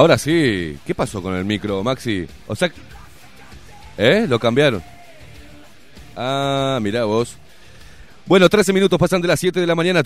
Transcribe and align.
Ahora, 0.00 0.18
sí. 0.18 0.76
¿Qué 0.86 0.94
pasó 0.94 1.22
con 1.22 1.34
el 1.34 1.44
micro, 1.44 1.82
Maxi? 1.84 2.26
O 2.46 2.56
sea, 2.56 2.70
¿eh? 3.98 4.26
Lo 4.28 4.38
cambiaron. 4.38 4.82
Ah, 6.16 6.78
mirá 6.82 7.04
vos. 7.04 7.36
Bueno, 8.26 8.48
13 8.48 8.72
minutos 8.72 8.98
pasan 8.98 9.20
de 9.22 9.28
las 9.28 9.40
7 9.40 9.58
de 9.60 9.66
la 9.66 9.74
mañana. 9.74 10.02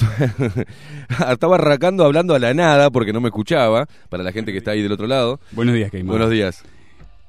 Estaba 1.31 1.57
arrancando 1.57 2.05
hablando 2.05 2.35
a 2.35 2.39
la 2.39 2.55
nada 2.55 2.91
porque 2.91 3.13
no 3.13 3.21
me 3.21 3.29
escuchaba. 3.29 3.87
Para 4.09 4.23
la 4.23 4.33
gente 4.33 4.53
que 4.53 4.59
está 4.59 4.71
ahí 4.73 4.83
del 4.83 4.93
otro 4.93 5.07
lado. 5.07 5.41
Buenos 5.53 5.75
días, 5.75 5.91
Caimán. 5.91 6.09
Buenos 6.11 6.31
días. 6.31 6.63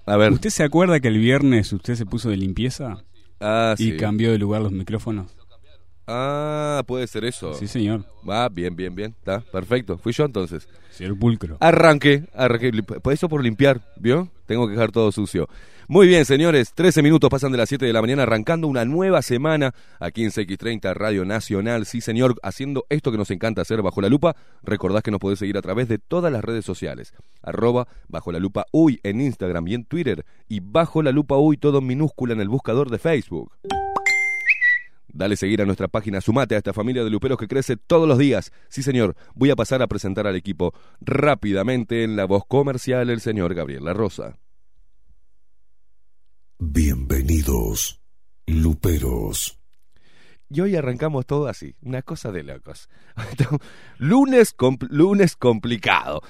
A 0.05 0.17
ver. 0.17 0.31
¿Usted 0.31 0.49
se 0.49 0.63
acuerda 0.63 0.99
que 0.99 1.07
el 1.09 1.17
viernes 1.17 1.73
usted 1.73 1.95
se 1.95 2.05
puso 2.05 2.29
de 2.29 2.37
limpieza 2.37 2.97
Ah, 3.41 3.75
y 3.77 3.91
sí. 3.91 3.97
cambió 3.97 4.31
de 4.31 4.37
lugar 4.37 4.61
los 4.61 4.71
micrófonos? 4.71 5.35
Ah, 6.07 6.83
puede 6.85 7.07
ser 7.07 7.25
eso. 7.25 7.53
Sí, 7.55 7.67
señor. 7.67 8.05
Va, 8.27 8.47
bien, 8.49 8.75
bien, 8.75 8.93
bien. 8.93 9.15
Está, 9.17 9.39
perfecto. 9.39 9.97
Fui 9.97 10.13
yo 10.13 10.25
entonces. 10.25 10.67
Señor 10.91 11.17
Pulcro. 11.17 11.57
Arranque, 11.59 12.25
arranque. 12.33 12.71
Por 12.83 13.13
eso 13.13 13.27
por 13.27 13.43
limpiar, 13.43 13.81
¿vio? 13.97 14.29
Tengo 14.45 14.67
que 14.67 14.73
dejar 14.73 14.91
todo 14.91 15.11
sucio. 15.11 15.49
Muy 15.87 16.07
bien, 16.07 16.25
señores. 16.25 16.73
13 16.73 17.03
minutos 17.03 17.29
pasan 17.29 17.51
de 17.51 17.59
las 17.59 17.69
7 17.69 17.85
de 17.85 17.93
la 17.93 18.01
mañana, 18.01 18.23
arrancando 18.23 18.67
una 18.67 18.85
nueva 18.85 19.21
semana 19.21 19.73
aquí 19.99 20.23
en 20.23 20.31
CX30 20.31 20.93
Radio 20.95 21.25
Nacional. 21.25 21.85
Sí, 21.85 22.01
señor, 22.01 22.35
haciendo 22.41 22.85
esto 22.89 23.11
que 23.11 23.17
nos 23.17 23.29
encanta 23.29 23.61
hacer 23.61 23.81
bajo 23.81 24.01
la 24.01 24.09
lupa. 24.09 24.35
Recordás 24.63 25.03
que 25.03 25.11
nos 25.11 25.19
podés 25.19 25.39
seguir 25.39 25.57
a 25.57 25.61
través 25.61 25.87
de 25.87 25.99
todas 25.99 26.31
las 26.31 26.43
redes 26.43 26.65
sociales. 26.65 27.13
Arroba 27.43 27.87
bajo 28.07 28.31
la 28.31 28.39
lupa 28.39 28.65
uy 28.71 28.99
en 29.03 29.21
Instagram 29.21 29.67
y 29.67 29.73
en 29.75 29.85
Twitter. 29.85 30.25
Y 30.47 30.59
bajo 30.59 31.03
la 31.03 31.11
lupa 31.11 31.37
uy 31.37 31.57
todo 31.57 31.79
en 31.79 31.87
minúscula 31.87 32.33
en 32.33 32.41
el 32.41 32.49
buscador 32.49 32.89
de 32.89 32.97
Facebook. 32.97 33.51
Dale 35.15 35.37
seguir 35.37 35.61
a 35.61 35.65
nuestra 35.65 35.87
página, 35.87 36.19
sumate 36.19 36.55
a 36.55 36.57
esta 36.57 36.73
familia 36.73 37.01
de 37.05 37.09
luperos 37.09 37.37
que 37.37 37.47
crece 37.47 37.77
todos 37.77 38.05
los 38.05 38.17
días. 38.17 38.51
Sí, 38.67 38.83
señor, 38.83 39.15
voy 39.33 39.49
a 39.49 39.55
pasar 39.55 39.81
a 39.81 39.87
presentar 39.87 40.27
al 40.27 40.35
equipo 40.35 40.73
rápidamente 40.99 42.03
en 42.03 42.17
la 42.17 42.25
voz 42.25 42.43
comercial 42.45 43.09
el 43.09 43.21
señor 43.21 43.53
Gabriel 43.55 43.85
La 43.85 43.93
Rosa. 43.93 44.37
Bienvenidos, 46.59 48.01
luperos. 48.45 49.57
Y 50.49 50.61
hoy 50.61 50.75
arrancamos 50.75 51.25
todo 51.25 51.47
así, 51.47 51.75
una 51.81 52.01
cosa 52.01 52.31
de 52.33 52.43
locos. 52.43 52.89
lunes, 53.97 54.55
compl- 54.55 54.87
lunes 54.89 55.37
complicado. 55.37 56.21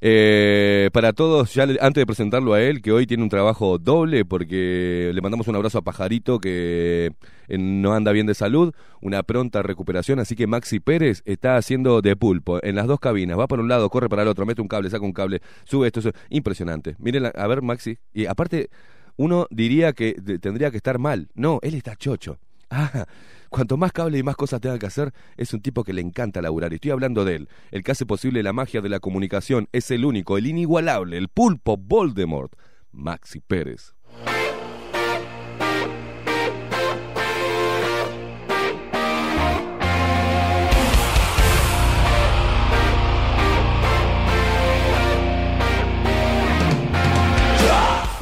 Eh, 0.00 0.90
para 0.92 1.14
todos, 1.14 1.54
ya 1.54 1.64
le- 1.66 1.78
antes 1.80 2.02
de 2.02 2.06
presentarlo 2.06 2.52
a 2.52 2.62
él, 2.62 2.82
que 2.82 2.92
hoy 2.92 3.06
tiene 3.06 3.22
un 3.22 3.28
trabajo 3.30 3.78
doble, 3.78 4.26
porque 4.26 5.10
le 5.14 5.20
mandamos 5.22 5.48
un 5.48 5.56
abrazo 5.56 5.78
a 5.78 5.82
Pajarito, 5.82 6.38
que 6.38 7.12
no 7.48 7.94
anda 7.94 8.12
bien 8.12 8.26
de 8.26 8.34
salud, 8.34 8.72
una 9.00 9.22
pronta 9.22 9.62
recuperación, 9.62 10.18
así 10.18 10.34
que 10.34 10.46
Maxi 10.46 10.80
Pérez 10.80 11.22
está 11.24 11.56
haciendo 11.56 12.02
de 12.02 12.16
pulpo 12.16 12.58
en 12.62 12.76
las 12.76 12.86
dos 12.86 13.00
cabinas, 13.00 13.38
va 13.38 13.46
para 13.46 13.62
un 13.62 13.68
lado, 13.68 13.88
corre 13.90 14.08
para 14.08 14.22
el 14.22 14.28
otro, 14.28 14.46
mete 14.46 14.62
un 14.62 14.68
cable, 14.68 14.90
saca 14.90 15.04
un 15.04 15.12
cable, 15.12 15.40
sube 15.64 15.86
esto, 15.86 16.00
eso, 16.00 16.12
impresionante. 16.30 16.96
Miren, 16.98 17.30
a 17.34 17.46
ver 17.46 17.62
Maxi, 17.62 17.98
y 18.12 18.26
aparte, 18.26 18.70
uno 19.16 19.46
diría 19.50 19.92
que 19.92 20.14
tendría 20.40 20.70
que 20.70 20.76
estar 20.76 20.98
mal, 20.98 21.28
no, 21.34 21.58
él 21.62 21.74
está 21.74 21.96
chocho. 21.96 22.38
Ah, 22.70 23.06
cuanto 23.48 23.76
más 23.76 23.92
cable 23.92 24.18
y 24.18 24.22
más 24.22 24.36
cosas 24.36 24.60
tenga 24.60 24.78
que 24.78 24.86
hacer, 24.86 25.12
es 25.36 25.54
un 25.54 25.60
tipo 25.60 25.84
que 25.84 25.92
le 25.92 26.00
encanta 26.00 26.42
laburar. 26.42 26.72
Y 26.72 26.76
estoy 26.76 26.90
hablando 26.90 27.24
de 27.24 27.36
él, 27.36 27.48
el 27.70 27.82
que 27.82 27.92
hace 27.92 28.06
posible 28.06 28.42
la 28.42 28.52
magia 28.52 28.80
de 28.80 28.88
la 28.88 29.00
comunicación. 29.00 29.68
Es 29.72 29.90
el 29.90 30.04
único, 30.04 30.36
el 30.36 30.46
inigualable, 30.46 31.16
el 31.16 31.28
pulpo 31.28 31.76
Voldemort, 31.76 32.52
Maxi 32.92 33.40
Pérez. 33.40 33.95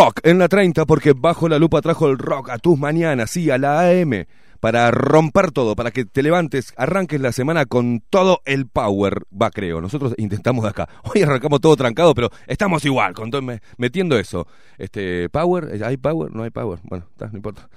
Rock 0.00 0.20
en 0.22 0.38
la 0.38 0.48
30 0.48 0.86
porque 0.86 1.12
bajo 1.14 1.46
la 1.46 1.58
lupa 1.58 1.82
trajo 1.82 2.08
el 2.08 2.16
rock 2.16 2.48
a 2.48 2.56
tus 2.58 2.78
mañanas, 2.78 3.30
sí, 3.30 3.50
a 3.50 3.58
la 3.58 3.80
AM, 3.80 4.24
para 4.58 4.90
romper 4.90 5.50
todo, 5.50 5.76
para 5.76 5.90
que 5.90 6.06
te 6.06 6.22
levantes, 6.22 6.72
arranques 6.78 7.20
la 7.20 7.32
semana 7.32 7.66
con 7.66 8.00
todo 8.08 8.40
el 8.46 8.66
power, 8.66 9.24
va 9.30 9.50
creo, 9.50 9.82
nosotros 9.82 10.14
intentamos 10.16 10.62
de 10.64 10.70
acá, 10.70 10.88
hoy 11.14 11.20
arrancamos 11.20 11.60
todo 11.60 11.76
trancado, 11.76 12.14
pero 12.14 12.30
estamos 12.46 12.82
igual, 12.86 13.12
con 13.12 13.30
todo- 13.30 13.42
me- 13.42 13.60
metiendo 13.76 14.18
eso, 14.18 14.46
este, 14.78 15.28
power, 15.28 15.82
¿hay 15.84 15.98
power? 15.98 16.34
No 16.34 16.44
hay 16.44 16.50
power, 16.50 16.78
bueno, 16.84 17.06
no 17.18 17.36
importa. 17.36 17.68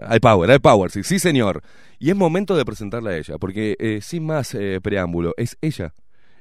Hay 0.00 0.18
power, 0.20 0.50
hay 0.50 0.58
power, 0.58 0.90
sí, 0.90 1.02
sí 1.02 1.18
señor. 1.18 1.60
Y 1.98 2.08
es 2.08 2.16
momento 2.16 2.56
de 2.56 2.64
presentarla 2.64 3.10
a 3.10 3.16
ella, 3.18 3.36
porque 3.38 3.76
eh, 3.78 4.00
sin 4.00 4.24
más 4.24 4.54
eh, 4.54 4.80
preámbulo, 4.82 5.34
es 5.36 5.58
ella. 5.60 5.92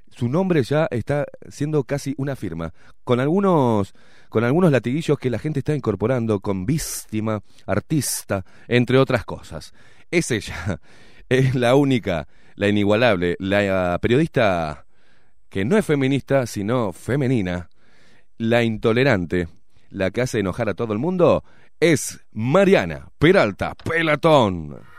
Su 0.10 0.30
nombre 0.30 0.64
ya 0.64 0.88
está 0.92 1.26
siendo 1.50 1.84
casi 1.84 2.14
una 2.18 2.38
firma, 2.38 2.74
con 3.04 3.20
algunos, 3.20 3.94
con 4.36 4.44
algunos 4.44 4.70
latiguillos 4.70 5.18
que 5.18 5.30
la 5.30 5.40
gente 5.40 5.60
está 5.60 5.74
incorporando, 5.74 6.42
con 6.42 6.66
víctima, 6.66 7.42
artista, 7.66 8.44
entre 8.68 8.98
otras 8.98 9.24
cosas. 9.24 9.72
Es 10.12 10.30
ella, 10.30 10.82
es 11.30 11.56
la 11.56 11.76
única, 11.76 12.28
la 12.56 12.68
inigualable, 12.68 13.38
la 13.40 13.98
periodista 14.02 14.88
que 15.48 15.64
no 15.64 15.78
es 15.78 15.86
feminista, 15.86 16.48
sino 16.48 16.92
femenina, 16.92 17.70
la 18.38 18.62
intolerante, 18.62 19.48
la 19.90 20.12
que 20.12 20.20
hace 20.20 20.40
enojar 20.40 20.68
a 20.68 20.74
todo 20.74 20.92
el 20.92 21.00
mundo, 21.00 21.46
es 21.80 22.20
Mariana 22.34 23.08
Peralta 23.18 23.74
Pelatón. 23.86 24.95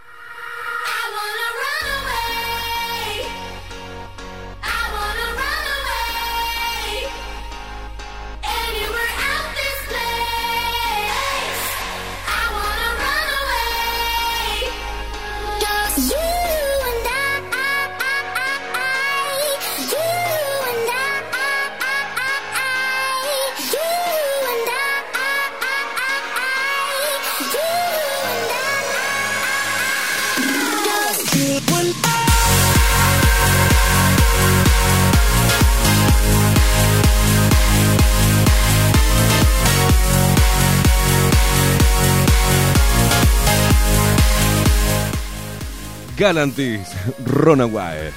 Galantis, 46.17 46.89
Runaway. 47.29 48.11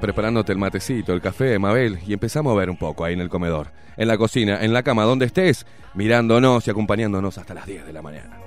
Preparándote 0.00 0.52
el 0.52 0.58
matecito, 0.58 1.12
el 1.12 1.20
café, 1.20 1.58
Mabel, 1.58 1.98
y 2.06 2.12
empezamos 2.12 2.52
a 2.52 2.58
ver 2.58 2.70
un 2.70 2.76
poco 2.76 3.04
ahí 3.04 3.14
en 3.14 3.20
el 3.20 3.28
comedor, 3.28 3.68
en 3.96 4.08
la 4.08 4.16
cocina, 4.16 4.62
en 4.62 4.72
la 4.72 4.82
cama, 4.82 5.04
donde 5.04 5.26
estés, 5.26 5.66
mirándonos 5.94 6.66
y 6.66 6.70
acompañándonos 6.70 7.36
hasta 7.38 7.54
las 7.54 7.66
10 7.66 7.86
de 7.86 7.92
la 7.92 8.02
mañana. 8.02 8.41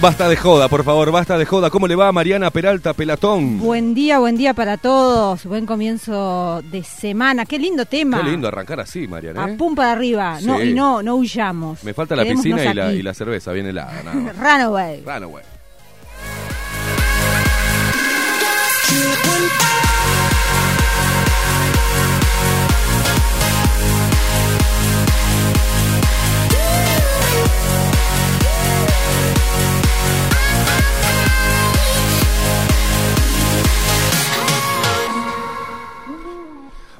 Basta 0.00 0.30
de 0.30 0.36
joda, 0.36 0.68
por 0.68 0.82
favor, 0.82 1.10
basta 1.12 1.36
de 1.36 1.44
joda. 1.44 1.68
¿Cómo 1.68 1.86
le 1.86 1.94
va 1.94 2.08
a 2.08 2.12
Mariana 2.12 2.50
Peralta 2.50 2.94
Pelatón? 2.94 3.58
Buen 3.58 3.92
día, 3.92 4.18
buen 4.18 4.34
día 4.38 4.54
para 4.54 4.78
todos. 4.78 5.44
Buen 5.44 5.66
comienzo 5.66 6.62
de 6.70 6.82
semana. 6.82 7.44
Qué 7.44 7.58
lindo 7.58 7.84
tema. 7.84 8.22
Qué 8.24 8.30
lindo 8.30 8.48
arrancar 8.48 8.80
así, 8.80 9.06
Mariana. 9.06 9.46
¿eh? 9.46 9.52
A 9.54 9.56
pum 9.58 9.74
para 9.74 9.92
arriba. 9.92 10.38
No, 10.42 10.62
y 10.62 10.72
no, 10.72 11.02
no 11.02 11.16
huyamos. 11.16 11.84
Me 11.84 11.92
falta 11.92 12.16
la 12.16 12.22
Quedémonos 12.22 12.44
piscina 12.44 12.70
y 12.70 12.74
la, 12.74 12.86
aquí. 12.88 12.96
y 12.96 13.02
la 13.02 13.12
cerveza, 13.12 13.52
bien 13.52 13.66
helada. 13.66 13.92
Nada 14.02 14.14
más. 14.20 14.36
Runaway. 14.38 15.02
Runaway. 15.04 15.44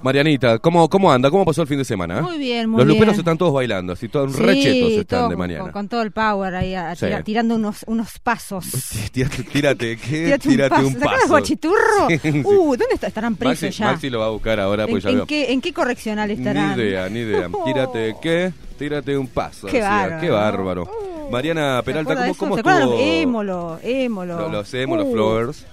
Marianita, 0.02 0.58
¿cómo, 0.58 0.88
¿cómo 0.88 1.12
anda? 1.12 1.30
¿Cómo 1.30 1.44
pasó 1.44 1.60
el 1.62 1.68
fin 1.68 1.76
de 1.78 1.84
semana? 1.84 2.18
eh? 2.18 2.22
Muy 2.22 2.38
bien, 2.38 2.70
muy 2.70 2.78
Los 2.78 2.86
luperos 2.88 3.14
bien. 3.14 3.20
están 3.20 3.36
todos 3.36 3.52
bailando, 3.52 3.92
así 3.92 4.08
todos 4.08 4.32
Sí, 4.34 4.42
rechetos 4.42 4.92
están 4.92 5.20
todo 5.20 5.28
de 5.28 5.36
mañana. 5.36 5.60
Con, 5.64 5.72
con 5.72 5.88
todo 5.88 6.02
el 6.02 6.10
power 6.10 6.54
ahí, 6.54 6.74
a- 6.74 6.94
Sí. 6.96 7.06
tira- 7.06 7.22
tirando 7.22 7.54
unos, 7.56 7.84
unos 7.86 8.18
pasos. 8.18 8.64
Tírate, 9.12 9.42
tírate, 9.44 9.96
¿qué? 9.98 10.24
Tírate, 10.38 10.48
Tírate 10.48 10.84
un 10.84 10.94
paso. 10.94 10.98
¿Sacás 11.00 11.12
paso. 11.12 11.24
el 11.24 11.28
guachiturro? 11.30 12.08
Sí. 12.22 12.42
Uh, 12.44 12.76
¿dónde 12.76 12.94
está? 12.94 13.06
Estarán 13.08 13.36
presos 13.36 13.62
Maxi, 13.64 13.78
ya. 13.78 13.86
Maxi 13.92 14.10
lo 14.10 14.20
va 14.20 14.26
a 14.26 14.30
buscar 14.30 14.58
ahora, 14.60 14.84
¿En, 14.84 14.90
pues 14.90 15.04
ya 15.04 15.10
en 15.10 15.16
veo. 15.16 15.26
qué, 15.26 15.52
¿En 15.52 15.60
qué 15.60 15.72
correccional 15.72 16.30
estarán? 16.30 16.76
Ni 16.76 16.82
idea, 16.84 17.08
ni 17.08 17.18
idea. 17.20 17.48
Tírate, 17.64 18.14
¿qué? 18.22 18.52
Tírate 18.78 19.18
un 19.18 19.26
paso. 19.28 19.66
Qué 19.66 19.74
decía. 19.78 19.90
bárbaro. 19.90 20.20
Qué 20.20 20.30
bárbaro. 20.30 20.82
Uh, 20.84 21.30
Mariana 21.30 21.76
¿Se 21.78 21.82
Peralta, 21.84 22.14
¿cómo, 22.14 22.34
cómo 22.34 22.56
estuvo? 22.56 22.98
Émolo, 22.98 23.78
émolo. 23.82 24.38
Lo, 24.38 24.48
lo 24.48 24.58
hacemos, 24.60 24.98
los 24.98 25.06
Uh. 25.08 25.12
flowers. 25.12 25.66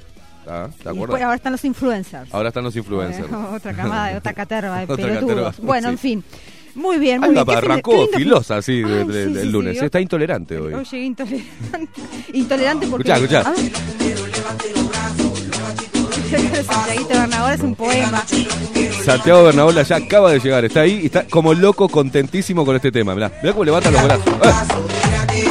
¿Ah? 0.50 0.70
¿Te 0.70 0.76
Y 0.78 0.88
acuerdas? 0.88 0.98
después 1.00 1.22
ahora 1.24 1.36
están 1.36 1.52
los 1.52 1.66
influencers. 1.66 2.34
Ahora 2.34 2.48
están 2.50 2.64
los 2.64 2.76
influencers. 2.76 3.30
Bueno, 3.30 3.50
otra 3.56 3.74
camada, 3.74 4.08
de 4.12 4.18
otra 4.18 4.34
caterva 4.34 4.80
de 4.80 4.88
pelotudos. 4.88 5.56
Bueno, 5.62 5.88
sí. 5.90 5.92
en 5.94 5.98
fin. 5.98 6.24
Muy 6.76 6.98
bien, 7.00 7.20
muy 7.20 7.30
bien. 7.32 7.44
¿Qué 7.44 7.52
fin 7.52 7.60
de- 7.62 7.66
arrancó 7.68 7.92
fin- 7.92 8.10
filosa 8.18 8.58
así 8.58 8.82
de- 8.84 9.00
Ay, 9.02 9.08
de- 9.08 9.26
sí, 9.28 9.34
del 9.34 9.46
sí, 9.48 9.52
lunes. 9.52 9.80
sí, 9.80 9.86
Está 9.86 10.00
intolerante 10.00 10.58
hoy. 10.60 10.74
Llegué 10.92 11.06
intolerante. 11.06 11.48
intolerante 12.34 12.88
porque. 12.88 13.12
Escuchá, 13.12 13.40
escuchá. 13.40 13.50
A 13.50 13.52
ver. 13.54 13.72
Santiaguito 16.66 17.10
Bernabé 17.10 17.56
es 17.56 17.62
un 17.62 17.76
poema. 17.76 18.24
Santiago 19.04 19.44
Bernabola 19.46 19.82
ya 19.84 19.96
acaba 19.96 20.32
de 20.32 20.40
llegar. 20.40 20.66
Está 20.66 20.82
ahí 20.82 21.00
y 21.04 21.06
está 21.08 21.26
como 21.28 21.54
loco, 21.54 21.88
contentísimo 21.90 22.66
con 22.66 22.76
este 22.76 22.92
tema. 22.92 23.16
Mirá, 23.16 23.32
mirá 23.42 23.54
cómo 23.54 23.64
levanta 23.66 23.90
los 23.90 24.04
brazos. 24.04 24.26
¡Eh! 24.28 25.48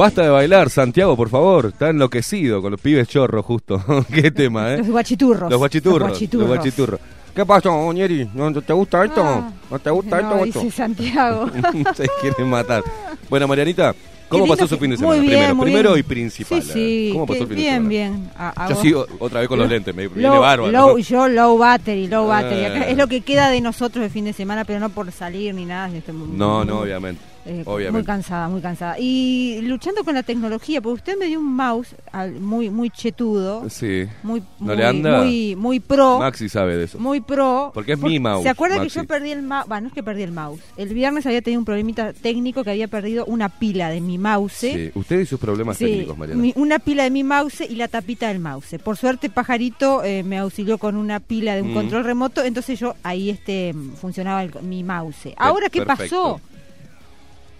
Basta 0.00 0.22
de 0.22 0.30
bailar, 0.30 0.70
Santiago, 0.70 1.14
por 1.14 1.28
favor. 1.28 1.66
Está 1.66 1.90
enloquecido 1.90 2.62
con 2.62 2.70
los 2.72 2.80
pibes 2.80 3.06
chorros, 3.06 3.44
justo. 3.44 3.82
Qué 4.14 4.30
tema, 4.30 4.72
¿eh? 4.72 4.78
Los 4.78 4.88
guachiturros. 4.88 5.50
Los 5.50 5.58
guachiturros. 5.58 6.00
Los 6.00 6.08
guachiturros. 6.10 6.48
guachiturros. 6.48 7.00
¿Qué 7.34 7.44
pasó, 7.44 7.92
Ñeri? 7.92 8.26
¿No 8.32 8.50
te 8.62 8.72
gusta 8.72 9.04
esto? 9.04 9.22
Ah. 9.22 9.52
¿No 9.70 9.78
te 9.78 9.90
gusta 9.90 10.22
No, 10.22 10.42
esto? 10.44 10.60
dice 10.60 10.70
Santiago. 10.74 11.50
Se 11.94 12.06
quieren 12.22 12.48
matar. 12.48 12.82
Bueno, 13.28 13.46
Marianita, 13.46 13.94
¿cómo 14.30 14.46
pasó 14.48 14.66
su 14.66 14.78
fin 14.78 14.90
de 14.92 14.96
muy 14.96 15.18
semana? 15.18 15.20
bien, 15.20 15.28
primero, 15.32 15.54
muy 15.54 15.64
primero 15.66 15.88
bien. 15.92 16.00
y 16.00 16.08
principal. 16.08 16.62
Sí, 16.62 16.70
sí. 16.72 17.10
¿Cómo 17.12 17.26
pasó 17.26 17.38
qué 17.38 17.42
el 17.42 17.48
fin 17.48 17.56
de 17.56 17.62
bien, 17.62 17.74
semana? 17.74 17.88
bien. 17.90 18.30
A 18.56 18.68
Yo 18.70 18.76
sigo 18.76 19.06
otra 19.18 19.40
vez 19.40 19.48
con 19.50 19.58
los 19.58 19.68
lentes, 19.68 19.94
me 19.94 20.08
viene 20.08 20.22
Low, 20.28 20.40
bárbaro. 20.40 20.72
low- 20.72 20.98
yo 20.98 21.28
low 21.28 21.58
battery, 21.58 22.08
low 22.08 22.26
battery. 22.26 22.64
Acá 22.64 22.86
Eh. 22.88 22.92
es 22.92 22.96
lo 22.96 23.06
que 23.06 23.20
queda 23.20 23.50
de 23.50 23.60
nosotros 23.60 24.02
de 24.02 24.08
fin 24.08 24.24
de 24.24 24.32
semana, 24.32 24.64
pero 24.64 24.80
no 24.80 24.88
por 24.88 25.12
salir 25.12 25.54
ni 25.54 25.66
nada. 25.66 25.88
estoy 25.94 26.14
muy- 26.14 26.36
No, 26.36 26.64
no, 26.64 26.80
obviamente. 26.80 27.20
Eh. 27.50 27.90
Muy 27.90 28.04
cansada, 28.04 28.48
muy 28.48 28.60
cansada. 28.60 28.96
Y 28.98 29.60
luchando 29.62 30.04
con 30.04 30.14
la 30.14 30.22
tecnología, 30.22 30.80
porque 30.80 30.94
usted 31.00 31.18
me 31.18 31.26
dio 31.26 31.40
un 31.40 31.52
mouse 31.54 31.88
al- 32.12 32.40
muy 32.40 32.70
muy 32.70 32.90
chetudo, 32.90 33.68
Sí. 33.68 34.04
muy 34.22 34.40
¿No 34.58 34.66
muy, 34.66 34.76
le 34.76 34.86
anda? 34.86 35.18
muy 35.22 35.56
muy 35.56 35.80
pro, 35.80 36.18
Maxi 36.18 36.48
sabe 36.48 36.76
de 36.76 36.84
eso. 36.84 36.98
muy 36.98 37.20
pro. 37.20 37.70
Porque 37.74 37.92
es 37.92 37.98
mi 37.98 38.18
mouse, 38.20 38.42
¿Se 38.44 38.48
acuerda 38.48 38.80
que 38.82 38.88
yo 38.88 39.04
perdí 39.04 39.30
el 39.32 39.42
mouse? 39.42 39.66
Bueno, 39.68 39.80
no 39.82 39.86
es 39.88 39.94
que 39.94 40.02
perdí 40.02 40.22
el 40.22 40.32
mouse. 40.32 40.60
El 40.76 40.94
viernes 40.94 41.26
había 41.26 41.42
tenido 41.42 41.58
un 41.60 41.64
problemita 41.64 42.12
técnico 42.12 42.62
que 42.64 42.70
había 42.70 42.88
perdido 42.88 43.24
una 43.26 43.48
pila 43.48 43.88
de 43.90 44.00
mi 44.00 44.18
mouse. 44.18 44.52
Sí. 44.52 44.90
Usted 44.94 45.20
y 45.20 45.26
sus 45.26 45.40
problemas 45.40 45.76
Sí, 45.76 45.84
técnicos, 45.86 46.16
Mariana. 46.16 46.40
mi- 46.40 46.52
una 46.56 46.78
pila 46.78 47.04
de 47.04 47.10
mi 47.10 47.24
mouse 47.24 47.60
y 47.68 47.74
la 47.76 47.88
tapita 47.88 48.28
del 48.28 48.38
mouse. 48.38 48.76
Por 48.82 48.96
suerte, 48.96 49.28
Pajarito 49.30 50.02
eh, 50.04 50.22
me 50.22 50.38
auxilió 50.38 50.78
con 50.78 50.96
una 50.96 51.20
pila 51.20 51.54
de 51.56 51.62
un 51.62 51.70
Mm. 51.72 51.74
control 51.74 52.04
remoto, 52.04 52.42
entonces 52.44 52.78
yo 52.78 52.94
ahí 53.02 53.30
este 53.30 53.74
funcionaba 54.00 54.42
el- 54.44 54.52
mi 54.62 54.82
mouse. 54.84 55.28
Ahora, 55.36 55.68
¿qué 55.68 55.82
perfecto. 55.84 56.38
pasó? 56.38 56.40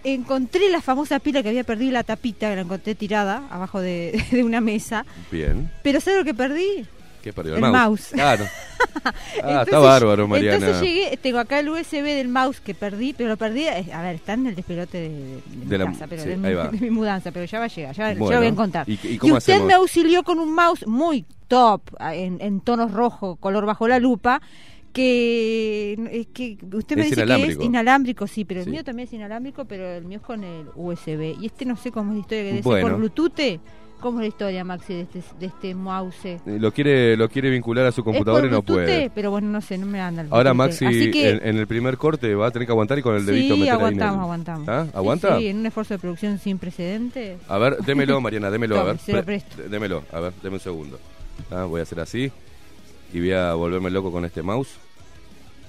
Encontré 0.03 0.69
la 0.69 0.81
famosa 0.81 1.19
pila 1.19 1.43
que 1.43 1.49
había 1.49 1.63
perdido 1.63 1.89
y 1.89 1.93
la 1.93 2.03
tapita, 2.03 2.49
que 2.49 2.55
la 2.55 2.61
encontré 2.61 2.95
tirada 2.95 3.43
abajo 3.49 3.79
de, 3.81 4.23
de 4.31 4.43
una 4.43 4.61
mesa. 4.61 5.05
Bien. 5.31 5.69
Pero 5.83 6.01
¿sabes 6.01 6.19
lo 6.19 6.25
que 6.25 6.33
perdí? 6.33 6.85
¿Qué 7.23 7.31
perdió? 7.33 7.55
El 7.55 7.61
mouse. 7.61 8.09
Claro. 8.13 8.45
Ah, 9.03 9.13
Entonces, 9.37 9.61
está 9.67 9.79
bárbaro, 9.79 10.27
Mariana. 10.27 10.57
Entonces 10.57 10.81
llegué, 10.81 11.17
tengo 11.17 11.37
acá 11.39 11.59
el 11.59 11.69
USB 11.69 12.01
del 12.03 12.27
mouse 12.29 12.59
que 12.59 12.73
perdí, 12.73 13.13
pero 13.13 13.29
lo 13.29 13.37
perdí, 13.37 13.67
a 13.67 14.01
ver, 14.01 14.15
está 14.15 14.33
en 14.33 14.47
el 14.47 14.55
despelote 14.55 14.97
de, 14.97 15.09
de- 15.09 15.41
de 15.65 15.65
mi 15.65 15.77
la- 15.77 15.85
casa, 15.85 16.07
pero 16.07 16.23
sí, 16.23 16.29
de, 16.29 16.37
mi, 16.37 16.79
mi 16.79 16.89
mudanza, 16.89 17.31
pero 17.31 17.45
ya 17.45 17.59
va 17.59 17.65
a 17.65 17.67
llegar, 17.67 17.95
ya, 17.95 18.13
lo 18.15 18.25
voy 18.25 18.35
a 18.35 18.47
encontrar. 18.47 18.89
¿y- 18.89 18.99
y 19.03 19.17
cómo 19.19 19.35
usted 19.37 19.53
hacemos? 19.53 19.67
me 19.67 19.73
auxilió 19.75 20.23
con 20.23 20.39
un 20.39 20.53
mouse 20.53 20.85
muy 20.87 21.25
top, 21.47 21.81
en, 21.99 22.41
en 22.41 22.59
tonos 22.59 22.91
rojo, 22.91 23.35
color 23.35 23.65
bajo 23.67 23.87
la 23.87 23.99
lupa, 23.99 24.41
que, 24.91 25.93
es 26.11 26.27
que 26.27 26.57
usted 26.73 26.95
me 26.95 27.01
Es 27.03 27.09
dice 27.11 27.25
que 27.25 27.45
es 27.45 27.59
inalámbrico, 27.61 28.27
sí, 28.27 28.45
pero 28.45 28.61
Sí. 28.61 28.67
el 28.67 28.71
mío 28.73 28.83
también 28.83 29.07
es 29.07 29.13
inalámbrico, 29.13 29.65
pero 29.65 29.89
el 29.89 30.05
mío 30.05 30.17
es 30.19 30.23
con 30.23 30.43
el 30.43 30.67
USB. 30.75 31.35
Y 31.41 31.45
este 31.47 31.65
no 31.65 31.75
sé 31.75 31.91
cómo 31.91 32.11
es 32.11 32.15
la 32.15 32.21
historia 32.21 32.43
que 32.43 32.51
dice 32.51 32.63
Bueno. 32.63 32.87
por 32.89 32.97
Bluetooth. 32.97 33.59
¿Cómo 33.99 34.17
es 34.17 34.21
la 34.23 34.27
historia, 34.29 34.63
Maxi, 34.63 34.95
de 34.95 35.01
este, 35.01 35.21
de 35.39 35.45
este 35.45 35.75
mouse? 35.75 36.25
Eh, 36.25 36.39
Lo 36.47 36.71
quiere, 36.73 37.15
lo 37.15 37.29
quiere 37.29 37.51
vincular 37.51 37.85
a 37.85 37.91
su 37.91 38.03
computadora 38.03 38.47
y 38.47 38.49
no 38.49 38.63
puede. 38.63 39.11
pero 39.13 39.29
bueno, 39.29 39.47
no 39.49 39.61
sé, 39.61 39.77
no 39.77 39.85
me 39.85 40.01
anda 40.01 40.23
el 40.23 40.27
Ahora. 40.31 40.55
Maxi 40.55 41.11
que, 41.11 41.29
en, 41.29 41.47
en 41.47 41.57
el 41.57 41.67
primer 41.67 41.97
corte 41.97 42.33
va 42.33 42.47
a 42.47 42.51
tener 42.51 42.65
que 42.65 42.71
aguantar 42.71 42.97
y 42.97 43.03
con 43.03 43.15
el 43.15 43.27
dedito 43.27 43.53
sí, 43.53 43.59
meter 43.59 43.73
aguantamos, 43.75 44.21
aguantamos. 44.23 44.67
¿Ah? 44.69 44.87
¿Aguanta? 44.95 45.37
Sí, 45.37 45.45
en 45.49 45.57
un 45.59 45.65
esfuerzo 45.67 45.93
de 45.93 45.99
producción 45.99 46.39
sin 46.39 46.57
precedentes. 46.57 47.37
A 47.47 47.59
ver, 47.59 47.77
démelo, 47.77 48.19
Mariana, 48.19 48.49
démelo, 48.49 48.79
a 48.79 48.83
ver. 48.85 48.97
se 48.97 49.11
lo 49.11 49.17
Pre- 49.23 49.39
presto. 49.39 49.69
Démelo, 49.69 50.01
a 50.11 50.19
ver, 50.19 50.33
déme 50.41 50.55
un 50.55 50.59
segundo. 50.61 50.99
Ah, 51.51 51.65
voy 51.65 51.79
a 51.81 51.83
hacer 51.83 51.99
así 51.99 52.31
y 53.13 53.19
voy 53.19 53.31
a 53.33 53.53
volverme 53.53 53.89
loco 53.89 54.11
con 54.11 54.25
este 54.25 54.41
mouse. 54.41 54.69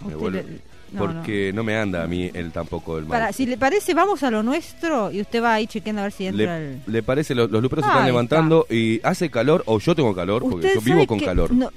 Me 0.00 0.08
Usted 0.14 0.18
vuelve- 0.18 0.42
le- 0.44 0.72
no, 0.92 1.06
porque 1.06 1.52
no. 1.54 1.64
me 1.64 1.74
anda 1.76 2.02
a 2.02 2.06
mí 2.06 2.30
él 2.34 2.52
tampoco 2.52 2.98
el 2.98 3.04
mouse. 3.04 3.12
Para, 3.12 3.32
si 3.32 3.46
le 3.46 3.56
parece, 3.56 3.94
vamos 3.94 4.22
a 4.22 4.30
lo 4.30 4.42
nuestro 4.42 5.10
y 5.10 5.22
usted 5.22 5.42
va 5.42 5.54
ahí 5.54 5.66
chequeando 5.66 6.00
a 6.00 6.04
ver 6.04 6.12
si 6.12 6.26
entra 6.26 6.58
le, 6.58 6.72
el... 6.74 6.80
le 6.86 7.02
parece, 7.02 7.34
los, 7.34 7.50
los 7.50 7.62
luperos 7.62 7.84
se 7.84 7.88
están 7.88 8.02
está. 8.02 8.06
levantando 8.06 8.66
y 8.68 9.00
hace 9.02 9.30
calor, 9.30 9.62
o 9.66 9.78
yo 9.78 9.94
tengo 9.94 10.14
calor, 10.14 10.42
porque 10.42 10.70
yo 10.74 10.80
vivo 10.82 11.06
con 11.06 11.18
que 11.18 11.24
calor. 11.24 11.50
no- 11.52 11.70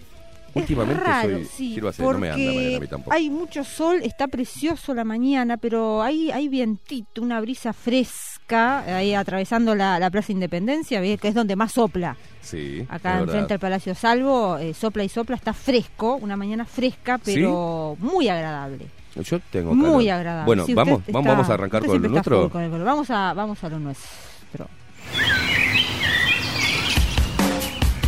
Últimamente 0.56 1.02
es 1.02 1.08
raro, 1.08 1.30
soy, 1.38 1.46
sí, 1.46 1.72
quiero 1.74 1.90
hacer, 1.90 2.06
no 2.06 2.18
me 2.18 2.30
anda 2.30 2.38
porque 2.38 2.56
Mariana, 2.56 2.78
a 2.78 2.80
mí 2.80 2.88
tampoco. 2.88 3.14
Hay 3.16 3.30
mucho 3.30 3.64
sol, 3.64 4.00
está 4.04 4.28
precioso 4.28 4.94
la 4.94 5.04
mañana, 5.04 5.58
pero 5.58 6.02
hay, 6.02 6.32
hay 6.32 6.48
vientito, 6.48 7.22
una 7.22 7.42
brisa 7.42 7.74
fresca 7.74 8.80
ahí 8.98 9.14
atravesando 9.14 9.76
la, 9.76 10.00
la 10.00 10.10
Plaza 10.10 10.32
Independencia, 10.32 11.02
que 11.02 11.28
es 11.28 11.34
donde 11.36 11.56
más 11.56 11.74
sopla. 11.74 12.16
Sí, 12.42 12.86
Acá 12.90 13.16
es 13.18 13.22
enfrente 13.24 13.54
al 13.56 13.60
Palacio 13.60 13.96
Salvo, 13.96 14.58
eh, 14.58 14.74
sopla 14.74 15.04
y 15.04 15.10
sopla, 15.10 15.36
está 15.36 15.52
fresco, 15.54 16.16
una 16.22 16.38
mañana 16.38 16.64
fresca, 16.66 17.18
pero 17.18 17.98
muy 18.00 18.30
agradable. 18.30 18.86
Yo 19.16 19.40
tengo 19.52 19.74
Muy 19.74 20.06
calor. 20.08 20.20
agradable. 20.20 20.46
Bueno, 20.46 20.66
Sí, 20.66 20.74
vamos, 20.74 21.00
está- 21.00 21.12
vamos, 21.14 21.28
vamos 21.32 21.50
a 21.50 21.54
arrancar 21.54 21.86
con 21.86 22.02
lo 22.02 22.10
nuestro. 22.10 22.50
con 22.50 22.62
el. 22.62 22.70
Vamos 22.84 23.10
a, 23.10 23.34
vamos 23.34 23.64
a 23.64 23.70
lo 23.70 23.80
nuestro. 23.80 24.68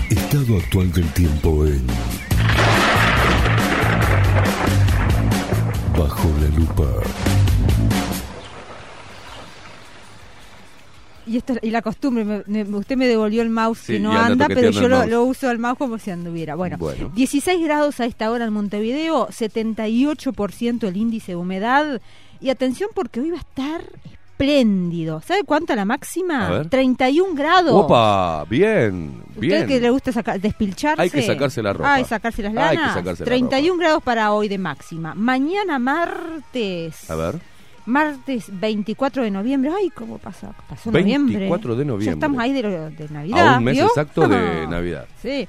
Estado 0.10 0.58
actual 0.58 0.92
del 0.92 1.08
tiempo 1.14 1.66
en 1.66 1.86
Bajo 5.98 6.30
la 6.40 6.48
lupa. 6.58 6.84
Y, 11.26 11.36
esto, 11.38 11.56
y 11.62 11.72
la 11.72 11.82
costumbre, 11.82 12.24
me- 12.24 12.44
me- 12.48 12.64
usted 12.78 12.96
me 12.96 13.06
devolvió 13.08 13.42
el 13.42 13.50
mouse 13.50 13.80
Sí, 13.80 13.94
que 13.94 14.00
no 14.00 14.14
y 14.14 14.16
anda 14.16 14.46
anda, 14.46 14.48
pero 14.48 14.70
yo 14.70 14.88
lo, 14.88 15.24
uso 15.26 15.52
el 15.52 15.60
mouse 15.60 15.78
como 15.78 15.98
si 16.00 16.10
anduviera. 16.10 16.56
Bueno, 16.56 16.78
Bueno. 16.78 17.12
16 17.16 17.62
grados 17.66 18.00
a 18.00 18.06
esta 18.06 18.32
hora 18.32 18.46
en 18.46 18.54
Montevideo, 18.54 19.28
78% 19.28 20.88
el 20.88 20.96
índice 20.96 21.34
de 21.34 21.36
humedad. 21.36 22.02
Y 22.40 22.50
atención 22.50 22.90
porque 22.96 23.20
hoy 23.20 23.32
va 23.32 23.38
a 23.38 23.42
estar 23.42 23.82
espléndido. 24.42 25.22
¿Sabe 25.22 25.44
cuánto 25.44 25.74
la 25.76 25.82
A 25.82 25.86
máxima? 25.86 26.50
ver. 26.50 26.70
31 26.70 27.34
grados. 27.36 27.72
Opa, 27.74 28.44
bien, 28.46 29.24
bien. 29.36 29.54
¿Usted 29.64 29.68
que 29.68 29.80
le 29.80 29.90
gusta 29.90 30.12
sacar, 30.12 30.40
despilcharse? 30.40 31.02
Hay 31.02 31.10
que 31.10 31.22
sacarse 31.24 31.62
la 31.64 31.74
ropa. 31.74 31.96
Ay, 31.96 32.06
sacarse 32.06 32.44
las 32.44 32.54
lanas. 32.54 32.72
Hay 32.72 32.78
que 32.78 32.94
sacarse 32.94 33.24
la 33.24 33.26
31 33.26 33.78
grados 33.80 34.04
para 34.04 34.32
hoy 34.34 34.48
de 34.48 34.58
máxima. 34.60 35.14
Mañana 35.16 35.80
martes. 35.80 37.10
A 37.10 37.16
ver, 37.16 37.40
Martes 37.88 38.46
24 38.52 39.24
de 39.24 39.32
noviembre. 39.32 39.72
Ay, 39.76 39.90
¿cómo 39.92 40.18
pasa? 40.18 40.52
Pasó 40.70 40.92
noviembre. 40.92 41.36
24 41.38 41.76
de 41.76 41.84
Ya 41.84 41.88
noviembre. 41.88 42.14
estamos 42.14 42.40
ahí 42.42 42.52
de, 42.54 42.62
lo- 42.64 42.90
de 42.90 43.10
Navidad. 43.10 43.48
a 43.56 43.58
un 43.60 43.64
mes 43.64 43.76
¿vio? 43.76 43.86
exacto 43.88 44.28
de 44.28 44.68
Navidad. 44.70 45.06
Sí. 45.22 45.48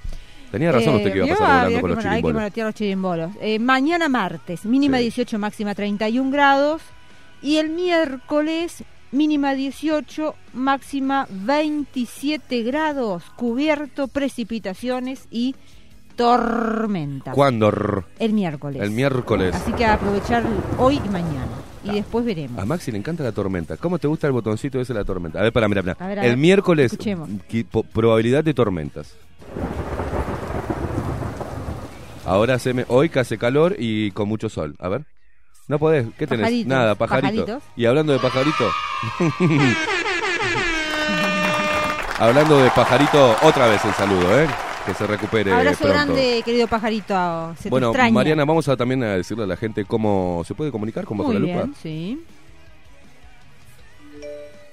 Tenía 0.52 0.73
razón 0.73 0.95
usted 0.95 1.12
que 1.12 1.18
iba 1.18 1.26
a 1.26 1.28
Eh, 1.28 1.33
pasar 1.37 1.49
volando 1.49 1.80
con 1.80 1.90
que 1.90 1.95
los 1.97 2.04
mon- 2.04 2.12
Hay 2.14 2.23
que 2.23 2.28
chirimbolos. 2.28 2.57
los 2.57 2.75
chirimbolos. 2.75 3.30
Eh, 3.42 3.59
mañana 3.59 4.09
martes, 4.09 4.64
mínima 4.64 4.97
Sí. 4.99 5.02
18, 5.02 5.38
máxima 5.38 5.75
31 5.75 6.30
grados. 6.30 6.80
Y 7.42 7.57
el 7.57 7.71
miércoles 7.71 8.85
mínima 9.11 9.54
18, 9.54 10.35
máxima 10.52 11.26
27 11.30 12.62
grados, 12.62 13.25
cubierto, 13.37 14.09
precipitaciones 14.09 15.26
y 15.30 15.54
tormenta. 16.16 17.33
¿Cuándo? 17.33 17.73
El 18.18 18.33
miércoles. 18.33 18.83
El 18.83 18.90
miércoles. 18.90 19.54
Así 19.54 19.73
que 19.73 19.85
a 19.85 19.95
aprovechar 19.95 20.45
hoy 20.78 21.00
y 21.04 21.09
mañana. 21.09 21.47
Y 21.85 21.92
después 21.92 22.25
veremos. 22.25 22.61
A 22.61 22.66
Maxi 22.66 22.90
le 22.90 22.99
encanta 22.99 23.23
la 23.23 23.33
tormenta. 23.33 23.76
¿Cómo 23.76 23.99
te 23.99 24.09
gusta 24.09 24.26
el 24.26 24.33
botoncito 24.33 24.80
ese 24.80 24.92
de 24.92 24.99
la 24.99 25.04
tormenta? 25.04 25.38
A 25.38 25.42
ver, 25.42 25.52
para, 25.52 25.68
mira, 25.68 25.83
mira. 25.83 25.97
El 26.00 26.30
ver, 26.30 26.37
miércoles, 26.37 26.92
escuchemos. 26.92 27.30
probabilidad 27.92 28.42
de 28.42 28.52
tormentas. 28.52 29.14
Ahora 32.26 32.59
se 32.59 32.75
me, 32.75 32.85
hoy 32.88 33.09
que 33.09 33.21
hace 33.21 33.38
calor 33.38 33.76
y 33.78 34.11
con 34.11 34.28
mucho 34.28 34.49
sol. 34.49 34.75
A 34.80 34.88
ver. 34.88 35.07
No 35.69 35.79
podés. 35.79 36.07
¿Qué 36.19 36.27
tenés? 36.27 36.45
Pajaritos. 36.47 36.69
Nada, 36.69 36.95
pajarito. 36.95 37.29
Pajaritos. 37.45 37.63
Y 37.77 37.85
hablando 37.85 38.13
de 38.15 38.19
pajarito. 38.19 38.71
hablando 42.19 42.59
de 42.59 42.71
pajarito, 42.71 43.37
otra 43.43 43.67
vez 43.69 43.85
el 43.85 43.93
saludo, 43.93 44.41
¿eh? 44.41 44.49
Que 44.87 44.95
se 44.95 45.07
recupere 45.07 45.53
Abrazo 45.53 45.81
pronto. 45.85 45.93
grande, 45.95 46.43
querido 46.43 46.67
pajarito. 46.67 47.55
Se 47.61 47.69
Bueno. 47.69 47.93
Mariana, 48.11 48.47
vamos 48.47 48.67
a 48.69 48.77
también 48.77 49.03
a 49.05 49.17
decirle 49.17 49.45
a 49.45 49.47
la 49.47 49.57
gente 49.57 49.85
cómo 49.85 50.43
se 50.47 50.55
puede 50.55 50.73
comunicar 50.73 51.05
con 51.05 51.19
Bajo 51.19 51.33
Muy 51.33 51.41
la 51.41 51.47
Lupa. 51.47 51.63
bien, 51.65 51.75
sí. 51.83 52.25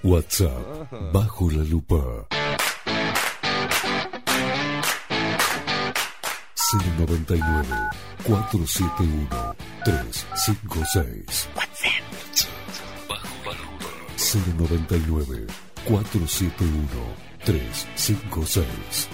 WhatsApp 0.03 0.91
bajo 1.11 1.49
la 1.49 1.63
lupa 1.63 1.95
099 6.99 7.41
471 8.25 9.55
356 9.83 11.49
099 14.57 15.47
471 15.85 16.87
356 17.45 19.09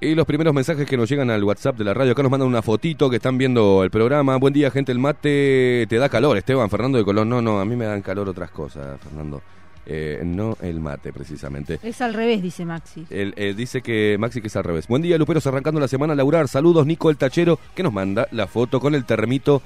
Y 0.00 0.14
los 0.14 0.26
primeros 0.26 0.54
mensajes 0.54 0.86
que 0.86 0.96
nos 0.96 1.08
llegan 1.08 1.30
al 1.30 1.42
WhatsApp 1.42 1.76
de 1.78 1.84
la 1.84 1.92
radio, 1.92 2.12
acá 2.12 2.22
nos 2.22 2.30
mandan 2.30 2.46
una 2.46 2.62
fotito 2.62 3.10
que 3.10 3.16
están 3.16 3.38
viendo 3.38 3.82
el 3.82 3.90
programa. 3.90 4.36
Buen 4.36 4.52
día, 4.52 4.70
gente, 4.70 4.92
el 4.92 5.00
mate 5.00 5.86
te 5.88 5.96
da 5.96 6.08
calor, 6.08 6.36
Esteban, 6.36 6.70
Fernando 6.70 6.98
de 6.98 7.04
Colón. 7.04 7.28
No, 7.28 7.42
no, 7.42 7.58
a 7.58 7.64
mí 7.64 7.74
me 7.74 7.86
dan 7.86 8.02
calor 8.02 8.28
otras 8.28 8.52
cosas, 8.52 9.00
Fernando. 9.00 9.42
Eh, 9.88 10.20
no 10.24 10.56
el 10.62 10.80
mate, 10.80 11.12
precisamente. 11.12 11.78
Es 11.82 12.00
al 12.00 12.12
revés, 12.12 12.42
dice 12.42 12.64
Maxi. 12.64 13.06
Él, 13.08 13.32
él 13.36 13.54
dice 13.54 13.82
que 13.82 14.16
Maxi 14.18 14.40
que 14.40 14.48
es 14.48 14.56
al 14.56 14.64
revés. 14.64 14.88
Buen 14.88 15.02
día, 15.02 15.16
Luperos, 15.16 15.46
arrancando 15.46 15.78
la 15.80 15.86
semana 15.88 16.12
a 16.12 16.16
laburar. 16.16 16.48
Saludos, 16.48 16.86
Nico 16.86 17.08
el 17.08 17.16
Tachero, 17.16 17.58
que 17.74 17.82
nos 17.84 17.92
manda 17.92 18.26
la 18.32 18.46
foto 18.48 18.80
con 18.80 18.94
el 18.96 19.04
termito 19.04 19.62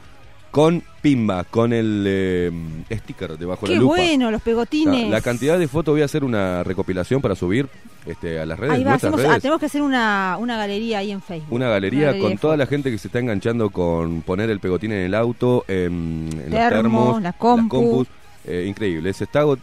con 0.50 0.82
pimba, 1.00 1.44
con 1.44 1.72
el 1.72 2.04
eh, 2.08 2.50
sticker 2.90 3.38
debajo 3.38 3.66
de 3.66 3.68
Qué 3.72 3.76
la 3.76 3.80
lupa. 3.82 3.94
bueno, 3.96 4.30
los 4.32 4.42
pegotines. 4.42 5.04
La, 5.04 5.08
la 5.08 5.20
cantidad 5.20 5.56
de 5.58 5.68
fotos 5.68 5.94
voy 5.94 6.02
a 6.02 6.06
hacer 6.06 6.24
una 6.24 6.64
recopilación 6.64 7.22
para 7.22 7.36
subir 7.36 7.68
este, 8.04 8.40
a 8.40 8.46
las 8.46 8.58
redes, 8.58 8.74
Ahí 8.74 8.82
va, 8.84 8.94
ah, 8.94 9.38
tenemos 9.40 9.60
que 9.60 9.66
hacer 9.66 9.80
una, 9.80 10.36
una 10.40 10.56
galería 10.56 10.98
ahí 10.98 11.12
en 11.12 11.22
Facebook. 11.22 11.52
Una 11.52 11.68
galería 11.68 12.18
con 12.18 12.36
toda 12.36 12.56
la 12.56 12.66
gente 12.66 12.90
que 12.90 12.98
se 12.98 13.06
está 13.08 13.20
enganchando 13.20 13.70
con 13.70 14.22
poner 14.22 14.50
el 14.50 14.58
pegotín 14.58 14.90
en 14.92 15.04
el 15.06 15.14
auto, 15.14 15.64
en, 15.68 16.28
en 16.32 16.50
los 16.50 16.50
Termos, 16.50 16.72
termos, 16.72 17.22
la 17.22 17.32
compu. 17.32 17.68
compus. 17.68 18.08
Eh, 18.44 18.64
increíble. 18.68 19.12
Se 19.12 19.24
está 19.24 19.42
agot- 19.44 19.60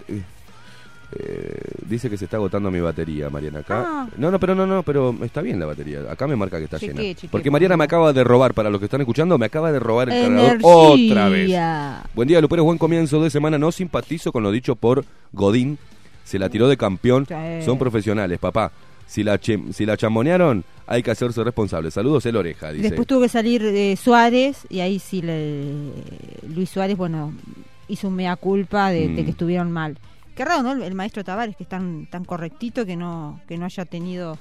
eh, 1.12 1.60
dice 1.86 2.10
que 2.10 2.17
se 2.17 2.26
está 2.26 2.38
agotando 2.38 2.70
mi 2.70 2.80
batería, 2.82 3.30
Mariana. 3.30 3.60
Acá. 3.60 3.84
Ah. 3.88 4.08
No, 4.17 4.30
no, 4.30 4.39
pero 4.39 4.56
no, 4.56 4.67
no, 4.67 4.84
pero 4.84 5.15
está 5.24 5.41
bien 5.41 5.60
la 5.60 5.65
batería. 5.65 6.02
Acá 6.10 6.28
me 6.28 6.36
marca 6.36 6.58
que 6.58 6.65
está 6.65 6.78
llena. 6.78 7.02
Porque 7.32 7.50
Mariana 7.50 7.78
me 7.78 7.86
acaba 7.86 8.12
de 8.13 8.24
robar, 8.24 8.54
para 8.54 8.70
los 8.70 8.80
que 8.80 8.86
están 8.86 9.02
escuchando, 9.02 9.38
me 9.38 9.46
acaba 9.46 9.72
de 9.72 9.80
robar 9.80 10.10
el 10.10 10.22
cargador 10.22 10.60
otra 10.63 11.30
vez. 11.30 11.50
Buen 12.13 12.28
día, 12.28 12.41
Luperos. 12.41 12.65
Buen 12.65 12.78
comienzo 12.78 13.22
de 13.24 13.30
semana. 13.30 13.58
No 13.58 13.72
simpatizo 13.72 14.32
con 14.32 14.43
lo 14.43 14.52
dicho 14.52 14.76
por 14.76 15.06
Godín. 15.32 15.78
Se 16.24 16.38
la 16.38 16.50
tiró 16.50 16.67
de 16.67 16.76
campeón. 16.76 17.26
Sí. 17.26 17.34
Son 17.63 17.78
profesionales, 17.80 18.38
papá. 18.39 18.72
Si 19.06 19.24
la, 19.24 19.39
si 19.39 19.86
la 19.86 19.96
chamonearon, 19.96 20.65
hay 20.86 21.02
que 21.02 21.12
hacerse 21.12 21.41
responsable. 21.41 21.89
Saludos, 21.91 22.26
el 22.26 22.36
oreja, 22.36 22.74
dice. 22.74 22.89
Después 22.89 23.08
tuvo 23.08 23.22
que 23.22 23.30
salir 23.30 23.63
eh, 23.63 23.96
Suárez 23.96 24.67
y 24.70 24.82
ahí 24.82 25.00
sí 25.00 25.22
le, 25.22 25.72
Luis 26.54 26.70
Suárez, 26.70 26.98
bueno, 26.98 27.32
hizo 27.88 28.10
un 28.10 28.15
mea 28.17 28.36
culpa 28.36 28.89
de, 28.89 29.08
de 29.08 29.22
Mm. 29.22 29.26
que 29.26 29.32
estuvieron 29.32 29.72
mal. 29.72 29.98
Qué 30.38 30.45
raro, 30.45 30.62
¿no? 30.63 30.71
El, 30.84 30.93
maestro 30.93 31.23
Tavares, 31.23 31.56
que 31.58 31.63
es 31.63 31.69
tan, 31.69 32.06
tan 32.06 32.23
correctito 32.23 32.86
que 32.86 32.95
no, 32.95 33.41
que 33.47 33.58
no 33.58 33.65
haya 33.65 33.84
tenido 33.86 34.38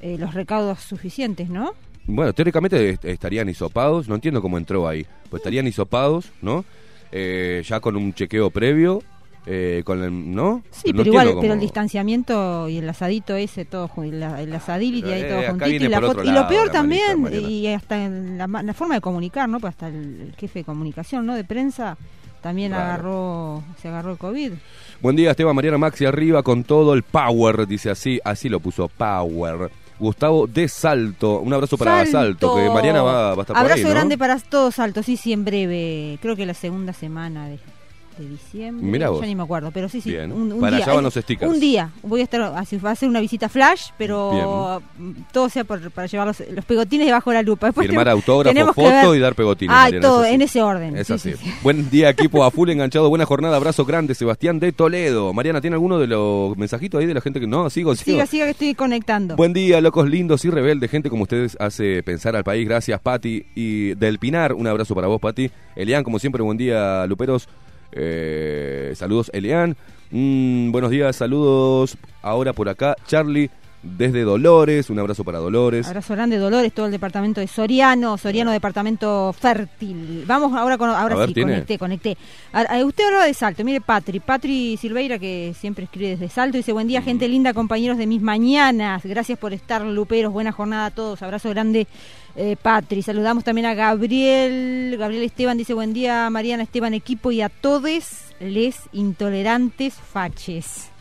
eh, 0.00 0.16
los 0.18 0.34
recaudos 0.34 0.80
suficientes, 0.80 1.48
¿no? 1.48 1.72
Bueno, 2.06 2.32
teóricamente 2.32 2.90
est- 2.90 3.04
estarían 3.04 3.48
hisopados. 3.48 4.08
No 4.08 4.16
entiendo 4.16 4.42
cómo 4.42 4.58
entró 4.58 4.88
ahí. 4.88 5.06
Pues 5.30 5.40
estarían 5.40 5.66
hisopados, 5.68 6.32
¿no? 6.42 6.64
Eh, 7.12 7.62
ya 7.64 7.78
con 7.80 7.96
un 7.96 8.12
chequeo 8.12 8.50
previo. 8.50 9.02
eh, 9.44 9.82
con 9.84 10.00
el, 10.04 10.34
¿no? 10.34 10.62
Sí, 10.70 10.92
No 10.92 10.98
pero 10.98 11.10
igual, 11.10 11.34
pero 11.40 11.54
el 11.54 11.58
distanciamiento 11.60 12.68
y 12.68 12.78
el 12.78 12.88
asadito 12.88 13.34
ese, 13.34 13.64
todo, 13.64 13.90
la- 13.96 14.40
el 14.40 14.52
asadility 14.54 15.10
ahí 15.12 15.22
Eh, 15.22 15.24
todo 15.28 15.42
juntito. 15.50 15.84
Y, 15.84 15.88
la 15.88 16.00
foto- 16.00 16.22
y 16.24 16.30
lo 16.30 16.46
peor 16.46 16.70
también, 16.70 17.28
y 17.32 17.66
hasta 17.66 18.04
en 18.04 18.38
la, 18.38 18.46
la 18.46 18.72
forma 18.72 18.94
de 18.94 19.00
comunicar, 19.00 19.48
¿no? 19.48 19.58
Pues 19.58 19.70
hasta 19.72 19.88
el, 19.88 20.20
el 20.28 20.34
jefe 20.36 20.60
de 20.60 20.64
comunicación, 20.64 21.26
¿no? 21.26 21.34
De 21.34 21.42
prensa, 21.42 21.96
también 22.40 22.70
Claro. 22.70 22.84
agarró, 22.84 23.64
se 23.80 23.88
agarró 23.88 24.12
el 24.12 24.18
COVID. 24.18 24.52
Buen 25.02 25.16
día, 25.16 25.32
Esteban 25.32 25.56
Mariana 25.56 25.78
Maxi, 25.78 26.04
arriba 26.04 26.44
con 26.44 26.62
todo 26.62 26.94
el 26.94 27.02
power, 27.02 27.66
dice 27.66 27.90
así, 27.90 28.20
así 28.22 28.48
lo 28.48 28.60
puso, 28.60 28.86
power. 28.86 29.68
Gustavo 29.98 30.46
de 30.46 30.68
Salto, 30.68 31.40
un 31.40 31.52
abrazo 31.52 31.76
para 31.76 32.06
Salto, 32.06 32.54
que 32.54 32.70
Mariana 32.70 33.02
va, 33.02 33.12
va 33.12 33.28
a 33.30 33.40
estar 33.40 33.46
por 33.46 33.56
Abrazo 33.56 33.78
ahí, 33.78 33.82
¿no? 33.82 33.90
grande 33.90 34.16
para 34.16 34.38
todos 34.38 34.76
Salto, 34.76 35.02
sí, 35.02 35.16
sí, 35.16 35.32
en 35.32 35.44
breve. 35.44 36.20
Creo 36.22 36.36
que 36.36 36.46
la 36.46 36.54
segunda 36.54 36.92
semana 36.92 37.48
de, 37.48 37.58
de 38.22 38.28
diciembre. 38.30 38.86
Mirá 38.86 39.08
vos. 39.10 39.20
Ya 39.20 39.26
ni 39.26 39.34
me 39.34 39.42
acuerdo, 39.42 39.70
pero 39.72 39.88
sí, 39.88 40.00
sí. 40.00 40.10
Bien. 40.10 40.32
Un, 40.32 40.52
un 40.52 40.60
Para 40.60 40.76
día. 40.76 40.84
allá 40.84 40.94
van 40.94 41.04
Ay, 41.04 41.04
los 41.04 41.14
stickers. 41.14 41.52
Un 41.52 41.60
día. 41.60 41.90
Voy 42.02 42.20
a 42.20 42.24
estar, 42.24 42.40
así, 42.56 42.76
va 42.78 42.90
a 42.92 42.96
ser 42.96 43.08
una 43.08 43.20
visita 43.20 43.48
flash, 43.48 43.90
pero 43.98 44.82
todo 45.32 45.48
sea 45.48 45.64
por- 45.64 45.90
para 45.90 46.06
llevar 46.06 46.26
los, 46.26 46.40
los 46.50 46.64
pegotines 46.64 47.06
debajo 47.06 47.30
de 47.30 47.34
la 47.36 47.42
lupa. 47.42 47.66
Después 47.66 47.86
Firmar 47.86 48.08
autógrafo, 48.08 48.72
foto 48.72 48.82
ver- 49.10 49.16
y 49.16 49.18
dar 49.20 49.34
pegotines. 49.34 49.74
Mariana, 49.74 50.06
todo, 50.06 50.24
en 50.24 50.42
ese 50.42 50.62
orden. 50.62 50.96
Es 50.96 51.06
sí, 51.06 51.12
así. 51.14 51.32
sí, 51.32 51.36
sí. 51.42 51.52
Buen 51.62 51.90
día, 51.90 52.10
equipo 52.10 52.44
a 52.44 52.50
full 52.50 52.68
enganchado. 52.70 53.08
Buena 53.08 53.24
jornada, 53.26 53.56
abrazo 53.56 53.84
grande. 53.84 54.14
Sebastián 54.14 54.60
de 54.60 54.72
Toledo. 54.72 55.32
Mariana, 55.32 55.60
¿tiene 55.60 55.74
alguno 55.74 55.98
de 55.98 56.06
los 56.06 56.56
mensajitos 56.56 57.00
ahí 57.00 57.06
de 57.06 57.14
la 57.14 57.20
gente 57.20 57.40
que 57.40 57.46
no? 57.46 57.68
Sigo, 57.70 57.94
sigo. 57.94 58.04
Siga, 58.16 58.26
siga 58.26 58.44
que 58.46 58.50
estoy 58.52 58.74
conectando. 58.74 59.36
Buen 59.36 59.52
día, 59.52 59.80
locos 59.80 60.08
lindos 60.08 60.44
y 60.44 60.50
rebeldes, 60.50 60.90
gente 60.90 61.10
como 61.10 61.22
ustedes 61.24 61.56
hace 61.60 62.02
pensar 62.02 62.36
al 62.36 62.44
país. 62.44 62.66
Gracias, 62.68 63.00
Pati. 63.00 63.44
Y 63.54 63.94
del 63.94 64.18
Pinar, 64.18 64.52
un 64.54 64.66
abrazo 64.66 64.94
para 64.94 65.06
vos, 65.08 65.20
Pati. 65.20 65.50
Elian, 65.76 66.04
como 66.04 66.18
siempre, 66.18 66.42
buen 66.42 66.58
día, 66.58 67.06
Luperos. 67.06 67.48
Eh, 67.92 68.92
saludos, 68.96 69.30
Elian. 69.32 69.76
Mm, 70.10 70.72
buenos 70.72 70.90
días, 70.90 71.16
saludos. 71.16 71.96
Ahora 72.22 72.52
por 72.52 72.68
acá, 72.68 72.96
Charlie, 73.06 73.50
desde 73.82 74.22
Dolores. 74.22 74.90
Un 74.90 74.98
abrazo 74.98 75.24
para 75.24 75.38
Dolores. 75.38 75.86
Abrazo 75.88 76.14
grande, 76.14 76.38
Dolores, 76.38 76.72
todo 76.72 76.86
el 76.86 76.92
departamento 76.92 77.40
de 77.40 77.46
Soriano, 77.48 78.16
Soriano 78.16 78.50
departamento 78.52 79.32
fértil. 79.38 80.24
Vamos 80.26 80.52
ahora 80.56 80.78
con, 80.78 80.90
ahora 80.90 81.16
ver, 81.16 81.28
sí, 81.28 81.34
¿tiene? 81.34 81.52
conecté, 81.52 81.78
conecté. 81.78 82.16
A- 82.52 82.60
a- 82.60 82.84
usted 82.84 83.04
hablaba 83.06 83.26
de 83.26 83.34
Salto, 83.34 83.64
mire 83.64 83.80
Patri, 83.80 84.20
Patri 84.20 84.76
Silveira 84.76 85.18
que 85.18 85.52
siempre 85.58 85.84
escribe 85.84 86.10
desde 86.10 86.28
Salto, 86.28 86.56
dice 86.56 86.72
buen 86.72 86.86
día 86.86 87.00
Mm. 87.00 87.04
gente 87.04 87.28
linda, 87.28 87.52
compañeros 87.54 87.98
de 87.98 88.06
mis 88.06 88.22
mañanas, 88.22 89.02
gracias 89.04 89.38
por 89.38 89.52
estar 89.52 89.82
luperos, 89.82 90.32
buena 90.32 90.52
jornada 90.52 90.86
a 90.86 90.90
todos, 90.90 91.20
abrazo 91.22 91.50
grande 91.50 91.86
eh, 92.36 92.56
Patri, 92.60 93.02
saludamos 93.02 93.42
también 93.44 93.66
a 93.66 93.74
Gabriel, 93.74 94.96
Gabriel 94.98 95.24
Esteban 95.24 95.58
dice 95.58 95.74
buen 95.74 95.92
día 95.92 96.30
Mariana 96.30 96.62
Esteban 96.62 96.94
equipo 96.94 97.30
y 97.32 97.42
a 97.42 97.48
todos 97.48 97.82
les 98.40 98.76
intolerantes 98.92 99.94
faches. 99.94 100.91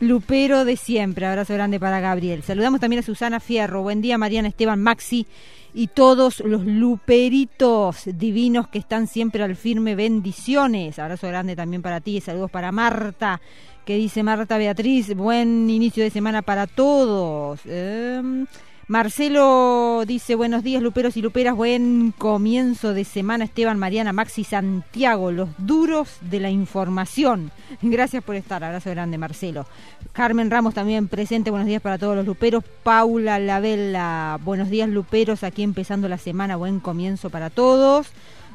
Lupero 0.00 0.64
de 0.64 0.76
siempre, 0.76 1.26
abrazo 1.26 1.54
grande 1.54 1.80
para 1.80 2.00
Gabriel. 2.00 2.42
Saludamos 2.42 2.80
también 2.80 3.00
a 3.00 3.06
Susana 3.06 3.40
Fierro, 3.40 3.82
buen 3.82 4.00
día 4.00 4.18
Mariana 4.18 4.48
Esteban 4.48 4.80
Maxi 4.82 5.26
y 5.72 5.88
todos 5.88 6.40
los 6.40 6.64
luperitos 6.64 8.02
divinos 8.06 8.68
que 8.68 8.78
están 8.78 9.06
siempre 9.06 9.42
al 9.42 9.56
firme, 9.56 9.94
bendiciones. 9.94 10.98
Abrazo 10.98 11.28
grande 11.28 11.56
también 11.56 11.82
para 11.82 12.00
ti, 12.00 12.20
saludos 12.20 12.50
para 12.50 12.72
Marta, 12.72 13.40
que 13.84 13.96
dice 13.96 14.22
Marta 14.22 14.58
Beatriz, 14.58 15.14
buen 15.14 15.70
inicio 15.70 16.02
de 16.02 16.10
semana 16.10 16.42
para 16.42 16.66
todos. 16.66 17.60
Em, 17.66 18.46
Marcelo 18.90 20.02
dice 20.04 20.34
buenos 20.34 20.64
días 20.64 20.82
Luperos 20.82 21.16
y 21.16 21.22
Luperas, 21.22 21.54
buen 21.54 22.10
comienzo 22.10 22.92
de 22.92 23.04
semana 23.04 23.44
Esteban, 23.44 23.78
Mariana, 23.78 24.12
Maxi, 24.12 24.42
Santiago, 24.42 25.30
los 25.30 25.48
duros 25.58 26.16
de 26.22 26.40
la 26.40 26.50
información. 26.50 27.52
Gracias 27.82 28.24
por 28.24 28.34
estar, 28.34 28.64
abrazo 28.64 28.90
grande 28.90 29.16
Marcelo. 29.16 29.64
Carmen 30.12 30.50
Ramos 30.50 30.74
también 30.74 31.06
presente, 31.06 31.52
buenos 31.52 31.68
días 31.68 31.80
para 31.80 31.98
todos 31.98 32.16
los 32.16 32.26
Luperos. 32.26 32.64
Paula 32.82 33.38
Lavella, 33.38 34.38
buenos 34.42 34.70
días 34.70 34.88
Luperos, 34.88 35.44
aquí 35.44 35.62
empezando 35.62 36.08
la 36.08 36.18
semana, 36.18 36.56
buen 36.56 36.80
comienzo 36.80 37.30
para 37.30 37.48
todos. 37.48 38.08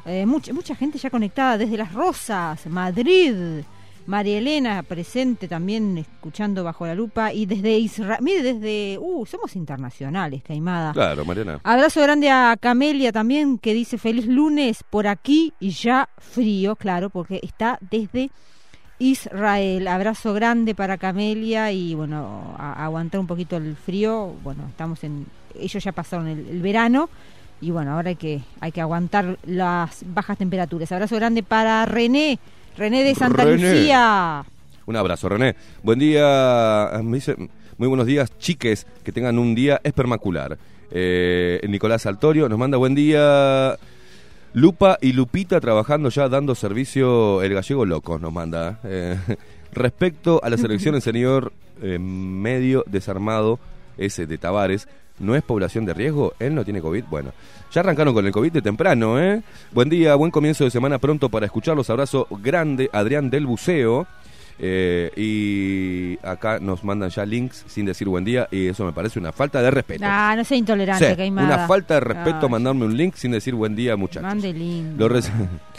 Eh, 0.04 0.26
mucha, 0.26 0.52
mucha 0.52 0.76
gente 0.76 0.98
ya 0.98 1.08
conectada 1.08 1.56
desde 1.56 1.78
Las 1.78 1.94
Rosas, 1.94 2.66
Madrid. 2.66 3.64
María 4.06 4.38
Elena 4.38 4.82
presente 4.82 5.48
también 5.48 5.98
escuchando 5.98 6.62
bajo 6.64 6.86
la 6.86 6.94
lupa 6.94 7.32
y 7.32 7.46
desde 7.46 7.78
Israel, 7.78 8.20
mire 8.22 8.42
desde, 8.42 8.98
uh, 8.98 9.26
somos 9.26 9.56
internacionales, 9.56 10.42
Caimada. 10.42 10.92
Claro, 10.92 11.24
Mariana. 11.24 11.60
Abrazo 11.64 12.00
grande 12.02 12.30
a 12.30 12.56
Camelia 12.58 13.12
también 13.12 13.58
que 13.58 13.74
dice 13.74 13.98
feliz 13.98 14.26
lunes 14.26 14.84
por 14.88 15.06
aquí 15.06 15.52
y 15.60 15.70
ya 15.70 16.08
frío, 16.18 16.76
claro, 16.76 17.10
porque 17.10 17.40
está 17.42 17.78
desde 17.90 18.30
Israel. 18.98 19.88
Abrazo 19.88 20.32
grande 20.32 20.74
para 20.74 20.96
Camelia 20.98 21.72
y 21.72 21.94
bueno, 21.94 22.54
a, 22.58 22.72
a 22.72 22.84
aguantar 22.84 23.20
un 23.20 23.26
poquito 23.26 23.56
el 23.56 23.76
frío. 23.76 24.34
Bueno, 24.42 24.66
estamos 24.68 25.04
en 25.04 25.26
ellos 25.58 25.82
ya 25.82 25.92
pasaron 25.92 26.28
el, 26.28 26.46
el 26.48 26.62
verano 26.62 27.08
y 27.60 27.70
bueno, 27.70 27.92
ahora 27.92 28.10
hay 28.10 28.16
que 28.16 28.42
hay 28.60 28.72
que 28.72 28.80
aguantar 28.80 29.38
las 29.46 30.02
bajas 30.06 30.38
temperaturas. 30.38 30.92
Abrazo 30.92 31.16
grande 31.16 31.42
para 31.42 31.84
René, 31.86 32.38
René 32.76 33.04
de 33.04 33.14
Santa 33.14 33.44
René. 33.44 33.74
Lucía. 33.74 34.44
Un 34.86 34.96
abrazo, 34.96 35.28
René. 35.28 35.56
Buen 35.82 35.98
día, 35.98 36.90
me 37.02 37.16
dice, 37.16 37.36
muy 37.78 37.88
buenos 37.88 38.06
días, 38.06 38.36
chiques, 38.38 38.86
que 39.02 39.12
tengan 39.12 39.38
un 39.38 39.54
día 39.54 39.80
espermacular. 39.82 40.58
Eh, 40.90 41.60
Nicolás 41.68 42.06
Altorio 42.06 42.48
nos 42.48 42.58
manda 42.58 42.76
buen 42.76 42.94
día. 42.94 43.76
Lupa 44.52 44.98
y 45.00 45.12
Lupita 45.12 45.60
trabajando 45.60 46.08
ya 46.08 46.28
dando 46.28 46.54
servicio 46.54 47.42
el 47.42 47.54
gallego 47.54 47.84
loco, 47.84 48.18
nos 48.18 48.32
manda. 48.32 48.78
Eh, 48.84 49.18
respecto 49.72 50.40
a 50.42 50.50
la 50.50 50.56
selección, 50.56 50.94
el 50.94 51.02
señor 51.02 51.52
eh, 51.82 51.98
medio 51.98 52.84
desarmado, 52.86 53.58
ese 53.98 54.26
de 54.26 54.38
Tavares, 54.38 54.88
¿no 55.18 55.34
es 55.34 55.42
población 55.42 55.84
de 55.84 55.94
riesgo? 55.94 56.34
¿Él 56.38 56.54
no 56.54 56.64
tiene 56.64 56.80
COVID? 56.80 57.04
Bueno, 57.10 57.32
ya 57.72 57.80
arrancaron 57.80 58.14
con 58.14 58.26
el 58.26 58.32
COVID 58.32 58.52
de 58.52 58.62
temprano, 58.62 59.20
¿eh? 59.20 59.42
Buen 59.72 59.88
día, 59.88 60.14
buen 60.14 60.30
comienzo 60.30 60.64
de 60.64 60.70
semana 60.70 60.98
pronto 60.98 61.28
para 61.28 61.46
escucharlos. 61.46 61.88
Abrazo 61.90 62.26
grande, 62.42 62.88
Adrián 62.92 63.30
del 63.30 63.46
Buceo. 63.46 64.06
Eh, 64.58 65.10
y 65.16 66.26
acá 66.26 66.58
nos 66.60 66.82
mandan 66.82 67.10
ya 67.10 67.26
links 67.26 67.64
sin 67.66 67.84
decir 67.84 68.08
buen 68.08 68.24
día 68.24 68.48
y 68.50 68.68
eso 68.68 68.86
me 68.86 68.92
parece 68.92 69.18
una 69.18 69.30
falta 69.30 69.60
de 69.60 69.70
respeto. 69.70 70.02
Ah, 70.06 70.32
no 70.34 70.44
sea 70.44 70.56
intolerante, 70.56 71.10
Sí, 71.10 71.14
Caimada. 71.16 71.46
una 71.46 71.66
falta 71.68 71.94
de 71.94 72.00
respeto 72.00 72.38
Ay, 72.44 72.48
mandarme 72.48 72.86
un 72.86 72.96
link 72.96 73.16
sin 73.16 73.32
decir 73.32 73.54
buen 73.54 73.76
día, 73.76 73.96
muchachos. 73.96 74.22
Mande. 74.22 74.54
Lo 74.96 75.10
reci- 75.10 75.30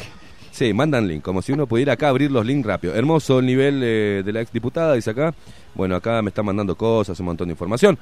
sí, 0.51 0.73
mandan 0.73 1.07
link, 1.07 1.23
como 1.23 1.41
si 1.41 1.53
uno 1.53 1.65
pudiera 1.65 1.93
acá 1.93 2.09
abrir 2.09 2.29
los 2.29 2.45
links 2.45 2.67
rápido. 2.67 2.93
Hermoso 2.93 3.39
el 3.39 3.47
nivel 3.47 3.81
eh, 3.83 4.21
de 4.23 4.31
la 4.31 4.41
exdiputada, 4.41 4.93
dice 4.93 5.09
acá. 5.09 5.33
Bueno, 5.73 5.95
acá 5.95 6.21
me 6.21 6.29
están 6.29 6.45
mandando 6.45 6.75
cosas, 6.75 7.19
un 7.19 7.25
montón 7.25 7.47
de 7.47 7.53
información. 7.53 7.97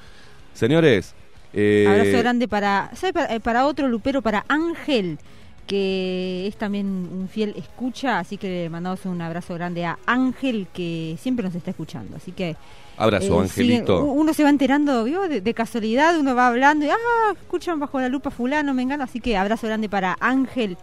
Señores, 0.54 1.16
eh, 1.56 1.86
Abrazo 1.88 2.18
grande 2.20 2.48
para, 2.48 2.92
¿sabe? 2.96 3.14
para, 3.14 3.34
eh, 3.34 3.40
para 3.40 3.66
otro 3.66 3.88
lupero, 3.88 4.22
para 4.22 4.46
Ángel, 4.50 5.18
que 5.66 6.46
es 6.48 6.58
también 6.58 6.86
un 6.86 7.28
fiel 7.28 7.56
escucha, 7.58 8.20
así 8.20 8.38
que 8.38 8.48
le 8.48 8.70
mandamos 8.70 9.06
un 9.06 9.22
abrazo 9.22 9.54
grande 9.56 9.86
a 9.86 9.98
Ángel, 10.06 10.68
que 10.74 11.18
siempre 11.20 11.44
nos 11.46 11.56
está 11.56 11.72
escuchando. 11.72 12.18
Así 12.18 12.34
que. 12.34 12.56
abrazo, 12.98 13.40
eh, 13.40 13.44
Angelito. 13.44 14.04
uno 14.04 14.34
se 14.34 14.44
va 14.44 14.50
enterando, 14.50 15.06
¿vio? 15.06 15.28
De, 15.28 15.42
de 15.42 15.54
casualidad, 15.54 16.20
uno 16.20 16.36
va 16.36 16.48
hablando 16.48 16.86
y, 16.86 16.90
ah, 16.90 17.34
escuchan 17.34 17.80
bajo 17.80 18.00
la 18.00 18.10
lupa 18.10 18.30
fulano, 18.30 18.74
me 18.74 18.84
engano. 18.84 19.04
Así 19.04 19.20
que 19.20 19.38
abrazo 19.38 19.68
grande 19.68 19.90
para 19.90 20.18
Ángel, 20.20 20.78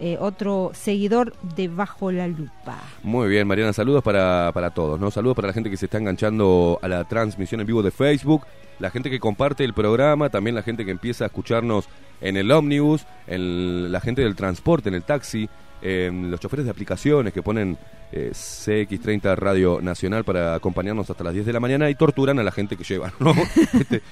eh, 0.00 0.16
otro 0.20 0.70
seguidor 0.74 1.34
de 1.56 1.68
Bajo 1.68 2.12
la 2.12 2.28
Lupa. 2.28 2.78
Muy 3.02 3.28
bien, 3.28 3.46
Mariana, 3.48 3.72
saludos 3.72 4.02
para, 4.02 4.50
para 4.54 4.70
todos, 4.70 5.00
¿no? 5.00 5.10
Saludos 5.10 5.34
para 5.34 5.48
la 5.48 5.54
gente 5.54 5.70
que 5.70 5.76
se 5.76 5.86
está 5.86 5.98
enganchando 5.98 6.78
a 6.82 6.88
la 6.88 7.04
transmisión 7.04 7.60
en 7.60 7.66
vivo 7.66 7.82
de 7.82 7.90
Facebook, 7.90 8.46
la 8.78 8.90
gente 8.90 9.10
que 9.10 9.18
comparte 9.18 9.64
el 9.64 9.74
programa, 9.74 10.28
también 10.28 10.54
la 10.54 10.62
gente 10.62 10.84
que 10.84 10.90
empieza 10.90 11.24
a 11.24 11.26
escucharnos 11.26 11.88
en 12.20 12.36
el 12.36 12.50
ómnibus, 12.50 13.06
la 13.26 14.00
gente 14.00 14.22
del 14.22 14.36
transporte, 14.36 14.88
en 14.88 14.94
el 14.94 15.02
taxi, 15.02 15.48
en 15.82 16.30
los 16.30 16.40
choferes 16.40 16.64
de 16.64 16.70
aplicaciones 16.70 17.32
que 17.32 17.42
ponen 17.42 17.76
eh, 18.10 18.30
CX30 18.32 19.36
Radio 19.36 19.80
Nacional 19.82 20.24
para 20.24 20.54
acompañarnos 20.54 21.08
hasta 21.10 21.22
las 21.24 21.34
10 21.34 21.44
de 21.46 21.52
la 21.52 21.60
mañana 21.60 21.90
y 21.90 21.94
torturan 21.94 22.38
a 22.38 22.42
la 22.42 22.50
gente 22.50 22.76
que 22.76 22.84
llevan, 22.84 23.12
¿no? 23.20 23.32
Este, 23.78 24.02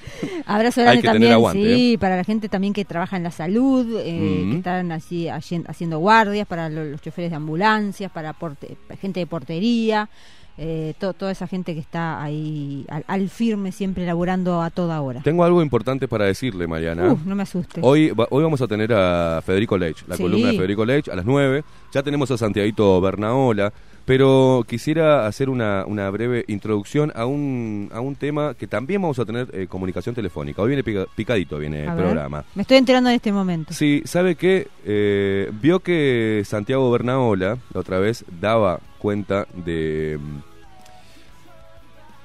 Abrazo 0.45 0.81
Hay 0.81 0.85
grande 0.85 1.01
tener 1.01 1.11
también, 1.13 1.33
aguante, 1.33 1.93
¿eh? 1.93 1.97
para 1.97 2.15
la 2.15 2.23
gente 2.23 2.47
también 2.49 2.73
que 2.73 2.85
trabaja 2.85 3.17
en 3.17 3.23
la 3.23 3.31
salud, 3.31 3.99
eh, 4.03 4.43
Mm. 4.45 4.51
que 4.51 4.57
están 4.57 4.91
así 4.91 5.25
haci- 5.25 5.65
haciendo 5.67 5.99
guardias, 5.99 6.47
para 6.47 6.69
lo- 6.69 6.85
los 6.85 7.01
choferes 7.01 7.31
de 7.31 7.37
ambulancias, 7.37 8.11
para 8.11 8.33
porte- 8.33 8.77
gente 9.01 9.19
de 9.19 9.27
portería, 9.27 10.09
eh, 10.57 10.93
to- 10.99 11.13
toda 11.13 11.31
esa 11.31 11.47
gente 11.47 11.73
que 11.73 11.79
está 11.79 12.21
ahí 12.21 12.85
al, 12.89 13.03
al 13.07 13.29
firme, 13.29 13.71
siempre 13.71 14.05
laburando 14.05 14.61
a 14.61 14.69
toda 14.69 14.99
hora. 15.01 15.21
tengo 15.21 15.43
algo 15.43 15.61
importante 15.61 16.07
para 16.07 16.25
decirle, 16.25 16.67
Mariana. 16.67 17.13
Uh, 17.13 17.19
no 17.25 17.35
me 17.35 17.43
asuste. 17.43 17.79
Hoy, 17.83 18.09
va- 18.11 18.27
hoy 18.31 18.43
vamos 18.43 18.61
a 18.61 18.67
tener 18.67 18.91
a 18.93 19.41
Federico 19.45 19.77
Leitch, 19.77 20.03
la 20.07 20.15
Sí. 20.17 20.23
columna 20.23 20.47
de 20.47 20.53
Federico 20.57 20.85
Leitch 20.85 21.09
a 21.09 21.15
las 21.15 21.25
9. 21.25 21.63
Ya 21.93 22.01
tenemos 22.03 22.29
a 22.31 22.37
Santiaguito 22.37 22.99
Bernaola, 23.01 23.71
pero 24.05 24.63
quisiera 24.67 25.27
hacer 25.27 25.49
una, 25.49 25.83
una 25.85 26.09
breve 26.09 26.45
introducción 26.47 27.11
a 27.13 27.25
un, 27.25 27.89
a 27.93 27.99
un 27.99 28.15
tema 28.15 28.53
que 28.53 28.65
también 28.65 29.01
vamos 29.01 29.19
a 29.19 29.25
tener 29.25 29.49
eh, 29.53 29.67
comunicación 29.67 30.15
telefónica. 30.15 30.61
Hoy 30.61 30.69
viene 30.69 30.83
pica- 30.83 31.05
picadito, 31.15 31.57
viene 31.59 31.79
A 31.87 31.91
el 31.91 31.95
ver. 31.97 32.05
programa. 32.05 32.45
Me 32.55 32.61
estoy 32.61 32.77
enterando 32.77 33.09
en 33.09 33.15
este 33.17 33.31
momento. 33.31 33.73
Sí, 33.73 34.01
¿sabe 34.05 34.35
qué? 34.35 34.67
Eh, 34.85 35.51
vio 35.61 35.81
que 35.81 36.41
Santiago 36.45 36.89
Bernaola, 36.89 37.57
la 37.73 37.79
otra 37.79 37.99
vez, 37.99 38.23
daba 38.39 38.79
cuenta 38.97 39.45
de 39.53 40.17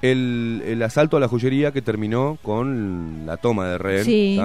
el, 0.03 0.63
el 0.67 0.83
asalto 0.83 1.17
a 1.17 1.21
la 1.21 1.29
joyería 1.29 1.73
que 1.73 1.81
terminó 1.83 2.39
con 2.43 3.25
la 3.25 3.37
toma 3.39 3.69
de 3.69 3.79
rehén. 3.79 4.05
Sí. 4.05 4.41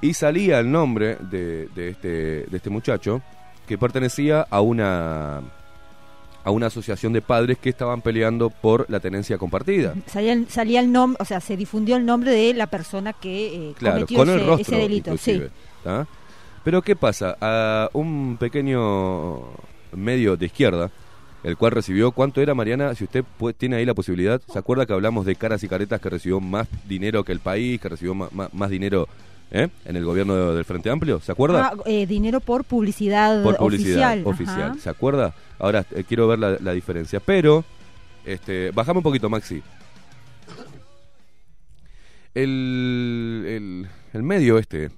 Y 0.00 0.14
salía 0.14 0.58
el 0.58 0.70
nombre 0.70 1.16
de, 1.20 1.68
de 1.74 1.88
este, 1.90 2.08
de 2.08 2.56
este 2.56 2.70
muchacho 2.70 3.22
que 3.66 3.78
pertenecía 3.78 4.46
a 4.50 4.60
una 4.60 5.40
a 6.44 6.50
una 6.50 6.66
asociación 6.66 7.12
de 7.12 7.22
padres 7.22 7.56
que 7.58 7.68
estaban 7.70 8.02
peleando 8.02 8.50
por 8.50 8.84
la 8.90 8.98
tenencia 8.98 9.38
compartida. 9.38 9.94
Salía, 10.06 10.32
el- 10.32 10.48
salía 10.48 10.80
el 10.80 10.90
nombre, 10.90 11.16
o 11.22 11.24
sea, 11.24 11.40
se 11.40 11.56
difundió 11.56 11.94
el 11.94 12.04
nombre 12.04 12.32
de 12.32 12.52
la 12.52 12.66
persona 12.66 13.12
que 13.12 13.70
eh, 13.70 13.74
Claro, 13.78 13.94
cometió 14.06 14.18
con 14.18 14.28
ese, 14.28 14.40
el 14.40 14.46
rostro, 14.48 14.74
ese 14.76 14.82
delito. 14.82 15.16
Sí. 15.18 15.40
Pero 16.64 16.82
¿qué 16.82 16.96
pasa? 16.96 17.36
A 17.40 17.88
un 17.92 18.36
pequeño 18.40 19.40
medio 19.94 20.36
de 20.36 20.46
izquierda, 20.46 20.90
el 21.42 21.56
cual 21.56 21.72
recibió, 21.72 22.12
¿cuánto 22.12 22.40
era 22.40 22.54
Mariana? 22.54 22.94
Si 22.94 23.04
usted 23.04 23.24
tiene 23.58 23.76
ahí 23.76 23.84
la 23.84 23.94
posibilidad, 23.94 24.40
¿se 24.50 24.58
acuerda 24.58 24.86
que 24.86 24.92
hablamos 24.92 25.26
de 25.26 25.34
caras 25.36 25.62
y 25.64 25.68
caretas 25.68 26.00
que 26.00 26.08
recibió 26.10 26.40
más 26.40 26.68
dinero 26.86 27.24
que 27.24 27.32
el 27.32 27.40
país, 27.40 27.80
que 27.80 27.88
recibió 27.88 28.14
más, 28.14 28.70
dinero 28.70 29.08
¿eh? 29.50 29.68
en 29.84 29.96
el 29.96 30.04
gobierno 30.04 30.34
de- 30.36 30.54
del 30.54 30.64
Frente 30.64 30.88
Amplio? 30.90 31.18
¿Se 31.20 31.32
acuerda? 31.32 31.72
Ah, 31.72 31.76
eh, 31.86 32.06
dinero 32.06 32.38
por 32.40 32.64
publicidad, 32.64 33.42
por 33.42 33.56
publicidad 33.56 34.12
oficial. 34.18 34.22
oficial. 34.24 34.70
ajá. 34.72 34.78
¿Se 34.80 34.88
acuerda? 34.90 35.34
Ahora 35.58 35.84
eh, 35.90 36.04
quiero 36.06 36.28
ver 36.28 36.38
la, 36.38 36.56
la 36.60 36.72
diferencia. 36.72 37.18
Pero, 37.20 37.64
este, 38.24 38.70
bajame 38.70 38.98
un 38.98 39.02
poquito, 39.04 39.28
Maxi. 39.28 39.62
El, 42.34 43.44
el, 43.46 43.88
el 44.14 44.22
medio 44.22 44.58
este, 44.58 44.90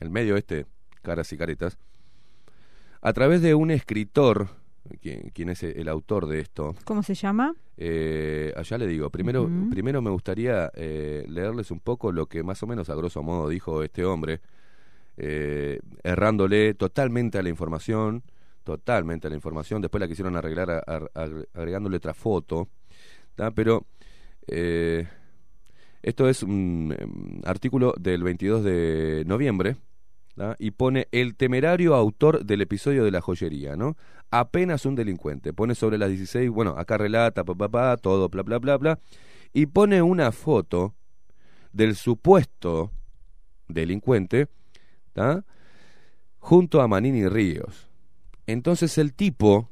el 0.00 0.10
medio 0.10 0.36
este, 0.36 0.66
caras 1.02 1.32
y 1.32 1.38
caretas, 1.38 1.78
a 3.00 3.12
través 3.12 3.40
de 3.40 3.54
un 3.54 3.70
escritor, 3.70 4.48
quien 5.32 5.48
es 5.48 5.62
el 5.62 5.88
autor 5.88 6.26
de 6.26 6.40
esto, 6.40 6.74
¿Cómo 6.84 7.02
se 7.02 7.14
llama? 7.14 7.54
eh, 7.76 8.52
allá 8.56 8.78
le 8.78 8.86
digo, 8.86 9.10
primero, 9.10 9.48
primero 9.70 10.00
me 10.02 10.10
gustaría 10.10 10.70
eh, 10.74 11.24
leerles 11.28 11.70
un 11.70 11.80
poco 11.80 12.10
lo 12.12 12.26
que 12.26 12.42
más 12.42 12.62
o 12.62 12.66
menos 12.66 12.88
a 12.90 12.94
grosso 12.94 13.22
modo 13.22 13.48
dijo 13.48 13.82
este 13.82 14.04
hombre, 14.04 14.40
eh, 15.16 15.80
errándole 16.02 16.74
totalmente 16.74 17.38
a 17.38 17.42
la 17.42 17.48
información, 17.48 18.22
totalmente 18.64 19.26
a 19.26 19.30
la 19.30 19.36
información, 19.36 19.80
después 19.82 20.00
la 20.00 20.08
quisieron 20.08 20.36
arreglar 20.36 20.70
a- 20.70 20.82
a- 20.86 21.08
a- 21.14 21.28
agregándole 21.54 21.96
otra 21.96 22.14
foto, 22.14 22.68
¿tá? 23.34 23.50
pero 23.50 23.86
eh, 24.46 25.06
esto 26.02 26.28
es 26.28 26.42
un 26.42 26.94
em, 26.98 27.40
artículo 27.44 27.94
del 27.98 28.22
22 28.22 28.62
de 28.62 29.24
noviembre, 29.26 29.76
y 30.58 30.70
pone 30.72 31.08
el 31.12 31.34
temerario 31.36 31.94
autor 31.94 32.44
del 32.44 32.60
episodio 32.62 33.04
de 33.04 33.10
la 33.10 33.20
joyería, 33.20 33.76
¿no? 33.76 33.96
Apenas 34.30 34.84
un 34.86 34.94
delincuente. 34.94 35.52
Pone 35.52 35.74
sobre 35.74 35.98
las 35.98 36.08
16, 36.10 36.50
bueno, 36.50 36.74
acá 36.76 36.98
relata, 36.98 37.44
pa, 37.44 37.54
pa, 37.54 37.68
pa, 37.68 37.96
todo, 37.96 38.28
bla, 38.28 38.42
bla, 38.42 38.58
bla, 38.58 38.76
bla, 38.76 38.98
y 39.52 39.66
pone 39.66 40.02
una 40.02 40.32
foto 40.32 40.94
del 41.72 41.96
supuesto 41.96 42.90
delincuente, 43.68 44.48
junto 46.38 46.80
a 46.80 46.88
Manini 46.88 47.26
Ríos. 47.28 47.88
Entonces 48.46 48.96
el 48.98 49.12
tipo 49.14 49.68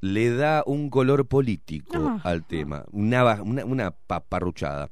le 0.00 0.30
da 0.34 0.62
un 0.66 0.90
color 0.90 1.26
político 1.26 1.96
Ah. 1.98 2.20
al 2.24 2.44
tema, 2.44 2.84
una, 2.92 3.42
una, 3.42 3.64
una 3.64 3.90
paparruchada. 3.90 4.90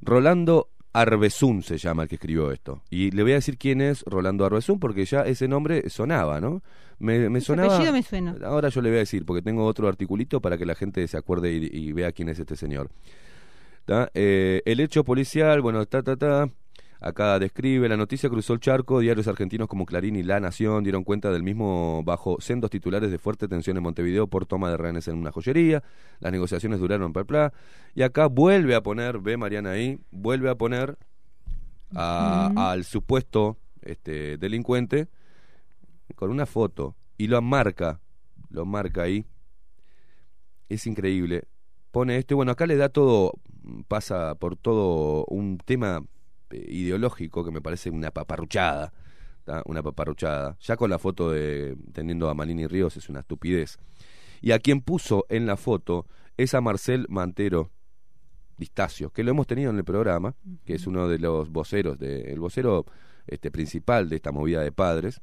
Rolando 0.00 0.68
Arbezún 0.92 1.62
se 1.62 1.78
llama 1.78 2.04
el 2.04 2.08
que 2.08 2.16
escribió 2.16 2.50
esto. 2.52 2.82
Y 2.90 3.10
le 3.10 3.22
voy 3.22 3.32
a 3.32 3.36
decir 3.36 3.58
quién 3.58 3.80
es 3.80 4.02
Rolando 4.04 4.44
Arbezún 4.44 4.80
porque 4.80 5.04
ya 5.04 5.22
ese 5.22 5.48
nombre 5.48 5.88
sonaba, 5.90 6.40
¿no? 6.40 6.62
Me, 6.98 7.30
me 7.30 7.40
sonaba. 7.40 7.74
apellido 7.74 7.92
me 7.92 8.02
suena. 8.02 8.36
Ahora 8.44 8.68
yo 8.68 8.82
le 8.82 8.90
voy 8.90 8.96
a 8.96 9.00
decir 9.00 9.24
porque 9.24 9.42
tengo 9.42 9.64
otro 9.64 9.88
articulito 9.88 10.40
para 10.40 10.58
que 10.58 10.66
la 10.66 10.74
gente 10.74 11.06
se 11.08 11.16
acuerde 11.16 11.52
y, 11.52 11.68
y 11.72 11.92
vea 11.92 12.12
quién 12.12 12.28
es 12.28 12.38
este 12.38 12.56
señor. 12.56 12.90
Eh, 14.14 14.62
el 14.64 14.80
hecho 14.80 15.04
policial, 15.04 15.60
bueno, 15.60 15.84
ta, 15.86 16.02
ta, 16.02 16.16
ta. 16.16 16.48
Acá 17.02 17.38
describe, 17.38 17.88
la 17.88 17.96
noticia 17.96 18.28
cruzó 18.28 18.52
el 18.52 18.60
charco, 18.60 19.00
diarios 19.00 19.26
argentinos 19.26 19.68
como 19.68 19.86
Clarín 19.86 20.16
y 20.16 20.22
La 20.22 20.38
Nación 20.38 20.84
dieron 20.84 21.02
cuenta 21.02 21.30
del 21.30 21.42
mismo 21.42 22.02
bajo 22.04 22.38
sendos 22.42 22.68
titulares 22.70 23.10
de 23.10 23.18
fuerte 23.18 23.48
tensión 23.48 23.78
en 23.78 23.82
Montevideo 23.82 24.26
por 24.26 24.44
toma 24.44 24.70
de 24.70 24.76
rehenes 24.76 25.08
en 25.08 25.16
una 25.16 25.32
joyería, 25.32 25.82
las 26.18 26.30
negociaciones 26.30 26.78
duraron 26.78 27.14
per 27.14 27.24
pla, 27.24 27.54
y 27.94 28.02
acá 28.02 28.26
vuelve 28.26 28.74
a 28.74 28.82
poner, 28.82 29.18
ve 29.18 29.38
Mariana 29.38 29.70
ahí, 29.70 29.98
vuelve 30.10 30.50
a 30.50 30.56
poner 30.56 30.98
a- 31.94 32.52
al 32.54 32.84
supuesto 32.84 33.56
este, 33.80 34.36
delincuente 34.36 35.08
con 36.16 36.30
una 36.30 36.44
foto 36.44 36.96
y 37.16 37.28
lo 37.28 37.40
marca, 37.40 37.98
lo 38.50 38.66
marca 38.66 39.02
ahí, 39.04 39.24
es 40.68 40.86
increíble, 40.86 41.44
pone 41.92 42.18
esto 42.18 42.34
y 42.34 42.36
bueno, 42.36 42.52
acá 42.52 42.66
le 42.66 42.76
da 42.76 42.90
todo, 42.90 43.32
pasa 43.88 44.34
por 44.34 44.56
todo 44.56 45.24
un 45.28 45.56
tema 45.56 46.04
ideológico 46.52 47.44
que 47.44 47.50
me 47.50 47.60
parece 47.60 47.90
una 47.90 48.10
paparruchada, 48.10 48.92
¿tá? 49.44 49.62
una 49.66 49.82
paparruchada. 49.82 50.56
Ya 50.60 50.76
con 50.76 50.90
la 50.90 50.98
foto 50.98 51.30
de 51.30 51.76
teniendo 51.92 52.28
a 52.28 52.34
Manini 52.34 52.66
Ríos 52.66 52.96
es 52.96 53.08
una 53.08 53.20
estupidez. 53.20 53.78
Y 54.40 54.52
a 54.52 54.58
quien 54.58 54.80
puso 54.80 55.26
en 55.28 55.46
la 55.46 55.56
foto 55.56 56.06
es 56.36 56.54
a 56.54 56.60
Marcel 56.60 57.06
Mantero 57.08 57.70
Distacio, 58.56 59.10
que 59.10 59.24
lo 59.24 59.30
hemos 59.30 59.46
tenido 59.46 59.70
en 59.70 59.78
el 59.78 59.84
programa, 59.84 60.34
que 60.64 60.74
es 60.74 60.86
uno 60.86 61.08
de 61.08 61.18
los 61.18 61.50
voceros, 61.50 61.98
de, 61.98 62.32
el 62.32 62.40
vocero 62.40 62.84
este, 63.26 63.50
principal 63.50 64.08
de 64.08 64.16
esta 64.16 64.32
movida 64.32 64.62
de 64.62 64.72
padres. 64.72 65.20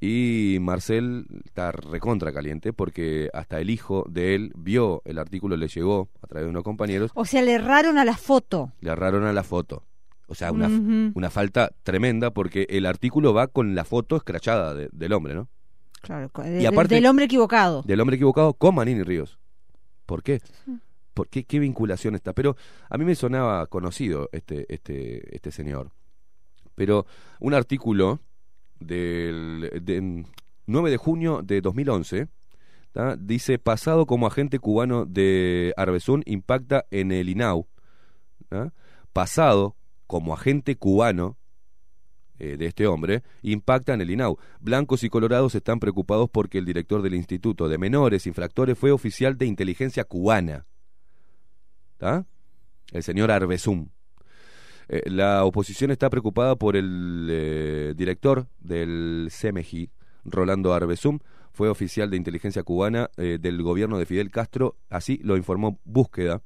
Y 0.00 0.58
Marcel 0.60 1.26
está 1.44 1.70
recontra 1.70 2.32
caliente 2.32 2.72
porque 2.72 3.30
hasta 3.32 3.60
el 3.60 3.70
hijo 3.70 4.04
de 4.08 4.34
él 4.34 4.52
vio 4.56 5.02
el 5.04 5.18
artículo, 5.18 5.56
le 5.56 5.68
llegó 5.68 6.08
a 6.20 6.26
través 6.26 6.46
de 6.46 6.50
unos 6.50 6.64
compañeros, 6.64 7.12
O 7.14 7.24
sea, 7.24 7.42
le 7.42 7.52
erraron 7.52 7.98
a 7.98 8.04
la 8.04 8.16
foto. 8.16 8.72
le 8.80 8.90
agarraron 8.90 9.24
a 9.24 9.32
la 9.32 9.44
foto. 9.44 9.84
O 10.32 10.34
sea, 10.34 10.50
una, 10.50 10.68
una 11.14 11.30
falta 11.30 11.70
tremenda 11.82 12.30
porque 12.32 12.66
el 12.70 12.86
artículo 12.86 13.32
va 13.32 13.46
con 13.48 13.74
la 13.74 13.84
foto 13.84 14.16
escrachada 14.16 14.74
de- 14.74 14.88
del 14.92 15.12
hombre, 15.12 15.34
¿no? 15.34 15.48
Claro, 16.00 16.30
Y 16.58 16.66
aparte- 16.66 16.96
del 16.96 17.06
hombre 17.06 17.26
equivocado. 17.26 17.82
Del 17.82 18.00
hombre 18.00 18.16
equivocado 18.16 18.54
con 18.54 18.74
Manini 18.74 19.02
Ríos. 19.04 19.38
¿Por 20.06 20.22
qué? 20.22 20.40
¿Por 21.14 21.28
qué? 21.28 21.44
¿Qué 21.44 21.58
vinculación 21.60 22.14
está? 22.14 22.32
Pero 22.32 22.56
a 22.90 22.98
mí 22.98 23.04
me 23.04 23.14
sonaba 23.14 23.66
conocido 23.66 24.28
este, 24.32 24.66
este, 24.72 25.34
este 25.36 25.50
señor. 25.52 25.90
Pero 26.74 27.06
un 27.38 27.54
artículo 27.54 28.20
del 28.80 29.70
de 29.82 30.24
9 30.66 30.90
de 30.90 30.96
junio 30.96 31.40
de 31.44 31.60
2011 31.60 32.28
¿tá? 32.92 33.16
dice, 33.16 33.58
pasado 33.58 34.06
como 34.06 34.26
agente 34.26 34.58
cubano 34.58 35.04
de 35.06 35.72
Arbezún 35.76 36.22
impacta 36.26 36.84
en 36.90 37.12
el 37.12 37.28
INAU. 37.28 37.66
¿tá? 38.48 38.72
Pasado 39.12 39.76
como 40.12 40.34
agente 40.34 40.76
cubano 40.76 41.38
eh, 42.38 42.58
de 42.58 42.66
este 42.66 42.86
hombre 42.86 43.22
impacta 43.40 43.94
en 43.94 44.02
el 44.02 44.10
INAU. 44.10 44.36
Blancos 44.60 45.04
y 45.04 45.08
colorados 45.08 45.54
están 45.54 45.80
preocupados 45.80 46.28
porque 46.30 46.58
el 46.58 46.66
director 46.66 47.00
del 47.00 47.14
Instituto 47.14 47.66
de 47.66 47.78
Menores 47.78 48.26
Infractores 48.26 48.76
fue 48.76 48.90
oficial 48.90 49.38
de 49.38 49.46
inteligencia 49.46 50.04
cubana. 50.04 50.66
¿Tá? 51.96 52.26
El 52.90 53.02
señor 53.02 53.30
Arbezum. 53.30 53.88
Eh, 54.90 55.00
la 55.06 55.46
oposición 55.46 55.90
está 55.90 56.10
preocupada 56.10 56.56
por 56.56 56.76
el 56.76 57.26
eh, 57.30 57.94
director 57.96 58.48
del 58.60 59.30
CMGI, 59.30 59.92
Rolando 60.26 60.74
Arbezum, 60.74 61.20
fue 61.54 61.70
oficial 61.70 62.10
de 62.10 62.18
inteligencia 62.18 62.62
cubana 62.64 63.08
eh, 63.16 63.38
del 63.40 63.62
gobierno 63.62 63.98
de 63.98 64.04
Fidel 64.04 64.30
Castro, 64.30 64.76
así 64.90 65.18
lo 65.22 65.38
informó 65.38 65.80
Búsqueda. 65.84 66.42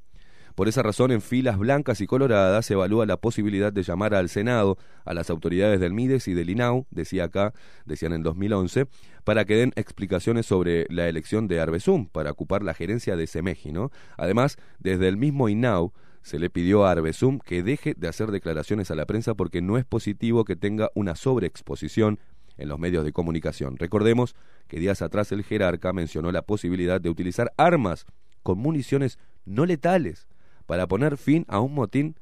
Por 0.57 0.69
esa 0.69 0.83
razón, 0.83 1.11
en 1.11 1.21
filas 1.21 1.59
blancas 1.59 2.01
y 2.01 2.07
coloradas 2.07 2.65
se 2.65 2.73
evalúa 2.73 3.05
la 3.05 3.19
posibilidad 3.19 3.75
de 3.75 3.83
llamar 3.83 4.15
al 4.15 4.31
Senado, 4.31 4.79
a 5.05 5.13
las 5.13 5.29
autoridades 5.29 5.81
del 5.81 5.93
MIDES 5.93 6.29
y 6.29 6.33
del 6.33 6.49
INAU, 6.49 6.87
decía 6.91 7.25
acá, 7.25 7.53
decían 7.85 8.15
en 8.15 8.23
2011, 8.23 8.87
para 9.23 9.45
que 9.45 9.57
den 9.57 9.75
explicaciones 9.77 10.47
sobre 10.47 10.87
la 10.89 11.09
elección 11.09 11.47
de 11.47 11.61
Arbezum 11.61 12.07
para 12.07 12.31
ocupar 12.31 12.63
la 12.63 12.73
gerencia 12.73 13.17
de 13.17 13.27
Semeji, 13.27 13.71
¿no? 13.71 13.91
Además, 14.17 14.57
desde 14.79 15.09
el 15.09 15.19
mismo 15.19 15.51
INAU 15.51 15.93
se 16.23 16.39
le 16.39 16.49
pidió 16.49 16.87
a 16.87 16.93
Arbezum 16.93 17.39
que 17.39 17.63
deje 17.63 17.93
de 17.95 18.09
hacer 18.09 18.31
declaraciones 18.31 18.91
a 18.91 18.95
la 18.95 19.05
prensa 19.05 19.35
porque 19.35 19.61
no 19.61 19.77
es 19.77 19.85
positivo 19.85 20.47
que 20.47 20.57
tenga 20.57 20.91
una 20.95 21.17
sobreexposición 21.17 22.19
en 22.57 22.71
los 22.71 22.79
medios 22.79 23.05
de 23.05 23.13
comunicación. 23.13 23.77
Recordemos 23.77 24.35
que 24.69 24.81
días 24.81 25.03
atrás 25.03 25.31
el 25.33 25.45
jerarca 25.45 25.93
mencionó 25.93 26.33
la 26.33 26.41
posibilidad 26.41 26.99
de 26.99 27.11
utilizar 27.11 27.53
armas 27.59 28.07
con 28.43 28.57
municiones 28.57 29.19
no 29.45 29.67
letales 29.67 30.27
para 30.67 30.87
poner 30.87 31.17
fin 31.17 31.45
a 31.49 31.61
un 31.61 31.75
motín 31.75 32.17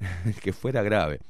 que 0.42 0.52
fuera 0.52 0.82
grave. 0.82 1.20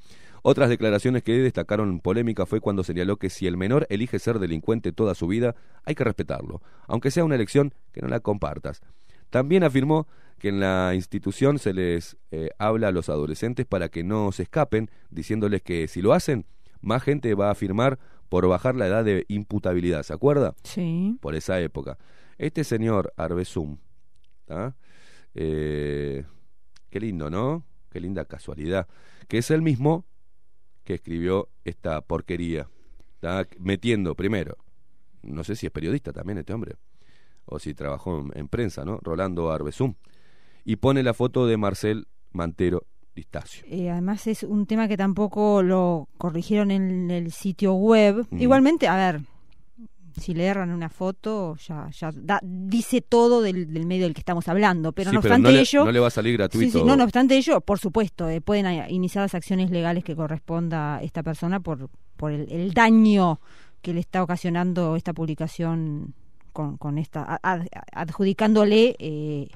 Otras 0.43 0.71
declaraciones 0.71 1.23
que 1.23 1.33
destacaron 1.33 2.01
polémica 2.01 2.47
fue 2.47 2.61
cuando 2.61 2.83
señaló 2.83 3.17
que 3.17 3.29
si 3.29 3.47
el 3.47 3.57
menor 3.57 3.87
elige 3.91 4.19
ser 4.19 4.39
delincuente 4.39 4.93
toda 4.93 5.15
su 5.15 5.27
vida, 5.27 5.55
hay 5.85 5.95
que 5.95 6.05
respetarlo, 6.05 6.63
aunque 6.87 7.11
sea 7.11 7.25
una 7.25 7.35
elección 7.35 7.75
que 7.93 8.01
no 8.01 8.09
la 8.09 8.21
compartas. 8.21 8.81
También 9.29 9.65
afirmó 9.65 10.07
que 10.39 10.49
en 10.49 10.59
la 10.61 10.95
institución 10.95 11.59
se 11.59 11.75
les 11.75 12.17
eh, 12.31 12.51
habla 12.59 12.89
a 12.89 12.93
los 12.93 13.11
adolescentes 13.11 13.67
para 13.67 13.91
que 13.91 14.03
no 14.03 14.33
se 14.33 14.45
escapen, 14.45 14.91
diciéndoles 15.11 15.61
que 15.63 15.87
si 15.89 16.01
lo 16.01 16.15
hacen, 16.15 16.47
más 16.81 17.03
gente 17.03 17.35
va 17.35 17.51
a 17.51 17.55
firmar 17.55 17.99
por 18.31 18.49
bajar 18.49 18.75
la 18.77 18.87
edad 18.87 19.05
de 19.05 19.27
imputabilidad, 19.29 20.03
¿se 20.05 20.15
acuerda? 20.15 20.55
Sí. 20.63 21.19
por 21.21 21.35
esa 21.35 21.61
época. 21.61 21.99
Este 22.39 22.65
señor 22.65 23.13
Arbezum, 23.17 23.77
¿tá? 24.47 24.75
Eh, 25.35 26.25
qué 26.91 27.01
lindo, 27.01 27.31
¿no? 27.31 27.65
Qué 27.91 28.01
linda 28.01 28.25
casualidad. 28.25 28.87
Que 29.29 29.39
es 29.39 29.51
el 29.51 29.63
mismo 29.63 30.05
que 30.85 30.95
escribió 30.95 31.49
esta 31.65 32.01
porquería, 32.01 32.69
¿tá? 33.21 33.47
metiendo 33.59 34.15
primero, 34.15 34.57
no 35.23 35.45
sé 35.45 35.57
si 35.57 35.67
es 35.67 35.73
periodista 35.73 36.13
también 36.13 36.39
este 36.39 36.53
hombre, 36.53 36.77
o 37.45 37.59
si 37.59 37.75
trabajó 37.75 38.19
en, 38.19 38.31
en 38.35 38.49
prensa, 38.49 38.85
¿no? 38.85 38.99
Rolando 39.03 39.51
Arbezum. 39.51 39.95
Y 40.65 40.77
pone 40.77 41.03
la 41.03 41.15
foto 41.15 41.47
de 41.47 41.57
Marcel 41.57 42.07
Mantero 42.33 42.87
Distacio. 43.15 43.65
Eh, 43.67 43.91
además 43.91 44.27
es 44.27 44.43
un 44.43 44.67
tema 44.67 44.89
que 44.89 44.97
tampoco 44.97 45.63
lo 45.63 46.09
corrigieron 46.17 46.71
en 46.71 47.11
el 47.11 47.33
sitio 47.33 47.75
web. 47.75 48.27
Mm. 48.31 48.41
Igualmente, 48.41 48.89
a 48.89 48.97
ver, 48.97 49.23
si 50.19 50.35
le 50.35 50.47
erran 50.47 50.71
una 50.71 50.89
foto, 50.89 51.57
ya, 51.67 51.89
ya 51.91 52.11
da- 52.15 52.41
dice 52.43 53.01
todo 53.01 53.43
del, 53.43 53.73
del 53.73 53.87
medio 53.87 54.05
del 54.05 54.15
que 54.15 54.21
estamos 54.21 54.49
hablando. 54.49 54.93
Pero 54.93 55.11
Sí, 55.11 55.17
no 55.17 55.21
pero 55.23 55.35
obstante 55.35 55.49
no 55.51 55.55
le, 55.55 55.61
ello, 55.61 55.85
no 55.85 55.93
le 55.93 56.01
va 56.01 56.07
a 56.07 56.11
salir 56.11 56.37
gratuito. 56.37 56.79
sí, 56.79 56.85
no, 56.85 56.97
no 56.97 57.05
obstante 57.05 57.37
ello, 57.37 57.61
por 57.61 57.79
supuesto, 57.79 58.29
eh, 58.29 58.41
pueden 58.41 58.67
iniciar 58.91 59.23
las 59.25 59.35
acciones 59.35 59.71
legales 59.71 60.05
que 60.05 60.17
corresponda 60.17 60.97
a 60.97 61.03
esta 61.03 61.23
persona 61.23 61.61
por, 61.61 61.89
por 62.17 62.33
el, 62.33 62.51
el 62.51 62.73
daño 62.73 63.41
que 63.83 63.95
le 63.95 64.01
está 64.01 64.23
ocasionando 64.23 64.97
esta 64.97 65.13
publicación 65.13 66.15
con, 66.53 66.77
con 66.77 66.99
esta 66.99 67.39
ad- 67.43 67.67
adjudicándole 67.93 68.97
eh, 68.99 69.49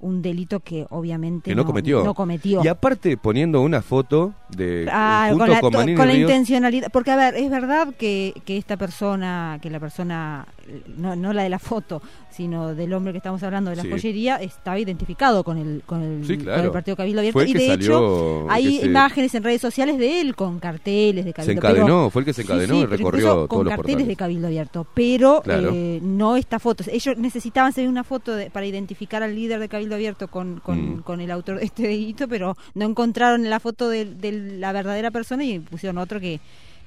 un 0.00 0.20
delito 0.22 0.60
que 0.60 0.86
obviamente 0.90 1.50
que 1.50 1.54
no, 1.54 1.64
cometió. 1.64 2.04
no 2.04 2.14
cometió. 2.14 2.62
Y 2.62 2.68
aparte 2.68 3.16
poniendo 3.16 3.62
una 3.62 3.80
foto 3.82 4.34
de 4.50 4.86
Ah, 4.90 5.28
junto 5.30 5.44
con 5.46 5.52
la, 5.54 5.60
con 5.60 5.72
la 5.72 6.04
Ríos, 6.04 6.30
intencionalidad. 6.30 6.90
Porque, 6.92 7.10
a 7.10 7.16
ver, 7.16 7.34
es 7.36 7.50
verdad 7.50 7.94
que, 7.96 8.34
que 8.44 8.56
esta 8.56 8.76
persona, 8.76 9.58
que 9.62 9.70
la 9.70 9.80
persona, 9.80 10.46
no, 10.96 11.14
no 11.16 11.32
la 11.32 11.42
de 11.42 11.48
la 11.48 11.58
foto, 11.58 12.00
sino 12.30 12.74
del 12.74 12.92
hombre 12.92 13.12
que 13.12 13.18
estamos 13.18 13.42
hablando 13.42 13.70
de 13.70 13.76
la 13.76 13.82
Sí. 13.82 13.90
joyería, 13.90 14.36
estaba 14.36 14.78
identificado 14.78 15.44
con 15.44 15.58
el, 15.58 15.82
con 15.86 16.02
el, 16.02 16.26
Sí, 16.26 16.36
con 16.36 16.44
claro. 16.44 16.62
el 16.64 16.70
Partido 16.70 16.96
Cabildo 16.96 17.20
Abierto. 17.20 17.42
Y 17.44 17.52
de 17.54 17.72
hecho, 17.72 18.46
hay 18.50 18.78
se- 18.80 18.86
imágenes 18.86 19.34
en 19.34 19.44
redes 19.44 19.60
sociales 19.60 19.98
de 19.98 20.20
él 20.20 20.34
con 20.34 20.58
carteles 20.58 21.24
de 21.24 21.30
se 21.30 21.34
Cabildo 21.34 21.52
encadenó, 21.52 22.10
fue 22.10 22.22
el 22.22 22.26
que 22.26 22.32
se 22.32 22.42
encadenó 22.42 22.74
sí, 22.74 22.80
y 22.80 22.86
recorrió 22.86 23.26
todos 23.34 23.48
con 23.48 23.58
los 23.64 23.70
carteles 23.70 23.86
portales. 23.94 24.08
de 24.08 24.16
Cabildo 24.16 24.46
Abierto, 24.48 24.86
pero 24.94 25.40
Claro. 25.42 25.70
eh, 25.72 26.00
no 26.02 26.36
esta 26.36 26.58
foto. 26.58 26.84
Ellos 26.90 27.16
necesitaban 27.16 27.70
hacer 27.70 27.88
una 27.88 28.04
foto 28.04 28.34
de- 28.34 28.50
para 28.50 28.66
identificar 28.66 29.22
al 29.22 29.34
líder 29.34 29.60
de 29.60 29.68
Cabildo 29.68 29.94
Abierto 29.94 30.28
con, 30.28 30.60
con, 30.60 30.96
Mm. 30.98 31.02
con 31.02 31.20
el 31.20 31.30
autor 31.30 31.58
de 31.58 31.64
este 31.66 31.82
delito, 31.84 32.26
pero 32.28 32.56
no 32.74 32.84
encontraron 32.86 33.48
la 33.48 33.60
foto 33.60 33.88
de, 33.88 34.04
de 34.06 34.32
la 34.58 34.72
verdadera 34.72 35.10
persona 35.10 35.44
y 35.44 35.58
pusieron 35.60 35.98
otro 35.98 36.20
que, 36.20 36.40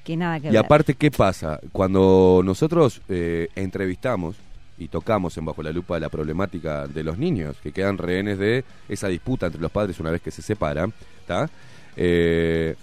que 0.07 0.17
nada 0.17 0.39
que 0.39 0.47
Y 0.47 0.51
ver. 0.51 0.59
aparte, 0.59 0.93
¿qué 0.95 1.11
pasa? 1.11 1.59
Cuando 1.73 2.41
nosotros 2.43 3.01
eh, 3.09 3.49
entrevistamos 3.55 4.37
y 4.79 4.87
tocamos 4.87 5.37
en 5.37 5.43
Bajo 5.45 5.61
la 5.61 5.71
Lupa 5.71 5.99
la 5.99 6.07
problemática 6.09 6.87
de 6.87 7.03
los 7.03 7.17
niños 7.17 7.57
que 7.61 7.71
quedan 7.71 7.97
rehenes 7.97 8.37
de 8.39 8.63
esa 8.87 9.07
disputa 9.09 9.47
entre 9.47 9.61
los 9.61 9.71
padres 9.71 9.99
una 9.99 10.11
vez 10.11 10.21
que 10.21 10.31
se 10.31 10.41
separan, 10.41 10.93
¿tá? 11.27 11.49
Eh, 11.95 12.75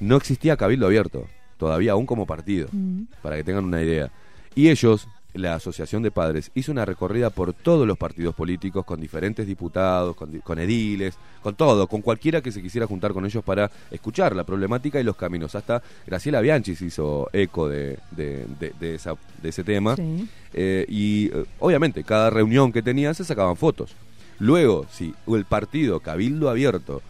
no 0.00 0.16
existía 0.16 0.56
Cabildo 0.56 0.86
Abierto, 0.86 1.26
todavía 1.58 1.92
aún 1.92 2.04
como 2.06 2.26
partido, 2.26 2.68
Mm. 2.72 3.02
para 3.22 3.36
que 3.36 3.44
tengan 3.44 3.64
una 3.64 3.80
idea. 3.82 4.10
Y 4.54 4.68
ellos, 4.70 5.06
la 5.36 5.54
Asociación 5.54 6.02
de 6.02 6.10
Padres, 6.10 6.50
hizo 6.54 6.72
una 6.72 6.84
recorrida 6.84 7.30
por 7.30 7.52
todos 7.52 7.86
los 7.86 7.96
partidos 7.98 8.34
políticos, 8.34 8.84
con 8.84 9.00
diferentes 9.00 9.46
diputados, 9.46 10.16
con, 10.16 10.38
con 10.40 10.58
ediles, 10.58 11.14
con 11.42 11.54
todo, 11.54 11.86
con 11.86 12.02
cualquiera 12.02 12.40
que 12.40 12.52
se 12.52 12.60
quisiera 12.62 12.86
juntar 12.86 13.12
con 13.12 13.24
ellos 13.24 13.44
para 13.44 13.70
escuchar 13.90 14.34
la 14.34 14.44
problemática 14.44 15.00
y 15.00 15.04
los 15.04 15.16
caminos. 15.16 15.54
Hasta 15.54 15.82
Graciela 16.06 16.40
Bianchi 16.40 16.74
se 16.74 16.86
hizo 16.86 17.28
eco 17.32 17.68
de, 17.68 17.98
de- 18.10 18.46
de- 18.58 18.72
de 18.80 18.94
esa- 18.96 19.14
de 19.42 19.48
ese 19.48 19.62
tema. 19.64 19.96
Sí. 19.96 20.28
Eh, 20.54 20.86
y 20.88 21.26
eh, 21.26 21.44
obviamente 21.60 22.02
cada 22.04 22.30
reunión 22.30 22.72
que 22.72 22.82
tenían 22.82 23.14
se 23.14 23.24
sacaban 23.24 23.56
fotos. 23.56 23.94
Luego, 24.38 24.86
si 24.90 25.14
el 25.28 25.44
partido 25.44 26.00
Cabildo 26.00 26.50
Abierto 26.50 27.02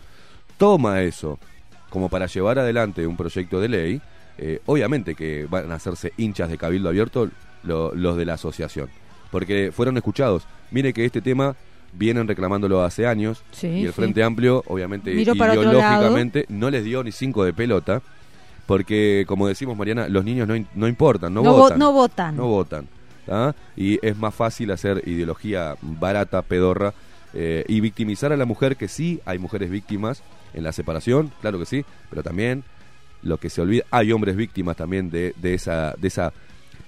toma 0.59 1.03
eso 1.03 1.39
como 1.91 2.09
para 2.09 2.27
llevar 2.27 2.59
adelante 2.59 3.07
un 3.07 3.17
proyecto 3.17 3.61
de 3.61 3.69
ley, 3.69 4.01
eh, 4.39 4.61
obviamente 4.67 5.15
que 5.15 5.47
van 5.49 5.71
a 5.73 5.77
hacerse 5.77 6.12
hinchas 6.19 6.51
de 6.51 6.59
cabildo 6.59 6.89
abierto 6.91 7.31
lo- 7.66 7.94
los 7.94 8.16
de 8.16 8.24
la 8.24 8.35
asociación, 8.35 8.88
porque 9.31 9.70
fueron 9.74 9.96
escuchados. 9.96 10.44
Mire 10.70 10.92
que 10.92 11.05
este 11.05 11.20
tema 11.20 11.55
vienen 11.92 12.26
reclamándolo 12.29 12.83
hace 12.83 13.07
años 13.07 13.42
Sí, 13.52 13.66
y 13.68 13.83
el 13.83 13.88
sí. 13.88 13.92
Frente 13.94 14.22
Amplio, 14.22 14.62
obviamente, 14.66 15.11
otro 15.20 15.35
ideológicamente, 15.35 16.44
no 16.48 16.70
les 16.70 16.85
dio 16.85 17.02
ni 17.02 17.12
cinco 17.12 17.44
de 17.44 17.52
pelota, 17.52 18.02
porque, 18.66 19.24
como 19.29 19.46
decimos, 19.46 19.76
Mariana, 19.76 20.09
los 20.09 20.24
niños 20.24 20.48
no, 20.48 20.55
no 20.74 20.88
importan, 20.88 21.33
no, 21.33 21.42
No 21.42 21.52
vo- 21.55 21.59
votan. 21.59 21.79
no 21.79 21.92
votan. 21.92 22.37
No 22.37 22.46
votan. 22.46 22.88
¿tá? 23.24 23.55
Y 23.76 23.98
es 24.07 24.16
más 24.16 24.35
fácil 24.35 24.70
hacer 24.70 25.02
ideología 25.07 25.76
barata, 25.83 26.42
pedorra, 26.42 26.94
eh, 27.35 27.64
y 27.68 27.81
victimizar 27.81 28.33
a 28.33 28.37
la 28.37 28.44
mujer, 28.44 28.76
que 28.76 28.88
sí, 28.88 29.20
hay 29.24 29.38
mujeres 29.38 29.68
víctimas 29.70 30.22
en 30.55 30.62
la 30.64 30.72
separación, 30.72 31.33
claro 31.40 31.59
que 31.59 31.66
sí, 31.66 31.85
pero 32.09 32.22
también 32.22 32.62
lo 33.22 33.38
que 33.38 33.50
se 33.50 33.61
olvida, 33.61 33.83
hay 33.90 34.12
hombres 34.12 34.37
víctimas 34.37 34.76
también 34.76 35.11
de, 35.11 35.35
de 35.37 35.55
esa, 35.55 35.94
de 35.98 36.09
esa 36.09 36.33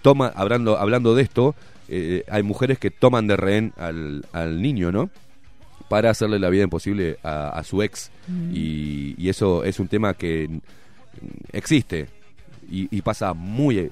toma, 0.03 0.33
hablando, 0.35 0.79
hablando 0.79 1.15
de 1.15 1.23
esto, 1.23 1.55
eh, 1.89 2.25
hay 2.31 2.43
mujeres 2.43 2.79
que 2.79 2.91
toman 2.91 3.27
de 3.27 3.37
rehén 3.37 3.73
al, 3.77 4.25
al 4.33 4.61
niño, 4.61 4.93
¿no? 4.93 5.11
Para 5.89 6.11
hacerle 6.11 6.39
la 6.39 6.51
vida 6.51 6.65
imposible 6.65 7.19
a, 7.23 7.49
a 7.49 7.65
su 7.65 7.83
ex. 7.83 8.11
Mm. 8.27 8.51
Y, 8.55 9.15
y 9.17 9.29
eso 9.29 9.65
es 9.65 9.81
un 9.81 9.89
tema 9.89 10.15
que 10.15 10.61
existe 11.53 12.09
y, 12.71 12.95
y 12.97 13.03
pasa 13.03 13.33
muy 13.35 13.79
eh, 13.79 13.91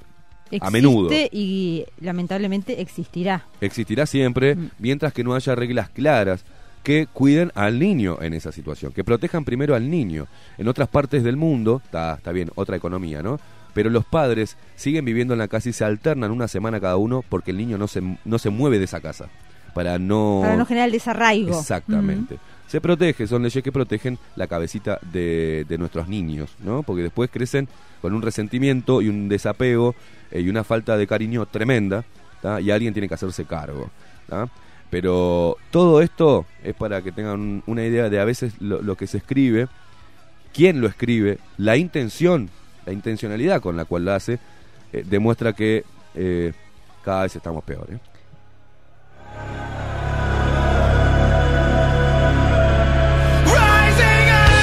a 0.60 0.70
menudo. 0.70 1.08
Y 1.32 1.84
lamentablemente 2.00 2.80
existirá. 2.80 3.46
Existirá 3.60 4.06
siempre, 4.06 4.54
Mm. 4.54 4.70
mientras 4.78 5.12
que 5.12 5.24
no 5.24 5.34
haya 5.34 5.54
reglas 5.54 5.88
claras 5.90 6.44
que 6.82 7.06
cuiden 7.12 7.50
al 7.56 7.80
niño 7.80 8.18
en 8.20 8.32
esa 8.32 8.52
situación, 8.52 8.92
que 8.92 9.02
protejan 9.02 9.44
primero 9.44 9.74
al 9.74 9.90
niño. 9.90 10.28
En 10.56 10.68
otras 10.68 10.88
partes 10.88 11.24
del 11.24 11.36
mundo, 11.36 11.80
está, 11.84 12.14
está 12.14 12.30
bien, 12.30 12.50
otra 12.54 12.76
economía, 12.76 13.22
¿no? 13.22 13.40
Pero 13.76 13.90
los 13.90 14.04
padres 14.06 14.56
siguen 14.74 15.04
viviendo 15.04 15.34
en 15.34 15.38
la 15.38 15.48
casa 15.48 15.68
y 15.68 15.72
se 15.72 15.84
alternan 15.84 16.30
una 16.32 16.48
semana 16.48 16.80
cada 16.80 16.96
uno 16.96 17.22
porque 17.28 17.50
el 17.52 17.58
niño 17.58 17.76
no 17.78 17.86
se, 17.86 18.02
no 18.24 18.38
se 18.38 18.50
mueve 18.50 18.78
de 18.78 18.86
esa 18.86 19.00
casa. 19.00 19.28
Para 19.74 19.98
no... 19.98 20.38
Para 20.42 20.56
no 20.56 20.64
generar 20.64 20.86
el 20.88 20.92
desarraigo. 20.92 21.56
Exactamente. 21.60 22.38
Se 22.66 22.80
protege, 22.80 23.26
son 23.26 23.42
leyes 23.42 23.62
que 23.62 23.70
protegen 23.70 24.18
la 24.34 24.46
cabecita 24.46 24.98
de, 25.12 25.66
de 25.68 25.76
nuestros 25.78 26.08
niños, 26.08 26.50
¿no? 26.64 26.82
Porque 26.82 27.02
después 27.02 27.28
crecen 27.30 27.68
con 28.00 28.14
un 28.14 28.22
resentimiento 28.22 29.02
y 29.02 29.08
un 29.10 29.28
desapego 29.28 29.94
eh, 30.30 30.40
y 30.40 30.48
una 30.48 30.64
falta 30.64 30.96
de 30.96 31.06
cariño 31.06 31.44
tremenda, 31.46 32.04
¿tá? 32.40 32.60
y 32.62 32.70
alguien 32.70 32.94
tiene 32.94 33.06
que 33.08 33.14
hacerse 33.14 33.44
cargo. 33.44 33.90
¿tá? 34.28 34.48
Pero 34.90 35.56
todo 35.70 36.00
esto 36.00 36.46
es 36.64 36.74
para 36.74 37.02
que 37.02 37.12
tengan 37.12 37.38
un- 37.38 37.62
una 37.66 37.84
idea 37.84 38.08
de 38.08 38.18
a 38.18 38.24
veces 38.24 38.54
lo, 38.60 38.80
lo 38.80 38.96
que 38.96 39.06
se 39.06 39.18
escribe, 39.18 39.68
quién 40.54 40.80
lo 40.80 40.86
escribe, 40.88 41.38
la 41.58 41.76
intención, 41.76 42.48
la 42.86 42.92
intencionalidad 42.92 43.60
con 43.60 43.76
la 43.76 43.84
cual 43.84 44.04
lo 44.04 44.12
hace, 44.12 44.38
eh, 44.92 45.04
demuestra 45.04 45.52
que 45.52 45.84
eh, 46.14 46.52
cada 47.04 47.24
vez 47.24 47.34
estamos 47.36 47.64
peor. 47.64 47.88
Rising 47.88 48.00
up, 54.30 54.56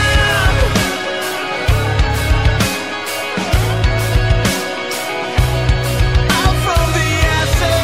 out 6.30 6.58
from 6.64 6.94
the 6.94 7.08
ashes. 7.42 7.78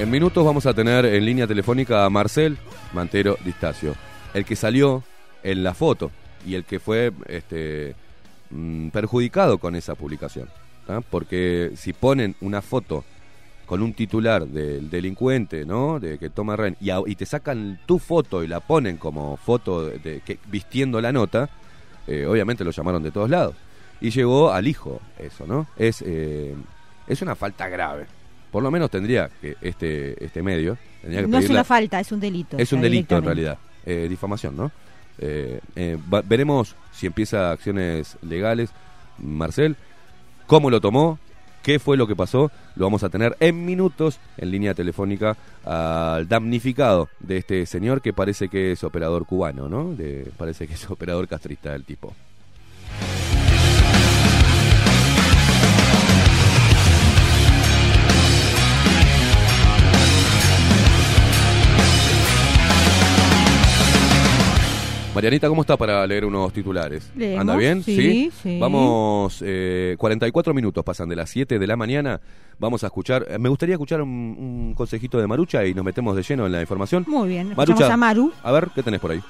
En 0.00 0.10
minutos 0.10 0.44
vamos 0.44 0.64
a 0.66 0.74
tener 0.74 1.04
en 1.06 1.24
línea 1.24 1.46
telefónica 1.48 2.04
a 2.04 2.10
Marcel 2.10 2.56
Mantero 2.92 3.36
Distacio, 3.44 3.94
el 4.32 4.44
que 4.44 4.54
salió 4.54 5.02
en 5.42 5.64
la 5.64 5.74
foto 5.74 6.12
y 6.46 6.54
el 6.54 6.64
que 6.64 6.78
fue 6.80 7.12
este, 7.26 7.94
mm, 8.50 8.88
perjudicado 8.88 9.58
con 9.58 9.74
esa 9.76 9.94
publicación. 9.94 10.48
¿tá? 10.86 11.00
Porque 11.00 11.72
si 11.76 11.92
ponen 11.92 12.36
una 12.40 12.62
foto 12.62 13.04
con 13.66 13.82
un 13.82 13.92
titular 13.94 14.46
del 14.46 14.88
delincuente, 14.88 15.64
¿no? 15.66 15.98
De 15.98 16.18
que 16.18 16.30
toma 16.30 16.54
rehén 16.54 16.76
y, 16.80 16.90
a- 16.90 17.00
y 17.04 17.16
te 17.16 17.26
sacan 17.26 17.80
tu 17.84 17.98
foto 17.98 18.44
y 18.44 18.46
la 18.46 18.60
ponen 18.60 18.96
como 18.96 19.36
foto 19.36 19.86
de, 19.86 19.98
de 19.98 20.20
que, 20.20 20.38
vistiendo 20.46 21.00
la 21.00 21.10
nota, 21.10 21.48
eh, 22.06 22.24
obviamente 22.26 22.62
lo 22.62 22.70
llamaron 22.70 23.02
de 23.02 23.10
todos 23.10 23.28
lados. 23.28 23.56
Y 24.00 24.10
llegó 24.10 24.52
al 24.52 24.68
hijo 24.68 25.00
eso, 25.18 25.46
¿no? 25.48 25.66
Es, 25.76 26.00
eh, 26.06 26.54
es 27.08 27.22
una 27.22 27.34
falta 27.34 27.68
grave. 27.68 28.06
Por 28.52 28.62
lo 28.62 28.70
menos 28.70 28.88
tendría 28.90 29.28
que 29.40 29.56
este, 29.60 30.24
este 30.24 30.42
medio... 30.42 30.78
Tendría 31.02 31.22
que 31.22 31.28
No 31.28 31.38
es 31.38 31.50
una 31.50 31.64
falta, 31.64 31.98
es 31.98 32.12
un 32.12 32.20
delito. 32.20 32.56
es 32.58 32.72
un 32.72 32.80
delito 32.80 33.16
en 33.18 33.24
realidad. 33.24 33.58
Eh, 33.84 34.06
difamación, 34.08 34.56
¿no? 34.56 34.70
Eh, 35.18 35.60
eh, 35.76 35.98
va- 36.12 36.22
veremos 36.22 36.74
si 36.92 37.06
empieza 37.06 37.50
acciones 37.50 38.16
legales. 38.22 38.70
Marcel, 39.18 39.76
¿cómo 40.46 40.70
lo 40.70 40.80
tomó? 40.80 41.18
¿Qué 41.62 41.78
fue 41.80 41.96
lo 41.96 42.06
que 42.06 42.14
pasó? 42.14 42.50
Lo 42.76 42.84
vamos 42.86 43.02
a 43.02 43.08
tener 43.08 43.36
en 43.40 43.64
minutos 43.64 44.20
en 44.36 44.50
línea 44.52 44.72
telefónica 44.74 45.36
al 45.64 46.28
damnificado 46.28 47.08
de 47.18 47.38
este 47.38 47.66
señor 47.66 48.02
que 48.02 48.12
parece 48.12 48.48
que 48.48 48.70
es 48.72 48.84
operador 48.84 49.26
cubano, 49.26 49.68
¿no? 49.68 49.92
De- 49.94 50.30
parece 50.36 50.68
que 50.68 50.74
es 50.74 50.88
operador 50.90 51.26
castrista 51.26 51.72
del 51.72 51.84
tipo. 51.84 52.14
Marianita, 65.16 65.48
¿cómo 65.48 65.62
está 65.62 65.78
para 65.78 66.06
leer 66.06 66.26
unos 66.26 66.52
titulares? 66.52 67.10
Leemos, 67.16 67.40
¿Anda 67.40 67.56
bien? 67.56 67.82
sí, 67.82 68.30
sí. 68.42 68.58
Vamos, 68.60 69.42
eh, 69.42 69.96
44 69.98 70.52
minutos 70.52 70.84
pasan 70.84 71.08
de 71.08 71.16
las 71.16 71.30
7 71.30 71.58
de 71.58 71.66
la 71.66 71.74
mañana. 71.74 72.20
Vamos 72.58 72.84
a 72.84 72.88
escuchar, 72.88 73.26
eh, 73.30 73.38
me 73.38 73.48
gustaría 73.48 73.76
escuchar 73.76 74.02
un, 74.02 74.10
un 74.10 74.74
consejito 74.74 75.18
de 75.18 75.26
Marucha 75.26 75.64
y 75.64 75.72
nos 75.72 75.86
metemos 75.86 76.14
de 76.16 76.22
lleno 76.22 76.44
en 76.44 76.52
la 76.52 76.60
información. 76.60 77.06
Muy 77.08 77.30
bien, 77.30 77.50
escuchamos 77.52 77.82
a 77.90 77.96
Maru. 77.96 78.30
a 78.42 78.52
ver, 78.52 78.68
¿qué 78.74 78.82
tenés 78.82 79.00
por 79.00 79.10
ahí? 79.12 79.22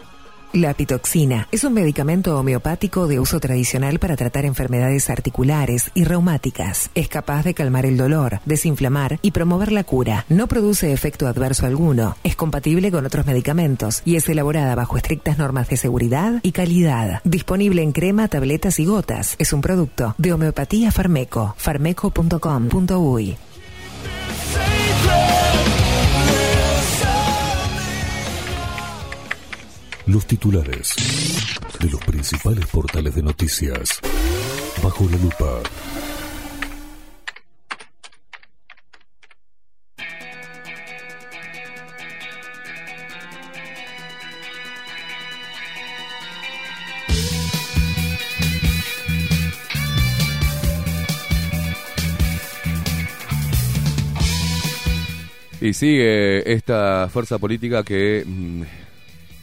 La 0.52 0.74
pitoxina 0.74 1.48
es 1.52 1.64
un 1.64 1.74
medicamento 1.74 2.38
homeopático 2.38 3.06
de 3.06 3.20
uso 3.20 3.40
tradicional 3.40 3.98
para 3.98 4.16
tratar 4.16 4.44
enfermedades 4.44 5.10
articulares 5.10 5.90
y 5.94 6.04
reumáticas. 6.04 6.90
Es 6.94 7.08
capaz 7.08 7.44
de 7.44 7.52
calmar 7.52 7.84
el 7.84 7.96
dolor, 7.96 8.40
desinflamar 8.44 9.18
y 9.22 9.32
promover 9.32 9.72
la 9.72 9.84
cura. 9.84 10.24
No 10.28 10.46
produce 10.46 10.92
efecto 10.92 11.26
adverso 11.26 11.66
alguno. 11.66 12.16
Es 12.22 12.36
compatible 12.36 12.90
con 12.90 13.04
otros 13.04 13.26
medicamentos 13.26 14.02
y 14.04 14.16
es 14.16 14.28
elaborada 14.28 14.74
bajo 14.74 14.96
estrictas 14.96 15.36
normas 15.38 15.68
de 15.68 15.76
seguridad 15.76 16.40
y 16.42 16.52
calidad. 16.52 17.20
Disponible 17.24 17.82
en 17.82 17.92
crema, 17.92 18.28
tabletas 18.28 18.78
y 18.78 18.86
gotas. 18.86 19.36
Es 19.38 19.52
un 19.52 19.60
producto 19.60 20.14
de 20.16 20.32
Homeopatía 20.32 20.90
Farmeco. 20.90 21.54
farmeco.com.uy. 21.58 23.36
Los 30.06 30.24
titulares 30.26 30.94
de 31.80 31.90
los 31.90 32.00
principales 32.04 32.66
portales 32.66 33.14
de 33.14 33.22
noticias. 33.22 34.00
Bajo 34.82 35.08
la 35.10 35.16
lupa. 35.16 35.62
Y 55.60 55.74
sigue 55.74 56.52
esta 56.52 57.08
fuerza 57.12 57.38
política 57.38 57.82
que, 57.82 58.22
mm, 58.24 58.62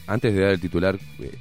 antes 0.06 0.34
de 0.34 0.40
dar 0.40 0.50
el 0.50 0.60
titular, 0.60 0.98
eh, 1.18 1.38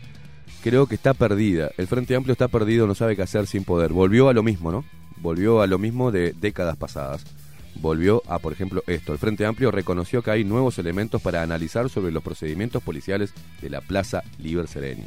creo 0.64 0.88
que 0.88 0.95
está 0.95 1.14
perdida. 1.14 1.72
El 1.78 1.88
Frente 1.88 2.16
Amplio 2.16 2.34
está 2.34 2.47
perdido, 2.47 2.88
no 2.88 2.95
sabe 2.95 3.16
qué 3.16 3.22
hacer 3.22 3.47
sin 3.47 3.64
poder. 3.64 3.93
Volvió 3.93 4.30
a 4.30 4.34
lo 4.34 4.43
mismo, 4.43 4.72
¿no? 4.72 4.86
Volvió 5.18 5.61
a 5.61 5.68
lo 5.68 5.78
mismo 5.78 6.11
de 6.11 6.34
décadas 6.34 6.78
pasadas. 6.78 7.24
Volvió 7.76 8.22
a, 8.28 8.39
por 8.39 8.53
ejemplo, 8.53 8.84
esto. 8.88 9.14
El 9.14 9.20
Frente 9.20 9.45
Amplio 9.45 9.72
reconoció 9.72 10.22
que 10.22 10.32
hay 10.32 10.43
nuevos 10.43 10.78
elementos 10.80 11.22
para 11.22 11.41
analizar 11.41 11.89
sobre 11.89 12.11
los 12.11 12.24
procedimientos 12.24 12.84
policiales 12.84 13.34
de 13.61 13.70
la 13.70 13.82
Plaza 13.82 14.24
Liber 14.38 14.68
Sereni. 14.68 15.05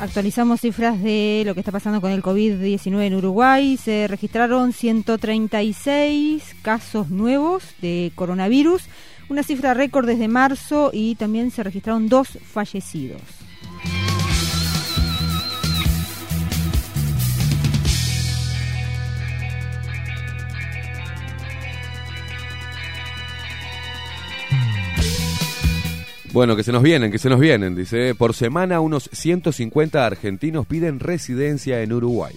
Actualizamos 0.00 0.60
cifras 0.60 1.00
de 1.02 1.44
lo 1.46 1.54
que 1.54 1.60
está 1.60 1.72
pasando 1.72 2.00
con 2.00 2.10
el 2.10 2.22
COVID-19 2.22 3.02
en 3.02 3.14
Uruguay. 3.14 3.76
Se 3.76 4.06
registraron 4.08 4.72
136 4.72 6.56
casos 6.62 7.10
nuevos 7.10 7.62
de 7.80 8.12
coronavirus, 8.14 8.82
una 9.28 9.42
cifra 9.42 9.72
récord 9.72 10.06
desde 10.06 10.28
marzo 10.28 10.90
y 10.92 11.14
también 11.14 11.50
se 11.50 11.62
registraron 11.62 12.08
dos 12.08 12.38
fallecidos. 12.44 13.43
Bueno, 26.34 26.56
que 26.56 26.64
se 26.64 26.72
nos 26.72 26.82
vienen, 26.82 27.12
que 27.12 27.18
se 27.20 27.28
nos 27.28 27.38
vienen. 27.38 27.76
Dice, 27.76 28.16
por 28.16 28.34
semana 28.34 28.80
unos 28.80 29.08
150 29.12 30.04
argentinos 30.04 30.66
piden 30.66 30.98
residencia 30.98 31.80
en 31.80 31.92
Uruguay. 31.92 32.34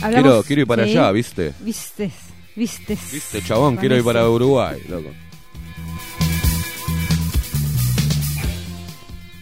Quiero, 0.00 0.42
quiero 0.44 0.62
ir 0.62 0.66
para 0.66 0.84
sí. 0.84 0.92
allá, 0.92 1.12
¿viste? 1.12 1.52
Vistes, 1.60 2.14
vistes. 2.56 3.12
¿Viste, 3.12 3.42
chabón? 3.42 3.76
Quiero 3.76 3.98
ir 3.98 4.02
para. 4.02 4.26
Uruguay, 4.26 4.80
loco. 4.88 5.10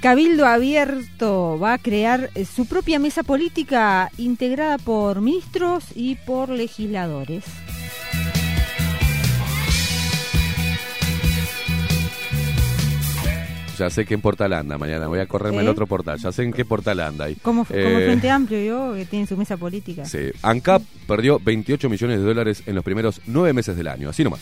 Cabildo 0.01 0.47
Abierto 0.47 1.61
va 1.61 1.75
a 1.75 1.79
crear 1.79 2.31
eh, 2.35 2.45
su 2.45 2.67
propia 2.67 2.99
mesa 2.99 3.23
política 3.23 4.11
integrada 4.19 4.79
por 4.79 5.21
ministros 5.21 5.85
y 5.95 6.17
por 6.17 6.49
legisladores. 6.49 7.45
Ya 13.79 13.91
sé 13.91 14.05
que 14.07 14.15
en 14.15 14.21
portal 14.21 14.53
anda 14.53 14.79
mañana. 14.79 15.07
Voy 15.07 15.19
a 15.19 15.27
correrme 15.27 15.59
el 15.61 15.67
¿Eh? 15.67 15.71
otro 15.71 15.87
portal. 15.87 16.19
Ya 16.19 16.33
sé 16.33 16.43
en 16.45 16.53
qué 16.53 16.65
portal 16.65 17.01
anda 17.01 17.27
ahí. 17.27 17.35
Como, 17.37 17.65
como 17.65 17.79
Eh, 17.79 17.97
el 17.97 18.05
Frente 18.07 18.31
Amplio, 18.31 18.61
yo, 18.63 18.95
que 18.95 19.05
tiene 19.05 19.27
su 19.27 19.37
mesa 19.37 19.57
política. 19.57 20.05
Sí. 20.05 20.31
ANCAP 20.43 20.83
perdió 21.07 21.39
28 21.39 21.89
millones 21.91 22.19
de 22.21 22.25
dólares 22.25 22.63
en 22.67 22.75
los 22.75 22.85
primeros 22.85 23.21
nueve 23.27 23.53
meses 23.53 23.77
del 23.77 23.89
año. 23.89 24.09
Así 24.09 24.25
nomás. 24.25 24.41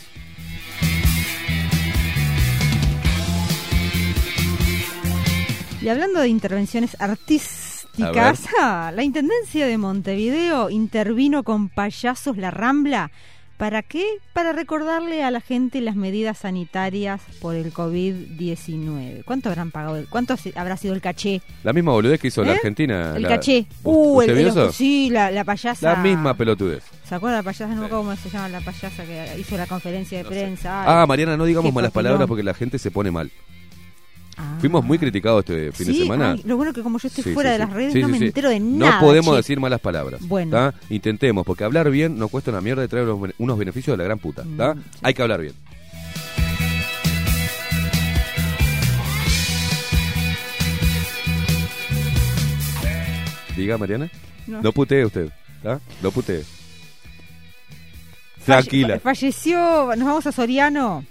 Y 5.81 5.87
hablando 5.89 6.19
de 6.21 6.29
intervenciones 6.29 6.95
artísticas, 6.99 8.47
la 8.59 9.03
Intendencia 9.03 9.67
de 9.67 9.77
Montevideo 9.77 10.69
intervino 10.69 11.43
con 11.43 11.69
Payasos 11.69 12.37
La 12.37 12.49
Rambla. 12.51 13.11
¿Para 13.57 13.83
qué? 13.83 14.03
Para 14.33 14.51
recordarle 14.51 15.23
a 15.23 15.31
la 15.31 15.39
gente 15.39 15.79
las 15.79 15.95
medidas 15.95 16.39
sanitarias 16.39 17.21
por 17.41 17.55
el 17.55 17.71
COVID-19. 17.73 19.23
¿Cuánto 19.23 19.47
habrán 19.49 19.71
pagado? 19.71 20.03
¿Cuánto 20.09 20.35
habrá 20.55 20.75
sido 20.75 20.93
el 20.93 20.99
caché? 21.01 21.41
La 21.63 21.71
misma 21.71 21.93
boludez 21.93 22.19
que 22.19 22.27
hizo 22.27 22.43
la 22.43 22.51
¿Eh? 22.51 22.55
Argentina. 22.55 23.13
El 23.15 23.23
la- 23.23 23.29
caché. 23.29 23.65
¿U- 23.83 23.95
Uh, 24.17 24.21
el, 24.21 24.29
¿Usted 24.31 24.41
vio 24.41 24.47
eso? 24.49 24.71
sí, 24.73 25.09
la, 25.09 25.31
la 25.31 25.43
payasa. 25.45 25.93
La 25.93 25.95
misma 26.01 26.33
pelotudez. 26.35 26.83
¿Se 27.07 27.15
acuerda 27.15 27.37
la 27.37 27.43
payasa? 27.43 27.67
No 27.67 27.79
me 27.81 27.85
acuerdo 27.85 28.03
cómo 28.03 28.15
se 28.17 28.29
llama 28.29 28.49
la 28.49 28.59
payasa 28.61 29.05
que 29.05 29.39
hizo 29.39 29.55
la 29.57 29.67
conferencia 29.67 30.17
de 30.17 30.23
No 30.25 30.29
prensa. 30.29 30.81
Ay, 30.81 30.87
Ah, 30.89 31.05
Mariana, 31.07 31.37
no 31.37 31.45
digamos 31.45 31.73
malas 31.73 31.91
palabras 31.91 32.27
porque 32.27 32.43
la 32.43 32.53
gente 32.53 32.77
se 32.77 32.91
pone 32.91 33.09
mal. 33.11 33.31
Ah. 34.37 34.57
Fuimos 34.59 34.83
muy 34.83 34.97
criticados 34.97 35.41
este 35.47 35.71
fin 35.71 35.87
de 35.87 35.93
semana. 35.93 36.31
ay, 36.33 36.41
lo 36.45 36.57
bueno 36.57 36.73
que 36.73 36.81
como 36.81 36.99
yo 36.99 37.07
estoy 37.07 37.23
Sí, 37.23 37.33
fuera 37.33 37.51
sí, 37.51 37.53
de 37.53 37.59
las 37.59 37.73
redes 37.73 37.95
no 37.95 38.07
me 38.09 38.17
entero 38.17 38.49
de 38.49 38.59
No 38.59 38.85
nada. 38.85 38.99
podemos 38.99 39.31
che. 39.31 39.37
decir 39.37 39.59
malas 39.59 39.79
palabras. 39.79 40.21
Bueno. 40.27 40.51
¿tá? 40.51 40.73
Intentemos, 40.89 41.45
porque 41.45 41.63
hablar 41.63 41.89
bien 41.89 42.17
nos 42.17 42.29
cuesta 42.29 42.51
una 42.51 42.61
mierda 42.61 42.83
y 42.83 42.87
trae 42.87 43.03
unos, 43.37 43.57
beneficios 43.57 43.93
de 43.93 43.97
la 43.97 44.03
gran 44.03 44.19
puta. 44.19 44.43
Mm. 44.43 44.81
Hay 45.01 45.13
que 45.13 45.21
hablar 45.21 45.41
bien. 45.41 45.53
Diga, 53.55 53.77
Mariana. 53.77 54.09
No. 54.47 54.61
No 54.61 54.71
putee 54.71 55.05
usted. 55.05 55.29
¿tá? 55.63 55.79
No 56.01 56.11
putee. 56.11 56.43
Tranquila. 58.45 58.99
Falleció, 58.99 59.95
nos 59.95 60.05
vamos 60.05 60.27
a 60.27 60.31
Soriano. 60.31 61.03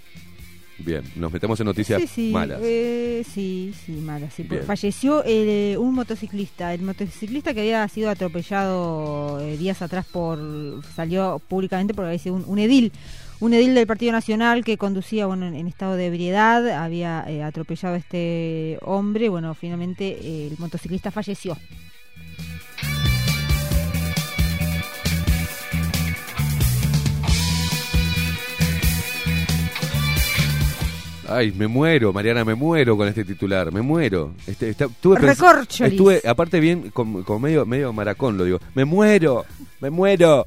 Bien, 0.77 1.03
nos 1.15 1.31
metemos 1.31 1.57
en 1.61 1.67
noticias 1.67 2.01
sí, 2.01 2.07
sí, 2.07 2.31
malas. 2.33 2.59
eh, 2.61 3.23
sí, 3.33 3.73
sí, 3.85 3.93
malas. 3.93 4.33
sí. 4.33 4.43
Falleció 4.67 5.23
eh, 5.25 5.77
un 5.79 5.93
motociclista. 5.93 6.73
El 6.73 6.81
motociclista 6.81 7.53
que 7.53 7.61
había 7.61 7.87
sido 7.87 8.09
atropellado 8.09 9.39
eh, 9.39 9.57
días 9.57 9.81
atrás 9.81 10.05
por. 10.05 10.83
salió 10.95 11.39
públicamente 11.47 11.93
porque 11.93 12.07
había 12.07 12.19
sido 12.19 12.35
un, 12.35 12.43
un 12.45 12.59
edil. 12.59 12.91
Un 13.39 13.53
edil 13.53 13.73
del 13.73 13.87
Partido 13.87 14.11
Nacional 14.11 14.63
que 14.63 14.77
conducía 14.77 15.25
bueno, 15.27 15.45
en, 15.47 15.55
en 15.55 15.67
estado 15.67 15.95
de 15.95 16.07
ebriedad, 16.07 16.67
había 16.69 17.23
eh, 17.27 17.41
atropellado 17.43 17.95
a 17.95 17.97
este 17.97 18.77
hombre. 18.81 19.29
Bueno, 19.29 19.53
finalmente 19.55 20.47
el 20.47 20.55
motociclista 20.57 21.09
falleció. 21.11 21.57
Ay, 31.27 31.51
me 31.51 31.67
muero, 31.67 32.13
Mariana, 32.13 32.45
me 32.45 32.53
muero 32.55 32.95
con 32.95 33.07
este 33.07 33.25
titular, 33.25 33.71
me 33.71 33.81
muero. 33.81 34.33
Este, 34.45 34.69
está- 34.69 34.85
estuve. 34.85 35.15
Estuve, 35.87 36.21
aparte 36.27 36.59
bien, 36.59 36.91
con, 36.91 37.23
con 37.23 37.41
medio, 37.41 37.65
medio 37.65 37.91
maracón 37.93 38.37
lo 38.37 38.43
digo. 38.43 38.59
Me 38.75 38.85
muero, 38.85 39.45
me 39.81 39.89
muero. 39.89 40.45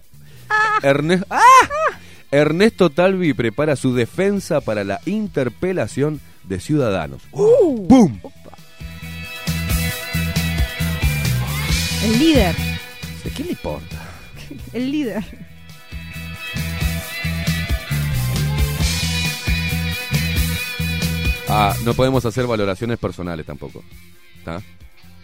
Ernest- 0.82 1.26
¡Ah! 1.30 1.40
Ernesto 2.30 2.90
Talvi 2.90 3.32
prepara 3.32 3.74
su 3.74 3.94
defensa 3.94 4.60
para 4.60 4.84
la 4.84 5.00
interpelación 5.06 6.20
de 6.44 6.60
ciudadanos. 6.60 7.22
Uh. 7.32 7.86
¡Pum! 7.88 8.18
El 12.04 12.18
líder, 12.18 12.54
¿De 13.24 13.30
qué 13.30 13.42
le 13.44 13.50
importa? 13.50 13.96
el 14.72 14.90
líder. 14.90 15.24
Ah, 21.48 21.74
no 21.84 21.94
podemos 21.94 22.24
hacer 22.24 22.46
valoraciones 22.46 22.98
personales 22.98 23.46
tampoco. 23.46 23.82
¿Está? 24.38 24.60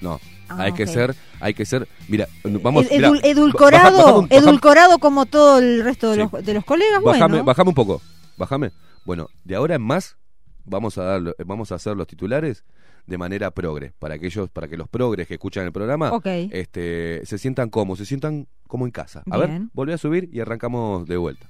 No. 0.00 0.20
Ah, 0.48 0.62
hay 0.64 0.72
que 0.72 0.86
ser, 0.86 1.14
hay 1.40 1.54
que 1.54 1.64
ser, 1.64 1.88
mira, 2.08 2.28
vamos, 2.44 2.86
mira, 2.90 3.10
baja- 3.10 3.26
edulcorado, 3.26 3.96
bajame 3.96 4.28
bajame- 4.28 4.34
edulcorado 4.42 4.98
como 4.98 5.24
todo 5.26 5.58
el 5.58 5.82
resto 5.82 6.10
de, 6.10 6.16
Sí. 6.24 6.28
los, 6.30 6.44
de 6.44 6.54
los 6.54 6.64
colegas, 6.64 7.02
Bájame, 7.02 7.28
bueno. 7.36 7.44
bájame 7.44 7.68
un 7.70 7.74
poco. 7.74 8.02
Bájame. 8.36 8.70
Bueno, 9.06 9.28
de 9.44 9.54
ahora 9.56 9.76
en 9.76 9.82
más 9.82 10.16
vamos 10.64 10.98
a 10.98 11.04
dar, 11.04 11.36
vamos 11.46 11.72
a 11.72 11.76
hacer 11.76 11.96
los 11.96 12.06
titulares 12.06 12.64
de 13.06 13.18
manera 13.18 13.50
progre, 13.52 13.92
para 13.98 14.18
que 14.18 14.26
ellos, 14.26 14.48
para 14.50 14.68
que 14.68 14.76
los 14.76 14.88
progres 14.88 15.26
que 15.28 15.34
escuchan 15.34 15.64
el 15.64 15.72
programa, 15.72 16.10
Ok. 16.12 16.26
este, 16.26 17.20
se 17.24 17.38
sientan 17.38 17.68
como, 17.70 17.96
se 17.96 18.04
sientan 18.06 18.46
como 18.66 18.84
en 18.86 18.92
casa. 18.92 19.22
A 19.30 19.38
ver, 19.38 19.62
volví 19.72 19.92
a 19.92 19.98
subir 19.98 20.28
y 20.32 20.40
arrancamos 20.40 21.06
de 21.06 21.16
vuelta. 21.16 21.46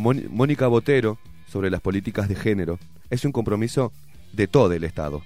Mónica 0.00 0.66
Botero, 0.66 1.18
sobre 1.46 1.70
las 1.70 1.80
políticas 1.80 2.28
de 2.28 2.34
género, 2.34 2.78
es 3.10 3.24
un 3.24 3.32
compromiso 3.32 3.92
de 4.32 4.48
todo 4.48 4.72
el 4.72 4.84
Estado. 4.84 5.22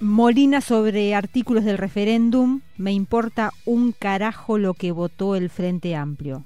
Molina 0.00 0.60
sobre 0.60 1.14
artículos 1.14 1.64
del 1.64 1.78
referéndum, 1.78 2.60
me 2.76 2.92
importa 2.92 3.52
un 3.64 3.92
carajo 3.92 4.58
lo 4.58 4.74
que 4.74 4.90
votó 4.90 5.36
el 5.36 5.48
Frente 5.48 5.94
Amplio. 5.94 6.44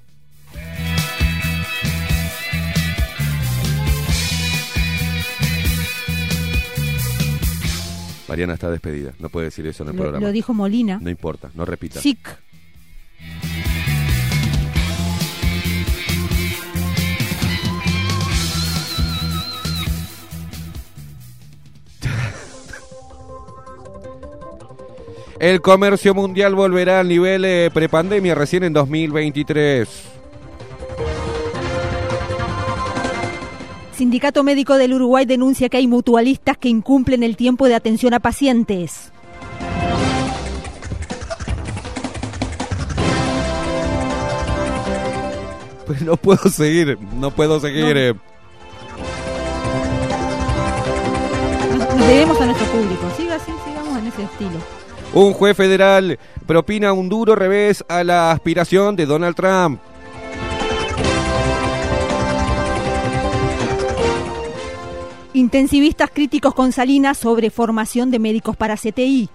Mariana 8.27 8.53
está 8.55 8.69
despedida, 8.69 9.13
no 9.19 9.29
puede 9.29 9.45
decir 9.45 9.65
eso 9.67 9.83
en 9.83 9.89
el 9.89 9.95
Lo, 9.95 10.01
programa. 10.01 10.25
lo 10.25 10.31
dijo 10.31 10.53
Molina. 10.53 10.99
No 11.01 11.09
importa, 11.09 11.49
no 11.55 11.65
repita. 11.65 11.99
SIC. 12.01 12.19
El 25.39 25.61
comercio 25.61 26.13
mundial 26.15 26.55
volverá 26.55 26.99
al 26.99 27.07
nivel 27.07 27.45
eh, 27.45 27.69
prepandemia 27.71 28.33
recién 28.33 28.63
en 28.63 28.73
2023. 28.73 29.87
Sindicato 33.97 34.43
Médico 34.43 34.75
del 34.77 34.93
Uruguay 34.93 35.25
denuncia 35.25 35.69
que 35.69 35.77
hay 35.77 35.87
mutualistas 35.87 36.55
que 36.55 36.69
incumplen 36.69 37.23
el 37.23 37.35
tiempo 37.35 37.67
de 37.67 37.73
atención 37.73 38.13
a 38.13 38.19
pacientes. 38.19 39.11
Pues 45.87 46.03
no 46.03 46.15
puedo 46.15 46.47
seguir, 46.51 46.99
no 47.15 47.31
puedo 47.31 47.59
seguir. 47.59 47.95
No. 47.95 47.99
eh. 47.99 48.13
Debemos 52.07 52.39
a 52.39 52.45
nuestro 52.45 52.67
público. 52.67 53.11
Siga 53.17 53.35
así, 53.37 53.51
sigamos 53.65 53.97
en 53.97 54.07
ese 54.07 54.23
estilo. 54.23 54.59
Un 55.15 55.33
juez 55.33 55.57
federal 55.57 56.19
propina 56.45 56.93
un 56.93 57.09
duro 57.09 57.35
revés 57.35 57.83
a 57.89 58.03
la 58.03 58.31
aspiración 58.31 58.95
de 58.95 59.07
Donald 59.07 59.35
Trump. 59.35 59.81
Intensivistas 65.37 66.09
críticos 66.11 66.55
con 66.55 66.71
Salinas 66.71 67.15
sobre 67.15 67.51
formación 67.51 68.09
de 68.09 68.17
médicos 68.17 68.57
para 68.57 68.75
CTI. 68.75 69.29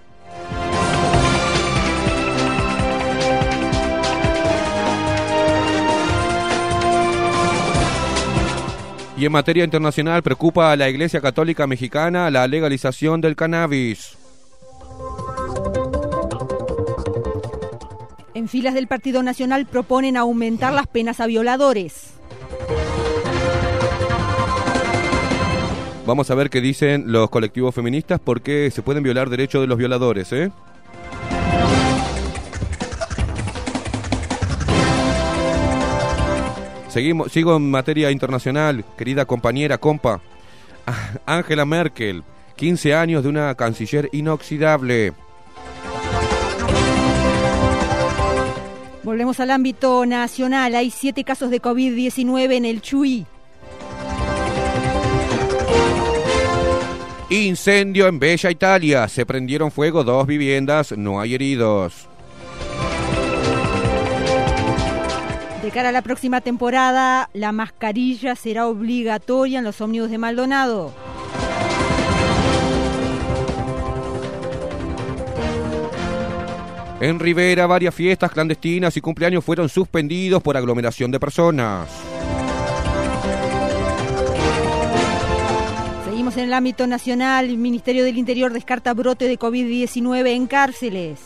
Y 9.17 9.27
en 9.27 9.31
materia 9.31 9.63
internacional 9.63 10.25
preocupa 10.25 10.73
a 10.73 10.77
la 10.77 10.89
Iglesia 10.89 11.21
Católica 11.21 11.69
Mexicana 11.69 12.33
la 12.33 12.49
legalización 12.49 13.21
del 13.21 13.37
cannabis. 13.37 14.19
En 18.35 18.49
filas 18.49 18.75
del 18.75 18.89
Partido 18.89 19.23
Nacional 19.23 19.67
proponen 19.67 20.17
aumentar 20.17 20.73
las 20.73 20.89
penas 20.89 21.21
a 21.21 21.27
violadores. 21.27 22.15
Vamos 26.07 26.31
a 26.31 26.35
ver 26.35 26.51
qué 26.51 26.61
dicen 26.61 27.05
los 27.13 27.31
colectivos 27.31 27.75
feministas 27.75 28.21
porque 28.21 28.71
se 28.71 28.83
pueden 28.83 29.03
violar 29.03 29.31
derechos 29.31 29.61
de 29.61 29.69
los 29.69 29.79
violadores, 29.79 30.33
¿eh? 30.33 30.51
Seguimos, 36.89 37.33
sigo 37.33 37.57
en 37.57 37.71
materia 37.71 38.11
internacional, 38.11 38.85
querida 38.99 39.25
compañera, 39.25 39.79
compa. 39.79 40.21
Ah, 40.87 41.13
Angela 41.25 41.65
Merkel, 41.65 42.23
15 42.57 42.95
años 42.95 43.23
de 43.23 43.31
una 43.31 43.55
canciller 43.55 44.11
inoxidable. 44.13 45.15
Volvemos 49.05 49.41
al 49.41 49.51
ámbito 49.51 50.05
nacional. 50.07 50.75
Hay 50.75 50.91
siete 50.91 51.25
casos 51.25 51.51
de 51.51 51.63
COVID-19 51.63 52.53
en 52.53 52.65
el 52.65 52.83
Chuy. 52.83 53.27
Incendio 57.33 58.09
en 58.09 58.19
Bella 58.19 58.51
Italia. 58.51 59.09
Se 59.09 59.25
prendieron 59.25 59.71
fuego 59.71 60.05
dos 60.05 60.27
viviendas, 60.27 60.93
no 60.93 61.19
hay 61.19 61.35
heridos. 61.35 62.07
De 65.63 65.71
cara 65.71 65.89
a 65.89 65.93
la 65.93 66.03
próxima 66.03 66.43
temporada, 66.43 67.31
la 67.33 67.53
mascarilla 67.53 68.37
será 68.37 68.67
obligatoria 68.67 69.61
en 69.61 69.65
los 69.65 69.81
ómnibus 69.81 70.11
de 70.11 70.19
Maldonado. 70.19 70.93
En 77.01 77.19
Rivera, 77.19 77.67
varias 77.67 77.95
fiestas 77.95 78.31
clandestinas 78.31 78.95
y 78.99 79.01
cumpleaños 79.01 79.43
fueron 79.43 79.71
suspendidos 79.71 80.43
por 80.43 80.57
aglomeración 80.59 81.11
de 81.11 81.19
personas. 81.19 82.12
En 86.35 86.45
el 86.45 86.55
ámbito 86.55 86.87
nacional. 86.87 87.51
El 87.51 87.59
Ministerio 87.59 88.05
del 88.05 88.17
Interior 88.17 88.53
descarta 88.53 88.95
brote 88.95 89.27
de 89.27 89.39
COVID-19 89.39 90.29
en 90.29 90.47
cárceles. 90.47 91.21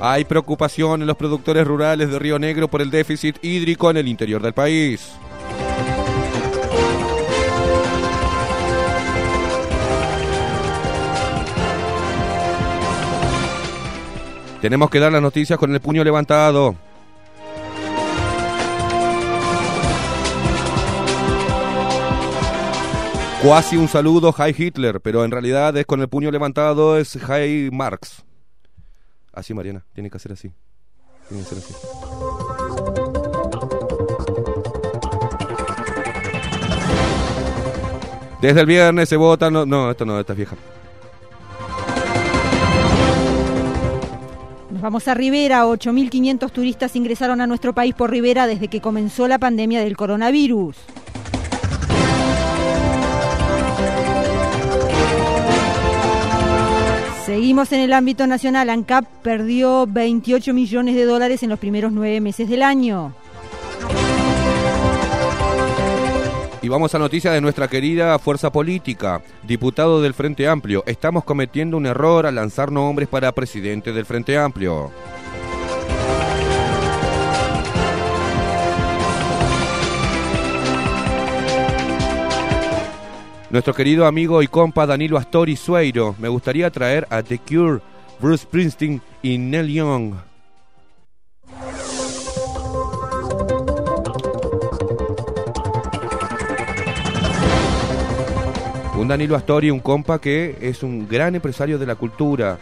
Hay 0.00 0.24
preocupación 0.24 1.00
en 1.00 1.06
los 1.06 1.16
productores 1.16 1.66
rurales 1.66 2.10
de 2.10 2.18
Río 2.18 2.38
Negro 2.38 2.68
por 2.68 2.82
el 2.82 2.90
déficit 2.90 3.36
hídrico 3.42 3.90
en 3.90 3.96
el 3.96 4.08
interior 4.08 4.42
del 4.42 4.52
país. 4.52 5.10
Tenemos 14.60 14.90
que 14.90 15.00
dar 15.00 15.12
las 15.12 15.22
noticias 15.22 15.58
con 15.58 15.72
el 15.72 15.80
puño 15.80 16.04
levantado. 16.04 16.76
Cuasi 23.42 23.76
un 23.76 23.86
saludo, 23.86 24.34
Hi 24.36 24.52
Hitler, 24.56 25.00
pero 25.00 25.24
en 25.24 25.30
realidad 25.30 25.76
es 25.76 25.86
con 25.86 26.00
el 26.00 26.08
puño 26.08 26.30
levantado, 26.32 26.98
es 26.98 27.16
Hi 27.16 27.70
Marx. 27.72 28.24
Así, 29.32 29.54
Mariana, 29.54 29.84
tiene 29.94 30.10
que 30.10 30.16
hacer 30.16 30.32
así. 30.32 30.50
Tiene 31.28 31.44
que 31.44 31.48
ser 31.48 31.58
así. 31.58 31.74
Desde 38.42 38.60
el 38.60 38.66
viernes 38.66 39.08
se 39.08 39.16
vota. 39.16 39.50
No, 39.50 39.64
no, 39.64 39.90
esto 39.90 40.04
no, 40.04 40.18
esta 40.18 40.32
es 40.32 40.36
vieja. 40.36 40.56
Nos 44.70 44.82
vamos 44.82 45.06
a 45.06 45.14
Rivera. 45.14 45.64
8.500 45.64 46.50
turistas 46.50 46.96
ingresaron 46.96 47.40
a 47.40 47.46
nuestro 47.46 47.72
país 47.72 47.94
por 47.94 48.10
Rivera 48.10 48.48
desde 48.48 48.66
que 48.66 48.80
comenzó 48.80 49.28
la 49.28 49.38
pandemia 49.38 49.80
del 49.80 49.96
coronavirus. 49.96 50.76
Seguimos 57.28 57.70
en 57.72 57.80
el 57.80 57.92
ámbito 57.92 58.26
nacional. 58.26 58.70
ANCAP 58.70 59.04
perdió 59.22 59.86
28 59.86 60.54
millones 60.54 60.94
de 60.94 61.04
dólares 61.04 61.42
en 61.42 61.50
los 61.50 61.58
primeros 61.58 61.92
nueve 61.92 62.22
meses 62.22 62.48
del 62.48 62.62
año. 62.62 63.12
Y 66.62 66.68
vamos 66.68 66.94
a 66.94 66.98
noticias 66.98 67.34
de 67.34 67.42
nuestra 67.42 67.68
querida 67.68 68.18
fuerza 68.18 68.50
política, 68.50 69.20
diputado 69.46 70.00
del 70.00 70.14
Frente 70.14 70.48
Amplio. 70.48 70.82
Estamos 70.86 71.22
cometiendo 71.22 71.76
un 71.76 71.84
error 71.84 72.24
al 72.24 72.36
lanzar 72.36 72.72
nombres 72.72 73.10
para 73.10 73.32
presidente 73.32 73.92
del 73.92 74.06
Frente 74.06 74.38
Amplio. 74.38 74.90
Nuestro 83.50 83.72
querido 83.72 84.04
amigo 84.04 84.42
y 84.42 84.46
compa 84.46 84.84
Danilo 84.84 85.16
Astori 85.16 85.56
Sueiro, 85.56 86.14
me 86.18 86.28
gustaría 86.28 86.70
traer 86.70 87.06
a 87.08 87.22
The 87.22 87.38
Cure, 87.38 87.80
Bruce 88.20 88.42
Springsteen 88.42 89.00
y 89.22 89.38
Neil 89.38 89.68
Young. 89.68 90.14
Un 98.98 99.08
Danilo 99.08 99.34
Astori, 99.34 99.70
un 99.70 99.80
compa 99.80 100.20
que 100.20 100.58
es 100.60 100.82
un 100.82 101.08
gran 101.08 101.34
empresario 101.34 101.78
de 101.78 101.86
la 101.86 101.94
cultura. 101.94 102.58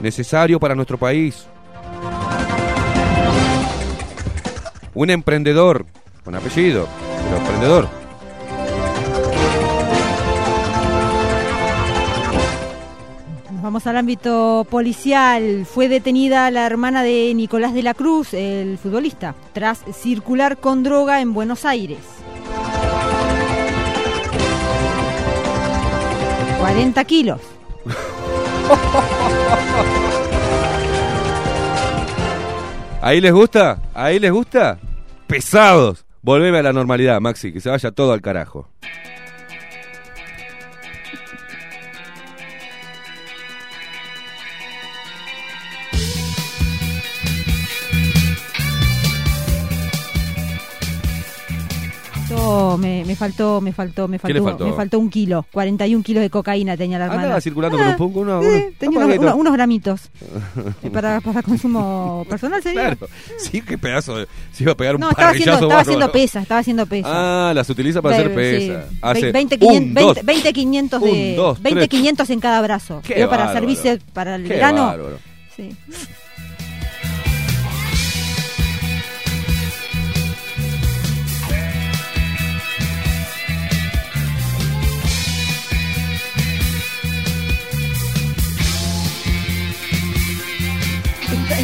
Necesario 0.00 0.58
para 0.58 0.74
nuestro 0.74 0.98
país. 0.98 1.46
Un 4.92 5.10
emprendedor, 5.10 5.86
con 6.24 6.34
apellido, 6.34 6.88
pero 7.24 7.36
emprendedor. 7.36 7.88
Nos 13.52 13.62
vamos 13.62 13.86
al 13.86 13.96
ámbito 13.96 14.66
policial. 14.70 15.66
Fue 15.66 15.88
detenida 15.88 16.50
la 16.50 16.66
hermana 16.66 17.02
de 17.02 17.32
Nicolás 17.34 17.74
de 17.74 17.82
la 17.82 17.94
Cruz, 17.94 18.34
el 18.34 18.78
futbolista, 18.78 19.34
tras 19.52 19.80
circular 19.92 20.58
con 20.58 20.82
droga 20.82 21.20
en 21.20 21.34
Buenos 21.34 21.64
Aires. 21.64 21.98
40 26.60 27.04
kilos. 27.04 27.40
¿Ahí 33.00 33.20
les 33.20 33.32
gusta? 33.32 33.80
¿Ahí 33.94 34.18
les 34.18 34.32
gusta? 34.32 34.78
Pesados. 35.26 36.04
Volveme 36.22 36.58
a 36.58 36.62
la 36.62 36.72
normalidad, 36.72 37.20
Maxi, 37.20 37.52
que 37.52 37.60
se 37.60 37.70
vaya 37.70 37.92
todo 37.92 38.12
al 38.12 38.20
carajo. 38.20 38.68
Me, 52.78 53.04
me 53.04 53.16
faltó, 53.16 53.60
me 53.60 53.72
faltó, 53.72 54.08
me 54.08 54.18
¿Qué 54.18 54.32
le 54.32 54.40
faltó, 54.40 54.58
faltó? 54.58 54.66
me 54.66 54.72
faltó 54.76 54.98
un 54.98 55.10
kilo. 55.10 55.46
41 55.52 56.02
kilos 56.02 56.22
de 56.22 56.30
cocaína 56.30 56.76
tenía 56.76 56.98
la 56.98 57.04
hermana. 57.06 57.22
Andaba 57.22 57.40
circulando 57.40 57.78
con 57.78 57.86
un 57.86 58.16
uno, 58.28 58.40
uno- 58.40 58.42
Sí, 58.42 58.64
tenía 58.78 58.98
un 58.98 59.04
unos, 59.04 59.16
paquete. 59.16 59.24
unos- 59.26 59.34
unos 59.40 59.52
gramitos 59.52 60.00
Eh, 60.82 60.90
para, 60.90 61.20
para 61.20 61.42
consumo 61.42 62.24
personal 62.28 62.62
sería. 62.62 62.96
Claro, 62.96 63.08
sí, 63.38 63.60
qué 63.62 63.76
pedazo 63.78 64.16
de... 64.18 64.28
Se 64.52 64.62
iba 64.64 64.72
a 64.72 64.76
pegar 64.76 64.94
un 64.96 65.00
No, 65.02 65.10
estaba 65.10 65.30
haciendo, 65.30 65.52
estaba 65.52 65.68
bárbaro. 65.68 65.82
haciendo 65.82 66.12
pesa, 66.12 66.40
estaba 66.40 66.60
haciendo 66.60 66.86
pesa. 66.86 67.08
Ah, 67.50 67.54
las 67.54 67.68
utiliza 67.70 68.00
para 68.02 68.16
hacer 68.16 68.34
Ve- 68.34 68.60
sí. 68.60 68.96
Hace 69.02 69.32
20, 69.32 69.54
un, 69.56 69.60
500, 69.60 70.02
dos. 70.04 70.14
20, 70.14 70.22
20 70.32 70.52
500 70.52 71.02
Un, 71.02 71.10
de 71.12 71.34
dos, 71.36 71.62
20 71.62 71.78
tres. 71.80 71.88
500 71.88 72.30
en 72.30 72.40
cada 72.40 72.60
brazo. 72.62 73.00
Qué 73.04 73.26
para 73.26 73.52
servicio 73.52 73.98
para 74.12 74.36
el 74.36 74.42
Qué 74.44 74.54
verano. 74.54 74.86
bárbaro. 74.86 75.18
Sí. 75.56 75.70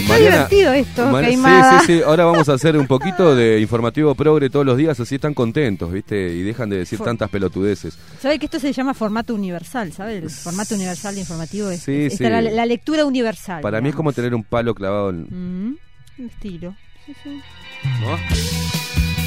Está, 0.05 0.12
Mariana, 0.14 0.36
divertido 0.48 0.72
esto, 0.72 1.07
Mar- 1.11 1.24
Caimada. 1.24 1.80
Sí, 1.80 1.86
sí, 1.86 1.96
sí. 1.98 2.02
Ahora 2.05 2.24
vamos 2.26 2.48
a 2.48 2.52
hacer 2.55 2.76
un 2.76 2.86
poquito 2.86 3.34
de 3.36 3.61
informativo 3.61 4.14
progre 4.14 4.50
todos 4.50 4.64
los 4.66 4.76
días, 4.76 4.98
así 5.00 5.16
están 5.16 5.34
contentos, 5.34 5.90
¿viste? 5.92 6.16
Y 6.34 6.42
dejan 6.42 6.68
de 6.70 6.78
decir 6.78 6.98
For- 6.98 7.07
tantas 7.07 7.30
pelotudeces. 7.30 7.98
¿Sabe 8.20 8.38
que 8.38 8.46
esto 8.46 8.59
se 8.61 8.72
llama 8.72 8.94
formato 8.94 9.34
universal? 9.34 9.92
¿Sabe? 9.92 10.18
El 10.18 10.30
formato 10.30 10.74
universal 10.74 11.14
de 11.14 11.20
informativo 11.22 11.70
es, 11.70 11.80
Sí, 11.82 12.07
es- 12.07 12.16
sí. 12.18 12.24
la, 12.24 12.40
la 12.42 12.66
lectura 12.66 13.05
universal. 13.05 13.61
Para 13.62 13.80
mí 13.80 13.88
es 13.88 13.94
como 13.94 14.12
tener 14.12 14.34
un 14.34 14.44
palo 14.44 14.74
clavado 14.74 15.11
en. 15.11 15.22
Mm, 15.68 15.76
estilo. 16.26 16.74
Sí, 17.07 17.12
sí. 17.22 17.40
¿no? 18.00 18.16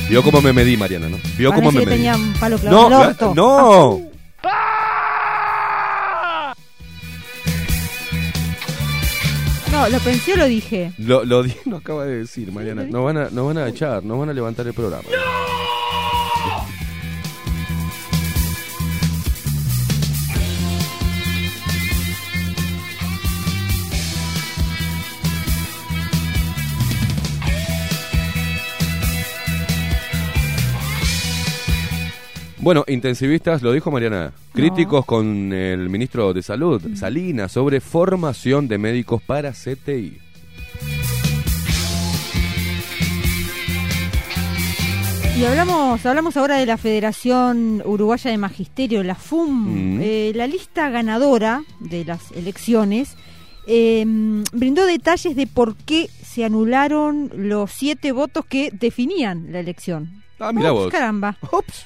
Vio 0.10 0.24
cómo 0.24 0.42
me 0.42 0.54
medí, 0.54 0.78
Mariana, 0.78 1.10
¿no? 1.10 1.18
Vio 1.38 1.52
cómo 1.54 1.72
me 1.72 1.80
medí. 1.80 1.92
tenía 1.98 2.16
un 2.16 2.34
palo 2.34 2.58
clavado 2.58 2.90
No, 2.90 2.96
en 2.98 3.02
el 3.04 3.08
orto. 3.10 3.34
no. 3.36 4.00
No, 9.78 9.90
lo 9.90 10.00
pensé 10.00 10.34
o 10.34 10.38
lo 10.38 10.46
dije. 10.48 10.92
Lo, 10.98 11.24
lo, 11.24 11.44
di- 11.44 11.54
lo 11.66 11.78
acaba 11.78 12.04
de 12.06 12.18
decir, 12.20 12.52
Mariana. 12.52 12.84
Nos 12.84 13.04
van 13.04 13.18
a, 13.18 13.30
nos 13.30 13.46
van 13.46 13.60
a 13.60 13.68
echar, 13.68 14.04
nos 14.04 14.18
van 14.18 14.30
a 14.30 14.34
levantar 14.34 14.66
el 14.66 14.74
programa. 14.74 15.04
Bueno, 32.68 32.84
intensivistas, 32.90 33.62
lo 33.62 33.72
dijo 33.72 33.92
Mariana, 33.92 34.34
críticos 34.52 35.06
con 35.06 35.54
el 35.54 35.88
ministro 35.88 36.34
de 36.34 36.44
Salud, 36.44 36.82
Salinas, 36.96 37.54
sobre 37.54 37.80
formación 37.80 38.68
de 38.68 38.78
médicos 38.78 39.22
para 39.22 39.54
CTI. 39.54 40.20
Y 45.40 45.46
hablamos, 45.46 46.06
hablamos 46.06 46.36
ahora 46.36 46.58
de 46.58 46.66
la 46.66 46.76
Federación 46.76 47.82
Uruguaya 47.86 48.32
de 48.32 48.38
Magisterio, 48.38 49.02
la 49.02 49.16
FUM. 49.16 49.96
Mm. 49.96 50.00
Eh, 50.02 50.34
la 50.36 50.46
lista 50.46 50.90
ganadora 50.90 51.64
de 51.80 52.04
las 52.04 52.34
elecciones 52.34 53.16
eh, 53.66 54.04
brindó 54.52 54.86
detalles 54.86 55.38
de 55.38 55.48
por 55.48 55.78
qué 55.78 56.10
se 56.22 56.44
anularon 56.44 57.32
los 57.34 57.72
siete 57.72 58.12
votos 58.12 58.44
que 58.44 58.72
definían 58.74 59.54
la 59.54 59.62
elección. 59.62 60.22
Ah, 60.38 60.52
mira 60.52 60.72
vos. 60.72 60.92
Caramba. 60.92 61.38
Ups. 61.50 61.86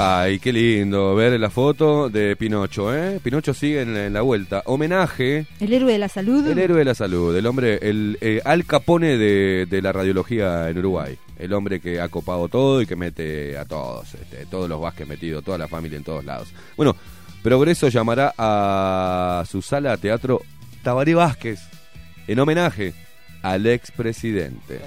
Ay, 0.00 0.38
qué 0.38 0.52
lindo 0.52 1.16
ver 1.16 1.40
la 1.40 1.50
foto 1.50 2.08
de 2.08 2.36
Pinocho, 2.36 2.94
¿eh? 2.94 3.18
Pinocho 3.20 3.52
sigue 3.52 3.82
en, 3.82 3.96
en 3.96 4.12
la 4.12 4.20
vuelta. 4.22 4.62
Homenaje, 4.66 5.46
El 5.58 5.72
héroe 5.72 5.92
de 5.92 5.98
la 5.98 6.08
salud. 6.08 6.46
el 6.46 6.56
héroe 6.58 6.78
de 6.78 6.84
la 6.84 6.94
salud, 6.94 7.34
el 7.34 7.44
hombre, 7.46 7.80
el 7.82 8.16
eh, 8.20 8.40
Al 8.44 8.64
Capone 8.64 9.18
de, 9.18 9.66
de 9.68 9.82
la 9.82 9.90
radiología 9.90 10.68
en 10.70 10.78
Uruguay. 10.78 11.18
El 11.36 11.52
hombre 11.52 11.80
que 11.80 12.00
ha 12.00 12.08
copado 12.08 12.46
todo 12.48 12.80
y 12.80 12.86
que 12.86 12.94
mete 12.94 13.58
a 13.58 13.64
todos, 13.64 14.14
este, 14.14 14.46
todos 14.46 14.68
los 14.68 14.80
Vázquez 14.80 15.08
metidos, 15.08 15.42
toda 15.42 15.58
la 15.58 15.66
familia 15.66 15.96
en 15.98 16.04
todos 16.04 16.24
lados. 16.24 16.48
Bueno, 16.76 16.94
Progreso 17.42 17.88
llamará 17.88 18.32
a 18.38 19.42
su 19.50 19.62
sala 19.62 19.92
de 19.92 19.98
teatro 19.98 20.42
Tabaré 20.84 21.14
Vázquez 21.16 21.58
en 22.28 22.38
homenaje 22.38 22.94
al 23.42 23.66
expresidente. 23.66 24.80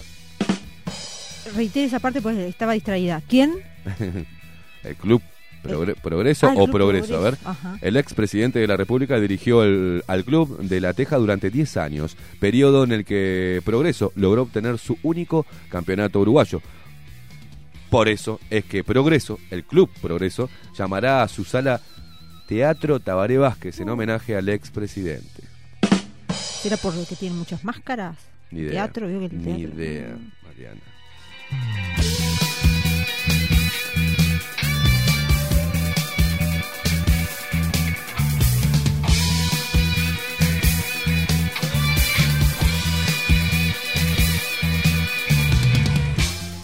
Reitero 1.56 1.86
esa 1.88 2.00
parte 2.00 2.22
porque 2.22 2.48
estaba 2.48 2.74
distraída. 2.74 3.22
¿Quién? 3.28 3.56
El 4.84 4.96
Club 4.96 5.22
Progre- 5.64 5.96
Progreso 5.96 6.48
Ah, 6.48 6.54
o 6.56 6.68
Progreso, 6.68 7.18
a 7.18 7.20
ver. 7.20 7.38
Ajá. 7.44 7.78
El 7.82 7.98
expresidente 7.98 8.60
de 8.60 8.68
la 8.68 8.78
República 8.78 9.20
dirigió 9.20 9.64
el- 9.64 10.04
al 10.08 10.24
club 10.24 10.60
de 10.60 10.80
La 10.82 10.94
Teja 10.94 11.18
durante 11.18 11.50
10 11.52 11.78
años, 11.78 12.16
periodo 12.40 12.84
en 12.84 12.92
el 12.94 13.06
que 13.06 13.62
Progreso 13.64 14.12
logró 14.16 14.44
obtener 14.44 14.78
su 14.80 14.98
único 15.04 15.46
campeonato 15.70 16.20
uruguayo. 16.20 16.62
Por 17.92 18.08
eso 18.08 18.40
es 18.50 18.64
que 18.66 18.84
Progreso, 18.84 19.38
el 19.52 19.64
club 19.66 19.90
Progreso, 20.02 20.50
llamará 20.78 21.22
a 21.24 21.28
su 21.28 21.44
sala 21.44 21.82
Teatro 22.48 23.00
Tabaré 23.00 23.38
Vázquez 23.38 23.80
en 23.82 23.90
homenaje 23.90 24.36
al 24.36 24.50
expresidente. 24.50 25.44
¿Será 26.62 26.78
por 26.78 26.94
que 27.06 27.16
tiene 27.16 27.36
muchas 27.36 27.64
máscaras? 27.64 28.18
Ni 28.52 28.60
idea. 28.62 28.72
Teatro, 28.72 29.08
veo 29.08 29.20
que 29.20 29.26
el 29.28 29.38
Ni 29.38 29.44
teatro- 29.44 29.74
idea, 29.76 30.18
Mariana. 30.44 30.82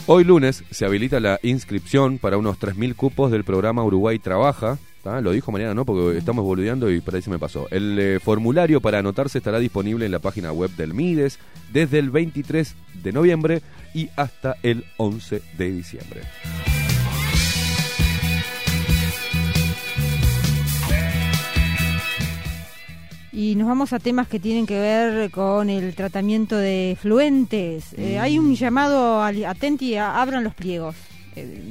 Hoy 0.10 0.24
lunes 0.24 0.64
se 0.72 0.86
habilita 0.86 1.20
la 1.20 1.38
inscripción 1.44 2.18
para 2.18 2.38
unos 2.38 2.58
3.000 2.58 2.96
cupos 2.96 3.30
del 3.30 3.44
programa 3.44 3.84
Uruguay 3.84 4.20
Trabaja. 4.20 4.78
¿tá? 5.04 5.20
Lo 5.20 5.32
dijo 5.32 5.52
Mariana, 5.52 5.74
¿no? 5.74 5.84
Porque 5.84 6.18
estamos 6.18 6.46
boludeando 6.46 6.90
y 6.90 7.02
por 7.02 7.14
ahí 7.14 7.22
se 7.22 7.30
me 7.30 7.38
pasó. 7.38 7.68
El 7.72 8.00
eh, 8.00 8.20
formulario 8.22 8.80
para 8.80 9.00
anotarse 9.00 9.40
estará 9.40 9.60
disponible 9.60 10.06
en 10.06 10.14
la 10.14 10.20
página 10.20 10.54
web 10.54 10.72
del 10.78 10.94
MIDES 10.94 11.40
desde 11.74 12.00
el 12.00 12.10
23 12.10 12.74
de 13.04 13.12
noviembre 13.12 13.62
y 13.94 14.10
hasta 14.16 14.56
el 14.64 14.86
11 14.96 15.42
de 15.58 15.72
diciembre. 15.74 16.22
Y 23.38 23.54
nos 23.54 23.68
vamos 23.68 23.94
a 23.94 24.00
temas 24.00 24.28
que 24.28 24.40
tienen 24.40 24.66
que 24.66 24.80
ver 24.80 25.30
con 25.30 25.70
el 25.70 25.94
tratamiento 25.94 26.58
de 26.58 26.98
fluentes. 27.00 27.94
Eh, 27.96 28.18
hay 28.18 28.40
un 28.40 28.56
llamado, 28.56 29.22
al, 29.22 29.46
atenti, 29.46 29.94
a- 29.96 30.20
abran 30.20 30.44
los 30.44 30.56
pliegos. 30.56 30.96
Eh, 31.36 31.62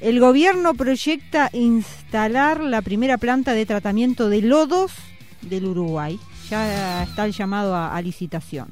el 0.00 0.20
gobierno 0.20 0.74
proyecta 0.74 1.50
instalar 1.54 2.60
la 2.60 2.82
primera 2.82 3.18
planta 3.18 3.52
de 3.52 3.66
tratamiento 3.66 4.28
de 4.28 4.42
lodos 4.42 4.92
del 5.40 5.64
Uruguay. 5.66 6.20
Ya 6.48 7.02
está 7.02 7.24
el 7.24 7.32
llamado 7.32 7.74
a, 7.74 7.96
a 7.96 8.00
licitación. 8.00 8.68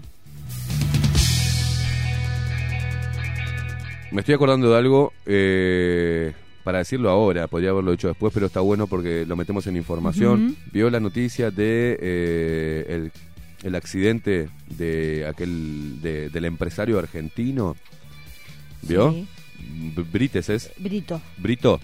Me 4.12 4.20
estoy 4.20 4.36
acordando 4.36 4.70
de 4.70 4.78
algo 4.78 5.12
eh, 5.26 6.32
para 6.64 6.78
decirlo 6.78 7.10
ahora, 7.10 7.46
podría 7.48 7.70
haberlo 7.70 7.92
dicho 7.92 8.08
después, 8.08 8.32
pero 8.34 8.46
está 8.46 8.60
bueno 8.60 8.86
porque 8.86 9.24
lo 9.26 9.36
metemos 9.36 9.66
en 9.66 9.76
información. 9.76 10.56
Vio 10.72 10.90
la 10.90 11.00
noticia 11.00 11.50
de 11.50 11.98
eh, 12.00 12.86
el, 12.88 13.12
el 13.62 13.74
accidente 13.74 14.48
de 14.76 15.26
aquel 15.28 16.00
de- 16.02 16.28
del 16.30 16.44
empresario 16.44 16.98
argentino, 16.98 17.76
¿vio? 18.82 19.12
Sí. 19.12 19.26
Brites 20.12 20.48
es 20.48 20.70
Brito. 20.78 21.20
Brito 21.38 21.80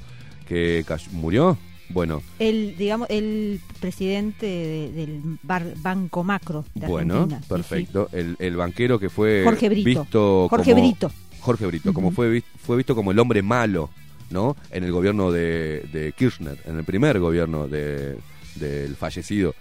que 0.47 0.85
murió. 1.13 1.59
Bueno, 1.89 2.21
El, 2.41 2.77
digamos, 2.77 3.09
el 3.11 3.61
presidente 3.81 4.45
de- 4.47 4.91
del 4.93 5.39
bar- 5.45 5.75
Banco 5.81 6.25
Macro 6.25 6.65
de 6.75 6.87
bueno, 6.89 7.15
Argentina. 7.15 7.39
Sí, 7.39 7.45
sí. 7.47 7.49
perfecto. 7.55 8.09
El, 8.13 8.35
el 8.41 8.57
banquero 8.57 8.99
que 8.99 9.09
fue 9.09 9.43
Jorge 9.45 9.69
Brito. 9.69 10.01
visto 10.03 10.49
Jorge 10.51 10.73
como- 10.73 10.83
Brito. 10.83 11.13
Jorge 11.41 11.67
Brito, 11.67 11.95
como 11.95 12.11
fue, 12.11 12.43
fue 12.59 12.77
visto 12.79 12.97
como 12.97 13.13
el 13.13 13.19
hombre 13.21 13.41
malo, 13.41 13.89
¿no? 14.31 14.57
En 14.71 14.85
el 14.85 14.93
gobierno 14.93 15.31
de, 15.33 15.87
de 15.93 16.13
Kirchner, 16.13 16.59
en 16.67 16.79
el 16.79 16.85
primer 16.85 17.19
gobierno 17.21 17.69
de- 17.69 18.17
del 18.57 18.97
fallecido 18.97 19.55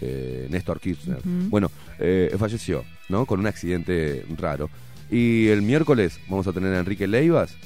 eh, 0.00 0.46
Néstor 0.50 0.80
Kirchner. 0.80 1.18
Bueno, 1.50 1.70
eh, 1.98 2.34
falleció, 2.38 2.84
¿no? 3.08 3.24
Con 3.26 3.40
un 3.40 3.46
accidente 3.46 4.24
raro. 4.36 4.68
Y 5.10 5.48
el 5.48 5.62
miércoles 5.62 6.18
vamos 6.28 6.46
a 6.46 6.52
tener 6.52 6.74
a 6.74 6.78
Enrique 6.80 7.06
Leivas 7.06 7.56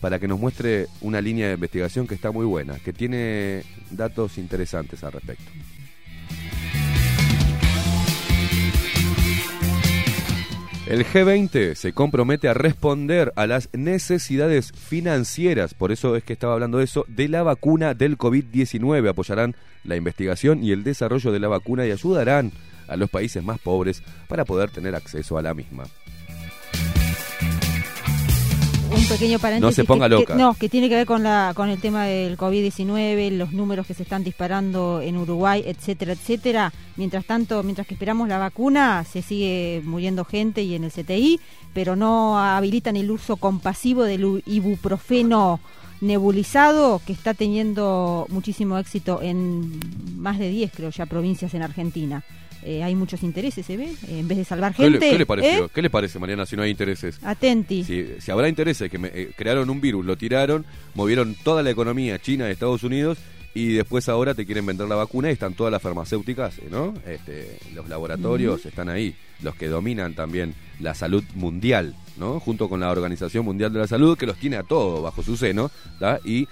para 0.00 0.18
que 0.20 0.28
nos 0.28 0.38
muestre 0.38 0.86
una 1.00 1.20
línea 1.20 1.48
de 1.48 1.54
investigación 1.54 2.06
que 2.06 2.14
está 2.14 2.30
muy 2.30 2.46
buena, 2.46 2.78
que 2.78 2.92
tiene 2.92 3.64
datos 3.90 4.38
interesantes 4.38 5.02
al 5.02 5.12
respecto. 5.12 5.44
El 10.88 11.04
G20 11.04 11.74
se 11.74 11.92
compromete 11.92 12.48
a 12.48 12.54
responder 12.54 13.34
a 13.36 13.46
las 13.46 13.68
necesidades 13.74 14.72
financieras, 14.72 15.74
por 15.74 15.92
eso 15.92 16.16
es 16.16 16.24
que 16.24 16.32
estaba 16.32 16.54
hablando 16.54 16.78
de 16.78 16.84
eso, 16.84 17.04
de 17.08 17.28
la 17.28 17.42
vacuna 17.42 17.92
del 17.92 18.16
COVID-19. 18.16 19.06
Apoyarán 19.06 19.54
la 19.84 19.96
investigación 19.96 20.64
y 20.64 20.72
el 20.72 20.84
desarrollo 20.84 21.30
de 21.30 21.40
la 21.40 21.48
vacuna 21.48 21.84
y 21.84 21.90
ayudarán 21.90 22.52
a 22.88 22.96
los 22.96 23.10
países 23.10 23.44
más 23.44 23.58
pobres 23.58 24.02
para 24.28 24.46
poder 24.46 24.70
tener 24.70 24.94
acceso 24.94 25.36
a 25.36 25.42
la 25.42 25.52
misma. 25.52 25.84
Pequeño 29.08 29.38
paréntesis. 29.38 29.62
No 29.78 29.82
se 29.82 29.84
ponga 29.84 30.06
que- 30.08 30.14
que- 30.16 30.20
loca. 30.20 30.34
no, 30.36 30.54
que 30.54 30.68
tiene 30.68 30.88
que 30.88 30.94
ver 30.96 31.06
con, 31.06 31.22
la, 31.22 31.52
con 31.54 31.68
el 31.68 31.80
tema 31.80 32.04
del 32.04 32.36
COVID-19, 32.36 33.30
los 33.36 33.52
números 33.52 33.86
que 33.86 33.94
se 33.94 34.02
están 34.02 34.22
disparando 34.24 35.00
en 35.02 35.16
Uruguay, 35.16 35.62
etcétera, 35.66 36.12
etcétera. 36.12 36.72
Mientras 36.96 37.24
tanto, 37.24 37.62
mientras 37.62 37.86
que 37.86 37.94
esperamos 37.94 38.28
la 38.28 38.38
vacuna, 38.38 39.04
se 39.10 39.22
sigue 39.22 39.82
muriendo 39.84 40.24
gente 40.24 40.62
y 40.62 40.74
en 40.74 40.84
el 40.84 40.90
CTI, 40.92 41.40
pero 41.72 41.96
no 41.96 42.38
habilitan 42.38 42.96
el 42.96 43.10
uso 43.10 43.36
compasivo 43.36 44.04
del 44.04 44.42
ibuprofeno 44.46 45.60
nebulizado 46.00 47.00
que 47.04 47.12
está 47.12 47.34
teniendo 47.34 48.26
muchísimo 48.30 48.78
éxito 48.78 49.20
en 49.22 49.80
más 50.16 50.38
de 50.38 50.48
10, 50.48 50.70
creo 50.74 50.90
ya, 50.90 51.06
provincias 51.06 51.54
en 51.54 51.62
Argentina. 51.62 52.22
Eh, 52.64 52.82
hay 52.82 52.94
muchos 52.94 53.22
intereses, 53.22 53.64
¿se 53.64 53.76
ve? 53.76 53.92
En 54.08 54.26
vez 54.28 54.38
de 54.38 54.44
salvar 54.44 54.74
¿Qué 54.74 54.82
le, 54.84 54.90
gente. 54.92 55.10
qué 55.10 55.18
le 55.18 55.26
pareció? 55.26 55.64
¿eh? 55.66 55.68
¿Qué 55.72 55.82
le 55.82 55.90
parece, 55.90 56.18
Mariana, 56.18 56.44
si 56.46 56.56
no 56.56 56.62
hay 56.62 56.70
intereses? 56.70 57.18
Atenti. 57.22 57.84
Si, 57.84 58.06
si 58.18 58.30
habrá 58.30 58.48
intereses, 58.48 58.90
que 58.90 58.98
me- 58.98 59.10
eh, 59.14 59.30
crearon 59.36 59.70
un 59.70 59.80
virus, 59.80 60.04
lo 60.04 60.16
tiraron, 60.16 60.64
movieron 60.94 61.34
toda 61.44 61.62
la 61.62 61.70
economía 61.70 62.18
china 62.18 62.46
de 62.46 62.52
Estados 62.52 62.82
Unidos 62.82 63.18
y 63.54 63.72
después 63.72 64.08
ahora 64.08 64.34
te 64.34 64.44
quieren 64.44 64.66
vender 64.66 64.88
la 64.88 64.94
vacuna 64.96 65.30
y 65.30 65.32
están 65.32 65.54
todas 65.54 65.72
las 65.72 65.80
farmacéuticas, 65.82 66.58
eh, 66.58 66.68
¿no? 66.70 66.94
Este, 67.06 67.58
los 67.74 67.88
laboratorios 67.88 68.64
están 68.66 68.88
ahí, 68.88 69.14
los 69.42 69.54
que 69.54 69.68
dominan 69.68 70.14
también 70.14 70.54
la 70.80 70.94
salud 70.94 71.24
mundial, 71.34 71.94
¿no? 72.18 72.40
Junto 72.40 72.68
con 72.68 72.80
la 72.80 72.90
Organización 72.90 73.44
Mundial 73.44 73.72
de 73.72 73.78
la 73.80 73.86
Salud, 73.86 74.18
que 74.18 74.26
los 74.26 74.36
tiene 74.36 74.56
a 74.56 74.62
todos 74.64 75.02
bajo 75.02 75.22
su 75.22 75.36
seno, 75.36 75.70
¿tá? 75.98 76.20
Y 76.24 76.46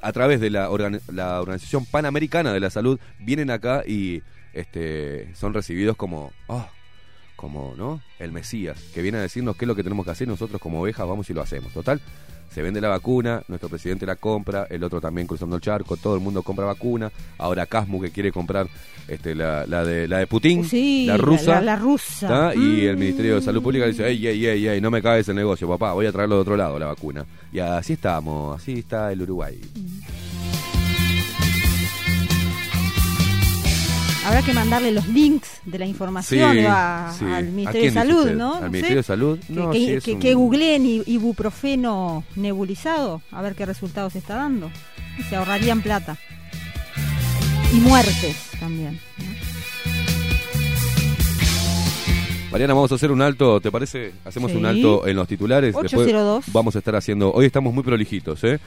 a 0.00 0.12
través 0.12 0.40
de 0.40 0.50
la, 0.50 0.70
organ- 0.70 1.00
la 1.12 1.40
Organización 1.40 1.84
Panamericana 1.84 2.52
de 2.52 2.60
la 2.60 2.70
Salud 2.70 3.00
vienen 3.18 3.50
acá 3.50 3.82
y 3.86 4.22
este, 4.52 5.34
son 5.34 5.54
recibidos 5.54 5.96
como, 5.96 6.32
ah, 6.48 6.68
como, 7.36 7.74
¿no? 7.76 8.00
El 8.18 8.32
Mesías, 8.32 8.82
que 8.94 9.02
viene 9.02 9.18
a 9.18 9.22
decirnos 9.22 9.56
qué 9.56 9.64
es 9.64 9.68
lo 9.68 9.74
que 9.76 9.82
tenemos 9.84 10.04
que 10.04 10.10
hacer, 10.12 10.26
nosotros 10.28 10.60
como 10.60 10.80
ovejas 10.82 11.06
vamos 11.06 11.30
y 11.30 11.34
lo 11.34 11.40
hacemos. 11.42 11.72
Total, 11.72 12.00
se 12.52 12.62
vende 12.62 12.80
la 12.80 12.88
vacuna, 12.88 13.42
nuestro 13.46 13.68
presidente 13.68 14.06
la 14.06 14.16
compra, 14.16 14.66
el 14.70 14.82
otro 14.82 15.00
también 15.00 15.26
cruzando 15.26 15.54
el 15.56 15.62
charco, 15.62 15.96
todo 15.96 16.14
el 16.14 16.20
mundo 16.20 16.42
compra 16.42 16.64
vacuna, 16.64 17.12
ahora 17.36 17.66
Casmu 17.66 18.00
que 18.00 18.10
quiere 18.10 18.32
comprar 18.32 18.66
este, 19.06 19.34
la, 19.34 19.66
la 19.66 19.84
de, 19.84 20.08
la 20.08 20.18
de 20.18 20.26
Putin, 20.26 20.64
Sí, 20.64 21.04
la 21.06 21.16
rusa. 21.16 21.56
La, 21.56 21.60
la 21.60 21.76
rusa. 21.76 22.26
¿tá? 22.26 22.54
Y 22.54 22.86
el 22.86 22.96
Mm. 22.96 23.00
Ministerio 23.00 23.34
de 23.36 23.42
Salud 23.42 23.62
Pública 23.62 23.86
dice, 23.86 24.06
ey, 24.08 24.26
ey, 24.26 24.46
ey, 24.46 24.66
ey, 24.66 24.80
no 24.80 24.90
me 24.90 25.00
cagues 25.00 25.28
el 25.28 25.36
negocio, 25.36 25.68
papá, 25.68 25.92
voy 25.92 26.06
a 26.06 26.12
traerlo 26.12 26.34
de 26.36 26.40
otro 26.40 26.56
lado, 26.56 26.78
la 26.78 26.86
vacuna. 26.86 27.24
Y 27.52 27.60
así 27.60 27.92
estamos, 27.92 28.60
así 28.60 28.80
está 28.80 29.12
el 29.12 29.22
Uruguay. 29.22 29.60
Habrá 34.28 34.42
que 34.42 34.52
mandarle 34.52 34.92
los 34.92 35.08
links 35.08 35.48
de 35.64 35.78
la 35.78 35.86
información 35.86 36.52
Sí, 36.52 36.64
a- 36.68 37.14
sí. 37.18 37.24
al 37.24 37.32
¿A 37.48 37.50
Ministerio 37.50 37.82
de 37.88 37.92
Salud, 37.92 38.18
usted? 38.20 38.36
¿no? 38.36 38.54
¿Al 38.56 38.60
No 38.64 38.70
Ministerio 38.70 38.96
de. 38.98 39.02
Salud? 39.02 39.38
Que, 39.46 39.52
No, 39.54 39.70
que, 39.70 39.78
sí, 39.78 39.90
es 39.92 40.04
que- 40.04 40.12
un- 40.12 40.20
que 40.20 40.34
googleen 40.34 41.02
ibuprofeno 41.06 42.24
nebulizado, 42.36 43.22
a 43.32 43.40
ver 43.40 43.54
qué 43.54 43.64
resultados 43.64 44.14
está 44.16 44.34
dando. 44.36 44.70
Y 45.18 45.22
se 45.22 45.36
ahorrarían 45.36 45.80
plata. 45.80 46.18
Y 47.72 47.76
muertes 47.80 48.36
también. 48.60 49.00
Mariana, 52.52 52.74
vamos 52.74 52.92
a 52.92 52.96
hacer 52.96 53.10
un 53.10 53.22
alto, 53.22 53.60
¿te 53.60 53.70
parece? 53.70 54.12
Hacemos 54.26 54.52
un 54.52 54.66
alto 54.66 55.06
en 55.06 55.16
los 55.16 55.26
titulares. 55.26 55.74
Después 55.74 55.92
802. 55.94 56.44
vamos 56.52 56.76
a 56.76 56.78
estar 56.80 56.94
haciendo, 56.96 57.32
hoy 57.32 57.46
estamos 57.46 57.72
muy 57.72 57.82
prolijitos, 57.82 58.44
¿eh? 58.44 58.58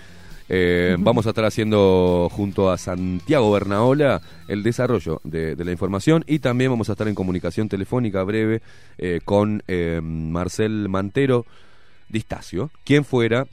Eh, 0.53 0.97
Vamos 0.99 1.25
a 1.25 1.29
estar 1.29 1.45
haciendo 1.45 2.27
junto 2.29 2.69
a 2.71 2.77
Santiago 2.77 3.49
Bernaola 3.51 4.21
el 4.49 4.63
desarrollo 4.63 5.21
de, 5.23 5.55
de 5.55 5.63
la 5.63 5.71
información 5.71 6.25
y 6.27 6.39
también 6.39 6.71
vamos 6.71 6.89
a 6.89 6.91
estar 6.91 7.07
en 7.07 7.15
comunicación 7.15 7.69
telefónica 7.69 8.21
breve 8.23 8.61
eh, 8.97 9.21
con 9.23 9.63
eh, 9.69 10.01
Marcel 10.03 10.89
Mantero 10.89 11.45
Distacio, 12.09 12.69
quien 12.83 13.05
fuera 13.05 13.47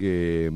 eh, 0.00 0.50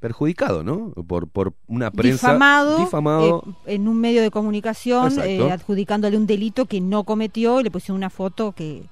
perjudicado, 0.00 0.62
¿no? 0.62 0.90
Por, 1.06 1.28
por 1.28 1.54
una 1.66 1.90
prensa 1.90 2.28
difamado, 2.32 2.78
difamado. 2.80 3.42
eh, 3.64 3.74
en 3.76 3.88
un 3.88 3.98
medio 3.98 4.20
de 4.20 4.30
comunicación, 4.30 5.18
eh, 5.22 5.50
adjudicándole 5.50 6.18
un 6.18 6.26
delito 6.26 6.66
que 6.66 6.80
no 6.82 7.04
cometió 7.04 7.60
y 7.60 7.64
le 7.64 7.70
pusieron 7.70 7.96
una 7.96 8.10
foto 8.10 8.52
que, 8.52 8.82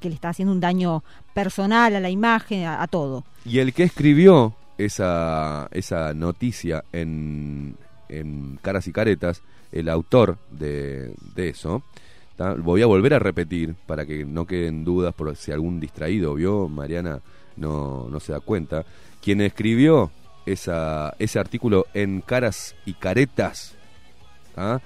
que 0.00 0.08
le 0.08 0.14
está 0.14 0.30
haciendo 0.30 0.52
un 0.52 0.60
daño 0.60 1.02
personal 1.34 1.94
a 1.96 2.00
la 2.00 2.10
imagen, 2.10 2.66
a, 2.66 2.86
todo. 2.86 3.24
Y 3.44 3.58
el 3.58 3.72
que 3.72 3.84
escribió 3.84 4.54
esa, 4.78 5.68
esa 5.72 6.14
noticia 6.14 6.84
en, 6.92 7.76
en 8.08 8.58
Caras 8.62 8.86
y 8.86 8.92
Caretas, 8.92 9.42
el 9.72 9.88
autor 9.88 10.38
de, 10.50 11.14
de 11.34 11.48
eso, 11.48 11.82
voy 12.58 12.82
a 12.82 12.86
volver 12.86 13.14
a 13.14 13.18
repetir 13.18 13.74
para 13.86 14.04
que 14.04 14.24
no 14.24 14.46
queden 14.46 14.84
dudas 14.84 15.14
por 15.14 15.34
si 15.36 15.52
algún 15.52 15.80
distraído 15.80 16.34
vio, 16.34 16.68
Mariana 16.68 17.20
no, 17.56 18.08
no 18.10 18.20
se 18.20 18.32
da 18.32 18.40
cuenta. 18.40 18.84
Quien 19.22 19.40
escribió 19.40 20.10
esa, 20.44 21.14
ese 21.18 21.38
artículo 21.38 21.86
en 21.94 22.20
Caras 22.20 22.74
y 22.84 22.94
Caretas, 22.94 23.74
¿tá? 24.54 24.80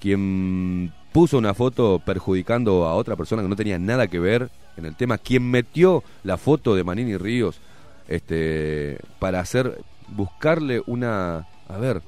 quien 0.00 0.92
puso 1.14 1.38
una 1.38 1.54
foto 1.54 2.02
perjudicando 2.04 2.86
a 2.86 2.94
otra 2.96 3.14
persona 3.14 3.40
que 3.40 3.48
no 3.48 3.54
tenía 3.54 3.78
nada 3.78 4.08
que 4.08 4.18
ver 4.18 4.50
en 4.76 4.84
el 4.84 4.96
tema, 4.96 5.16
quien 5.16 5.48
metió 5.48 6.02
la 6.24 6.36
foto 6.36 6.74
de 6.74 6.82
Manini 6.82 7.16
Ríos 7.16 7.60
este 8.08 8.98
para 9.20 9.38
hacer 9.38 9.80
buscarle 10.08 10.82
una 10.86 11.46
a 11.68 11.78
ver 11.78 12.02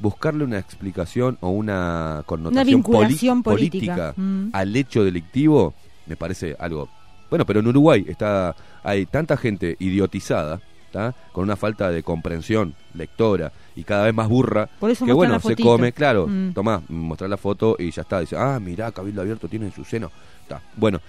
buscarle 0.00 0.44
una 0.44 0.58
explicación 0.58 1.38
o 1.40 1.48
una 1.48 2.24
connotación 2.26 2.66
vinculación 2.66 3.42
política. 3.42 4.12
Mm. 4.16 4.50
al 4.52 4.76
hecho 4.76 5.02
delictivo 5.02 5.72
me 6.06 6.16
parece 6.16 6.54
algo 6.60 6.90
bueno 7.30 7.46
pero 7.46 7.60
en 7.60 7.66
Uruguay 7.68 8.04
está 8.06 8.54
hay 8.84 9.06
tanta 9.06 9.36
gente 9.38 9.76
idiotizada 9.80 10.60
¿tá? 10.92 11.14
con 11.32 11.42
una 11.44 11.56
falta 11.56 11.90
de 11.90 12.02
comprensión 12.02 12.74
lectora 12.94 13.50
y 13.74 13.82
cada 13.82 14.04
vez 14.04 14.14
más 14.14 14.28
burra 14.28 14.68
Por 14.78 14.90
eso 14.90 15.04
que 15.04 15.12
bueno 15.12 15.32
la 15.34 15.40
se 15.40 15.56
come 15.56 15.92
claro 15.92 16.26
Mm. 16.28 16.52
tomá 16.52 16.82
mostrar 16.88 17.28
la 17.30 17.36
foto 17.38 17.74
y 17.78 17.90
ya 17.90 18.02
está 18.02 18.20
dice 18.20 18.36
ah 18.36 18.60
mirá 18.60 18.92
Cabildo 18.92 19.22
Abierto 19.22 19.48
tiene 19.48 19.66
en 19.66 19.72
su 19.72 19.84
seno 19.84 20.10
Está. 20.42 20.60
bueno 20.76 21.00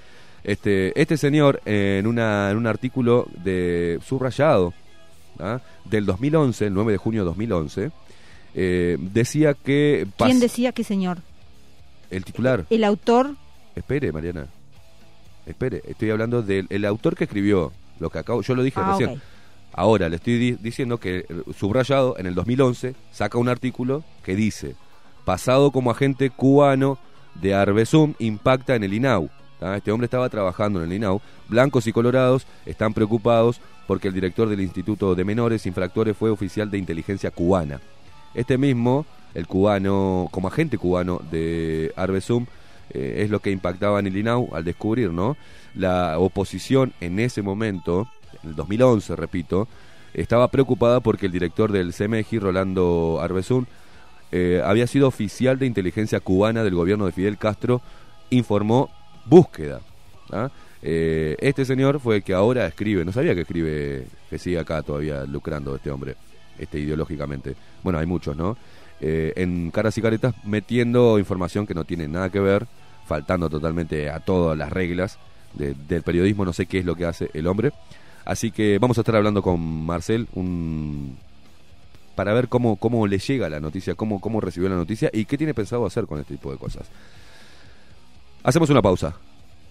este, 0.43 0.99
este 0.99 1.17
señor 1.17 1.61
eh, 1.65 1.97
en, 1.99 2.07
una, 2.07 2.49
en 2.51 2.57
un 2.57 2.67
artículo 2.67 3.27
de 3.43 3.99
subrayado 4.05 4.73
¿ah? 5.39 5.59
del 5.85 6.05
2011, 6.05 6.67
el 6.67 6.73
9 6.73 6.91
de 6.93 6.97
junio 6.97 7.21
de 7.21 7.25
2011, 7.27 7.91
eh, 8.55 8.97
decía 8.99 9.53
que... 9.53 10.05
¿Quién 10.17 10.39
decía 10.41 10.71
qué 10.73 10.83
señor? 10.83 11.19
El 12.11 12.25
titular. 12.25 12.65
El 12.69 12.83
autor, 12.83 13.35
Espere, 13.75 14.11
Mariana. 14.11 14.47
Espere, 15.45 15.81
estoy 15.87 16.09
hablando 16.11 16.41
del 16.41 16.67
el 16.69 16.85
autor 16.85 17.15
que 17.15 17.23
escribió 17.23 17.71
lo 17.99 18.09
que 18.09 18.19
acabo, 18.19 18.41
yo 18.41 18.53
lo 18.53 18.63
dije 18.63 18.79
Ah, 18.83 18.91
recién. 18.97 19.21
Ahora 19.73 20.07
le 20.09 20.17
estoy 20.17 20.37
di- 20.37 20.57
diciendo 20.61 20.99
que 20.99 21.19
eh, 21.19 21.25
subrayado 21.57 22.15
en 22.17 22.25
el 22.27 22.35
2011 22.35 22.95
saca 23.11 23.37
un 23.37 23.49
artículo 23.49 24.03
que 24.23 24.35
dice, 24.35 24.75
pasado 25.25 25.71
como 25.71 25.91
agente 25.91 26.29
cubano 26.29 26.97
de 27.41 27.55
Arbesum 27.55 28.13
impacta 28.19 28.75
en 28.75 28.83
el 28.83 28.93
INAU. 28.93 29.29
¿tá? 29.59 29.75
Este 29.77 29.91
hombre 29.91 30.05
estaba 30.05 30.29
trabajando 30.29 30.83
en 30.83 30.91
el 30.91 30.95
INAU. 30.97 31.21
Blancos 31.49 31.87
y 31.87 31.91
colorados 31.93 32.45
están 32.65 32.93
preocupados 32.93 33.59
porque 33.87 34.07
el 34.09 34.13
director 34.13 34.47
del 34.47 34.61
Instituto 34.61 35.15
de 35.15 35.23
Menores 35.25 35.65
Infractores 35.65 36.15
fue 36.15 36.29
oficial 36.29 36.69
de 36.69 36.77
inteligencia 36.77 37.31
cubana. 37.31 37.81
Este 38.35 38.57
mismo, 38.57 39.05
el 39.33 39.47
cubano, 39.47 40.27
como 40.31 40.47
agente 40.47 40.77
cubano 40.77 41.19
de 41.31 41.91
Arbesum, 41.95 42.45
eh, 42.91 43.21
es 43.23 43.29
lo 43.29 43.39
que 43.39 43.51
impactaba 43.51 43.99
en 43.99 44.07
el 44.07 44.17
INAU 44.17 44.49
al 44.53 44.63
descubrir, 44.63 45.09
¿no? 45.11 45.35
La 45.73 46.19
oposición 46.19 46.93
en 47.01 47.19
ese 47.19 47.41
momento, 47.41 48.01
en 48.01 48.07
el 48.43 48.55
2011, 48.55 49.15
repito, 49.15 49.67
estaba 50.13 50.47
preocupada 50.49 50.99
porque 50.99 51.25
el 51.25 51.31
director 51.31 51.71
del 51.71 51.93
CMEGI, 51.93 52.39
Rolando 52.39 53.19
Arbesum, 53.21 53.65
eh, 54.31 54.61
había 54.63 54.87
sido 54.87 55.07
oficial 55.07 55.59
de 55.59 55.65
inteligencia 55.65 56.19
cubana 56.19 56.63
del 56.63 56.75
gobierno 56.75 57.05
de 57.05 57.11
Fidel 57.11 57.37
Castro, 57.37 57.81
informó 58.29 58.89
búsqueda. 59.25 59.81
¿ah? 60.31 60.49
Eh, 60.81 61.35
este 61.39 61.65
señor 61.65 61.99
fue 61.99 62.17
el 62.17 62.23
que 62.23 62.33
ahora 62.33 62.65
escribe, 62.65 63.05
no 63.05 63.11
sabía 63.11 63.35
que 63.35 63.41
escribe, 63.41 64.07
que 64.29 64.37
sigue 64.39 64.59
acá 64.59 64.81
todavía 64.81 65.23
lucrando 65.25 65.75
este 65.75 65.91
hombre, 65.91 66.15
este 66.57 66.79
ideológicamente. 66.79 67.55
Bueno, 67.83 67.99
hay 67.99 68.05
muchos, 68.05 68.35
¿no? 68.35 68.57
Eh, 69.01 69.33
en 69.35 69.69
caras 69.71 69.97
y 69.97 70.01
caretas 70.01 70.33
metiendo 70.45 71.19
información 71.19 71.65
que 71.67 71.73
no 71.73 71.83
tiene 71.85 72.07
nada 72.07 72.29
que 72.29 72.39
ver, 72.39 72.67
faltando 73.05 73.49
totalmente 73.49 74.09
a 74.09 74.19
todas 74.19 74.57
las 74.57 74.71
reglas 74.71 75.17
de- 75.53 75.73
del 75.87 76.01
periodismo, 76.03 76.45
no 76.45 76.53
sé 76.53 76.65
qué 76.65 76.79
es 76.79 76.85
lo 76.85 76.95
que 76.95 77.05
hace 77.05 77.29
el 77.33 77.47
hombre. 77.47 77.71
Así 78.25 78.51
que 78.51 78.77
vamos 78.79 78.97
a 78.97 79.01
estar 79.01 79.15
hablando 79.15 79.41
con 79.41 79.59
Marcel 79.85 80.27
un, 80.33 81.17
para 82.15 82.33
ver 82.33 82.47
cómo, 82.47 82.77
cómo 82.77 83.07
le 83.07 83.19
llega 83.19 83.49
la 83.49 83.59
noticia, 83.59 83.95
cómo, 83.95 84.21
cómo 84.21 84.39
recibió 84.39 84.69
la 84.69 84.75
noticia 84.75 85.09
y 85.11 85.25
qué 85.25 85.37
tiene 85.37 85.53
pensado 85.53 85.85
hacer 85.85 86.05
con 86.05 86.19
este 86.19 86.35
tipo 86.35 86.51
de 86.51 86.57
cosas. 86.57 86.87
Hacemos 88.43 88.69
una 88.69 88.81
pausa. 88.81 89.15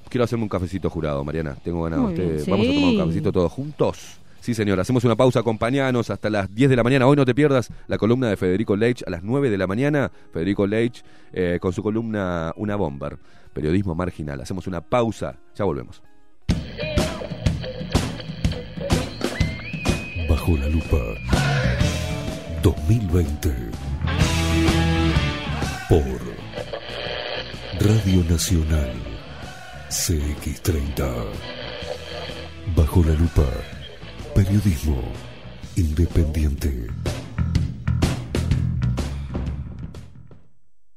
Quiero 0.09 0.25
hacerme 0.25 0.45
un 0.45 0.49
cafecito 0.49 0.91
jurado, 0.91 1.25
Mariana. 1.25 1.57
Tengo 1.63 1.83
ganas 1.85 2.01
usted. 2.01 2.45
Vamos 2.49 2.67
a 2.67 2.73
tomar 2.73 2.85
un 2.85 2.91
sí. 2.91 2.99
cafecito 2.99 3.33
todos 3.33 3.53
juntos. 3.53 3.99
Sí, 4.41 4.55
señor. 4.55 4.81
Hacemos 4.81 5.05
una 5.05 5.17
pausa. 5.17 5.41
Acompañanos 5.41 6.11
hasta 6.11 6.29
las 6.29 6.55
10 6.55 6.71
de 6.71 6.77
la 6.77 6.83
mañana. 6.83 7.07
Hoy 7.07 7.17
no 7.17 7.25
te 7.25 7.35
pierdas 7.35 7.71
la 7.87 7.97
columna 7.97 8.29
de 8.29 8.37
Federico 8.37 8.77
Leitch 8.77 9.05
a 9.07 9.11
las 9.11 9.23
9 9.23 9.51
de 9.51 9.59
la 9.59 9.67
mañana. 9.67 10.11
Federico 10.33 10.67
Leitch 10.67 11.03
eh, 11.33 11.59
con 11.61 11.73
su 11.73 11.83
columna 11.83 12.53
Una 12.57 12.77
Bomber. 12.77 13.19
Periodismo 13.53 13.95
marginal. 13.95 14.41
Hacemos 14.41 14.67
una 14.67 14.81
pausa. 14.81 15.37
Ya 15.55 15.65
volvemos. 15.65 16.03
Bajo 20.43 20.57
la 20.57 20.67
lupa 20.67 20.99
2020 22.65 23.55
por 25.89 26.21
Radio 27.79 28.25
Nacional 28.29 28.93
CX30 29.89 31.27
Bajo 32.75 33.05
la 33.05 33.13
lupa 33.13 33.47
Periodismo 34.35 35.01
independiente. 35.77 36.89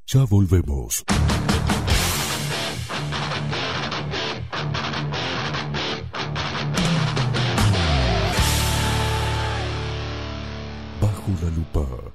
Ya 0.07 0.23
volvemos. 0.23 1.05
Bajo 11.27 11.43
la 11.43 11.49
lupa. 11.49 12.14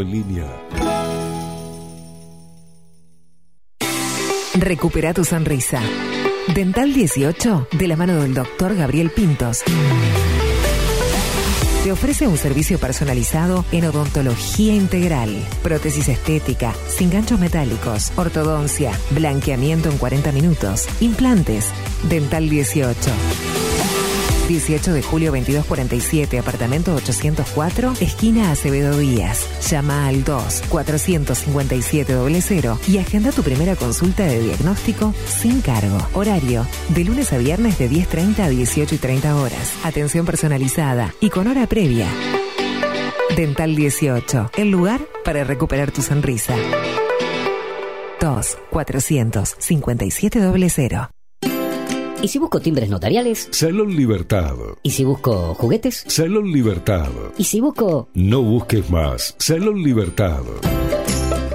en 0.00 0.10
línea. 0.10 0.46
Recupera 4.54 5.12
tu 5.12 5.24
sonrisa. 5.24 5.80
Dental 6.54 6.94
18, 6.94 7.68
de 7.72 7.88
la 7.88 7.96
mano 7.96 8.22
del 8.22 8.34
doctor 8.34 8.74
Gabriel 8.74 9.10
Pintos. 9.10 9.62
Te 11.84 11.92
ofrece 11.92 12.26
un 12.26 12.36
servicio 12.36 12.80
personalizado 12.80 13.64
en 13.70 13.84
odontología 13.84 14.74
integral, 14.74 15.30
prótesis 15.62 16.08
estética, 16.08 16.74
sin 16.88 17.10
ganchos 17.10 17.38
metálicos, 17.38 18.12
ortodoncia, 18.16 18.90
blanqueamiento 19.10 19.88
en 19.90 19.98
40 19.98 20.32
minutos, 20.32 20.88
implantes. 21.00 21.70
Dental 22.08 22.48
18. 22.48 23.65
18 24.48 24.92
de 24.92 25.02
julio 25.02 25.30
2247, 25.32 26.38
apartamento 26.38 26.94
804, 26.94 27.94
esquina 28.00 28.50
Acevedo 28.52 28.96
Díaz. 28.96 29.46
Llama 29.68 30.06
al 30.06 30.24
2 30.24 30.62
457 30.68 32.14
00 32.40 32.78
y 32.88 32.98
agenda 32.98 33.32
tu 33.32 33.42
primera 33.42 33.76
consulta 33.76 34.24
de 34.24 34.40
diagnóstico 34.40 35.12
sin 35.26 35.60
cargo. 35.60 35.98
Horario 36.14 36.66
de 36.90 37.04
lunes 37.04 37.32
a 37.32 37.38
viernes 37.38 37.78
de 37.78 37.90
10.30 37.90 38.38
a 38.40 38.48
18 38.48 38.94
y 38.94 38.98
30 38.98 39.36
horas. 39.36 39.74
Atención 39.84 40.26
personalizada 40.26 41.12
y 41.20 41.30
con 41.30 41.46
hora 41.48 41.66
previa. 41.66 42.06
Dental 43.36 43.74
18, 43.74 44.52
el 44.56 44.70
lugar 44.70 45.00
para 45.24 45.44
recuperar 45.44 45.90
tu 45.90 46.02
sonrisa. 46.02 46.54
2 48.20 48.58
457 48.70 50.40
00. 50.40 51.15
¿Y 52.22 52.28
si 52.28 52.38
busco 52.38 52.60
timbres 52.60 52.88
notariales? 52.88 53.48
Salón 53.50 53.94
Libertad. 53.94 54.54
¿Y 54.82 54.90
si 54.90 55.04
busco 55.04 55.54
juguetes? 55.54 56.04
Salón 56.06 56.50
Libertad. 56.50 57.10
¿Y 57.36 57.44
si 57.44 57.60
busco... 57.60 58.08
No 58.14 58.42
busques 58.42 58.88
más. 58.90 59.34
Salón 59.38 59.82
Libertad. 59.82 60.42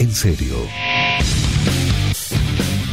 en 0.00 0.14
serio. 0.14 0.56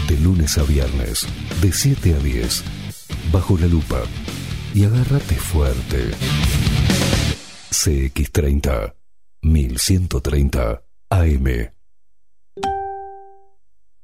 De 0.10 0.20
lunes 0.20 0.58
a 0.58 0.64
viernes, 0.64 1.26
de 1.62 1.72
7 1.72 2.14
a 2.14 2.20
10, 2.20 2.64
bajo 3.32 3.58
la 3.58 3.68
lupa. 3.68 4.03
Y 4.74 4.84
agárrate 4.84 5.36
fuerte. 5.36 6.12
CX30, 7.72 8.93
1130 9.41 10.84
AM. 11.10 11.47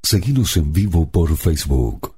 Seguimos 0.01 0.57
en 0.57 0.71
vivo 0.71 1.11
por 1.11 1.35
Facebook. 1.35 2.15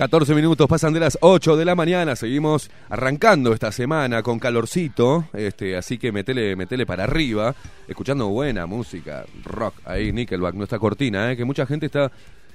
Catorce 0.00 0.34
minutos 0.34 0.66
pasan 0.66 0.94
de 0.94 1.00
las 1.00 1.18
8 1.20 1.58
de 1.58 1.64
la 1.66 1.74
mañana. 1.74 2.16
Seguimos 2.16 2.70
arrancando 2.88 3.52
esta 3.52 3.70
semana 3.70 4.22
con 4.22 4.38
calorcito. 4.38 5.26
Este, 5.34 5.76
así 5.76 5.98
que 5.98 6.10
metele, 6.10 6.56
metele 6.56 6.86
para 6.86 7.04
arriba. 7.04 7.54
Escuchando 7.86 8.28
buena 8.28 8.64
música, 8.64 9.26
rock. 9.44 9.74
Ahí, 9.84 10.10
Nickelback, 10.10 10.54
nuestra 10.54 10.78
cortina, 10.78 11.30
¿eh? 11.30 11.36
que 11.36 11.44
mucha 11.44 11.66
gente 11.66 11.84
está. 11.84 12.10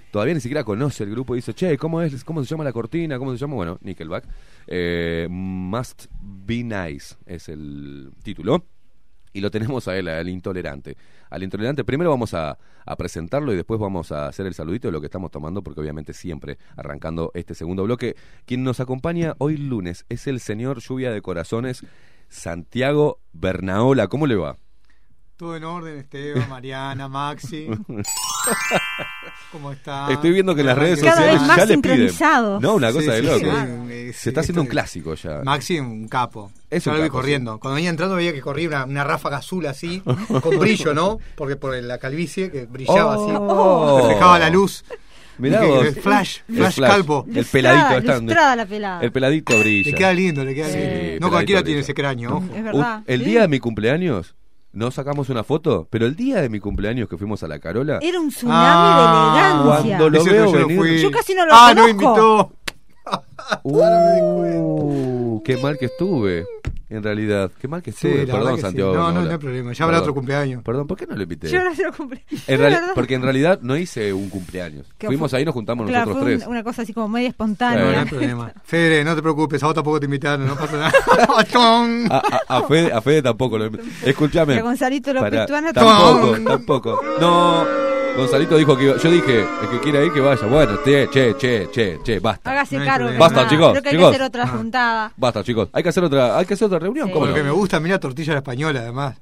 Todavía 0.10 0.34
ni 0.34 0.40
siquiera 0.40 0.64
conoce 0.64 1.04
el 1.04 1.12
grupo 1.12 1.36
y 1.36 1.38
dice, 1.38 1.54
che, 1.54 1.78
¿cómo 1.78 2.02
es? 2.02 2.24
¿Cómo 2.24 2.44
se 2.44 2.50
llama 2.50 2.64
la 2.64 2.74
cortina? 2.74 3.20
¿Cómo 3.20 3.32
se 3.32 3.38
llama? 3.38 3.54
Bueno, 3.54 3.78
Nickelback. 3.80 4.26
Eh, 4.66 5.28
Must 5.30 6.06
Be 6.20 6.64
Nice 6.64 7.14
es 7.28 7.48
el 7.50 8.10
título. 8.24 8.66
Y 9.36 9.42
lo 9.42 9.52
tenemos 9.52 9.86
a 9.90 9.98
él, 9.98 10.08
al 10.08 10.30
intolerante. 10.30 10.96
Al 11.30 11.44
intolerante, 11.44 11.84
primero 11.84 12.10
vamos 12.10 12.34
a, 12.34 12.58
a, 12.86 12.96
presentarlo 12.96 13.52
y 13.52 13.58
después 13.58 13.82
vamos 13.82 14.14
a 14.14 14.28
hacer 14.28 14.46
el 14.46 14.54
saludito 14.54 14.88
de 14.88 14.94
lo 14.94 15.02
que 15.02 15.08
estamos 15.08 15.30
tomando, 15.30 15.62
porque 15.62 15.82
obviamente 15.82 16.14
siempre 16.14 16.58
arrancando 16.78 17.32
este 17.34 17.54
segundo 17.54 17.84
bloque. 17.84 18.16
Quien 18.46 18.64
nos 18.64 18.80
acompaña 18.80 19.36
hoy 19.40 19.58
lunes 19.58 20.06
es 20.08 20.28
el 20.28 20.40
señor 20.40 20.80
Lluvia 20.80 21.12
de 21.12 21.22
Corazones, 21.22 21.86
Santiago 22.30 23.20
Bernaola. 23.34 24.08
¿Cómo 24.08 24.26
le 24.26 24.36
va? 24.36 24.58
Todo 25.38 25.58
en 25.58 25.64
orden, 25.66 25.98
Esteban, 25.98 26.48
Mariana, 26.50 27.10
Maxi. 27.10 27.68
¿Cómo 29.52 29.72
está? 29.72 30.12
Estoy 30.12 30.32
viendo 30.32 30.56
que 30.56 30.62
en 30.62 30.68
las 30.68 30.78
redes 30.78 31.00
Cada 31.02 31.12
sociales 31.16 31.40
vez 31.40 31.48
más 31.48 31.58
ya 31.58 31.66
le 31.66 31.78
piden. 31.78 31.84
sincronizados. 31.98 32.62
No, 32.62 32.76
una 32.76 32.92
cosa 32.92 33.02
Sí, 33.02 33.08
de 33.08 33.18
sí, 33.18 33.26
loco. 33.26 33.40
sí, 33.40 33.92
eh, 33.92 34.12
Se 34.16 34.30
está 34.30 34.42
haciendo 34.42 34.62
un 34.62 34.68
clásico 34.68 35.14
ya. 35.16 35.42
Maxi, 35.44 35.80
un 35.80 36.08
capo. 36.08 36.52
Es 36.70 36.86
Yo 36.86 36.92
un 36.92 36.98
lo 36.98 37.04
vi 37.04 37.10
capo, 37.10 37.20
corriendo. 37.20 37.60
Cuando 37.60 37.76
venía 37.76 37.90
entrando 37.90 38.16
veía 38.16 38.34
que 38.34 38.42
corría 38.42 38.68
una, 38.70 38.86
una 38.86 39.04
ráfaga 39.04 39.38
azul 39.38 39.66
así, 39.66 40.02
con 40.42 40.58
brillo, 40.60 40.94
¿no? 40.94 41.20
Porque 41.36 41.56
por 41.58 41.76
la 41.76 41.98
calvicie 41.98 42.50
que 42.52 42.66
brillaba 42.66 43.18
Oh. 43.18 43.98
así. 43.98 44.08
Reflejaba 44.08 44.40
la 44.40 44.50
luz. 44.50 44.86
Mirá 45.38 45.66
vos. 45.66 45.88
Flash, 46.02 46.38
El 46.48 46.56
flash, 46.56 46.80
calvo. 46.80 47.26
El 47.34 47.44
peladito 47.46 47.98
está. 47.98 48.56
La 48.56 48.66
pelada. 48.66 49.02
El 49.02 49.12
peladito 49.12 49.60
brilla. 49.60 49.92
Le 49.92 49.98
queda 49.98 50.14
lindo, 50.14 50.46
le 50.46 50.56
queda 50.56 50.70
Sí, 50.70 50.78
lindo. 50.78 51.20
No 51.20 51.30
cualquiera 51.30 51.60
brilla. 51.60 51.66
tiene 51.66 51.82
ese 51.82 51.94
cráneo. 51.94 52.38
ojo. 52.38 52.46
Es 52.56 52.64
verdad. 52.64 53.04
El 53.06 53.20
Sí. 53.20 53.26
día 53.26 53.42
de 53.42 53.48
mi 53.50 53.60
cumpleaños, 53.60 54.34
no 54.76 54.92
sacamos 54.92 55.30
una 55.30 55.44
foto, 55.44 55.88
pero 55.90 56.06
el 56.06 56.16
día 56.16 56.42
de 56.42 56.50
mi 56.50 56.60
cumpleaños 56.60 57.10
que 57.10 57.18
fuimos 57.18 57.42
a 57.44 57.48
la 57.48 57.60
Carola, 57.60 58.00
Era 58.02 58.20
un 58.20 58.30
tsunami 58.30 58.60
Ah, 58.62 58.98
de 58.98 59.72
elegancia. 59.72 59.98
cuando 59.98 60.10
lo 60.10 60.24
veo 60.24 60.46
yo 60.60 60.68
venir. 60.68 61.02
Yo 61.02 61.12
casi 61.12 61.34
no 61.34 61.46
lo 61.46 61.52
Ah, 61.54 61.74
no 61.74 61.88
invitó. 61.88 62.52
Uh, 63.64 65.42
qué 65.44 65.58
mal 65.58 65.78
que 65.78 65.86
estuve. 65.86 66.46
en 66.90 67.04
realidad. 67.04 67.52
Qué 67.60 67.68
mal 67.68 67.82
que 67.84 67.92
Sí, 67.92 68.08
estuve. 68.08 68.26
Perdón, 68.26 68.56
sí. 68.56 68.62
Santiago. 68.62 68.94
No, 68.96 69.12
no, 69.12 69.22
no 69.22 69.32
hay 69.32 69.38
problema. 69.38 69.74
Ya 69.74 69.84
habrá 69.84 69.98
Perdón. 69.98 70.02
otro 70.04 70.14
cumpleaños. 70.16 70.64
Perdón, 70.64 70.88
¿por 70.88 70.98
qué 70.98 71.06
no 71.08 71.16
lo 71.16 71.24
invité? 71.24 71.48
Yo 71.50 71.60
Sí, 71.76 71.84
reali- 72.48 72.58
¿verdad? 72.60 72.92
porque 72.96 73.16
en 73.16 73.22
realidad 73.24 73.60
no 73.62 73.76
hice 73.78 74.14
un 74.14 74.30
cumpleaños. 74.30 74.88
Fuimos 75.00 75.30
fue- 75.32 75.40
ahí, 75.40 75.46
nos 75.46 75.54
juntamos 75.54 75.88
Claro, 75.88 76.06
nosotros 76.08 76.24
fue 76.24 76.34
un- 76.34 76.40
tres. 76.40 76.48
una 76.50 76.64
cosa 76.64 76.82
así 76.84 76.94
como 76.94 77.08
media 77.10 77.28
No, 77.28 77.32
espontánea. 77.32 77.92
no 77.92 78.00
hay 78.00 78.06
problema. 78.06 78.54
Fede, 78.64 79.04
no 79.04 79.16
te 79.16 79.22
preocupes, 79.22 79.62
a 79.62 79.66
vos 79.68 79.76
tampoco 79.76 80.00
te 80.00 80.06
invitaron, 80.06 80.48
no 80.48 80.56
pasa 80.56 80.78
nada. 80.78 80.92
A, 82.10 82.18
a- 82.48 82.58
a 82.58 82.64
Fede, 82.64 82.92
a 82.94 83.02
Fede 83.02 83.22
tampoco 83.22 83.58
lo 83.58 83.70
Escúchame. 84.04 84.56
Y 84.56 84.58
a 84.60 84.62
Gonzalito 84.64 85.14
López 85.14 85.46
tampoco. 85.74 86.38
tampoco. 86.46 87.02
No, 87.20 87.66
Gonzalito 88.18 88.58
dijo 88.58 88.78
que 88.78 88.86
iba- 88.86 88.98
yo 88.98 89.12
dije, 89.12 89.42
el 89.42 89.70
que 89.70 89.80
quiera 89.82 90.04
ir 90.04 90.12
que 90.14 90.20
vaya. 90.22 90.48
Bueno, 90.48 90.78
che, 90.84 91.10
che, 91.12 91.36
che, 91.38 91.68
che, 91.72 92.00
che, 92.04 92.20
basta. 92.20 92.52
Hágase 92.52 92.78
cargo. 92.84 93.10
que 93.10 93.18
Basta, 93.18 93.36
nada. 93.44 93.50
chicos, 93.50 93.72
Creo 93.72 93.84
que 93.84 93.90
hay 93.90 93.96
chicos. 93.96 94.10
que 94.10 94.16
hacer 94.16 94.28
otra 94.28 94.48
juntada. 94.48 95.12
Basta, 95.18 95.44
chicos. 95.44 95.70
Hay 95.74 95.84
que 95.84 95.90
hacer 95.90 96.04
otra, 96.04 96.38
hay 96.38 96.46
que 96.46 96.54
hacer 96.54 96.66
otra 96.68 96.80
reunión, 96.80 97.08
Sí. 97.08 97.14
¿cómo 97.14 97.26
Porque 97.26 97.40
no? 97.42 97.46
me 97.46 97.52
gusta 97.52 97.78
a 97.78 97.80
mí 97.82 97.90
la 97.90 98.00
tortilla 98.00 98.34
la 98.34 98.40
española, 98.40 98.80
además. 98.80 99.18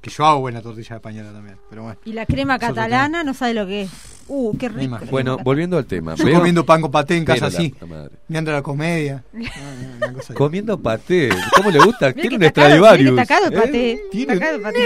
Que 0.00 0.10
yo 0.10 0.26
hago 0.26 0.40
buena 0.40 0.60
tortilla 0.60 0.88
la 0.90 0.96
española 0.96 1.32
también, 1.32 1.56
pero 1.70 1.84
bueno. 1.84 1.98
Y 2.04 2.12
la 2.12 2.26
crema 2.26 2.58
catalana 2.58 3.22
no 3.24 3.34
sabe 3.34 3.54
lo 3.54 3.66
que 3.66 3.82
es. 3.82 3.90
Uh, 4.28 4.56
qué 4.58 4.68
rico. 4.68 4.98
Bueno, 5.10 5.38
volviendo 5.42 5.76
al 5.78 5.86
tema. 5.86 6.14
Yo 6.16 6.24
veo- 6.24 6.38
comiendo 6.38 6.64
pan 6.66 6.80
con 6.80 6.90
paté 6.90 7.16
en 7.16 7.24
casa 7.24 7.46
así. 7.46 7.74
Me 8.28 8.38
anda 8.38 8.52
la 8.52 8.62
comedia. 8.62 9.22
De- 9.32 10.34
Comiendo 10.34 10.78
paté. 10.78 11.28
¿Cómo 11.56 11.70
le 11.70 11.78
gusta? 11.78 12.06
Mirá 12.08 12.14
Tiene 12.14 12.28
que 12.30 12.34
un 12.34 12.40
que 12.40 12.48
Stradivarius. 12.48 13.18
¿eh? 13.20 14.00
Tiene- 14.10 14.38
paté. 14.38 14.82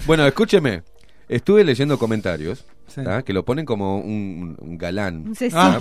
Bueno, 0.06 0.26
escúcheme. 0.26 0.82
Estuve 1.28 1.64
leyendo 1.64 1.98
comentarios 1.98 2.64
Sí. 2.86 3.02
¿ah? 3.06 3.22
que 3.22 3.34
lo 3.34 3.44
ponen 3.44 3.66
como 3.66 3.98
un, 3.98 4.56
un 4.58 4.78
galán. 4.78 5.24
Un 5.28 5.34
C- 5.34 5.50
Ah. 5.52 5.78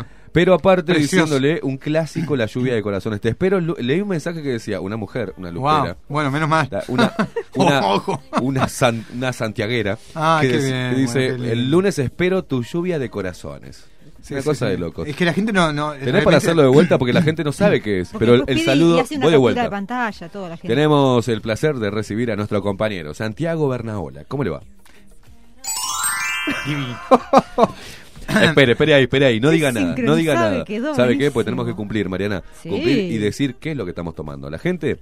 Un. 0.00 0.06
Pero 0.32 0.52
aparte 0.54 0.92
Precioso. 0.92 1.24
diciéndole 1.24 1.60
un 1.62 1.76
clásico 1.78 2.36
La 2.36 2.46
lluvia 2.46 2.74
de 2.74 2.82
corazones. 2.82 3.20
Te 3.20 3.30
espero. 3.30 3.58
Leí 3.60 4.00
un 4.00 4.08
mensaje 4.08 4.42
que 4.42 4.50
decía 4.50 4.80
una 4.80 4.96
mujer, 4.96 5.32
una 5.38 5.50
Wow. 5.50 5.76
lupera. 5.78 5.96
Bueno, 6.08 6.30
menos 6.30 6.48
mal. 6.48 6.68
Una, 6.88 7.12
una, 7.56 7.86
Ojo. 7.86 8.20
una, 8.42 8.68
san- 8.68 9.04
una 9.14 9.32
santiaguera 9.32 9.98
Ah, 10.14 10.38
que, 10.42 10.48
qué 10.48 10.54
des- 10.56 10.64
bien, 10.64 10.90
que 10.94 11.00
dice 11.00 11.12
bueno, 11.18 11.26
qué 11.36 11.38
lindo. 11.38 11.52
el 11.52 11.70
lunes 11.70 11.98
espero 11.98 12.42
tu 12.44 12.62
lluvia 12.62 12.98
de 12.98 13.08
corazones 13.10 13.86
Sí, 14.26 14.34
una 14.34 14.42
sí, 14.42 14.48
cosa 14.48 14.66
sí. 14.66 14.72
de 14.72 14.78
locos 14.78 15.06
Es 15.06 15.14
que 15.14 15.24
la 15.24 15.32
gente 15.32 15.52
no. 15.52 15.72
no 15.72 15.90
tenés 15.92 16.02
realmente- 16.04 16.24
para 16.24 16.36
hacerlo 16.38 16.62
de 16.62 16.68
vuelta 16.68 16.98
porque 16.98 17.12
la 17.12 17.22
gente 17.22 17.44
no 17.44 17.52
sabe 17.52 17.80
qué 17.80 18.00
es 18.00 18.08
Porque 18.10 18.26
pero 18.26 18.44
el, 18.46 18.60
saludo 18.64 19.04
voy 19.20 19.30
de 19.30 19.36
vuelta 19.36 19.62
de 19.62 19.70
pantalla, 19.70 20.28
toda 20.28 20.48
la 20.48 20.56
gente. 20.56 20.68
tenemos 20.74 21.28
el 21.28 21.40
placer 21.40 21.76
de 21.76 21.90
recibir 21.90 22.30
a 22.32 22.36
nuestro 22.36 22.60
compañero 22.62 23.14
Santiago 23.14 23.68
Bernaola 23.68 24.24
¿cómo 24.24 24.42
le 24.42 24.50
va? 24.50 24.62
Espere, 28.42 28.72
espere 28.72 28.94
ahí, 28.94 29.02
espere 29.04 29.26
ahí, 29.26 29.40
no 29.40 29.50
diga 29.50 29.70
nada, 29.72 29.94
no 29.98 30.14
diga 30.16 30.34
nada. 30.34 30.64
¿Sabe 30.94 31.16
qué? 31.16 31.30
Pues 31.30 31.44
tenemos 31.44 31.64
que 31.66 31.74
cumplir, 31.74 32.08
Mariana. 32.08 32.42
Cumplir 32.62 33.12
y 33.12 33.18
decir 33.18 33.54
qué 33.54 33.70
es 33.70 33.76
lo 33.76 33.84
que 33.84 33.90
estamos 33.90 34.14
tomando. 34.14 34.50
La 34.50 34.58
gente 34.58 34.98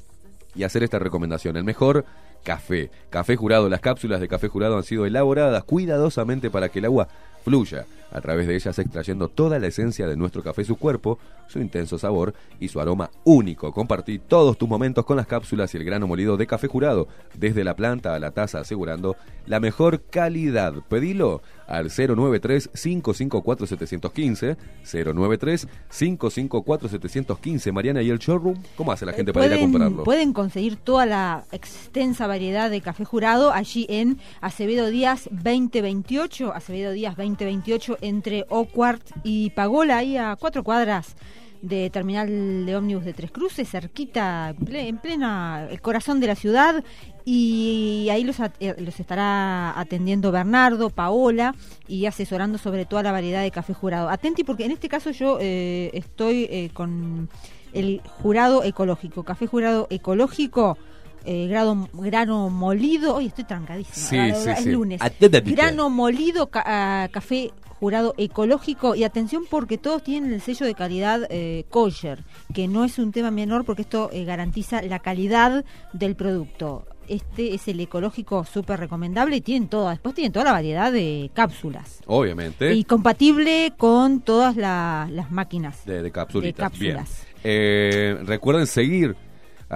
y 0.54 0.62
hacer 0.62 0.82
esta 0.82 0.98
recomendación. 0.98 1.56
El 1.56 1.64
mejor 1.64 2.04
café. 2.44 2.90
Café 3.10 3.36
jurado. 3.36 3.68
Las 3.68 3.80
cápsulas 3.80 4.20
de 4.20 4.28
café 4.28 4.48
jurado 4.48 4.76
han 4.76 4.84
sido 4.84 5.06
elaboradas 5.06 5.64
cuidadosamente 5.64 6.50
para 6.50 6.68
que 6.68 6.78
el 6.80 6.84
agua 6.84 7.08
fluya 7.44 7.86
a 8.14 8.20
través 8.20 8.46
de 8.46 8.54
ellas 8.54 8.78
extrayendo 8.78 9.28
toda 9.28 9.58
la 9.58 9.66
esencia 9.66 10.06
de 10.06 10.16
nuestro 10.16 10.42
café, 10.42 10.64
su 10.64 10.76
cuerpo, 10.76 11.18
su 11.48 11.58
intenso 11.58 11.98
sabor 11.98 12.32
y 12.60 12.68
su 12.68 12.80
aroma 12.80 13.10
único. 13.24 13.72
Compartí 13.72 14.20
todos 14.20 14.56
tus 14.56 14.68
momentos 14.68 15.04
con 15.04 15.16
las 15.16 15.26
cápsulas 15.26 15.74
y 15.74 15.78
el 15.78 15.84
grano 15.84 16.06
molido 16.06 16.36
de 16.36 16.46
café 16.46 16.68
jurado, 16.68 17.08
desde 17.36 17.64
la 17.64 17.74
planta 17.74 18.14
a 18.14 18.20
la 18.20 18.30
taza, 18.30 18.60
asegurando 18.60 19.16
la 19.46 19.58
mejor 19.60 20.02
calidad. 20.10 20.74
Pedilo 20.88 21.42
al 21.66 21.90
093-554-715, 21.90 24.56
093-554-715. 24.84 27.72
Mariana, 27.72 28.02
¿y 28.02 28.10
el 28.10 28.18
showroom? 28.18 28.62
¿Cómo 28.76 28.92
hace 28.92 29.06
la 29.06 29.12
gente 29.12 29.32
para 29.32 29.46
ir 29.46 29.54
a 29.54 29.58
comprarlo? 29.58 30.04
pueden 30.04 30.32
conseguir 30.32 30.76
toda 30.76 31.04
la 31.06 31.42
extensa 31.50 32.28
variedad 32.28 32.70
de 32.70 32.80
café 32.80 33.04
jurado 33.04 33.52
allí 33.52 33.86
en 33.88 34.20
Acevedo 34.40 34.86
Díaz 34.86 35.28
2028, 35.32 36.54
Acevedo 36.54 36.92
Díaz 36.92 37.16
2028 37.16 37.98
entre 38.04 38.44
Oquart 38.48 39.02
y 39.24 39.50
Pagola, 39.50 39.98
ahí 39.98 40.16
a 40.16 40.36
cuatro 40.36 40.62
cuadras 40.62 41.16
de 41.62 41.88
terminal 41.88 42.66
de 42.66 42.76
ómnibus 42.76 43.06
de 43.06 43.14
Tres 43.14 43.30
Cruces, 43.30 43.70
cerquita, 43.70 44.50
en 44.50 44.56
ple- 44.66 44.86
en 44.86 44.98
plena 44.98 45.66
el 45.70 45.80
corazón 45.80 46.20
de 46.20 46.26
la 46.26 46.34
ciudad 46.34 46.84
y 47.24 48.08
ahí 48.10 48.22
los, 48.22 48.38
eh, 48.38 48.74
los 48.78 49.00
estará 49.00 49.72
atendiendo 49.80 50.30
Bernardo, 50.30 50.90
Paola 50.90 51.54
y 51.88 52.04
asesorando 52.04 52.58
sobre 52.58 52.84
toda 52.84 53.02
la 53.02 53.12
variedad 53.12 53.42
de 53.42 53.50
café 53.50 53.72
jurado. 53.72 54.10
Atenti 54.10 54.44
porque 54.44 54.66
en 54.66 54.72
este 54.72 54.90
caso 54.90 55.10
yo 55.10 55.38
eh, 55.40 55.90
estoy 55.94 56.46
eh, 56.50 56.68
con 56.74 57.30
el 57.72 58.02
jurado 58.04 58.62
ecológico, 58.62 59.22
café 59.22 59.46
jurado 59.46 59.86
ecológico. 59.88 60.76
Eh, 61.24 61.46
grado, 61.48 61.88
grano 61.92 62.50
molido, 62.50 63.16
hoy 63.16 63.26
estoy 63.26 63.44
trancadísima, 63.44 64.34
Sí, 64.34 64.42
sí, 64.44 64.50
es 64.50 64.58
sí. 64.60 64.70
lunes. 64.70 65.00
Grano 65.44 65.90
molido, 65.90 66.48
ca- 66.48 66.64
ah, 66.66 67.08
café 67.10 67.50
jurado 67.80 68.14
ecológico 68.16 68.94
y 68.94 69.04
atención 69.04 69.44
porque 69.50 69.76
todos 69.78 70.02
tienen 70.02 70.32
el 70.32 70.40
sello 70.40 70.64
de 70.64 70.74
calidad 70.74 71.26
eh, 71.28 71.64
kosher, 71.68 72.24
que 72.54 72.66
no 72.68 72.84
es 72.84 72.98
un 72.98 73.12
tema 73.12 73.30
menor 73.30 73.64
porque 73.64 73.82
esto 73.82 74.08
eh, 74.12 74.24
garantiza 74.24 74.80
la 74.82 75.00
calidad 75.00 75.64
del 75.92 76.14
producto. 76.16 76.86
Este 77.06 77.52
es 77.54 77.68
el 77.68 77.80
ecológico 77.80 78.46
súper 78.46 78.80
recomendable 78.80 79.36
y 79.36 79.40
tienen 79.42 79.68
toda, 79.68 79.90
después 79.90 80.14
tienen 80.14 80.32
toda 80.32 80.46
la 80.46 80.52
variedad 80.52 80.90
de 80.90 81.30
cápsulas. 81.34 82.00
Obviamente. 82.06 82.72
Y 82.72 82.84
compatible 82.84 83.74
con 83.76 84.20
todas 84.22 84.56
la- 84.56 85.06
las 85.12 85.30
máquinas. 85.30 85.84
De, 85.84 86.02
de 86.02 86.10
capsulitas. 86.10 86.56
De 86.56 86.62
cápsulas. 86.62 87.26
Bien. 87.26 87.34
Eh, 87.46 88.16
recuerden 88.24 88.66
seguir 88.66 89.16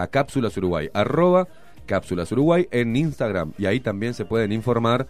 a 0.02 0.08
Cápsulas 0.08 0.56
Uruguay, 0.56 0.90
arroba 0.94 1.48
Cápsulas 1.86 2.30
Uruguay 2.32 2.68
en 2.70 2.96
Instagram. 2.96 3.52
Y 3.58 3.66
ahí 3.66 3.80
también 3.80 4.14
se 4.14 4.24
pueden 4.24 4.52
informar 4.52 5.06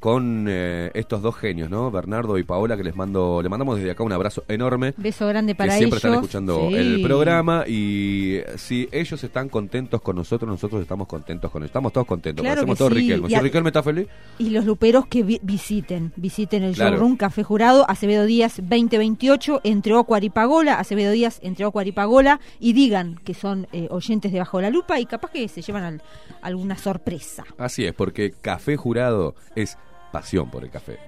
con 0.00 0.46
eh, 0.48 0.90
estos 0.94 1.20
dos 1.22 1.36
genios, 1.36 1.68
¿no? 1.70 1.90
Bernardo 1.90 2.38
y 2.38 2.42
Paola, 2.44 2.76
que 2.76 2.84
les 2.84 2.96
mando, 2.96 3.40
le 3.42 3.48
mandamos 3.48 3.76
desde 3.76 3.90
acá 3.90 4.02
un 4.02 4.12
abrazo 4.12 4.44
enorme. 4.48 4.94
Beso 4.96 5.26
grande 5.28 5.54
para 5.54 5.72
que 5.72 5.78
siempre 5.78 5.98
ellos. 5.98 6.04
están 6.04 6.14
escuchando 6.24 6.68
Sí. 6.70 6.74
el 6.76 7.02
programa 7.02 7.64
y 7.66 8.40
si 8.56 8.88
ellos 8.92 9.22
están 9.22 9.48
contentos 9.48 10.00
con 10.00 10.16
nosotros, 10.16 10.48
nosotros 10.50 10.80
estamos 10.82 11.06
contentos 11.06 11.50
con 11.50 11.62
ellos. 11.62 11.68
Estamos 11.70 11.92
todos 11.92 12.06
contentos, 12.06 12.42
Claro 12.42 12.64
todos 12.64 12.88
sí. 12.92 12.94
Riquelme. 12.94 13.26
Y 13.26 13.30
Si 13.30 13.36
a- 13.36 13.40
Riquelme 13.40 13.68
está 13.68 13.82
feliz, 13.82 14.06
Y 14.38 14.50
los 14.50 14.64
luperos 14.64 15.06
que 15.06 15.22
vi- 15.22 15.40
visiten, 15.42 16.12
visiten 16.16 16.62
el 16.62 16.74
Claro. 16.74 16.92
showroom 16.96 17.16
Café 17.16 17.42
Jurado, 17.42 17.84
Acevedo 17.90 18.24
Díaz 18.24 18.56
2028, 18.62 19.60
entre 19.64 19.94
Ocuar 19.94 20.24
y 20.24 20.30
Pagola, 20.30 20.74
Acevedo 20.78 21.12
Díaz 21.12 21.40
entre 21.42 21.64
Ocuar 21.64 21.86
y 21.86 21.92
Pagola, 21.92 22.40
y 22.60 22.72
digan 22.72 23.20
que 23.24 23.34
son 23.34 23.66
eh, 23.72 23.86
oyentes 23.90 24.32
de 24.32 24.38
Bajo 24.38 24.60
la 24.60 24.70
Lupa 24.70 24.98
y 25.00 25.06
capaz 25.06 25.30
que 25.30 25.46
se 25.48 25.62
llevan 25.62 25.82
al- 25.84 26.02
alguna 26.42 26.76
sorpresa. 26.76 27.44
así 27.58 27.84
es, 27.84 27.92
porque 27.94 28.32
Café 28.40 28.76
Jurado 28.76 29.34
es 29.62 29.76
pasión 30.12 30.50
por 30.50 30.64
el 30.64 30.70
café. 30.70 30.98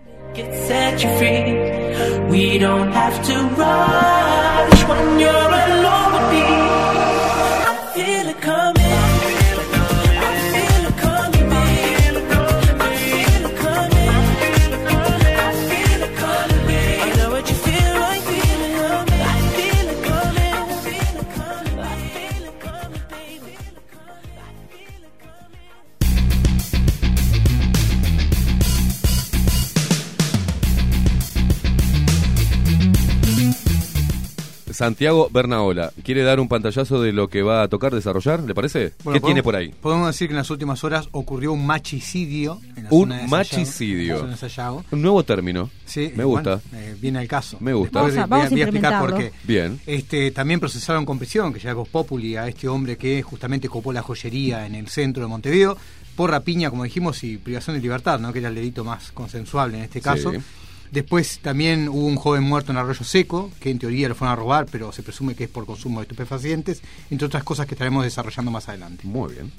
Santiago 34.85 35.29
Bernaola, 35.31 35.93
¿quiere 36.03 36.23
dar 36.23 36.41
un 36.41 36.49
pantallazo 36.49 37.03
de 37.03 37.13
lo 37.13 37.29
que 37.29 37.43
va 37.43 37.63
a 37.63 37.69
tocar, 37.69 37.95
desarrollar? 37.95 38.41
¿Le 38.41 38.55
parece? 38.55 38.95
Bueno, 39.05 39.13
¿Qué 39.17 39.21
podemos- 39.21 39.27
tiene 39.27 39.43
por 39.43 39.55
ahí? 39.55 39.69
Podemos 39.79 40.07
decir 40.07 40.29
que 40.29 40.33
en 40.33 40.39
las 40.39 40.49
últimas 40.49 40.83
horas 40.85 41.07
ocurrió 41.13 41.53
un 41.53 41.67
machicidio. 41.67 42.59
En 42.77 42.85
la 42.85 42.89
Un 42.91 43.01
zona 43.11 43.15
de 43.17 43.21
Sayago, 43.21 43.31
machicidio. 43.37 44.03
en 44.05 44.09
la 44.15 44.19
zona 44.21 44.33
de 44.33 44.39
Sayago. 44.39 44.85
Un 44.91 45.03
nuevo 45.03 45.23
término. 45.23 45.69
Sí, 45.85 46.11
Me 46.17 46.25
bueno, 46.25 46.53
gusta. 46.53 46.77
eh, 46.79 46.97
viene 46.99 47.19
al 47.19 47.29
caso. 47.29 47.59
Me 47.61 47.75
gusta. 47.75 48.01
Después 48.05 48.15
Vamos 48.17 48.25
a- 48.33 48.35
voy 48.37 48.47
a 48.47 48.49
voy 48.49 48.63
explicar 48.63 49.01
por 49.01 49.19
qué. 49.19 49.33
Bien. 49.45 49.79
Este, 49.87 50.31
también 50.31 50.61
procesaron 50.61 51.05
con 51.05 51.19
prisión, 51.19 51.53
que 51.53 51.61
ya 51.61 51.73
es 51.73 51.77
Populi, 51.93 52.37
a 52.37 52.49
este 52.49 52.67
hombre 52.67 52.97
que 52.97 53.21
justamente 53.21 53.69
copó 53.69 53.93
la 53.93 54.01
joyería 54.01 54.65
en 54.67 54.75
el 54.77 54.89
centro 54.89 55.23
de 55.23 55.29
Montevideo 55.29 55.77
por 56.17 56.31
rapiña, 56.31 56.71
como 56.71 56.85
dijimos, 56.85 57.23
y 57.23 57.37
privación 57.37 57.77
de 57.77 57.83
libertad, 57.83 58.19
¿no? 58.19 58.33
que 58.33 58.39
era 58.39 58.49
el 58.49 58.55
delito 58.55 58.83
más 58.83 59.13
consensuable 59.13 59.77
en 59.77 59.85
este 59.85 60.01
caso. 60.01 60.31
Sí. 60.33 60.39
Después 60.91 61.39
también 61.41 61.89
hubo 61.89 62.07
un 62.07 62.17
joven 62.17 62.43
muerto 62.43 62.73
en 62.73 62.79
Arroyo 62.79 63.05
Seco, 63.05 63.51
que 63.61 63.71
en 63.71 63.79
teoría 63.79 64.09
lo 64.09 64.15
fueron 64.15 64.33
a 64.33 64.37
robar, 64.37 64.67
pero 64.71 64.91
se 64.93 65.03
presume 65.03 65.35
que 65.35 65.45
es 65.45 65.51
por 65.51 65.67
consumo 65.67 66.01
de 66.01 66.05
estupefacientes, 66.05 66.83
entre 67.11 67.27
otras 67.27 67.45
cosas 67.45 67.67
que 67.67 67.75
estaremos 67.75 68.03
desarrollando 68.03 68.51
más 68.51 68.69
adelante. 68.69 69.07
Muy 69.07 69.35
bien. 69.35 69.53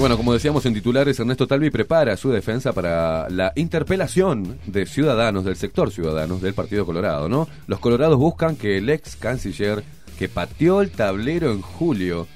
Bueno, 0.00 0.16
como 0.16 0.32
decíamos 0.32 0.66
en 0.66 0.74
titulares, 0.74 1.18
Ernesto 1.20 1.46
Talvi 1.46 1.70
prepara 1.70 2.16
su 2.16 2.30
defensa 2.30 2.72
para 2.72 3.28
la 3.30 3.52
interpelación 3.54 4.58
de 4.66 4.86
ciudadanos 4.86 5.44
del 5.44 5.56
sector 5.56 5.92
ciudadanos 5.92 6.42
del 6.42 6.52
Partido 6.52 6.84
Colorado, 6.84 7.28
¿no? 7.28 7.48
Los 7.68 7.78
colorados 7.78 8.18
buscan 8.18 8.56
que 8.56 8.78
el 8.78 8.90
ex 8.90 9.14
canciller 9.14 9.84
que 10.18 10.28
pateó 10.28 10.80
el 10.80 10.90
tablero 10.90 11.52
en 11.52 11.60
julio, 11.60 12.26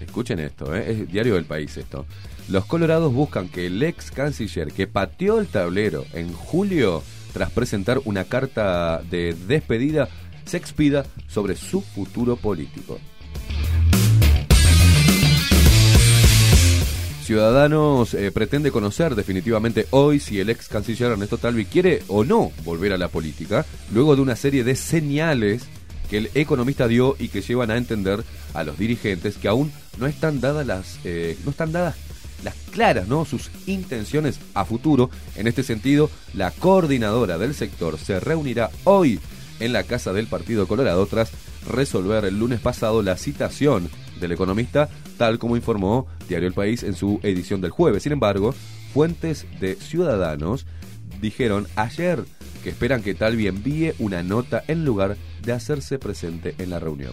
escuchen 0.00 0.38
esto, 0.38 0.74
¿eh? 0.74 0.92
es 0.92 1.10
diario 1.10 1.34
del 1.34 1.44
país 1.44 1.76
esto. 1.76 2.04
Los 2.48 2.66
colorados 2.66 3.12
buscan 3.12 3.48
que 3.48 3.66
el 3.66 3.82
ex 3.82 4.10
canciller 4.10 4.72
que 4.72 4.86
pateó 4.86 5.40
el 5.40 5.46
tablero 5.46 6.04
en 6.12 6.32
julio, 6.32 7.02
tras 7.32 7.50
presentar 7.50 8.00
una 8.04 8.24
carta 8.24 9.00
de 9.10 9.34
despedida, 9.46 10.08
se 10.44 10.58
expida 10.58 11.06
sobre 11.26 11.56
su 11.56 11.80
futuro 11.80 12.36
político. 12.36 12.98
Ciudadanos 17.22 18.14
eh, 18.14 18.32
pretende 18.32 18.72
conocer 18.72 19.14
definitivamente 19.14 19.86
hoy 19.90 20.18
si 20.18 20.40
el 20.40 20.50
ex 20.50 20.66
canciller 20.66 21.12
Ernesto 21.12 21.38
Talvi 21.38 21.66
quiere 21.66 22.02
o 22.08 22.24
no 22.24 22.50
volver 22.64 22.92
a 22.92 22.98
la 22.98 23.06
política, 23.06 23.64
luego 23.92 24.16
de 24.16 24.22
una 24.22 24.34
serie 24.34 24.64
de 24.64 24.74
señales 24.74 25.62
que 26.10 26.18
el 26.18 26.30
economista 26.34 26.88
dio 26.88 27.14
y 27.20 27.28
que 27.28 27.40
llevan 27.40 27.70
a 27.70 27.76
entender 27.76 28.24
a 28.54 28.64
los 28.64 28.76
dirigentes 28.76 29.36
que 29.36 29.46
aún 29.46 29.72
no 29.98 30.08
están 30.08 30.40
dadas 30.40 30.66
las 30.66 30.98
eh, 31.04 31.38
no 31.44 31.52
están 31.52 31.70
dadas 31.70 31.94
las 32.42 32.54
claras, 32.72 33.06
¿no? 33.06 33.24
sus 33.24 33.50
intenciones 33.66 34.40
a 34.54 34.64
futuro. 34.64 35.08
En 35.36 35.46
este 35.46 35.62
sentido, 35.62 36.10
la 36.34 36.50
coordinadora 36.50 37.38
del 37.38 37.54
sector 37.54 37.98
se 37.98 38.18
reunirá 38.18 38.70
hoy 38.82 39.20
en 39.60 39.72
la 39.72 39.84
casa 39.84 40.12
del 40.12 40.26
Partido 40.26 40.66
Colorado 40.66 41.06
tras 41.06 41.30
resolver 41.70 42.24
el 42.24 42.40
lunes 42.40 42.58
pasado 42.58 43.00
la 43.00 43.16
citación 43.16 43.88
del 44.22 44.32
economista, 44.32 44.88
tal 45.18 45.38
como 45.38 45.56
informó 45.56 46.06
Diario 46.28 46.48
El 46.48 46.54
País 46.54 46.82
en 46.82 46.94
su 46.94 47.20
edición 47.22 47.60
del 47.60 47.70
jueves. 47.70 48.04
Sin 48.04 48.12
embargo, 48.12 48.54
fuentes 48.94 49.46
de 49.60 49.74
Ciudadanos 49.74 50.64
dijeron 51.20 51.66
ayer 51.76 52.24
que 52.62 52.70
esperan 52.70 53.02
que 53.02 53.14
Talvi 53.14 53.48
envíe 53.48 53.92
una 53.98 54.22
nota 54.22 54.64
en 54.68 54.84
lugar 54.84 55.16
de 55.42 55.52
hacerse 55.52 55.98
presente 55.98 56.54
en 56.58 56.70
la 56.70 56.78
reunión. 56.78 57.12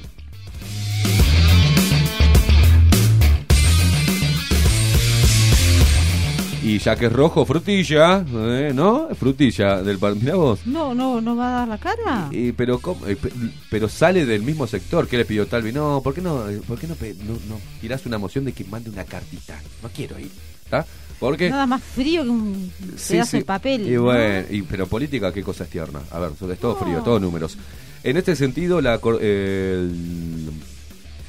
Y 6.62 6.78
ya 6.80 6.96
que 6.98 7.06
es 7.06 7.14
rojo, 7.14 7.46
frutilla, 7.46 8.26
¿eh? 8.34 8.72
¿no? 8.76 9.08
Frutilla 9.16 9.82
del 9.82 9.98
partido. 9.98 10.24
Mirá 10.26 10.36
vos. 10.36 10.60
No, 10.66 10.94
no, 10.94 11.22
no 11.22 11.36
va 11.36 11.48
a 11.48 11.52
dar 11.60 11.68
la 11.70 11.78
cara. 11.78 12.28
Y, 12.32 12.52
pero, 12.52 12.80
¿cómo? 12.80 13.08
Eh, 13.08 13.16
pe- 13.16 13.32
pero 13.70 13.88
sale 13.88 14.26
del 14.26 14.42
mismo 14.44 14.68
sector. 14.68 15.08
¿Qué 15.08 15.18
le 15.18 15.24
pidió 15.26 15.48
Talvi? 15.48 15.72
No, 15.72 16.02
¿por 16.04 16.14
qué 16.14 16.20
no, 16.22 16.50
eh, 16.50 16.60
por 16.68 16.78
qué 16.78 16.88
no, 16.88 16.96
no, 17.26 17.34
no 17.48 17.60
tirás 17.80 18.06
una 18.06 18.18
moción 18.18 18.44
de 18.44 18.52
que 18.52 18.66
mande 18.66 18.90
una 18.90 19.06
cartita? 19.06 19.58
No 19.82 19.90
quiero 19.96 20.20
ir. 20.20 20.30
¿Está? 20.66 20.86
Porque. 21.18 21.50
Nada 21.50 21.66
más 21.66 21.82
frío 21.82 22.24
que 22.24 22.30
un 22.30 22.72
Sí, 22.98 23.14
pedazo 23.14 23.32
sí. 23.32 23.38
de 23.38 23.46
papel. 23.46 23.88
Y 23.88 23.92
¿no? 23.92 24.04
bueno, 24.04 24.46
y- 24.52 24.62
pero 24.64 24.86
política, 24.86 25.32
qué 25.32 25.42
cosa 25.42 25.64
es 25.64 25.70
tierna. 25.70 26.02
A 26.12 26.20
ver, 26.20 26.32
es 26.52 26.60
todo 26.60 26.76
frío, 26.76 27.00
todo 27.04 27.22
números. 27.22 27.58
En 28.04 28.18
este 28.18 28.36
sentido, 28.36 28.82
la 28.82 28.98
cor- 29.00 29.22
el- 29.24 29.92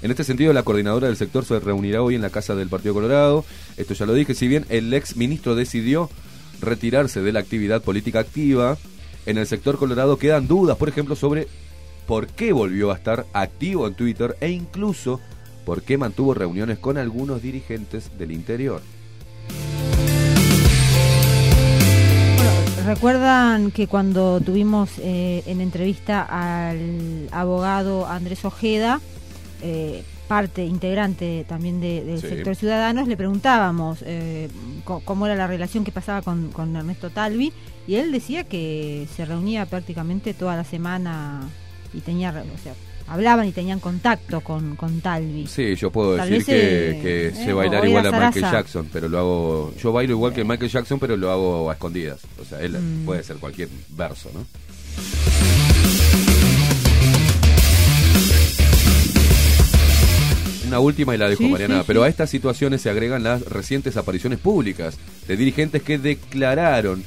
en 0.02 0.10
este 0.10 0.24
sentido, 0.24 0.52
la 0.52 0.62
coordinadora 0.62 1.08
del 1.08 1.16
sector 1.16 1.44
se 1.44 1.60
reunirá 1.60 2.02
hoy 2.02 2.14
en 2.14 2.22
la 2.22 2.30
casa 2.30 2.54
del 2.54 2.68
Partido 2.68 2.94
Colorado. 2.94 3.44
Esto 3.76 3.94
ya 3.94 4.06
lo 4.06 4.14
dije, 4.14 4.34
si 4.34 4.48
bien 4.48 4.64
el 4.70 4.92
ex 4.94 5.16
ministro 5.16 5.54
decidió 5.54 6.08
retirarse 6.60 7.20
de 7.20 7.32
la 7.32 7.40
actividad 7.40 7.82
política 7.82 8.20
activa, 8.20 8.78
en 9.26 9.36
el 9.38 9.46
sector 9.46 9.76
colorado 9.76 10.16
quedan 10.16 10.48
dudas, 10.48 10.76
por 10.78 10.88
ejemplo, 10.88 11.16
sobre 11.16 11.48
por 12.06 12.26
qué 12.28 12.52
volvió 12.52 12.90
a 12.90 12.96
estar 12.96 13.26
activo 13.32 13.86
en 13.86 13.94
Twitter 13.94 14.36
e 14.40 14.50
incluso 14.50 15.20
por 15.64 15.82
qué 15.82 15.98
mantuvo 15.98 16.34
reuniones 16.34 16.78
con 16.78 16.96
algunos 16.96 17.42
dirigentes 17.42 18.10
del 18.18 18.32
interior. 18.32 18.80
Recuerdan 22.86 23.70
que 23.70 23.86
cuando 23.86 24.40
tuvimos 24.40 24.90
eh, 24.98 25.42
en 25.46 25.60
entrevista 25.60 26.22
al 26.22 27.28
abogado 27.30 28.06
Andrés 28.06 28.44
Ojeda, 28.44 29.00
eh, 29.62 30.02
parte 30.28 30.64
integrante 30.64 31.44
también 31.48 31.80
de- 31.80 32.04
del 32.04 32.20
Sí. 32.20 32.28
sector 32.28 32.54
ciudadanos, 32.54 33.08
le 33.08 33.16
preguntábamos 33.16 33.98
eh, 34.06 34.48
cómo 35.04 35.26
era 35.26 35.34
la 35.34 35.46
relación 35.46 35.84
que 35.84 35.90
pasaba 35.92 36.22
con, 36.22 36.50
con 36.52 36.74
Ernesto 36.76 37.10
Talvi 37.10 37.52
y 37.86 37.96
él 37.96 38.12
decía 38.12 38.44
que 38.44 39.06
se 39.16 39.24
reunía 39.24 39.66
prácticamente 39.66 40.32
toda 40.34 40.54
la 40.56 40.64
semana 40.64 41.48
y 41.92 42.00
tenía, 42.00 42.30
o 42.30 42.58
sea, 42.62 42.74
hablaban 43.08 43.48
y 43.48 43.50
tenían 43.52 43.80
contacto 43.80 44.40
con, 44.40 44.76
con 44.76 45.00
Talvi. 45.00 45.48
Sí, 45.48 45.74
yo 45.74 45.90
puedo 45.90 46.16
Tal 46.16 46.30
decir 46.30 46.46
que, 46.46 46.90
eh, 46.90 47.02
que 47.02 47.26
eh, 47.28 47.32
sé 47.34 47.52
bailar 47.52 47.84
igual 47.88 48.06
a 48.06 48.12
Michael. 48.12 48.52
Jackson, 48.52 48.88
pero 48.92 49.08
lo 49.08 49.18
hago. 49.18 49.74
Yo 49.82 49.90
bailo 49.92 50.12
igual 50.12 50.32
que 50.32 50.44
Michael 50.44 50.70
Jackson, 50.70 51.00
pero 51.00 51.16
lo 51.16 51.28
hago 51.32 51.68
a 51.70 51.72
escondidas. 51.72 52.20
O 52.40 52.44
sea, 52.44 52.60
él 52.60 52.78
Mm. 52.78 53.04
puede 53.04 53.24
ser 53.24 53.38
cualquier 53.38 53.68
verso, 53.88 54.30
¿no? 54.32 54.46
Una 60.70 60.78
última 60.78 61.14
y 61.14 61.18
la 61.18 61.28
dejo, 61.28 61.42
Sí, 61.42 61.48
Mariana. 61.48 61.80
sí, 61.80 61.84
pero 61.86 62.04
a 62.04 62.08
estas 62.08 62.30
situaciones 62.30 62.80
se 62.80 62.90
agregan 62.90 63.24
las 63.24 63.42
recientes 63.42 63.96
apariciones 63.96 64.38
públicas 64.38 64.98
de 65.26 65.36
dirigentes 65.36 65.82
que 65.82 65.98
declararon 65.98 67.02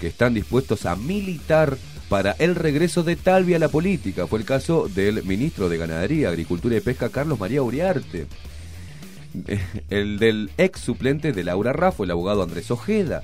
que 0.00 0.06
están 0.06 0.32
dispuestos 0.32 0.86
a 0.86 0.96
militar 0.96 1.76
para 2.08 2.32
el 2.38 2.54
regreso 2.54 3.02
de 3.02 3.16
Talvi 3.16 3.52
a 3.52 3.58
la 3.58 3.68
política. 3.68 4.26
Fue 4.26 4.38
el 4.38 4.46
caso 4.46 4.88
del 4.88 5.22
ministro 5.24 5.68
de 5.68 5.76
Ganadería, 5.76 6.30
Agricultura 6.30 6.76
y 6.76 6.80
Pesca, 6.80 7.10
Carlos 7.10 7.38
María 7.38 7.62
Uriarte. 7.62 8.26
El 9.90 10.18
del 10.18 10.50
ex 10.58 10.80
suplente 10.80 11.32
de 11.32 11.44
Laura 11.44 11.72
Raffo, 11.72 12.04
el 12.04 12.10
abogado 12.10 12.42
Andrés 12.42 12.70
Ojeda. 12.70 13.22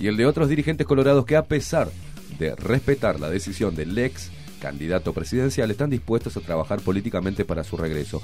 Y 0.00 0.08
el 0.08 0.16
de 0.16 0.26
otros 0.26 0.48
dirigentes 0.48 0.86
colorados 0.86 1.26
que 1.26 1.36
a 1.36 1.44
pesar 1.44 1.90
de 2.38 2.56
respetar 2.56 3.20
la 3.20 3.30
decisión 3.30 3.76
del 3.76 3.96
ex 3.96 4.30
candidato 4.60 5.12
presidencial, 5.12 5.70
están 5.70 5.90
dispuestos 5.90 6.36
a 6.36 6.40
trabajar 6.40 6.80
políticamente 6.80 7.44
para 7.44 7.64
su 7.64 7.76
regreso. 7.76 8.22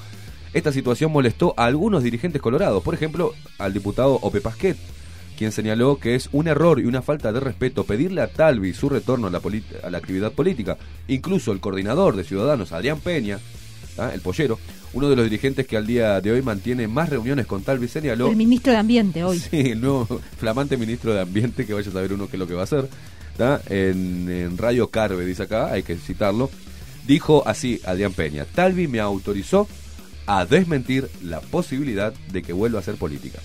Esta 0.52 0.72
situación 0.72 1.12
molestó 1.12 1.54
a 1.56 1.66
algunos 1.66 2.02
dirigentes 2.02 2.42
colorados, 2.42 2.82
por 2.82 2.94
ejemplo, 2.94 3.34
al 3.58 3.72
diputado 3.72 4.14
Ope 4.14 4.40
Pasquet, 4.40 4.76
quien 5.38 5.52
señaló 5.52 5.98
que 5.98 6.16
es 6.16 6.28
un 6.32 6.48
error 6.48 6.80
y 6.80 6.84
una 6.84 7.02
falta 7.02 7.32
de 7.32 7.40
respeto 7.40 7.84
pedirle 7.84 8.20
a 8.20 8.26
Talvi 8.32 8.74
su 8.74 8.88
retorno 8.88 9.28
a 9.28 9.30
la, 9.30 9.40
a 9.82 9.90
la 9.90 9.98
actividad 9.98 10.32
política. 10.32 10.76
Incluso 11.08 11.52
el 11.52 11.60
coordinador 11.60 12.16
de 12.16 12.24
Ciudadanos, 12.24 12.72
Adrián 12.72 12.98
Peña, 13.00 13.38
¿ah? 13.96 14.10
el 14.12 14.20
pollero, 14.20 14.58
uno 14.92 15.08
de 15.08 15.16
los 15.16 15.24
dirigentes 15.24 15.66
que 15.66 15.76
al 15.76 15.86
día 15.86 16.20
de 16.20 16.32
hoy 16.32 16.42
mantiene 16.42 16.88
más 16.88 17.08
reuniones 17.08 17.46
con 17.46 17.62
Talvi, 17.62 17.86
señaló... 17.86 18.28
El 18.28 18.36
ministro 18.36 18.72
de 18.72 18.78
Ambiente 18.78 19.22
hoy. 19.22 19.38
Sí, 19.38 19.70
el 19.70 19.80
nuevo 19.80 20.06
flamante 20.36 20.76
ministro 20.76 21.14
de 21.14 21.20
Ambiente, 21.20 21.64
que 21.64 21.74
vaya 21.74 21.88
a 21.88 21.92
saber 21.92 22.12
uno 22.12 22.26
qué 22.26 22.36
es 22.36 22.40
lo 22.40 22.46
que 22.48 22.54
va 22.54 22.62
a 22.62 22.64
hacer. 22.64 22.88
En, 23.70 24.28
en 24.28 24.58
Radio 24.58 24.90
Carve, 24.90 25.24
dice 25.24 25.44
acá, 25.44 25.72
hay 25.72 25.82
que 25.82 25.96
citarlo. 25.96 26.50
Dijo 27.06 27.42
así 27.46 27.80
Adrián 27.86 28.12
Peña, 28.12 28.44
Talvi 28.44 28.86
me 28.86 29.00
autorizó 29.00 29.66
a 30.26 30.44
desmentir 30.44 31.10
la 31.22 31.40
posibilidad 31.40 32.12
de 32.32 32.42
que 32.42 32.52
vuelva 32.52 32.78
a 32.78 32.82
hacer 32.82 32.96
política. 32.96 33.38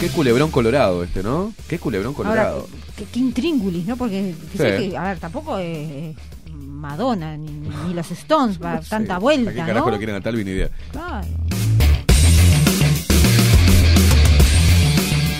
Qué 0.00 0.08
culebrón 0.10 0.50
colorado 0.52 1.02
este, 1.02 1.22
¿no? 1.24 1.52
Qué 1.68 1.78
culebrón 1.80 2.14
Ahora, 2.16 2.28
colorado. 2.30 2.68
qué, 2.96 3.04
qué 3.04 3.18
intríngulis, 3.18 3.84
¿no? 3.84 3.96
Porque, 3.96 4.32
fíjate 4.52 4.78
Sí. 4.78 4.90
que, 4.90 4.96
a 4.96 5.02
ver, 5.02 5.18
tampoco 5.18 5.58
es, 5.58 6.14
Madonna 6.52 7.36
ni, 7.36 7.50
ni 7.50 7.94
los 7.94 8.08
Stones 8.12 8.58
para 8.58 8.74
dar 8.74 8.84
tanta 8.88 9.16
¿A 9.16 9.18
vuelta, 9.18 9.50
qué 9.52 9.58
carajo 9.58 9.86
¿no? 9.86 9.92
lo 9.92 9.96
quieren 9.98 10.14
a 10.14 10.20
Talvi? 10.20 10.44
Ni 10.44 10.52
idea. 10.52 10.70
Claro. 10.92 11.26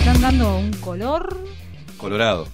Están 0.00 0.20
dando 0.20 0.56
un 0.58 0.72
color. 0.74 1.38
Colorado. 1.96 2.48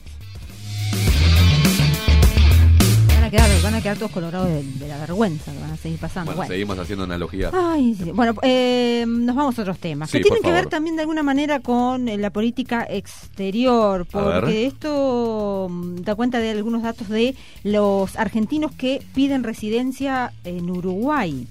Quedar, 3.34 3.62
van 3.62 3.74
a 3.74 3.80
quedar 3.82 3.96
todos 3.96 4.12
colorados 4.12 4.48
de, 4.48 4.62
de 4.62 4.88
la 4.88 4.96
vergüenza 4.98 5.50
que 5.52 5.58
van 5.58 5.72
a 5.72 5.76
seguir 5.76 5.98
pasando. 5.98 6.26
Bueno, 6.30 6.36
Bueno. 6.38 6.52
seguimos 6.52 6.78
haciendo 6.78 7.04
analogía. 7.04 7.50
Ay, 7.52 7.94
sí. 7.96 8.12
Bueno, 8.12 8.34
eh, 8.42 9.04
nos 9.08 9.34
vamos 9.34 9.58
a 9.58 9.62
otros 9.62 9.78
temas 9.78 10.10
Sí, 10.10 10.18
que 10.18 10.22
tienen 10.24 10.42
que 10.42 10.52
ver 10.52 10.66
también 10.66 10.94
de 10.94 11.02
alguna 11.02 11.22
manera 11.24 11.58
con 11.60 12.08
eh, 12.08 12.16
la 12.16 12.30
política 12.30 12.86
exterior, 12.88 14.06
porque 14.06 14.66
esto 14.66 15.66
mm, 15.68 15.96
da 16.02 16.14
cuenta 16.14 16.38
de 16.38 16.50
algunos 16.50 16.82
datos 16.82 17.08
de 17.08 17.34
los 17.64 18.14
argentinos 18.16 18.70
que 18.72 19.02
piden 19.14 19.42
residencia 19.42 20.32
en 20.44 20.70
Uruguay. 20.70 21.48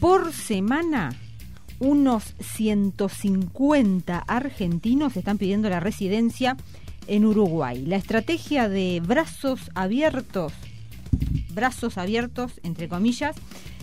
Por 0.00 0.32
semana, 0.32 1.14
unos 1.78 2.34
150 2.40 4.18
argentinos 4.18 5.16
están 5.16 5.36
pidiendo 5.36 5.68
la 5.68 5.80
residencia 5.80 6.56
en 7.06 7.26
Uruguay. 7.26 7.84
La 7.84 7.96
estrategia 7.96 8.68
de 8.68 9.02
brazos 9.04 9.70
abiertos 9.74 10.52
brazos 11.54 11.98
abiertos, 11.98 12.52
entre 12.62 12.88
comillas, 12.88 13.36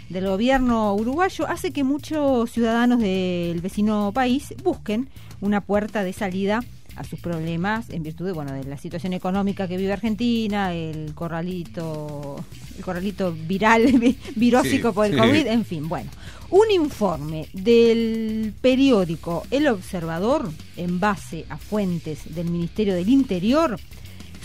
del 0.10 0.26
gobierno 0.28 0.94
uruguayo 0.96 1.48
hace 1.48 1.72
que 1.72 1.84
muchos 1.84 2.52
ciudadanos 2.52 3.00
del 3.00 3.62
vecino 3.62 4.12
país 4.14 4.54
busquen 4.64 5.08
una 5.40 5.62
puerta 5.62 6.04
de 6.04 6.14
salida 6.14 6.64
a 6.96 7.04
sus 7.04 7.20
problemas 7.22 7.90
en 7.92 8.04
virtud 8.04 8.26
de, 8.26 8.32
bueno, 8.34 8.52
de 8.52 8.64
la 8.66 8.76
situación 8.78 9.14
económica 9.14 9.68
que 9.68 9.78
vive 9.78 9.94
Argentina, 9.94 10.74
el 10.74 11.14
corralito, 11.14 12.44
el 12.78 12.84
corralito 12.84 13.32
viral, 13.48 13.84
vi- 14.00 14.18
virósico 14.36 14.90
Sí, 14.90 14.96
por 14.96 15.06
el 15.06 15.14
sí. 15.14 15.18
COVID, 15.20 15.48
en 15.48 15.64
fin, 15.66 15.88
bueno. 15.88 16.10
Un 16.50 16.72
informe 16.72 17.48
del 17.54 18.54
periódico 18.60 19.44
El 19.52 19.68
Observador, 19.68 20.52
en 20.76 21.00
base 21.00 21.46
a 21.50 21.58
fuentes 21.58 22.34
del 22.34 22.50
Ministerio 22.50 22.96
del 22.96 23.08
Interior, 23.08 23.80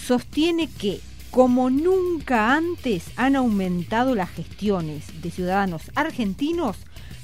sostiene 0.06 0.68
que, 0.68 1.00
como 1.34 1.68
nunca 1.68 2.54
antes, 2.54 3.06
han 3.16 3.34
aumentado 3.34 4.14
las 4.14 4.30
gestiones 4.30 5.20
de 5.20 5.32
ciudadanos 5.32 5.82
argentinos 5.96 6.76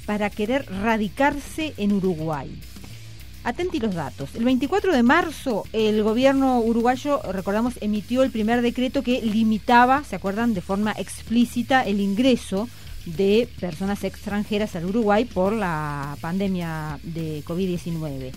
para 0.05 0.29
querer 0.29 0.65
radicarse 0.69 1.73
en 1.77 1.93
Uruguay. 1.93 2.53
Atenti 3.45 3.79
los 3.79 3.95
datos. 3.95 4.35
El 4.35 4.43
24 4.43 4.91
de 4.91 5.01
marzo, 5.01 5.63
el 5.71 6.03
gobierno 6.03 6.59
uruguayo, 6.59 7.21
recordamos, 7.31 7.75
emitió 7.79 8.23
el 8.23 8.31
primer 8.31 8.61
decreto 8.61 9.01
que 9.01 9.21
limitaba, 9.21 10.03
¿se 10.03 10.17
acuerdan?, 10.17 10.53
de 10.53 10.61
forma 10.61 10.91
explícita 10.91 11.83
el 11.83 12.01
ingreso 12.01 12.67
de 13.05 13.47
personas 13.61 14.03
extranjeras 14.03 14.75
al 14.75 14.87
Uruguay 14.87 15.23
por 15.23 15.53
la 15.53 16.17
pandemia 16.19 16.99
de 17.03 17.45
COVID-19. 17.45 18.33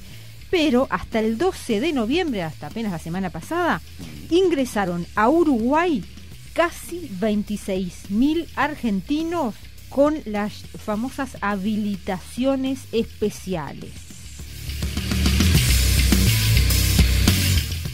Pero 0.56 0.86
hasta 0.88 1.18
el 1.18 1.36
12 1.36 1.80
de 1.80 1.92
noviembre, 1.92 2.44
hasta 2.44 2.68
apenas 2.68 2.92
la 2.92 3.00
semana 3.00 3.28
pasada, 3.28 3.82
ingresaron 4.30 5.04
a 5.16 5.28
Uruguay 5.28 6.04
casi 6.52 7.10
26.000 7.20 8.46
argentinos 8.54 9.56
con 9.88 10.20
las 10.26 10.52
famosas 10.52 11.38
habilitaciones 11.40 12.84
especiales. 12.92 13.90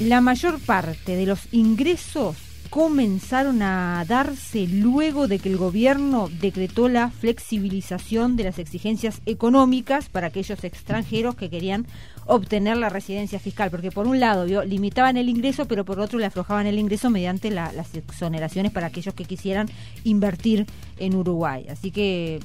La 0.01 0.20
mayor 0.20 0.61
parte 0.61 1.16
de 1.16 1.24
los 1.24 1.41
ingresos 1.53 2.37
comenzaron 2.70 3.62
a 3.62 4.05
darse 4.07 4.69
luego 4.69 5.27
de 5.27 5.41
que 5.41 5.49
el 5.49 5.57
gobierno 5.57 6.28
decretó 6.41 6.89
la 6.89 7.11
flexibilización 7.11 8.37
de 8.37 8.45
las 8.45 8.61
exigencias 8.61 9.20
económicas 9.27 10.09
para 10.09 10.28
aquellos 10.28 10.62
extranjeros 10.62 11.35
que 11.35 11.51
querían 11.51 11.87
obtener 12.31 12.77
la 12.77 12.89
residencia 12.89 13.39
fiscal, 13.39 13.70
porque 13.70 13.90
por 13.90 14.07
un 14.07 14.20
lado 14.20 14.44
¿vio? 14.47 14.65
limitaban 14.65 15.16
el 15.16 15.28
ingreso, 15.28 15.66
pero 15.66 15.85
por 15.85 15.98
otro 16.01 16.19
le 16.19 16.27
aflojaban 16.27 16.66
el 16.66 16.78
ingreso 16.78 17.11
mediante 17.11 17.51
la- 17.51 17.73
las 17.73 17.94
exoneraciones 17.94 18.73
para 18.73 18.86
aquellos 18.86 19.15
que 19.15 19.24
quisieran 19.24 19.69
invertir 20.05 20.66
en 20.98 21.15
Uruguay. 21.16 21.66
Así 21.69 21.90
que 21.90 22.40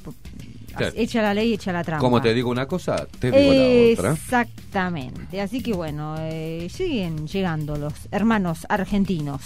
Claro. 0.75 0.93
echa 0.97 1.21
la 1.21 1.33
ley, 1.33 1.53
echa 1.53 1.71
la 1.71 1.83
trampa. 1.83 2.01
Como 2.01 2.21
te 2.21 2.33
digo 2.33 2.49
una 2.49 2.65
cosa, 2.65 3.07
te 3.19 3.31
digo 3.31 3.53
la 3.53 3.63
otra. 3.93 4.11
Exactamente. 4.13 5.39
Así 5.39 5.61
que 5.61 5.71
bueno, 5.73 6.15
eh, 6.19 6.67
siguen 6.69 7.27
llegando 7.27 7.77
los 7.77 7.93
hermanos 8.11 8.65
argentinos. 8.67 9.41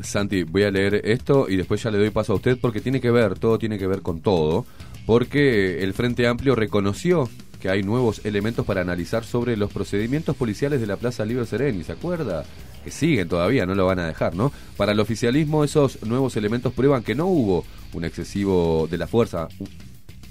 Santi, 0.00 0.44
voy 0.44 0.62
a 0.62 0.70
leer 0.70 1.00
esto 1.04 1.48
y 1.48 1.56
después 1.56 1.82
ya 1.82 1.90
le 1.90 1.98
doy 1.98 2.10
paso 2.10 2.32
a 2.32 2.36
usted 2.36 2.58
porque 2.60 2.80
tiene 2.80 3.00
que 3.00 3.10
ver, 3.10 3.38
todo 3.38 3.58
tiene 3.58 3.76
que 3.76 3.88
ver 3.88 4.02
con 4.02 4.20
todo, 4.20 4.64
porque 5.06 5.82
el 5.82 5.94
Frente 5.94 6.26
Amplio 6.26 6.54
reconoció 6.54 7.28
que 7.60 7.70
hay 7.70 7.82
nuevos 7.82 8.20
elementos 8.24 8.66
para 8.66 8.82
analizar 8.82 9.24
sobre 9.24 9.56
los 9.56 9.72
procedimientos 9.72 10.36
policiales 10.36 10.80
de 10.80 10.86
la 10.86 10.96
Plaza 10.96 11.24
Libre 11.24 11.46
Sereni, 11.46 11.84
¿se 11.84 11.92
acuerda? 11.92 12.44
Que 12.84 12.90
siguen 12.90 13.28
todavía, 13.28 13.64
no 13.64 13.74
lo 13.74 13.86
van 13.86 14.00
a 14.00 14.06
dejar, 14.06 14.34
¿no? 14.34 14.52
Para 14.76 14.92
el 14.92 15.00
oficialismo 15.00 15.64
esos 15.64 16.02
nuevos 16.02 16.36
elementos 16.36 16.72
prueban 16.72 17.02
que 17.02 17.14
no 17.14 17.26
hubo 17.26 17.64
un 17.94 18.04
excesivo 18.04 18.86
de 18.90 18.98
la 18.98 19.06
fuerza 19.06 19.48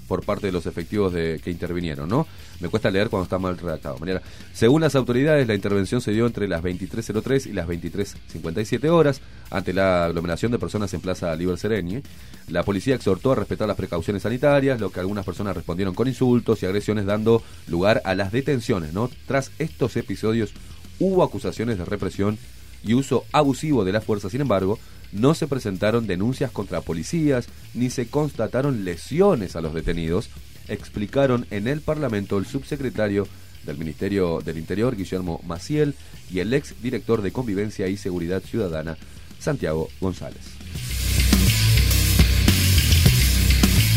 por 0.06 0.24
parte 0.24 0.46
de 0.46 0.52
los 0.52 0.66
efectivos 0.66 1.12
de, 1.12 1.40
que 1.42 1.50
intervinieron, 1.50 2.08
¿no? 2.08 2.26
Me 2.60 2.68
cuesta 2.68 2.90
leer 2.90 3.08
cuando 3.08 3.24
está 3.24 3.38
mal 3.38 3.58
redactado. 3.58 3.98
Mariana. 3.98 4.22
Según 4.52 4.80
las 4.82 4.94
autoridades, 4.94 5.46
la 5.46 5.54
intervención 5.54 6.00
se 6.00 6.12
dio 6.12 6.26
entre 6.26 6.48
las 6.48 6.62
23.03 6.62 7.46
y 7.46 7.52
las 7.52 7.66
23.57 7.66 8.88
horas 8.88 9.20
ante 9.50 9.72
la 9.72 10.06
aglomeración 10.06 10.52
de 10.52 10.58
personas 10.58 10.92
en 10.94 11.00
Plaza 11.00 11.34
Liber 11.36 11.58
Sereni. 11.58 12.02
La 12.48 12.62
policía 12.62 12.94
exhortó 12.94 13.32
a 13.32 13.36
respetar 13.36 13.68
las 13.68 13.76
precauciones 13.76 14.22
sanitarias, 14.22 14.80
lo 14.80 14.90
que 14.90 15.00
algunas 15.00 15.24
personas 15.24 15.56
respondieron 15.56 15.94
con 15.94 16.08
insultos 16.08 16.62
y 16.62 16.66
agresiones, 16.66 17.06
dando 17.06 17.42
lugar 17.66 18.00
a 18.04 18.14
las 18.14 18.32
detenciones, 18.32 18.92
¿no? 18.92 19.10
Tras 19.26 19.50
estos 19.58 19.96
episodios 19.96 20.52
hubo 20.98 21.22
acusaciones 21.22 21.78
de 21.78 21.84
represión 21.84 22.38
y 22.82 22.94
uso 22.94 23.24
abusivo 23.32 23.84
de 23.84 23.92
la 23.92 24.00
fuerza. 24.00 24.30
Sin 24.30 24.40
embargo, 24.40 24.78
no 25.12 25.34
se 25.34 25.46
presentaron 25.46 26.06
denuncias 26.06 26.50
contra 26.50 26.80
policías 26.80 27.48
ni 27.74 27.90
se 27.90 28.08
constataron 28.08 28.84
lesiones 28.84 29.56
a 29.56 29.60
los 29.60 29.74
detenidos, 29.74 30.30
explicaron 30.68 31.46
en 31.50 31.68
el 31.68 31.80
Parlamento 31.80 32.38
el 32.38 32.46
subsecretario 32.46 33.26
del 33.64 33.78
Ministerio 33.78 34.40
del 34.44 34.58
Interior, 34.58 34.96
Guillermo 34.96 35.40
Maciel, 35.46 35.94
y 36.30 36.40
el 36.40 36.52
ex 36.54 36.74
director 36.82 37.22
de 37.22 37.32
Convivencia 37.32 37.88
y 37.88 37.96
Seguridad 37.96 38.42
Ciudadana, 38.42 38.96
Santiago 39.38 39.88
González. 40.00 40.56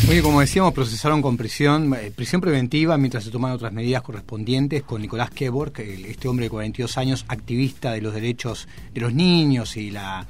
Oye, 0.09 0.23
como 0.23 0.41
decíamos, 0.41 0.73
procesaron 0.73 1.21
con 1.21 1.37
prisión, 1.37 1.93
eh, 1.93 2.11
prisión 2.15 2.41
preventiva 2.41 2.97
mientras 2.97 3.23
se 3.23 3.29
toman 3.29 3.51
otras 3.51 3.71
medidas 3.71 4.01
correspondientes 4.01 4.81
con 4.81 5.03
Nicolás 5.03 5.29
Kevork, 5.29 5.79
este 5.79 6.27
hombre 6.27 6.45
de 6.45 6.49
42 6.49 6.97
años, 6.97 7.25
activista 7.27 7.91
de 7.91 8.01
los 8.01 8.15
derechos 8.15 8.67
de 8.91 9.01
los 9.01 9.13
niños 9.13 9.77
y 9.77 9.91
la 9.91 10.25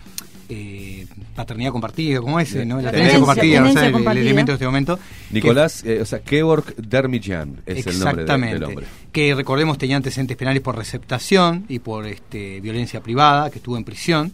eh, 0.49 1.05
paternidad 1.35 1.71
compartida, 1.71 2.19
¿cómo 2.21 2.39
es? 2.39 2.55
¿no? 2.65 2.81
La 2.81 2.91
tenencia 2.91 3.19
compartida, 3.19 3.59
no 3.61 3.67
sé, 3.67 3.73
tenencia 3.91 4.11
el- 4.11 4.17
elemento 4.17 4.51
de 4.51 4.55
este 4.55 4.65
momento. 4.65 4.99
Nicolás, 5.31 5.84
eh, 5.85 5.99
o 6.01 6.05
sea, 6.05 6.19
Kevork 6.19 6.76
Dermidjan 6.76 7.61
es 7.65 7.85
el 7.85 7.99
nombre 7.99 8.15
de- 8.15 8.21
Exactamente. 8.23 8.53
del 8.55 8.63
hombre. 8.63 8.85
Que 9.11 9.35
recordemos 9.35 9.77
tenía 9.77 9.95
antecedentes 9.97 10.35
penales 10.35 10.61
por 10.61 10.76
receptación 10.76 11.65
y 11.69 11.80
por 11.80 12.07
este, 12.07 12.59
violencia 12.61 13.01
privada, 13.01 13.49
que 13.51 13.59
estuvo 13.59 13.77
en 13.77 13.84
prisión, 13.84 14.31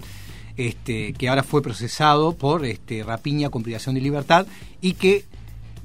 este, 0.58 1.12
que 1.14 1.28
ahora 1.28 1.44
fue 1.44 1.62
procesado 1.62 2.34
por 2.34 2.66
este, 2.66 3.04
rapiña 3.04 3.50
con 3.50 3.62
privación 3.62 3.96
de 3.96 4.02
libertad 4.02 4.48
y 4.82 4.94
que 4.94 5.26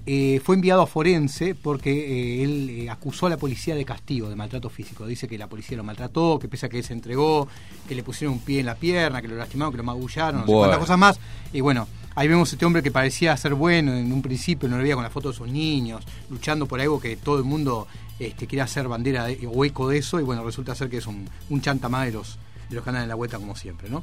eh, 0.06 0.40
fue 0.42 0.54
enviado 0.56 0.82
a 0.82 0.86
forense 0.86 1.54
porque 1.54 1.90
eh, 1.90 2.42
él 2.44 2.70
eh, 2.70 2.90
acusó 2.90 3.26
a 3.26 3.30
la 3.30 3.36
policía 3.36 3.74
de 3.74 3.84
castigo, 3.84 4.28
de 4.28 4.36
maltrato 4.36 4.68
físico. 4.70 5.06
Dice 5.06 5.28
que 5.28 5.36
la 5.38 5.46
policía 5.48 5.76
lo 5.76 5.84
maltrató, 5.84 6.38
que 6.38 6.48
pese 6.48 6.66
a 6.66 6.68
que 6.68 6.78
él 6.78 6.84
se 6.84 6.92
entregó, 6.94 7.46
que 7.88 7.94
le 7.94 8.02
pusieron 8.02 8.34
un 8.34 8.40
pie 8.40 8.60
en 8.60 8.66
la 8.66 8.74
pierna, 8.74 9.20
que 9.22 9.28
lo 9.28 9.36
lastimaron, 9.36 9.72
que 9.72 9.78
lo 9.78 9.84
magullaron, 9.84 10.40
no 10.40 10.46
sé 10.46 10.52
cuántas 10.60 10.78
cosas 10.80 10.98
más. 10.98 11.20
Y 11.52 11.60
bueno, 11.60 11.86
ahí 12.14 12.26
vemos 12.28 12.52
este 12.52 12.64
hombre 12.64 12.82
que 12.82 12.90
parecía 12.90 13.36
ser 13.36 13.54
bueno 13.54 13.94
en 13.94 14.12
un 14.12 14.22
principio, 14.22 14.68
no 14.68 14.76
lo 14.76 14.82
veía 14.82 14.94
con 14.94 15.04
la 15.04 15.10
foto 15.10 15.30
de 15.30 15.36
sus 15.36 15.48
niños, 15.48 16.04
luchando 16.30 16.66
por 16.66 16.80
algo 16.80 16.98
que 17.00 17.16
todo 17.16 17.38
el 17.38 17.44
mundo 17.44 17.86
este, 18.18 18.46
quiere 18.46 18.62
hacer 18.62 18.88
bandera 18.88 19.24
de- 19.26 19.48
o 19.52 19.64
eco 19.64 19.88
de 19.88 19.98
eso, 19.98 20.18
y 20.18 20.22
bueno, 20.22 20.42
resulta 20.44 20.74
ser 20.74 20.88
que 20.90 20.96
es 20.98 21.06
un, 21.06 21.28
un 21.50 21.60
chanta 21.60 21.88
más 21.88 22.06
de 22.06 22.12
los, 22.12 22.38
de 22.68 22.74
los 22.76 22.84
que 22.84 22.90
andan 22.90 23.02
en 23.04 23.08
la 23.08 23.14
vuelta 23.14 23.38
como 23.38 23.54
siempre, 23.54 23.88
¿no? 23.90 24.02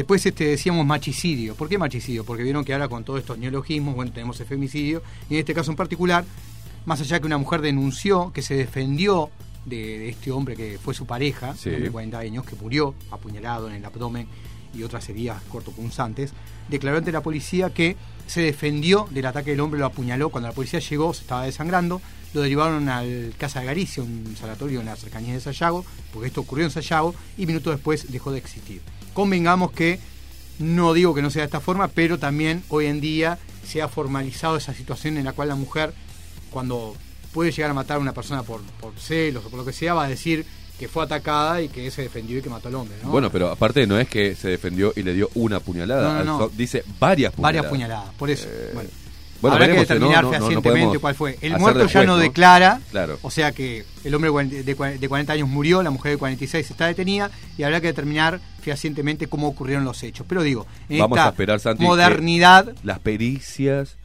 Después 0.00 0.24
este, 0.24 0.46
decíamos 0.46 0.86
machicidio. 0.86 1.54
¿Por 1.54 1.68
qué 1.68 1.76
machicidio? 1.76 2.24
Porque 2.24 2.42
vieron 2.42 2.64
que 2.64 2.72
ahora 2.72 2.88
con 2.88 3.04
todos 3.04 3.20
estos 3.20 3.36
neologismos, 3.36 3.94
bueno, 3.94 4.10
tenemos 4.10 4.40
el 4.40 4.46
femicidio, 4.46 5.02
y 5.28 5.34
en 5.34 5.40
este 5.40 5.52
caso 5.52 5.70
en 5.70 5.76
particular, 5.76 6.24
más 6.86 7.02
allá 7.02 7.20
que 7.20 7.26
una 7.26 7.36
mujer 7.36 7.60
denunció, 7.60 8.32
que 8.32 8.40
se 8.40 8.54
defendió 8.54 9.28
de, 9.66 9.76
de 9.98 10.08
este 10.08 10.30
hombre 10.30 10.56
que 10.56 10.78
fue 10.82 10.94
su 10.94 11.04
pareja, 11.04 11.54
Sí. 11.54 11.68
de 11.68 11.90
40 11.90 12.18
años, 12.18 12.46
que 12.46 12.56
murió 12.56 12.94
apuñalado 13.10 13.68
en 13.68 13.74
el 13.74 13.84
abdomen 13.84 14.26
y 14.74 14.84
otras 14.84 15.06
heridas 15.10 15.42
cortopunzantes, 15.50 16.32
declaró 16.70 16.96
ante 16.96 17.12
la 17.12 17.20
policía 17.22 17.68
que 17.68 17.98
se 18.26 18.40
defendió 18.40 19.06
del 19.10 19.26
ataque 19.26 19.50
del 19.50 19.60
hombre, 19.60 19.80
lo 19.80 19.84
apuñaló. 19.84 20.30
Cuando 20.30 20.48
la 20.48 20.54
policía 20.54 20.80
llegó, 20.80 21.12
se 21.12 21.20
estaba 21.20 21.44
desangrando, 21.44 22.00
lo 22.32 22.40
derivaron 22.40 22.88
al 22.88 23.34
Casa 23.36 23.60
de 23.60 23.66
Galicia, 23.66 24.02
un 24.02 24.34
sanatorio 24.40 24.80
en 24.80 24.86
las 24.86 25.00
cercanías 25.00 25.34
de 25.34 25.40
Sayago, 25.42 25.84
porque 26.10 26.28
esto 26.28 26.40
ocurrió 26.40 26.64
en 26.64 26.70
Sayago, 26.70 27.14
y 27.36 27.44
minutos 27.44 27.74
después 27.74 28.10
dejó 28.10 28.32
de 28.32 28.38
existir. 28.38 28.80
Convengamos 29.14 29.72
que 29.72 29.98
no 30.58 30.92
digo 30.92 31.14
que 31.14 31.22
no 31.22 31.30
sea 31.30 31.42
de 31.42 31.46
esta 31.46 31.60
forma, 31.60 31.88
pero 31.88 32.18
también 32.18 32.62
hoy 32.68 32.86
en 32.86 33.00
día 33.00 33.38
se 33.66 33.82
ha 33.82 33.88
formalizado 33.88 34.56
esa 34.56 34.74
situación 34.74 35.16
en 35.16 35.24
la 35.24 35.32
cual 35.32 35.48
la 35.48 35.54
mujer, 35.54 35.92
cuando 36.50 36.94
puede 37.32 37.52
llegar 37.52 37.70
a 37.70 37.74
matar 37.74 37.96
a 37.96 38.00
una 38.00 38.12
persona 38.12 38.42
por, 38.42 38.60
por 38.80 38.92
celos 38.98 39.44
o 39.44 39.50
por 39.50 39.58
lo 39.60 39.64
que 39.64 39.72
sea, 39.72 39.94
va 39.94 40.04
a 40.04 40.08
decir 40.08 40.44
que 40.78 40.88
fue 40.88 41.04
atacada 41.04 41.60
y 41.60 41.68
que 41.68 41.90
se 41.90 42.02
defendió 42.02 42.38
y 42.38 42.42
que 42.42 42.48
mató 42.48 42.68
al 42.68 42.74
hombre. 42.74 42.96
¿no? 43.02 43.10
Bueno, 43.10 43.30
pero 43.30 43.50
aparte 43.50 43.86
no 43.86 43.98
es 43.98 44.08
que 44.08 44.34
se 44.34 44.48
defendió 44.48 44.92
y 44.96 45.02
le 45.02 45.12
dio 45.12 45.30
una 45.34 45.60
puñalada, 45.60 46.24
No, 46.24 46.38
no, 46.38 46.48
dice 46.48 46.82
varias 46.98 47.32
puñaladas. 47.34 47.42
Varias 47.42 47.70
puñaladas, 47.70 48.14
por 48.14 48.30
eso. 48.30 48.48
bueno. 48.74 48.88
Bueno, 49.40 49.54
Habrá 49.54 49.66
que 49.66 49.72
veremos, 49.72 49.88
determinar 49.88 50.24
No, 50.24 50.30
no, 50.30 50.32
no, 50.32 50.38
no 50.40 50.46
fehacientemente 50.46 50.98
cuál 50.98 51.14
fue. 51.14 51.38
El 51.40 51.58
muerto 51.58 51.86
ya 51.86 52.00
no, 52.04 52.14
¿no? 52.14 52.18
declara, 52.18 52.80
Claro. 52.90 53.18
o 53.22 53.30
sea 53.30 53.52
que 53.52 53.84
el 54.04 54.14
hombre 54.14 54.30
de 54.62 54.76
cua- 54.76 54.98
de 54.98 55.08
40 55.08 55.32
años 55.32 55.48
murió, 55.48 55.82
la 55.82 55.90
mujer 55.90 56.12
de 56.12 56.18
46 56.18 56.70
está 56.70 56.86
detenida 56.86 57.30
y 57.56 57.62
habrá 57.62 57.80
que 57.80 57.86
determinar 57.88 58.40
fehacientemente 58.60 59.26
cómo 59.28 59.48
ocurrieron 59.48 59.84
los 59.84 60.02
hechos. 60.02 60.26
Pero 60.28 60.42
digo, 60.42 60.66
en 60.88 60.98
Vamos 60.98 61.16
esta 61.18 61.26
a 61.28 61.30
esperar, 61.30 61.60
Santi, 61.60 61.82
modernidad, 61.84 62.72
las 62.82 62.98
pericias, 62.98 63.96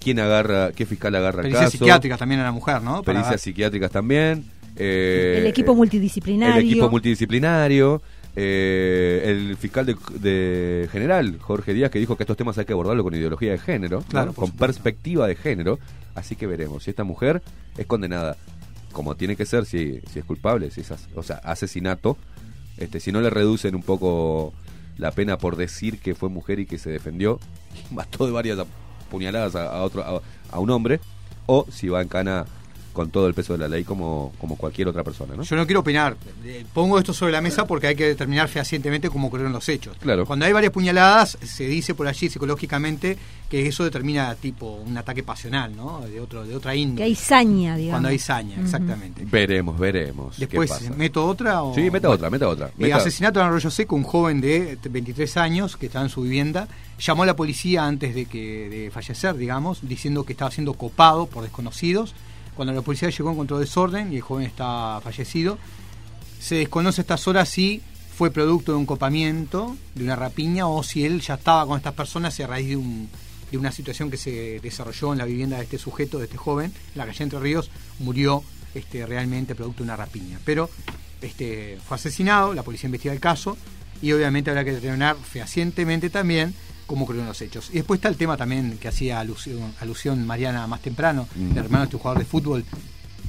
quién 0.00 0.18
agarra, 0.20 0.72
qué 0.72 0.84
fiscal 0.86 1.14
agarra 1.14 1.42
pericias 1.42 1.64
caso. 1.66 1.78
psiquiátricas 1.78 2.18
también 2.18 2.40
a 2.40 2.44
la 2.44 2.52
mujer, 2.52 2.82
¿no? 2.82 3.02
Para- 3.02 3.20
Pericias 3.20 3.40
psiquiátricas 3.40 3.90
también. 3.90 4.44
eh, 4.76 5.36
el 5.38 5.46
equipo 5.46 5.74
multidisciplinario. 5.74 6.56
El 6.60 6.64
equipo 6.68 6.90
multidisciplinario. 6.90 8.02
Eh, 8.36 9.22
el 9.26 9.56
fiscal 9.56 9.86
de, 9.86 9.96
de 10.18 10.88
general, 10.90 11.38
Jorge 11.40 11.72
Díaz, 11.74 11.90
que 11.90 11.98
dijo 11.98 12.16
que 12.16 12.24
estos 12.24 12.36
temas 12.36 12.58
hay 12.58 12.64
que 12.64 12.72
abordarlo 12.72 13.02
con 13.04 13.14
ideología 13.14 13.52
de 13.52 13.58
género, 13.58 14.00
Claro, 14.08 14.26
¿no? 14.26 14.32
por 14.32 14.48
con 14.50 14.56
perspectiva 14.56 15.26
de 15.26 15.36
género. 15.36 15.78
Así 16.14 16.36
que 16.36 16.46
veremos 16.46 16.84
si 16.84 16.90
esta 16.90 17.04
mujer 17.04 17.42
es 17.76 17.86
condenada 17.86 18.36
como 18.92 19.16
tiene 19.16 19.34
que 19.34 19.44
ser, 19.46 19.66
si, 19.66 20.00
si 20.12 20.20
es 20.20 20.24
culpable, 20.24 20.70
si 20.70 20.82
es 20.82 20.90
as- 20.92 21.08
o 21.16 21.22
sea, 21.24 21.36
asesinato, 21.38 22.16
este, 22.76 23.00
si 23.00 23.10
no 23.10 23.20
le 23.20 23.28
reducen 23.30 23.74
un 23.74 23.82
poco 23.82 24.52
la 24.98 25.10
pena 25.10 25.36
por 25.38 25.56
decir 25.56 25.98
que 25.98 26.14
fue 26.14 26.28
mujer 26.28 26.60
y 26.60 26.66
que 26.66 26.78
se 26.78 26.90
defendió, 26.90 27.40
y 27.90 27.94
mató 27.94 28.24
de 28.26 28.32
varias 28.32 28.58
puñaladas 29.10 29.56
a, 29.56 29.76
a 29.76 29.82
otro, 29.82 30.02
a, 30.02 30.20
a 30.54 30.58
un 30.60 30.70
hombre, 30.70 31.00
o 31.46 31.66
si 31.72 31.88
va 31.88 32.02
en 32.02 32.08
cana 32.08 32.44
con 32.94 33.10
todo 33.10 33.26
el 33.26 33.34
peso 33.34 33.52
de 33.52 33.58
la 33.58 33.68
ley 33.68 33.84
como, 33.84 34.32
como 34.40 34.56
cualquier 34.56 34.88
otra 34.88 35.02
persona, 35.04 35.34
¿no? 35.36 35.42
Yo 35.42 35.56
no 35.56 35.66
quiero 35.66 35.80
opinar. 35.80 36.16
Eh, 36.44 36.64
Pongo 36.72 36.98
esto 36.98 37.12
sobre 37.12 37.32
la 37.32 37.40
mesa 37.42 37.66
porque 37.66 37.88
hay 37.88 37.96
que 37.96 38.06
determinar 38.06 38.48
fehacientemente 38.48 39.10
cómo 39.10 39.26
ocurrieron 39.26 39.52
los 39.52 39.68
hechos. 39.68 39.96
Claro. 40.00 40.24
Cuando 40.24 40.46
hay 40.46 40.52
varias 40.52 40.72
puñaladas, 40.72 41.36
se 41.42 41.66
dice 41.66 41.94
por 41.94 42.06
allí 42.06 42.30
psicológicamente 42.30 43.18
que 43.50 43.66
eso 43.66 43.84
determina 43.84 44.34
tipo 44.36 44.76
un 44.76 44.96
ataque 44.96 45.22
pasional, 45.22 45.76
¿no? 45.76 46.00
De 46.00 46.20
otro, 46.20 46.44
de 46.44 46.56
otra 46.56 46.74
índole. 46.74 46.98
Que 46.98 47.04
hay 47.04 47.14
saña, 47.14 47.76
digamos. 47.76 47.94
Cuando 47.94 48.08
hay 48.08 48.18
saña, 48.18 48.60
exactamente. 48.60 49.24
Veremos, 49.26 49.78
veremos. 49.78 50.38
Después, 50.38 50.70
¿Qué 50.70 50.84
pasa? 50.86 50.96
¿meto 50.96 51.26
otra? 51.26 51.62
O... 51.62 51.74
Sí, 51.74 51.90
meta 51.90 52.08
otra, 52.08 52.30
meta 52.30 52.48
otra. 52.48 52.70
Eh, 52.78 52.92
asesinato 52.92 53.40
en 53.40 53.46
Arroyo 53.46 53.70
Seco, 53.70 53.96
un 53.96 54.04
joven 54.04 54.40
de 54.40 54.78
23 54.82 55.36
años 55.36 55.76
que 55.76 55.86
estaba 55.86 56.04
en 56.04 56.10
su 56.10 56.22
vivienda, 56.22 56.68
llamó 56.98 57.24
a 57.24 57.26
la 57.26 57.36
policía 57.36 57.84
antes 57.84 58.14
de 58.14 58.26
que 58.26 58.68
de 58.68 58.90
fallecer, 58.92 59.36
digamos, 59.36 59.80
diciendo 59.82 60.24
que 60.24 60.32
estaba 60.32 60.50
siendo 60.50 60.74
copado 60.74 61.26
por 61.26 61.42
desconocidos. 61.42 62.14
Cuando 62.56 62.72
la 62.72 62.82
policía 62.82 63.10
llegó 63.10 63.32
encontró 63.32 63.58
desorden 63.58 64.12
y 64.12 64.16
el 64.16 64.22
joven 64.22 64.46
está 64.46 65.00
fallecido. 65.02 65.58
Se 66.40 66.56
desconoce 66.56 67.00
a 67.00 67.02
estas 67.02 67.26
horas 67.26 67.48
si 67.48 67.82
fue 68.16 68.30
producto 68.30 68.72
de 68.72 68.78
un 68.78 68.86
copamiento, 68.86 69.76
de 69.94 70.04
una 70.04 70.14
rapiña, 70.16 70.66
o 70.68 70.82
si 70.82 71.04
él 71.04 71.20
ya 71.20 71.34
estaba 71.34 71.66
con 71.66 71.76
estas 71.76 71.94
personas 71.94 72.38
y 72.38 72.42
a 72.42 72.46
raíz 72.46 72.68
de, 72.68 72.76
un- 72.76 73.08
de 73.50 73.58
una 73.58 73.72
situación 73.72 74.10
que 74.10 74.16
se 74.16 74.60
desarrolló 74.60 75.12
en 75.12 75.18
la 75.18 75.24
vivienda 75.24 75.56
de 75.56 75.64
este 75.64 75.78
sujeto, 75.78 76.18
de 76.18 76.24
este 76.24 76.36
joven, 76.36 76.66
en 76.66 76.98
la 76.98 77.06
calle 77.06 77.24
Entre 77.24 77.40
Ríos, 77.40 77.70
murió 77.98 78.42
este, 78.74 79.04
realmente 79.06 79.54
producto 79.54 79.78
de 79.78 79.84
una 79.84 79.96
rapiña. 79.96 80.38
Pero 80.44 80.70
este, 81.22 81.78
fue 81.86 81.96
asesinado, 81.96 82.54
la 82.54 82.62
policía 82.62 82.86
investiga 82.88 83.12
el 83.14 83.20
caso 83.20 83.56
y 84.02 84.12
obviamente 84.12 84.50
habrá 84.50 84.64
que 84.64 84.72
determinar 84.72 85.16
fehacientemente 85.16 86.10
también 86.10 86.54
cómo 86.86 87.04
ocurrieron 87.04 87.28
los 87.28 87.40
hechos. 87.40 87.68
Y 87.70 87.74
después 87.74 87.98
está 87.98 88.08
el 88.08 88.16
tema 88.16 88.36
también 88.36 88.78
que 88.78 88.88
hacía 88.88 89.20
alusión, 89.20 89.74
alusión 89.80 90.26
Mariana 90.26 90.66
más 90.66 90.80
temprano, 90.80 91.26
Mm. 91.34 91.50
el 91.52 91.58
hermano 91.58 91.78
de 91.80 91.84
este 91.84 91.96
jugador 91.98 92.18
de 92.18 92.24
fútbol. 92.24 92.64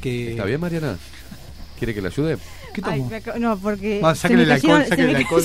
Que, 0.01 0.31
¿Está 0.31 0.45
bien, 0.45 0.59
Mariana? 0.61 0.97
¿Quiere 1.77 1.93
que 1.93 2.01
le 2.01 2.07
ayude? 2.07 2.37
¿Qué 2.73 2.81
tomó? 2.81 3.09
no, 3.39 3.57
porque. 3.57 4.01
Va, 4.01 4.13
se 4.15 4.21
sáquenle 4.23 4.43
el 4.43 4.51
alcohol, 4.51 4.83
sáquenle 4.87 5.05
me 5.05 5.11
el 5.19 5.25
alcohol. 5.25 5.43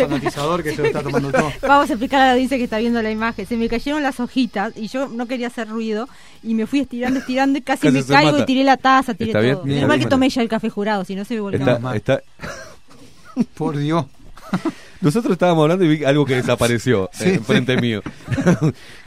Fanatizador 0.00 0.62
que 0.64 0.70
se 0.74 0.76
lo 0.82 0.84
está 0.86 1.02
tomando 1.04 1.30
todo. 1.32 1.52
Vamos 1.62 1.90
a 1.90 1.92
explicar 1.92 2.20
a 2.20 2.24
la 2.26 2.32
audiencia 2.32 2.56
que 2.58 2.64
está 2.64 2.78
viendo 2.78 3.00
la 3.02 3.10
imagen. 3.10 3.46
Se 3.46 3.56
me 3.56 3.68
cayeron 3.68 4.02
las 4.02 4.18
hojitas 4.20 4.72
y 4.76 4.88
yo 4.88 5.08
no 5.08 5.26
quería 5.26 5.46
hacer 5.48 5.68
ruido 5.68 6.08
y 6.42 6.54
me 6.54 6.66
fui 6.66 6.80
estirando, 6.80 7.20
estirando 7.20 7.58
y 7.58 7.62
casi, 7.62 7.82
Casi 7.88 7.92
me 7.98 8.04
caigo 8.04 8.32
mata. 8.32 8.42
y 8.42 8.46
tiré 8.46 8.64
la 8.64 8.76
taza, 8.76 9.14
tiré 9.14 9.30
¿Está 9.30 9.40
todo. 9.40 9.62
bien? 9.64 9.76
Bien, 9.78 9.88
mal 9.88 9.98
que 10.00 10.06
tomé 10.06 10.28
ya 10.28 10.42
el 10.42 10.48
café 10.48 10.68
jurado, 10.70 11.04
si 11.04 11.14
no 11.14 11.24
se 11.24 11.34
me 11.34 11.40
volcaba. 11.40 11.94
Está, 11.96 12.14
está... 12.16 12.22
Por 13.54 13.76
Dios. 13.76 14.06
Nosotros 15.00 15.32
estábamos 15.32 15.62
hablando 15.62 15.84
y 15.84 15.98
vi 15.98 16.04
algo 16.04 16.24
que 16.24 16.36
desapareció 16.36 17.10
Sí, 17.12 17.28
eh, 17.28 17.40
frente 17.44 17.76
mío. 17.80 18.02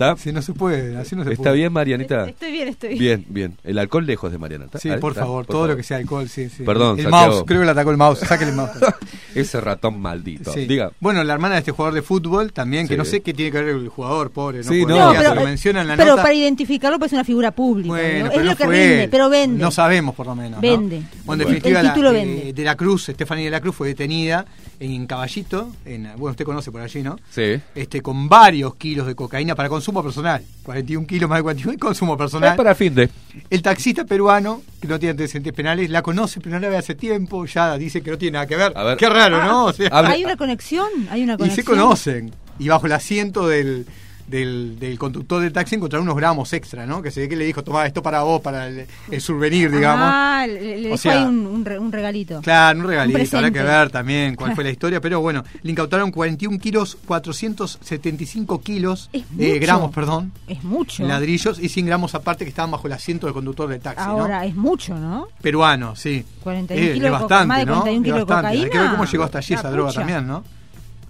¿Está? 0.00 0.16
Si 0.16 0.32
no 0.32 0.40
se 0.40 0.54
puede, 0.54 0.96
así 0.96 1.14
no 1.14 1.24
se 1.24 1.32
¿Está 1.32 1.42
puede. 1.42 1.56
bien, 1.56 1.72
Marianita? 1.74 2.26
Estoy 2.26 2.52
bien, 2.52 2.68
estoy 2.68 2.98
Bien, 2.98 3.22
bien. 3.28 3.56
El 3.62 3.78
alcohol 3.78 4.06
lejos 4.06 4.32
de 4.32 4.38
Mariana. 4.38 4.64
¿está? 4.64 4.78
Sí, 4.78 4.88
Ahí 4.88 4.98
por 4.98 5.12
está, 5.12 5.24
favor, 5.24 5.44
por 5.44 5.46
todo 5.52 5.56
favor. 5.58 5.70
lo 5.70 5.76
que 5.76 5.82
sea 5.82 5.98
alcohol, 5.98 6.26
sí, 6.26 6.48
sí. 6.48 6.62
Perdón, 6.62 6.98
El 6.98 7.04
Santiago. 7.04 7.32
mouse, 7.34 7.44
creo 7.46 7.60
que 7.60 7.66
le 7.66 7.72
atacó 7.72 7.90
el 7.90 7.96
mouse, 7.98 8.18
sáquele 8.20 8.50
el 8.52 8.56
mouse. 8.56 8.70
Ese 9.34 9.60
ratón 9.60 10.00
maldito. 10.00 10.52
Sí. 10.54 10.64
Diga. 10.64 10.90
Bueno, 11.00 11.22
la 11.22 11.34
hermana 11.34 11.56
de 11.56 11.58
este 11.60 11.72
jugador 11.72 11.94
de 11.94 12.00
fútbol 12.00 12.50
también, 12.54 12.88
que 12.88 12.94
Sí. 12.94 12.98
no 12.98 13.04
sé 13.04 13.20
qué 13.20 13.34
tiene 13.34 13.52
que 13.52 13.62
ver 13.62 13.74
el 13.76 13.88
jugador, 13.90 14.30
pobre. 14.30 14.64
Sí, 14.64 14.86
no, 14.86 14.88
no, 14.88 15.04
Podría, 15.04 15.18
pero- 15.20 15.30
se 15.34 15.34
lo 15.36 15.44
menciona 15.44 15.80
en 15.82 15.88
la 15.88 15.96
pero 15.98 16.10
nota. 16.12 16.22
para 16.22 16.34
identificarlo 16.34 16.98
pues 16.98 17.10
es 17.10 17.12
una 17.12 17.24
figura 17.24 17.50
pública. 17.50 17.88
Bueno, 17.90 18.24
¿no? 18.24 18.30
pero 18.30 18.40
es 18.40 18.58
no 18.58 18.66
lo 18.66 18.72
que 18.72 19.02
él. 19.04 19.10
pero 19.10 19.28
vende. 19.28 19.62
No 19.62 19.70
sabemos, 19.70 20.14
por 20.14 20.26
lo 20.26 20.34
menos. 20.34 20.52
¿no? 20.52 20.60
Vende. 20.62 21.02
Bueno, 21.26 21.42
en 21.42 21.48
El 21.48 21.54
definitiva, 21.56 21.82
la- 21.82 21.92
título 21.92 22.10
eh, 22.10 22.12
vende. 22.14 22.52
de 22.54 22.64
la 22.64 22.74
Cruz, 22.74 23.06
Estefanía 23.10 23.44
de 23.44 23.50
la 23.50 23.60
Cruz 23.60 23.76
fue 23.76 23.88
detenida 23.88 24.46
en 24.80 25.06
Caballito, 25.06 25.72
en, 25.84 26.04
bueno, 26.16 26.30
usted 26.30 26.46
conoce 26.46 26.72
por 26.72 26.80
allí, 26.80 27.02
¿no? 27.02 27.18
Sí. 27.30 27.60
Este, 27.74 28.00
con 28.00 28.30
varios 28.30 28.76
kilos 28.76 29.06
de 29.06 29.14
cocaína 29.14 29.54
para 29.54 29.68
consumo 29.68 29.89
personal. 29.92 30.42
41 30.62 31.06
kilos 31.06 31.28
más 31.28 31.38
de 31.38 31.42
41 31.42 31.72
y 31.74 31.76
consumo 31.78 32.16
personal. 32.16 32.50
Es 32.50 32.56
para 32.56 32.74
fin 32.74 32.94
de. 32.94 33.08
El 33.50 33.62
taxista 33.62 34.04
peruano, 34.04 34.62
que 34.80 34.86
no 34.88 34.98
tiene 34.98 35.10
antecedentes 35.12 35.52
penales, 35.52 35.90
la 35.90 36.02
conoce, 36.02 36.40
pero 36.40 36.54
no 36.56 36.60
la 36.60 36.68
ve 36.68 36.76
hace 36.76 36.94
tiempo, 36.94 37.44
ya 37.46 37.76
dice 37.76 38.02
que 38.02 38.10
no 38.10 38.18
tiene 38.18 38.34
nada 38.34 38.46
que 38.46 38.56
ver. 38.56 38.72
A 38.76 38.84
ver. 38.84 38.96
Qué 38.96 39.08
raro, 39.08 39.44
¿no? 39.44 39.64
O 39.66 39.72
sea, 39.72 39.88
Hable- 39.90 40.12
Hay 40.12 40.24
una 40.24 40.36
conexión, 40.36 40.88
hay 41.10 41.22
una 41.24 41.34
y 41.34 41.36
conexión. 41.38 41.64
se 41.64 41.70
conocen. 41.70 42.30
Y 42.58 42.68
bajo 42.68 42.86
el 42.86 42.92
asiento 42.92 43.48
del, 43.48 43.86
del, 44.30 44.78
del 44.78 44.98
conductor 44.98 45.42
del 45.42 45.52
taxi 45.52 45.74
encontraron 45.74 46.06
unos 46.06 46.16
gramos 46.16 46.52
extra, 46.52 46.86
¿no? 46.86 47.02
Que 47.02 47.10
se 47.10 47.20
ve 47.20 47.28
que 47.28 47.36
le 47.36 47.44
dijo, 47.44 47.62
toma 47.64 47.84
esto 47.86 48.02
para 48.02 48.22
vos, 48.22 48.40
para 48.40 48.68
el, 48.68 48.86
el 49.10 49.20
souvenir, 49.20 49.70
digamos. 49.70 50.06
Ah, 50.08 50.46
le, 50.46 50.76
le 50.78 50.86
O 50.88 50.90
dejó 50.92 50.96
sea, 50.96 51.12
ahí 51.20 51.24
un, 51.24 51.46
un 51.46 51.64
re- 51.64 51.78
un 51.78 51.92
regalito. 51.92 52.40
Claro, 52.40 52.78
un 52.78 52.86
regalito, 52.86 53.18
Un 53.18 53.36
habrá 53.36 53.50
que 53.50 53.62
ver 53.62 53.90
también 53.90 54.34
cuál 54.36 54.54
fue 54.54 54.64
la 54.64 54.70
historia, 54.76 55.00
pero 55.00 55.20
bueno, 55.20 55.44
le 55.62 55.70
incautaron 55.72 56.10
41 56.10 56.58
kilos, 56.58 56.96
475 57.06 58.60
kilos, 58.60 59.10
eh, 59.12 59.58
gramos, 59.58 59.92
perdón, 59.92 60.32
Es 60.48 60.62
mucho. 60.64 61.02
en 61.02 61.08
ladrillos 61.08 61.58
y 61.58 61.68
100 61.68 61.86
gramos 61.86 62.14
aparte 62.14 62.44
que 62.44 62.48
estaban 62.50 62.70
bajo 62.70 62.86
el 62.86 62.92
asiento 62.92 63.26
del 63.26 63.34
conductor 63.34 63.68
del 63.68 63.80
taxi, 63.80 64.02
Ahora, 64.04 64.38
¿no? 64.40 64.44
es 64.44 64.54
mucho, 64.54 64.94
¿no? 64.96 65.28
Peruano, 65.42 65.96
sí. 65.96 66.24
41 66.42 66.80
Eh, 66.86 66.92
kilos 66.94 66.96
es 66.96 67.02
de 67.02 67.10
bastante, 67.10 67.46
más 67.46 67.58
de 67.58 67.66
¿no? 67.66 67.72
41 67.80 68.00
Es 68.00 68.04
kilos 68.04 68.18
de 68.18 68.24
bastante. 68.34 68.58
Hay 68.64 68.70
que 68.70 68.78
ver 68.78 68.90
cómo 68.90 69.04
llegó 69.04 69.24
hasta 69.24 69.38
allí 69.38 69.54
esa 69.54 69.70
droga 69.70 69.92
también, 69.92 70.26
¿no? 70.26 70.44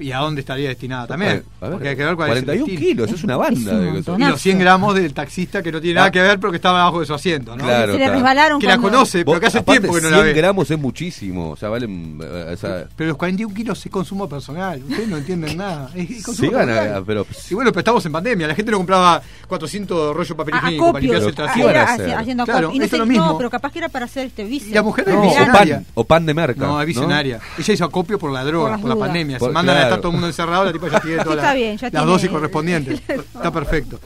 Y 0.00 0.12
a 0.12 0.18
dónde 0.18 0.40
estaría 0.40 0.68
destinada 0.68 1.06
también. 1.06 1.30
A 1.30 1.34
ver, 1.34 1.44
a 1.60 1.64
ver. 1.64 1.70
Porque 1.72 1.88
hay 1.90 1.96
que 1.96 2.04
ver 2.04 2.16
cuál 2.16 2.30
es 2.32 2.36
el 2.38 2.44
41 2.44 2.78
kilos, 2.80 3.12
es 3.12 3.22
una 3.24 3.36
banda. 3.36 3.72
Es 3.72 4.08
un 4.08 4.18
de. 4.18 4.24
Y 4.24 4.28
los 4.28 4.40
100 4.40 4.58
gramos 4.58 4.94
del 4.94 5.12
taxista 5.14 5.62
que 5.62 5.70
no 5.70 5.80
tiene 5.80 5.96
nada 5.96 6.06
Ah. 6.08 6.10
que 6.10 6.20
ver 6.22 6.40
pero 6.40 6.50
que 6.50 6.56
estaba 6.56 6.80
abajo 6.82 7.00
de 7.00 7.06
su 7.06 7.14
asiento, 7.14 7.54
¿no? 7.56 7.64
Claro, 7.64 7.92
Se 7.92 7.98
le 7.98 8.10
resbalaron 8.10 8.60
Que 8.60 8.66
la 8.66 8.78
conoce, 8.78 9.24
pero 9.24 9.38
que 9.38 9.46
hace 9.46 9.58
aparte, 9.58 9.80
tiempo 9.80 9.94
que 9.96 10.02
no 10.02 10.08
100 10.08 10.18
la 10.18 10.24
ve. 10.24 10.32
gramos 10.32 10.70
es 10.70 10.78
muchísimo. 10.78 11.50
O 11.50 11.56
sea, 11.56 11.68
valen. 11.68 12.18
eh, 12.22 12.50
o 12.54 12.56
sea, 12.56 12.84
Pero 12.96 13.08
los 13.08 13.16
41 13.16 13.54
kilos 13.54 13.84
es 13.84 13.92
consumo 13.92 14.28
personal. 14.28 14.82
Ustedes 14.82 15.08
no 15.08 15.18
entienden 15.18 15.56
nada. 15.56 15.90
Es, 15.94 16.10
es 16.10 16.24
consumo 16.24 16.48
sí 16.48 16.54
van 16.54 16.66
personal. 16.66 17.02
a. 17.02 17.04
Pero. 17.04 17.26
Y 17.50 17.54
bueno, 17.54 17.70
pero 17.72 17.80
estamos 17.80 18.06
en 18.06 18.12
pandemia. 18.12 18.46
La 18.48 18.54
gente 18.54 18.70
no 18.72 18.78
compraba 18.78 19.20
400 19.48 20.14
rollos 20.16 20.28
de 20.28 20.34
papel 20.34 20.54
higiénico 20.56 20.84
para 20.92 20.98
acopios. 20.98 21.02
limpiarse 21.24 21.42
el 21.42 21.48
Ah, 21.48 21.52
¿qué 21.54 21.62
trasero. 21.72 22.18
haciendo 22.18 22.44
Claro. 22.44 22.70
Y 22.72 22.78
no, 22.78 22.86
sé- 22.88 22.94
es 22.96 22.98
lo 23.00 23.06
mismo. 23.06 23.26
no, 23.26 23.36
pero 23.36 23.50
capaz 23.50 23.72
que 23.72 23.78
era 23.80 23.88
para 23.88 24.04
hacer 24.06 24.26
este 24.26 24.44
vicio. 24.44 24.70
Y 24.70 24.74
la 24.74 24.82
mujer 24.82 25.08
es 25.08 25.14
No, 25.14 25.20
o 25.20 25.24
visionaria. 25.24 25.76
pan, 25.76 25.86
o 25.94 26.04
pan 26.04 26.26
de 26.26 26.34
merca. 26.34 26.66
No, 26.66 26.80
es 26.80 26.86
visionaria. 26.86 27.38
Ella 27.58 27.74
hizo 27.74 27.84
acopio 27.84 28.18
por 28.18 28.30
la 28.32 28.44
droga, 28.44 28.78
por, 28.78 28.88
la 28.88 28.96
pandemia. 28.96 29.38
Se 29.38 29.48
mandan 29.50 29.76
a 29.76 29.88
estar 29.90 30.00
todo 30.00 30.08
el 30.08 30.12
mundo 30.14 30.26
encerrado, 30.28 30.64
la 30.64 30.72
tipa 30.72 30.88
ya 30.88 31.00
tiene 31.00 31.16
todas 31.22 31.36
Está 31.38 31.46
las- 31.48 31.54
bien, 31.56 31.76
ya 31.76 31.86
las 31.86 31.90
tiene- 31.92 32.06
dosis 32.06 32.30
correspondientes. 32.30 33.02
Está 33.08 33.50
perfecto. 33.52 34.00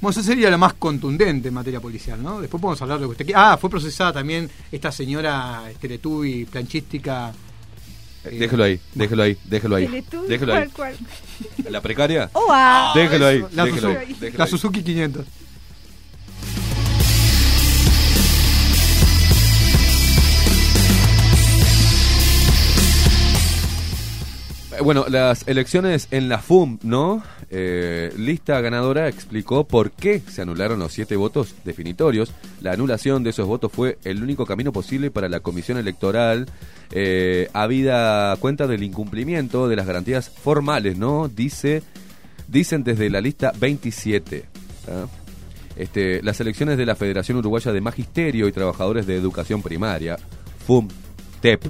Bueno, 0.00 0.10
eso 0.10 0.22
sería 0.22 0.50
lo 0.50 0.58
más 0.58 0.74
contundente 0.74 1.48
en 1.48 1.54
materia 1.54 1.80
policial, 1.80 2.22
¿no? 2.22 2.40
Después 2.40 2.60
podemos 2.60 2.80
hablar 2.82 2.98
de 2.98 3.02
lo 3.02 3.08
que 3.08 3.12
usted 3.12 3.24
quiera. 3.24 3.52
Ah, 3.52 3.56
fue 3.56 3.70
procesada 3.70 4.12
también 4.12 4.50
esta 4.70 4.92
señora 4.92 5.62
Teletubby 5.80 6.44
planchística. 6.44 7.32
Eh, 8.24 8.38
Déjelo 8.38 8.64
ahí, 8.64 8.80
déjelo 8.94 9.22
ahí, 9.22 9.38
déjelo 9.44 9.76
ahí. 9.76 9.86
Teletubby, 9.86 10.28
Déjelo 10.28 10.52
¿cuál, 10.52 10.62
ahí. 10.62 10.70
cuál? 10.74 10.96
¿La 11.72 11.80
precaria? 11.80 12.30
Oh, 12.34 12.48
ah. 12.50 12.92
Déjelo 12.94 13.26
ahí, 13.26 13.44
La, 13.52 13.64
déjelo 13.64 13.88
Suzuki, 13.88 13.96
ahí. 14.06 14.16
déjelo 14.20 14.38
la 14.38 14.44
ahí. 14.44 14.50
Suzuki 14.50 14.82
500. 14.82 15.26
Bueno, 24.82 25.06
las 25.08 25.46
elecciones 25.46 26.08
en 26.10 26.28
la 26.28 26.38
FUM, 26.38 26.78
¿no? 26.82 27.22
Eh, 27.50 28.12
lista 28.16 28.60
ganadora 28.60 29.08
explicó 29.08 29.66
por 29.66 29.92
qué 29.92 30.20
se 30.20 30.42
anularon 30.42 30.78
los 30.78 30.92
siete 30.92 31.16
votos 31.16 31.54
definitorios. 31.64 32.32
La 32.60 32.72
anulación 32.72 33.22
de 33.22 33.30
esos 33.30 33.46
votos 33.46 33.70
fue 33.72 33.98
el 34.04 34.22
único 34.22 34.46
camino 34.46 34.72
posible 34.72 35.10
para 35.10 35.28
la 35.28 35.40
comisión 35.40 35.78
electoral, 35.78 36.46
eh, 36.90 37.48
habida 37.52 38.36
cuenta 38.36 38.66
del 38.66 38.82
incumplimiento 38.82 39.68
de 39.68 39.76
las 39.76 39.86
garantías 39.86 40.28
formales, 40.30 40.96
¿no? 40.98 41.28
Dice, 41.28 41.82
dicen 42.48 42.82
desde 42.82 43.10
la 43.10 43.20
lista 43.20 43.52
27. 43.58 44.44
¿ah? 44.88 45.06
Este, 45.76 46.22
las 46.22 46.40
elecciones 46.40 46.78
de 46.78 46.86
la 46.86 46.96
Federación 46.96 47.38
Uruguaya 47.38 47.72
de 47.72 47.80
Magisterio 47.80 48.48
y 48.48 48.52
Trabajadores 48.52 49.06
de 49.06 49.16
Educación 49.16 49.62
Primaria, 49.62 50.16
FUM, 50.66 50.88
TEP, 51.40 51.64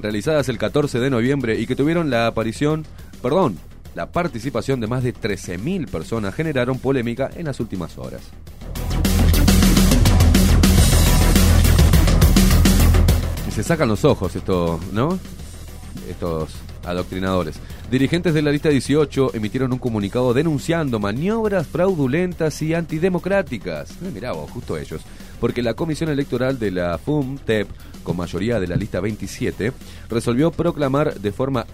realizadas 0.00 0.48
el 0.48 0.58
14 0.58 0.98
de 0.98 1.10
noviembre 1.10 1.58
y 1.58 1.66
que 1.66 1.76
tuvieron 1.76 2.10
la 2.10 2.26
aparición, 2.26 2.84
perdón, 3.22 3.58
la 3.94 4.12
participación 4.12 4.80
de 4.80 4.86
más 4.86 5.02
de 5.02 5.14
13.000 5.14 5.88
personas 5.88 6.34
generaron 6.34 6.78
polémica 6.78 7.30
en 7.34 7.46
las 7.46 7.60
últimas 7.60 7.96
horas. 7.96 8.20
Y 13.48 13.50
se 13.50 13.62
sacan 13.62 13.88
los 13.88 14.04
ojos 14.04 14.36
esto, 14.36 14.78
¿no? 14.92 15.18
Estos 16.08 16.50
adoctrinadores. 16.86 17.56
Dirigentes 17.90 18.34
de 18.34 18.42
la 18.42 18.50
lista 18.50 18.68
18 18.68 19.34
emitieron 19.34 19.72
un 19.72 19.78
comunicado 19.78 20.34
denunciando 20.34 20.98
maniobras 20.98 21.66
fraudulentas 21.66 22.60
y 22.62 22.74
antidemocráticas. 22.74 23.90
Eh, 23.90 24.10
mirá 24.12 24.32
vos, 24.32 24.50
justo 24.50 24.76
ellos. 24.76 25.02
Porque 25.40 25.62
la 25.62 25.74
comisión 25.74 26.08
electoral 26.10 26.58
de 26.58 26.70
la 26.70 26.98
FUM-TEP, 26.98 27.68
con 28.02 28.16
mayoría 28.16 28.58
de 28.58 28.66
la 28.66 28.76
lista 28.76 29.00
27, 29.00 29.72
resolvió 30.08 30.50
proclamar 30.50 31.14
de 31.14 31.32
forma 31.32 31.66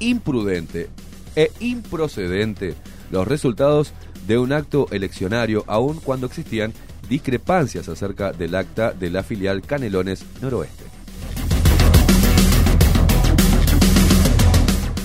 imprudente 0.00 0.88
e 1.34 1.50
improcedente 1.60 2.74
los 3.10 3.26
resultados 3.26 3.92
de 4.26 4.38
un 4.38 4.52
acto 4.52 4.86
eleccionario, 4.90 5.64
aun 5.66 6.00
cuando 6.00 6.26
existían 6.26 6.72
discrepancias 7.08 7.88
acerca 7.88 8.32
del 8.32 8.54
acta 8.54 8.92
de 8.92 9.10
la 9.10 9.22
filial 9.22 9.62
Canelones 9.62 10.24
Noroeste. 10.42 10.97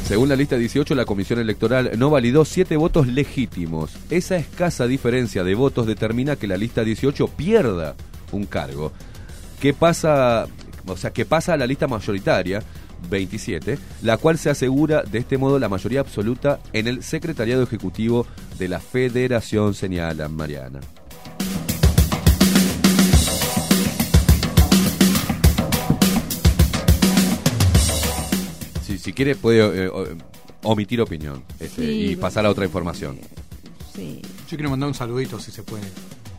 Según 0.05 0.27
la 0.27 0.35
lista 0.35 0.57
18, 0.57 0.95
la 0.95 1.05
Comisión 1.05 1.39
Electoral 1.39 1.91
no 1.97 2.09
validó 2.09 2.43
siete 2.43 2.75
votos 2.75 3.07
legítimos. 3.07 3.93
Esa 4.09 4.35
escasa 4.35 4.85
diferencia 4.85 5.45
de 5.45 5.55
votos 5.55 5.87
determina 5.87 6.35
que 6.35 6.45
la 6.45 6.57
lista 6.57 6.83
18 6.83 7.27
pierda 7.29 7.95
un 8.33 8.45
cargo. 8.45 8.91
¿Qué 9.61 9.73
pasa? 9.73 10.45
O 10.85 10.97
sea, 10.97 11.11
que 11.11 11.25
pasa 11.25 11.53
a 11.53 11.57
la 11.57 11.65
lista 11.65 11.87
mayoritaria, 11.87 12.61
27, 13.09 13.79
la 14.01 14.17
cual 14.17 14.37
se 14.37 14.49
asegura 14.49 15.03
de 15.03 15.19
este 15.19 15.37
modo 15.37 15.57
la 15.57 15.69
mayoría 15.69 16.01
absoluta 16.01 16.59
en 16.73 16.87
el 16.87 17.01
Secretariado 17.01 17.63
Ejecutivo 17.63 18.27
de 18.59 18.67
la 18.67 18.81
Federación, 18.81 19.73
señala 19.73 20.27
Mariana. 20.27 20.81
Si, 29.03 29.13
quiere 29.13 29.35
puede 29.35 29.85
eh, 29.87 29.89
omitir 30.63 31.01
opinión 31.01 31.43
este, 31.59 31.81
Sí, 31.85 32.05
y 32.11 32.15
pasar 32.15 32.45
a 32.45 32.49
otra 32.49 32.65
información. 32.65 33.17
Sí. 33.95 34.21
Yo 34.49 34.57
quiero 34.57 34.69
mandar 34.69 34.87
un 34.87 34.93
saludito 34.95 35.39
si 35.39 35.51
se 35.51 35.61
puede. 35.63 35.83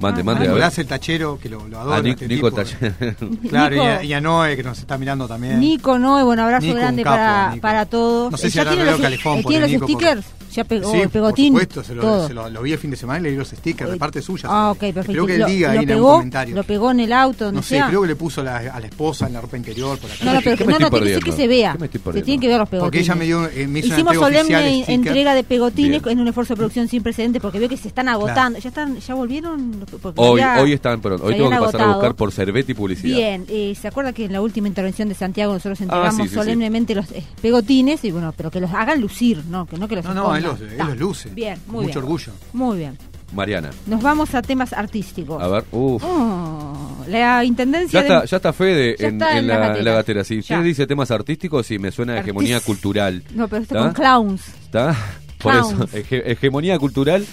Mande, 0.00 0.22
Ah, 0.22 0.24
mande. 0.24 0.44
A. 0.44 0.48
Nicolás 0.48 0.76
el 0.78 0.86
tachero, 0.86 1.38
que 1.40 1.48
lo, 1.48 1.68
lo 1.68 1.78
adoro. 1.78 1.94
A 1.94 2.02
Ni- 2.02 2.10
este 2.10 2.26
Nico 2.26 2.50
tipo. 2.50 2.62
Taller. 2.62 3.16
Claro, 3.48 3.76
y 3.76 3.78
Nico. 3.78 3.90
a, 3.90 4.04
y 4.04 4.12
a 4.12 4.20
Noé, 4.20 4.56
que 4.56 4.62
nos 4.64 4.78
está 4.78 4.98
mirando 4.98 5.28
también. 5.28 5.60
Nico, 5.60 5.98
Noé, 5.98 6.24
bueno, 6.24 6.42
abrazo 6.42 6.66
Nico, 6.66 6.78
grande 6.78 7.02
capo, 7.04 7.16
para, 7.16 7.56
para 7.60 7.86
todos. 7.86 8.32
No 8.32 8.36
sé 8.36 8.48
Eh, 8.48 8.50
si 8.50 8.56
ya 8.56 8.62
habrá 8.62 8.72
tiene 8.72 8.84
reloj 8.86 8.98
los, 9.00 9.04
calefón 9.06 9.38
eh, 9.38 9.60
los 9.60 9.70
Nico, 9.70 9.86
porque- 9.86 9.94
stickers, 9.94 10.26
ya 10.54 10.64
pegó 10.64 10.90
Sí, 10.90 11.00
el 11.00 11.08
pegotín. 11.10 11.52
por 11.54 11.62
supuesto, 11.62 11.84
se 11.84 11.94
lo, 11.94 12.02
todo. 12.02 12.26
se 12.28 12.34
lo- 12.34 12.48
lo 12.50 12.62
vi 12.62 12.72
el 12.72 12.78
fin 12.78 12.90
de 12.90 12.96
semana 12.96 13.20
y 13.20 13.22
leí 13.24 13.36
los 13.36 13.48
stickers 13.48 13.90
de 13.90 13.96
parte 13.96 14.22
suya. 14.22 14.48
Ah, 14.50 14.70
ok, 14.70 14.78
perfecto. 14.78 15.12
Creo 15.12 15.26
que 15.26 15.34
él 15.34 15.40
lo, 15.40 15.46
diga 15.46 15.68
lo 15.74 15.80
ahí 15.80 15.84
en 15.84 15.90
algún 15.90 15.96
pegó, 16.04 16.12
comentario. 16.16 16.54
lo 16.56 16.62
pegó 16.64 16.90
en 16.90 17.00
el 17.00 17.12
auto, 17.12 17.44
donde 17.46 17.56
No 17.58 17.62
sé, 17.62 17.68
sea. 17.76 17.88
creo 17.88 18.02
que 18.02 18.08
le 18.08 18.16
puso 18.16 18.42
la- 18.42 18.56
a 18.58 18.80
la 18.80 18.86
esposa 18.86 19.26
en 19.26 19.32
la 19.34 19.40
ropa 19.40 19.56
interior 19.56 19.98
por 19.98 20.10
acá. 20.10 20.24
No, 20.24 20.34
no, 20.34 20.40
pero 20.42 20.56
¿Qué 20.56 20.58
que, 20.58 20.64
me 20.66 20.72
no, 20.72 20.78
estoy 20.86 20.90
no, 20.90 20.90
tiene 20.90 21.06
que 21.06 21.14
que 21.14 21.20
perdiendo? 21.30 21.36
se 21.42 21.48
vea. 21.48 21.72
¿Qué 21.72 21.78
me 21.78 21.86
estoy 21.86 22.12
Se 22.14 22.22
tienen 22.22 22.40
que 22.40 22.48
ver 22.48 22.58
los 22.58 22.68
pegotines. 22.68 22.84
Porque 22.86 22.98
ella 23.00 23.14
me 23.14 23.24
dio, 23.24 23.46
eh, 23.48 23.66
me 23.66 23.78
hizo 23.80 23.88
una 23.88 23.96
Hicimos 23.96 24.14
entrega 24.14 24.44
solemne 24.46 24.84
entrega 24.88 25.34
de 25.34 25.44
pegotines 25.44 26.02
Bien. 26.02 26.12
en 26.12 26.20
un 26.20 26.28
esfuerzo 26.28 26.54
de 26.54 26.56
producción 26.58 26.88
sin 26.88 27.02
precedentes 27.02 27.42
porque 27.42 27.58
veo 27.58 27.68
que 27.68 27.76
se 27.76 27.88
están 27.88 28.08
agotando. 28.08 28.58
¿Ya 28.58 28.68
están 28.68 28.98
ya 29.00 29.14
volvieron? 29.14 29.84
Porque 30.02 30.20
Hoy, 30.20 30.40
ya 30.40 30.60
hoy 30.62 30.72
están, 30.72 31.00
perdón, 31.00 31.20
hoy 31.24 31.34
tengo 31.36 31.50
que 31.50 31.56
pasar 31.58 31.82
a 31.82 31.86
buscar 31.88 32.14
por 32.14 32.32
Cerveti 32.32 32.72
y 32.72 32.74
publicidad. 32.74 33.16
Bien, 33.16 33.44
eh, 33.48 33.74
¿se 33.80 33.88
acuerda 33.88 34.12
que 34.12 34.24
en 34.26 34.32
la 34.32 34.40
última 34.40 34.68
intervención 34.68 35.08
de 35.08 35.14
Santiago 35.14 35.52
nosotros 35.52 35.80
entregamos 35.80 36.14
Ah, 36.14 36.16
sí, 36.16 36.22
sí, 36.22 36.28
sí. 36.28 36.34
solemnemente 36.34 36.94
los 36.94 37.10
eh, 37.12 37.24
pegotines 37.42 38.04
y 38.04 38.10
bueno, 38.10 38.32
pero 38.36 38.50
que 38.50 38.60
los 38.60 38.70
hagan 38.72 39.00
lucir, 39.00 39.42
¿no? 39.50 39.66
Que 39.66 39.76
no 39.78 39.88
que 39.88 39.96
los 39.96 40.04
No. 40.04 40.12
Los, 40.44 40.60
él 40.60 40.68
Está. 40.72 40.84
los 40.84 40.98
luce. 40.98 41.28
Bien, 41.30 41.58
muy 41.66 41.84
Mucho 41.86 42.00
bien. 42.00 42.04
orgullo. 42.04 42.32
Muy 42.52 42.78
bien. 42.78 42.98
Mariana. 43.32 43.70
Nos 43.86 44.00
vamos 44.00 44.32
a 44.34 44.42
temas 44.42 44.72
artísticos. 44.72 45.42
A 45.42 45.48
ver, 45.48 45.64
uff. 45.72 46.02
Oh, 46.06 47.04
la 47.08 47.44
intendencia 47.44 48.00
Ya 48.00 48.06
está, 48.06 48.20
de... 48.22 48.26
ya 48.28 48.36
está 48.36 48.52
Fede 48.52 48.96
Ya 48.98 49.08
en, 49.08 49.14
está 49.14 49.32
en 49.32 49.38
en 49.38 49.46
la, 49.48 49.76
en 49.78 49.84
la 49.84 49.92
gatera. 49.94 50.22
Si 50.24 50.38
usted 50.38 50.62
dice 50.62 50.86
temas 50.86 51.10
artísticos, 51.10 51.66
sí 51.66 51.78
me 51.78 51.90
suena 51.90 52.12
a 52.14 52.20
hegemonía 52.20 52.58
Artis- 52.58 52.64
cultural. 52.66 53.24
No, 53.34 53.48
pero 53.48 53.62
esto 53.62 53.74
¿Está? 53.74 53.86
con 53.86 53.94
clowns. 53.94 54.42
¿Está? 54.66 54.96
Por 55.38 55.52
Clowns. 55.52 55.72
eso, 55.72 55.88
hege- 55.98 56.22
hegemonía 56.26 56.78
cultural. 56.78 57.26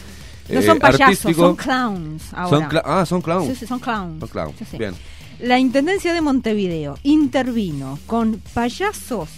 No 0.49 0.59
eh, 0.59 0.63
son 0.63 0.79
payasos, 0.79 1.01
artístico. 1.01 1.41
son 1.47 1.55
clowns 1.55 2.33
ahora. 2.33 2.49
Son 2.57 2.69
cla- 2.69 2.81
ah, 2.83 3.05
son 3.05 3.21
clowns. 3.21 3.47
Sí, 3.49 3.55
sí, 3.55 3.67
son 3.67 3.79
clowns. 3.79 4.19
Son 4.19 4.29
clowns. 4.29 4.55
Sí, 4.57 4.65
sí. 4.71 4.77
Bien. 4.77 4.93
La 5.39 5.59
Intendencia 5.59 6.13
de 6.13 6.21
Montevideo 6.21 6.97
intervino 7.03 7.97
con 8.07 8.41
payasos 8.53 9.29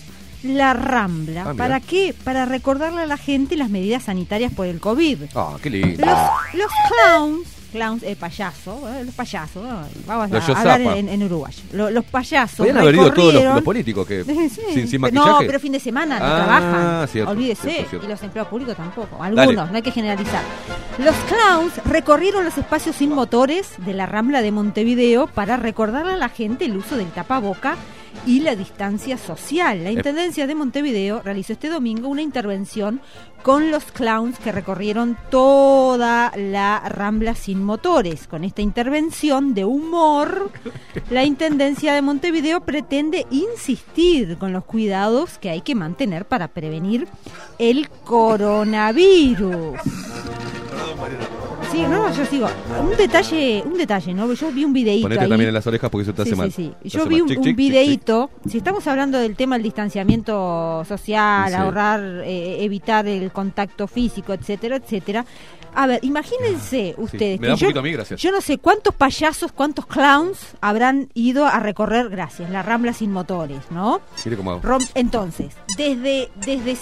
la 0.44 0.74
Rambla. 0.74 1.46
Ah. 1.48 1.54
¿Para 1.56 1.80
qué? 1.80 2.14
Para 2.24 2.46
recordarle 2.46 3.02
a 3.02 3.06
la 3.06 3.18
gente 3.18 3.56
las 3.56 3.70
medidas 3.70 4.04
sanitarias 4.04 4.52
por 4.54 4.68
el 4.68 4.80
COVID. 4.80 5.24
Ah, 5.36 5.56
qué 5.62 5.70
lindo. 5.70 6.06
Los, 6.06 6.18
los 6.54 6.72
clowns, 6.90 7.48
clowns, 7.72 8.04
eh, 8.04 8.16
payaso, 8.16 8.88
eh, 8.94 9.04
los 9.06 9.16
payasos, 9.16 9.64
vamos 10.06 10.30
Los 10.30 10.48
a 10.50 10.60
hablar 10.60 10.82
en, 10.82 11.10
en 11.10 11.24
uruguayo. 11.24 11.58
Lo- 11.72 11.90
los 11.90 12.06
payasos 12.06 12.58
Podrían 12.58 12.78
haber 12.78 12.94
ido 12.96 13.12
todos 13.14 13.34
los, 13.34 13.44
los 13.44 13.64
políticos 13.64 14.06
que 14.06 14.24
Sí. 14.24 14.50
sin, 14.50 14.88
sin 14.88 15.02
no, 15.02 15.08
maquillaje. 15.10 15.46
pero 15.48 15.60
fin 15.60 15.72
de 15.72 15.80
semana 15.80 16.20
no 16.20 16.26
Ah, 16.26 16.36
trabajan. 16.36 17.08
cierto, 17.08 17.32
Olvídese. 17.32 17.62
cierto, 17.72 17.90
cierto. 17.90 18.06
Y 18.06 18.10
los 18.10 18.22
empleados 18.24 18.50
públicos 18.50 18.76
tampoco. 18.78 19.18
Dale. 19.20 19.42
Algunos, 19.42 19.72
no 19.72 19.76
hay 19.78 19.82
que 19.82 19.92
generalizar. 19.92 20.42
Los 21.00 21.16
clowns 21.28 21.74
recorrieron 21.86 22.44
los 22.46 22.58
espacios 22.58 22.96
sin 22.96 23.10
motores 23.10 23.72
de 23.80 23.94
la 23.94 24.06
Rambla 24.06 24.42
de 24.44 24.52
Montevideo 24.52 25.26
para 25.28 25.58
recordarle 25.58 26.14
a 26.14 26.18
la 26.18 26.30
gente 26.30 26.66
el 26.66 26.78
uso 26.78 26.96
del 26.98 27.08
tapaboca 27.08 27.76
y 28.26 28.40
la 28.40 28.56
distancia 28.56 29.18
social. 29.18 29.84
La 29.84 29.92
Intendencia 29.92 30.48
de 30.48 30.56
Montevideo 30.56 31.22
realizó 31.22 31.54
este 31.54 31.70
domingo 31.70 32.08
una 32.08 32.22
intervención 32.22 33.02
con 33.42 33.72
los 33.72 33.84
clowns 33.86 34.40
que 34.40 34.52
recorrieron 34.54 35.18
toda 35.30 36.32
la 36.38 36.80
Rambla 36.88 37.36
sin 37.36 37.62
motores. 37.62 38.28
Con 38.28 38.44
esta 38.44 38.62
intervención 38.62 39.54
de 39.54 39.66
humor, 39.66 40.50
la 41.10 41.24
Intendencia 41.26 41.94
de 41.94 42.02
Montevideo 42.02 42.62
pretende 42.62 43.28
insistir 43.30 44.38
con 44.38 44.54
los 44.54 44.64
cuidados 44.64 45.38
que 45.38 45.50
hay 45.50 45.62
que 45.62 45.76
mantener 45.76 46.26
para 46.26 46.48
prevenir 46.48 47.08
el 47.60 47.90
coronavirus. 47.90 49.78
Sí, 51.74 51.82
no, 51.90 52.14
yo 52.14 52.24
sigo. 52.28 52.48
Un 52.84 52.96
detalle, 52.96 53.64
un 53.66 53.74
detalle, 53.78 54.14
¿no? 54.14 54.32
Yo 54.32 54.52
vi 54.52 54.64
un 54.64 54.74
videíto 54.74 55.06
Ponete 55.06 55.24
ahí. 55.24 55.30
también 55.30 55.48
en 55.48 55.56
las 55.56 55.66
orejas 55.66 55.90
porque 55.90 56.04
eso 56.04 56.14
te 56.14 56.22
hace 56.22 56.32
Sí, 56.32 56.36
mal. 56.38 56.52
sí, 56.52 56.72
sí. 56.84 56.90
Yo 56.90 57.06
vi 57.08 57.20
un, 57.20 57.36
un 57.36 57.56
videíto. 57.56 58.30
Si 58.48 58.58
estamos 58.58 58.86
hablando 58.86 59.18
del 59.18 59.36
tema 59.36 59.56
del 59.56 59.64
distanciamiento 59.64 60.84
social, 60.88 61.50
Sí. 61.50 61.56
ahorrar, 61.56 62.00
eh, 62.26 62.64
evitar 62.64 63.08
el 63.08 63.32
contacto 63.32 63.88
físico, 63.88 64.34
etcétera, 64.34 64.76
etcétera. 64.76 65.26
A 65.76 65.88
ver, 65.88 66.00
imagínense 66.04 66.94
ustedes. 67.00 67.40
Me 67.40 67.48
da 67.48 67.54
un 67.54 67.60
yo, 67.60 67.66
poquito 67.66 67.80
a 67.80 67.84
mí, 67.84 67.92
gracias. 67.92 68.22
yo 68.22 68.32
no 68.32 68.42
sé 68.42 68.60
cuántos 68.60 68.94
payasos, 68.94 69.52
cuántos 69.52 69.88
clowns 69.88 70.38
habrán 70.62 71.10
ido 71.16 71.48
a 71.48 71.60
recorrer, 71.60 72.10
gracias, 72.10 72.52
la 72.52 72.62
Rambla 72.62 72.94
sin 72.94 73.12
motores, 73.12 73.58
¿no? 73.72 74.00
Mire 74.24 74.38
cómo 74.38 74.52
hago. 74.52 74.78
Entonces, 74.94 75.56
desde 75.76 76.30
desde 76.36 76.78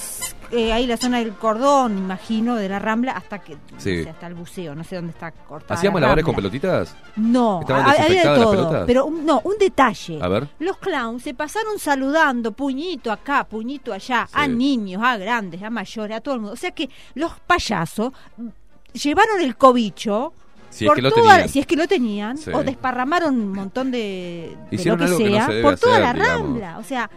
eh, 0.52 0.74
ahí 0.74 0.86
la 0.88 0.98
zona 0.98 1.20
del 1.20 1.34
cordón, 1.34 1.98
imagino, 1.98 2.56
de 2.56 2.68
la 2.70 2.80
Rambla 2.80 3.14
hasta 3.14 3.40
que 3.40 3.54
Sí. 3.54 3.60
no 3.74 3.80
sé, 4.04 4.10
hasta 4.10 4.28
el 4.28 4.34
buceo, 4.36 4.76
no 4.76 4.84
sé 4.84 4.96
dónde 4.98 5.12
está 5.12 5.32
cortada. 5.32 5.76
¿Hacíamos 5.76 6.02
la 6.02 6.08
malabares 6.08 6.26
con 6.26 6.36
pelotitas? 6.36 6.96
No, 7.16 7.62
¿Estaban 7.62 7.86
ha- 7.86 7.92
había 8.04 8.34
de 8.34 8.40
todo, 8.44 8.86
pero 8.86 9.06
un- 9.06 9.26
no, 9.26 9.42
un 9.44 9.58
detalle. 9.58 10.20
A 10.22 10.28
ver. 10.28 10.48
Los 10.60 10.78
clowns 10.78 11.24
se 11.24 11.34
pasaron 11.34 11.80
saludando, 11.80 12.52
puñito 12.52 13.12
acá, 13.12 13.44
puñito 13.46 13.94
allá, 13.94 14.28
a 14.34 14.48
niños, 14.48 15.02
a 15.04 15.18
grandes, 15.18 15.64
a 15.64 15.70
mayores, 15.70 16.18
a 16.18 16.22
todo 16.22 16.36
el 16.36 16.42
mundo. 16.42 16.54
O 16.54 16.58
sea 16.58 16.72
que 16.72 16.90
los 17.16 17.32
payasos 17.40 18.12
llevaron 18.94 19.40
el 19.42 19.56
cobicho. 19.56 20.34
Si 20.70 20.86
es 20.88 20.92
que 20.94 21.02
lo 21.02 21.12
toda- 21.12 21.32
tenían. 21.34 21.50
si 21.50 21.60
es 21.60 21.68
que 21.68 21.76
lo 21.76 21.86
tenían, 21.88 22.38
Sí. 22.38 22.50
o 22.54 22.64
desparramaron 22.64 23.36
un 23.36 23.52
montón 23.52 23.92
de, 23.92 24.56
de 24.72 24.78
lo 24.78 24.84
que 24.84 24.90
algo 24.90 25.06
que 25.06 25.12
no 25.12 25.18
sea 25.36 25.48
se 25.48 25.62
por 25.62 25.78
toda 25.78 25.94
hacer, 25.98 26.06
la 26.08 26.14
digamos. 26.14 26.42
rambla. 26.48 26.78
O 26.78 26.84
sea, 26.84 27.10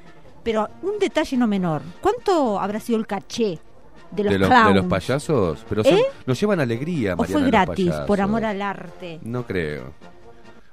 pero 0.44 0.68
un 0.82 0.98
detalle 1.00 1.36
no 1.36 1.46
menor. 1.46 1.82
¿Cuánto 2.00 2.60
habrá 2.60 2.78
sido 2.78 2.98
el 2.98 3.06
caché 3.06 3.58
de 4.12 4.22
los 4.24 4.32
de, 4.32 4.38
los, 4.38 4.48
clowns? 4.48 4.68
de 4.68 4.74
los 4.74 4.84
payasos. 4.86 5.58
Pero 5.68 5.82
son- 5.82 5.94
¿Eh? 5.98 6.02
nos 6.26 6.38
llevan 6.40 6.60
alegría, 6.60 7.14
¿O 7.14 7.16
Mariana, 7.16 7.32
fue 7.32 7.40
los 7.42 7.50
gratis, 7.50 7.92
por 8.06 8.20
amor 8.20 8.44
al 8.44 8.62
arte? 8.62 9.18
No 9.22 9.44
creo. 9.46 9.92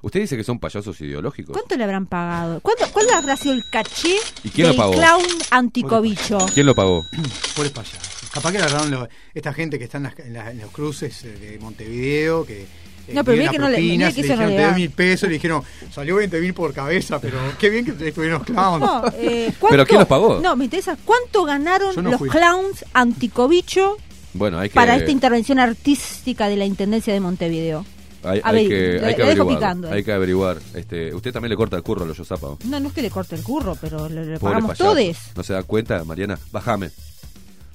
¿Usted 0.03 0.19
dice 0.21 0.35
que 0.35 0.43
son 0.43 0.57
payasos 0.59 0.99
ideológicos? 1.01 1.53
¿Cuánto 1.53 1.77
le 1.77 1.83
habrán 1.83 2.07
pagado? 2.07 2.59
¿Cuánto, 2.61 2.85
¿Cuál 2.91 3.05
habrá 3.11 3.37
sido 3.37 3.53
el 3.53 3.63
caché 3.71 4.15
¿Y 4.43 4.49
quién 4.49 4.65
lo 4.67 4.73
del 4.73 4.77
pagó? 4.77 4.93
clown 4.93 5.21
anticobicho? 5.51 6.39
¿Quién 6.53 6.65
lo 6.65 6.73
pagó? 6.75 7.03
Pobres 7.55 7.71
payasos. 7.71 8.29
Capaz 8.33 8.51
que 8.51 8.57
agarraron 8.57 8.89
lo- 8.91 9.07
esta 9.33 9.53
gente 9.53 9.77
que 9.77 9.85
está 9.85 9.97
en, 9.97 10.03
las- 10.03 10.19
en 10.19 10.33
la- 10.33 10.51
en 10.51 10.59
los 10.59 10.71
cruces 10.71 11.23
eh, 11.23 11.29
de 11.37 11.59
Montevideo, 11.59 12.45
que. 12.45 12.65
Eh, 13.11 13.15
No, 13.15 13.23
pero 13.23 13.37
ve 13.37 13.49
que 13.49 13.57
no 13.59 13.67
le- 13.69 13.75
propinas, 13.75 14.13
que 14.13 14.21
le 14.21 14.27
no 14.27 14.33
dijeron, 14.33 14.49
le 14.51 14.55
te 14.57 14.61
da". 14.61 14.67
doy 14.71 14.81
mil 14.81 14.89
pesos, 14.91 15.29
le 15.29 15.33
dijeron, 15.33 15.63
salió 15.93 16.15
20 16.15 16.39
mil 16.41 16.53
por 16.53 16.73
cabeza, 16.73 17.19
pero 17.21 17.37
qué 17.59 17.69
bien 17.69 17.85
que 17.85 17.91
estuvieron 18.07 18.39
los 18.39 18.43
clowns. 18.47 18.79
No, 18.79 19.03
eh, 19.17 19.51
¿cuánto- 19.59 19.67
¿Pero 19.73 19.85
quién 19.85 19.99
los 19.99 20.07
pagó? 20.07 20.39
No, 20.41 20.55
me 20.55 20.65
interesa. 20.65 20.97
¿Cuánto 21.05 21.43
ganaron 21.45 21.95
no 21.95 22.09
los 22.11 22.17
fui. 22.19 22.29
clowns 22.29 22.83
anticobicho 22.93 23.97
Bueno, 24.33 24.59
hay 24.59 24.69
que... 24.69 24.75
para 24.75 24.95
esta 24.95 25.11
intervención 25.11 25.59
artística 25.59 26.47
de 26.47 26.57
la 26.57 26.65
Intendencia 26.65 27.13
de 27.13 27.19
Montevideo? 27.19 27.85
Hay, 28.23 28.39
A 28.43 28.49
hay 28.49 28.67
ver, 28.67 28.99
que, 28.99 29.05
hay 29.05 29.13
averiguar. 29.15 29.55
picando 29.57 29.87
ahí. 29.87 29.93
Hay 29.95 30.03
que 30.03 30.11
averiguar. 30.13 30.57
Este, 30.75 31.11
usted 31.13 31.31
también 31.33 31.49
le 31.49 31.55
corta 31.55 31.75
el 31.75 31.81
curro 31.81 32.03
a 32.03 32.07
los 32.07 32.15
Yosapa. 32.17 32.55
No, 32.65 32.79
no 32.79 32.89
es 32.89 32.93
que 32.93 33.01
le 33.01 33.09
corte 33.09 33.33
el 33.35 33.41
curro, 33.41 33.75
pero 33.81 34.07
le, 34.07 34.37
pagamos 34.39 34.77
todos. 34.77 34.99
¿No 35.35 35.41
se 35.43 35.53
dan 35.53 35.63
cuenta, 35.63 36.03
Mariana? 36.03 36.37
Bájame. 36.51 36.91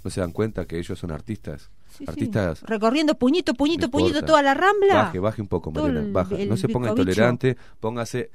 ¿No 0.04 0.10
se 0.10 0.20
dan 0.20 0.30
cuenta 0.30 0.64
que 0.64 0.78
ellos 0.78 0.96
son 1.00 1.10
artistas? 1.10 1.68
Sí, 1.96 2.04
sí. 2.04 2.10
artistas... 2.10 2.62
Recorriendo 2.62 3.14
puñito, 3.14 3.54
puñito, 3.54 3.86
No 3.86 3.90
puñito 3.90 4.22
toda 4.24 4.42
la 4.42 4.54
rambla. 4.54 4.94
Baje, 4.94 5.18
baje 5.18 5.42
un 5.42 5.48
poco, 5.48 5.70
Mariana. 5.70 6.00
el- 6.00 6.12
baja. 6.12 6.34
el 6.36 6.48
no 6.48 6.56
se 6.56 6.68
ponga 6.68 6.90
intolerante, 6.90 7.56
póngase 7.80 8.30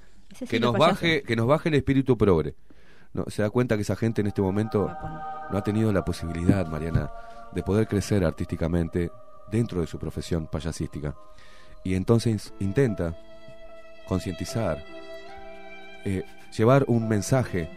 que 0.50 0.60
nos 0.60 0.78
baje, 0.78 1.24
que 1.24 1.36
nos 1.36 1.48
baje 1.48 1.70
el 1.70 1.76
espíritu 1.76 2.18
progre. 2.18 2.56
No, 3.14 3.26
se 3.28 3.42
da 3.42 3.50
cuenta 3.50 3.76
que 3.76 3.82
esa 3.82 3.96
gente 3.96 4.22
en 4.22 4.28
este 4.28 4.42
momento 4.42 4.90
no 5.52 5.58
ha 5.58 5.64
tenido 5.64 5.92
la 5.92 6.06
posibilidad, 6.06 6.66
Mariana, 6.68 7.12
de 7.52 7.62
poder 7.62 7.88
crecer 7.88 8.24
artísticamente 8.24 9.12
dentro 9.52 9.82
de 9.82 9.88
su 9.88 10.00
profesión 10.00 10.48
payasística. 10.48 11.14
Y 11.84 11.96
entonces 11.96 12.54
intenta 12.60 13.18
concientizar, 14.08 14.84
eh, 16.06 16.24
llevar 16.58 16.86
un 16.88 17.08
mensaje 17.08 17.70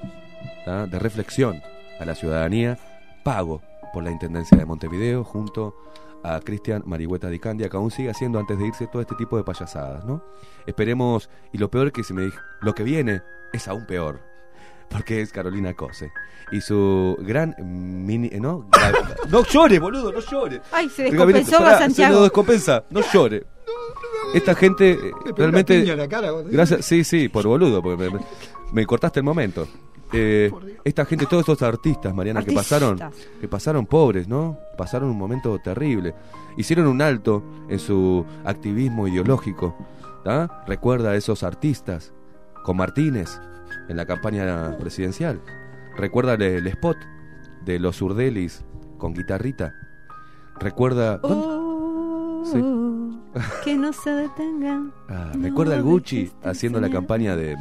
¿tá? 0.65 0.87
de 0.87 0.99
reflexión 0.99 1.61
a 1.99 2.05
la 2.05 2.15
ciudadanía, 2.15 2.79
pago 3.25 3.61
por 3.95 4.03
la 4.05 4.11
Intendencia 4.11 4.59
de 4.59 4.67
Montevideo 4.67 5.25
junto 5.25 5.75
a 6.23 6.41
Cristian 6.41 6.83
Marihueta 6.87 7.29
Di 7.31 7.39
Candia, 7.39 7.69
que 7.69 7.77
aún 7.77 7.91
sigue 7.91 8.11
haciendo 8.11 8.39
antes 8.39 8.59
de 8.59 8.67
irse 8.67 8.87
todo 8.89 9.01
este 9.01 9.15
tipo 9.15 9.37
de 9.37 9.45
payasadas, 9.45 10.05
¿no? 10.05 10.23
Esperemos, 10.67 11.31
y 11.53 11.59
lo 11.59 11.71
peor 11.71 11.93
que 11.93 12.03
se 12.03 12.13
me 12.15 12.23
dijo, 12.23 12.39
lo 12.61 12.75
que 12.75 12.83
viene 12.83 13.23
es 13.53 13.69
aún 13.69 13.87
peor, 13.87 14.21
porque 14.91 15.21
es 15.21 15.33
Carolina 15.33 15.75
Cose. 15.75 16.11
Y 16.53 16.61
su 16.61 17.17
gran 17.21 17.55
mini. 17.59 18.29
¿No? 18.41 18.69
No 19.31 19.43
llore, 19.45 19.79
boludo, 19.79 20.13
no 20.13 20.21
llore. 20.21 20.61
Ay, 20.73 20.89
se 20.91 21.05
descompensó 21.05 21.59
pará, 21.59 21.77
a 21.77 21.79
Santiago. 21.79 22.13
Se 22.13 22.19
lo 22.19 22.23
descompensa, 22.25 22.85
no 22.91 23.01
llore. 23.13 23.47
Esta 24.35 24.55
gente 24.55 24.99
realmente. 25.37 25.85
la 25.97 26.09
cara, 26.09 26.31
gracias, 26.47 26.85
sí, 26.85 27.05
sí, 27.05 27.29
por 27.29 27.47
boludo, 27.47 27.83
porque 27.83 28.03
me, 28.03 28.11
me- 28.11 28.25
me 28.73 28.87
cortaste 28.87 29.21
el 29.21 29.25
momento. 29.25 29.67
Eh, 30.17 30.51
esta 30.85 31.05
gente, 31.05 31.27
todos 31.27 31.41
estos 31.41 31.63
artistas, 31.63 32.15
Mariana, 32.15 32.43
que 32.43 32.53
pasaron, 32.53 32.99
que 33.41 33.49
pasaron 33.49 33.87
pobres, 33.87 34.29
¿no? 34.29 34.59
Pasaron 34.77 35.11
un 35.11 35.19
momento 35.19 35.59
terrible. 35.59 36.15
Hicieron 36.57 36.87
un 36.87 37.03
alto 37.03 37.43
en 37.69 37.79
su 37.79 38.25
activismo 38.45 39.09
ideológico. 39.09 39.77
¿tá? 40.25 40.65
Recuerda 40.67 41.11
a 41.11 41.17
esos 41.17 41.43
artistas 41.43 42.13
con 42.65 42.77
Martínez 42.77 43.41
en 43.89 43.97
la 43.97 44.07
campaña 44.07 44.77
presidencial. 44.79 45.41
Recuerda 45.97 46.35
el, 46.35 46.67
spot 46.67 46.97
de 47.65 47.79
los 47.79 48.01
Urdelis 48.03 48.65
con 48.99 49.15
guitarrita. 49.15 49.75
Recuerda. 50.59 51.21
Oh, 51.23 52.43
Sí. 52.45 52.63
que 53.65 53.75
no 53.75 53.93
se 53.93 54.11
detengan. 54.11 54.93
Ah, 55.09 55.33
No 55.35 55.43
¿Recuerda 55.43 55.77
el 55.77 55.83
Gucci 55.83 56.31
haciendo 56.43 56.81
la 56.81 56.91
campaña 56.91 57.35
de, 57.37 57.57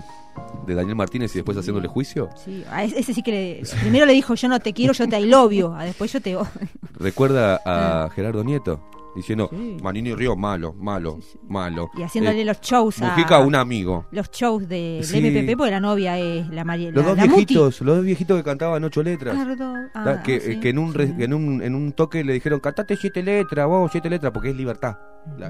de 0.66 0.76
Daniel 0.76 0.96
Martínez 0.96 1.32
y 1.34 1.40
después 1.40 1.58
haciéndole 1.58 1.88
juicio? 1.88 2.30
Sí, 2.44 2.64
a 2.70 2.84
ese 2.84 3.14
sí 3.14 3.22
que 3.22 3.32
le, 3.32 3.80
primero 3.82 4.06
le 4.06 4.14
dijo 4.14 4.36
yo 4.36 4.48
no 4.48 4.60
te 4.60 4.74
quiero, 4.74 4.94
yo 4.94 5.08
te 5.08 5.20
lobio, 5.22 5.76
a 5.76 5.86
después 5.86 6.12
yo 6.12 6.22
te. 6.22 6.38
¿Recuerda 6.94 7.62
a 7.66 8.10
Gerardo 8.10 8.44
Nieto? 8.44 8.82
Diciendo, 9.16 9.50
Manini 9.84 10.16
Río, 10.16 10.36
malo, 10.36 10.74
malo, 10.74 11.20
malo. 11.48 11.92
Y 11.96 12.02
haciéndole 12.02 12.42
Eh, 12.42 12.46
los 12.46 12.60
shows 12.62 13.00
a 13.02 13.10
Mujica, 13.12 13.40
un 13.40 13.54
amigo. 13.54 14.06
los 14.12 14.32
shows 14.32 14.68
del 14.68 15.04
Sí. 15.04 15.18
MPP 15.20 15.56
porque 15.56 15.70
la 15.72 15.80
novia 15.80 16.18
es 16.18 16.48
la 16.50 16.64
María 16.64 16.90
Los 16.92 17.06
dos 17.06 17.16
la 17.18 17.26
Muti. 17.26 17.36
viejitos, 17.46 17.82
los 17.82 17.98
dos 17.98 18.06
viejitos 18.06 18.38
que 18.38 18.44
cantaban 18.44 18.84
ocho 18.84 19.04
letras. 19.04 19.36
Cardo- 19.36 19.90
ah, 19.94 20.24
que, 20.24 20.40
sí, 20.40 20.60
que 20.60 20.70
en 20.70 20.80
un, 20.80 21.00
en 21.00 21.34
un 21.34 21.62
en 21.62 21.76
un 21.76 21.92
toque 21.94 22.24
le 22.24 22.34
dijeron, 22.34 22.60
cantate 22.60 22.96
siete 22.98 23.22
letras, 23.22 23.68
vos, 23.68 23.92
siete 23.92 24.10
letras, 24.10 24.32
porque 24.32 24.50
es 24.50 24.56
libertad. 24.56 24.98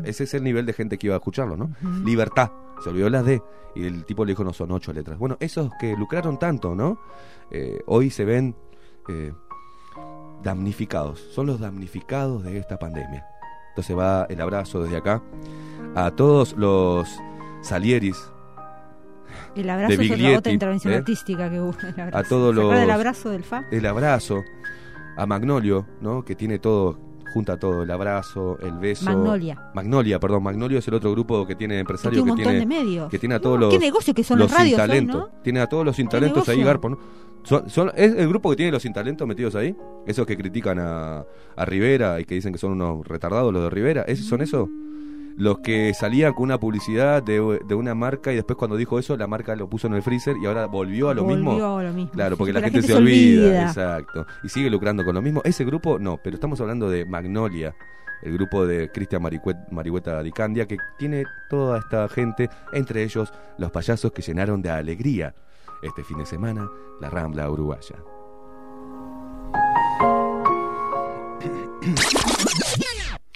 Ese 0.04 0.26
es 0.26 0.34
el 0.34 0.44
nivel 0.44 0.66
de 0.66 0.74
gente 0.74 0.98
que 0.98 1.08
iba 1.08 1.16
a 1.16 1.20
escucharlo, 1.20 1.56
¿no? 1.56 1.72
Libertad. 2.04 2.52
Se 2.84 2.90
olvidó 2.90 3.10
las 3.10 3.24
D. 3.26 3.42
Y 3.76 3.86
el 3.86 4.04
tipo 4.06 4.26
le 4.26 4.34
dijo, 4.34 4.44
no, 4.44 4.52
son 4.54 4.72
ocho 4.72 4.92
letras. 4.94 5.18
Bueno, 5.18 5.38
esos 5.40 5.72
que 5.80 5.96
lucraron 5.98 6.38
tanto, 6.38 6.76
¿no? 6.76 7.00
Eh, 7.50 7.80
hoy 7.88 8.10
se 8.12 8.24
ven 8.26 8.56
eh, 9.10 9.32
damnificados. 10.44 11.20
Son 11.34 11.48
los 11.48 11.60
damnificados 11.60 12.44
de 12.44 12.58
esta 12.58 12.78
pandemia. 12.78 13.26
Entonces 13.74 13.98
va 13.98 14.28
el 14.30 14.40
abrazo 14.40 14.84
desde 14.84 14.98
acá 14.98 15.22
a 15.96 16.12
todos 16.12 16.54
los 16.58 17.10
Salieris, 17.62 18.18
El 19.56 19.70
abrazo 19.70 19.90
de 19.90 19.94
es 19.96 20.00
otra, 20.00 20.16
Biglietti, 20.16 20.36
otra 20.38 20.52
intervención 20.52 20.94
¿eh? 20.94 20.98
artística 20.98 21.50
que 21.50 21.60
hubo. 21.60 21.76
el 21.82 22.00
abrazo. 22.00 22.18
a 22.18 22.24
todos 22.24 22.54
¿Se 22.56 22.62
acuerda 22.62 22.74
los 22.76 22.82
del 22.82 22.92
abrazo 22.92 23.30
del 23.32 23.44
FA? 23.44 23.66
el 23.72 23.86
abrazo 23.86 24.44
a 25.18 25.26
Magnolio 25.26 25.86
no 26.02 26.24
que 26.24 26.36
tiene 26.36 26.60
todo 26.60 26.98
junta 27.34 27.58
todo 27.58 27.84
el 27.84 27.90
abrazo 27.92 28.58
el 28.62 28.78
beso 28.78 29.06
Magnolia. 29.06 29.72
Magnolia 29.74 30.20
perdón 30.20 30.44
Magnolio 30.44 30.78
es 30.80 30.88
el 30.88 30.94
otro 30.94 31.12
grupo 31.12 31.46
que 31.48 31.56
tiene 31.56 31.80
empresarios 31.80 32.24
Que 32.24 32.32
tiene 32.32 32.32
un 32.32 32.38
que 32.38 32.44
tiene 32.44 32.60
de 32.60 32.66
medios. 32.66 33.10
que 33.10 33.20
tiene 33.20 33.36
a 33.36 33.38
No, 33.40 33.42
todos 33.42 33.60
los 33.60 33.74
qué 33.74 33.80
negocio 33.80 34.14
que 34.14 34.24
son 34.24 34.40
los 34.40 34.50
las 34.52 34.60
radios 34.60 34.76
sin 34.76 34.82
hoy, 34.82 34.88
talento 34.88 35.18
¿no? 35.18 35.30
tiene 35.44 35.60
a 35.60 35.68
todos 35.68 35.86
los 35.86 35.96
sin 35.96 36.08
talentos 36.08 36.48
ahí? 36.50 36.64
Garpo 36.64 36.90
¿no? 36.90 36.98
Son- 37.44 37.70
son- 37.70 37.92
es 37.96 38.14
el 38.16 38.28
grupo 38.30 38.50
que 38.52 38.56
tiene 38.56 38.72
los 38.72 38.82
sin 38.84 38.94
talentos 38.94 39.28
metidos 39.28 39.56
ahí 39.56 39.76
esos 40.08 40.26
que 40.26 40.38
critican 40.38 40.80
a, 40.80 41.26
a 41.56 41.66
Rivera 41.66 42.20
y 42.22 42.26
que 42.26 42.36
dicen 42.36 42.54
que 42.54 42.60
son 42.60 42.72
unos 42.74 43.06
retardados 43.08 43.52
los 43.52 43.64
de 43.64 43.70
Rivera 43.70 44.04
esos 44.04 44.28
son 44.28 44.42
esos 44.42 44.70
los 45.38 45.60
que 45.60 45.94
salían 45.94 46.34
con 46.34 46.44
una 46.44 46.60
publicidad 46.60 47.24
de, 47.24 47.60
de 47.66 47.76
una 47.76 47.96
marca 47.96 48.32
y 48.32 48.36
después 48.36 48.58
cuando 48.58 48.78
dijo 48.78 49.00
eso 49.00 49.18
la 49.18 49.28
marca 49.28 49.56
lo 49.56 49.70
puso 49.70 49.88
en 49.88 49.94
el 49.94 50.04
freezer 50.04 50.38
y 50.38 50.46
ahora 50.46 50.68
volvió 50.68 51.10
a 51.10 51.14
lo 51.14 51.24
Volvió 51.24 51.38
mismo 51.38 51.78
a 51.78 51.84
lo 51.84 51.94
mismo. 51.94 52.12
Claro, 52.12 52.38
porque 52.38 52.54
Sí, 52.54 52.60
la 52.60 52.62
gente, 52.62 52.82
se, 52.84 52.94
olvida. 52.94 53.68
Exacto. 53.68 54.26
Y 54.44 54.50
sigue 54.50 54.70
lucrando 54.70 55.04
con 55.04 55.16
lo 55.16 55.22
mismo. 55.22 55.42
Ese 55.44 55.66
grupo, 55.66 55.98
no, 56.00 56.20
pero 56.24 56.36
estamos 56.36 56.60
hablando 56.62 56.90
de 56.90 57.06
Magnolia, 57.06 57.76
el 58.22 58.34
grupo 58.34 58.66
de 58.66 58.92
Cristian 58.92 59.22
Marihueta 59.72 60.22
Di 60.22 60.32
Candia, 60.32 60.68
que 60.68 60.78
tiene 60.98 61.26
toda 61.50 61.80
esta 61.80 62.08
gente, 62.10 62.50
entre 62.72 63.04
ellos 63.04 63.34
los 63.58 63.72
payasos 63.72 64.12
que 64.12 64.22
llenaron 64.22 64.62
de 64.62 64.70
alegría 64.70 65.34
este 65.82 66.04
fin 66.04 66.18
de 66.18 66.26
semana 66.26 66.70
la 67.02 67.10
Rambla 67.10 67.50
Uruguaya. 67.50 67.96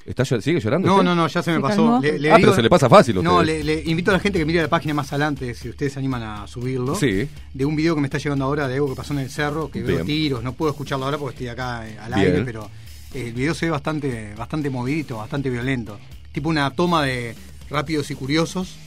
¿Está, 0.07 0.23
¿Sigue 0.23 0.59
llorando? 0.61 0.87
No, 0.87 0.93
usted? 0.95 1.05
no, 1.05 1.15
no, 1.15 1.27
ya 1.27 1.43
se 1.43 1.51
me 1.51 1.57
¿Se 1.57 1.61
pasó. 1.61 1.75
calmó? 1.83 1.99
Le- 2.01 2.17
le 2.17 2.31
Ah, 2.31 2.37
digo- 2.37 2.45
pero 2.47 2.55
se 2.55 2.61
le 2.61 2.69
pasa 2.69 2.87
fácil 2.89 3.17
a 3.17 3.21
No, 3.21 3.43
le, 3.43 3.61
le 3.63 3.83
invito 3.85 4.09
a 4.11 4.13
la 4.13 4.19
gente 4.21 4.39
que 4.39 4.45
mire 4.45 4.61
la 4.61 4.69
página 4.69 4.93
más 4.93 5.11
adelante, 5.11 5.53
si 5.53 5.67
ustedes 5.69 5.91
se 5.93 5.99
animan 5.99 6.23
a 6.23 6.47
subirlo. 6.47 6.95
Sí. 6.95 7.27
De 7.53 7.65
un 7.65 7.75
video 7.75 7.93
que 7.93 7.99
me 8.01 8.07
está 8.07 8.17
llegando 8.17 8.45
ahora 8.45 8.69
de 8.69 8.75
algo 8.75 8.89
que 8.89 8.95
pasó 8.95 9.11
en 9.13 9.19
el 9.19 9.29
cerro, 9.29 9.69
que 9.69 9.83
veo 9.83 9.97
Bien. 9.97 10.05
tiros. 10.07 10.43
No 10.43 10.53
puedo 10.53 10.71
escucharlo 10.71 11.03
ahora 11.05 11.17
porque 11.17 11.33
estoy 11.33 11.47
acá 11.49 11.85
eh, 11.89 11.97
al 11.99 12.13
Bien. 12.13 12.25
aire, 12.27 12.41
pero 12.45 12.69
eh, 13.13 13.27
el 13.27 13.33
video 13.33 13.53
se 13.53 13.65
ve 13.65 13.71
bastante, 13.71 14.33
bastante 14.37 14.69
movidito, 14.69 15.17
bastante 15.17 15.49
violento. 15.49 15.99
Tipo 16.31 16.47
una 16.47 16.71
toma 16.71 17.03
de 17.03 17.35
rápidos 17.69 18.09
y 18.09 18.15
curiosos. 18.15 18.77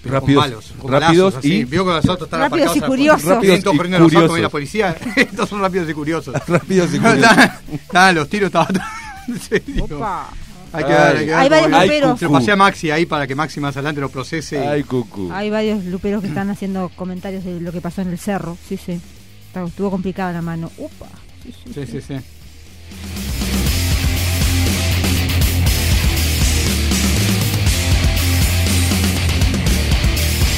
pero 0.00 0.14
Rápidos- 0.20 0.42
con 0.44 0.50
malos, 0.50 0.72
con 0.78 0.90
rápidos 0.92 1.32
balazos, 1.32 1.38
así. 1.40 1.52
y- 1.54 1.64
Veo 1.64 1.84
que 1.84 1.90
los 1.90 2.06
autos 2.06 2.26
están 2.28 2.38
Rápidos 2.40 2.60
y 2.60 2.78
aparcados, 2.78 2.88
curiosos. 2.88 3.24
Rápidos 3.24 3.58
y 3.58 3.62
corriendo 3.64 3.98
los 3.98 4.04
autos 4.06 4.12
curiosos. 4.12 4.28
viene 4.34 4.42
la 4.42 4.48
policía. 4.48 4.96
Estos 5.16 5.48
son 5.48 5.60
rápidos 5.60 5.90
y 5.90 5.94
curiosos. 5.94 6.34
Rápidos 6.46 6.90
y 6.94 6.98
los 8.14 8.28
tiros 8.28 8.46
estaban. 8.46 8.80
Opa. 9.80 10.28
Hay 10.72 10.84
que 10.84 10.90
ver, 10.90 11.00
hay 11.16 11.18
que 11.18 11.24
ver 11.26 11.34
Hay 11.34 11.48
varios 11.48 11.70
luperos. 11.70 12.18
Se 12.18 12.24
lo 12.26 12.32
pasé 12.32 12.52
a 12.52 12.56
Maxi 12.56 12.90
ahí 12.90 13.06
para 13.06 13.26
que 13.26 13.34
Maxi 13.34 13.60
más 13.60 13.76
adelante 13.76 14.00
lo 14.00 14.08
procese. 14.08 14.58
Ay, 14.66 14.82
cucu. 14.84 15.30
Hay 15.32 15.50
varios 15.50 15.84
luperos 15.84 16.22
que 16.22 16.28
están 16.28 16.48
haciendo 16.50 16.90
comentarios 16.96 17.44
de 17.44 17.60
lo 17.60 17.72
que 17.72 17.80
pasó 17.80 18.00
en 18.02 18.08
el 18.10 18.18
cerro. 18.18 18.56
Sí, 18.68 18.76
sí. 18.76 19.00
Estuvo 19.54 19.90
complicada 19.90 20.32
la 20.32 20.42
mano. 20.42 20.70
Upa. 20.78 21.06
Sí, 21.44 21.52
sí, 21.64 21.72
Sí, 21.74 21.86
sí, 21.86 22.00
sí. 22.00 22.14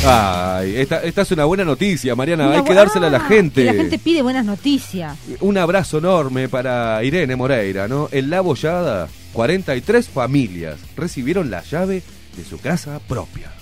Ay, 0.06 0.76
esta, 0.76 1.02
esta 1.02 1.22
es 1.22 1.30
una 1.32 1.46
buena 1.46 1.64
noticia, 1.64 2.14
Mariana. 2.14 2.46
Una 2.48 2.56
Hay 2.58 2.64
que 2.64 2.74
dársela 2.74 3.06
a 3.06 3.10
la 3.10 3.18
Ah, 3.18 3.26
gente. 3.28 3.64
la 3.64 3.72
gente 3.72 3.98
pide 3.98 4.20
buenas 4.20 4.44
noticias. 4.44 5.16
Un 5.40 5.56
abrazo 5.56 5.96
enorme 5.98 6.48
para 6.50 7.02
Irene 7.02 7.36
Moreira, 7.36 7.88
¿no? 7.88 8.08
En 8.12 8.28
La 8.28 8.42
Bollada, 8.42 9.08
43 9.34 10.08
familias 10.08 10.78
recibieron 10.96 11.50
la 11.50 11.62
llave 11.62 12.02
de 12.36 12.44
su 12.44 12.58
casa 12.58 13.00
propia. 13.00 13.52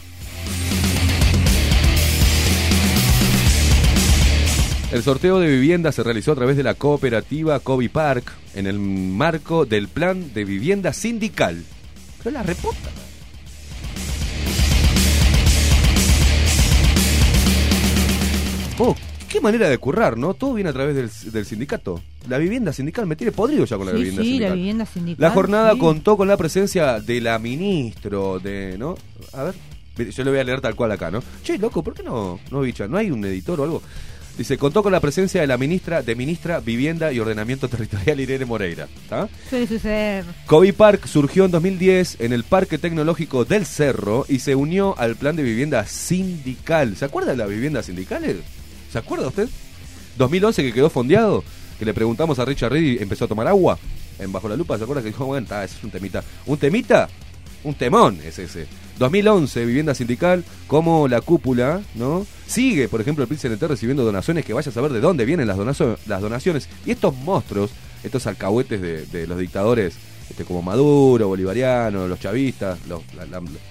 El 4.93 5.03
sorteo 5.03 5.41
de 5.41 5.49
vivienda 5.49 5.91
se 5.91 6.03
realizó 6.03 6.33
a 6.33 6.35
través 6.35 6.59
de 6.59 6.63
la 6.63 6.75
cooperativa 6.75 7.59
Kobe 7.61 7.89
Park 7.89 8.31
en 8.55 8.67
el 8.67 8.79
marco 8.79 9.65
del 9.65 9.89
plan 9.89 10.35
de 10.35 10.45
vivienda 10.45 10.93
sindical. 10.93 11.65
Pero 12.19 12.31
la 12.31 12.43
reputa. 12.43 12.91
Oh, 18.79 18.95
qué 19.33 19.41
manera 19.41 19.69
de 19.69 19.79
currar, 19.79 20.17
¿no? 20.19 20.35
Todo 20.35 20.55
viene 20.55 20.71
a 20.71 20.73
través 20.73 20.95
del, 20.95 21.33
del 21.33 21.45
sindicato. 21.47 22.01
La 22.29 22.39
vivienda 22.39 22.73
sindical 22.73 23.07
me 23.07 23.17
tiene 23.17 23.33
podrido 23.33 23.65
ya 23.65 23.77
con 23.77 23.87
la 23.87 23.93
Sí, 23.93 23.99
vivienda 23.99 24.23
sí, 24.23 24.29
sindical. 24.29 24.51
la 24.51 24.55
vivienda 24.57 24.87
sindical. 24.87 25.23
La 25.23 25.31
jornada 25.31 25.73
sí. 25.73 25.79
contó 25.79 26.17
con 26.17 26.29
la 26.29 26.37
presencia 26.37 27.01
de 27.01 27.21
la 27.21 27.39
ministro 27.39 28.39
de, 28.39 28.77
¿no? 28.79 28.95
A 29.33 29.45
ver, 29.45 29.55
yo 30.11 30.25
le 30.25 30.31
voy 30.31 30.39
a 30.41 30.45
leer 30.45 30.61
tal 30.61 30.75
cual 30.77 30.93
acá, 30.93 31.11
¿no? 31.11 31.23
Che, 31.43 31.59
loco, 31.59 31.83
¿por 31.83 31.95
qué 31.95 32.03
no, 32.03 32.39
no 32.51 32.61
bicha? 32.61 32.87
¿No 32.87 32.97
hay 32.97 33.11
un 33.11 33.25
editor 33.25 33.61
o 33.61 33.65
algo? 33.65 33.83
Dice, 34.39 34.57
contó 34.57 34.83
con 34.83 34.93
la 34.93 35.01
presencia 35.01 35.43
de 35.43 35.47
la 35.47 35.59
ministra 35.59 36.01
de 36.03 36.15
Ministra 36.15 36.61
Vivienda 36.61 37.13
y 37.13 37.21
Ordenamiento 37.21 37.69
Territorial 37.71 38.19
Irene 38.19 38.47
Moreira. 38.47 38.89
¿tá? 39.09 39.29
Suele 39.51 39.67
suceder. 39.67 40.25
Kobe 40.47 40.73
Park 40.73 41.07
surgió 41.07 41.45
en 41.45 41.51
2010 41.51 42.17
en 42.21 42.33
el 42.33 42.43
Parque 42.45 42.79
Tecnológico 42.79 43.45
del 43.45 43.67
Cerro 43.67 44.25
y 44.29 44.39
se 44.39 44.55
unió 44.55 44.95
al 44.99 45.17
plan 45.17 45.37
de 45.37 45.43
vivienda 45.43 45.85
sindical. 45.87 46.97
¿Se 46.97 47.05
acuerda 47.05 47.33
de 47.33 47.37
las 47.37 47.49
viviendas 47.51 47.87
sindicales? 47.87 48.37
¿Se 48.93 48.99
acuerda 48.99 49.29
usted? 49.29 49.49
2011 50.19 50.63
que 50.63 50.73
quedó 50.73 50.91
fondeado, 50.91 51.43
que 51.79 51.85
le 51.85 51.95
preguntamos 51.95 52.39
a 52.39 52.45
Richard 52.45 52.73
Reed 52.73 52.99
y 53.01 53.03
empezó 53.03 53.25
a 53.25 53.29
tomar 53.29 53.49
agua 53.49 53.79
en 54.19 54.31
Bajo 54.31 54.49
la 54.49 54.57
Lupa. 54.57 54.77
¿Se 54.77 54.85
acuerda 54.85 55.03
que 55.03 55.09
dijo, 55.09 55.25
bueno, 55.27 55.47
ese 55.63 55.77
es 55.79 55.85
un 55.85 55.91
temita? 55.91 56.23
¿Un 56.47 56.59
temita? 56.59 57.09
Un 57.65 57.75
temón 57.75 58.19
es 58.25 58.39
ese. 58.39 58.67
2011, 58.99 59.65
vivienda 59.65 59.95
sindical, 59.95 60.45
como 60.67 61.09
la 61.09 61.21
cúpula, 61.21 61.81
¿no? 61.95 62.27
Sigue, 62.47 62.89
por 62.89 63.01
ejemplo, 63.01 63.25
el 63.25 63.31
PIT-CNT 63.31 63.63
recibiendo 63.67 64.05
donaciones, 64.05 64.45
que 64.45 64.53
vaya 64.53 64.71
a 64.71 64.75
saber 64.75 64.93
de 64.93 65.01
dónde 65.01 65.25
vienen 65.25 65.47
las, 65.49 65.57
donazo- 65.57 65.97
las 66.07 66.21
donaciones. 66.21 66.69
Y 66.85 66.91
estos 66.91 67.17
monstruos, 67.17 67.71
estos 68.05 68.27
alcahuetes 68.27 68.81
de, 69.11 69.27
los 69.27 69.39
dictadores, 69.39 69.95
este, 70.29 70.45
como 70.45 70.61
Maduro, 70.61 71.29
Bolivariano, 71.29 72.07
los 72.07 72.21
chavistas, 72.21 72.79
los, 72.87 73.03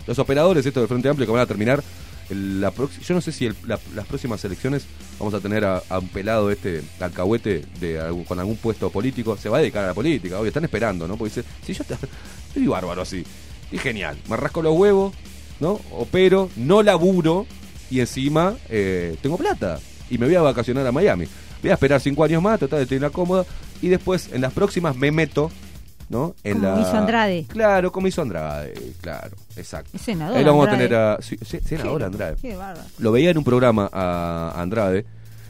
los 0.08 0.20
operadores 0.20 0.66
estos 0.66 0.82
del 0.82 0.88
Frente 0.88 1.10
Amplio 1.10 1.28
que 1.28 1.34
van 1.34 1.42
a 1.42 1.46
terminar 1.46 1.84
la 2.34 2.72
yo 2.74 3.14
no 3.14 3.22
sé 3.22 3.32
si 3.32 3.46
el- 3.46 3.56
la- 3.68 3.80
las 3.96 4.06
próximas 4.08 4.44
elecciones 4.46 4.84
vamos 5.20 5.34
a 5.34 5.40
tener 5.40 5.64
a, 5.66 5.82
un 6.00 6.08
pelado 6.10 6.50
este 6.52 6.82
alcahuete 7.00 7.64
de 7.80 8.24
con 8.28 8.40
algún 8.40 8.58
puesto 8.58 8.90
político. 8.90 9.38
Se 9.38 9.50
va 9.50 9.58
a 9.58 9.62
dedicar 9.62 9.84
a 9.84 9.88
la 9.88 9.94
política, 9.94 10.40
obvio. 10.40 10.48
Están 10.50 10.64
esperando, 10.64 11.08
¿no? 11.08 11.18
Porque 11.18 11.36
dice, 11.36 11.50
si 11.66 11.74
yo 11.74 11.84
estoy 12.48 12.68
bárbaro 12.68 13.02
así. 13.02 13.24
Y 13.72 13.78
genial. 13.78 14.18
Me 14.30 14.36
rasco 14.38 14.62
los 14.62 14.78
huevos, 14.78 15.14
¿no? 15.60 15.80
Opero, 15.92 16.50
no 16.58 16.84
laburo 16.84 17.46
y 17.90 18.00
encima 18.00 18.56
eh, 18.70 19.16
tengo 19.22 19.38
plata. 19.38 19.80
Y 20.10 20.18
me 20.18 20.26
voy 20.26 20.36
a 20.36 20.42
vacacionar 20.42 20.86
a 20.86 20.92
Miami. 20.92 21.26
Voy 21.62 21.72
a 21.72 21.76
esperar 21.76 22.02
cinco 22.02 22.24
años 22.24 22.42
más, 22.42 22.60
tratar 22.60 22.80
de 22.80 22.86
tener 22.86 23.12
cómoda. 23.12 23.46
Y 23.82 23.88
después, 23.88 24.30
en 24.34 24.42
las 24.42 24.52
próximas, 24.54 24.96
me 24.96 25.12
meto, 25.12 25.52
¿no? 26.12 26.36
En 26.44 26.60
Como 26.60 26.76
la... 26.76 26.82
hizo 26.82 26.98
Andrade. 26.98 27.46
Claro, 27.48 27.92
como 27.92 28.08
hizo 28.08 28.22
Andrade, 28.22 28.74
claro, 29.02 29.36
exacto. 29.56 29.90
Es 29.94 30.02
senador. 30.02 30.38
Ahí 30.38 30.44
lo 30.44 30.52
vamos 30.52 30.68
Andrade. 30.68 30.86
a 30.86 30.88
tener 30.90 31.00
a... 31.00 31.22
sí, 31.22 31.38
sí, 31.44 31.60
senador 31.66 32.00
Qué- 32.00 32.06
Andrade. 32.06 32.36
Qué 32.42 32.56
bárbaro. 32.56 32.88
Lo 33.00 33.12
veía 33.12 33.32
en 33.32 33.38
un 33.38 33.44
programa 33.44 33.90
a 33.92 34.54
Andrade. 34.62 35.06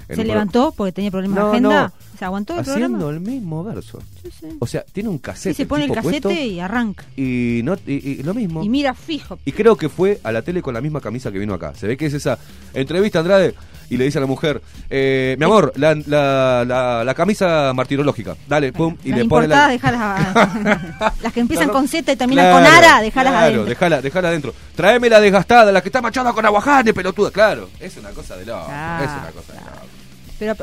¿Se 0.10 0.26
levantó 0.26 0.74
porque 0.76 0.92
tenía 0.92 1.10
problemas 1.10 1.38
No, 1.40 1.46
de 1.46 1.52
agenda? 1.52 1.84
no. 1.88 2.18
¿Se 2.20 2.26
aguantó 2.26 2.54
el 2.54 2.60
Haciendo 2.60 2.98
programa? 2.98 3.12
el 3.14 3.20
mismo 3.22 3.64
verso. 3.64 4.00
Sí, 4.22 4.30
sí. 4.42 4.48
O 4.60 4.68
sea, 4.68 4.84
tiene 4.92 5.08
un 5.08 5.16
Sí, 5.16 5.22
cassette. 5.22 5.56
se 5.56 5.66
pone 5.66 5.86
el 5.86 5.92
tipo 5.92 6.04
casete 6.04 6.46
y 6.48 6.60
arranca. 6.60 7.06
y, 7.16 7.62
no, 7.64 7.76
y, 7.88 7.94
y 8.20 8.24
lo 8.24 8.34
mismo. 8.34 8.62
Y 8.62 8.68
mira 8.68 8.94
fijo. 8.94 9.40
Y 9.46 9.54
creo 9.54 9.78
que 9.78 9.88
fue 9.88 10.20
a 10.24 10.34
la 10.34 10.42
tele 10.42 10.62
con 10.62 10.74
la 10.74 10.82
misma 10.82 11.00
camisa 11.00 11.32
que 11.32 11.40
vino 11.40 11.54
acá. 11.54 11.74
Se 11.76 11.88
ve 11.88 11.96
que 11.96 12.08
es 12.08 12.14
esa 12.14 12.38
entrevista 12.74 13.20
Andrade 13.20 13.56
y 13.92 13.98
le 13.98 14.06
dice 14.06 14.18
a 14.18 14.22
la 14.22 14.28
mujer, 14.28 14.62
eh, 14.90 15.36
mi 15.38 15.46
amor, 15.46 15.72
la, 15.76 15.94
la, 16.08 16.64
la, 16.66 17.04
la 17.04 17.14
camisa 17.14 17.72
martirológica. 17.76 18.36
Dale, 18.48 18.72
pum. 18.74 18.96
Y 19.04 19.10
Las 19.10 19.20
le 19.20 19.26
pone 19.26 19.48
la... 19.48 19.68
dejalas. 19.68 20.36
las 21.22 21.34
que 21.34 21.40
empiezan 21.42 21.68
La 21.68 21.74
con 21.74 21.88
Z 21.88 22.12
y 22.12 22.16
terminan 22.16 22.46
Claro, 22.46 22.66
con 22.66 22.74
Ara, 22.74 23.02
dejalas 23.02 23.32
claro, 23.34 23.46
adentro. 23.46 23.66
Dejala, 23.66 24.02
dejala 24.02 24.28
adentro. 24.30 24.54
Tráeme 24.76 25.10
la 25.10 25.20
desgastada, 25.20 25.72
la 25.72 25.82
que 25.82 25.90
está 25.90 26.02
machada 26.02 26.34
con 26.34 26.46
aguajane, 26.46 26.94
pelotuda. 26.94 27.30
Claro, 27.32 27.70
es 27.80 27.96
una 27.98 28.10
cosa 28.12 28.36
de 28.38 28.46
loco. 28.46 28.64
Es 28.64 29.10
una 29.12 29.32
cosa 29.36 29.54
de 29.54 29.60
loco. 29.60 29.86
Pero 30.40 30.56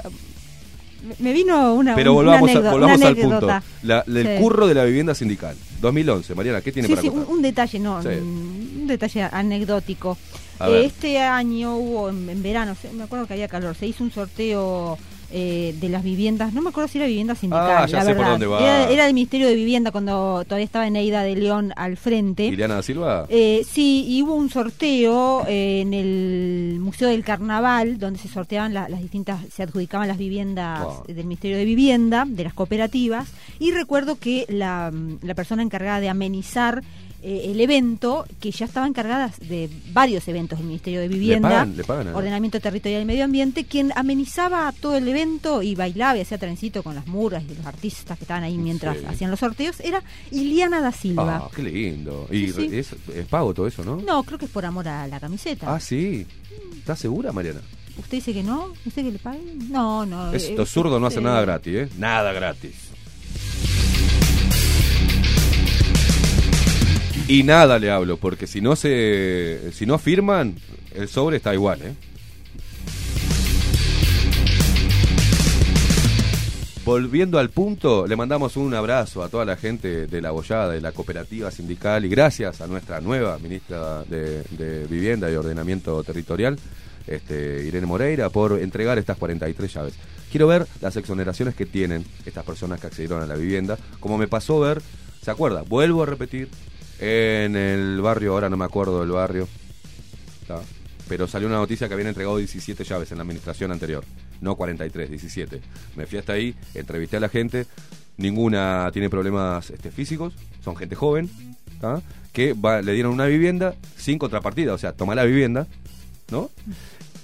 me 1.20 1.32
vino 1.32 1.74
una, 1.74 1.94
Pero 1.94 2.12
una 2.14 2.38
volvamos, 2.40 2.56
a- 2.56 2.70
volvamos 2.70 2.96
una 2.98 3.06
al 3.08 3.14
punto. 3.16 3.28
anécdota. 3.36 3.62
La, 3.82 4.04
el 4.06 4.26
Sí. 4.36 4.42
curro 4.42 4.66
de 4.66 4.74
la 4.74 4.84
vivienda 4.84 5.14
sindical. 5.14 5.54
2011. 5.80 6.34
Mariana, 6.34 6.60
¿qué 6.60 6.72
tiene 6.72 6.88
Sí, 6.88 6.94
para 6.94 7.02
sí, 7.02 7.08
un, 7.08 7.14
contar? 7.14 7.32
un 7.34 7.42
detalle, 7.42 7.78
no, 7.78 7.98
un, 7.98 8.76
un 8.80 8.86
detalle 8.88 9.22
anecdótico. 9.22 10.18
Este 10.66 11.18
año 11.18 11.76
hubo, 11.76 12.08
en, 12.10 12.28
en 12.28 12.42
verano, 12.42 12.76
me 12.94 13.04
acuerdo 13.04 13.26
que 13.26 13.34
había 13.34 13.48
calor, 13.48 13.74
se 13.76 13.86
hizo 13.86 14.02
un 14.04 14.10
sorteo 14.10 14.98
eh, 15.30 15.74
de 15.78 15.88
las 15.90 16.02
viviendas, 16.02 16.54
no 16.54 16.62
me 16.62 16.70
acuerdo 16.70 16.88
si 16.88 16.96
era 16.96 17.06
vivienda 17.06 17.34
sindical, 17.34 17.82
Ah, 17.82 17.86
ya 17.86 17.98
la 17.98 18.02
sé 18.04 18.08
por 18.10 18.16
verdad. 18.18 18.30
dónde 18.30 18.46
va. 18.46 18.60
Era, 18.62 18.90
era 18.90 19.04
del 19.04 19.12
Ministerio 19.12 19.46
de 19.46 19.54
Vivienda 19.54 19.90
cuando 19.92 20.42
todavía 20.44 20.64
estaba 20.64 20.86
Eneida 20.86 21.22
de 21.22 21.36
León 21.36 21.74
al 21.76 21.98
frente. 21.98 22.46
Ileana 22.46 22.76
da 22.76 22.82
Silva. 22.82 23.26
Eh, 23.28 23.62
sí, 23.70 24.06
y 24.08 24.22
hubo 24.22 24.34
un 24.34 24.48
sorteo 24.48 25.44
eh, 25.46 25.82
en 25.82 25.92
el 25.92 26.78
Museo 26.80 27.08
del 27.10 27.24
Carnaval, 27.24 27.98
donde 27.98 28.18
se 28.18 28.28
sorteaban 28.28 28.72
la- 28.72 28.88
las 28.88 29.02
distintas, 29.02 29.40
se 29.52 29.62
adjudicaban 29.62 30.08
las 30.08 30.16
viviendas 30.16 30.82
Wow. 30.82 31.04
del 31.06 31.26
Ministerio 31.26 31.58
de 31.58 31.64
Vivienda, 31.66 32.24
de 32.26 32.44
las 32.44 32.54
cooperativas, 32.54 33.28
y 33.58 33.70
recuerdo 33.72 34.16
que 34.18 34.46
la, 34.48 34.90
la 35.20 35.34
persona 35.34 35.62
encargada 35.62 36.00
de 36.00 36.08
amenizar 36.08 36.82
eh, 37.22 37.50
el 37.50 37.60
evento, 37.60 38.24
que 38.40 38.50
ya 38.50 38.66
estaba 38.66 38.86
encargada 38.86 39.32
de 39.40 39.68
varios 39.92 40.26
eventos 40.28 40.58
del 40.58 40.68
Ministerio 40.68 41.00
de 41.00 41.08
Vivienda, 41.08 41.48
pagan? 41.48 41.76
¿Le 41.76 41.84
pagan 41.84 42.08
a- 42.08 42.16
Ordenamiento 42.16 42.60
Territorial 42.60 43.02
y 43.02 43.04
Medio 43.04 43.24
Ambiente, 43.24 43.64
quien 43.64 43.92
amenizaba 43.96 44.72
todo 44.80 44.96
el 44.96 45.06
evento 45.08 45.62
y 45.62 45.74
bailaba 45.74 46.16
y 46.16 46.20
hacía 46.20 46.38
trencito 46.38 46.82
con 46.82 46.94
las 46.94 47.06
muras 47.06 47.42
y 47.50 47.54
los 47.54 47.66
artistas 47.66 48.16
que 48.18 48.24
estaban 48.24 48.44
ahí 48.44 48.56
mientras 48.56 48.98
Sí. 48.98 49.04
hacían 49.06 49.30
los 49.30 49.40
sorteos, 49.40 49.80
era 49.80 50.02
Iliana 50.30 50.80
da 50.80 50.92
Silva. 50.92 51.42
Ah, 51.46 51.50
qué 51.54 51.62
lindo. 51.62 52.28
Y 52.30 52.46
Sí, 52.46 52.52
sí. 52.52 52.68
re- 52.68 52.78
Es, 52.78 52.88
es 53.14 53.26
pago 53.26 53.52
todo 53.54 53.66
eso, 53.66 53.84
¿no? 53.84 53.96
No, 53.96 54.22
creo 54.22 54.38
que 54.38 54.44
es 54.44 54.50
por 54.50 54.64
amor 54.64 54.86
a 54.88 55.06
la 55.08 55.18
camiseta. 55.20 55.74
Ah, 55.74 55.80
sí. 55.80 56.26
¿Estás 56.78 56.98
segura, 57.00 57.32
Mariana? 57.32 57.60
¿Usted 57.98 58.18
dice 58.18 58.32
que 58.32 58.44
no? 58.44 58.72
¿Usted 58.86 59.02
que 59.02 59.10
le 59.12 59.18
paguen? 59.18 59.70
No, 59.72 60.06
no. 60.06 60.32
Es- 60.32 60.44
eh, 60.50 60.54
Los 60.56 60.70
zurdos 60.70 61.00
no 61.00 61.08
hacen 61.08 61.20
eh, 61.20 61.24
nada 61.24 61.40
gratis, 61.42 61.74
¿eh? 61.74 61.88
Nada 61.98 62.32
gratis. 62.32 62.74
Y 67.28 67.42
nada 67.42 67.78
le 67.78 67.90
hablo, 67.90 68.16
porque 68.16 68.46
si 68.46 68.62
no 68.62 68.74
se, 68.74 69.70
si 69.74 69.84
no 69.84 69.98
firman, 69.98 70.54
el 70.94 71.08
sobre 71.08 71.36
está 71.36 71.52
igual, 71.52 71.82
¿eh? 71.82 71.94
Volviendo 76.86 77.38
al 77.38 77.50
punto, 77.50 78.06
le 78.06 78.16
mandamos 78.16 78.56
un 78.56 78.72
abrazo 78.72 79.22
a 79.22 79.28
toda 79.28 79.44
la 79.44 79.58
gente 79.58 80.06
de 80.06 80.22
la 80.22 80.30
Bollada, 80.30 80.72
de 80.72 80.80
la 80.80 80.92
cooperativa 80.92 81.50
sindical, 81.50 82.06
y 82.06 82.08
gracias 82.08 82.62
a 82.62 82.66
nuestra 82.66 83.02
nueva 83.02 83.38
ministra 83.38 84.04
de, 84.04 84.86
Vivienda 84.88 85.30
y 85.30 85.34
Ordenamiento 85.34 86.02
Territorial, 86.02 86.58
este, 87.06 87.62
Irene 87.66 87.86
Moreira, 87.86 88.30
por 88.30 88.58
entregar 88.58 88.96
estas 88.96 89.18
43 89.18 89.74
llaves. 89.74 89.94
Quiero 90.30 90.46
ver 90.46 90.66
las 90.80 90.96
exoneraciones 90.96 91.54
que 91.54 91.66
tienen 91.66 92.06
estas 92.24 92.46
personas 92.46 92.80
que 92.80 92.86
accedieron 92.86 93.22
a 93.22 93.26
la 93.26 93.34
vivienda, 93.34 93.76
como 94.00 94.16
me 94.16 94.28
pasó 94.28 94.58
ver, 94.60 94.80
¿se 95.20 95.30
acuerda? 95.30 95.64
Vuelvo 95.68 96.04
a 96.04 96.06
repetir, 96.06 96.48
en 97.00 97.56
el 97.56 98.00
barrio, 98.00 98.32
ahora 98.32 98.48
no 98.50 98.56
me 98.56 98.64
acuerdo 98.64 99.00
del 99.00 99.10
barrio, 99.10 99.48
pero 101.08 101.26
salió 101.26 101.48
una 101.48 101.56
noticia 101.58 101.88
que 101.88 101.94
habían 101.94 102.08
entregado 102.08 102.36
17 102.38 102.84
llaves 102.84 103.10
en 103.12 103.18
la 103.18 103.22
administración 103.22 103.72
anterior, 103.72 104.04
no 104.40 104.56
43, 104.56 105.08
17. 105.10 105.60
Me 105.96 106.06
fui 106.06 106.18
hasta 106.18 106.34
ahí, 106.34 106.54
entrevisté 106.74 107.16
a 107.16 107.20
la 107.20 107.28
gente, 107.28 107.66
ninguna 108.16 108.90
tiene 108.92 109.08
problemas 109.08 109.70
este, 109.70 109.90
físicos, 109.90 110.34
son 110.64 110.76
gente 110.76 110.96
joven, 110.96 111.30
que 112.32 112.52
va- 112.52 112.82
le 112.82 112.92
dieron 112.92 113.12
una 113.12 113.26
vivienda 113.26 113.74
sin 113.96 114.18
contrapartida, 114.18 114.74
o 114.74 114.78
sea, 114.78 114.92
toma 114.92 115.14
la 115.14 115.24
vivienda, 115.24 115.66
¿no? 116.30 116.50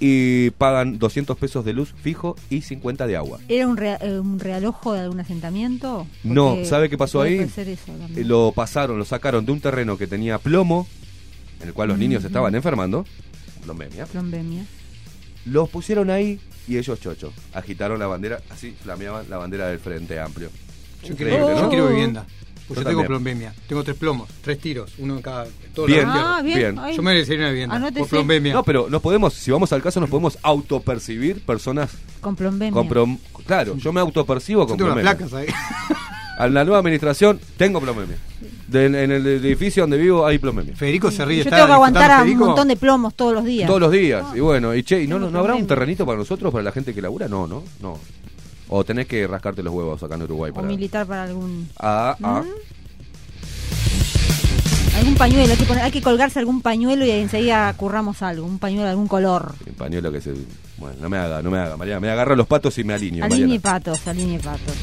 Y 0.06 0.50
pagan 0.50 0.98
200 0.98 1.38
pesos 1.38 1.64
de 1.64 1.72
luz 1.72 1.94
fijo 2.02 2.36
y 2.50 2.60
50 2.60 3.06
de 3.06 3.16
agua. 3.16 3.38
¿Era 3.48 3.66
un, 3.66 3.78
rea- 3.78 3.96
eh, 4.02 4.18
un 4.18 4.38
realojo 4.38 4.92
de 4.92 5.00
algún 5.00 5.18
asentamiento? 5.20 6.06
No, 6.22 6.58
¿sabe 6.66 6.90
qué 6.90 6.98
pasó 6.98 7.22
ahí? 7.22 7.38
Eh, 7.56 8.08
Lo 8.16 8.52
pasaron, 8.52 8.98
lo 8.98 9.06
sacaron 9.06 9.46
de 9.46 9.52
un 9.52 9.60
terreno 9.62 9.96
que 9.96 10.06
tenía 10.06 10.36
plomo, 10.36 10.86
en 11.62 11.68
el 11.68 11.72
cual 11.72 11.88
los 11.88 11.96
niños 11.98 12.22
estaban 12.22 12.54
enfermando, 12.54 13.06
plombemia. 13.62 14.04
Plombemia. 14.04 14.66
Los 15.46 15.70
pusieron 15.70 16.10
ahí 16.10 16.38
y 16.68 16.76
ellos 16.76 17.00
chocho. 17.00 17.32
Agitaron 17.54 17.98
la 17.98 18.06
bandera, 18.06 18.42
así 18.50 18.72
flameaban 18.82 19.30
la 19.30 19.38
bandera 19.38 19.68
del 19.68 19.78
Frente 19.78 20.20
Amplio. 20.20 20.50
Yo 21.02 21.12
Increíble, 21.12 21.38
quiero, 21.44 21.54
¿no? 21.56 21.62
yo 21.62 21.68
quiero 21.70 21.88
vivienda. 21.88 22.26
Yo 22.66 22.68
Pues 22.74 22.80
yo 22.80 22.84
tengo 22.90 23.04
plombemia. 23.04 23.52
Tengo 23.68 23.84
tres 23.84 23.96
plomos, 23.96 24.28
tres 24.42 24.58
tiros, 24.58 24.92
uno 24.98 25.16
en 25.16 25.22
cada. 25.22 25.46
Todo 25.74 25.84
Bien, 25.84 26.06
Ah, 26.08 26.40
bien. 26.42 26.56
bien. 26.58 26.78
Ay, 26.78 26.96
Yo 26.96 27.02
me 27.02 27.10
merecería 27.12 27.40
una 27.44 27.50
vivienda. 27.50 27.76
Anótese. 27.76 28.00
Por 28.00 28.08
plombemia. 28.08 28.54
No, 28.54 28.62
pero 28.64 28.88
nos 28.88 29.02
podemos, 29.02 29.34
si 29.34 29.50
vamos 29.50 29.70
al 29.74 29.82
caso, 29.82 30.00
nos 30.00 30.08
podemos 30.08 30.38
autopercibir 30.42 31.42
personas 31.44 31.90
Con 32.22 32.34
plombemia. 32.36 32.72
con 32.72 32.88
prom- 32.88 33.18
Claro, 33.46 33.76
yo 33.76 33.92
me 33.92 34.00
autopercibo 34.00 34.62
Yo 34.62 34.68
con 34.68 34.76
plombemia. 34.78 35.14
placas 35.14 35.34
ahí. 35.34 35.46
A 36.38 36.48
la 36.48 36.64
nueva 36.64 36.78
administración 36.78 37.38
tengo 37.56 37.80
plombemia. 37.80 38.16
De- 38.66 38.86
en 38.86 38.94
el 39.12 39.24
edificio 39.26 39.82
donde 39.84 39.98
vivo 39.98 40.26
hay 40.26 40.38
plombemia. 40.38 40.74
Federico 40.74 41.10
se 41.10 41.24
ríe. 41.24 41.44
Yo 41.44 41.50
tengo 41.50 41.66
que 41.66 41.72
aguantar 41.72 42.10
a 42.10 42.22
un 42.22 42.36
montón 42.38 42.66
de 42.66 42.76
plomos 42.76 43.14
todos 43.14 43.34
los 43.34 43.44
días. 43.44 43.68
Todos 43.68 43.80
los 43.80 43.92
días. 43.92 44.24
Y 44.34 44.40
bueno, 44.40 44.74
y 44.74 44.82
che, 44.82 45.02
¿y 45.02 45.06
no, 45.06 45.18
no, 45.18 45.30
no 45.30 45.38
habrá 45.38 45.54
un 45.54 45.66
terrenito 45.66 46.04
para 46.06 46.18
nosotros, 46.18 46.50
para 46.50 46.64
la 46.64 46.72
gente 46.72 46.92
que 46.94 47.00
labura? 47.02 47.28
No, 47.28 47.46
no, 47.46 47.62
no. 47.80 47.98
O 48.76 48.82
tenés 48.84 49.06
que 49.06 49.24
rascarte 49.28 49.62
los 49.62 49.72
huevos 49.72 50.02
acá 50.02 50.16
en 50.16 50.22
Uruguay 50.22 50.50
O 50.50 50.54
para. 50.54 50.66
militar 50.66 51.06
para 51.06 51.22
algún... 51.22 51.68
Ah, 51.78 52.16
ah. 52.24 52.42
Algún 54.96 55.14
pañuelo, 55.14 55.52
hay 55.52 55.58
que, 55.58 55.64
poner- 55.64 55.82
hay 55.84 55.90
que 55.92 56.02
colgarse 56.02 56.40
algún 56.40 56.60
pañuelo 56.60 57.04
y 57.06 57.10
enseguida 57.12 57.72
curramos 57.74 58.20
algo, 58.22 58.44
un 58.46 58.58
pañuelo 58.58 58.84
de 58.84 58.90
algún 58.90 59.06
color. 59.06 59.54
El 59.66 59.74
pañuelo 59.74 60.10
que 60.10 60.20
se. 60.20 60.34
Bueno, 60.78 60.96
no 61.00 61.08
me 61.08 61.18
haga, 61.18 61.40
no 61.42 61.50
me 61.52 61.58
haga, 61.58 61.76
Mariana. 61.76 62.00
Me 62.00 62.10
agarra 62.10 62.34
los 62.34 62.46
patos 62.48 62.76
y 62.78 62.84
me 62.84 62.94
alineo. 62.94 63.24
Alinee 63.24 63.60
patos, 63.60 64.06
alinee 64.08 64.38
patos. 64.40 64.74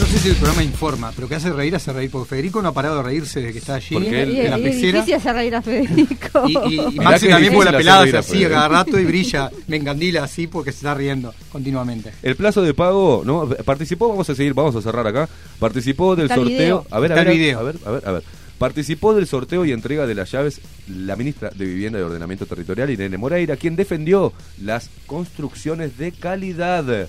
No 0.00 0.06
sé 0.06 0.18
si 0.18 0.28
el 0.28 0.36
programa 0.36 0.62
informa, 0.62 1.12
pero 1.14 1.28
que 1.28 1.34
hace 1.34 1.50
reír, 1.52 1.74
hace 1.74 1.92
reír. 1.92 2.10
Porque 2.10 2.28
Federico 2.28 2.62
no 2.62 2.68
ha 2.68 2.72
parado 2.72 2.96
de 2.98 3.02
reírse 3.02 3.40
desde 3.40 3.52
que 3.52 3.58
está 3.58 3.74
allí 3.74 3.94
Porque 3.94 4.22
él- 4.22 4.36
en 4.38 4.50
la 4.50 4.56
pecera. 4.58 4.98
Es 5.00 5.06
difícil 5.06 5.14
hacer 5.14 5.34
reír 5.34 5.54
a 5.56 5.62
Federico. 5.62 6.48
Y, 6.48 6.74
y, 6.74 7.00
Maxi 7.00 7.28
también, 7.28 7.52
porque 7.52 7.72
la 7.72 7.78
pelada 7.78 8.16
a 8.16 8.20
así 8.20 8.44
a 8.44 8.48
cada 8.48 8.68
rato 8.68 8.98
y 8.98 9.04
brilla, 9.04 9.50
me 9.66 9.76
encandila 9.76 10.24
así 10.24 10.46
porque 10.46 10.70
se 10.72 10.78
está 10.78 10.94
riendo 10.94 11.34
continuamente. 11.50 12.12
El 12.22 12.36
plazo 12.36 12.62
de 12.62 12.74
pago, 12.74 13.22
¿no? 13.24 13.48
Participó, 13.64 14.08
vamos 14.08 14.28
a 14.30 14.34
seguir, 14.34 14.54
vamos 14.54 14.76
a 14.76 14.82
cerrar 14.82 15.06
acá. 15.06 15.28
Participó 15.58 16.14
del 16.14 16.26
Está 16.26 16.36
sorteo. 16.36 16.56
video. 16.58 16.86
A 16.90 17.00
ver, 17.00 17.12
a 17.12 17.14
ver, 17.16 17.28
video. 17.30 17.58
a 17.58 17.62
ver, 17.62 17.76
a 17.84 17.90
ver, 17.90 18.02
a 18.08 18.12
ver. 18.12 18.22
Participó 18.58 19.14
del 19.14 19.26
sorteo 19.26 19.64
y 19.64 19.72
entrega 19.72 20.06
de 20.06 20.14
las 20.16 20.30
llaves 20.32 20.60
la 20.88 21.14
ministra 21.16 21.50
de 21.50 21.64
Vivienda 21.64 21.98
y 21.98 22.02
Ordenamiento 22.02 22.44
Territorial, 22.46 22.90
Irene 22.90 23.16
Moreira, 23.16 23.56
quien 23.56 23.76
defendió 23.76 24.32
las 24.62 24.90
construcciones 25.06 25.96
de 25.98 26.10
calidad 26.12 27.08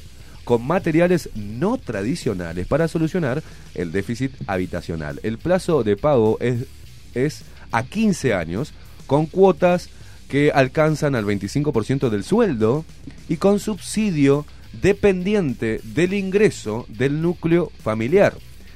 con 0.49 0.65
materiales 0.65 1.29
no 1.35 1.77
tradicionales 1.77 2.65
para 2.65 2.87
solucionar 2.87 3.43
el 3.75 3.91
déficit 3.91 4.31
habitacional. 4.47 5.19
El 5.21 5.37
plazo 5.37 5.83
de 5.83 5.95
pago 5.95 6.39
es, 6.39 6.65
es 7.13 7.43
a 7.71 7.83
15 7.83 8.33
años, 8.33 8.73
con 9.05 9.27
cuotas 9.27 9.91
que 10.27 10.51
alcanzan 10.51 11.13
al 11.13 11.25
25% 11.25 12.09
del 12.09 12.23
sueldo 12.23 12.83
y 13.27 13.37
con 13.37 13.59
subsidio 13.59 14.47
dependiente 14.81 15.81
del 15.83 16.15
ingreso 16.15 16.87
del 16.87 17.21
núcleo 17.21 17.71
familiar. 17.83 18.33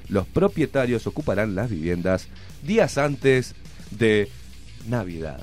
Los 0.10 0.28
propietarios 0.28 1.08
ocuparán 1.08 1.56
las 1.56 1.72
viviendas 1.72 2.28
días 2.62 3.00
antes 3.00 3.56
de 3.90 4.30
Navidad. 4.88 5.42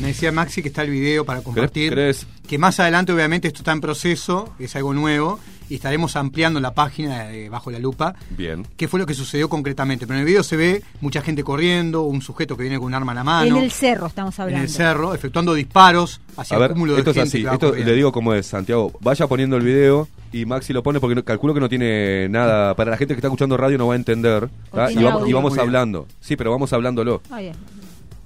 Me 0.00 0.08
decía 0.08 0.32
Maxi 0.32 0.62
que 0.62 0.68
está 0.68 0.82
el 0.82 0.90
video 0.90 1.24
para 1.24 1.40
compartir. 1.42 1.92
crees? 1.92 2.26
Que 2.46 2.58
más 2.58 2.78
adelante, 2.80 3.12
obviamente, 3.12 3.48
esto 3.48 3.60
está 3.60 3.72
en 3.72 3.80
proceso, 3.80 4.52
es 4.58 4.74
algo 4.76 4.92
nuevo, 4.92 5.38
y 5.68 5.76
estaremos 5.76 6.16
ampliando 6.16 6.58
la 6.60 6.74
página 6.74 7.24
de 7.28 7.48
Bajo 7.48 7.70
la 7.70 7.78
Lupa. 7.78 8.14
Bien. 8.30 8.66
¿Qué 8.76 8.88
fue 8.88 8.98
lo 8.98 9.06
que 9.06 9.14
sucedió 9.14 9.48
concretamente? 9.48 10.04
Pero 10.06 10.16
en 10.16 10.20
el 10.20 10.26
video 10.26 10.42
se 10.42 10.56
ve 10.56 10.82
mucha 11.00 11.22
gente 11.22 11.44
corriendo, 11.44 12.02
un 12.02 12.20
sujeto 12.22 12.56
que 12.56 12.64
viene 12.64 12.76
con 12.78 12.86
un 12.88 12.94
arma 12.94 13.12
en 13.12 13.16
la 13.16 13.24
mano. 13.24 13.56
En 13.58 13.64
el 13.64 13.70
cerro 13.70 14.08
estamos 14.08 14.36
en 14.38 14.42
hablando. 14.42 14.64
el 14.64 14.68
cerro, 14.68 15.14
efectuando 15.14 15.54
disparos 15.54 16.20
hacia 16.36 16.56
A 16.56 16.58
el 16.58 16.62
ver, 16.62 16.72
cúmulo 16.72 16.94
de 16.94 16.98
esto 16.98 17.10
es 17.12 17.16
gente. 17.16 17.28
así. 17.28 17.38
que 17.38 17.46
va 17.46 17.52
Esto 17.54 17.66
corriendo. 17.68 17.90
le 17.90 17.96
digo 17.96 18.12
cómo 18.12 18.34
es, 18.34 18.46
Santiago. 18.46 18.92
Vaya 19.00 19.26
poniendo 19.28 19.56
el 19.56 19.62
video 19.62 20.08
y 20.32 20.44
Maxi 20.44 20.72
lo 20.72 20.82
pone 20.82 20.98
porque 20.98 21.14
no- 21.14 21.24
calculo 21.24 21.54
que 21.54 21.60
no 21.60 21.68
tiene 21.68 22.28
nada. 22.28 22.74
Para 22.74 22.90
la 22.90 22.96
gente 22.96 23.14
que 23.14 23.18
está 23.18 23.28
escuchando 23.28 23.56
radio 23.56 23.78
no 23.78 23.86
va 23.86 23.92
a 23.94 23.96
entender. 23.96 24.48
Y 24.90 25.02
vamos, 25.04 25.28
y 25.28 25.32
vamos 25.32 25.56
hablando. 25.56 26.08
Sí, 26.20 26.34
pero 26.34 26.50
vamos 26.50 26.72
hablándolo. 26.72 27.22
Bien. 27.38 27.52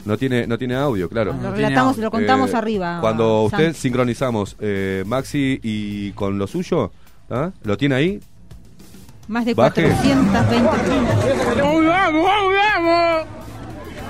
No 0.05 0.18
tiene, 0.18 0.47
no 0.47 0.59
tiene 0.59 0.74
audio, 0.74 1.09
claro. 1.09 1.35
Lo 1.40 1.52
relatamos, 1.52 1.97
lo 1.98 2.10
contamos 2.10 2.52
Eh, 2.52 2.56
arriba. 2.56 2.98
Cuando 3.01 3.43
usted 3.44 3.74
sincronizamos 3.74 4.56
eh, 4.60 5.02
Maxi 5.06 5.59
y 5.62 6.12
con 6.12 6.36
lo 6.39 6.47
suyo, 6.47 6.93
¿ah? 7.31 7.51
¿lo 7.62 7.76
tiene 7.76 7.94
ahí? 7.94 8.20
Más 9.28 9.44
de 9.47 9.55
baje. 9.55 9.89
420 9.89 10.70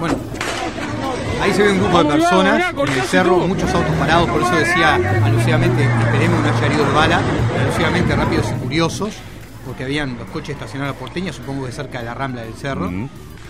Bueno, 0.01 0.17
ahí 1.41 1.53
se 1.53 1.63
ve 1.63 1.71
un 1.73 1.79
grupo 1.79 2.03
de 2.03 2.11
personas 2.11 2.73
en 2.77 2.89
el 2.89 3.03
cerro, 3.03 3.39
muchos 3.47 3.73
autos 3.73 3.95
parados, 3.97 4.29
por 4.29 4.43
eso 4.43 4.57
decía 4.57 4.95
alusivamente, 5.25 5.85
esperemos 5.85 6.41
no 6.41 6.49
haya 6.49 6.67
heridos 6.67 6.89
de 6.89 6.95
bala, 6.95 7.21
alusivamente 7.63 8.17
rápidos 8.17 8.47
y 8.51 8.55
curiosos, 8.61 9.15
porque 9.65 9.85
habían 9.85 10.19
los 10.19 10.29
coches 10.31 10.51
estacionados 10.51 10.91
a 10.91 10.95
la 10.95 10.99
porteña, 11.01 11.33
supongo 11.33 11.67
que 11.67 11.73
cerca 11.73 12.01
de 12.01 12.05
la 12.07 12.15
rambla 12.15 12.43
del 12.43 12.55
cerro. 12.55 12.91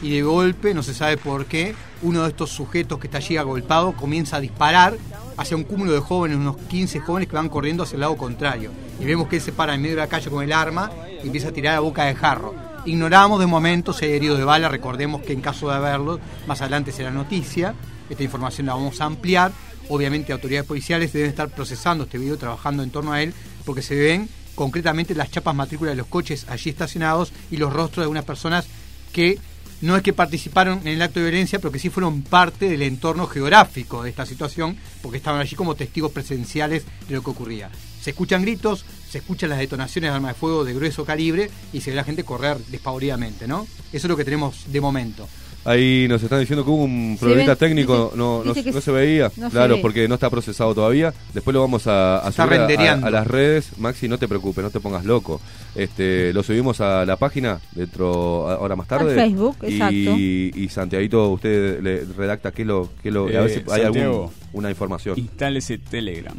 Y 0.04 0.10
de 0.10 0.22
golpe, 0.22 0.74
no 0.74 0.82
se 0.82 0.92
sabe 0.92 1.16
por 1.16 1.46
qué, 1.46 1.74
uno 2.02 2.24
de 2.24 2.28
estos 2.28 2.50
sujetos 2.50 2.98
que 2.98 3.06
está 3.06 3.16
allí 3.16 3.38
agolpado 3.38 3.92
comienza 3.92 4.36
a 4.36 4.40
disparar 4.40 4.98
hacia 5.38 5.56
un 5.56 5.64
cúmulo 5.64 5.92
de 5.92 6.00
jóvenes, 6.00 6.36
unos 6.36 6.58
15 6.58 7.00
jóvenes 7.00 7.26
que 7.26 7.36
van 7.36 7.48
corriendo 7.48 7.84
hacia 7.84 7.94
el 7.94 8.02
lado 8.02 8.14
contrario. 8.18 8.70
Y 9.00 9.06
vemos 9.06 9.28
que 9.28 9.36
él 9.36 9.42
se 9.42 9.52
para 9.52 9.74
en 9.74 9.80
medio 9.80 9.96
de 9.96 10.02
la 10.02 10.06
calle 10.06 10.28
con 10.28 10.44
el 10.44 10.52
arma 10.52 10.90
y 11.22 11.26
empieza 11.26 11.48
a 11.48 11.52
tirar 11.52 11.76
a 11.76 11.80
boca 11.80 12.04
de 12.04 12.14
jarro. 12.14 12.54
Ignoramos 12.84 13.40
de 13.40 13.46
momento 13.46 13.94
si 13.94 14.04
hay 14.04 14.12
heridos 14.12 14.36
de 14.36 14.44
bala, 14.44 14.68
recordemos 14.68 15.22
que 15.22 15.32
en 15.32 15.40
caso 15.40 15.70
de 15.70 15.76
haberlo, 15.76 16.20
más 16.46 16.60
adelante 16.60 16.92
será 16.92 17.10
noticia, 17.10 17.74
esta 18.10 18.22
información 18.22 18.66
la 18.66 18.74
vamos 18.74 19.00
a 19.00 19.06
ampliar. 19.06 19.52
Obviamente 19.88 20.34
autoridades 20.34 20.68
policiales 20.68 21.14
deben 21.14 21.30
estar 21.30 21.48
procesando 21.48 22.04
este 22.04 22.18
video, 22.18 22.36
trabajando 22.36 22.82
en 22.82 22.90
torno 22.90 23.14
a 23.14 23.22
él, 23.22 23.32
porque 23.64 23.80
se 23.80 23.94
ven 23.94 24.28
concretamente 24.54 25.14
las 25.14 25.30
chapas 25.30 25.54
matrículas 25.54 25.92
de 25.92 25.96
los 25.96 26.08
coches 26.08 26.44
allí 26.50 26.68
estacionados 26.68 27.32
y 27.50 27.56
los 27.56 27.72
rostros 27.72 27.96
de 27.96 28.02
algunas 28.02 28.24
personas 28.24 28.66
que 29.10 29.38
no 29.80 29.96
es 29.96 30.02
que 30.02 30.12
participaron 30.12 30.80
en 30.82 30.88
el 30.88 31.02
acto 31.02 31.20
de 31.20 31.30
violencia, 31.30 31.58
pero 31.58 31.72
que 31.72 31.78
sí 31.78 31.90
fueron 31.90 32.22
parte 32.22 32.68
del 32.68 32.82
entorno 32.82 33.26
geográfico 33.26 34.02
de 34.02 34.10
esta 34.10 34.26
situación, 34.26 34.76
porque 35.02 35.18
estaban 35.18 35.40
allí 35.40 35.56
como 35.56 35.74
testigos 35.74 36.12
presenciales 36.12 36.84
de 37.08 37.14
lo 37.14 37.22
que 37.22 37.30
ocurría. 37.30 37.70
Se 38.00 38.10
escuchan 38.10 38.42
gritos, 38.42 38.84
se 39.10 39.18
escuchan 39.18 39.50
las 39.50 39.58
detonaciones 39.58 40.10
de 40.10 40.16
armas 40.16 40.34
de 40.34 40.40
fuego 40.40 40.64
de 40.64 40.74
grueso 40.74 41.04
calibre 41.04 41.50
y 41.72 41.80
se 41.80 41.90
ve 41.90 41.96
la 41.96 42.04
gente 42.04 42.24
correr 42.24 42.58
despavoridamente, 42.66 43.46
¿no? 43.46 43.66
Eso 43.92 44.06
es 44.06 44.10
lo 44.10 44.16
que 44.16 44.24
tenemos 44.24 44.72
de 44.72 44.80
momento. 44.80 45.28
Ahí 45.64 46.06
nos 46.08 46.22
están 46.22 46.40
diciendo 46.40 46.64
que 46.64 46.70
hubo 46.70 46.84
un 46.84 47.14
Se 47.18 47.20
problemita 47.24 47.56
técnico, 47.56 48.04
dice- 48.06 48.16
no, 48.18 48.44
no, 48.44 48.52
dice 48.52 48.64
que 48.64 48.70
no 48.72 48.80
se- 48.80 48.84
se 48.84 48.90
veía, 48.92 49.30
no 49.36 49.46
se 49.46 49.50
claro, 49.52 49.76
ve. 49.76 49.80
porque 49.82 50.06
no 50.08 50.14
está 50.14 50.28
procesado 50.28 50.74
todavía. 50.74 51.14
Después 51.32 51.54
lo 51.54 51.60
vamos 51.62 51.86
a, 51.86 52.18
a 52.18 52.30
subir 52.32 52.60
a- 52.60 52.92
a, 52.92 53.06
a 53.06 53.10
las 53.10 53.26
redes. 53.26 53.70
Maxi, 53.78 54.06
no 54.08 54.18
te 54.18 54.28
preocupes, 54.28 54.62
no 54.62 54.70
te 54.70 54.80
pongas 54.80 55.04
loco. 55.04 55.40
Este, 55.74 56.32
lo 56.32 56.42
subimos 56.42 56.80
a 56.80 57.04
la 57.06 57.16
página 57.16 57.60
dentro, 57.72 58.48
ahora 58.48 58.76
más 58.76 58.88
tarde. 58.88 59.12
Al 59.12 59.16
Facebook, 59.30 59.56
y, 59.62 59.72
exacto. 59.74 59.94
Y 59.94 60.68
Santiaguito, 60.70 61.30
usted 61.30 61.80
le 61.82 62.04
redacta 62.16 62.52
qué 62.52 62.64
lo, 62.64 62.90
qué 63.02 63.10
lo, 63.10 63.24
a 63.24 63.26
ver 63.30 63.50
Eh, 63.50 63.64
si 63.66 63.72
hay 63.72 63.82
alguna 63.82 64.70
información. 64.70 65.18
Instálese 65.18 65.78
Telegram. 65.78 66.36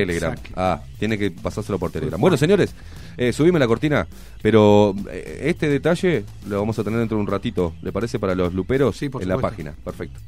Telegram. 0.00 0.34
Ah, 0.54 0.80
tiene 0.98 1.18
que 1.18 1.30
pasárselo 1.30 1.78
por 1.78 1.90
Telegram. 1.90 2.20
Bueno, 2.20 2.36
señores, 2.36 2.74
eh, 3.16 3.32
subime 3.32 3.58
la 3.58 3.66
cortina, 3.66 4.06
pero 4.42 4.94
eh, 5.10 5.42
este 5.44 5.68
detalle 5.68 6.24
lo 6.48 6.58
vamos 6.60 6.78
a 6.78 6.84
tener 6.84 6.98
dentro 6.98 7.16
de 7.16 7.22
un 7.22 7.28
ratito, 7.28 7.74
¿le 7.82 7.92
parece 7.92 8.18
para 8.18 8.34
los 8.34 8.52
luperos? 8.52 8.98
por 9.10 9.22
en 9.22 9.28
la 9.28 9.38
página, 9.38 9.74
perfecto. 9.84 10.20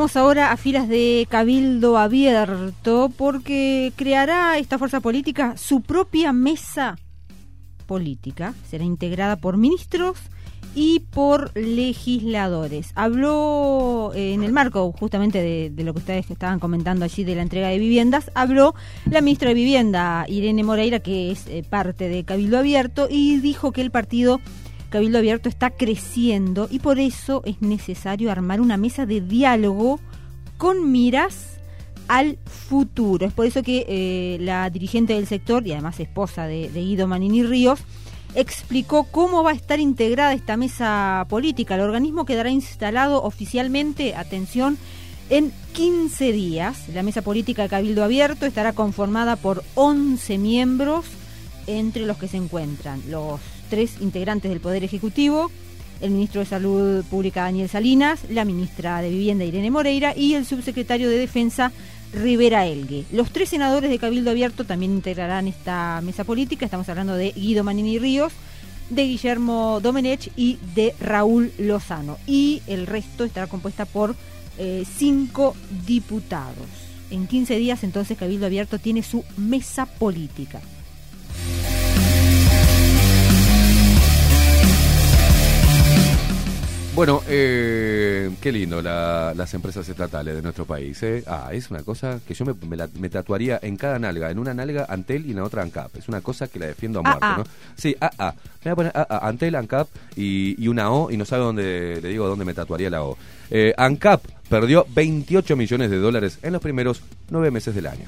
Vamos 0.00 0.16
ahora 0.16 0.50
a 0.50 0.56
filas 0.56 0.88
de 0.88 1.26
Cabildo 1.28 1.98
Abierto 1.98 3.12
porque 3.18 3.92
creará 3.96 4.56
esta 4.56 4.78
fuerza 4.78 5.00
política 5.00 5.58
su 5.58 5.82
propia 5.82 6.32
mesa 6.32 6.96
política. 7.84 8.54
Será 8.66 8.82
integrada 8.84 9.36
por 9.36 9.58
ministros 9.58 10.16
y 10.74 11.00
por 11.00 11.54
legisladores. 11.54 12.92
Habló 12.94 14.12
eh, 14.14 14.32
en 14.32 14.42
el 14.42 14.52
marco 14.52 14.90
justamente 14.92 15.42
de, 15.42 15.84
lo 15.84 15.92
que 15.92 15.98
ustedes 15.98 16.30
estaban 16.30 16.60
comentando 16.60 17.04
allí 17.04 17.22
de 17.24 17.34
la 17.34 17.42
entrega 17.42 17.68
de 17.68 17.78
viviendas, 17.78 18.30
habló 18.34 18.74
la 19.04 19.20
ministra 19.20 19.48
de 19.48 19.54
Vivienda, 19.54 20.24
Irene 20.28 20.64
Moreira, 20.64 21.00
que 21.00 21.30
es 21.30 21.46
eh, 21.46 21.62
parte 21.68 22.08
de 22.08 22.24
Cabildo 22.24 22.56
Abierto, 22.56 23.06
y 23.10 23.38
dijo 23.40 23.70
que 23.72 23.82
el 23.82 23.90
partido 23.90 24.40
Cabildo 24.90 25.18
Abierto 25.18 25.48
está 25.48 25.70
creciendo 25.70 26.68
y 26.70 26.80
por 26.80 26.98
eso 26.98 27.42
es 27.44 27.62
necesario 27.62 28.30
armar 28.30 28.60
una 28.60 28.76
mesa 28.76 29.06
de 29.06 29.20
diálogo 29.20 30.00
con 30.58 30.90
miras 30.90 31.58
al 32.08 32.38
futuro. 32.44 33.26
Es 33.26 33.32
por 33.32 33.46
eso 33.46 33.62
que 33.62 33.86
eh, 33.88 34.38
la 34.40 34.68
dirigente 34.68 35.14
del 35.14 35.28
sector 35.28 35.64
y 35.66 35.72
además 35.72 36.00
esposa 36.00 36.46
de, 36.46 36.68
de 36.70 36.80
Guido 36.80 37.06
Manini 37.06 37.44
Ríos 37.44 37.80
explicó 38.34 39.04
cómo 39.04 39.42
va 39.42 39.50
a 39.50 39.54
estar 39.54 39.78
integrada 39.78 40.34
esta 40.34 40.56
mesa 40.56 41.24
política. 41.28 41.76
El 41.76 41.82
organismo 41.82 42.24
quedará 42.24 42.50
instalado 42.50 43.22
oficialmente, 43.22 44.16
atención, 44.16 44.76
en 45.30 45.52
15 45.72 46.32
días. 46.32 46.88
La 46.88 47.02
mesa 47.02 47.22
política 47.22 47.62
de 47.62 47.68
Cabildo 47.68 48.02
Abierto 48.02 48.44
estará 48.44 48.72
conformada 48.72 49.36
por 49.36 49.62
11 49.76 50.36
miembros, 50.38 51.06
entre 51.66 52.06
los 52.06 52.16
que 52.16 52.26
se 52.26 52.36
encuentran 52.36 53.00
los 53.08 53.40
tres 53.70 53.92
integrantes 54.00 54.50
del 54.50 54.60
Poder 54.60 54.84
Ejecutivo, 54.84 55.50
el 56.02 56.10
ministro 56.10 56.40
de 56.40 56.46
Salud 56.46 57.04
Pública 57.04 57.44
Daniel 57.44 57.68
Salinas, 57.68 58.20
la 58.28 58.44
ministra 58.44 59.00
de 59.00 59.08
Vivienda 59.10 59.44
Irene 59.44 59.70
Moreira 59.70 60.14
y 60.14 60.34
el 60.34 60.44
subsecretario 60.44 61.08
de 61.08 61.16
Defensa 61.16 61.72
Rivera 62.12 62.66
Elgue. 62.66 63.04
Los 63.12 63.30
tres 63.30 63.50
senadores 63.50 63.88
de 63.88 63.98
Cabildo 63.98 64.30
Abierto 64.30 64.64
también 64.64 64.92
integrarán 64.92 65.46
esta 65.46 66.00
mesa 66.02 66.24
política. 66.24 66.64
Estamos 66.64 66.88
hablando 66.88 67.14
de 67.14 67.30
Guido 67.30 67.62
Manini 67.62 67.98
Ríos, 67.98 68.32
de 68.90 69.04
Guillermo 69.04 69.78
Domenech 69.80 70.32
y 70.36 70.58
de 70.74 70.94
Raúl 71.00 71.52
Lozano. 71.58 72.18
Y 72.26 72.62
el 72.66 72.86
resto 72.86 73.24
estará 73.24 73.46
compuesta 73.46 73.84
por 73.84 74.16
eh, 74.58 74.84
cinco 74.98 75.54
diputados. 75.86 76.66
En 77.10 77.26
15 77.26 77.56
días 77.56 77.84
entonces 77.84 78.18
Cabildo 78.18 78.46
Abierto 78.46 78.78
tiene 78.78 79.02
su 79.02 79.24
mesa 79.36 79.86
política. 79.86 80.60
Bueno, 86.94 87.22
eh, 87.28 88.30
qué 88.42 88.50
lindo 88.50 88.82
la- 88.82 89.32
las 89.36 89.54
empresas 89.54 89.88
estatales 89.88 90.34
de 90.34 90.42
nuestro 90.42 90.64
país. 90.66 91.00
¿eh? 91.04 91.22
Ah, 91.26 91.48
es 91.52 91.70
una 91.70 91.82
cosa 91.82 92.18
que 92.26 92.34
yo 92.34 92.44
me, 92.44 92.52
me 92.68 92.76
la- 92.76 92.88
me 92.98 93.08
tatuaría 93.08 93.58
en 93.62 93.76
cada 93.76 93.98
nalga. 93.98 94.30
En 94.30 94.38
una 94.38 94.52
nalga 94.52 94.86
Antel 94.88 95.24
y 95.24 95.30
en 95.30 95.36
la 95.36 95.44
otra 95.44 95.62
ANCAP. 95.62 95.96
Es 95.96 96.08
una 96.08 96.20
cosa 96.20 96.48
que 96.48 96.58
la 96.58 96.66
defiendo 96.66 96.98
a 96.98 97.02
Ah, 97.02 97.04
muerte, 97.04 97.26
ah. 97.26 97.34
¿no? 97.38 97.44
Sí, 97.76 97.96
ah, 98.00 98.10
ah. 98.18 98.34
Me 98.64 98.70
voy 98.70 98.72
a 98.72 98.76
poner 98.76 98.92
ah, 98.96 99.06
ah, 99.08 99.28
Antel, 99.28 99.54
ANCAP 99.54 99.88
y, 100.16 100.62
y 100.62 100.68
una 100.68 100.90
O 100.90 101.10
y 101.10 101.16
no 101.16 101.24
sabe 101.24 101.44
dónde, 101.44 102.00
le 102.02 102.08
digo 102.08 102.26
dónde 102.26 102.44
me 102.44 102.54
tatuaría 102.54 102.90
la 102.90 103.04
O. 103.04 103.16
Eh, 103.50 103.72
ANCAP 103.76 104.22
perdió 104.48 104.84
28 104.92 105.56
millones 105.56 105.90
de 105.90 105.96
dólares 105.98 106.38
en 106.42 106.52
los 106.52 106.60
primeros 106.60 107.02
nueve 107.30 107.50
meses 107.52 107.72
del 107.74 107.86
año. 107.86 108.06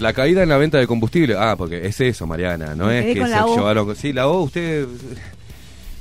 La 0.00 0.12
caída 0.12 0.42
en 0.44 0.48
la 0.48 0.56
venta 0.58 0.78
de 0.78 0.86
combustible. 0.86 1.34
Ah, 1.36 1.56
porque 1.56 1.84
es 1.84 2.00
eso, 2.00 2.26
Mariana. 2.26 2.74
No 2.74 2.86
Me 2.86 3.00
es 3.00 3.14
que 3.14 3.26
se 3.26 3.28
llevaron. 3.28 3.96
Sí, 3.96 4.12
la 4.12 4.28
O, 4.28 4.42
usted. 4.42 4.86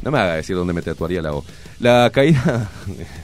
No 0.04 0.12
me 0.12 0.20
haga 0.20 0.36
decir 0.36 0.56
dónde 0.56 0.74
me 0.74 0.82
tatuaría 0.82 1.22
la 1.22 1.34
O. 1.34 1.44
La 1.80 2.10
caída. 2.14 2.70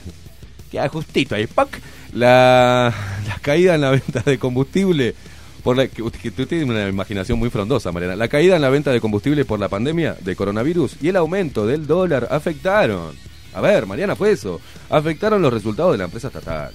Queda 0.70 0.88
justito 0.88 1.36
ahí. 1.36 1.46
¡pac! 1.46 1.80
La, 2.12 2.92
la 3.28 3.36
caída 3.40 3.76
en 3.76 3.82
la 3.82 3.90
venta 3.90 4.22
de 4.24 4.38
combustible. 4.38 5.14
Por 5.62 5.76
la, 5.76 5.86
que 5.86 6.30
tú 6.30 6.44
tienes 6.44 6.68
una 6.68 6.88
imaginación 6.88 7.38
muy 7.38 7.50
frondosa, 7.50 7.92
Mariana. 7.92 8.16
La 8.16 8.28
caída 8.28 8.56
en 8.56 8.62
la 8.62 8.68
venta 8.68 8.90
de 8.90 9.00
combustible 9.00 9.44
por 9.44 9.60
la 9.60 9.68
pandemia 9.68 10.16
de 10.20 10.36
coronavirus 10.36 10.96
y 11.00 11.08
el 11.08 11.16
aumento 11.16 11.66
del 11.66 11.86
dólar 11.86 12.28
afectaron. 12.30 13.14
A 13.54 13.60
ver, 13.60 13.86
Mariana, 13.86 14.16
fue 14.16 14.32
eso. 14.32 14.60
Afectaron 14.90 15.40
los 15.40 15.52
resultados 15.52 15.92
de 15.92 15.98
la 15.98 16.04
empresa 16.04 16.26
estatal. 16.26 16.72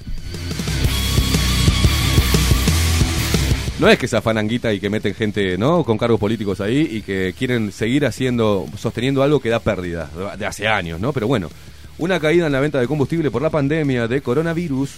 No 3.80 3.88
es 3.88 3.98
que 3.98 4.10
se 4.10 4.18
afanan 4.18 4.50
guita 4.50 4.74
y 4.74 4.80
que 4.82 4.90
meten 4.90 5.16
gente, 5.16 5.58
¿no? 5.58 5.86
Con 5.86 5.98
cargos 5.98 6.20
políticos 6.20 6.60
ahí 6.60 6.86
y 6.92 7.02
que 7.02 7.34
quieren 7.38 7.72
seguir 7.72 8.06
haciendo, 8.06 8.66
sosteniendo 8.78 9.24
algo 9.24 9.40
que 9.40 9.48
da 9.48 9.62
pérdidas 9.62 10.10
de 10.38 10.46
hace 10.46 10.68
años, 10.68 11.00
¿no? 11.00 11.14
Pero 11.14 11.28
bueno, 11.28 11.50
una 11.98 12.20
caída 12.20 12.48
en 12.48 12.52
la 12.52 12.60
venta 12.60 12.82
de 12.82 12.88
combustible 12.88 13.32
por 13.32 13.42
la 13.42 13.50
pandemia 13.50 14.10
de 14.10 14.20
coronavirus, 14.20 14.98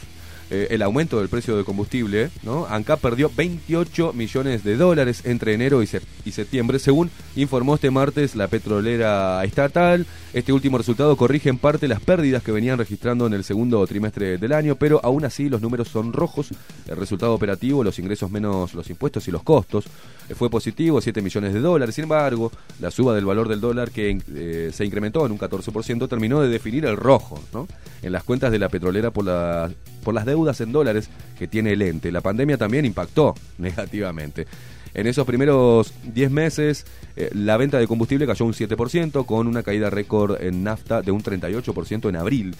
eh, 0.53 0.67
el 0.71 0.81
aumento 0.81 1.19
del 1.19 1.29
precio 1.29 1.55
de 1.55 1.63
combustible, 1.63 2.29
¿no? 2.43 2.65
ANCAP 2.67 2.99
perdió 2.99 3.31
28 3.33 4.11
millones 4.11 4.65
de 4.65 4.75
dólares 4.75 5.21
entre 5.23 5.53
enero 5.53 5.81
y 5.81 5.87
septiembre, 6.31 6.77
según 6.77 7.09
informó 7.37 7.75
este 7.75 7.89
martes 7.89 8.35
la 8.35 8.49
petrolera 8.49 9.43
estatal. 9.45 10.05
Este 10.33 10.53
último 10.53 10.77
resultado 10.77 11.15
corrige 11.15 11.49
en 11.49 11.57
parte 11.57 11.87
las 11.87 12.01
pérdidas 12.01 12.43
que 12.43 12.51
venían 12.51 12.77
registrando 12.77 13.27
en 13.27 13.33
el 13.33 13.43
segundo 13.43 13.85
trimestre 13.87 14.37
del 14.37 14.53
año, 14.53 14.75
pero 14.75 14.99
aún 15.03 15.25
así 15.25 15.49
los 15.49 15.61
números 15.61 15.87
son 15.87 16.13
rojos. 16.13 16.49
El 16.87 16.97
resultado 16.97 17.33
operativo, 17.33 17.83
los 17.83 17.99
ingresos 17.99 18.29
menos 18.29 18.73
los 18.73 18.89
impuestos 18.89 19.27
y 19.27 19.31
los 19.31 19.43
costos, 19.43 19.85
eh, 20.29 20.35
fue 20.35 20.49
positivo, 20.49 21.01
7 21.01 21.21
millones 21.21 21.53
de 21.53 21.59
dólares. 21.59 21.95
Sin 21.95 22.03
embargo, 22.03 22.51
la 22.79 22.91
suba 22.91 23.13
del 23.13 23.25
valor 23.25 23.47
del 23.47 23.61
dólar 23.61 23.91
que 23.91 24.17
eh, 24.33 24.71
se 24.73 24.85
incrementó 24.85 25.25
en 25.25 25.31
un 25.31 25.39
14% 25.39 26.07
terminó 26.07 26.41
de 26.41 26.49
definir 26.49 26.85
el 26.85 26.97
rojo 26.97 27.41
¿no? 27.53 27.67
en 28.01 28.11
las 28.11 28.23
cuentas 28.23 28.51
de 28.51 28.59
la 28.59 28.69
petrolera 28.69 29.11
por, 29.11 29.25
la, 29.25 29.69
por 30.01 30.13
las 30.13 30.25
deudas 30.25 30.59
en 30.61 30.71
dólares 30.71 31.09
que 31.37 31.47
tiene 31.47 31.73
el 31.73 31.81
ente. 31.81 32.11
La 32.11 32.21
pandemia 32.21 32.57
también 32.57 32.85
impactó 32.85 33.35
negativamente. 33.57 34.47
En 34.93 35.07
esos 35.07 35.25
primeros 35.25 35.93
10 36.03 36.31
meses, 36.31 36.85
eh, 37.15 37.29
la 37.33 37.57
venta 37.57 37.79
de 37.79 37.87
combustible 37.87 38.27
cayó 38.27 38.45
un 38.45 38.53
7%, 38.53 39.25
con 39.25 39.47
una 39.47 39.63
caída 39.63 39.89
récord 39.89 40.41
en 40.41 40.63
nafta 40.63 41.01
de 41.01 41.11
un 41.11 41.23
38% 41.23 42.09
en 42.09 42.15
abril. 42.15 42.55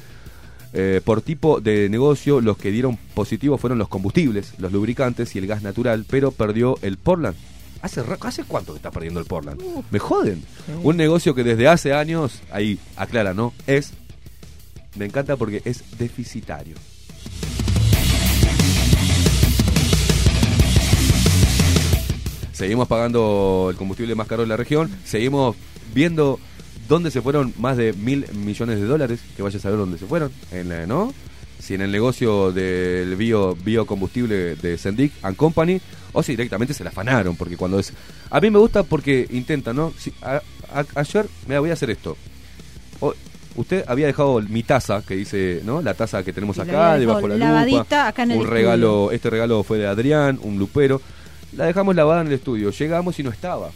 Eh, 0.74 1.02
por 1.04 1.22
tipo 1.22 1.60
de 1.60 1.90
negocio, 1.90 2.40
los 2.40 2.58
que 2.58 2.72
dieron 2.72 2.98
positivo 3.14 3.58
fueron 3.58 3.78
los 3.78 3.90
combustibles, 3.90 4.54
los 4.58 4.72
lubricantes 4.72 5.36
y 5.36 5.40
el 5.40 5.48
gas 5.48 5.62
natural, 5.62 6.06
pero 6.10 6.32
perdió 6.32 6.78
el 6.82 6.98
Portland. 6.98 7.36
¿Hace, 7.82 8.02
¿Hace 8.22 8.44
cuánto 8.46 8.74
que 8.74 8.78
está 8.78 8.92
perdiendo 8.92 9.20
el 9.20 9.26
Portland? 9.26 9.60
Me 9.90 10.00
joden. 10.00 10.44
Un 10.84 10.96
negocio 10.98 11.36
que 11.36 11.44
desde 11.44 11.68
hace 11.68 11.94
años, 11.94 12.42
ahí 12.52 12.80
aclara, 12.96 13.34
¿no? 13.34 13.54
Es, 13.68 13.92
me 14.96 15.06
encanta 15.06 15.36
porque 15.36 15.62
es 15.66 15.84
deficitario. 15.98 16.76
Seguimos 22.62 22.88
pagando 22.88 23.70
el 23.72 23.76
combustible 23.76 24.14
más 24.14 24.28
caro 24.28 24.44
de 24.44 24.48
la 24.48 24.56
región, 24.56 24.88
seguimos 25.04 25.56
viendo 25.96 26.40
dónde 26.88 27.10
se 27.10 27.20
fueron 27.20 27.52
más 27.58 27.76
de 27.76 27.92
mil 27.94 28.24
millones 28.36 28.80
de 28.80 28.86
dólares, 28.86 29.20
que 29.36 29.42
vaya 29.42 29.58
a 29.58 29.60
saber 29.62 29.80
dónde 29.80 29.98
se 29.98 30.06
fueron, 30.06 30.32
en 30.52 30.70
la- 30.70 30.86
¿no? 30.86 31.12
Si 31.60 31.74
en 31.74 31.82
el 31.82 31.92
negocio 31.92 32.52
del 32.52 33.16
bio, 33.16 33.56
biocombustible 33.66 34.56
de 34.58 34.78
Sendic 34.78 35.12
and 35.24 35.38
Company, 35.38 35.82
o 36.14 36.22
si 36.22 36.34
directamente 36.34 36.76
se 36.76 36.84
la 36.84 36.92
afanaron, 36.92 37.36
porque 37.36 37.58
cuando 37.58 37.80
es... 37.80 37.94
A 38.30 38.40
mí 38.40 38.52
me 38.52 38.60
gusta 38.60 38.84
porque 38.84 39.26
intenta, 39.32 39.74
¿no? 39.74 39.92
Si, 39.98 40.14
a- 40.22 40.42
a- 40.72 40.86
ayer, 41.00 41.26
me 41.48 41.58
voy 41.58 41.72
a 41.72 41.74
hacer 41.74 41.90
esto. 41.90 42.16
O- 43.00 43.16
usted 43.56 43.84
había 43.88 44.06
dejado 44.06 44.40
mi 44.40 44.62
taza, 44.62 45.02
que 45.02 45.16
dice, 45.16 45.62
¿no? 45.66 45.82
La 45.82 45.96
taza 45.96 46.22
que 46.24 46.32
tenemos 46.32 46.60
acá, 46.60 46.96
debajo 47.00 47.22
de 47.22 47.28
la 47.30 47.34
lupa. 47.38 47.48
lavadita 47.48 48.08
acá 48.08 48.22
en 48.22 48.32
el 48.32 48.38
un 48.38 48.44
estudio. 48.44 48.56
regalo, 48.62 49.12
este 49.12 49.30
regalo 49.32 49.64
fue 49.64 49.80
de 49.80 49.88
Adrián, 49.88 50.38
un 50.44 50.60
lupero. 50.60 51.02
La 51.58 51.66
dejamos 51.66 51.96
lavada 51.96 52.22
en 52.22 52.28
el 52.28 52.34
estudio. 52.34 52.72
Llegamos 52.72 53.20
y 53.20 53.24
no 53.24 53.30
estaba. 53.30 53.70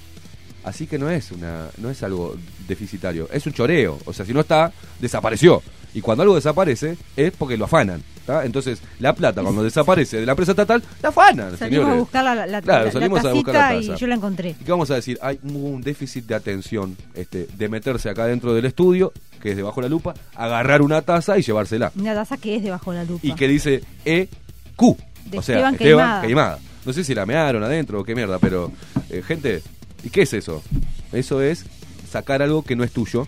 Así 0.63 0.87
que 0.87 0.97
no 0.97 1.09
es 1.09 1.31
una, 1.31 1.67
no 1.77 1.89
es 1.91 2.01
algo 2.01 2.35
deficitario, 2.67 3.29
es 3.31 3.45
un 3.45 3.53
choreo. 3.53 3.99
O 4.05 4.13
sea, 4.13 4.25
si 4.25 4.33
no 4.33 4.39
está, 4.39 4.71
desapareció. 4.99 5.61
Y 5.93 6.01
cuando 6.01 6.23
algo 6.23 6.35
desaparece 6.35 6.97
es 7.15 7.31
porque 7.33 7.55
lo 7.55 7.65
afanan. 7.65 8.01
¿tá? 8.25 8.43
Entonces, 8.43 8.81
la 8.99 9.13
plata 9.13 9.43
cuando 9.43 9.61
desaparece 9.63 10.19
de 10.19 10.25
la 10.25 10.31
empresa 10.31 10.53
estatal, 10.53 10.81
la 11.03 11.09
afanan, 11.09 11.55
Salimos 11.55 11.61
a 11.61 11.65
señores. 11.85 11.99
buscar 11.99 12.23
la, 12.23 12.45
la, 12.47 12.61
Claro, 12.63 12.85
la- 12.85 12.91
salimos 12.91 13.23
la 13.23 13.29
a 13.29 13.33
buscar 13.33 13.53
la 13.53 13.61
taza. 13.79 13.93
y 13.93 13.95
yo 13.95 14.07
la 14.07 14.15
encontré. 14.15 14.49
¿Y 14.59 14.63
qué 14.65 14.71
vamos 14.71 14.89
a 14.89 14.95
decir? 14.95 15.19
Hay 15.21 15.39
un 15.43 15.81
déficit 15.81 16.25
de 16.25 16.33
atención 16.35 16.97
este, 17.13 17.47
de 17.55 17.69
meterse 17.69 18.09
acá 18.09 18.25
dentro 18.25 18.53
del 18.55 18.65
estudio, 18.65 19.13
que 19.41 19.51
es 19.51 19.55
debajo 19.57 19.79
de 19.81 19.87
la 19.87 19.89
lupa, 19.91 20.15
agarrar 20.33 20.81
una 20.81 21.03
taza 21.03 21.37
y 21.37 21.43
llevársela. 21.43 21.91
Una 21.95 22.15
taza 22.15 22.37
que 22.37 22.55
es 22.55 22.63
debajo 22.63 22.91
de 22.91 22.97
la 22.97 23.03
lupa. 23.03 23.25
Y 23.25 23.33
que 23.35 23.47
dice 23.47 23.83
EQ. 24.03 24.97
De 25.27 25.37
o 25.37 25.41
sea, 25.43 25.55
Esteban 25.55 25.73
Esteban 25.75 25.75
Queimada. 25.77 26.21
Queimada. 26.23 26.59
No 26.85 26.93
sé 26.93 27.03
si 27.03 27.15
la 27.15 27.25
mearon 27.25 27.63
adentro 27.63 27.99
o 27.99 28.03
qué 28.03 28.15
mierda, 28.15 28.39
pero 28.39 28.71
eh, 29.09 29.23
gente, 29.25 29.61
¿y 30.03 30.09
qué 30.09 30.21
es 30.23 30.33
eso? 30.33 30.61
Eso 31.11 31.41
es 31.41 31.65
sacar 32.09 32.41
algo 32.41 32.63
que 32.63 32.75
no 32.75 32.83
es 32.83 32.91
tuyo 32.91 33.27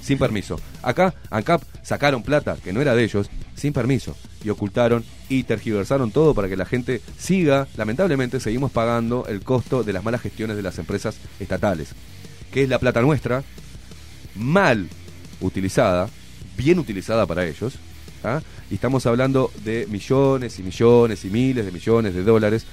sin 0.00 0.18
permiso. 0.18 0.60
Acá, 0.82 1.14
ANCAP 1.30 1.62
sacaron 1.82 2.22
plata 2.22 2.56
que 2.62 2.72
no 2.72 2.80
era 2.80 2.94
de 2.94 3.04
ellos 3.04 3.28
sin 3.54 3.72
permiso 3.72 4.16
y 4.42 4.50
ocultaron 4.50 5.04
y 5.28 5.44
tergiversaron 5.44 6.10
todo 6.10 6.34
para 6.34 6.48
que 6.48 6.56
la 6.56 6.66
gente 6.66 7.00
siga, 7.18 7.66
lamentablemente 7.76 8.40
seguimos 8.40 8.70
pagando 8.70 9.26
el 9.26 9.42
costo 9.42 9.82
de 9.82 9.92
las 9.92 10.04
malas 10.04 10.20
gestiones 10.20 10.56
de 10.56 10.62
las 10.62 10.78
empresas 10.78 11.16
estatales, 11.40 11.90
que 12.52 12.62
es 12.62 12.68
la 12.68 12.78
plata 12.78 13.00
nuestra, 13.00 13.42
mal 14.34 14.88
utilizada, 15.40 16.08
bien 16.56 16.78
utilizada 16.78 17.26
para 17.26 17.46
ellos, 17.46 17.78
¿ah? 18.24 18.42
y 18.70 18.74
estamos 18.74 19.06
hablando 19.06 19.50
de 19.64 19.86
millones 19.88 20.58
y 20.58 20.62
millones 20.62 21.24
y 21.24 21.30
miles 21.30 21.64
de 21.64 21.72
millones 21.72 22.14
de 22.14 22.24
dólares, 22.24 22.64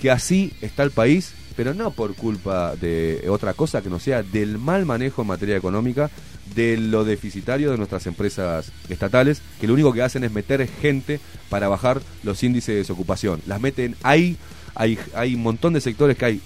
que 0.00 0.10
así 0.10 0.52
está 0.60 0.82
el 0.82 0.90
país, 0.90 1.32
pero 1.56 1.72
no 1.74 1.90
por 1.90 2.14
culpa 2.14 2.76
de 2.76 3.24
otra 3.28 3.54
cosa 3.54 3.82
que 3.82 3.90
no 3.90 3.98
sea 3.98 4.22
del 4.22 4.58
mal 4.58 4.84
manejo 4.86 5.22
en 5.22 5.28
materia 5.28 5.56
económica, 5.56 6.10
de 6.54 6.76
lo 6.76 7.04
deficitario 7.04 7.70
de 7.70 7.78
nuestras 7.78 8.06
empresas 8.06 8.70
estatales, 8.88 9.40
que 9.60 9.66
lo 9.66 9.74
único 9.74 9.92
que 9.92 10.02
hacen 10.02 10.24
es 10.24 10.32
meter 10.32 10.68
gente 10.68 11.20
para 11.48 11.68
bajar 11.68 12.02
los 12.22 12.42
índices 12.42 12.74
de 12.74 12.78
desocupación. 12.80 13.40
Las 13.46 13.60
meten 13.60 13.96
ahí, 14.02 14.36
hay, 14.74 14.98
hay 15.14 15.34
un 15.34 15.42
montón 15.42 15.72
de 15.72 15.80
sectores 15.80 16.18
que 16.18 16.24
hay 16.24 16.40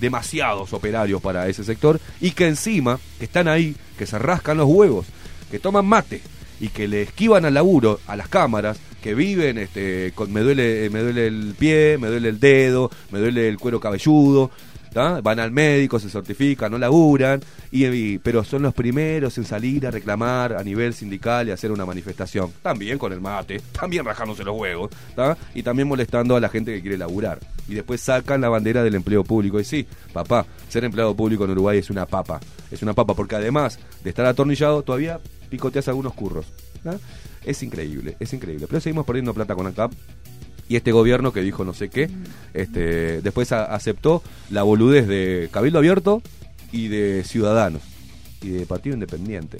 demasiados 0.00 0.72
operarios 0.72 1.20
para 1.20 1.48
ese 1.48 1.64
sector 1.64 2.00
y 2.20 2.30
que 2.30 2.46
encima 2.46 3.00
que 3.18 3.24
están 3.24 3.48
ahí, 3.48 3.74
que 3.98 4.06
se 4.06 4.18
rascan 4.18 4.58
los 4.58 4.68
huevos, 4.68 5.06
que 5.50 5.58
toman 5.58 5.86
mate 5.86 6.20
y 6.60 6.68
que 6.68 6.88
le 6.88 7.02
esquivan 7.02 7.44
al 7.44 7.54
laburo, 7.54 8.00
a 8.06 8.16
las 8.16 8.28
cámaras, 8.28 8.78
que 9.02 9.14
viven, 9.14 9.58
este, 9.58 10.12
con, 10.14 10.32
me 10.32 10.40
duele, 10.40 10.90
me 10.90 11.00
duele 11.00 11.26
el 11.28 11.54
pie, 11.58 11.98
me 11.98 12.08
duele 12.08 12.28
el 12.28 12.40
dedo, 12.40 12.90
me 13.10 13.20
duele 13.20 13.48
el 13.48 13.58
cuero 13.58 13.80
cabelludo, 13.80 14.50
van 14.94 15.40
al 15.40 15.50
médico, 15.50 15.98
se 15.98 16.08
certifican, 16.08 16.72
no 16.72 16.78
laburan, 16.78 17.40
y, 17.70 18.18
pero 18.18 18.44
son 18.44 18.62
los 18.62 18.74
primeros 18.74 19.36
en 19.38 19.44
salir 19.44 19.86
a 19.86 19.90
reclamar 19.90 20.54
a 20.54 20.62
nivel 20.62 20.94
sindical 20.94 21.48
y 21.48 21.50
hacer 21.50 21.70
una 21.72 21.86
manifestación. 21.86 22.52
También 22.62 22.98
con 22.98 23.12
el 23.12 23.20
mate, 23.20 23.60
también 23.72 24.04
rajándose 24.04 24.44
los 24.44 24.56
huevos, 24.56 24.90
y 25.54 25.62
también 25.62 25.88
molestando 25.88 26.36
a 26.36 26.40
la 26.40 26.48
gente 26.48 26.74
que 26.74 26.80
quiere 26.80 26.98
laburar. 26.98 27.38
Y 27.68 27.74
después 27.74 28.00
sacan 28.00 28.40
la 28.40 28.48
bandera 28.48 28.82
del 28.82 28.94
empleo 28.94 29.24
público. 29.24 29.60
Y 29.60 29.64
sí, 29.64 29.86
papá, 30.12 30.46
ser 30.68 30.84
empleado 30.84 31.14
público 31.14 31.44
en 31.44 31.50
Uruguay 31.50 31.78
es 31.78 31.90
una 31.90 32.06
papa. 32.06 32.40
Es 32.70 32.82
una 32.82 32.94
papa 32.94 33.14
porque 33.14 33.36
además 33.36 33.78
de 34.02 34.10
estar 34.10 34.24
atornillado, 34.24 34.82
todavía 34.82 35.20
picoteas 35.50 35.88
algunos 35.88 36.14
curros. 36.14 36.46
Es 37.44 37.62
increíble, 37.62 38.16
es 38.20 38.32
increíble. 38.32 38.66
Pero 38.68 38.80
seguimos 38.80 39.04
perdiendo 39.04 39.34
plata 39.34 39.54
con 39.54 39.66
ANCAP. 39.66 39.92
Y 40.68 40.76
este 40.76 40.92
gobierno 40.92 41.32
que 41.32 41.40
dijo 41.40 41.64
no 41.64 41.72
sé 41.74 41.88
qué, 41.88 42.10
este, 42.54 43.22
después 43.22 43.52
a- 43.52 43.64
aceptó 43.74 44.22
la 44.50 44.62
boludez 44.62 45.06
de 45.08 45.48
Cabildo 45.50 45.78
Abierto 45.78 46.22
y 46.72 46.88
de 46.88 47.24
Ciudadanos 47.24 47.82
y 48.42 48.48
de 48.50 48.66
Partido 48.66 48.94
Independiente. 48.94 49.58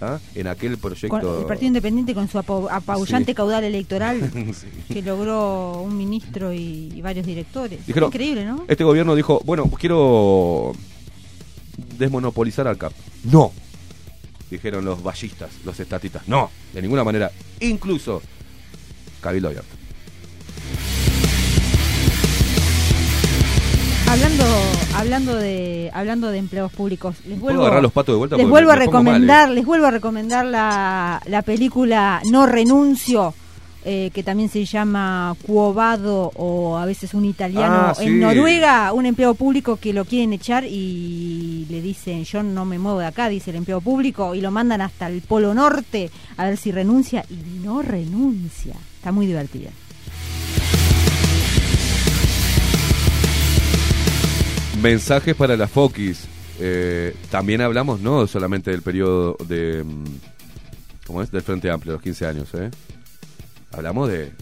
¿tá? 0.00 0.18
En 0.34 0.46
aquel 0.46 0.78
proyecto. 0.78 1.08
Con- 1.20 1.40
el 1.40 1.44
Partido 1.46 1.66
Independiente 1.68 2.14
con 2.14 2.26
su 2.26 2.38
apabullante 2.38 3.32
Sí. 3.32 3.34
caudal 3.34 3.64
electoral 3.64 4.30
Sí. 4.54 4.66
que 4.94 5.02
logró 5.02 5.82
un 5.82 5.94
ministro 5.96 6.52
y, 6.54 6.90
y 6.94 7.00
varios 7.02 7.26
directores. 7.26 7.86
Dijeron, 7.86 8.08
Increíble, 8.08 8.44
¿no? 8.46 8.64
Este 8.66 8.82
gobierno 8.82 9.14
dijo, 9.14 9.42
bueno, 9.44 9.70
quiero 9.78 10.72
desmonopolizar 11.98 12.66
al 12.66 12.78
CAP. 12.78 12.92
No, 13.24 13.52
dijeron 14.50 14.84
los 14.84 15.02
ballistas, 15.02 15.50
los 15.64 15.78
estatistas. 15.78 16.26
No, 16.26 16.50
de 16.72 16.82
ninguna 16.82 17.04
manera. 17.04 17.30
Incluso 17.60 18.22
Cabildo 19.20 19.48
Abierto. 19.48 19.76
Hablando, 24.10 24.44
hablando 24.96 25.36
de, 25.36 25.90
hablando 25.94 26.28
de 26.32 26.38
empleos 26.38 26.72
públicos, 26.72 27.14
les 27.26 27.38
¿Puedo 27.38 27.40
vuelvo, 27.54 27.62
agarrar 27.62 27.82
los 27.82 27.92
patos 27.92 28.14
de 28.14 28.18
vuelta? 28.18 28.36
les 28.36 28.48
vuelvo 28.48 28.70
a 28.72 28.74
me- 28.74 28.78
mal, 28.80 28.86
recomendar, 28.86 29.50
¿eh? 29.50 29.54
les 29.54 29.64
vuelvo 29.64 29.86
a 29.86 29.90
recomendar 29.92 30.44
la, 30.46 31.22
la 31.26 31.42
película 31.42 32.20
No 32.28 32.44
renuncio, 32.46 33.32
eh, 33.84 34.10
que 34.12 34.24
también 34.24 34.48
se 34.48 34.64
llama 34.64 35.36
Cuobado 35.46 36.32
o 36.34 36.76
a 36.76 36.86
veces 36.86 37.14
un 37.14 37.24
italiano 37.24 37.74
Ah, 37.90 37.94
sí. 37.96 38.06
en 38.06 38.18
Noruega, 38.18 38.92
un 38.92 39.06
empleado 39.06 39.34
público 39.34 39.76
que 39.76 39.92
lo 39.92 40.04
quieren 40.04 40.32
echar 40.32 40.64
y 40.64 41.66
le 41.70 41.80
dicen 41.80 42.24
yo 42.24 42.42
no 42.42 42.64
me 42.64 42.80
muevo 42.80 42.98
de 42.98 43.06
acá, 43.06 43.28
dice 43.28 43.50
el 43.50 43.56
empleado 43.58 43.80
público 43.80 44.34
y 44.34 44.40
lo 44.40 44.50
mandan 44.50 44.80
hasta 44.80 45.06
el 45.06 45.22
Polo 45.22 45.54
Norte 45.54 46.10
a 46.36 46.46
ver 46.46 46.56
si 46.56 46.72
renuncia 46.72 47.24
y 47.30 47.64
no 47.64 47.80
renuncia. 47.80 48.74
Está 48.96 49.12
muy 49.12 49.26
divertida. 49.26 49.70
Mensajes 54.82 55.36
para 55.36 55.56
la 55.56 55.68
Fokis. 55.68 56.26
Eh, 56.58 57.14
también 57.30 57.60
hablamos 57.60 58.00
no 58.00 58.26
solamente 58.26 58.70
del 58.70 58.82
periodo 58.82 59.36
de. 59.46 59.84
mm, 59.84 60.04
¿Cómo 61.06 61.22
es? 61.22 61.30
Del 61.30 61.42
Frente 61.42 61.70
Amplio, 61.70 61.94
los 61.94 62.02
15 62.02 62.26
años, 62.26 62.48
¿eh? 62.54 62.70
Hablamos 63.72 64.08
de. 64.08 64.32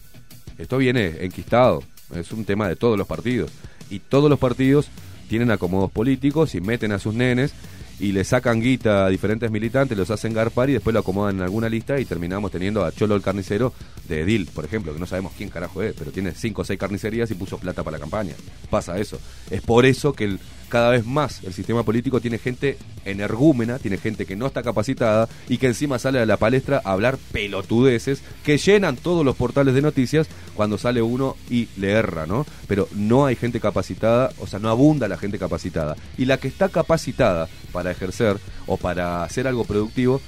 Esto 0.59 0.79
viene 0.79 1.17
enquistado. 1.21 1.83
es 2.15 2.31
un 2.31 2.45
tema 2.45 2.69
de 2.69 2.77
todos 2.77 2.97
los 2.97 3.07
partidos. 3.07 3.51
Y 3.91 3.99
todos 3.99 4.31
los 4.31 4.39
partidos 4.39 4.89
tienen 5.29 5.51
acomodos 5.51 5.91
políticos 5.91 6.55
y 6.55 6.61
meten 6.61 6.93
a 6.93 6.99
sus 6.99 7.15
nenes 7.15 7.53
y 8.01 8.13
le 8.13 8.23
sacan 8.25 8.61
guita 8.61 9.07
a 9.07 9.09
diferentes 9.09 9.51
militantes, 9.51 9.99
los 9.99 10.11
hacen 10.11 10.33
garpar 10.33 10.71
y 10.71 10.75
después 10.75 10.95
lo 10.95 11.01
acomodan 11.01 11.37
en 11.37 11.43
alguna 11.43 11.69
lista 11.69 11.99
y 11.99 12.05
terminamos 12.05 12.51
teniendo 12.53 12.85
a 12.85 12.93
Cholo 12.93 13.17
el 13.17 13.23
carnicero 13.23 13.73
de 14.09 14.21
Edil, 14.21 14.47
por 14.55 14.65
ejemplo, 14.65 14.93
que 14.95 15.01
no 15.01 15.07
sabemos 15.07 15.33
quién 15.37 15.49
carajo 15.51 15.83
es, 15.83 15.95
pero 15.99 16.11
tiene 16.13 16.33
cinco 16.33 16.63
o 16.63 16.65
seis 16.65 16.79
carnicerías 16.79 17.31
y 17.31 17.35
puso 17.35 17.59
plata 17.59 17.83
para 17.83 17.97
la 17.97 18.01
campaña. 18.01 18.35
Pasa 18.71 18.99
eso. 18.99 19.19
Es 19.51 19.63
por 19.63 19.85
eso 19.85 20.13
que 20.13 20.25
el- 20.25 20.41
cada 20.69 20.91
vez 20.91 21.05
más 21.05 21.43
el 21.45 21.53
sistema 21.53 21.83
político 21.83 22.21
tiene 22.21 22.39
gente 22.39 22.79
energúmena, 23.05 23.79
tiene 23.79 23.99
gente 23.99 24.27
que 24.27 24.37
no 24.37 24.47
está 24.47 24.63
capacitada 24.63 25.29
y 25.49 25.59
que 25.59 25.67
encima 25.67 25.99
sale 25.99 26.21
a 26.21 26.27
la 26.27 26.37
palestra 26.37 26.81
a 26.85 26.93
hablar 26.93 27.19
pelotudeces 27.33 28.23
que 28.45 28.59
llenan 28.59 28.97
todos 28.97 29.25
los 29.25 29.37
portales 29.37 29.75
de 29.75 29.83
noticias 29.83 30.29
cuando 30.55 30.79
sale 30.79 31.03
uno 31.03 31.37
y 31.51 31.69
le 31.77 31.93
erra, 31.93 32.27
¿no? 32.27 32.47
Pero 32.67 32.89
no 32.95 33.27
hay 33.27 33.37
gente 33.37 33.61
capacitada, 33.61 34.33
o 34.39 34.47
sea, 34.47 34.59
no 34.59 34.69
abunda 34.69 35.09
la 35.09 35.19
gente 35.19 35.39
capacitada. 35.39 35.97
Y 36.17 36.27
la 36.27 36.39
que 36.39 36.49
está 36.49 36.69
capacitada 36.69 37.49
para 37.73 37.91
ejercer 37.91 38.39
o 38.67 38.77
para 38.77 39.25
hacer 39.25 39.47
algo 39.47 39.65
productivo, 39.65 40.21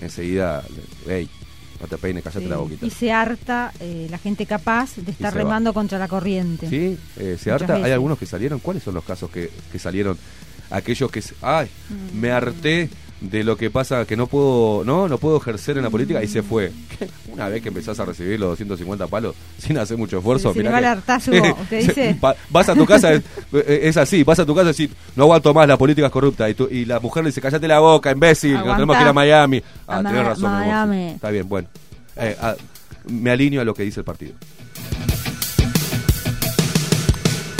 enseguida, 0.00 0.62
hey, 1.08 1.28
no 1.80 1.86
te 1.86 1.98
peines, 1.98 2.22
cállate 2.24 2.44
Sí. 2.44 2.48
la 2.50 2.56
boquita. 2.56 2.86
Y 2.86 2.90
se 2.90 3.12
harta 3.12 3.72
eh, 3.80 4.06
la 4.10 4.18
gente 4.18 4.46
capaz 4.46 4.96
de 4.96 5.10
estar 5.10 5.32
va. 5.34 5.38
remando 5.38 5.72
contra 5.74 5.98
la 5.98 6.08
corriente. 6.08 6.68
¿Sí? 6.68 6.98
Eh, 7.18 7.36
¿Se 7.40 7.50
Muchas 7.50 7.68
harta? 7.70 7.84
¿Hay 7.84 7.92
algunos 7.92 8.18
que 8.18 8.26
salieron? 8.26 8.58
¿Cuáles 8.60 8.82
son 8.82 8.94
los 8.94 9.04
casos 9.04 9.30
que, 9.30 9.50
que 9.70 9.78
salieron? 9.78 10.16
Aquellos 10.70 11.10
que... 11.10 11.22
¡Ay! 11.42 11.68
Mm. 11.88 12.18
Me 12.18 12.30
harté 12.32 12.90
de 13.20 13.42
lo 13.44 13.56
que 13.56 13.70
pasa, 13.70 14.04
que 14.04 14.14
no 14.16 14.26
puedo 14.26 14.84
no 14.84 15.08
no 15.08 15.16
puedo 15.18 15.38
ejercer 15.38 15.78
en 15.78 15.84
la 15.84 15.90
política 15.90 16.22
y 16.22 16.28
se 16.28 16.42
fue. 16.42 16.70
Una 17.32 17.48
vez 17.48 17.62
que 17.62 17.68
empezás 17.68 17.98
a 18.00 18.04
recibir 18.04 18.38
los 18.38 18.50
250 18.50 19.06
palos 19.06 19.34
sin 19.58 19.78
hacer 19.78 19.96
mucho 19.96 20.18
esfuerzo, 20.18 20.52
le 20.54 20.60
mirá 20.60 20.70
va 20.72 20.80
que- 20.80 20.86
hartazgo, 20.86 21.34
usted 21.62 21.80
dice. 21.86 22.18
Va- 22.22 22.34
vas 22.50 22.68
a 22.68 22.74
tu 22.74 22.84
casa, 22.86 23.12
es, 23.12 23.22
es 23.52 23.96
así, 23.96 24.22
vas 24.22 24.38
a 24.38 24.44
tu 24.46 24.54
casa 24.54 24.70
y 24.70 24.72
decís, 24.72 24.90
no 25.16 25.24
aguanto 25.24 25.52
más, 25.54 25.66
la 25.66 25.76
política 25.78 26.06
es 26.08 26.12
corrupta. 26.12 26.48
Y, 26.50 26.54
tú- 26.54 26.68
y 26.70 26.84
la 26.84 27.00
mujer 27.00 27.24
le 27.24 27.28
dice, 27.30 27.40
cállate 27.40 27.66
la 27.68 27.78
boca, 27.80 28.10
imbécil, 28.10 28.56
Aguantá. 28.56 28.76
tenemos 28.76 28.96
que 28.96 29.02
ir 29.02 29.08
a 29.08 29.12
Miami. 29.12 29.62
Ah, 29.86 29.96
A 29.98 30.02
tenés 30.02 30.12
Ma- 30.14 30.22
razón. 30.22 30.50
Miami. 30.52 31.06
Está 31.08 31.30
bien, 31.30 31.48
bueno. 31.48 31.68
Eh, 32.16 32.36
ah, 32.40 32.54
me 33.08 33.30
alineo 33.30 33.60
a 33.60 33.64
lo 33.64 33.72
que 33.74 33.82
dice 33.82 34.00
el 34.00 34.04
partido. 34.04 34.34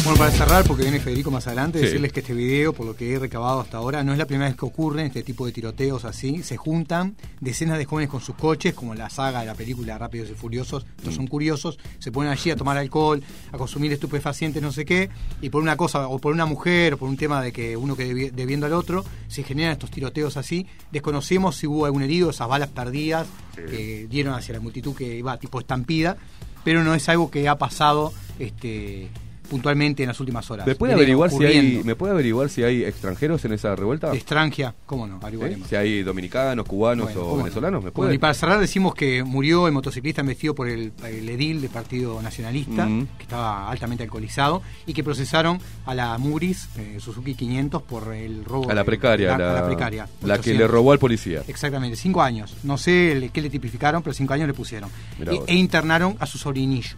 Bueno, 0.07 0.19
para 0.21 0.31
cerrar, 0.31 0.65
porque 0.65 0.85
viene 0.85 1.01
Federico 1.01 1.33
más 1.33 1.49
adelante, 1.49 1.81
Sí. 1.81 1.87
decirles 1.87 2.13
que 2.13 2.21
este 2.21 2.33
video, 2.33 2.73
por 2.73 2.87
lo 2.87 2.95
que 2.95 3.13
he 3.13 3.19
recabado 3.19 3.59
hasta 3.59 3.79
ahora, 3.79 4.05
no 4.05 4.13
es 4.13 4.19
la 4.19 4.25
primera 4.27 4.49
vez 4.49 4.57
que 4.57 4.65
ocurren 4.65 5.07
este 5.07 5.25
tipo 5.25 5.45
de 5.47 5.51
tiroteos 5.51 6.05
así. 6.05 6.45
Se 6.45 6.57
juntan 6.57 7.17
decenas 7.41 7.77
de 7.77 7.87
jóvenes 7.87 8.09
con 8.09 8.21
sus 8.21 8.37
coches, 8.37 8.73
como 8.73 8.95
la 8.95 9.11
saga 9.11 9.41
de 9.41 9.47
la 9.47 9.57
película 9.57 9.99
Rápidos 9.99 10.31
y 10.31 10.35
Furiosos. 10.35 10.87
Estos 10.97 11.15
Mm. 11.15 11.17
son 11.17 11.27
curiosos, 11.27 11.81
se 11.99 12.13
ponen 12.13 12.31
allí 12.31 12.51
a 12.53 12.57
tomar 12.57 12.79
alcohol, 12.79 13.21
a 13.51 13.59
consumir 13.59 13.93
estupefacientes, 13.93 14.63
no 14.63 14.71
sé 14.71 14.85
qué, 14.85 15.11
y 15.41 15.51
por 15.51 15.61
una 15.61 15.77
cosa, 15.77 16.07
o 16.07 16.21
por 16.21 16.33
una 16.33 16.47
mujer, 16.47 16.95
o 16.95 16.99
por 16.99 17.09
un 17.09 17.17
tema 17.17 17.43
de 17.43 17.51
que 17.53 17.77
uno 17.77 17.97
que 17.97 18.07
debi- 18.15 18.31
debiendo 18.31 18.67
al 18.67 18.75
otro, 18.75 19.05
se 19.27 19.43
generan 19.43 19.73
estos 19.73 19.91
tiroteos 19.91 20.37
así. 20.37 20.69
Desconocemos 20.93 21.57
si 21.57 21.67
hubo 21.67 21.85
algún 21.85 22.03
herido, 22.05 22.31
esas 22.31 22.47
balas 22.47 22.69
perdidas 22.69 23.27
que 23.57 24.07
dieron 24.09 24.35
hacia 24.35 24.55
la 24.55 24.61
multitud 24.61 24.95
que 24.95 25.17
iba 25.17 25.37
tipo 25.39 25.59
estampida, 25.59 26.17
pero 26.63 26.85
no 26.85 26.95
es 26.95 27.09
algo 27.09 27.29
que 27.29 27.49
ha 27.49 27.59
pasado 27.59 28.13
este 28.39 29.09
puntualmente 29.47 30.03
en 30.03 30.09
las 30.09 30.21
últimas 30.21 30.51
horas. 30.51 30.67
¿Me 30.67 30.75
puede, 30.75 30.93
averiguar 30.95 31.31
si 31.31 31.45
hay. 31.45 31.83
¿Me 31.85 31.95
puede 31.97 32.13
averiguar 32.13 32.49
si 32.51 32.63
hay 32.63 32.85
extranjeros 32.85 33.45
en 33.45 33.53
esa 33.53 33.75
revuelta? 33.75 34.11
De 34.11 34.19
Estrangia, 34.19 34.75
¿cómo 34.85 35.07
no? 35.07 35.19
¿Eh? 35.27 35.59
Si 35.69 35.75
hay 35.77 36.03
dominicanos, 36.03 36.67
cubanos 36.67 37.07
Bueno, 37.15 37.21
o 37.29 37.37
venezolanos, 37.39 37.79
¿me 37.85 37.91
Bueno, 37.91 37.95
puede? 37.95 38.15
y 38.15 38.19
para 38.19 38.35
cerrar 38.35 38.61
decimos 38.61 38.95
que 38.95 39.23
murió 39.25 39.67
el 39.67 39.73
motociclista 39.73 40.21
investido 40.21 40.55
por 40.55 40.69
el, 40.69 40.93
el 41.05 41.29
edil 41.29 41.61
del 41.61 41.71
Partido 41.71 42.21
Nacionalista, 42.23 42.87
que 43.17 43.23
estaba 43.23 43.71
altamente 43.71 44.05
alcoholizado, 44.05 44.63
y 44.87 44.93
que 44.93 45.03
procesaron 45.03 45.59
a 45.87 45.95
la 45.95 46.19
Muris 46.19 46.69
eh, 46.77 46.99
Suzuki 47.01 47.35
500 47.35 47.83
por 47.83 48.13
el 48.15 48.45
robo. 48.45 48.71
a 48.71 48.75
la 48.75 48.85
precaria, 48.85 49.33
de 49.33 49.39
la, 49.39 49.51
a 49.51 49.55
la 49.63 49.67
precaria. 49.67 50.09
la 50.23 50.35
que 50.35 50.41
800. 50.41 50.59
le 50.61 50.67
robó 50.69 50.93
al 50.93 50.99
policía. 50.99 51.43
Exactamente, 51.49 51.97
cinco 51.97 52.23
años. 52.23 52.55
No 52.63 52.77
sé 52.79 53.13
el- 53.13 53.31
qué 53.33 53.41
le 53.43 53.51
tipificaron, 53.51 54.03
pero 54.03 54.15
cinco 54.15 54.35
años 54.35 54.47
le 54.49 54.55
pusieron. 54.55 54.91
Vos. 55.25 55.41
e 55.47 55.55
internaron 55.55 56.17
a 56.19 56.27
su 56.27 56.39
sobrinillo. 56.39 56.97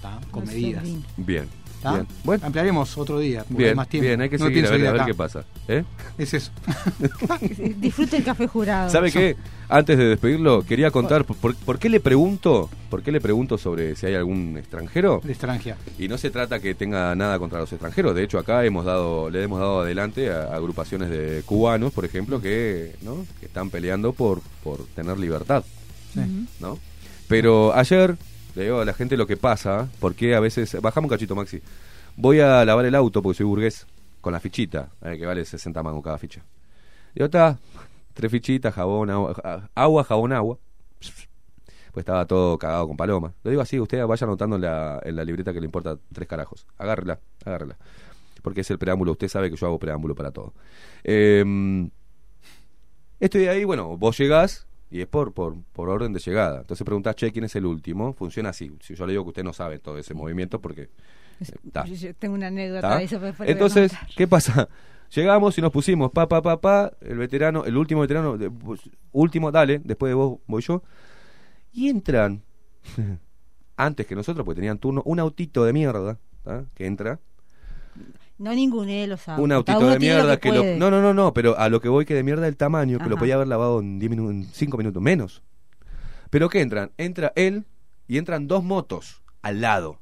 ¿tá? 0.00 0.20
Con 0.30 0.44
No 0.44 0.52
medidas. 0.52 0.82
bien. 0.84 1.04
Bien. 1.16 1.48
Bueno, 2.24 2.46
Ampliaremos 2.46 2.96
otro 2.98 3.18
día. 3.18 3.44
bien, 3.48 3.76
más 3.76 3.88
tiempo. 3.88 4.06
bien, 4.06 4.20
hay 4.20 4.28
que 4.28 4.38
No 4.38 4.46
seguir 4.46 4.66
a 4.66 4.70
ver, 4.70 5.00
a 5.00 5.06
qué 5.06 5.14
pasa. 5.14 5.44
¿Eh? 5.68 5.84
Es 6.18 6.34
eso. 6.34 6.50
Disfrute 7.78 8.16
el 8.16 8.24
café 8.24 8.46
jurado. 8.46 8.90
¿Sabe 8.90 9.10
qué? 9.12 9.36
Antes 9.68 9.98
de 9.98 10.04
despedirlo, 10.06 10.62
quería 10.62 10.90
contar 10.90 11.24
por, 11.24 11.36
por- 11.36 11.54
por 11.54 11.78
qué 11.78 11.88
le 11.90 12.00
pregunto, 12.00 12.70
por 12.88 13.02
qué 13.02 13.12
le 13.12 13.20
pregunto 13.20 13.58
sobre 13.58 13.94
si 13.96 14.06
hay 14.06 14.14
algún 14.14 14.56
extranjero. 14.56 15.20
De 15.22 15.32
Estrangia. 15.32 15.76
Y 15.98 16.08
no 16.08 16.16
se 16.16 16.30
trata 16.30 16.58
que 16.60 16.74
tenga 16.74 17.14
nada 17.14 17.38
contra 17.38 17.58
los 17.58 17.70
extranjeros. 17.72 18.14
De 18.14 18.24
hecho, 18.24 18.38
acá 18.38 18.64
hemos 18.64 18.84
dado, 18.86 19.28
le 19.30 19.42
hemos 19.42 19.60
dado 19.60 19.80
adelante 19.82 20.30
a, 20.30 20.44
a 20.44 20.56
agrupaciones 20.56 21.10
de 21.10 21.42
cubanos, 21.44 21.92
por 21.92 22.04
ejemplo, 22.06 22.40
que, 22.40 22.96
¿no? 23.02 23.26
que 23.40 23.46
están 23.46 23.68
peleando 23.68 24.12
por, 24.14 24.40
por 24.64 24.86
tener 24.94 25.18
libertad. 25.18 25.62
Sí. 26.14 26.20
¿no? 26.60 26.78
Pero 27.28 27.74
ayer 27.74 28.16
le 28.58 28.64
digo 28.64 28.80
a 28.80 28.84
la 28.84 28.92
gente 28.92 29.16
lo 29.16 29.26
que 29.26 29.36
pasa, 29.36 29.88
porque 30.00 30.34
a 30.34 30.40
veces, 30.40 30.80
bajamos 30.82 31.08
un 31.08 31.16
cachito 31.16 31.36
Maxi, 31.36 31.62
voy 32.16 32.40
a 32.40 32.64
lavar 32.64 32.84
el 32.86 32.94
auto 32.96 33.22
porque 33.22 33.38
soy 33.38 33.46
burgués, 33.46 33.86
con 34.20 34.32
la 34.32 34.40
fichita, 34.40 34.88
eh, 35.04 35.16
que 35.16 35.24
vale 35.24 35.44
60 35.44 35.80
mangos 35.80 36.02
cada 36.02 36.18
ficha. 36.18 36.42
Digo, 37.14 37.26
está, 37.26 37.56
tres 38.14 38.32
fichitas, 38.32 38.74
jabón, 38.74 39.10
agua, 39.10 39.70
agua, 39.76 40.04
jabón, 40.04 40.32
agua. 40.32 40.58
Pues 41.92 42.02
estaba 42.02 42.26
todo 42.26 42.58
cagado 42.58 42.88
con 42.88 42.96
paloma. 42.96 43.32
Lo 43.44 43.50
digo 43.50 43.62
así, 43.62 43.78
usted 43.78 44.04
vaya 44.04 44.24
anotando 44.24 44.56
en 44.56 44.62
la, 44.62 45.00
en 45.04 45.14
la 45.14 45.24
libreta 45.24 45.52
que 45.52 45.60
le 45.60 45.66
importa 45.66 45.96
tres 46.12 46.26
carajos. 46.26 46.66
Agárrela, 46.76 47.20
agárrela. 47.44 47.76
Porque 48.42 48.62
es 48.62 48.70
el 48.72 48.78
preámbulo, 48.78 49.12
usted 49.12 49.28
sabe 49.28 49.50
que 49.50 49.56
yo 49.56 49.66
hago 49.66 49.78
preámbulo 49.78 50.16
para 50.16 50.32
todo. 50.32 50.52
Eh, 51.04 51.88
Estoy 53.20 53.48
ahí, 53.48 53.64
bueno, 53.64 53.96
vos 53.96 54.16
llegás 54.16 54.67
y 54.90 55.00
es 55.00 55.06
por, 55.06 55.32
por, 55.32 55.56
por 55.72 55.88
orden 55.88 56.12
de 56.12 56.20
llegada. 56.20 56.60
Entonces 56.60 56.84
preguntás, 56.84 57.14
che, 57.16 57.30
¿quién 57.32 57.44
es 57.44 57.54
el 57.56 57.66
último? 57.66 58.12
Funciona 58.14 58.50
así. 58.50 58.72
Si 58.80 58.94
yo 58.94 59.06
le 59.06 59.12
digo 59.12 59.24
que 59.24 59.28
usted 59.30 59.44
no 59.44 59.52
sabe 59.52 59.78
todo 59.78 59.98
ese 59.98 60.14
movimiento 60.14 60.60
porque... 60.60 60.82
eh. 60.82 60.88
Yo- 61.86 61.94
yo 61.94 62.14
tengo 62.14 62.34
una 62.34 62.48
anécdota 62.48 63.00
eso. 63.02 63.20
Entonces. 63.44 63.92
¿qué 64.16 64.26
pasa? 64.26 64.68
Llegamos 65.14 65.56
y 65.56 65.62
nos 65.62 65.72
pusimos, 65.72 66.10
pa, 66.12 66.28
pa, 66.28 66.42
pa, 66.42 66.60
pa, 66.60 66.92
el 67.00 67.16
veterano, 67.16 67.64
el 67.64 67.76
último 67.78 68.02
veterano, 68.02 68.36
de- 68.36 68.50
pues, 68.50 68.80
último, 69.12 69.50
dale, 69.50 69.78
después 69.82 70.10
de 70.10 70.14
vos 70.14 70.38
voy 70.46 70.60
yo. 70.62 70.82
Y 71.72 71.88
entran, 71.88 72.42
antes 73.76 74.06
que 74.06 74.14
nosotros, 74.14 74.44
porque 74.44 74.56
tenían 74.56 74.78
turno, 74.78 75.02
un 75.04 75.18
autito 75.20 75.64
de 75.64 75.72
mierda, 75.72 76.18
¿tá? 76.42 76.64
que 76.74 76.86
entra, 76.86 77.18
No 78.38 78.52
ninguné 78.54 79.06
los 79.08 79.26
autos. 79.28 79.44
un 79.44 79.50
autito 79.52 79.80
de 79.90 79.98
mierda 79.98 80.36
que 80.38 80.50
que, 80.50 80.56
lo, 80.56 80.64
no 80.78 80.90
no 80.90 81.02
no 81.02 81.12
no 81.12 81.32
pero 81.34 81.58
a 81.58 81.68
lo 81.68 81.80
que 81.80 81.88
voy 81.88 82.04
que 82.04 82.14
de 82.14 82.22
mierda 82.22 82.46
el 82.46 82.56
tamaño 82.56 82.98
que 82.98 83.04
lo 83.06 83.16
Ajá. 83.16 83.20
podía 83.20 83.34
haber 83.34 83.48
lavado 83.48 83.80
en 83.80 83.98
10 83.98 84.10
minutos 84.10 84.32
en 84.32 84.44
5 84.52 84.76
minutos 84.78 85.02
menos. 85.02 85.42
Pero 86.30 86.48
qué 86.48 86.60
entran 86.60 86.92
entra 86.98 87.32
él 87.36 87.64
y 88.06 88.16
entran 88.18 88.46
dos 88.46 88.62
motos 88.62 89.22
al 89.42 89.60
lado. 89.60 89.98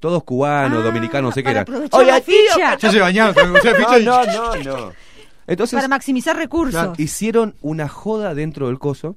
Todos 0.00 0.24
cubanos 0.24 0.80
Ah, 0.80 0.84
dominicanos 0.84 1.30
no 1.30 1.32
sé 1.32 1.44
qué 1.44 1.50
eran 1.50 1.64
la 2.04 2.20
tío, 2.20 2.34
ficha. 2.52 2.76
Ya 2.76 2.90
se 2.90 2.98
bañaron, 3.00 3.34
sea, 3.34 3.74
ficha 3.74 3.98
y- 4.00 4.04
no 4.04 4.24
no 4.24 4.56
no 4.56 4.62
no. 4.86 4.92
Entonces 5.46 5.76
Para 5.76 5.88
maximizar 5.88 6.36
recursos. 6.36 6.74
claro, 6.74 6.94
hicieron 6.98 7.54
una 7.62 7.88
joda 7.88 8.34
dentro 8.34 8.66
del 8.68 8.78
coso 8.80 9.16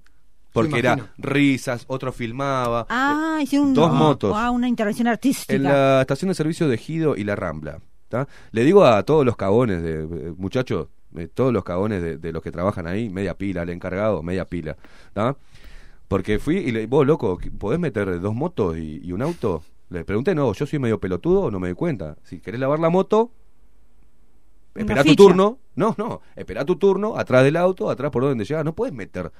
porque 0.55 0.79
era 0.79 1.11
risas 1.17 1.85
otro 1.87 2.11
filmaba 2.11 2.85
Ah, 2.89 3.39
hicieron 3.41 3.67
un- 3.69 3.73
Dos 3.75 3.93
motos. 3.93 4.33
Ah, 4.35 4.49
una 4.51 4.67
intervención 4.67 5.07
artística. 5.07 5.53
En 5.53 5.63
la 5.63 6.01
estación 6.01 6.29
de 6.29 6.35
servicio 6.35 6.67
de 6.67 6.77
Gido 6.77 7.15
y 7.15 7.23
la 7.23 7.35
Rambla. 7.35 7.79
¿tá? 8.09 8.27
Le 8.51 8.63
digo 8.63 8.83
a 8.85 9.03
todos 9.03 9.25
los 9.25 9.35
cagones, 9.35 9.81
de, 9.83 10.03
eh, 10.03 10.33
muchachos, 10.37 10.87
eh, 11.17 11.27
todos 11.27 11.51
los 11.53 11.63
cagones 11.63 12.01
de, 12.01 12.17
de 12.17 12.31
los 12.31 12.41
que 12.41 12.51
trabajan 12.51 12.87
ahí, 12.87 13.09
media 13.09 13.35
pila, 13.37 13.63
el 13.63 13.69
encargado, 13.69 14.21
media 14.23 14.45
pila. 14.45 14.75
¿tá? 15.13 15.35
Porque 16.07 16.39
fui 16.39 16.57
y 16.57 16.71
le 16.71 16.85
vos, 16.87 17.05
loco, 17.05 17.37
¿podés 17.57 17.79
meter 17.79 18.19
dos 18.21 18.33
motos 18.35 18.77
y, 18.77 19.01
y 19.03 19.11
un 19.11 19.21
auto? 19.21 19.63
Le 19.89 20.03
pregunté, 20.05 20.33
no, 20.35 20.51
yo 20.53 20.65
soy 20.65 20.79
medio 20.79 20.99
pelotudo, 20.99 21.49
no 21.51 21.59
me 21.59 21.67
doy 21.67 21.75
cuenta. 21.75 22.15
Si 22.23 22.39
querés 22.39 22.59
lavar 22.59 22.79
la 22.79 22.89
moto, 22.89 23.31
espera 24.75 25.03
tu 25.03 25.15
turno. 25.15 25.59
No, 25.75 25.93
no, 25.97 26.21
espera 26.35 26.63
tu 26.65 26.75
turno, 26.77 27.17
atrás 27.17 27.43
del 27.43 27.55
auto, 27.57 27.89
atrás 27.89 28.11
por 28.11 28.23
donde 28.23 28.45
llegas. 28.45 28.63
No 28.63 28.73
puedes 28.73 28.93
meter 28.95 29.31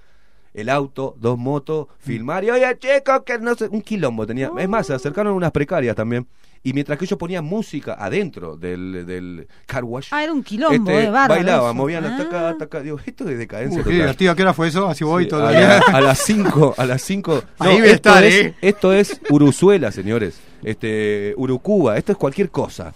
el 0.56 0.70
auto, 0.70 1.16
dos 1.20 1.38
motos, 1.38 1.88
filmar 2.00 2.44
y 2.44 2.50
oye, 2.52 2.66
chico, 2.80 3.24
que 3.24 3.38
no 3.40 3.56
sé, 3.56 3.68
un 3.68 3.82
quilombo 3.82 4.26
tenía. 4.26 4.50
Es 4.58 4.70
más, 4.70 4.88
se 4.88 4.94
acercaron 4.94 5.34
unas 5.34 5.52
precarias 5.52 5.96
también. 5.96 6.28
Y 6.64 6.74
mientras 6.74 6.98
que 6.98 7.06
ellos 7.06 7.20
ponían 7.20 7.46
música 7.46 7.94
adentro 8.00 8.58
del, 8.58 9.06
del 9.06 9.48
car 9.68 9.84
wash, 9.84 10.08
Ah, 10.10 10.24
era 10.24 10.34
un 10.34 10.42
quilombo, 10.42 10.74
este, 10.92 11.04
eh, 11.04 11.12
eso. 11.46 11.74
movían 11.76 12.04
la 12.04 12.16
Ah. 12.16 12.18
taca, 12.18 12.58
taca. 12.58 12.82
Digo, 12.82 12.98
esto 13.06 13.30
es 13.30 13.38
decadencia 13.38 13.78
Uy, 13.78 13.84
qué 13.84 13.90
total. 13.90 13.98
divertido, 14.00 14.32
¿a 14.32 14.36
qué 14.36 14.42
hora 14.42 14.54
fue 14.56 14.68
eso? 14.70 14.88
Así 14.88 15.04
voy 15.04 15.26
Sí, 15.26 15.30
a, 15.36 16.02
las 16.02 16.18
5, 16.24 16.74
a 16.76 16.86
las 16.88 17.02
5. 17.04 17.44
Ahí 17.60 17.74
voy 17.80 17.82
a 17.90 17.92
esto, 17.92 18.10
estar, 18.10 18.24
es, 18.24 18.34
¿eh? 18.34 18.56
esto 18.62 18.94
es 18.94 19.22
Uruzuela, 19.30 19.92
señores. 19.92 20.40
Este, 20.64 21.36
Urucuba, 21.38 21.98
esto 22.00 22.14
es 22.14 22.18
cualquier 22.18 22.50
cosa. 22.50 22.94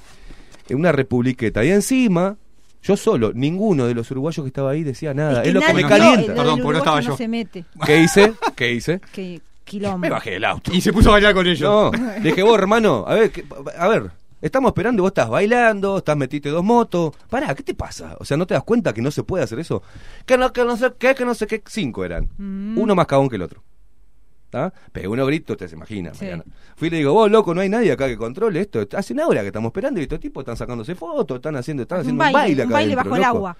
En 0.68 0.78
una 0.78 0.92
republiqueta. 0.92 1.64
Y 1.64 1.70
encima, 1.70 2.38
yo 2.82 2.96
solo, 2.96 3.32
ninguno 3.34 3.88
de 3.88 3.94
los 3.94 4.10
uruguayos 4.12 4.44
que 4.44 4.48
estaba 4.48 4.72
ahí 4.72 4.84
decía 4.84 5.14
nada. 5.14 5.42
Es, 5.42 5.48
que 5.48 5.54
lo 5.54 5.62
que 5.62 5.74
me 5.74 5.86
calienta. 5.86 6.34
Perdón, 6.34 6.60
porque 6.62 6.74
no 6.74 6.78
estaba 6.80 7.02
yo. 7.02 7.10
No 7.10 7.18
se 7.18 7.28
mete. 7.28 7.66
¿Qué 7.86 8.00
hice? 8.02 8.34
¿Qué 8.56 8.72
hice? 8.72 9.02
Que, 9.12 9.42
quilombo. 9.64 10.00
Me 10.00 10.10
bajé 10.10 10.32
del 10.32 10.46
auto. 10.46 10.74
Y 10.74 10.82
se 10.82 10.94
puso 10.94 11.10
a 11.10 11.14
bailar 11.14 11.34
con 11.34 11.46
ellos. 11.46 11.62
No, 11.62 11.92
le 11.92 12.20
dije, 12.30 12.42
vos, 12.42 12.58
hermano, 12.58 13.04
a 13.08 13.16
ver, 13.16 13.32
a 13.78 13.88
ver, 13.88 14.12
estamos 14.42 14.70
esperando 14.70 15.02
y 15.02 15.04
vos 15.04 15.10
estás 15.10 15.30
bailando, 15.30 15.98
estás 15.98 16.16
metiste 16.16 16.50
dos 16.50 16.64
motos. 16.64 17.14
Pará, 17.30 17.54
¿qué 17.54 17.64
te 17.64 17.74
pasa? 17.74 18.16
O 18.20 18.26
sea, 18.26 18.38
¿no 18.38 18.48
te 18.48 18.54
das 18.54 18.64
cuenta 18.64 18.94
que 18.94 19.02
no 19.02 19.12
se 19.12 19.24
puede 19.24 19.44
hacer 19.44 19.60
eso? 19.60 19.84
Que 20.26 20.38
no, 20.38 20.54
que 20.54 20.64
no 20.64 20.78
sé 20.78 20.94
qué, 20.98 21.16
que 21.16 21.26
no 21.26 21.34
sé 21.34 21.48
qué. 21.48 21.62
Cinco 21.68 22.06
eran. 22.06 22.30
Mm. 22.38 22.78
Uno 22.78 22.96
más 22.96 23.08
cagón 23.08 23.30
que 23.30 23.36
el 23.36 23.42
otro. 23.42 23.62
¿Está? 24.50 24.74
Pegué 24.92 25.08
uno 25.08 25.28
grito, 25.28 25.54
usted 25.54 25.68
se 25.68 25.76
imagina. 25.76 26.12
Sí. 26.16 26.22
Mariana. 26.26 26.44
Fui 26.76 26.88
y 26.88 26.92
le 26.92 26.98
digo, 26.98 27.14
vos, 27.14 27.30
loco, 27.30 27.54
no 27.54 27.62
hay 27.62 27.70
nadie 27.70 27.92
acá 27.92 28.08
que 28.08 28.18
controle 28.18 28.60
esto. 28.62 28.84
Hace 28.98 29.14
una 29.14 29.28
hora 29.28 29.42
que 29.42 29.48
estamos 29.48 29.70
esperando 29.70 30.00
y 30.00 30.04
estos 30.04 30.20
tipos 30.20 30.42
están 30.42 30.58
sacándose 30.58 30.96
fotos, 30.96 31.36
están 31.36 31.56
haciendo, 31.56 31.84
están 31.84 32.00
Un 32.00 32.02
haciendo 32.02 32.24
baile, 32.24 32.34
un 32.34 32.40
baile 32.42 32.64
un 32.64 32.70
acá 32.70 32.74
baile 32.74 32.96
bajo 32.96 33.16
el 33.16 33.24
agua. 33.24 33.58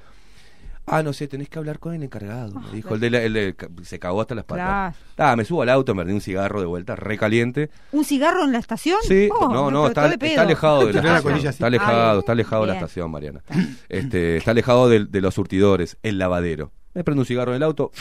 Ah, 0.92 1.04
no 1.04 1.14
sé, 1.14 1.28
tenés 1.28 1.48
que 1.50 1.60
hablar 1.60 1.78
con 1.78 1.94
el 1.94 2.02
encargado, 2.02 2.60
me 2.60 2.72
dijo. 2.72 2.96
El 2.96 3.00
de 3.00 3.10
la- 3.12 3.22
el 3.22 3.34
de- 3.34 3.56
se 3.84 4.00
cagó 4.00 4.22
hasta 4.22 4.34
las 4.34 4.46
patas. 4.46 4.96
Claro. 5.16 5.32
Ah, 5.32 5.36
me 5.36 5.46
subo 5.46 5.62
al 5.62 5.70
auto, 5.70 5.94
me 5.94 6.04
di 6.04 6.12
un 6.12 6.22
cigarro 6.22 6.60
de 6.60 6.66
vuelta, 6.66 6.96
recaliente. 6.96 7.70
¿Un 7.92 8.04
cigarro 8.04 8.44
en 8.44 8.52
la 8.52 8.58
estación? 8.58 8.98
Sí, 9.08 9.30
Oh, 9.32 9.50
no, 9.54 9.70
no, 9.70 9.84
pero 9.94 10.08
está, 10.08 10.26
está 10.26 10.42
alejado 10.42 10.80
de 10.88 10.94
la 10.94 11.02
Te 11.04 11.08
estación. 11.08 11.46
Está 11.48 11.68
alejado, 11.68 12.14
Ay, 12.14 12.20
está 12.20 12.32
alejado 12.32 12.62
de 12.64 12.68
la 12.70 12.74
estación, 12.74 13.12
Mariana. 13.12 13.44
Este, 13.88 14.38
está 14.38 14.50
alejado 14.50 14.90
de, 14.90 15.06
de 15.06 15.22
los 15.22 15.36
surtidores, 15.36 15.98
el 16.02 16.18
lavadero. 16.18 16.72
Me 16.96 17.04
prendo 17.04 17.22
un 17.22 17.26
cigarro 17.28 17.52
en 17.52 17.58
el 17.58 17.64
auto 17.64 17.92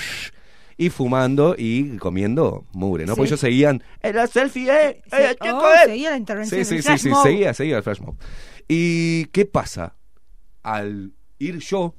y 0.78 0.90
fumando 0.90 1.56
y 1.58 1.96
comiendo 1.98 2.64
mugre, 2.72 3.04
¿no? 3.04 3.12
Sí. 3.12 3.16
Porque 3.16 3.28
ellos 3.28 3.40
seguían, 3.40 3.82
¡era 4.00 4.26
selfie, 4.28 4.70
eh! 4.70 5.02
Sí. 5.04 5.16
¡Eh, 5.16 5.36
Oh, 5.52 5.70
eh! 5.74 5.86
seguía 5.86 6.10
la 6.10 6.16
intervención. 6.16 6.64
Sí, 6.64 6.76
sí, 6.76 6.82
sí, 6.82 6.98
sí, 6.98 7.10
seguía, 7.22 7.52
seguía 7.52 7.76
el 7.78 7.82
flash 7.82 8.00
mob. 8.00 8.16
¿Y 8.68 9.26
qué 9.26 9.44
pasa? 9.44 9.96
Al 10.62 11.12
ir 11.38 11.58
yo, 11.58 11.94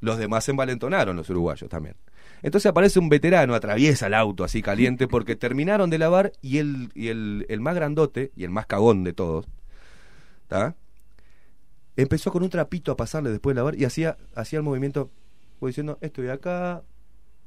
los 0.00 0.18
demás 0.18 0.44
se 0.44 0.50
envalentonaron, 0.50 1.16
los 1.16 1.30
uruguayos 1.30 1.68
también. 1.70 1.96
Entonces 2.42 2.68
aparece 2.68 2.98
un 2.98 3.08
veterano, 3.08 3.54
atraviesa 3.54 4.06
el 4.08 4.14
auto 4.14 4.44
así 4.44 4.62
caliente, 4.62 5.08
porque 5.08 5.34
terminaron 5.34 5.88
de 5.90 5.98
lavar 5.98 6.32
y 6.42 6.58
el, 6.58 6.90
y 6.94 7.08
el, 7.08 7.46
el 7.48 7.60
más 7.60 7.74
grandote 7.74 8.32
y 8.36 8.44
el 8.44 8.50
más 8.50 8.66
cagón 8.66 9.02
de 9.04 9.12
todos, 9.12 9.46
¿tá? 10.48 10.76
empezó 11.96 12.32
con 12.32 12.42
un 12.42 12.48
trapito 12.50 12.90
a 12.92 12.96
pasarle 12.96 13.30
después 13.30 13.54
de 13.54 13.60
lavar 13.60 13.74
y 13.78 13.84
hacía, 13.84 14.16
hacía 14.34 14.58
el 14.58 14.62
movimiento, 14.62 15.10
como 15.58 15.68
diciendo, 15.68 15.98
estoy 16.00 16.28
acá, 16.28 16.82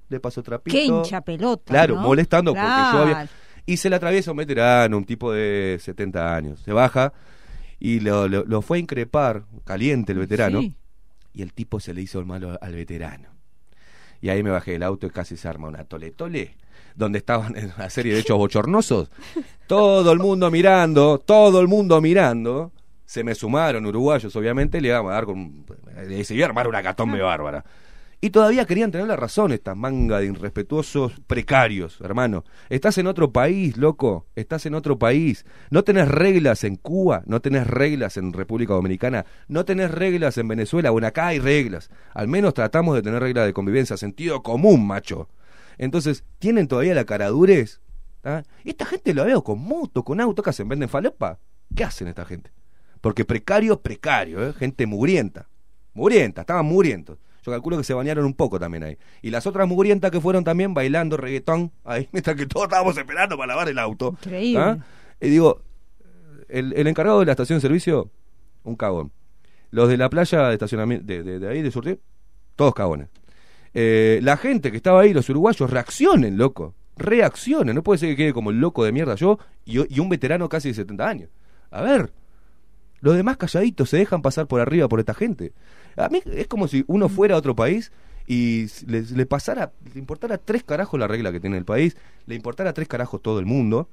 le 0.10 0.20
paso 0.20 0.42
trapito. 0.44 0.76
Qué 0.76 0.84
hincha 0.86 1.22
pelota. 1.22 1.64
Claro, 1.74 1.96
¿no? 1.96 2.02
molestando 2.02 2.54
porque 2.54 2.66
yo 2.68 3.00
había... 3.02 3.30
Y 3.66 3.78
se 3.78 3.90
le 3.90 3.96
atraviesa 3.96 4.30
un 4.32 4.38
veterano, 4.38 4.98
un 4.98 5.06
tipo 5.06 5.32
de 5.32 5.78
70 5.82 6.36
años. 6.36 6.60
Se 6.62 6.72
baja 6.72 7.14
y 7.80 8.00
lo, 8.00 8.28
lo- 8.28 8.46
lo 8.46 8.62
fue 8.62 8.78
a 8.78 8.80
increpar, 8.82 9.44
caliente 9.64 10.12
el 10.12 10.20
veterano, 10.20 10.62
Sí. 10.62 10.76
y 11.34 11.42
el 11.42 11.52
tipo 11.54 11.80
se 11.80 11.94
le 11.94 12.02
hizo 12.02 12.20
el 12.20 12.26
malo 12.26 12.58
al 12.62 12.74
veterano. 12.76 13.30
Y 14.22 14.30
ahí 14.30 14.44
me 14.44 14.52
bajé 14.52 14.74
del 14.74 14.84
auto 14.84 15.08
y 15.08 15.10
casi 15.10 15.36
se 15.36 15.48
arma 15.48 15.68
una 15.68 15.84
tole 15.84 16.12
tole, 16.12 16.56
donde 16.96 17.18
estaban 17.18 17.58
en 17.58 17.72
una 17.76 17.90
serie 17.90 18.14
de 18.14 18.20
hechos 18.20 18.38
bochornosos. 18.38 19.10
Todo 19.68 20.12
el 20.12 20.20
mundo 20.20 20.52
mirando, 20.52 21.18
todo 21.18 21.60
el 21.60 21.68
mundo 21.68 22.00
mirando. 22.02 22.72
Se 23.04 23.24
me 23.24 23.34
sumaron 23.36 23.86
uruguayos, 23.86 24.36
obviamente, 24.36 24.80
le 24.80 24.90
íbamos 24.90 25.12
a 25.12 25.16
dar 25.16 25.26
con. 25.26 25.66
Se 26.24 26.36
iba 26.36 26.46
a 26.46 26.50
armar 26.50 26.68
una 26.68 26.84
catombe 26.84 27.20
bárbara. 27.22 27.66
Y 28.22 28.30
todavía 28.30 28.66
querían 28.66 28.92
tener 28.92 29.08
la 29.08 29.16
razón 29.16 29.52
estas 29.52 29.76
manga 29.76 30.20
de 30.20 30.28
irrespetuosos 30.28 31.14
precarios, 31.28 32.00
hermano. 32.02 32.44
Estás 32.70 32.98
en 32.98 33.08
otro 33.08 33.32
país, 33.32 33.78
loco. 33.78 34.26
Estás 34.36 34.66
en 34.66 34.74
otro 34.74 34.98
país. 34.98 35.46
No 35.70 35.84
tenés 35.84 36.08
reglas 36.08 36.64
en 36.64 36.76
Cuba, 36.78 37.24
no 37.26 37.42
tenés 37.42 37.68
reglas 37.68 38.18
en 38.18 38.34
República 38.34 38.74
Dominicana, 38.74 39.26
no 39.48 39.66
tenés 39.66 39.92
reglas 39.92 40.38
en 40.38 40.48
Venezuela. 40.48 40.90
Bueno, 40.92 41.08
acá 41.08 41.28
hay 41.28 41.40
reglas. 41.40 41.90
Al 42.14 42.28
menos 42.28 42.54
tratamos 42.54 42.96
de 42.96 43.02
tener 43.02 43.22
reglas 43.22 43.46
de 43.46 43.54
convivencia, 43.54 43.98
sentido 43.98 44.42
común, 44.42 44.88
macho. 44.88 45.28
Entonces, 45.78 46.24
¿tienen 46.40 46.68
todavía 46.68 46.96
la 46.96 47.06
caradurez? 47.06 47.82
¿Ah? 48.24 48.44
Esta 48.64 48.86
gente 48.86 49.14
lo 49.14 49.26
veo 49.26 49.44
con 49.44 49.60
moto, 49.60 50.04
con 50.04 50.20
auto, 50.20 50.42
¿qué 50.42 50.50
hacen? 50.50 50.68
¿Venden 50.68 50.90
falopa? 50.90 51.40
¿Qué 51.76 51.84
hacen 51.84 52.08
esta 52.08 52.26
gente? 52.26 52.52
Porque 53.02 53.26
precario, 53.26 53.82
precario, 53.82 54.48
¿eh? 54.48 54.54
gente 54.54 54.88
mugrienta. 54.88 55.48
Mugrienta, 55.94 56.42
estaban 56.42 56.66
mugrientos. 56.66 57.20
Yo 57.46 57.52
calculo 57.52 57.78
que 57.78 57.84
se 57.84 57.94
bañaron 57.94 58.26
un 58.26 58.34
poco 58.34 58.60
también 58.60 58.84
ahí. 58.84 58.98
Y 59.22 59.30
las 59.30 59.46
otras 59.46 59.68
mugrientas 59.68 60.10
que 60.10 60.20
fueron 60.20 60.44
también 60.44 60.74
bailando 60.74 61.16
reggaetón 61.18 61.72
ahí, 61.84 62.10
mientras 62.14 62.36
que 62.36 62.46
todos 62.48 62.66
estábamos 62.66 62.98
esperando 62.98 63.38
para 63.38 63.48
lavar 63.48 63.70
el 63.70 63.78
auto. 63.78 64.16
Increíble. 64.24 64.60
¿Ah? 64.60 64.78
Y 65.22 65.30
digo, 65.30 65.62
el, 66.50 66.74
el 66.74 66.88
encargado 66.88 67.20
de 67.20 67.26
la 67.28 67.34
estación 67.34 67.58
de 67.58 67.62
servicio, 67.62 68.10
un 68.64 68.76
cagón. 68.76 69.12
Los 69.72 69.90
de 69.90 69.98
la 69.98 70.10
playa 70.10 70.48
de 70.48 70.54
estacionamiento, 70.54 71.06
de, 71.06 71.22
de- 71.24 71.40
de 71.40 71.48
ahí, 71.50 71.62
de 71.62 71.70
Surtir, 71.72 72.00
todos 72.56 72.74
cagones. 72.74 73.10
Eh, 73.74 74.20
la 74.24 74.38
gente 74.38 74.72
que 74.72 74.78
estaba 74.78 75.02
ahí, 75.02 75.14
los 75.14 75.30
uruguayos, 75.30 75.70
reaccionen, 75.70 76.38
loco. 76.38 76.74
Reaccionen. 76.98 77.76
No 77.76 77.84
puede 77.84 77.98
ser 78.00 78.10
que 78.10 78.16
quede 78.16 78.34
como 78.34 78.50
el 78.52 78.60
loco 78.60 78.84
de 78.86 78.92
mierda 78.94 79.16
yo 79.16 79.38
y, 79.66 79.94
y 79.94 80.00
un 80.00 80.08
veterano 80.10 80.48
casi 80.50 80.70
de 80.70 80.76
70 80.76 81.08
años. 81.08 81.30
A 81.72 81.82
ver, 81.82 82.12
los 83.02 83.16
demás 83.18 83.36
calladitos 83.38 83.90
se 83.90 83.98
dejan 83.98 84.22
pasar 84.22 84.48
por 84.48 84.62
arriba 84.62 84.88
por 84.88 85.00
esta 85.02 85.14
gente. 85.14 85.52
A 85.98 86.10
mí 86.10 86.22
es 86.26 86.48
como 86.48 86.68
si 86.68 86.84
uno 86.88 87.10
fuera 87.10 87.36
a 87.36 87.38
otro 87.38 87.56
país 87.56 87.92
y 88.28 88.68
le, 88.88 89.04
le 89.04 89.26
pasara, 89.26 89.72
le 89.94 90.00
importara 90.00 90.38
tres 90.38 90.64
carajos 90.64 91.00
la 91.00 91.08
regla 91.08 91.32
que 91.32 91.40
tiene 91.40 91.58
el 91.58 91.66
país, 91.66 91.96
le 92.26 92.36
importara 92.36 92.74
tres 92.74 92.88
carajos 92.88 93.22
todo 93.22 93.40
el 93.40 93.46
mundo 93.46 93.90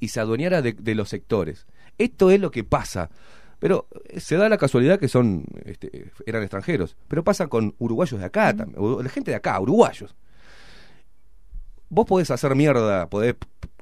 y 0.00 0.08
se 0.08 0.20
adueñara 0.20 0.62
de, 0.62 0.72
de 0.72 0.94
los 0.94 1.08
sectores. 1.08 1.66
Esto 1.98 2.30
es 2.30 2.40
lo 2.40 2.50
que 2.50 2.64
pasa. 2.64 3.10
Pero 3.58 3.88
eh, 4.08 4.20
se 4.20 4.36
da 4.36 4.48
la 4.48 4.58
casualidad 4.58 4.98
que 4.98 5.08
son 5.08 5.44
este, 5.64 6.12
eran 6.26 6.42
extranjeros, 6.42 6.96
pero 7.08 7.24
pasa 7.24 7.48
con 7.48 7.74
uruguayos 7.78 8.20
de 8.20 8.26
acá 8.26 8.54
también, 8.54 8.80
o 8.80 9.02
la 9.02 9.08
gente 9.08 9.30
de 9.30 9.36
acá, 9.36 9.58
uruguayos. 9.60 10.14
Vos 11.88 12.06
podés 12.06 12.30
hacer 12.30 12.54
mierda, 12.54 13.08
podés 13.08 13.34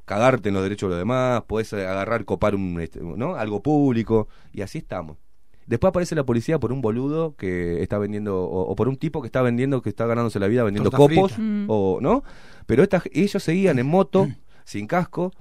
cagarte 0.05 0.49
en 0.49 0.55
los 0.55 0.63
derechos 0.63 0.89
de 0.89 0.95
los 0.95 1.01
demás, 1.01 1.43
podés 1.43 1.73
eh, 1.73 1.87
agarrar, 1.87 2.25
copar 2.25 2.55
un, 2.55 2.81
este, 2.81 3.01
¿no? 3.01 3.35
algo 3.35 3.63
público, 3.63 4.29
y 4.53 4.63
así 4.63 4.79
estamos. 4.79 5.19
Después 5.67 5.89
aparece 5.89 6.15
la 6.15 6.25
policía 6.25 6.59
por 6.59 6.73
un 6.73 6.81
boludo 6.81 7.35
que 7.37 7.83
está 7.83 7.99
vendiendo, 7.99 8.45
o, 8.45 8.63
o 8.63 8.77
por 8.77 8.89
un 8.89 8.97
tipo 8.97 9.21
que 9.21 9.27
está 9.27 9.43
vendiendo, 9.43 9.83
que 9.83 9.89
está 9.89 10.07
ganándose 10.07 10.39
la 10.39 10.47
vida 10.47 10.63
vendiendo 10.63 10.91
Torta 10.91 11.15
copos, 11.15 11.33
frita. 11.33 11.43
Mm. 11.43 11.67
o 11.69 11.99
no, 12.01 12.23
pero 12.67 12.83
esta, 12.83 13.03
ellos 13.13 13.43
seguían 13.43 13.79
en 13.79 13.87
moto, 13.87 14.29
sin 14.65 14.87
casco, 14.87 15.33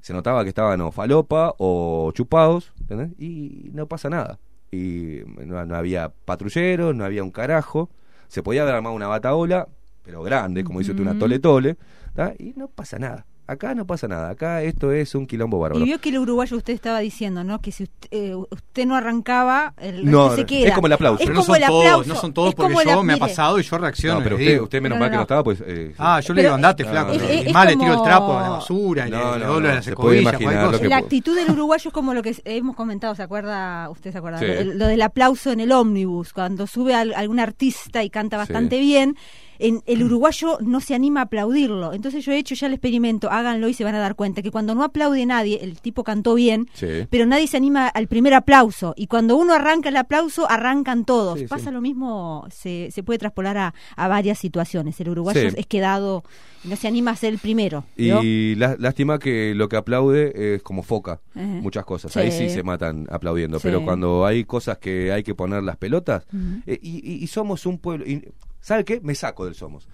se 0.00 0.12
notaba 0.12 0.42
que 0.42 0.48
estaban 0.48 0.80
o 0.80 0.90
falopa 0.90 1.54
o 1.58 2.10
chupados, 2.14 2.72
¿entendés? 2.80 3.10
Y 3.18 3.70
no 3.72 3.86
pasa 3.86 4.08
nada. 4.08 4.38
Y 4.72 5.20
no, 5.44 5.64
no 5.64 5.76
había 5.76 6.12
patrulleros, 6.24 6.94
no 6.94 7.04
había 7.04 7.22
un 7.22 7.30
carajo, 7.30 7.90
se 8.28 8.42
podía 8.42 8.62
haber 8.62 8.74
armado 8.74 8.94
una 8.94 9.08
bataola, 9.08 9.68
pero 10.02 10.22
grande, 10.22 10.64
como 10.64 10.78
dice 10.78 10.94
tú, 10.94 11.02
una 11.02 11.18
tole 11.18 11.38
tole, 11.38 11.76
¿tá? 12.14 12.32
y 12.38 12.54
no 12.56 12.68
pasa 12.68 12.98
nada. 12.98 13.26
Acá 13.50 13.74
no 13.74 13.84
pasa 13.84 14.06
nada, 14.06 14.30
acá 14.30 14.62
esto 14.62 14.92
es 14.92 15.12
un 15.16 15.26
quilombo 15.26 15.58
bárbaro. 15.58 15.80
Y 15.82 15.84
vio 15.88 16.00
que 16.00 16.10
el 16.10 16.18
uruguayo 16.18 16.56
usted 16.56 16.72
estaba 16.72 17.00
diciendo, 17.00 17.42
¿no? 17.42 17.58
Que 17.60 17.72
si 17.72 17.82
usted, 17.82 18.08
eh, 18.12 18.32
usted 18.36 18.86
no 18.86 18.94
arrancaba, 18.94 19.74
el 19.80 20.08
No, 20.08 20.36
se 20.36 20.46
queda. 20.46 20.68
es 20.68 20.74
como 20.74 20.86
el 20.86 20.92
aplauso. 20.92 21.18
Es 21.20 21.26
Pero 21.26 21.34
no 21.40 21.42
son 21.42 21.58
todos, 21.66 22.06
no 22.06 22.14
son 22.14 22.32
todos 22.32 22.54
porque 22.54 22.74
yo 22.84 22.96
la- 22.96 23.02
me 23.02 23.14
ha 23.14 23.16
pasado 23.16 23.58
y 23.58 23.64
yo 23.64 23.76
reacciono. 23.76 24.18
No, 24.18 24.22
pero 24.24 24.36
usted, 24.36 24.50
digo. 24.52 24.64
usted 24.64 24.80
menos 24.80 24.96
No, 24.98 25.00
mal 25.00 25.10
que 25.10 25.14
no 25.16 25.18
no. 25.18 25.22
estaba, 25.22 25.42
pues... 25.42 25.62
eh, 25.66 25.92
Ah, 25.98 26.20
yo 26.20 26.32
le 26.32 26.42
digo, 26.42 26.54
andate, 26.54 26.84
flaco. 26.84 27.12
no, 27.12 27.18
no. 27.18 27.24
Y 27.48 27.52
más 27.52 27.66
le 27.66 27.76
tiro 27.76 27.92
el 27.94 28.02
trapo 28.04 28.38
a 28.38 28.42
la 28.42 28.48
basura 28.50 29.08
y 29.08 29.10
No, 29.10 29.18
le, 29.18 29.24
no, 29.24 29.38
le 29.38 29.44
doblo 29.46 29.68
no, 29.68 29.74
las 29.74 29.84
se 29.84 29.96
puede 29.96 30.18
escobillas, 30.20 30.22
imaginar 30.22 30.42
cualquier 30.52 30.62
lo 30.62 30.70
cosa. 30.70 30.82
que 30.82 30.88
La 30.88 30.96
actitud 30.98 31.34
del 31.36 31.50
uruguayo 31.50 31.88
es 31.88 31.92
como 31.92 32.14
lo 32.14 32.22
que 32.22 32.36
hemos 32.44 32.76
comentado, 32.76 33.16
¿se 33.16 33.22
acuerda? 33.24 33.90
Usted 33.90 34.12
se 34.12 34.18
acuerda, 34.18 34.38
Sí. 34.38 34.46
lo, 34.46 34.54
del- 34.54 34.78
lo 34.78 34.86
del 34.86 35.02
aplauso 35.02 35.50
en 35.50 35.58
el 35.58 35.72
ómnibus, 35.72 36.32
cuando 36.32 36.68
sube 36.68 36.94
al- 36.94 37.14
algún 37.14 37.40
artista 37.40 38.04
y 38.04 38.10
canta 38.10 38.36
bastante 38.36 38.76
Sí. 38.76 38.82
bien, 38.82 39.16
en, 39.60 39.82
el 39.86 40.02
uruguayo 40.02 40.58
no 40.60 40.80
se 40.80 40.94
anima 40.94 41.20
a 41.20 41.24
aplaudirlo. 41.24 41.92
Entonces 41.92 42.24
yo 42.24 42.32
he 42.32 42.38
hecho 42.38 42.54
ya 42.54 42.66
el 42.66 42.72
experimento, 42.74 43.30
háganlo 43.30 43.68
y 43.68 43.74
se 43.74 43.84
van 43.84 43.94
a 43.94 43.98
dar 43.98 44.14
cuenta 44.14 44.42
que 44.42 44.50
cuando 44.50 44.74
no 44.74 44.82
aplaude 44.84 45.24
nadie, 45.26 45.60
el 45.62 45.80
tipo 45.80 46.04
cantó 46.04 46.34
bien, 46.34 46.68
Sí. 46.74 46.86
pero 47.10 47.26
nadie 47.26 47.46
se 47.46 47.56
anima 47.56 47.88
al 47.88 48.06
primer 48.08 48.34
aplauso. 48.34 48.94
Y 48.96 49.06
cuando 49.06 49.36
uno 49.36 49.54
arranca 49.54 49.88
el 49.88 49.96
aplauso, 49.96 50.50
arrancan 50.50 51.04
todos. 51.04 51.38
Sí, 51.38 51.46
Pasa 51.46 51.66
sí. 51.66 51.70
lo 51.72 51.80
mismo, 51.80 52.46
se, 52.50 52.90
se 52.90 53.02
puede 53.02 53.18
traspolar 53.18 53.56
a, 53.58 53.74
a 53.96 54.08
varias 54.08 54.38
situaciones. 54.38 54.98
El 55.00 55.10
uruguayo 55.10 55.40
es 55.56 55.66
quedado, 55.66 56.24
no 56.64 56.76
se 56.76 56.88
anima 56.88 57.12
a 57.12 57.16
ser 57.16 57.32
el 57.32 57.38
primero. 57.38 57.84
Y 57.96 58.54
lá- 58.56 58.76
lástima 58.78 59.18
que 59.18 59.54
lo 59.54 59.68
que 59.68 59.76
aplaude 59.76 60.54
es 60.56 60.62
como 60.62 60.82
foca, 60.82 61.20
Ajá. 61.34 61.44
muchas 61.46 61.84
cosas. 61.84 62.16
Ahí 62.16 62.30
sí 62.32 62.48
se 62.50 62.62
matan 62.62 63.06
aplaudiendo, 63.10 63.58
pero 63.60 63.84
cuando 63.84 64.24
hay 64.26 64.44
cosas 64.44 64.78
que 64.78 65.12
hay 65.12 65.22
que 65.22 65.34
poner 65.34 65.62
las 65.62 65.76
pelotas, 65.76 66.24
eh, 66.66 66.78
y, 66.82 66.98
y- 67.12 67.22
y 67.22 67.26
somos 67.26 67.66
un 67.66 67.78
pueblo, 67.78 68.06
y, 68.06 68.28
¿sabe 68.60 68.84
qué? 68.84 69.00
Me 69.02 69.14
saco 69.14 69.44
del 69.44 69.54
somos. 69.54 69.88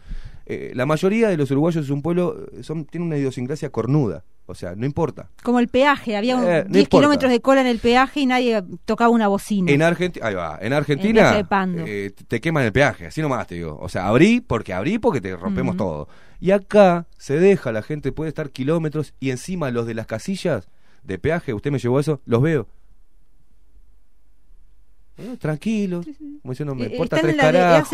Eh, 0.48 0.70
la 0.76 0.86
mayoría 0.86 1.28
de 1.28 1.36
los 1.36 1.50
uruguayos 1.50 1.84
es 1.84 1.90
un 1.90 2.02
pueblo, 2.02 2.46
eh, 2.52 2.62
son, 2.62 2.84
tiene 2.84 3.04
una 3.04 3.16
idiosincrasia 3.16 3.70
cornuda, 3.70 4.22
o 4.46 4.54
sea, 4.54 4.76
no 4.76 4.86
importa. 4.86 5.28
Como 5.42 5.58
el 5.58 5.66
peaje, 5.66 6.16
había 6.16 6.36
un- 6.36 6.44
Eh, 6.44 6.62
no 6.64 6.72
10 6.72 6.84
importa. 6.84 6.88
kilómetros 7.02 7.32
de 7.32 7.40
cola 7.40 7.62
en 7.62 7.66
el 7.66 7.80
peaje 7.80 8.20
y 8.20 8.26
nadie 8.26 8.62
tocaba 8.84 9.10
una 9.10 9.26
bocina. 9.26 9.72
En 9.72 9.82
Argentina, 9.82 10.24
ahí 10.24 10.34
va, 10.34 10.58
en 10.60 10.66
En 10.68 10.72
Argentina 10.74 11.32
eh, 11.84 12.12
te 12.28 12.40
queman 12.40 12.64
el 12.64 12.72
peaje, 12.72 13.06
así 13.06 13.20
nomás 13.20 13.48
te 13.48 13.56
digo. 13.56 13.76
O 13.80 13.88
sea, 13.88 14.06
abrí 14.06 14.40
porque 14.40 14.72
abrí 14.72 14.98
porque 15.00 15.20
te 15.20 15.34
rompemos 15.34 15.76
todo. 15.76 16.06
Y 16.38 16.52
acá 16.52 17.08
se 17.18 17.40
deja, 17.40 17.72
la 17.72 17.82
gente 17.82 18.12
puede 18.12 18.28
estar 18.28 18.50
kilómetros 18.50 19.14
y 19.18 19.30
encima 19.30 19.72
los 19.72 19.84
de 19.86 19.94
las 19.94 20.06
casillas 20.06 20.68
de 21.02 21.18
peaje, 21.18 21.54
usted 21.54 21.72
me 21.72 21.80
llevó 21.80 21.98
eso, 21.98 22.20
los 22.24 22.40
veo. 22.40 22.68
Eh, 25.18 25.36
tranquilos, 25.38 26.06
como 26.42 26.52
diciendo, 26.52 26.74
me 26.74 26.84
Eh, 26.86 26.90
importa 26.92 27.16
tres 27.22 27.36
carajos. 27.36 27.92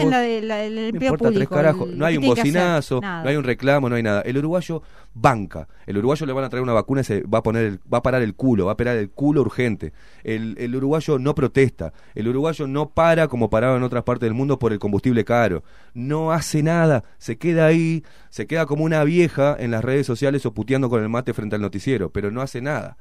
me 0.92 0.98
tres 1.32 1.48
carajos. 1.48 1.88
No 1.94 2.04
hay 2.06 2.16
un 2.16 2.22
bocinazo, 2.26 3.00
no 3.00 3.28
hay 3.28 3.36
un 3.36 3.44
reclamo, 3.44 3.88
no 3.88 3.94
hay 3.96 4.02
nada. 4.02 4.22
El 4.22 4.38
uruguayo 4.38 4.82
banca. 5.14 5.68
El 5.86 5.98
uruguayo 5.98 6.26
le 6.26 6.32
van 6.32 6.44
a 6.44 6.48
traer 6.48 6.62
una 6.62 6.72
vacuna 6.72 7.02
y 7.02 7.04
se 7.04 7.22
va 7.22 7.38
a 7.38 7.42
poner, 7.42 7.64
el- 7.64 7.78
va 7.92 7.98
a 7.98 8.02
parar 8.02 8.22
el 8.22 8.34
culo, 8.34 8.66
va 8.66 8.72
a 8.72 8.76
parar 8.76 8.96
el 8.96 9.10
culo 9.10 9.42
urgente. 9.42 9.92
El, 10.24 10.56
el 10.58 10.74
uruguayo 10.74 11.18
no 11.18 11.34
protesta. 11.34 11.92
El 12.14 12.28
uruguayo 12.28 12.66
no 12.66 12.90
para 12.90 13.28
como 13.28 13.50
paraba 13.50 13.76
en 13.76 13.82
otras 13.82 14.02
partes 14.04 14.26
del 14.26 14.34
mundo 14.34 14.58
por 14.58 14.72
el 14.72 14.78
combustible 14.78 15.24
caro. 15.24 15.62
No 15.94 16.32
hace 16.32 16.62
nada. 16.62 17.04
Se 17.18 17.36
queda 17.38 17.66
ahí, 17.66 18.02
se 18.30 18.46
queda 18.46 18.66
como 18.66 18.84
una 18.84 19.04
vieja 19.04 19.56
en 19.58 19.70
las 19.70 19.84
redes 19.84 20.06
sociales 20.06 20.44
o 20.46 20.54
puteando 20.54 20.88
con 20.90 21.02
el 21.02 21.08
mate 21.08 21.32
frente 21.34 21.56
al 21.56 21.62
noticiero, 21.62 22.10
pero 22.10 22.30
no 22.30 22.40
hace 22.40 22.60
nada. 22.60 22.96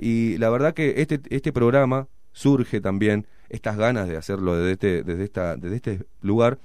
Y 0.00 0.36
la 0.38 0.50
verdad 0.50 0.74
que 0.74 0.94
este, 0.98 1.20
este 1.30 1.52
programa 1.52 2.08
surge 2.32 2.80
también 2.80 3.26
estas 3.48 3.76
ganas 3.76 4.08
de 4.08 4.16
hacerlo 4.16 4.56
desde 4.56 4.72
este, 4.72 5.02
desde 5.02 5.24
esta, 5.24 5.56
desde 5.56 5.76
este 5.76 6.00
lugar, 6.20 6.58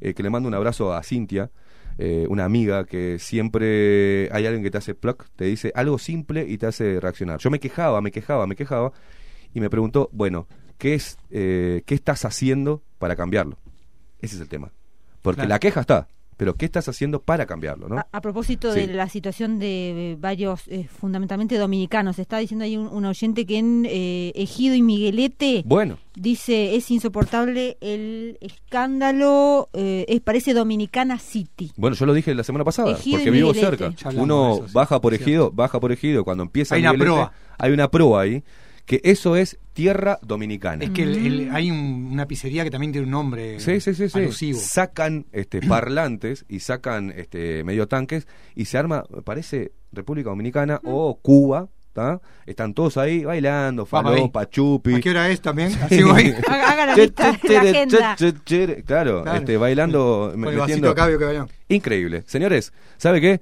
eh, 0.00 0.14
que 0.14 0.22
le 0.22 0.30
mando 0.30 0.48
un 0.48 0.54
abrazo 0.54 0.92
a 0.94 1.02
Cintia, 1.02 1.50
eh, 1.98 2.26
una 2.28 2.44
amiga 2.46 2.84
que 2.84 3.18
siempre 3.18 4.30
hay 4.32 4.46
alguien 4.46 4.62
que 4.62 4.70
te 4.70 4.78
hace 4.78 4.94
pluck, 4.94 5.26
te 5.36 5.44
dice 5.44 5.70
algo 5.74 5.98
simple 5.98 6.46
y 6.48 6.56
te 6.56 6.66
hace 6.66 6.98
reaccionar. 7.00 7.38
Yo 7.40 7.50
me 7.50 7.60
quejaba, 7.60 8.00
me 8.00 8.10
quejaba, 8.10 8.46
me 8.46 8.56
quejaba 8.56 8.92
y 9.52 9.60
me 9.60 9.68
preguntó, 9.68 10.08
bueno, 10.12 10.46
¿qué 10.78 10.94
es, 10.94 11.18
eh, 11.30 11.82
qué 11.84 11.94
estás 11.94 12.24
haciendo 12.24 12.82
para 12.98 13.16
cambiarlo? 13.16 13.58
Ese 14.20 14.36
es 14.36 14.40
el 14.40 14.48
tema. 14.48 14.72
Porque 15.20 15.40
Claro. 15.40 15.48
la 15.50 15.58
queja 15.58 15.80
está, 15.82 16.08
pero 16.40 16.54
¿qué 16.54 16.64
estás 16.64 16.88
haciendo 16.88 17.20
para 17.20 17.44
cambiarlo? 17.44 17.86
¿no? 17.86 17.98
A, 17.98 18.06
a 18.12 18.20
propósito 18.22 18.72
Sí. 18.72 18.80
de 18.80 18.94
la 18.94 19.10
situación 19.10 19.58
de 19.58 20.16
varios, 20.18 20.66
eh, 20.68 20.88
fundamentalmente 20.88 21.58
dominicanos, 21.58 22.18
está 22.18 22.38
diciendo 22.38 22.64
ahí 22.64 22.78
un, 22.78 22.86
un 22.86 23.04
oyente 23.04 23.44
que 23.44 23.58
en 23.58 23.84
eh, 23.86 24.32
Ejido 24.34 24.74
y 24.74 24.80
Miguelete 24.80 25.62
Bueno, 25.66 25.98
dice 26.14 26.76
es 26.76 26.90
insoportable 26.90 27.76
el 27.82 28.38
escándalo, 28.40 29.68
eh, 29.74 30.06
es, 30.08 30.22
parece 30.22 30.54
Dominicana 30.54 31.18
City. 31.18 31.72
Bueno, 31.76 31.94
yo 31.94 32.06
lo 32.06 32.14
dije 32.14 32.34
la 32.34 32.42
semana 32.42 32.64
pasada, 32.64 32.92
Ejido 32.92 33.18
porque 33.18 33.30
vivo 33.30 33.52
cerca. 33.52 33.92
Uno 34.14 34.46
de 34.46 34.52
eso, 34.54 34.66
sí, 34.68 34.72
baja 34.72 34.98
por 34.98 35.12
ejido, 35.12 35.50
baja 35.50 35.78
por 35.78 35.92
ejido, 35.92 36.24
cuando 36.24 36.42
empieza 36.42 36.74
Hay 36.74 36.80
una 36.80 36.94
proa. 36.94 37.32
Hay 37.58 37.72
una 37.72 37.90
proa 37.90 38.22
ahí, 38.22 38.42
que 38.86 39.00
eso 39.04 39.36
es 39.36 39.58
tierra 39.72 40.18
dominicana. 40.22 40.84
Es 40.84 40.90
que 40.90 41.02
el- 41.04 41.26
el- 41.26 41.50
hay 41.52 41.70
un- 41.70 42.08
una 42.12 42.26
pizzería 42.26 42.64
que 42.64 42.70
también 42.70 42.92
tiene 42.92 43.04
un 43.06 43.12
nombre 43.12 43.60
Sí, 43.60 43.80
sí, 43.80 43.94
sí, 43.94 44.08
sí. 44.08 44.18
alusivo. 44.18 44.58
Sacan 44.58 45.26
este, 45.32 45.60
parlantes 45.68 46.44
y 46.48 46.60
sacan 46.60 47.12
este, 47.16 47.64
medio 47.64 47.86
tanques 47.88 48.26
y 48.54 48.64
se 48.66 48.78
arma, 48.78 49.04
parece, 49.24 49.72
República 49.92 50.30
Dominicana 50.30 50.80
o 50.84 51.18
Cuba, 51.20 51.68
¿tá? 51.92 52.20
Están 52.46 52.74
todos 52.74 52.96
ahí 52.96 53.24
bailando, 53.24 53.86
falopa, 53.86 54.48
chupi. 54.48 54.94
¿A 54.94 55.00
qué 55.00 55.10
hora 55.10 55.28
es 55.30 55.40
también? 55.40 55.72
Así 55.82 56.02
voy. 56.02 56.34
Haga 56.46 56.70
haga 56.72 56.86
la 56.86 56.96
lista 56.96 57.38
la 57.44 57.60
agenda. 57.60 58.16
Claro, 58.86 59.22
Claro. 59.24 59.34
Este, 59.34 59.56
bailando, 59.56 60.30
Con 60.32 60.44
el 60.48 60.56
vasito 60.58 60.94
que. 60.94 61.59
Increíble. 61.74 62.24
Señores, 62.26 62.72
¿sabe 62.98 63.20
qué? 63.20 63.40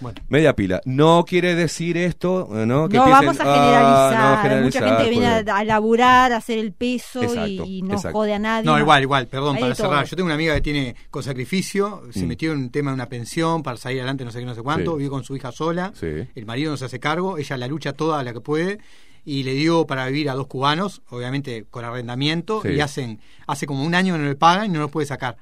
Bueno. 0.00 0.20
Media 0.28 0.54
pila. 0.54 0.80
No 0.84 1.24
quiere 1.26 1.54
decir 1.54 1.96
esto, 1.96 2.48
eh, 2.52 2.66
¿no? 2.66 2.88
Que 2.88 2.96
no 2.96 3.04
piensen, 3.04 3.26
vamos 3.26 3.40
a 3.40 3.42
"Ah, 3.42 3.54
generalizar, 3.54 4.50
no, 4.50 4.56
hay 4.56 4.62
mucha 4.64 4.80
gente 4.88 5.04
que 5.04 5.10
viene 5.10 5.42
pues". 5.42 5.48
a, 5.48 5.58
a 5.58 5.64
laburar, 5.64 6.32
a 6.32 6.36
hacer 6.38 6.58
el 6.58 6.72
peso 6.72 7.20
y- 7.22 7.26
Exacto, 7.26 7.64
y, 7.66 7.82
no 7.82 7.94
exacto. 7.94 8.18
jode 8.18 8.34
a 8.34 8.38
nadie. 8.38 8.64
No, 8.64 8.78
igual, 8.78 9.02
igual, 9.02 9.26
perdón, 9.26 9.56
Hay 9.56 9.62
para 9.62 9.74
cerrar. 9.74 10.06
Yo 10.06 10.16
tengo 10.16 10.26
una 10.26 10.34
amiga 10.34 10.54
que 10.54 10.60
tiene 10.60 10.96
con 11.10 11.22
sacrificio, 11.22 12.02
se 12.10 12.24
Mm. 12.24 12.28
metió 12.28 12.52
en 12.52 12.58
un 12.58 12.70
tema 12.70 12.90
de 12.90 12.94
una 12.94 13.08
pensión 13.08 13.62
para 13.62 13.76
salir 13.76 13.98
adelante, 14.00 14.24
no 14.24 14.30
sé 14.30 14.38
qué, 14.40 14.46
no 14.46 14.54
sé 14.54 14.62
cuánto, 14.62 14.92
Sí. 14.92 14.98
vive 14.98 15.10
con 15.10 15.24
su 15.24 15.36
hija 15.36 15.52
sola, 15.52 15.92
Sí. 15.98 16.06
el 16.34 16.46
marido 16.46 16.70
no 16.70 16.76
se 16.76 16.86
hace 16.86 16.98
cargo, 17.00 17.38
ella 17.38 17.56
la 17.56 17.66
lucha 17.66 17.92
toda 17.92 18.22
la 18.22 18.32
que 18.32 18.40
puede 18.40 18.78
y 19.24 19.42
le 19.42 19.52
dio 19.54 19.86
para 19.86 20.06
vivir 20.06 20.30
a 20.30 20.34
dos 20.34 20.46
cubanos, 20.46 21.02
obviamente 21.10 21.66
con 21.70 21.84
arrendamiento, 21.84 22.62
Sí. 22.62 22.68
y 22.70 22.80
hacen 22.80 23.20
hace 23.46 23.66
como 23.66 23.84
un 23.84 23.94
año 23.94 24.14
que 24.14 24.20
no 24.20 24.26
le 24.26 24.36
pagan 24.36 24.66
y 24.66 24.68
no 24.70 24.80
los 24.80 24.90
puede 24.90 25.06
sacar. 25.06 25.36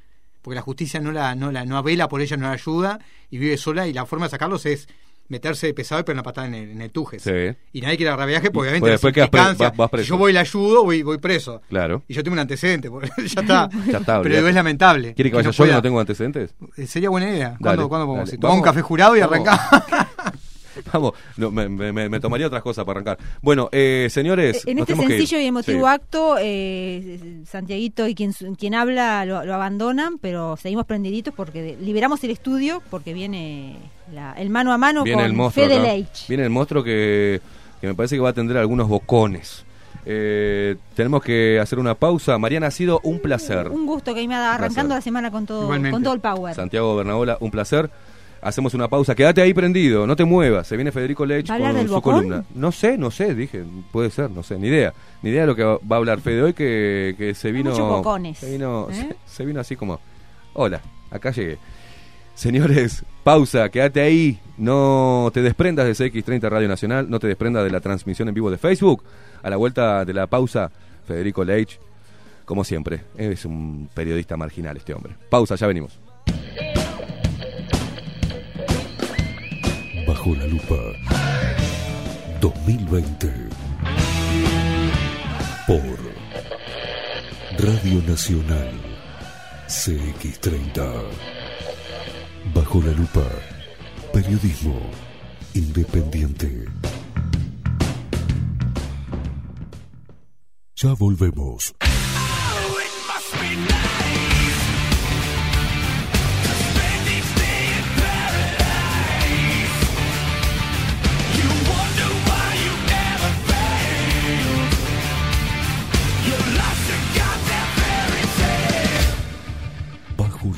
Porque 0.46 0.54
la 0.54 0.62
justicia 0.62 1.00
no 1.00 1.10
la, 1.10 1.34
no 1.34 1.50
la 1.50 1.64
no 1.64 1.82
vela 1.82 2.08
por 2.08 2.20
ella, 2.20 2.36
no 2.36 2.46
la 2.46 2.52
ayuda 2.52 3.00
y 3.30 3.38
vive 3.38 3.56
sola 3.56 3.88
y 3.88 3.92
la 3.92 4.06
forma 4.06 4.26
de 4.26 4.30
sacarlos 4.30 4.64
es 4.64 4.86
meterse 5.28 5.66
de 5.66 5.74
pesado 5.74 6.00
y 6.00 6.04
pegar 6.04 6.14
una 6.14 6.22
patada 6.22 6.46
en 6.46 6.54
el, 6.54 6.70
en 6.70 6.82
el. 6.82 6.92
Sí. 7.18 7.58
Y 7.72 7.80
nadie 7.80 7.96
quiere 7.96 8.10
agarrar 8.10 8.28
viaje 8.28 8.52
porque 8.52 8.68
obviamente 8.68 8.90
después 8.90 9.12
implicancias- 9.12 9.58
vas- 9.70 9.76
vas 9.76 9.90
preso. 9.90 10.04
si 10.04 10.08
yo 10.10 10.16
voy 10.18 10.30
y 10.30 10.34
la 10.34 10.40
ayudo, 10.42 10.84
voy, 10.84 11.02
voy 11.02 11.18
preso. 11.18 11.62
Claro. 11.68 12.04
Y 12.06 12.14
yo 12.14 12.22
tengo 12.22 12.34
un 12.34 12.38
antecedente, 12.38 12.88
porque 12.88 13.10
ya 13.26 13.40
está. 13.40 13.68
Ya 13.90 13.98
está, 13.98 14.22
Pero 14.22 14.46
es 14.48 14.54
lamentable. 14.54 15.14
¿Quiere 15.14 15.30
que 15.30 15.34
vaya 15.36 15.48
no 15.48 15.50
yo 15.52 15.56
que 15.56 15.66
pueda- 15.66 15.74
no 15.78 15.82
tengo 15.82 15.98
antecedentes? 15.98 16.54
Eh, 16.76 16.86
Sería 16.86 17.10
buena 17.10 17.28
idea. 17.28 17.48
Dale, 17.48 17.58
¿Cuándo, 17.60 17.88
¿cuándo 17.88 18.06
podemos 18.06 18.32
ir? 18.32 18.38
Tomamos 18.38 18.60
un 18.60 18.64
café 18.64 18.82
jurado 18.82 19.16
y 19.16 19.20
arrancamos. 19.20 19.60
Vamos, 20.92 21.12
no, 21.36 21.50
me, 21.50 21.68
me- 21.68 22.20
tomaría 22.20 22.46
otras 22.46 22.62
cosas 22.62 22.84
para 22.84 22.98
arrancar. 23.00 23.18
Bueno, 23.42 23.68
eh, 23.72 24.08
señores. 24.10 24.66
En 24.66 24.76
nos 24.78 24.88
este 24.88 25.00
sencillo 25.06 25.38
y 25.40 25.46
emotivo 25.46 25.86
Sí. 25.86 25.92
acto, 25.94 26.36
eh, 26.40 27.42
Santiaguito 27.48 28.06
y 28.08 28.14
quien, 28.14 28.32
quien 28.58 28.74
habla 28.74 29.24
lo, 29.24 29.44
lo 29.44 29.54
abandonan, 29.54 30.18
pero 30.18 30.56
seguimos 30.56 30.86
prendiditos 30.86 31.34
porque 31.34 31.62
de- 31.62 31.76
liberamos 31.76 32.22
el 32.24 32.30
estudio 32.30 32.82
porque 32.90 33.12
viene 33.14 33.76
la- 34.12 34.32
el 34.34 34.50
mano 34.50 34.72
a 34.72 34.78
mano 34.78 35.02
Viene 35.04 35.22
con 35.22 35.26
el 35.30 35.32
monstruo. 35.36 35.66
Fede. 35.66 35.80
Leitch. 35.80 36.28
Viene 36.28 36.44
el 36.44 36.50
monstruo 36.50 36.82
que, 36.82 37.40
que 37.80 37.86
me 37.86 37.94
parece 37.94 38.16
que 38.16 38.20
va 38.20 38.28
a 38.28 38.32
atender 38.32 38.56
algunos 38.56 38.88
bocones. 38.88 39.64
Eh, 40.08 40.76
tenemos 40.94 41.20
que 41.22 41.58
hacer 41.60 41.78
una 41.80 41.94
pausa. 41.96 42.38
Mariana, 42.38 42.68
ha 42.68 42.70
sido 42.70 43.00
un 43.02 43.18
placer. 43.18 43.68
Un 43.68 43.86
gusto 43.86 44.14
que 44.14 44.20
ahí 44.20 44.28
me 44.28 44.34
da 44.36 44.54
arrancando 44.54 44.94
la 44.94 45.00
semana 45.00 45.32
con 45.32 45.46
todo, 45.46 45.64
Igualmente. 45.64 45.92
con 45.92 46.02
todo 46.04 46.14
el 46.14 46.20
power. 46.20 46.54
Santiago 46.54 46.94
Bernabola, 46.96 47.36
un 47.40 47.50
placer. 47.50 47.90
Hacemos 48.46 48.74
una 48.74 48.86
pausa. 48.86 49.16
Quédate 49.16 49.42
ahí 49.42 49.52
prendido, 49.52 50.06
no 50.06 50.14
te 50.14 50.24
muevas. 50.24 50.68
Se 50.68 50.76
viene 50.76 50.92
Federico 50.92 51.26
Lech 51.26 51.50
¿Va 51.50 51.54
a 51.54 51.56
hablar 51.56 51.72
con 51.72 51.78
del 51.80 51.88
su 51.88 51.94
bocón? 51.94 52.14
columna. 52.14 52.44
No 52.54 52.70
sé, 52.70 52.96
no 52.96 53.10
sé, 53.10 53.34
dije. 53.34 53.64
Puede 53.90 54.08
ser, 54.08 54.30
no 54.30 54.44
sé, 54.44 54.56
ni 54.56 54.68
idea. 54.68 54.94
Ni 55.22 55.30
idea 55.30 55.40
de 55.40 55.46
lo 55.48 55.56
que 55.56 55.64
va 55.64 55.78
a 55.90 55.96
hablar 55.96 56.20
Fede 56.20 56.42
hoy, 56.42 56.52
que, 56.52 57.16
que 57.18 57.34
se 57.34 57.50
vino. 57.50 57.74
Se 58.34 58.48
vino, 58.48 58.88
¿eh? 58.88 58.94
se, 58.94 59.16
se 59.26 59.44
vino 59.44 59.58
así 59.58 59.74
como. 59.74 59.98
Hola, 60.54 60.80
acá 61.10 61.32
llegué. 61.32 61.58
Señores, 62.36 63.04
pausa, 63.24 63.68
quédate 63.68 64.00
ahí. 64.00 64.38
No 64.58 65.28
te 65.34 65.42
desprendas 65.42 65.84
de 65.86 65.92
CX30 66.12 66.48
Radio 66.48 66.68
Nacional, 66.68 67.10
no 67.10 67.18
te 67.18 67.26
desprendas 67.26 67.64
de 67.64 67.70
la 67.70 67.80
transmisión 67.80 68.28
en 68.28 68.34
vivo 68.34 68.48
de 68.52 68.58
Facebook. 68.58 69.02
A 69.42 69.50
la 69.50 69.56
vuelta 69.56 70.04
de 70.04 70.14
la 70.14 70.28
pausa, 70.28 70.70
Federico 71.04 71.44
Leitch, 71.44 71.80
como 72.44 72.62
siempre, 72.62 73.00
es 73.16 73.44
un 73.44 73.88
periodista 73.92 74.36
marginal 74.36 74.76
este 74.76 74.94
hombre. 74.94 75.14
Pausa, 75.28 75.56
ya 75.56 75.66
venimos. 75.66 75.98
Bajo 80.06 80.34
la 80.34 80.46
lupa. 80.46 80.76
2020 82.40 83.32
por 85.66 85.98
Radio 87.58 88.02
Nacional 88.06 88.70
CX30 89.66 91.02
Bajo 92.54 92.80
la 92.82 92.92
lupa. 92.92 93.26
Periodismo 94.12 94.78
independiente. 95.54 96.66
Ya 100.76 100.92
volvemos. 100.92 101.74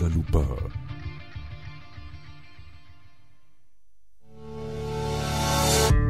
La 0.01 0.09
lupa. 0.09 0.78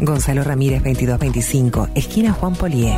Gonzalo 0.00 0.44
Ramírez 0.44 0.82
2225, 0.82 1.88
esquina 1.94 2.32
Juan 2.32 2.54
Polié. 2.54 2.94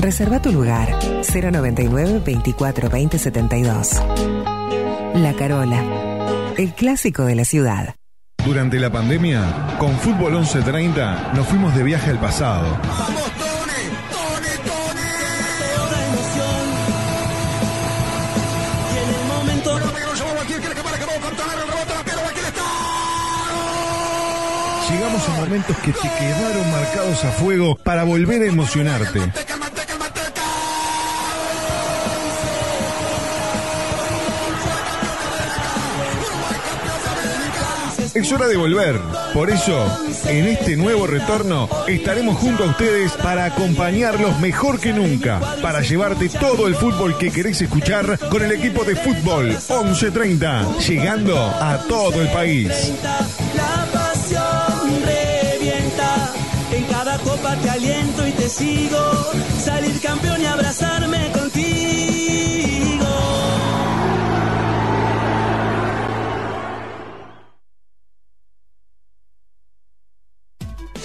Reserva 0.00 0.40
tu 0.40 0.52
lugar 0.52 0.88
099 1.32 2.22
24 2.24 2.88
20 2.88 3.18
72. 3.18 4.02
La 5.14 5.34
Carola, 5.34 5.82
el 6.56 6.72
clásico 6.74 7.24
de 7.24 7.34
la 7.34 7.44
ciudad. 7.44 7.94
Durante 8.44 8.80
la 8.80 8.90
pandemia, 8.90 9.76
con 9.78 9.92
Fútbol 9.98 10.32
1130 10.32 11.32
nos 11.34 11.46
fuimos 11.46 11.74
de 11.74 11.82
viaje 11.82 12.10
al 12.10 12.18
pasado. 12.18 12.78
Y 13.26 13.29
A 25.28 25.32
momentos 25.32 25.76
que 25.78 25.92
te 25.92 26.08
quedaron 26.18 26.70
marcados 26.70 27.24
a 27.26 27.30
fuego 27.30 27.76
para 27.76 28.04
volver 28.04 28.40
a 28.40 28.46
emocionarte. 28.46 29.20
Es 38.14 38.32
hora 38.32 38.48
de 38.48 38.56
volver. 38.56 38.98
Por 39.34 39.50
eso, 39.50 39.86
en 40.26 40.46
este 40.46 40.76
nuevo 40.76 41.06
retorno, 41.06 41.68
estaremos 41.86 42.38
junto 42.38 42.64
a 42.64 42.68
ustedes 42.68 43.12
para 43.12 43.44
acompañarlos 43.44 44.40
mejor 44.40 44.80
que 44.80 44.94
nunca, 44.94 45.38
para 45.60 45.82
llevarte 45.82 46.30
todo 46.30 46.66
el 46.66 46.74
fútbol 46.76 47.18
que 47.18 47.30
querés 47.30 47.60
escuchar 47.60 48.18
con 48.30 48.42
el 48.42 48.52
equipo 48.52 48.84
de 48.84 48.96
fútbol 48.96 49.48
1130, 49.48 50.78
llegando 50.78 51.38
a 51.38 51.84
todo 51.88 52.22
el 52.22 52.28
país. 52.28 52.92
Te 57.56 57.70
aliento 57.70 58.26
y 58.26 58.32
te 58.32 58.48
sigo. 58.48 59.32
Salir 59.62 60.00
campeón 60.00 60.40
y 60.40 60.46
abrazarme 60.46 61.30
contigo. 61.32 63.06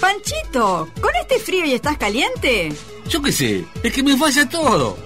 Panchito, 0.00 0.88
¿con 1.00 1.14
este 1.20 1.38
frío 1.38 1.64
y 1.64 1.72
estás 1.72 1.96
caliente? 1.96 2.72
Yo 3.08 3.22
qué 3.22 3.32
sé, 3.32 3.64
es 3.82 3.92
que 3.92 4.02
me 4.02 4.16
falla 4.16 4.48
todo. 4.48 5.05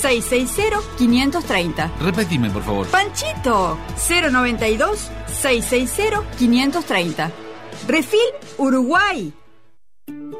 660 0.00 0.78
530. 0.96 1.92
Repetime, 2.00 2.50
por 2.50 2.62
favor. 2.62 2.86
Panchito 2.88 3.78
092 4.30 5.10
660 5.26 6.22
530. 6.38 7.30
Refil 7.86 8.18
Uruguay. 8.58 9.32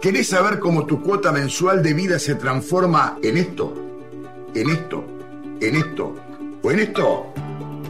¿Querés 0.01 0.29
saber 0.29 0.59
cómo 0.59 0.87
tu 0.87 1.03
cuota 1.03 1.31
mensual 1.31 1.83
de 1.83 1.93
vida 1.93 2.19
se 2.19 2.35
transforma 2.35 3.19
en 3.23 3.37
esto? 3.37 3.75
¿En 4.55 4.71
esto? 4.71 5.05
¿En 5.61 5.77
esto? 5.77 6.15
¿O 6.63 6.71
en 6.71 6.81
esto? 6.81 7.33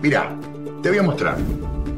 Mira, 0.02 0.36
te 0.82 0.88
voy 0.88 0.98
a 0.98 1.02
mostrar. 1.02 1.38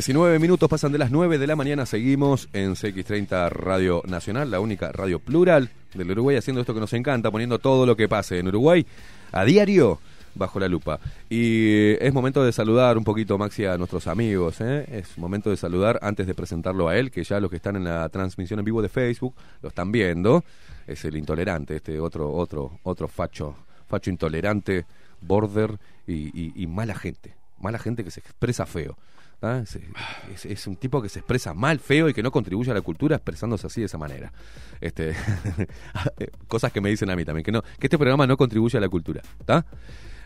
19 0.00 0.38
minutos 0.38 0.66
pasan 0.66 0.92
de 0.92 0.98
las 0.98 1.10
9 1.10 1.36
de 1.36 1.46
la 1.46 1.56
mañana, 1.56 1.84
seguimos 1.84 2.48
en 2.54 2.72
CX30 2.72 3.50
Radio 3.50 4.02
Nacional, 4.06 4.50
la 4.50 4.58
única 4.58 4.90
radio 4.92 5.18
plural 5.18 5.68
del 5.92 6.10
Uruguay, 6.12 6.38
haciendo 6.38 6.62
esto 6.62 6.72
que 6.72 6.80
nos 6.80 6.94
encanta, 6.94 7.30
poniendo 7.30 7.58
todo 7.58 7.84
lo 7.84 7.94
que 7.96 8.08
pase 8.08 8.38
en 8.38 8.48
Uruguay 8.48 8.86
a 9.30 9.44
diario 9.44 9.98
bajo 10.34 10.58
la 10.58 10.68
lupa. 10.68 11.00
Y 11.28 12.02
es 12.02 12.14
momento 12.14 12.42
de 12.42 12.50
saludar 12.50 12.96
un 12.96 13.04
poquito, 13.04 13.36
Maxi, 13.36 13.66
a 13.66 13.76
nuestros 13.76 14.06
amigos. 14.06 14.62
¿eh? 14.62 14.86
Es 14.90 15.18
momento 15.18 15.50
de 15.50 15.58
saludar 15.58 15.98
antes 16.00 16.26
de 16.26 16.32
presentarlo 16.32 16.88
a 16.88 16.96
él, 16.96 17.10
que 17.10 17.22
ya 17.22 17.38
los 17.38 17.50
que 17.50 17.56
están 17.56 17.76
en 17.76 17.84
la 17.84 18.08
transmisión 18.08 18.58
en 18.58 18.64
vivo 18.64 18.80
de 18.80 18.88
Facebook 18.88 19.34
lo 19.60 19.68
están 19.68 19.92
viendo. 19.92 20.44
Es 20.86 21.04
el 21.04 21.14
intolerante, 21.14 21.76
este 21.76 22.00
otro, 22.00 22.32
otro, 22.32 22.78
otro 22.84 23.06
facho, 23.06 23.54
facho 23.86 24.08
intolerante, 24.08 24.86
border 25.20 25.78
y, 26.06 26.66
mala 26.68 26.94
gente. 26.94 27.34
mala 27.60 27.78
gente 27.78 28.02
que 28.02 28.10
se 28.10 28.20
expresa 28.20 28.64
feo. 28.64 28.96
Es, 30.32 30.44
es- 30.44 30.66
un 30.66 30.76
tipo 30.76 31.00
que 31.00 31.08
se 31.08 31.20
expresa 31.20 31.54
mal, 31.54 31.78
feo 31.80 32.08
y 32.08 32.12
que 32.14 32.22
no 32.22 32.30
contribuye 32.30 32.70
a 32.70 32.74
la 32.74 32.82
cultura 32.82 33.16
expresándose 33.16 33.66
así 33.66 33.80
de 33.80 33.86
esa 33.86 33.96
manera. 33.98 34.32
Este, 34.80 35.14
cosas 36.48 36.72
que 36.72 36.80
me 36.80 36.90
dicen 36.90 37.10
a 37.10 37.16
mí 37.16 37.24
también, 37.24 37.44
que 37.44 37.52
no, 37.52 37.62
que 37.62 37.86
este 37.86 37.98
programa 37.98 38.26
no 38.26 38.36
contribuye 38.36 38.76
a 38.76 38.80
la 38.80 38.88
cultura. 38.88 39.22
¿tá? 39.44 39.64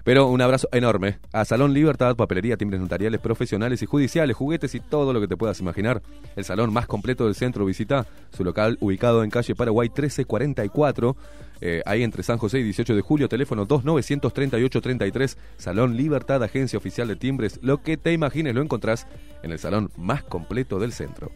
Pero 0.04 0.28
un 0.28 0.42
abrazo 0.42 0.68
enorme 0.70 1.18
a 1.32 1.46
Salón 1.46 1.72
Libertad, 1.72 2.14
papelería, 2.14 2.58
timbres 2.58 2.78
notariales, 2.78 3.20
profesionales 3.20 3.82
y 3.82 3.86
judiciales, 3.86 4.36
juguetes 4.36 4.74
y 4.74 4.80
todo 4.80 5.14
lo 5.14 5.20
que 5.20 5.28
te 5.28 5.36
puedas 5.36 5.60
imaginar. 5.60 6.02
El 6.36 6.44
salón 6.44 6.74
más 6.74 6.86
completo 6.86 7.24
del 7.24 7.34
centro 7.34 7.64
visita 7.64 8.06
su 8.36 8.44
local 8.44 8.76
ubicado 8.80 9.24
en 9.24 9.30
calle 9.30 9.54
Paraguay 9.54 9.88
1344, 9.88 11.16
eh, 11.62 11.82
ahí 11.86 12.02
entre 12.02 12.22
San 12.22 12.36
José 12.36 12.58
y 12.58 12.64
18 12.64 12.94
de 12.94 13.00
julio, 13.00 13.28
teléfono 13.30 13.64
293833, 13.64 15.38
Salón 15.56 15.96
Libertad, 15.96 16.42
agencia 16.42 16.76
oficial 16.76 17.08
de 17.08 17.16
timbres. 17.16 17.58
Lo 17.62 17.82
que 17.82 17.96
te 17.96 18.12
imagines 18.12 18.54
lo 18.54 18.60
encontrás 18.60 19.06
en 19.42 19.52
el 19.52 19.58
salón 19.58 19.90
más 19.96 20.22
completo 20.22 20.78
del 20.78 20.92
centro. 20.92 21.30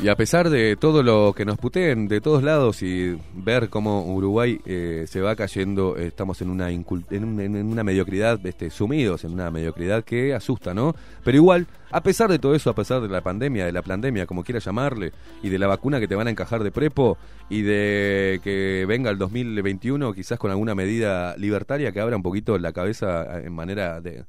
Y 0.00 0.06
a 0.06 0.14
pesar 0.14 0.48
de 0.48 0.76
todo 0.76 1.02
lo 1.02 1.32
que 1.36 1.44
nos 1.44 1.58
puteen 1.58 2.06
de 2.06 2.20
todos 2.20 2.44
lados 2.44 2.84
y 2.84 3.18
ver 3.34 3.68
cómo 3.68 4.04
Uruguay 4.14 4.60
eh, 4.64 5.06
se 5.08 5.20
va 5.20 5.34
cayendo, 5.34 5.96
eh, 5.98 6.06
estamos 6.06 6.40
en 6.40 6.50
una, 6.50 6.70
en, 6.70 6.84
un- 6.88 7.40
en 7.40 7.56
una 7.66 7.82
mediocridad, 7.82 8.38
este, 8.46 8.70
sumidos 8.70 9.24
en 9.24 9.32
una 9.32 9.50
mediocridad 9.50 10.04
que 10.04 10.34
asusta, 10.34 10.72
¿no? 10.72 10.94
Pero 11.24 11.36
igual, 11.38 11.66
a 11.90 12.00
pesar 12.00 12.30
de 12.30 12.38
todo 12.38 12.54
eso, 12.54 12.70
a 12.70 12.76
pesar 12.76 13.00
de 13.02 13.08
la 13.08 13.22
pandemia, 13.22 13.66
de 13.66 13.72
la 13.72 13.82
pandemia, 13.82 14.24
como 14.26 14.44
quieras 14.44 14.64
llamarle, 14.64 15.10
y 15.42 15.48
de 15.48 15.58
la 15.58 15.66
vacuna 15.66 15.98
que 15.98 16.06
te 16.06 16.14
van 16.14 16.28
a 16.28 16.30
encajar 16.30 16.62
de 16.62 16.70
prepo, 16.70 17.18
y 17.50 17.62
de 17.62 18.40
que 18.44 18.84
venga 18.86 19.10
el 19.10 19.18
2021 19.18 20.12
quizás 20.12 20.38
con 20.38 20.52
alguna 20.52 20.76
medida 20.76 21.36
libertaria 21.38 21.90
que 21.90 21.98
abra 21.98 22.14
un 22.14 22.22
poquito 22.22 22.56
la 22.56 22.72
cabeza 22.72 23.40
en 23.40 23.52
manera 23.52 24.00
de 24.00 24.24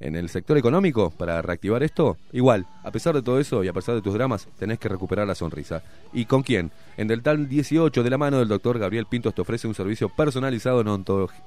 en 0.00 0.14
el 0.14 0.28
sector 0.28 0.56
económico 0.56 1.10
para 1.10 1.42
reactivar 1.42 1.82
esto, 1.82 2.16
igual, 2.32 2.66
a 2.84 2.90
pesar 2.90 3.14
de 3.14 3.22
todo 3.22 3.40
eso 3.40 3.64
y 3.64 3.68
a 3.68 3.72
pesar 3.72 3.94
de 3.94 4.02
tus 4.02 4.14
dramas, 4.14 4.48
tenés 4.58 4.78
que 4.78 4.88
recuperar 4.88 5.26
la 5.26 5.34
sonrisa. 5.34 5.82
¿Y 6.12 6.24
con 6.24 6.42
quién? 6.42 6.70
En 6.96 7.08
Deltal 7.08 7.48
18, 7.48 8.02
de 8.02 8.10
la 8.10 8.18
mano 8.18 8.38
del 8.38 8.48
doctor 8.48 8.78
Gabriel 8.78 9.06
Pintos, 9.06 9.34
te 9.34 9.42
ofrece 9.42 9.66
un 9.66 9.74
servicio 9.74 10.08
personalizado 10.08 10.80
en 10.80 10.88
odontología, 10.88 11.40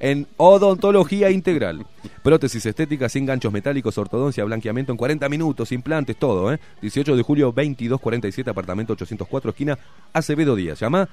en 0.00 0.26
odontología 0.36 1.30
integral. 1.30 1.86
Prótesis 2.22 2.64
estética 2.66 3.08
sin 3.08 3.26
ganchos 3.26 3.52
metálicos, 3.52 3.98
ortodoncia, 3.98 4.44
blanqueamiento 4.44 4.92
en 4.92 4.98
40 4.98 5.28
minutos, 5.28 5.72
implantes, 5.72 6.16
todo, 6.16 6.52
¿eh? 6.52 6.60
18 6.80 7.16
de 7.16 7.22
julio, 7.22 7.46
2247, 7.46 8.50
apartamento 8.50 8.92
804, 8.92 9.50
esquina 9.50 9.78
Acevedo 10.12 10.54
Díaz. 10.54 10.80
Llama, 10.80 11.08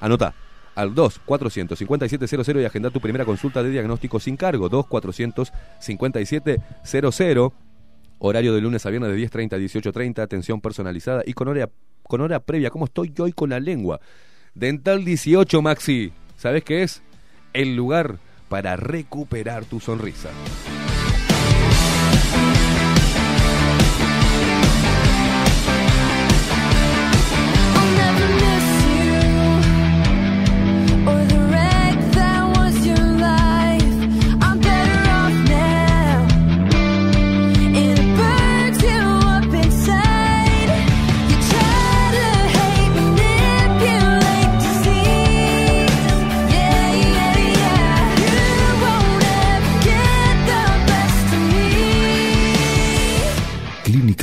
anota, 0.00 0.34
al 0.74 0.94
2-457-00 0.94 2.62
y 2.62 2.64
agenda 2.64 2.88
tu 2.90 3.00
primera 3.00 3.24
consulta 3.24 3.62
de 3.62 3.70
diagnóstico 3.70 4.18
sin 4.20 4.36
cargo. 4.36 4.68
2-457-00. 4.70 7.52
Horario 8.18 8.54
de 8.54 8.60
lunes 8.60 8.86
a 8.86 8.90
viernes 8.90 9.10
de 9.10 9.18
10.30 9.18 9.54
a 9.54 9.58
18.30. 9.58 10.20
Atención 10.20 10.60
personalizada 10.60 11.22
y 11.26 11.32
con 11.32 11.48
hora, 11.48 11.68
con 12.02 12.20
hora 12.20 12.38
previa. 12.40 12.70
¿Cómo 12.70 12.84
estoy 12.84 13.12
yo 13.14 13.24
hoy 13.24 13.32
con 13.32 13.50
la 13.50 13.58
lengua? 13.60 14.00
Dental 14.54 15.04
18, 15.04 15.62
Maxi. 15.62 16.12
¿Sabes 16.36 16.64
qué 16.64 16.82
es? 16.82 17.02
El 17.52 17.76
lugar 17.76 18.18
para 18.48 18.76
recuperar 18.76 19.64
tu 19.64 19.80
sonrisa. 19.80 20.30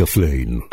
Flein. 0.05 0.63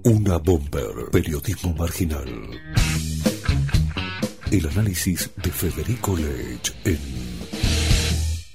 Una 0.03 0.37
bomber. 0.37 1.09
Periodismo 1.11 1.73
marginal. 1.73 2.61
El 4.49 4.67
análisis 4.69 5.29
de 5.35 5.51
Federico 5.51 6.15
Leitch 6.15 6.73
en 6.85 6.99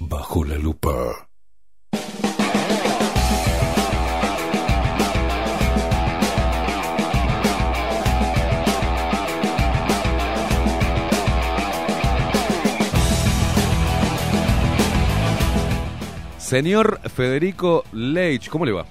Bajo 0.01 0.45
la 0.45 0.57
lupa. 0.57 1.30
Señor 16.51 16.99
Federico 17.09 17.85
Leitch, 17.93 18.49
¿cómo 18.49 18.67
le 18.67 18.73
va? 18.73 18.85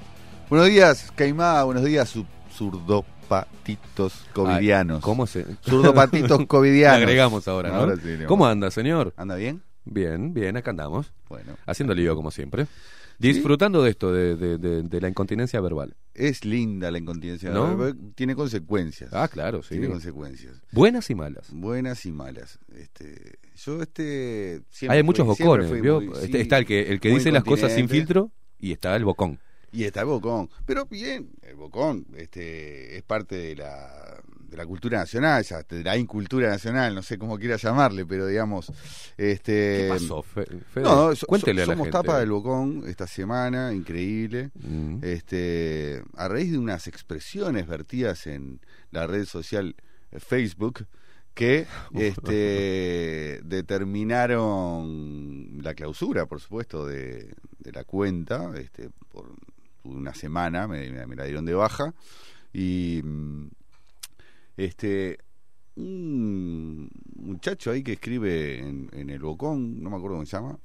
Buenos 0.50 0.70
días, 0.70 1.12
Caimá. 1.14 1.62
Buenos 1.66 1.84
días, 1.84 2.16
zurdopatitos 2.56 4.14
covidianos. 4.34 5.00
Ay, 5.00 5.02
¿Cómo 5.02 5.28
se...? 5.28 5.46
Zurdopatitos 5.66 6.46
covidianos. 6.48 7.00
Le 7.00 7.04
agregamos 7.04 7.50
ahora, 7.50 7.68
¿no? 7.68 7.76
Ahora 7.76 7.98
sí, 7.98 8.16
le 8.16 8.28
¿Cómo 8.28 8.48
anda, 8.48 8.72
señor? 8.72 9.14
¿Anda 9.18 9.36
bien? 9.36 9.62
Bien, 9.84 10.34
bien, 10.34 10.56
acá 10.56 10.72
andamos. 10.72 11.12
Bueno. 11.28 11.58
Haciendo 11.66 11.94
lío, 11.94 12.16
como 12.16 12.32
siempre. 12.32 12.66
Disfrutando 13.20 13.84
de 13.84 13.90
esto, 13.92 14.12
de, 14.14 14.36
de- 14.36 14.58
de- 14.58 14.84
de 14.84 15.02
la 15.02 15.10
incontinencia 15.10 15.60
verbal. 15.62 15.96
Es 16.14 16.46
linda 16.46 16.90
la 16.90 16.98
incontinencia. 16.98 17.50
¿No? 17.52 17.76
¿no? 17.76 17.96
Tiene 18.16 18.34
consecuencias. 18.36 19.12
Ah, 19.14 19.28
claro, 19.28 19.62
sí. 19.62 19.70
Tiene 19.76 19.90
consecuencias. 19.90 20.62
Buenas 20.72 21.10
y 21.10 21.16
malas. 21.16 21.48
Buenas 21.52 22.06
y 22.06 22.12
malas. 22.12 22.60
Este, 22.76 23.40
yo 23.58 23.82
este 23.82 24.62
siempre 24.70 24.98
Hay 24.98 25.04
muchos 25.04 25.26
fui- 25.38 25.46
bocones, 25.46 25.82
¿vio? 25.82 26.02
muy- 26.02 26.14
Este- 26.14 26.28
sí, 26.28 26.38
está 26.38 26.58
el 26.58 26.66
que, 26.66 26.82
el 26.92 27.00
que 27.00 27.10
dice 27.10 27.32
las 27.32 27.44
cosas 27.44 27.74
sin 27.74 27.90
filtro 27.90 28.32
y 28.58 28.72
está 28.72 28.96
el 28.96 29.04
bocón. 29.06 29.40
Y 29.72 29.84
está 29.84 30.00
el 30.02 30.08
bocón. 30.08 30.50
Pero 30.66 30.86
bien, 30.88 31.30
el 31.44 31.56
bocón 31.56 32.08
este, 32.16 32.98
es 32.98 33.04
parte 33.04 33.36
de 33.36 33.56
la, 33.58 34.22
de 34.50 34.58
la 34.58 34.66
cultura 34.66 34.98
nacional, 35.00 35.44
ya, 35.44 35.62
de 35.64 35.84
la 35.84 35.96
incultura 35.98 36.50
nacional, 36.50 36.96
no 36.96 37.02
sé 37.04 37.18
cómo 37.18 37.38
quiera 37.38 37.56
llamarle, 37.58 38.06
pero 38.06 38.26
digamos... 38.28 38.72
Este, 39.18 39.82
¿Qué 39.84 39.88
pasó, 39.90 40.22
Fe- 40.24 40.46
Fede? 40.74 40.84
No, 40.84 41.16
so- 41.16 41.28
Cuéntele 41.28 41.62
a 41.62 41.66
so- 41.66 41.72
la 41.72 41.76
somos 41.76 41.86
gente. 41.88 41.98
tapa 41.98 42.20
del 42.20 42.32
bocón 42.32 42.84
esta 42.88 43.06
semana, 43.08 43.74
increíble. 43.74 44.50
Mm. 44.56 44.98
Este, 45.04 46.02
a 46.16 46.28
raíz 46.28 46.52
de 46.52 46.58
unas 46.58 46.88
expresiones 46.88 47.68
vertidas 47.68 48.26
en 48.28 48.60
la 48.92 49.06
red 49.08 49.26
social 49.26 49.76
eh, 50.12 50.20
Facebook 50.20 50.86
que 51.36 51.68
este, 51.94 53.40
determinaron 54.40 55.60
la 55.62 55.74
clausura, 55.74 56.26
por 56.26 56.40
supuesto, 56.40 56.86
de, 56.86 57.34
de 57.60 57.72
la 57.72 57.84
cuenta. 57.84 58.52
Este, 58.58 58.90
por 59.12 59.32
una 59.84 60.14
semana 60.14 60.68
me, 60.68 60.90
me- 60.92 61.06
me 61.08 61.16
la 61.16 61.26
dieron 61.26 61.46
de 61.46 61.54
baja. 61.54 61.94
Y 62.52 63.02
mm, 63.04 63.48
este 64.66 65.18
un 65.76 66.90
muchacho 67.16 67.72
ahí 67.72 67.84
que 67.84 67.94
escribe 67.94 68.60
en, 68.60 68.90
en 68.94 69.10
el 69.10 69.20
Bocón, 69.20 69.82
no 69.82 69.90
me 69.90 69.96
acuerdo 69.98 70.18
cómo 70.18 70.26
se 70.26 70.36
llama, 70.38 70.60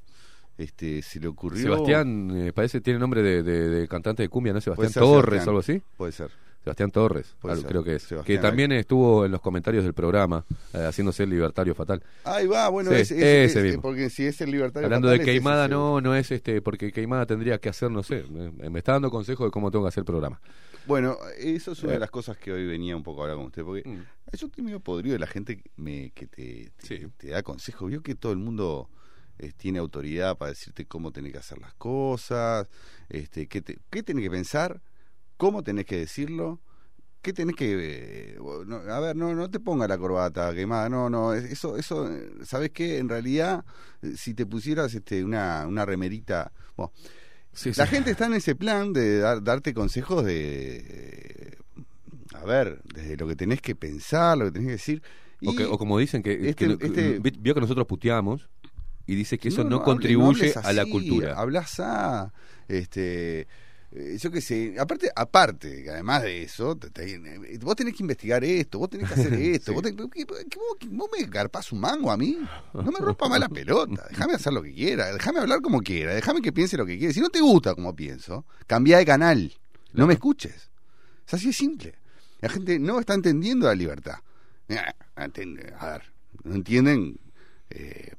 este, 0.59 1.03
se 1.03 1.21
le 1.21 1.29
ocurrió... 1.29 1.63
Sebastián, 1.63 2.31
eh, 2.35 2.53
parece 2.53 2.81
tiene 2.81 2.99
nombre 2.99 3.23
de, 3.23 3.43
de- 3.43 3.69
de 3.69 3.89
cantante 3.89 4.23
de 4.23 4.29
cumbia, 4.29 4.53
¿no? 4.53 4.61
Sebastián 4.61 4.93
Torres 4.93 5.43
Sebastián, 5.43 5.49
o 5.49 5.51
algo 5.51 5.61
así. 5.61 5.83
Puede 5.97 6.13
ser. 6.13 6.31
Sebastián 6.63 6.91
Torres, 6.91 7.37
Puede 7.41 7.53
algo 7.53 7.63
ser, 7.63 7.71
creo 7.71 7.85
que 7.85 7.95
es. 7.97 8.03
Sebastián, 8.05 8.37
que 8.39 8.43
también 8.43 8.73
estuvo 8.73 9.27
en 9.27 9.33
los 9.33 9.41
comentarios 9.43 9.85
del 9.85 9.93
programa, 9.93 10.45
eh, 10.73 10.79
haciéndose 10.89 11.25
el 11.25 11.31
libertario 11.31 11.75
fatal. 11.75 12.03
Ahí 12.25 12.47
va, 12.47 12.69
bueno, 12.71 12.91
Sí, 12.91 12.97
es, 12.97 13.11
es- 13.11 13.23
ese 13.51 13.59
es- 13.59 13.65
mismo. 13.67 13.83
porque 13.83 14.09
si 14.11 14.25
es 14.25 14.41
el 14.41 14.51
libertario 14.51 14.87
Hablando 14.87 15.09
fatal, 15.09 15.19
de 15.19 15.23
ese, 15.25 15.33
Queimada, 15.33 15.69
no, 15.69 16.01
no 16.01 16.15
es 16.15 16.31
este, 16.31 16.63
porque 16.63 16.91
Queimada 16.91 17.27
tendría 17.27 17.59
que 17.59 17.69
hacer, 17.69 17.91
no 17.91 18.03
sé, 18.03 18.25
me, 18.31 18.51
me 18.71 18.79
está 18.79 18.93
dando 18.93 19.11
consejos 19.11 19.47
de 19.47 19.51
cómo 19.51 19.71
tengo 19.71 19.85
que 19.85 19.89
hacer 19.89 20.01
el 20.03 20.07
programa. 20.07 20.41
Bueno, 20.87 21.17
eso 21.39 21.73
es 21.73 21.83
una 21.83 21.93
de 21.93 21.99
las 21.99 22.11
cosas 22.11 22.37
que 22.37 22.53
hoy 22.53 22.67
venía 22.67 22.97
un 22.97 23.03
poco 23.03 23.21
a 23.21 23.25
hablar 23.25 23.37
con 23.39 23.47
usted, 23.47 23.63
porque 23.65 23.89
Mm. 23.89 24.03
yo 24.37 24.47
estoy 24.47 24.63
medio 24.65 24.81
podrido 24.81 25.15
de 25.15 25.19
la 25.19 25.27
gente 25.27 25.57
que 25.57 25.71
me, 25.77 26.11
que 26.11 26.27
te, 26.27 26.73
te, 26.87 27.09
te 27.17 27.29
da 27.31 27.43
consejos. 27.43 27.89
Vio 27.89 28.03
que 28.03 28.15
todo 28.15 28.33
el 28.33 28.39
mundo 28.39 28.91
eh, 29.39 29.53
tiene 29.57 29.79
autoridad 29.79 30.37
para 30.37 30.51
decirte 30.51 30.87
cómo 30.87 31.11
tenés 31.11 31.33
que 31.33 31.39
hacer 31.39 31.59
las 31.59 31.75
cosas, 31.75 32.69
este, 33.09 33.47
qué, 33.49 33.63
te- 33.63 33.79
qué 33.91 34.03
tenés 34.03 34.25
que 34.25 34.31
pensar, 34.31 34.83
cómo 35.37 35.63
tenés 35.63 35.87
que 35.87 35.97
decirlo. 35.99 36.61
¿Qué 37.23 37.33
tenés 37.33 37.57
que.? 37.57 38.35
eh, 38.35 38.39
no, 38.67 38.77
a 38.77 39.01
ver, 39.01 39.17
no, 39.17 39.35
no 39.35 39.51
te 39.51 39.59
ponga 39.59 39.89
la 39.89 39.97
corbata 39.97 40.55
quemada, 40.55 40.91
no, 40.91 41.09
no, 41.09 41.33
es- 41.33 41.45
eso, 41.45 41.79
eso, 41.79 42.07
eh, 42.13 42.31
¿sabes 42.45 42.71
qué? 42.71 42.99
En 42.99 43.09
realidad, 43.09 43.65
si 44.17 44.35
te 44.35 44.45
pusieras 44.45 44.93
este, 44.95 45.25
una, 45.25 45.67
una 45.67 45.87
remerita. 45.87 46.53
Bueno, 46.77 46.93
la 47.77 47.87
gente 47.87 48.11
está 48.11 48.27
en 48.27 48.35
ese 48.35 48.55
plan 48.55 48.93
de 48.93 49.19
dar- 49.19 49.43
darte 49.43 49.73
consejos 49.75 50.25
de. 50.25 50.77
eh, 50.89 51.51
A 52.35 52.45
ver, 52.47 52.81
desde 52.93 53.17
lo 53.17 53.27
que 53.29 53.37
tenés 53.37 53.61
que 53.63 53.75
pensar, 53.75 54.37
lo 54.37 54.47
que 54.47 54.51
tenés 54.53 54.67
que 54.67 54.73
decir. 54.73 55.03
O, 55.47 55.53
y 55.53 55.57
que- 55.57 55.65
o 55.65 55.79
como 55.79 55.99
dicen 55.99 56.23
que, 56.23 56.33
este- 56.51 56.77
que- 56.77 56.87
este- 56.87 57.19
vi- 57.21 57.39
vio 57.41 57.55
que 57.55 57.61
nosotros 57.61 57.87
puteamos 57.87 58.49
y 59.07 59.15
dice 59.15 59.39
que 59.39 59.49
eso 59.49 59.63
no, 59.65 59.83
contribuye 59.83 60.53
no 60.55 60.61
a 60.69 60.73
la 60.73 60.85
cultura. 60.85 61.35
Hablas 61.39 61.81
a. 61.81 62.33
Este. 62.69 63.47
Eh, 63.95 64.17
Yo 64.21 64.31
qué 64.31 64.41
sé, 64.41 64.75
aparte, 64.79 65.11
aparte, 65.15 65.83
que 65.85 65.91
además 65.91 66.23
de 66.23 66.43
eso, 66.43 66.77
te- 66.77 66.91
te- 66.91 67.15
eh, 67.15 67.59
vos 67.61 67.77
tenés 67.77 67.95
que 67.95 68.03
investigar 68.03 68.43
esto, 68.45 68.79
vos 68.81 68.91
tenés 68.91 69.09
que 69.09 69.15
hacer 69.15 69.33
esto, 69.35 69.73
vos, 69.73 69.83
tenés- 69.83 70.11
¿qué- 70.11 70.27
qué- 70.27 70.59
vos, 70.59 70.77
vos 70.91 71.09
me 71.17 71.25
garpás 71.27 71.71
un 71.73 71.81
mango 71.81 72.11
a 72.11 72.17
mí, 72.17 72.37
no 72.75 72.83
me 72.91 72.99
rompa 72.99 73.29
más 73.29 73.39
la 73.41 73.49
pelota, 73.49 74.07
déjame 74.11 74.35
hacer 74.35 74.53
lo 74.53 74.63
que 74.63 74.75
quiera, 74.75 75.13
déjame 75.13 75.39
hablar 75.41 75.61
como 75.63 75.81
quiera, 75.81 76.15
déjame 76.15 76.43
que 76.43 76.53
piense 76.53 76.77
lo 76.77 76.85
que 76.87 76.99
quiera, 76.99 77.13
si 77.15 77.21
no 77.21 77.31
te 77.31 77.41
gusta 77.41 77.75
como 77.75 77.95
pienso, 77.95 78.45
cambia 78.67 78.99
de 78.99 79.07
canal, 79.07 79.53
no 79.93 80.07
me 80.07 80.15
escuches, 80.15 80.71
es 81.27 81.35
así 81.35 81.47
de 81.49 81.53
simple, 81.53 81.95
la 82.41 82.49
gente 82.49 82.79
no 82.79 82.99
está 83.01 83.15
entendiendo 83.15 83.67
la 83.67 83.75
libertad, 83.75 84.19
a 85.79 85.91
ver, 85.93 86.03
no 86.43 86.55
entienden, 86.55 87.19
eh, 87.71 88.13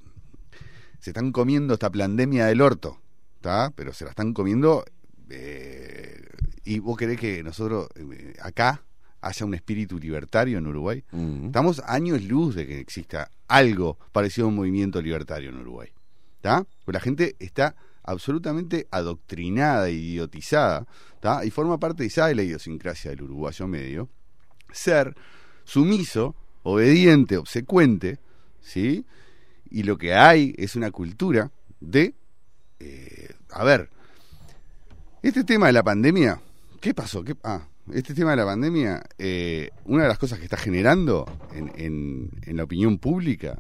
se 1.00 1.10
están 1.12 1.32
comiendo 1.32 1.74
esta 1.74 1.92
pandemia 1.92 2.46
del 2.48 2.62
orto, 2.62 3.00
¿está? 3.36 3.72
Pero 3.76 3.94
se 3.94 4.06
la 4.06 4.12
están 4.12 4.34
comiendo 4.34 4.86
eh, 5.30 6.28
y 6.64 6.80
vos 6.80 6.98
querés 6.98 7.20
que 7.20 7.44
nosotros 7.44 7.90
eh, 7.96 8.36
acá 8.42 8.84
haya 9.22 9.46
un 9.46 9.54
espíritu 9.54 9.98
libertario 9.98 10.58
en 10.58 10.68
Uruguay. 10.68 11.04
Estamos 11.46 11.82
años 11.86 12.22
luz 12.24 12.56
de 12.56 12.68
que 12.68 12.80
exista 12.80 13.32
algo 13.48 13.98
parecido 14.12 14.46
a 14.46 14.50
un 14.50 14.56
movimiento 14.56 15.02
libertario 15.02 15.50
en 15.50 15.58
Uruguay. 15.58 15.90
¿Está? 16.38 16.66
La 16.86 17.00
gente 17.00 17.36
está 17.40 17.76
absolutamente 18.04 18.88
adoctrinada, 18.92 19.90
idiotizada, 19.90 20.86
¿está? 21.16 21.44
y 21.44 21.50
forma 21.50 21.80
parte 21.80 22.04
quizá 22.04 22.28
de 22.28 22.36
la 22.36 22.44
idiosincrasia 22.44 23.12
del 23.12 23.24
uruguayo 23.24 23.68
medio, 23.68 24.10
ser 24.72 25.16
sumiso, 25.64 26.36
obediente, 26.62 27.38
obsecuente, 27.38 28.20
¿sí? 28.62 29.06
Y 29.72 29.84
lo 29.84 29.98
que 29.98 30.14
hay 30.14 30.54
es 30.58 30.76
una 30.76 30.92
cultura 30.92 31.52
de, 31.80 32.14
eh, 32.80 33.34
a 33.50 33.64
ver, 33.64 33.90
este 35.30 35.44
tema 35.44 35.68
de 35.68 35.74
la 35.74 35.84
pandemia, 35.84 36.40
¿qué 36.82 36.94
pasó? 36.94 37.24
¿Qué, 37.24 37.36
ah, 37.44 37.68
este 37.94 38.14
tema 38.14 38.32
de 38.32 38.38
la 38.38 38.46
pandemia, 38.46 39.04
eh, 39.18 39.70
una 39.86 40.04
de 40.04 40.10
las 40.10 40.18
cosas 40.18 40.40
que 40.40 40.46
está 40.46 40.58
generando 40.58 41.26
en, 41.54 41.72
en- 41.76 42.30
en 42.44 42.58
la 42.58 42.64
opinión 42.64 42.98
pública 42.98 43.60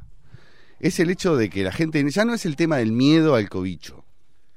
es 0.80 1.00
el 1.00 1.10
hecho 1.10 1.36
de 1.36 1.50
que 1.50 1.64
la 1.64 1.72
gente, 1.72 2.04
ya 2.10 2.26
no 2.26 2.34
es 2.34 2.46
el 2.46 2.56
tema 2.56 2.78
del 2.78 2.92
miedo 2.92 3.36
al 3.36 3.50
cobicho, 3.50 4.04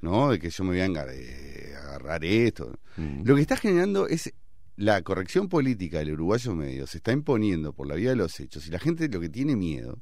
¿no? 0.00 0.30
De 0.30 0.38
que 0.38 0.50
yo 0.50 0.64
me 0.64 0.70
voy 0.70 0.80
a 0.80 0.86
engar- 0.86 1.10
eh, 1.12 1.74
agarrar 1.82 2.24
esto. 2.24 2.78
Lo 3.24 3.36
que 3.36 3.40
está 3.42 3.56
generando 3.56 4.08
es 4.08 4.32
la 4.76 5.02
corrección 5.02 5.48
política 5.48 5.98
del 5.98 6.12
uruguayo 6.12 6.54
medio, 6.54 6.86
se 6.86 6.98
está 6.98 7.12
imponiendo 7.12 7.72
por 7.72 7.86
la 7.86 7.94
vía 7.94 8.10
de 8.10 8.16
los 8.16 8.38
hechos 8.40 8.66
y 8.66 8.70
la 8.70 8.78
gente 8.78 9.08
lo 9.08 9.20
que 9.20 9.28
tiene 9.28 9.54
miedo, 9.56 9.98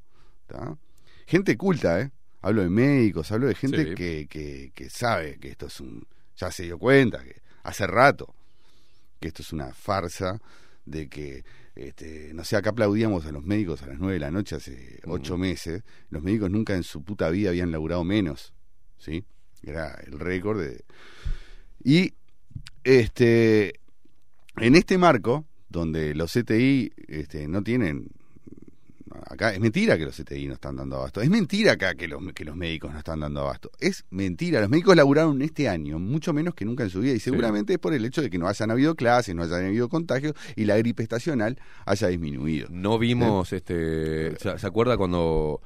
¿tá? 0.46 0.76
gente 1.26 1.56
culta, 1.56 2.00
¿eh? 2.00 2.10
Hablo 2.40 2.62
de 2.62 2.70
médicos, 2.70 3.30
hablo 3.32 3.46
de 3.48 3.54
gente 3.54 3.84
Sí. 3.88 3.94
que, 3.94 4.26
que, 4.28 4.70
que 4.74 4.88
sabe 4.90 5.38
que 5.38 5.48
esto 5.48 5.66
es 5.66 5.80
un, 5.80 6.06
ya 6.36 6.50
se 6.50 6.64
dio 6.64 6.78
cuenta, 6.78 7.22
que 7.22 7.40
hace 7.62 7.86
rato, 7.86 8.34
que 9.20 9.28
esto 9.28 9.42
es 9.42 9.52
una 9.52 9.72
farsa, 9.72 10.40
de 10.84 11.08
que, 11.08 11.44
este, 11.74 12.32
no 12.34 12.44
sé, 12.44 12.56
acá 12.56 12.70
aplaudíamos 12.70 13.26
a 13.26 13.32
los 13.32 13.44
médicos 13.44 13.82
a 13.82 13.86
las 13.86 13.98
nueve 13.98 14.14
de 14.14 14.20
la 14.20 14.30
noche 14.30 14.56
hace 14.56 15.00
ocho 15.06 15.36
meses, 15.36 15.82
los 16.10 16.22
médicos 16.22 16.50
nunca 16.50 16.74
en 16.74 16.82
su 16.82 17.02
puta 17.02 17.28
vida 17.30 17.50
habían 17.50 17.72
laburado 17.72 18.04
menos, 18.04 18.54
¿sí? 18.98 19.24
Era 19.62 19.94
el 20.06 20.18
récord 20.18 20.60
de... 20.60 20.84
Y, 21.82 22.14
este, 22.84 23.80
en 24.56 24.76
este 24.76 24.96
marco, 24.96 25.44
donde 25.68 26.14
los 26.14 26.32
CTI 26.32 26.92
este, 27.08 27.48
no 27.48 27.62
tienen 27.62 28.10
acá 29.26 29.52
es 29.52 29.60
mentira 29.60 29.96
que 29.96 30.04
los 30.04 30.16
CTI 30.16 30.46
no 30.46 30.54
están 30.54 30.76
dando 30.76 30.96
abasto. 30.96 31.20
Es 31.20 31.30
mentira 31.30 31.72
acá 31.72 31.94
que 31.94 32.08
los, 32.08 32.20
que 32.32 32.44
los 32.44 32.56
médicos 32.56 32.92
no 32.92 32.98
están 32.98 33.20
dando 33.20 33.40
abasto. 33.40 33.70
Es 33.80 34.04
mentira. 34.10 34.60
Los 34.60 34.70
médicos 34.70 34.96
laburaron 34.96 35.40
este 35.42 35.68
año 35.68 35.98
mucho 35.98 36.32
menos 36.32 36.54
que 36.54 36.64
nunca 36.64 36.84
en 36.84 36.90
su 36.90 37.00
vida 37.00 37.14
y 37.14 37.20
seguramente 37.20 37.74
es 37.74 37.78
por 37.78 37.94
el 37.94 38.04
hecho 38.04 38.22
de 38.22 38.30
que 38.30 38.38
no 38.38 38.48
hayan 38.48 38.70
habido 38.70 38.94
clases, 38.94 39.34
no 39.34 39.42
hayan 39.42 39.66
habido 39.66 39.88
contagios 39.88 40.34
y 40.54 40.64
la 40.64 40.76
gripe 40.76 41.02
estacional 41.02 41.58
haya 41.84 42.08
disminuido. 42.08 42.68
No 42.70 42.98
vimos, 42.98 43.52
este, 43.52 44.36
¿se, 44.36 44.58
se 44.58 44.66
acuerda 44.66 44.96
cuando 44.96 45.60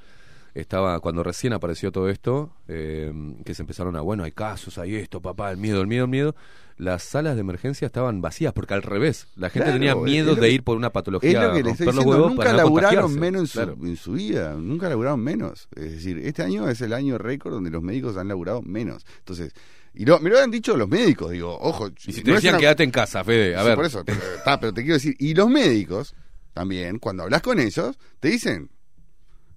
estaba, 0.55 1.01
cuando 1.01 1.23
recién 1.23 1.53
apareció 1.53 1.93
todo 1.93 2.09
esto, 2.09 2.53
eh, 2.69 3.13
que 3.45 3.55
se 3.55 3.63
empezaron 3.63 3.97
a, 3.97 4.01
bueno, 4.01 4.25
hay 4.25 4.33
casos, 4.33 4.79
hay 4.79 4.97
esto, 4.97 5.21
papá, 5.21 5.51
el 5.51 5.57
miedo, 5.57 5.81
el 5.81 5.87
miedo, 5.87 6.05
el 6.05 6.11
miedo. 6.11 6.35
Las 6.81 7.03
salas 7.03 7.35
de 7.35 7.43
emergencia 7.43 7.85
estaban 7.85 8.23
vacías 8.23 8.55
porque 8.55 8.73
al 8.73 8.83
revés, 8.83 9.27
la 9.37 9.51
gente 9.51 9.67
Claro, 9.67 9.73
tenía 9.79 9.95
miedo 9.95 10.35
de 10.35 10.41
que- 10.41 10.51
ir 10.51 10.63
por 10.65 10.79
una 10.79 10.91
patología, 10.91 11.29
Es 11.31 11.35
lo 11.35 11.41
que 11.41 11.47
le 11.47 11.53
romper 11.63 11.71
estoy 11.73 11.87
diciendo, 11.89 12.11
huevos 12.11 12.29
nunca 12.31 12.37
para 12.39 12.53
no 12.53 12.57
laburaron 12.57 13.15
menos 13.21 13.41
en 13.43 13.47
su, 13.49 13.53
Claro. 13.59 13.77
en 13.83 13.97
su 13.97 14.13
vida, 14.13 14.55
nunca 14.55 14.89
laburaron 14.89 15.21
menos. 15.21 15.69
Es 15.77 15.93
decir, 15.93 16.19
este 16.21 16.43
año 16.43 16.69
es 16.71 16.81
el 16.81 16.95
año 16.95 17.19
récord 17.19 17.53
donde 17.53 17.71
los 17.71 17.83
médicos 17.83 18.17
han 18.17 18.29
laburado 18.29 18.63
menos. 18.63 19.05
Entonces, 19.19 19.53
y 19.93 20.07
lo, 20.07 20.21
me 20.21 20.31
lo 20.31 20.39
han 20.39 20.51
dicho 20.51 20.75
los 20.77 20.89
médicos, 20.89 21.33
digo, 21.33 21.55
ojo. 21.61 21.89
Y 22.07 22.13
si 22.13 22.23
te 22.23 22.33
decían, 22.33 22.59
quédate 22.59 22.83
en 22.85 22.91
casa, 22.93 23.23
Fede, 23.25 23.55
a 23.57 23.61
Sí, 23.61 23.67
ver. 23.67 23.77
Por 23.77 23.85
eso, 23.85 24.03
pero, 24.05 24.73
te 24.73 24.81
quiero 24.81 24.95
decir, 24.95 25.15
y 25.19 25.35
los 25.35 25.51
médicos 25.51 26.15
también, 26.55 26.99
cuando 26.99 27.25
hablas 27.25 27.43
con 27.43 27.61
ellos, 27.61 27.99
te 28.21 28.29
dicen, 28.29 28.71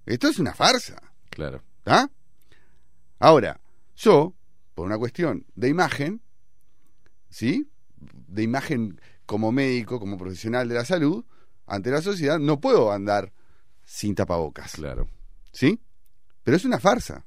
esto 0.04 0.28
es 0.28 0.38
una 0.38 0.52
farsa. 0.54 1.00
Claro. 1.30 1.62
¿Está? 1.78 2.10
Ahora, 3.18 3.60
yo, 3.96 4.34
por 4.74 4.84
una 4.86 4.98
cuestión 4.98 5.46
de 5.54 5.68
imagen, 5.70 6.20
¿sí? 7.34 7.68
De 8.28 8.44
imagen 8.44 9.00
como 9.26 9.50
médico, 9.50 9.98
como 9.98 10.16
profesional 10.16 10.68
de 10.68 10.76
la 10.76 10.84
salud, 10.84 11.24
ante 11.66 11.90
la 11.90 12.00
sociedad, 12.00 12.38
no 12.38 12.60
puedo 12.60 12.92
andar 12.92 13.32
sin 13.84 14.14
tapabocas. 14.14 14.74
Claro. 14.74 15.08
¿Sí? 15.50 15.80
Pero 16.44 16.56
es 16.56 16.64
una 16.64 16.78
farsa. 16.78 17.24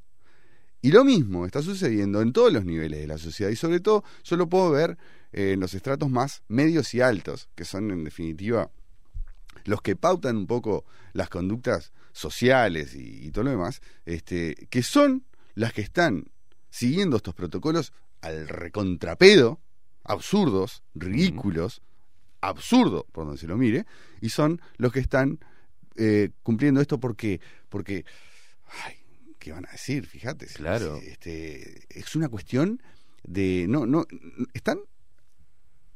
Y 0.82 0.92
lo 0.92 1.04
mismo 1.04 1.46
está 1.46 1.62
sucediendo 1.62 2.22
en 2.22 2.32
todos 2.32 2.54
los 2.54 2.64
niveles 2.64 3.02
de 3.02 3.08
la 3.08 3.18
sociedad 3.18 3.52
y 3.52 3.58
sobre 3.58 3.82
todo 3.82 4.06
yo 4.24 4.38
lo 4.38 4.48
puedo 4.48 4.72
ver 4.72 4.98
eh, 5.34 5.54
en 5.54 5.60
los 5.60 5.74
estratos 5.74 6.10
más 6.10 6.42
medios 6.48 6.94
y 6.94 7.02
altos, 7.02 7.50
que 7.54 7.66
son 7.66 7.92
en 7.92 8.06
definitiva 8.06 8.72
los 9.66 9.82
que 9.82 9.98
pautan 9.98 10.38
un 10.38 10.48
poco 10.48 10.86
las 11.12 11.28
conductas 11.28 11.92
sociales 12.14 12.96
y, 12.96 13.26
y 13.26 13.32
todo 13.32 13.44
lo 13.44 13.52
demás, 13.52 13.82
este, 14.06 14.68
que 14.70 14.84
son 14.84 15.26
las 15.56 15.74
que 15.74 15.82
están 15.82 16.32
siguiendo 16.70 17.18
estos 17.18 17.34
protocolos 17.34 17.92
al 18.22 18.48
recontrapedo, 18.48 19.60
absurdos, 20.08 20.84
ridículos, 20.96 21.82
absurdo 22.42 23.06
por 23.12 23.26
donde 23.26 23.40
se 23.40 23.48
lo 23.48 23.58
mire, 23.58 23.86
y 24.22 24.30
son 24.30 24.62
los 24.78 24.92
que 24.92 25.00
están 25.00 25.40
eh, 25.96 26.30
cumpliendo 26.44 26.80
esto 26.82 27.00
porque, 27.00 27.40
porque, 27.70 28.06
ay, 28.86 28.96
¿qué 29.40 29.52
van 29.52 29.66
a 29.68 29.72
decir? 29.72 30.06
Fíjate, 30.06 30.46
Claro. 30.48 30.98
este, 30.98 31.86
es 31.90 32.16
una 32.16 32.30
cuestión 32.30 32.82
de, 33.24 33.66
no, 33.68 33.86
no, 33.86 34.06
están 34.54 34.80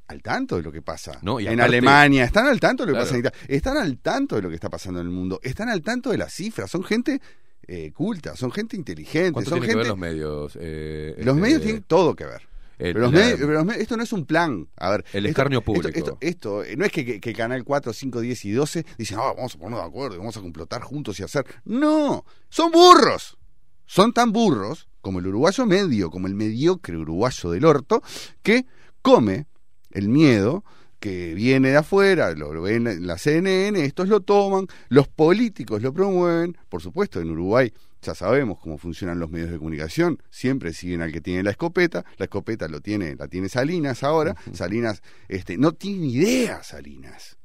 al 0.07 0.22
tanto 0.22 0.57
de 0.57 0.64
lo 0.64 0.72
que 0.73 0.81
pasa 0.81 1.19
No, 1.22 1.40
y 1.40 1.48
en 1.48 1.53
aparte- 1.53 1.64
Alemania, 1.77 2.25
están 2.25 2.48
al 2.48 2.59
tanto 2.59 2.83
de 2.85 2.88
lo 2.91 2.93
que 2.98 3.06
Claro. 3.06 3.06
pasa 3.06 3.15
en 3.15 3.19
Italia, 3.22 3.56
están 3.56 3.77
al 3.77 3.98
tanto 3.99 4.35
de 4.35 4.41
lo 4.41 4.49
que 4.49 4.56
está 4.56 4.69
pasando 4.69 4.99
en 4.99 5.07
el 5.07 5.14
mundo, 5.14 5.40
están 5.43 5.69
al 5.69 5.81
tanto 5.81 6.09
de 6.09 6.17
las 6.17 6.33
cifras, 6.33 6.69
son 6.69 6.83
gente 6.83 7.22
eh, 7.67 7.91
culta, 7.93 8.35
son 8.35 8.51
gente 8.51 8.75
inteligente, 8.75 9.31
¿Cuánto 9.33 9.51
son 9.51 9.61
que 9.61 9.67
gente... 9.67 9.77
ver 9.77 9.88
los 9.88 9.98
medios? 9.98 10.57
Eh, 10.59 11.14
Los 11.19 11.27
este, 11.38 11.41
medios 11.41 11.61
tienen 11.61 11.83
todo 11.83 12.15
que 12.15 12.25
ver. 12.25 12.41
El- 12.81 12.93
pero 12.93 12.99
los 13.05 13.13
la- 13.13 13.19
medios- 13.19 13.39
pero 13.39 13.51
los 13.53 13.65
medios- 13.65 13.81
esto 13.81 13.97
no 13.97 14.03
es 14.03 14.13
un 14.13 14.25
plan. 14.25 14.67
A 14.77 14.89
ver, 14.91 15.05
El 15.13 15.25
escarnio 15.25 15.59
esto- 15.59 15.73
público. 15.73 15.97
Esto, 15.97 16.17
esto, 16.19 16.63
eh, 16.63 16.75
no 16.75 16.85
es 16.85 16.91
que, 16.91 17.05
que, 17.05 17.19
que 17.19 17.33
Canal 17.33 17.63
4, 17.63 17.93
5, 17.93 18.19
10 18.21 18.43
y 18.45 18.51
12 18.51 18.85
dicen, 18.97 19.17
ah, 19.19 19.33
vamos 19.35 19.55
a 19.55 19.57
ponernos 19.57 19.81
de 19.81 19.87
acuerdo 19.87 20.15
y 20.15 20.19
vamos 20.19 20.35
a 20.37 20.41
complotar 20.41 20.81
juntos 20.81 21.19
y 21.19 21.23
hacer. 21.23 21.45
No, 21.65 22.25
son 22.49 22.71
burros. 22.71 23.37
Son 23.85 24.13
tan 24.13 24.31
burros 24.31 24.87
como 25.01 25.19
el 25.19 25.27
uruguayo 25.27 25.65
medio, 25.65 26.09
como 26.09 26.27
el 26.27 26.35
mediocre 26.35 26.97
uruguayo 26.97 27.51
del 27.51 27.65
orto, 27.65 28.01
que 28.41 28.65
come 29.01 29.47
el 29.91 30.07
miedo 30.09 30.63
que 30.99 31.33
viene 31.33 31.69
de 31.71 31.77
afuera, 31.77 32.31
lo, 32.35 32.53
lo 32.53 32.61
ven 32.61 32.85
en 32.87 33.07
la 33.07 33.17
CNN, 33.17 33.83
estos 33.83 34.07
lo 34.07 34.21
toman, 34.21 34.67
los 34.89 35.07
políticos 35.07 35.81
lo 35.81 35.91
promueven, 35.91 36.55
por 36.69 36.81
supuesto 36.81 37.19
en 37.19 37.31
Uruguay 37.31 37.73
ya 38.01 38.15
sabemos 38.15 38.59
cómo 38.59 38.77
funcionan 38.77 39.19
los 39.19 39.30
medios 39.30 39.51
de 39.51 39.57
comunicación, 39.57 40.21
siempre 40.30 40.73
siguen 40.73 41.01
al 41.01 41.11
que 41.11 41.21
tiene 41.21 41.43
la 41.43 41.51
escopeta, 41.51 42.03
la 42.17 42.25
escopeta 42.25 42.67
lo 42.67 42.81
tiene, 42.81 43.15
la 43.15 43.27
tiene 43.27 43.49
Salinas 43.49 44.03
ahora, 44.03 44.35
Salinas, 44.53 45.03
este, 45.27 45.57
no 45.57 45.73
tiene 45.73 46.07
idea 46.07 46.63
Salinas. 46.63 47.38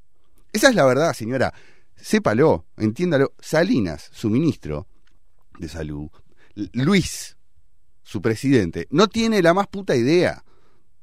Esa 0.52 0.70
es 0.70 0.74
la 0.74 0.86
verdad, 0.86 1.12
señora. 1.12 1.52
Sépalo, 1.96 2.66
entiéndalo. 2.76 3.34
Salinas, 3.38 4.08
su 4.12 4.30
ministro 4.30 4.86
de 5.58 5.68
salud, 5.68 6.08
Luis, 6.72 7.36
su 8.02 8.22
presidente, 8.22 8.86
no 8.90 9.08
tiene 9.08 9.42
la 9.42 9.52
más 9.52 9.66
puta 9.66 9.96
idea 9.96 10.44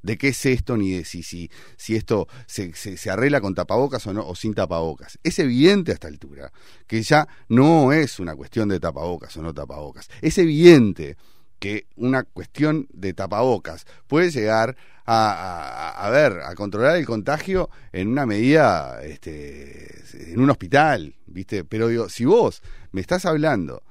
de 0.03 0.17
qué 0.17 0.27
es 0.29 0.45
esto 0.45 0.77
ni 0.77 0.91
de 0.91 1.05
si, 1.05 1.23
si, 1.23 1.49
si 1.77 1.95
esto 1.95 2.27
se, 2.45 2.73
se, 2.75 3.09
arregla 3.09 3.41
con 3.41 3.55
tapabocas 3.55 4.05
o 4.05 4.13
no 4.13 4.27
o 4.27 4.35
sin 4.35 4.53
tapabocas. 4.53 5.17
Es 5.23 5.39
evidente 5.39 5.91
a 5.91 5.93
esta 5.95 6.07
altura 6.07 6.51
que 6.85 7.01
ya 7.01 7.27
no 7.49 7.91
es 7.93 8.19
una 8.19 8.35
cuestión 8.35 8.69
de 8.69 8.79
tapabocas 8.79 9.35
o 9.37 9.41
no 9.41 9.53
tapabocas. 9.53 10.09
Es 10.21 10.37
evidente 10.37 11.17
que 11.57 11.87
una 11.95 12.23
cuestión 12.23 12.87
de 12.91 13.13
tapabocas 13.13 13.85
puede 14.07 14.29
llegar 14.29 14.75
a, 15.05 15.31
a- 15.31 16.05
a 16.05 16.09
ver, 16.09 16.41
a 16.41 16.53
controlar 16.55 16.97
el 16.97 17.05
contagio 17.05 17.69
en 17.93 18.09
una 18.09 18.25
medida, 18.25 19.01
este, 19.03 20.03
en 20.33 20.39
un 20.41 20.49
hospital, 20.49 21.15
¿viste? 21.25 21.63
Pero 21.63 21.87
digo, 21.87 22.09
si 22.09 22.25
vos 22.25 22.61
me 22.91 22.99
estás 23.01 23.25
hablando, 23.25 23.81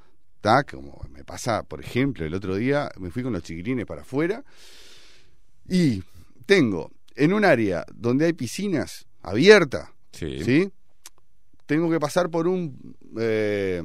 ¿tá? 0.43 0.65
Como 0.65 1.01
me 1.11 1.25
pasa, 1.25 1.63
por 1.63 1.81
ejemplo, 1.83 2.27
el 2.27 2.35
otro 2.35 2.57
día 2.57 2.91
me 2.99 3.11
fui 3.11 3.23
con 3.23 3.33
los 3.33 3.43
chiquilines 3.43 3.87
para 3.87 4.03
afuera 4.03 4.45
y 5.75 6.03
tengo 6.47 6.91
en 7.15 7.33
un 7.33 7.45
área 7.45 7.85
donde 7.95 8.27
hay 8.27 8.33
piscinas 8.33 9.07
abiertas, 9.23 9.89
Sí. 10.45 10.71
Tengo 11.67 11.91
que 11.91 11.99
pasar 11.99 12.29
por 12.31 12.47
un, 12.49 12.97
eh, 13.19 13.83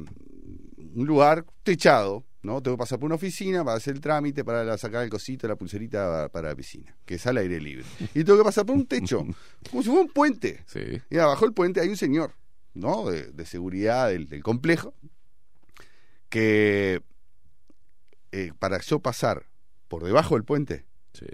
un 0.94 1.06
lugar 1.06 1.44
techado, 1.62 2.24
¿no? 2.42 2.60
Tengo 2.62 2.76
que 2.76 2.80
pasar 2.80 2.98
por 2.98 3.06
una 3.06 3.14
oficina 3.14 3.64
para 3.64 3.76
hacer 3.78 3.94
el 3.94 4.00
trámite, 4.02 4.44
para 4.44 4.62
la- 4.64 4.76
sacar 4.76 5.04
el 5.04 5.08
cosito, 5.10 5.48
la 5.48 5.56
pulserita 5.56 6.28
para 6.28 6.48
la 6.50 6.54
piscina, 6.56 6.94
que 7.06 7.14
es 7.14 7.26
al 7.26 7.38
aire 7.38 7.60
libre. 7.60 7.84
Y 8.14 8.24
tengo 8.24 8.36
que 8.38 8.44
pasar 8.44 8.66
por 8.66 8.76
un 8.76 8.86
techo, 8.86 9.24
como 9.70 9.82
si 9.82 9.88
fuera 9.88 10.02
un 10.02 10.08
puente. 10.10 10.64
Y 11.08 11.16
abajo 11.18 11.46
del 11.46 11.54
puente 11.54 11.80
hay 11.80 11.88
un 11.88 11.96
señor, 11.96 12.32
¿no? 12.74 13.08
De, 13.08 13.32
de 13.32 13.46
seguridad 13.46 14.08
del, 14.10 14.28
del 14.28 14.42
complejo, 14.42 14.92
que 16.28 17.00
eh, 18.32 18.52
para 18.58 18.80
yo 18.80 18.98
pasar 19.00 19.46
por 19.88 20.04
debajo 20.04 20.34
del 20.34 20.44
puente, 20.44 20.84
sí. 21.14 21.26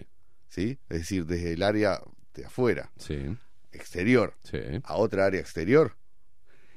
Es 0.62 0.98
decir, 1.00 1.26
desde 1.26 1.52
el 1.52 1.62
área 1.62 2.00
de 2.34 2.44
afuera, 2.46 2.90
Sí. 2.96 3.36
exterior, 3.72 4.34
Sí. 4.44 4.58
a 4.84 4.96
otra 4.96 5.26
área 5.26 5.40
exterior, 5.40 5.96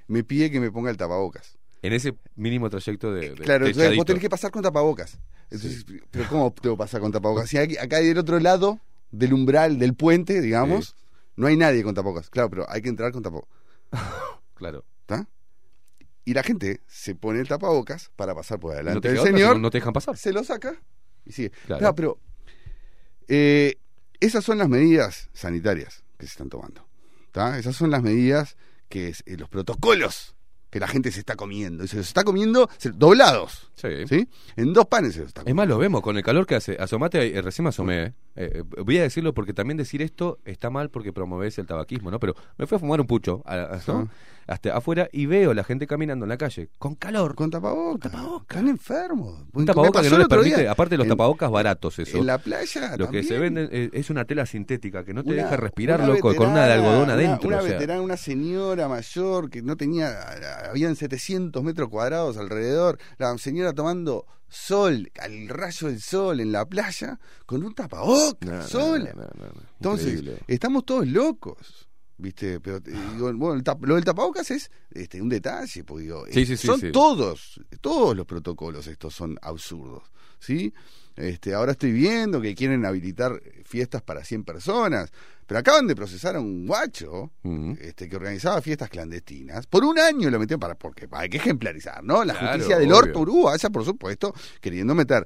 me 0.08 0.24
pide 0.24 0.50
que 0.52 0.60
me 0.60 0.72
ponga 0.72 0.90
el 0.90 0.98
tapabocas. 0.98 1.58
En 1.82 1.94
ese 1.94 2.16
mínimo 2.36 2.70
trayecto 2.70 3.14
de, 3.14 3.30
de 3.32 3.36
Claro, 3.36 3.68
entonces 3.68 3.96
vos 3.96 4.06
tenés 4.06 4.22
que 4.22 4.30
pasar 4.30 4.52
con 4.52 4.64
tapabocas. 4.64 5.20
Entonces, 5.52 5.86
pero 6.12 6.28
¿cómo 6.28 6.52
tengo 6.54 6.76
que 6.76 6.80
pasar 6.80 7.02
con 7.02 7.12
tapabocas? 7.12 7.50
Si 7.50 7.58
aquí- 7.58 7.78
acá 7.78 7.98
del 8.00 8.18
otro 8.18 8.40
lado 8.40 8.80
del 9.12 9.34
umbral 9.34 9.78
del 9.80 9.94
puente, 9.94 10.42
digamos, 10.42 10.96
no 11.36 11.48
hay 11.48 11.56
nadie 11.56 11.84
con 11.84 11.94
tapabocas. 11.94 12.30
Claro, 12.30 12.50
pero 12.50 12.70
hay 12.70 12.82
que 12.82 12.90
entrar 12.90 13.12
con 13.12 13.22
tapabocas. 13.24 13.58
Claro. 14.56 14.84
¿Está? 15.02 15.28
Y 16.26 16.34
la 16.34 16.42
gente 16.44 16.82
se 16.88 17.14
pone 17.16 17.40
el 17.40 17.48
tapabocas 17.48 18.10
para 18.16 18.34
pasar 18.34 18.60
por 18.60 18.72
No 18.72 18.76
adelante 18.76 19.02
te 19.02 19.08
del 19.10 19.18
queda 19.18 19.22
otra, 19.24 19.38
señor. 19.38 19.56
no- 19.58 19.62
no 19.62 19.70
te 19.70 19.78
dejan 19.78 19.94
pasar. 19.94 20.18
Se 20.18 20.34
lo 20.34 20.44
saca 20.44 20.76
y 21.26 21.32
sigue. 21.32 21.52
Claro. 21.68 21.80
Claro, 21.80 21.96
pero 21.96 22.20
eh, 23.28 23.76
esas 24.20 24.44
son 24.44 24.58
las 24.58 24.70
medidas 24.70 25.30
sanitarias 25.34 26.04
que 26.18 26.26
se 26.26 26.32
están 26.32 26.50
tomando. 26.50 26.86
¿tá? 27.32 27.60
Esas 27.60 27.76
son 27.76 27.92
las 27.92 28.02
medidas 28.02 28.58
que 28.90 29.10
es- 29.10 29.24
eh, 29.28 29.38
los 29.38 29.50
protocolos 29.50 30.34
que 30.70 30.80
la 30.82 30.88
gente 30.88 31.12
se 31.12 31.20
está 31.20 31.36
comiendo. 31.36 31.84
Y 31.84 31.88
se 31.88 31.98
los 31.98 32.08
está 32.08 32.24
comiendo 32.24 32.70
se- 32.78 32.92
doblados. 32.92 33.72
Sí. 33.76 34.28
En 34.56 34.74
dos 34.74 34.88
panes 34.88 35.14
se 35.14 35.20
los 35.20 35.28
está 35.30 35.44
Es 35.46 35.54
más, 35.56 35.68
lo 35.68 35.78
vemos 35.78 36.02
con 36.02 36.18
el 36.18 36.24
calor 36.24 36.46
que 36.46 36.56
hace. 36.56 36.76
Asomate, 36.80 37.38
eh, 37.38 37.42
recién 37.42 37.64
me 37.64 37.70
asomé. 37.70 38.04
eh. 38.04 38.14
Eh, 38.36 38.64
voy 38.84 38.98
a 38.98 39.04
decirlo 39.04 39.34
porque 39.34 39.54
también 39.54 39.78
decir 39.78 40.02
esto 40.02 40.40
está 40.46 40.70
mal 40.70 40.90
porque 40.90 41.14
promovés 41.14 41.58
el 41.60 41.68
tabaquismo, 41.68 42.12
¿no? 42.12 42.20
Pero 42.20 42.36
me 42.58 42.66
fui 42.68 42.76
a 42.76 42.80
fumar 42.80 43.00
un 43.00 43.08
pucho 43.08 43.44
a- 43.46 43.54
a- 43.56 43.82
¿no? 43.88 44.10
Hasta 44.48 44.76
afuera 44.76 45.09
y 45.11 45.26
veo 45.26 45.53
la 45.53 45.64
gente 45.64 45.85
caminando 45.88 46.26
en 46.26 46.30
la 46.30 46.38
calle 46.38 46.69
con 46.80 46.95
calor. 46.95 47.35
Con 47.35 47.50
tapabocas. 47.51 48.11
Están 48.42 48.67
enfermos. 48.67 49.43
Un 49.53 49.66
tapabocas 49.66 50.01
que 50.03 50.09
no 50.09 50.17
les 50.17 50.27
permite, 50.27 50.61
día. 50.61 50.72
aparte 50.72 50.93
de 50.93 50.98
los 51.00 51.06
En- 51.06 51.09
tapabocas 51.09 51.51
baratos, 51.51 52.00
eso. 52.00 52.17
en 52.17 52.26
la 52.26 52.38
playa 52.38 52.95
Lo 52.98 53.09
que 53.09 53.24
se 53.24 53.38
venden 53.38 53.69
eh, 53.72 53.90
es 53.93 54.09
una 54.09 54.26
tela 54.26 54.45
sintética 54.45 55.03
que 55.03 55.14
no 55.14 55.24
te 55.24 55.34
Una- 55.34 55.43
deja 55.43 55.58
respirar, 55.58 56.00
una 56.01 56.09
loco, 56.14 56.34
con 56.35 56.50
una 56.50 56.66
de 56.66 56.74
algodón 56.74 57.09
adentro. 57.09 57.48
Una, 57.50 57.58
o 57.59 57.61
sea. 57.64 57.74
veterana, 57.74 58.01
una 58.01 58.17
señora 58.17 58.88
mayor 58.88 59.50
que 59.50 59.61
no 59.61 59.76
tenía, 59.77 60.17
habían 60.69 60.95
700 60.95 61.61
metros 61.64 61.90
cuadrados 61.90 62.38
alrededor, 62.38 62.98
la 63.17 63.38
señora 63.38 63.74
tomando 63.74 64.26
sol, 64.50 65.11
al 65.19 65.50
rayo 65.50 65.88
del 65.88 66.00
sol 66.01 66.40
en 66.40 66.53
la 66.53 66.66
playa, 66.66 67.19
con 67.45 67.64
un 67.66 67.74
tapabocas, 67.76 68.50
No, 68.50 68.64
sola. 68.64 69.11
no, 69.14 69.24
no, 69.24 69.45
no. 69.45 69.61
Entonces, 69.80 70.08
Increíble. 70.19 70.38
estamos 70.48 70.85
todos 70.85 71.06
locos. 71.06 71.87
¿Viste? 72.20 72.60
Pero 72.60 72.78
eh, 72.78 72.82
digo, 73.14 73.32
bueno, 73.34 73.54
el 73.56 73.64
tap- 73.64 73.84
lo 73.86 73.96
del 73.96 74.04
tapabocas 74.04 74.50
es 74.52 74.72
este, 74.92 75.22
un 75.22 75.30
detalle, 75.30 75.84
porque 75.84 76.04
digo, 76.06 76.26
Sí, 76.32 76.42
eh, 76.42 76.46
sí, 76.48 76.58
sí, 76.58 76.68
son 76.68 76.80
todos, 76.92 77.62
todos 77.80 78.16
los 78.18 78.26
protocolos 78.26 78.88
estos 78.88 79.14
son 79.14 79.38
absurdos, 79.42 80.04
¿sí? 80.40 80.74
Este, 81.16 81.54
ahora 81.54 81.72
estoy 81.72 81.92
viendo 81.92 82.40
que 82.42 82.54
quieren 82.56 82.86
habilitar 82.86 83.42
fiestas 83.66 84.02
para 84.04 84.24
100 84.24 84.44
personas, 84.44 85.12
pero 85.48 85.60
acaban 85.60 85.88
de 85.88 85.96
procesar 85.96 86.36
a 86.36 86.40
un 86.40 86.68
guacho 86.68 87.32
este, 87.80 88.08
que 88.08 88.16
organizaba 88.16 88.62
fiestas 88.62 88.90
clandestinas. 88.90 89.66
Por 89.66 89.84
un 89.84 89.98
año 89.98 90.30
lo 90.30 90.38
metieron 90.40 90.60
para, 90.60 90.76
porque 90.76 91.08
hay 91.12 91.30
que 91.30 91.38
ejemplarizar, 91.38 92.04
¿no? 92.04 92.24
La 92.24 92.34
Claro, 92.34 92.50
justicia 92.54 92.78
del 92.78 92.92
orto 92.94 93.20
uruguaya, 93.22 93.70
por 93.72 93.84
supuesto, 93.86 94.34
queriendo 94.62 94.94
meter. 94.94 95.26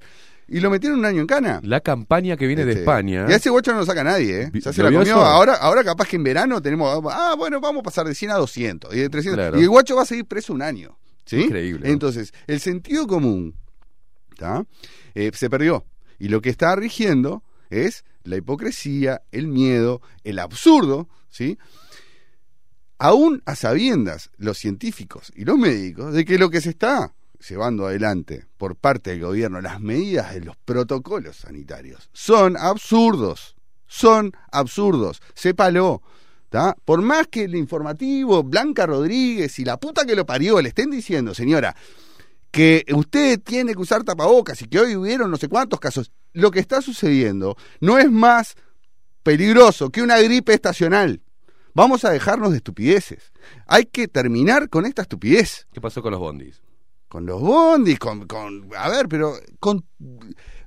Y 0.52 0.60
lo 0.60 0.70
metieron 0.70 1.00
un 1.00 1.06
año 1.06 1.22
en 1.22 1.28
cana. 1.28 1.62
La 1.64 1.80
campaña 1.80 2.36
que 2.36 2.46
viene 2.46 2.66
de 2.66 2.72
Este, 2.72 2.82
España. 2.82 3.26
Y 3.30 3.32
a 3.32 3.38
ese 3.38 3.50
guacho 3.50 3.72
no 3.72 3.80
lo 3.80 3.86
saca 3.86 4.04
nadie, 4.04 4.44
¿eh? 4.44 4.52
Ya 4.54 4.74
se 4.74 4.84
¿lo 4.84 4.90
la 4.90 5.00
comió. 5.00 5.16
Ahora, 5.16 5.56
ahora 5.56 5.84
capaz 5.84 6.08
que 6.08 6.18
en 6.18 6.24
verano 6.24 6.62
tenemos. 6.62 7.02
Ah, 7.10 7.36
bueno, 7.38 7.62
vamos 7.62 7.80
a 7.80 7.84
pasar 7.84 8.06
de 8.06 8.14
100 8.14 8.32
a 8.32 8.36
200. 8.36 8.94
Y 8.94 9.00
de 9.00 9.10
300. 9.10 9.36
Claro. 9.38 9.60
Y 9.60 9.64
el 9.64 9.70
guacho 9.70 9.96
va 9.96 10.02
a 10.02 10.06
seguir 10.06 10.26
preso 10.26 10.54
un 10.54 10.62
año. 10.62 10.98
¿Sí? 11.26 11.44
Increíble. 11.44 11.90
Entonces, 11.90 12.34
el 12.48 12.60
sentido 12.60 13.08
común. 13.08 13.56
Eh, 15.16 15.32
se 15.34 15.50
perdió. 15.50 15.86
Y 16.20 16.28
lo 16.30 16.42
que 16.42 16.50
está 16.50 16.76
rigiendo 16.76 17.44
es 17.70 18.04
la 18.24 18.38
hipocresía, 18.38 19.22
el 19.32 19.48
miedo, 19.48 20.02
el 20.24 20.40
absurdo, 20.40 21.08
¿sí? 21.30 21.58
Aún 22.98 23.42
a 23.46 23.56
sabiendas 23.56 24.30
los 24.38 24.58
científicos 24.58 25.32
y 25.36 25.46
los 25.46 25.58
médicos 25.58 26.14
de 26.14 26.26
que 26.26 26.38
lo 26.38 26.50
que 26.50 26.62
se 26.62 26.70
está 26.72 27.14
llevando 27.48 27.88
adelante 27.88 28.46
por 28.58 28.76
parte 28.76 29.12
del 29.12 29.22
gobierno, 29.22 29.62
las 29.62 29.80
medidas 29.80 30.34
de 30.34 30.42
los 30.42 30.56
protocolos 30.58 31.38
sanitarios, 31.38 32.10
son 32.14 32.58
absurdos. 32.58 33.56
Son 33.88 34.32
absurdos. 34.52 35.22
Sépalo. 35.34 36.02
¿tá? 36.50 36.76
Por 36.86 37.02
más 37.02 37.28
que 37.28 37.44
el 37.44 37.56
informativo, 37.56 38.44
Blanca 38.44 38.86
Rodríguez 38.86 39.58
y 39.60 39.66
la 39.66 39.78
puta 39.78 40.06
que 40.06 40.16
lo 40.16 40.26
parió 40.26 40.62
le 40.62 40.70
estén 40.70 40.92
diciendo, 40.92 41.34
señora, 41.34 41.76
que 42.52 42.86
usted 42.94 43.40
tiene 43.42 43.74
que 43.74 43.82
usar 43.82 44.04
tapabocas 44.04 44.62
y 44.62 44.68
que 44.68 44.80
hoy 44.80 44.96
hubieron 44.96 45.32
no 45.32 45.38
sé 45.38 45.48
cuántos 45.48 45.80
casos, 45.80 46.12
lo 46.34 46.52
que 46.52 46.60
está 46.60 46.82
sucediendo 46.82 47.56
no 47.80 47.98
es 47.98 48.12
más 48.12 48.56
peligroso 49.24 49.90
que 49.90 50.02
una 50.02 50.20
gripe 50.20 50.54
estacional. 50.54 51.22
Vamos 51.74 52.04
a 52.04 52.10
dejarnos 52.10 52.52
de 52.52 52.58
estupideces. 52.58 53.32
Hay 53.66 53.86
que 53.86 54.10
terminar 54.10 54.70
con 54.70 54.86
esta 54.86 55.04
estupidez. 55.04 55.68
¿Qué 55.72 55.80
pasó 55.80 56.02
con 56.02 56.12
los 56.12 56.20
bondis? 56.20 56.62
Con 57.12 57.26
los 57.26 57.42
bondis, 57.42 58.00
con, 58.00 58.26
con 58.26 58.70
a 58.78 58.88
ver, 58.88 59.10
pero 59.10 59.34
con 59.60 59.84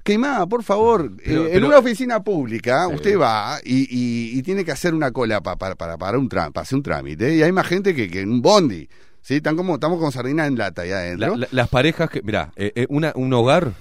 Queimada, 0.03 0.47
por 0.47 0.63
favor, 0.63 1.11
Pero- 1.25 1.47
eh, 1.47 1.57
en 1.57 1.65
una 1.65 1.79
oficina 1.79 2.23
pública 2.23 2.87
usted 2.89 3.19
va 3.19 3.59
y, 3.65 3.85
y- 3.89 4.39
y 4.39 4.43
tiene 4.43 4.63
que 4.63 4.71
hacer 4.73 4.93
una 4.93 5.11
cola 5.11 5.41
pa- 5.41 5.57
para, 5.57 5.75
para, 5.75 5.97
para, 5.97 6.19
un 6.19 6.29
para 6.29 6.51
hacer 6.61 6.77
un 6.77 6.83
trámite 6.83 7.35
y 7.35 7.43
hay 7.43 7.51
más 7.53 7.67
gente 7.67 7.95
que, 7.95 8.11
que 8.11 8.21
en 8.21 8.31
un 8.31 8.43
bondi. 8.43 8.87
¿sí? 9.23 9.37
Están 9.37 9.57
como, 9.57 9.75
estamos 9.77 9.99
con 9.99 10.13
sardinas 10.13 10.47
en 10.49 10.59
lata 10.59 10.83
ahí 10.83 10.91
adentro. 10.91 11.31
La- 11.31 11.37
la- 11.39 11.49
las 11.51 11.69
parejas 11.71 12.11
que, 12.11 12.21
mirá, 12.21 12.53
eh, 12.57 12.73
eh, 12.75 12.87
una, 12.91 13.13
un 13.15 13.33
hogar 13.33 13.73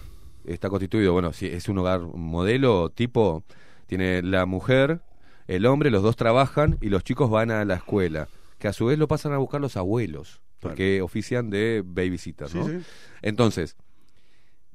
está 0.45 0.69
constituido, 0.69 1.11
bueno, 1.11 1.33
si 1.33 1.47
es 1.47 1.67
un 1.67 1.79
hogar 1.79 1.99
modelo 1.99 2.89
tipo, 2.89 3.43
tiene 3.87 4.21
la 4.21 4.45
mujer, 4.45 5.01
el 5.47 5.65
hombre, 5.65 5.91
los 5.91 6.01
dos 6.01 6.15
trabajan 6.15 6.77
y 6.79 6.87
los 6.87 7.03
chicos 7.03 7.29
van 7.29 7.51
a 7.51 7.65
la 7.65 7.75
escuela, 7.75 8.29
que 8.59 8.69
a 8.69 8.73
su 8.73 8.85
vez 8.85 8.97
lo 8.97 9.09
pasan 9.09 9.33
a 9.33 9.37
buscar 9.37 9.59
los 9.59 9.75
abuelos, 9.75 10.39
porque 10.69 11.01
ofician 11.01 11.49
de 11.49 11.83
babysitter, 11.85 12.49
Sí, 12.49 12.57
¿no? 12.57 12.67
sí. 12.67 12.79
Entonces, 13.21 13.75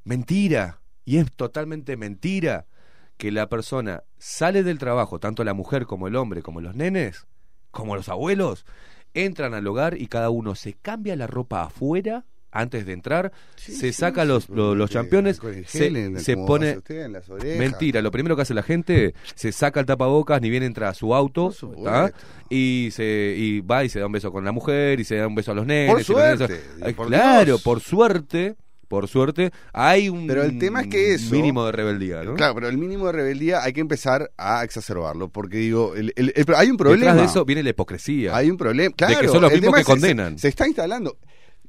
mentira, 0.04 0.80
y 1.04 1.18
es 1.18 1.32
totalmente 1.32 1.96
mentira 1.96 2.66
que 3.16 3.32
la 3.32 3.48
persona 3.48 4.04
sale 4.18 4.62
del 4.62 4.78
trabajo, 4.78 5.18
tanto 5.18 5.42
la 5.44 5.54
mujer 5.54 5.86
como 5.86 6.06
el 6.08 6.16
hombre, 6.16 6.42
como 6.42 6.60
los 6.60 6.74
nenes, 6.74 7.26
como 7.70 7.96
los 7.96 8.08
abuelos, 8.08 8.64
entran 9.14 9.54
al 9.54 9.66
hogar 9.66 10.00
y 10.00 10.06
cada 10.06 10.30
uno 10.30 10.54
se 10.54 10.74
cambia 10.74 11.16
la 11.16 11.26
ropa 11.26 11.62
afuera 11.62 12.24
antes 12.50 12.86
de 12.86 12.92
entrar, 12.92 13.32
se 13.56 13.92
saca 13.92 14.24
los, 14.24 14.48
los, 14.48 14.76
los 14.76 14.94
alcohol 14.96 15.26
en 15.26 15.34
se, 15.66 16.18
se 16.20 16.36
pone... 16.36 16.78
usted 16.78 17.02
en 17.04 17.12
las. 17.12 17.28
Mentira, 17.58 18.00
lo 18.02 18.10
primero 18.10 18.36
que 18.36 18.42
hace 18.42 18.54
la 18.54 18.62
gente, 18.62 19.14
se 19.34 19.52
saca 19.52 19.80
el 19.80 19.86
tapabocas, 19.86 20.40
ni 20.40 20.48
bien 20.50 20.62
entra 20.62 20.88
a 20.88 20.94
su 20.94 21.14
auto, 21.14 21.52
y 22.48 22.88
se 22.92 23.34
y 23.36 23.60
va 23.60 23.84
y 23.84 23.88
se 23.88 24.00
da 24.00 24.06
un 24.06 24.12
beso 24.12 24.32
con 24.32 24.44
la 24.44 24.52
mujer, 24.52 25.00
y 25.00 25.04
se 25.04 25.16
da 25.16 25.26
un 25.26 25.34
beso 25.34 25.52
a 25.52 25.54
los 25.54 25.66
nenes. 25.66 25.90
Por 25.90 25.98
los 25.98 26.06
suerte, 26.06 26.60
Ay, 26.80 26.94
por 26.94 27.06
claro, 27.08 27.44
Dios. 27.44 27.62
por 27.62 27.80
suerte, 27.80 28.56
por 28.88 29.06
suerte, 29.06 29.50
hay 29.74 30.08
un 30.08 30.26
Pero 30.26 30.42
el 30.44 30.58
tema 30.58 30.80
es 30.80 30.86
que 30.86 31.12
eso- 31.14 31.34
mínimo 31.34 31.66
de 31.66 31.72
rebeldía, 31.72 32.22
¿no? 32.22 32.34
Claro, 32.34 32.54
pero 32.54 32.68
el 32.68 32.78
mínimo 32.78 33.06
de 33.06 33.12
rebeldía 33.12 33.62
hay 33.62 33.74
que 33.74 33.82
empezar 33.82 34.30
a 34.38 34.64
exacerbarlo, 34.64 35.28
porque 35.28 35.58
digo, 35.58 35.94
el- 35.94 36.14
el- 36.16 36.32
el- 36.34 36.46
hay 36.56 36.70
un 36.70 36.78
problema. 36.78 37.00
Detrás 37.12 37.16
de 37.18 37.24
eso 37.24 37.44
viene 37.44 37.62
la 37.62 37.68
hipocresía. 37.70 38.34
Hay 38.34 38.50
un 38.50 38.56
problema. 38.56 38.94
Claro, 38.96 39.16
de 39.16 39.20
que 39.20 39.28
son 39.28 39.42
los 39.42 39.52
mismos 39.52 39.74
que 39.74 39.80
es 39.82 39.86
se- 39.86 39.92
condenan. 39.92 40.38
Se, 40.38 40.48
está 40.48 40.66
instalando. 40.66 41.18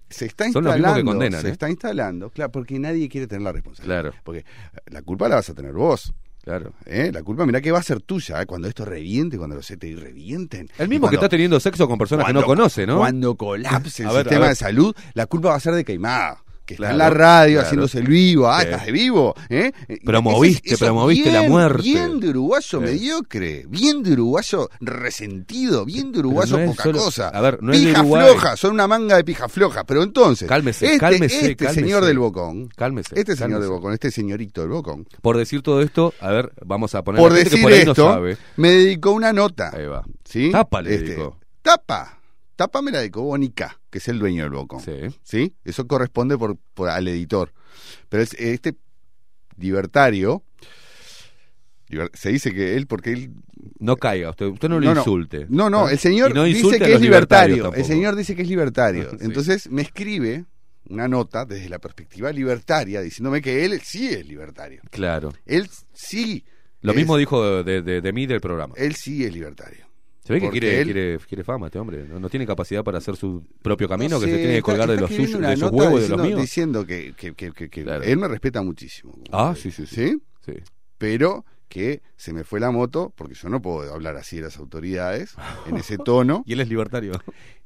Se 0.10 0.26
está 0.26 0.52
Son 0.52 0.64
los 0.64 0.76
instalando. 0.76 0.98
que 1.00 1.06
condenan, 1.06 1.42
Se 1.42 1.50
¿eh? 1.50 1.52
está 1.52 1.70
instalando, 1.70 2.30
claro, 2.30 2.52
porque 2.52 2.80
nadie 2.80 3.08
quiere 3.10 3.28
tener 3.28 3.44
la 3.44 3.52
responsabilidad. 3.52 4.02
Claro. 4.02 4.16
Porque 4.24 4.46
la 4.88 5.02
culpa 5.02 5.30
la 5.30 5.36
vas 5.36 5.50
a 5.50 5.54
tener 5.54 5.74
vos. 5.74 6.14
Claro. 6.44 6.74
¿eh? 6.86 7.12
La 7.14 7.22
culpa, 7.22 7.46
mirá 7.46 7.62
que 7.62 7.72
va 7.72 7.80
a 7.80 7.84
ser 7.84 8.02
tuya, 8.02 8.42
¿eh? 8.42 8.46
cuando 8.46 8.68
esto 8.68 8.86
reviente, 8.86 9.38
cuando 9.38 9.56
los 9.56 9.68
CTI 9.68 9.96
revienten. 9.96 10.70
El 10.78 10.88
mismo 10.88 11.10
que 11.10 11.16
está 11.16 11.30
teniendo 11.30 11.60
sexo 11.60 11.88
con 11.88 11.98
personas 11.98 12.26
que 12.26 12.34
no 12.34 12.44
conoce, 12.44 12.88
¿no? 12.88 12.98
Cuando 12.98 13.36
colapse 13.36 14.04
el 14.04 14.10
ver, 14.10 14.24
sistema 14.24 14.48
de 14.48 14.56
salud, 14.56 14.96
la 15.14 15.26
culpa 15.28 15.50
va 15.50 15.56
a 15.56 15.60
ser 15.60 15.76
de 15.76 15.86
Queimada. 15.86 16.44
Que 16.70 16.74
está 16.76 16.92
en 16.92 16.98
la 17.00 17.10
radio 17.10 17.54
claro. 17.56 17.66
haciéndose 17.66 17.98
el 18.00 18.08
vivo. 18.08 18.48
Ah, 18.48 18.60
Sí. 18.62 18.66
estás 18.68 18.86
de 18.86 18.92
vivo. 18.92 19.34
¿eh? 19.50 19.72
Promoviste, 20.06 20.68
Eso- 20.68 20.76
eso 20.76 20.86
promoviste 20.86 21.32
la 21.32 21.42
muerte. 21.44 21.82
Bien 21.82 22.20
de 22.20 22.30
uruguayo 22.30 22.62
Sí. 22.80 22.86
mediocre. 22.86 23.66
Bien 23.68 24.04
de 24.04 24.14
uruguayo 24.14 24.70
resentido. 24.80 25.84
Bien 25.86 26.12
de 26.12 26.20
uruguayo 26.20 26.58
no 26.60 26.66
poca 26.68 26.84
solo- 26.84 27.00
cosa. 27.00 27.30
a 27.30 27.42
ver, 27.42 27.58
no 27.64 27.74
es 27.74 27.84
de 27.84 27.92
Uruguay. 27.92 28.24
floja. 28.30 28.56
Son 28.56 28.72
una 28.74 28.88
manga 28.88 29.16
de 29.18 29.24
pija 29.24 29.50
floja. 29.50 29.84
Pero 29.84 30.04
entonces. 30.04 30.48
Cálmese, 30.48 30.86
este, 30.86 30.98
cálmese, 31.00 31.40
este 31.42 31.56
cálmese. 31.56 31.82
señor 31.82 32.06
del 32.06 32.20
Bocón. 32.20 32.70
Cálmese, 32.76 33.20
Este 33.20 33.36
señor 33.36 33.40
cálmese. 33.54 33.62
del 33.62 33.70
Bocón. 33.72 33.94
Este 33.94 34.12
señorito 34.12 34.62
del 34.62 34.70
Bocón. 34.70 35.08
Por 35.22 35.38
decir 35.38 35.62
todo 35.64 35.82
esto, 35.82 36.14
a 36.20 36.30
ver, 36.32 36.52
vamos 36.66 36.94
a 36.94 37.04
poner 37.04 37.20
Por 37.22 37.32
gente 37.34 37.44
que 37.46 37.50
decir 37.50 37.64
por 37.64 37.72
ahí 37.74 37.80
esto, 37.80 37.94
no 38.06 38.14
sabe. 38.14 38.38
me 38.58 38.70
dedicó 38.70 39.12
una 39.12 39.34
nota. 39.34 39.72
Ahí 39.74 39.88
va. 39.88 40.04
¿Sí? 40.24 40.52
Tapa 40.52 40.82
le 40.84 40.94
Este, 40.94 41.06
dedicó. 41.08 41.40
Tapa. 41.64 42.20
Tapa 42.56 42.82
me 42.82 42.92
la 42.92 43.00
dedicó 43.00 43.22
Bonica, 43.24 43.78
que 43.90 43.98
es 44.00 44.08
el 44.08 44.19
dueño 44.19 44.43
del 44.43 44.51
Bocón. 44.53 44.82
Sí. 45.24 45.56
Eso 45.64 45.88
corresponde 45.88 46.38
por, 46.38 46.58
por- 46.74 46.90
al 46.90 47.08
editor. 47.08 47.53
Pero 48.09 48.24
es- 48.24 48.34
este 48.35 48.76
libertario, 49.58 50.43
liber- 51.90 52.11
se 52.14 52.30
dice 52.30 52.53
que 52.53 52.76
él, 52.76 52.88
porque 52.88 53.11
él... 53.11 53.32
No 53.80 53.98
caiga, 53.98 54.30
usted, 54.30 54.45
usted 54.48 54.69
no 54.69 54.80
lo 54.80 54.90
insulte. 54.92 55.45
No, 55.50 55.69
no, 55.69 55.88
¿Ah? 55.88 55.92
el 55.92 56.00
señor 56.00 56.34
no 56.34 56.43
dice 56.43 56.77
que 56.80 56.93
es 56.93 57.01
libertario. 57.01 57.74
El 57.74 57.85
señor 57.85 58.16
dice 58.16 58.35
que 58.35 58.42
es 58.43 58.48
libertario. 58.48 59.09
Sí. 59.11 59.18
Entonces 59.22 59.69
me 59.69 59.82
escribe 59.82 60.45
una 60.90 61.08
nota 61.08 61.45
desde 61.45 61.69
la 61.69 61.80
perspectiva 61.80 62.32
libertaria 62.32 63.01
diciéndome 63.01 63.42
que 63.42 63.66
él 63.66 63.80
sí 63.84 64.08
es 64.08 64.26
libertario. 64.26 64.82
Claro. 64.92 65.34
Él 65.45 65.69
sí. 65.93 66.43
Lo 66.82 66.92
es- 66.92 66.98
mismo 66.98 67.18
dijo 67.18 67.64
de, 67.64 67.82
de- 67.82 68.01
de 68.01 68.14
mí 68.14 68.26
del 68.27 68.40
programa. 68.42 68.74
Él 68.77 68.95
sí 68.95 69.26
es 69.26 69.34
libertario. 69.34 69.88
Se 70.30 70.33
ve 70.35 70.41
que 70.41 70.49
quiere, 70.51 70.77
él- 70.80 70.83
quiere, 70.85 71.19
quiere 71.27 71.43
fama 71.43 71.66
este 71.66 71.80
hombre. 71.80 72.06
No, 72.08 72.19
no 72.19 72.30
tiene 72.30 72.45
capacidad 72.45 72.83
para 72.83 72.99
hacer 72.99 73.16
su 73.16 73.43
propio 73.64 73.90
camino, 73.90 74.16
No 74.16 74.19
que 74.19 74.27
se 74.27 74.38
tiene 74.38 74.51
que 74.51 74.58
está- 74.59 74.66
colgar 74.72 74.90
de 74.90 74.98
los 74.98 75.09
suyos, 75.09 75.41
de 75.41 75.58
sus 75.58 75.72
huevos 75.72 75.99
y 75.99 76.03
de 76.03 76.09
los 76.09 76.22
diciendo, 76.22 76.24
míos. 76.24 76.41
Diciendo 76.41 76.85
que, 76.85 77.14
que- 77.17 77.33
que- 77.33 77.69
que- 77.69 77.83
Claro. 77.83 78.03
él 78.03 78.17
me 78.17 78.27
respeta 78.27 78.61
muchísimo. 78.61 79.17
Ah, 79.32 79.56
sí, 79.58 79.72
sí, 79.72 79.88
sí. 79.88 80.22
¿Sí? 80.45 80.53
Pero 80.99 81.45
que 81.67 82.01
se 82.16 82.33
me 82.33 82.43
fue 82.43 82.59
la 82.59 82.72
moto, 82.72 83.11
porque 83.16 83.35
yo 83.35 83.49
no 83.49 83.61
puedo 83.61 83.91
hablar 83.93 84.16
así 84.17 84.35
de 84.38 84.43
las 84.43 84.58
autoridades, 84.58 85.35
en 85.67 85.77
ese 85.77 85.98
tono. 85.98 86.43
y 86.48 86.53
él 86.53 86.59
es 86.61 86.69
libertario. 86.69 87.11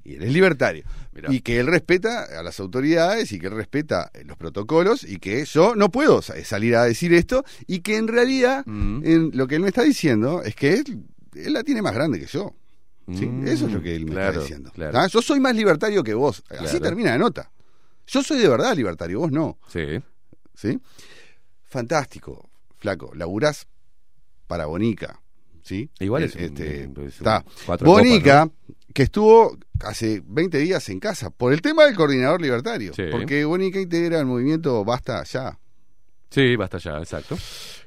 Y 0.06 0.16
él 0.16 0.24
es 0.24 0.34
libertario. 0.34 0.84
Mirá. 1.14 1.32
Y 1.34 1.40
que 1.40 1.60
él 1.62 1.68
respeta 1.68 2.26
a 2.38 2.44
las 2.44 2.60
autoridades 2.60 3.32
y 3.32 3.40
que 3.40 3.48
él 3.48 3.54
respeta 3.54 4.12
eh, 4.14 4.24
los 4.26 4.36
protocolos 4.38 5.06
y 5.06 5.20
que 5.20 5.46
yo 5.46 5.76
no 5.76 5.90
puedo 5.92 6.22
sa- 6.22 6.42
salir 6.44 6.76
a 6.76 6.84
decir 6.84 7.14
esto 7.14 7.46
y 7.68 7.80
que 7.80 7.96
en 7.96 8.10
realidad 8.10 8.64
Mm. 8.66 9.02
en 9.06 9.32
lo 9.34 9.48
que 9.48 9.56
él 9.56 9.62
me 9.62 9.70
está 9.70 9.84
diciendo 9.84 10.44
es 10.44 10.56
que 10.56 10.74
él, 10.74 11.06
él 11.36 11.54
la 11.54 11.64
tiene 11.64 11.82
más 11.82 11.94
grande 11.94 12.20
que 12.20 12.26
yo. 12.26 12.54
¿sí? 13.14 13.26
Mm, 13.26 13.48
Eso 13.48 13.68
es 13.68 13.74
lo 13.74 13.82
que 13.82 13.96
él 13.96 14.06
me 14.06 14.12
claro, 14.12 14.30
está 14.32 14.42
diciendo. 14.42 14.72
claro. 14.74 14.98
¿Ah? 15.00 15.08
Yo 15.08 15.22
soy 15.22 15.40
más 15.40 15.56
libertario 15.56 16.04
que 16.04 16.14
vos. 16.14 16.44
Así 16.60 16.80
termina 16.80 17.12
la 17.12 17.18
nota. 17.18 17.52
Yo 18.08 18.22
soy 18.24 18.40
de 18.40 18.48
verdad 18.50 18.76
libertario, 18.76 19.20
vos 19.20 19.32
no. 19.32 19.58
Sí. 19.68 20.02
¿Sí? 20.56 20.80
Fantástico, 21.66 22.50
flaco. 22.78 23.12
Laburás 23.16 23.68
para 24.48 24.66
Bonica. 24.66 25.20
¿Sí? 25.64 25.90
Igual 26.00 26.24
Eh, 26.24 26.26
es 26.26 26.36
un- 26.36 26.42
este, 26.42 26.82
es 26.84 26.88
un 26.98 27.08
está. 27.08 27.46
Bonica, 27.82 28.44
copas, 28.48 28.58
que 28.94 29.04
estuvo 29.04 29.58
hace 29.82 30.22
20 30.26 30.58
días 30.58 30.88
en 30.90 31.00
casa 31.00 31.30
por 31.30 31.54
el 31.54 31.62
tema 31.62 31.86
del 31.86 31.96
coordinador 31.96 32.42
libertario. 32.42 32.94
Sí. 32.94 33.04
Porque 33.10 33.46
Bonica 33.46 33.80
integra 33.80 34.20
el 34.20 34.26
movimiento 34.26 34.84
Basta 34.84 35.24
Ya. 35.24 35.58
Sí, 36.30 36.56
basta 36.56 36.80
ya, 36.80 36.98
exacto. 36.98 37.38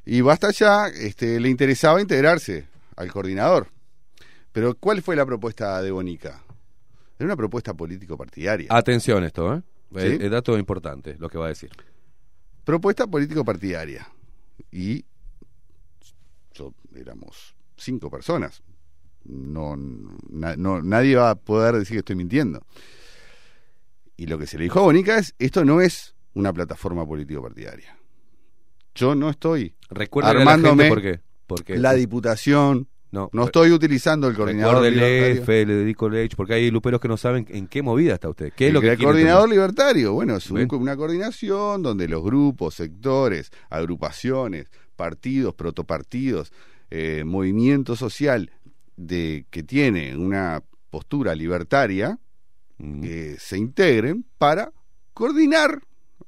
Y 0.05 0.21
Basta 0.21 0.51
Ya 0.53 0.87
este, 0.87 1.39
le 1.41 1.49
interesaba 1.51 2.01
integrarse 2.01 2.67
al 2.97 3.13
coordinador. 3.13 3.69
Pero 4.53 4.75
¿cuál 4.75 5.03
fue 5.03 5.17
la 5.17 5.27
propuesta 5.27 5.81
de 5.83 5.91
Bonica? 5.91 6.43
Era 7.19 7.27
una 7.27 7.37
propuesta 7.37 7.75
político-partidaria. 7.75 8.69
Atención 8.71 9.25
esto, 9.25 9.55
¿eh? 9.55 9.63
¿Sí? 9.93 9.99
El, 10.07 10.23
el 10.23 10.31
dato 10.31 10.59
importante, 10.59 11.17
lo 11.19 11.29
que 11.29 11.39
va 11.39 11.47
a 11.47 11.49
decir. 11.49 11.71
Propuesta 12.65 13.07
político-partidaria. 13.07 14.09
Y 14.73 15.05
yo, 16.55 16.75
éramos 16.95 17.55
cinco 17.77 18.11
personas. 18.11 18.63
No, 19.25 19.75
na- 19.77 20.57
no, 20.57 20.83
nadie 20.83 21.17
va 21.17 21.31
a 21.31 21.35
poder 21.35 21.75
decir 21.77 21.95
que 21.97 21.99
estoy 22.01 22.17
mintiendo. 22.17 22.65
Y 24.17 24.27
lo 24.27 24.39
que 24.39 24.47
se 24.47 24.57
le 24.57 24.65
dijo 24.65 24.79
a 24.81 24.83
Bonica 24.83 25.19
es, 25.19 25.35
esto 25.39 25.65
no 25.65 25.81
es 25.81 26.15
una 26.35 26.53
plataforma 26.53 27.07
político-partidaria. 27.07 27.99
Yo 28.95 29.15
no 29.15 29.29
estoy 29.29 29.75
Recuérdale 29.91 30.41
a 30.41 30.45
la 30.45 30.51
gente 30.53 30.69
armándome 30.69 30.89
por 30.89 31.03
qué. 31.03 31.21
Porque 31.47 31.79
la 31.79 31.95
diputación, 31.95 32.89
no, 33.11 33.31
no 33.33 33.45
estoy 33.45 33.71
utilizando 33.71 34.29
el 34.29 34.35
coordinador 34.35 34.83
libertario. 34.91 35.45
Fe, 35.45 35.65
le 35.65 35.75
dedico 35.75 36.09
Lech, 36.09 36.35
porque 36.35 36.55
hay 36.55 36.71
luperos 36.71 37.01
que 37.01 37.09
no 37.09 37.17
saben 37.17 37.47
en 37.51 37.69
qué 37.69 37.83
movida 37.83 38.15
está 38.15 38.29
usted. 38.29 38.53
¿Qué 38.55 38.69
es 38.69 38.73
lo 38.73 38.81
que 38.81 38.93
el 38.93 38.99
coordinador 38.99 39.49
libertario, 39.49 40.13
bueno, 40.13 40.37
es 40.37 40.51
una 40.51 40.97
coordinación 40.97 41.83
donde 41.83 42.09
los 42.09 42.23
grupos, 42.23 42.75
sectores, 42.75 43.51
agrupaciones, 43.71 44.71
partidos, 44.97 45.55
protopartidos, 45.55 46.53
eh, 46.91 47.23
movimiento 47.25 47.97
social 47.97 48.51
de 48.97 49.47
que 49.51 49.63
tiene 49.63 50.17
una 50.17 50.63
postura 50.91 51.35
libertaria 51.35 52.19
Mm. 52.79 53.01
eh, 53.05 53.37
se 53.39 53.57
integren 53.57 54.25
para 54.39 54.73
coordinar 55.15 55.81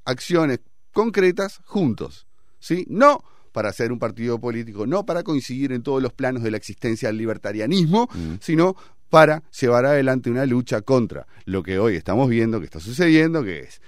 acciones 0.05 0.61
concretas 0.93 1.61
juntos, 1.65 2.27
¿sí? 2.59 2.87
No 2.89 3.23
para 3.59 3.71
hacer 3.71 3.91
un 3.91 3.99
partido 3.99 4.39
político, 4.39 4.87
no 4.87 5.05
para 5.05 5.25
coincidir 5.25 5.73
en 5.73 5.83
todos 5.83 6.01
los 6.01 6.13
planos 6.13 6.45
de 6.45 6.53
la 6.53 6.59
existencia 6.59 7.09
del 7.09 7.19
libertarianismo, 7.19 8.09
Mm. 8.15 8.35
sino 8.41 8.77
para 9.11 9.43
llevar 9.61 9.85
adelante 9.85 10.31
una 10.31 10.47
lucha 10.47 10.81
contra 10.83 11.27
lo 11.45 11.65
que 11.65 11.81
hoy 11.81 11.97
estamos 11.97 12.29
viendo 12.29 12.61
que 12.61 12.67
está 12.67 12.79
sucediendo, 12.79 13.43
que 13.43 13.59
es 13.61 13.81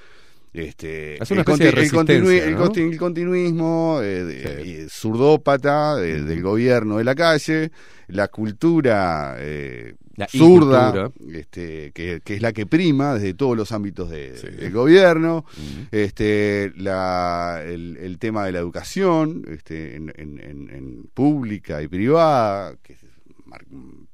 este 0.53 1.23
Es 1.23 1.31
una 1.31 1.41
el, 1.41 1.45
de 1.47 1.81
el 1.85 1.91
continui- 1.93 2.43
el 2.43 2.57
el 2.93 2.99
continuismo 2.99 4.01
eh, 4.03 4.25
de- 4.25 4.89
zurdópata 4.91 5.97
de- 5.97 6.23
del 6.25 6.43
gobierno 6.43 6.99
de 6.99 7.05
la 7.05 7.15
calle, 7.15 7.71
la 8.09 8.29
cultura 8.29 9.37
eh, 9.39 9.95
La 10.17 10.27
zurda, 10.29 10.93
este, 11.33 11.93
que, 11.93 12.21
que 12.25 12.35
es 12.35 12.43
la 12.43 12.53
que 12.53 12.67
prima 12.67 13.15
desde 13.15 13.33
todos 13.35 13.57
los 13.57 13.71
ámbitos 13.73 14.11
de- 14.11 14.33
del 14.33 14.73
gobierno, 14.73 15.45
este, 15.93 16.73
la, 16.77 17.63
el, 17.65 17.97
el 17.97 18.19
tema 18.19 18.45
de 18.45 18.53
la 18.53 18.59
educación, 18.59 19.45
este, 19.49 19.97
en, 19.97 20.13
en- 20.17 20.39
en- 20.41 20.71
en 20.71 21.05
pública 21.15 21.81
y 21.83 21.89
privada, 21.89 22.75
que 22.83 22.95
es 22.95 22.99
mar- 23.47 23.65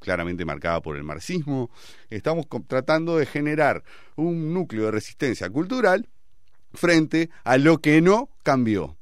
claramente 0.01 0.45
marcada 0.45 0.81
por 0.81 0.97
el 0.97 1.03
marxismo. 1.03 1.71
Estamos 2.11 2.47
tratando 2.69 3.17
de 3.19 3.27
generar 3.27 3.83
un 4.17 4.53
núcleo 4.55 4.85
de 4.87 4.91
resistencia 4.93 5.51
cultural 5.51 6.09
frente 6.75 7.31
a 7.45 7.59
lo 7.59 7.79
que 7.79 8.01
no 8.01 8.29
cambió. 8.43 8.97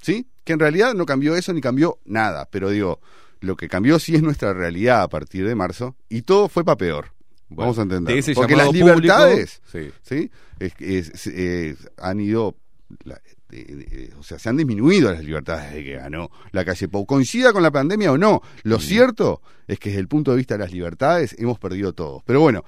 ¿Sí? 0.00 0.26
Que 0.44 0.54
en 0.54 0.58
realidad 0.60 0.94
no 0.94 1.04
cambió 1.06 1.34
eso 1.36 1.52
ni 1.52 1.60
cambió 1.60 1.98
nada, 2.04 2.48
pero 2.50 2.70
digo, 2.70 3.00
lo 3.40 3.56
que 3.56 3.68
cambió 3.68 3.98
sí 3.98 4.14
es 4.14 4.22
nuestra 4.22 4.52
realidad 4.54 5.02
a 5.02 5.08
partir 5.08 5.46
de 5.46 5.54
marzo 5.54 5.96
y 6.08 6.22
todo 6.22 6.48
fue 6.48 6.64
para 6.64 6.76
peor. 6.76 7.12
Bueno, 7.48 7.72
Vamos 7.72 7.78
a 7.78 7.82
entender. 7.82 8.24
Porque 8.34 8.56
las 8.56 8.66
llamado 8.72 8.94
público, 8.94 9.00
libertades 9.00 9.60
sí. 9.70 9.90
¿sí? 10.02 10.30
Es- 10.58 10.74
es- 10.78 11.26
es- 11.26 11.90
han 11.98 12.20
ido, 12.20 12.54
la- 13.04 13.20
eh, 13.50 13.86
eh, 13.90 14.10
o 14.18 14.22
sea, 14.22 14.38
se 14.38 14.48
han 14.48 14.56
disminuido 14.56 15.12
las 15.12 15.24
libertades 15.24 15.70
desde 15.72 15.84
que 15.84 15.96
ganó 15.96 16.30
la 16.52 16.64
calle 16.64 16.86
Pou. 16.88 17.04
Coincida 17.06 17.52
con 17.52 17.62
la 17.64 17.72
pandemia 17.72 18.12
o 18.12 18.18
no, 18.18 18.40
lo 18.62 18.78
Mm. 18.78 18.80
cierto 18.80 19.42
es 19.66 19.78
que 19.80 19.88
desde 19.90 20.00
el 20.00 20.08
punto 20.08 20.30
de 20.30 20.36
vista 20.36 20.54
de 20.54 20.58
las 20.64 20.72
libertades 20.72 21.34
hemos 21.38 21.58
perdido 21.58 21.92
todo. 21.92 22.22
Pero 22.24 22.40
bueno, 22.40 22.64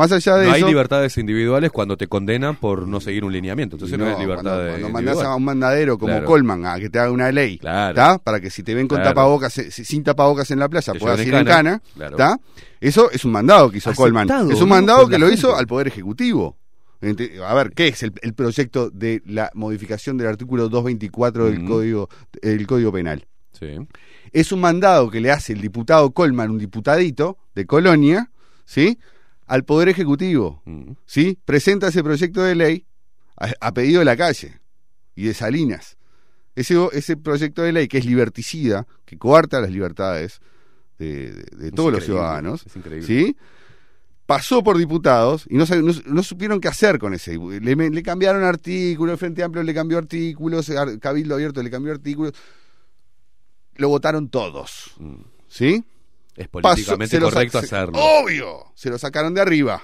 más 0.00 0.12
allá 0.12 0.36
de 0.36 0.46
No 0.48 0.54
eso... 0.54 0.64
hay 0.66 0.70
libertades 0.72 1.16
individuales 1.18 1.70
cuando 1.70 1.96
te 1.96 2.06
condenan 2.08 2.56
por 2.56 2.88
no 2.88 3.00
seguir 3.00 3.24
un 3.24 3.32
lineamiento. 3.32 3.76
Entonces 3.76 3.98
no, 3.98 4.06
No, 4.06 4.10
es 4.12 4.18
libertad 4.18 4.42
cuando, 4.42 4.62
de 4.64 4.70
cuando 4.70 4.88
mandás 4.90 5.18
a 5.22 5.34
un 5.36 5.44
mandadero 5.44 5.98
como 5.98 6.12
Claro. 6.12 6.26
Colman 6.26 6.66
a 6.66 6.78
que 6.78 6.90
te 6.90 6.98
haga 6.98 7.10
una 7.10 7.30
ley, 7.30 7.58
Claro. 7.58 8.18
para 8.24 8.40
que 8.40 8.50
si 8.50 8.62
te 8.62 8.74
ven 8.74 8.88
con 8.88 8.96
Claro. 8.98 9.10
tapabocas, 9.10 9.56
eh, 9.58 9.70
si- 9.70 9.84
sin 9.84 10.02
tapabocas 10.02 10.50
en 10.50 10.58
la 10.58 10.68
playa, 10.68 10.92
Te 10.92 10.98
puedas 10.98 11.24
ir 11.24 11.34
en 11.34 11.44
cana. 11.44 11.80
¿tá? 12.16 12.38
Eso 12.80 13.10
es 13.10 13.24
un 13.24 13.32
mandado 13.32 13.70
que 13.70 13.78
hizo 13.78 13.90
Aceptado, 13.90 14.04
Colman. 14.26 14.50
Es 14.50 14.60
un 14.60 14.68
mandado 14.68 15.08
que 15.08 15.18
lo 15.18 15.30
hizo 15.30 15.54
al 15.56 15.66
Poder 15.66 15.86
Ejecutivo. 15.88 16.56
A 17.46 17.54
ver, 17.54 17.72
¿qué 17.72 17.88
es 17.88 18.02
el, 18.02 18.12
el 18.22 18.34
proyecto 18.34 18.90
de 18.90 19.22
la 19.24 19.50
modificación 19.54 20.18
del 20.18 20.26
artículo 20.26 20.68
224 20.68 21.46
del 21.46 21.60
Mm. 21.60 21.66
Código 21.68 22.08
el 22.42 22.66
Código 22.66 22.92
Penal? 22.92 23.26
Sí. 23.58 23.78
Es 24.32 24.52
un 24.52 24.60
mandado 24.60 25.10
que 25.10 25.20
le 25.20 25.30
hace 25.30 25.52
el 25.54 25.60
diputado 25.60 26.10
Colman, 26.12 26.50
un 26.50 26.58
diputadito 26.58 27.38
de 27.54 27.66
Colonia, 27.66 28.30
¿sí? 28.64 28.98
Al 29.50 29.64
Poder 29.64 29.88
Ejecutivo, 29.88 30.62
Mm. 30.64 30.92
¿sí? 31.06 31.36
Presenta 31.44 31.88
ese 31.88 32.02
proyecto 32.04 32.40
de 32.42 32.54
ley 32.54 32.86
a, 33.36 33.50
a 33.60 33.72
pedido 33.74 33.98
de 33.98 34.04
la 34.04 34.16
calle 34.16 34.60
y 35.16 35.24
de 35.24 35.34
Salinas. 35.34 35.96
Ese, 36.54 36.76
ese 36.92 37.16
proyecto 37.16 37.62
de 37.62 37.72
ley 37.72 37.88
que 37.88 37.98
es 37.98 38.04
liberticida, 38.04 38.86
que 39.04 39.18
coarta 39.18 39.60
las 39.60 39.70
libertades 39.70 40.40
de, 40.98 41.32
de- 41.32 41.56
de 41.56 41.70
todos 41.72 41.92
los 41.92 42.04
ciudadanos, 42.04 42.64
es 42.66 42.76
increíble. 42.76 43.06
¿sí? 43.06 43.36
Pasó 44.26 44.62
por 44.62 44.78
diputados 44.78 45.46
y 45.50 45.56
no, 45.56 45.64
no, 45.66 45.92
no 46.06 46.22
supieron 46.22 46.60
qué 46.60 46.68
hacer 46.68 47.00
con 47.00 47.14
ese. 47.14 47.36
Le, 47.36 47.74
le 47.74 48.02
cambiaron 48.04 48.44
artículos, 48.44 49.14
el 49.14 49.18
Frente 49.18 49.42
Amplio 49.42 49.64
le 49.64 49.74
cambió 49.74 49.98
artículos, 49.98 50.70
Ar- 50.70 50.98
Cabildo 51.00 51.34
Abierto 51.34 51.60
le 51.62 51.70
cambió 51.70 51.90
artículos. 51.92 52.32
Lo 53.76 53.88
votaron 53.88 54.28
todos. 54.28 54.92
¿Sí? 55.48 55.82
Es 56.40 56.48
políticamente 56.48 57.20
correcto 57.20 57.60
se- 57.60 57.66
hacerlo. 57.66 57.98
Obvio. 57.98 58.64
Se 58.74 58.88
lo 58.90 58.98
sacaron 58.98 59.34
de 59.34 59.40
arriba. 59.42 59.82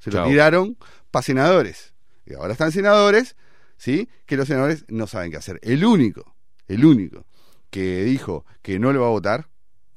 Se 0.00 0.10
lo 0.10 0.24
tiraron 0.26 0.76
para 1.10 1.22
senadores. 1.22 1.94
Y 2.26 2.34
ahora 2.34 2.52
están 2.52 2.72
senadores, 2.72 3.36
¿sí? 3.76 4.08
Que 4.26 4.36
los 4.36 4.48
senadores 4.48 4.84
no 4.88 5.06
saben 5.06 5.30
qué 5.30 5.38
hacer. 5.38 5.58
El 5.62 5.84
único, 5.84 6.34
el 6.68 6.84
único 6.84 7.24
que 7.70 8.04
dijo 8.04 8.44
que 8.62 8.78
no 8.78 8.92
lo 8.92 9.00
va 9.00 9.06
a 9.06 9.10
votar 9.10 9.48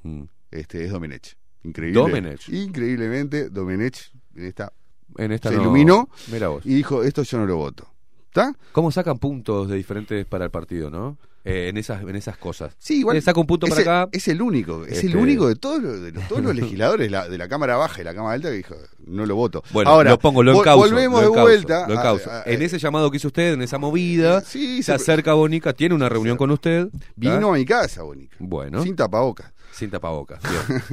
Mm. 0.04 0.24
este, 0.52 0.86
es 0.86 0.92
Domenech. 0.92 1.36
Increíble. 1.64 2.00
Domenech. 2.00 2.48
Increíblemente, 2.50 3.50
Domenech 3.50 4.12
en 4.36 4.46
esta, 4.46 4.72
En 5.18 5.32
esta 5.34 5.50
se 5.50 5.56
no- 5.58 5.64
iluminó 5.64 6.10
Mira 6.32 6.48
vos. 6.48 6.66
y 6.66 6.74
dijo, 6.74 7.04
esto 7.04 7.24
yo 7.24 7.38
no 7.38 7.46
lo 7.46 7.58
voto. 7.58 7.88
¿Está? 8.28 8.56
¿Cómo 8.72 8.92
sacan 8.92 9.18
puntos 9.20 9.68
de 9.68 9.76
diferentes 9.76 10.26
para 10.26 10.46
el 10.46 10.52
partido, 10.52 10.90
no? 10.90 11.18
Eh, 11.50 11.70
en 11.70 11.78
esas 11.78 12.02
en 12.04 12.16
esas 12.16 12.38
cosas. 12.38 12.76
Sí, 12.78 13.00
igual. 13.00 13.18
Eh, 13.18 13.22
saca 13.22 13.40
un 13.40 13.48
punto 13.48 13.66
es 13.66 13.72
para 13.72 13.82
el- 13.82 13.88
acá. 13.88 14.10
Es 14.12 14.28
el 14.28 14.42
único. 14.42 14.86
Es 14.86 15.00
el 15.00 15.08
Este- 15.08 15.18
único 15.18 15.48
de 15.48 15.56
todos 15.56 15.82
los, 15.82 16.02
de 16.02 16.12
los- 16.12 16.28
todos 16.28 16.42
los 16.44 16.56
legisladores 16.56 17.08
de 17.08 17.10
la, 17.12 17.28
de 17.28 17.38
la 17.38 17.48
Cámara 17.50 17.76
Baja 17.78 18.02
y 18.02 18.04
la 18.04 18.14
Cámara 18.14 18.34
Alta 18.36 18.50
que 18.50 18.58
dijo, 18.58 18.76
no 19.08 19.26
lo 19.26 19.36
voto. 19.36 19.64
Bueno, 19.72 19.90
Ahora, 19.90 20.12
lo 20.12 20.20
pongo, 20.20 20.44
lo 20.44 20.58
encauzo. 20.58 20.88
Volvemos 20.88 21.24
lo 21.24 21.32
de 21.32 21.42
vuelta. 21.42 21.88
lo 21.88 21.94
a- 21.96 21.98
encauzo. 21.98 22.32
a- 22.32 22.44
en 22.46 22.62
ese 22.62 22.78
llamado 22.78 23.10
que 23.10 23.18
hizo 23.18 23.28
usted, 23.28 23.54
en 23.54 23.62
esa 23.62 23.78
movida, 23.78 24.42
Sí, 24.42 24.84
se 24.84 24.94
acerca 24.94 25.34
Bonica, 25.34 25.74
tiene 25.74 25.96
una 25.96 26.08
reunión 26.10 26.38
con 26.38 26.52
usted. 26.52 26.88
Vino 27.16 27.50
a 27.54 27.58
mi 27.58 27.66
casa, 27.66 28.04
Bonica. 28.04 28.36
Bueno. 28.40 28.84
Sin 28.84 28.96
tapabocas. 28.96 29.52
Sin 29.72 29.90
tapabocas. 29.90 30.40
bien. 30.68 30.84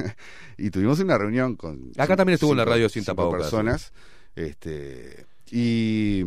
y 0.57 0.69
tuvimos 0.71 0.99
una 0.99 1.17
reunión 1.17 1.55
con. 1.55 1.91
Acá 1.97 2.15
también 2.15 2.35
estuvo 2.35 2.51
en 2.51 2.57
la 2.57 2.65
radio 2.65 2.89
sin 2.89 3.03
tapabocas. 3.05 3.41
personas. 3.41 3.91
Este, 4.35 5.25
y 5.51 6.23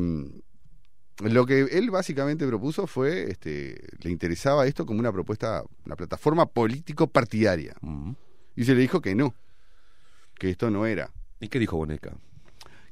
lo 1.22 1.46
que 1.46 1.60
él 1.60 1.90
básicamente 1.90 2.46
propuso 2.46 2.86
fue, 2.86 3.30
este, 3.30 3.80
le 4.00 4.10
interesaba 4.10 4.66
esto 4.66 4.86
como 4.86 5.00
una 5.00 5.12
propuesta, 5.12 5.62
una 5.84 5.96
plataforma 5.96 6.46
político-partidaria. 6.46 7.74
Y 8.56 8.64
se 8.64 8.74
le 8.74 8.80
dijo 8.80 9.00
que 9.00 9.14
no, 9.14 9.34
que 10.38 10.50
esto 10.50 10.70
no 10.70 10.86
era. 10.86 11.10
¿Y 11.40 11.48
qué 11.48 11.58
dijo 11.58 11.76
Boneca? 11.76 12.16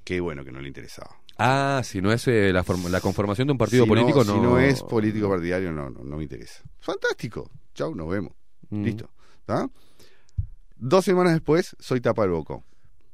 Que 0.04 0.20
bueno, 0.20 0.44
que 0.44 0.52
no 0.52 0.60
le 0.60 0.68
interesaba. 0.68 1.16
Ah, 1.38 1.82
si 1.84 2.02
no 2.02 2.12
es 2.12 2.26
eh, 2.26 2.52
la, 2.52 2.64
la 2.90 3.00
conformación 3.00 3.46
de 3.46 3.52
un 3.52 3.58
partido 3.58 3.84
Si 3.84 3.88
político, 3.88 4.24
Si 4.24 4.30
no. 4.32 4.42
no 4.42 4.58
es 4.58 4.82
político 4.82 5.28
partidario, 5.28 5.70
no, 5.70 5.88
no, 5.88 6.02
no 6.02 6.16
me 6.16 6.24
interesa. 6.24 6.62
Fantástico. 6.80 7.50
Chau, 7.74 7.94
nos 7.94 8.08
vemos. 8.08 8.32
Mm. 8.70 8.82
Listo. 8.82 9.10
¿Tá? 9.46 9.70
Dos 10.76 11.04
semanas 11.04 11.34
después, 11.34 11.76
soy 11.78 12.00
tapa 12.00 12.22
del 12.22 12.32
Bocón. 12.32 12.64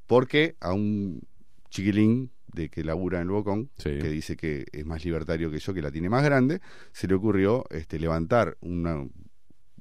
Porque 0.06 0.56
a 0.60 0.72
un 0.72 1.20
chiquilín 1.68 2.30
de 2.54 2.68
que 2.70 2.84
labura 2.84 3.18
en 3.18 3.24
el 3.24 3.30
Bocón, 3.30 3.70
Sí. 3.76 3.90
que 3.98 4.08
dice 4.08 4.36
que 4.36 4.64
es 4.72 4.86
más 4.86 5.04
libertario 5.04 5.50
que 5.50 5.58
yo, 5.58 5.74
que 5.74 5.82
la 5.82 5.90
tiene 5.90 6.08
más 6.08 6.22
grande, 6.24 6.60
se 6.92 7.06
le 7.08 7.14
ocurrió 7.14 7.64
este, 7.70 7.98
levantar 7.98 8.56
una 8.60 9.04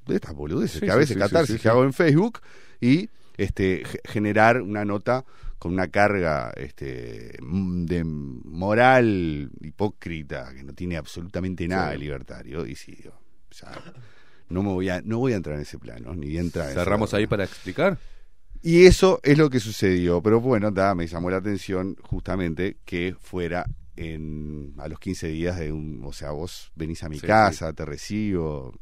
de 0.06 0.16
estas 0.16 0.34
boludeces 0.34 0.80
Sí, 0.80 0.86
que 0.86 0.92
a 0.92 0.96
veces 0.96 1.16
catarsis 1.18 1.62
que 1.62 1.70
hago 1.70 1.84
en 1.84 1.94
Facebook 1.94 2.40
y 2.82 3.10
este 3.38 3.84
ge- 3.86 4.02
generar 4.06 4.62
una 4.62 4.84
nota 4.86 5.24
con 5.58 5.72
una 5.72 5.88
carga 5.88 6.52
este 6.58 7.38
de 7.42 8.04
moral 8.04 9.50
hipócrita 9.62 10.54
que 10.54 10.64
no 10.64 10.74
tiene 10.74 10.98
absolutamente 10.98 11.68
nada 11.68 11.92
de 11.92 11.98
libertario 11.98 12.66
y 12.66 12.76
sí 12.76 12.92
digo, 12.96 13.14
ya, 13.52 13.72
no 14.50 14.62
me 14.62 14.70
voy 14.70 14.90
a 14.90 15.02
no 15.02 15.20
voy 15.20 15.32
a 15.34 15.38
entrar 15.38 15.56
en 15.56 15.62
ese 15.62 15.80
plano 15.80 16.14
ni 16.16 16.28
voy 16.28 16.38
a 16.38 16.42
entrar 16.42 16.68
en 16.70 16.74
Cerramos 16.76 17.14
ahí 17.14 17.28
para 17.28 17.46
explicar. 17.46 17.98
Y 18.64 18.86
eso 18.86 19.20
es 19.24 19.38
lo 19.38 19.50
que 19.50 19.60
sucedió. 19.60 20.22
Pero 20.22 20.40
bueno, 20.42 20.72
da, 20.72 20.96
me 20.96 21.06
llamó 21.06 21.30
la 21.30 21.38
atención 21.38 21.96
justamente 22.02 22.78
que 22.86 23.16
fuera 23.20 23.66
en, 23.96 24.74
a 24.80 24.88
los 24.88 25.00
15 25.00 25.28
días 25.28 25.60
de 25.60 25.72
un. 25.72 26.02
O 26.06 26.14
sea, 26.14 26.32
vos 26.32 26.72
venís 26.76 27.04
a 27.04 27.10
mi 27.10 27.20
Sí, 27.20 27.28
casa, 27.28 27.74
te 27.74 27.86
recibo. 27.86 28.74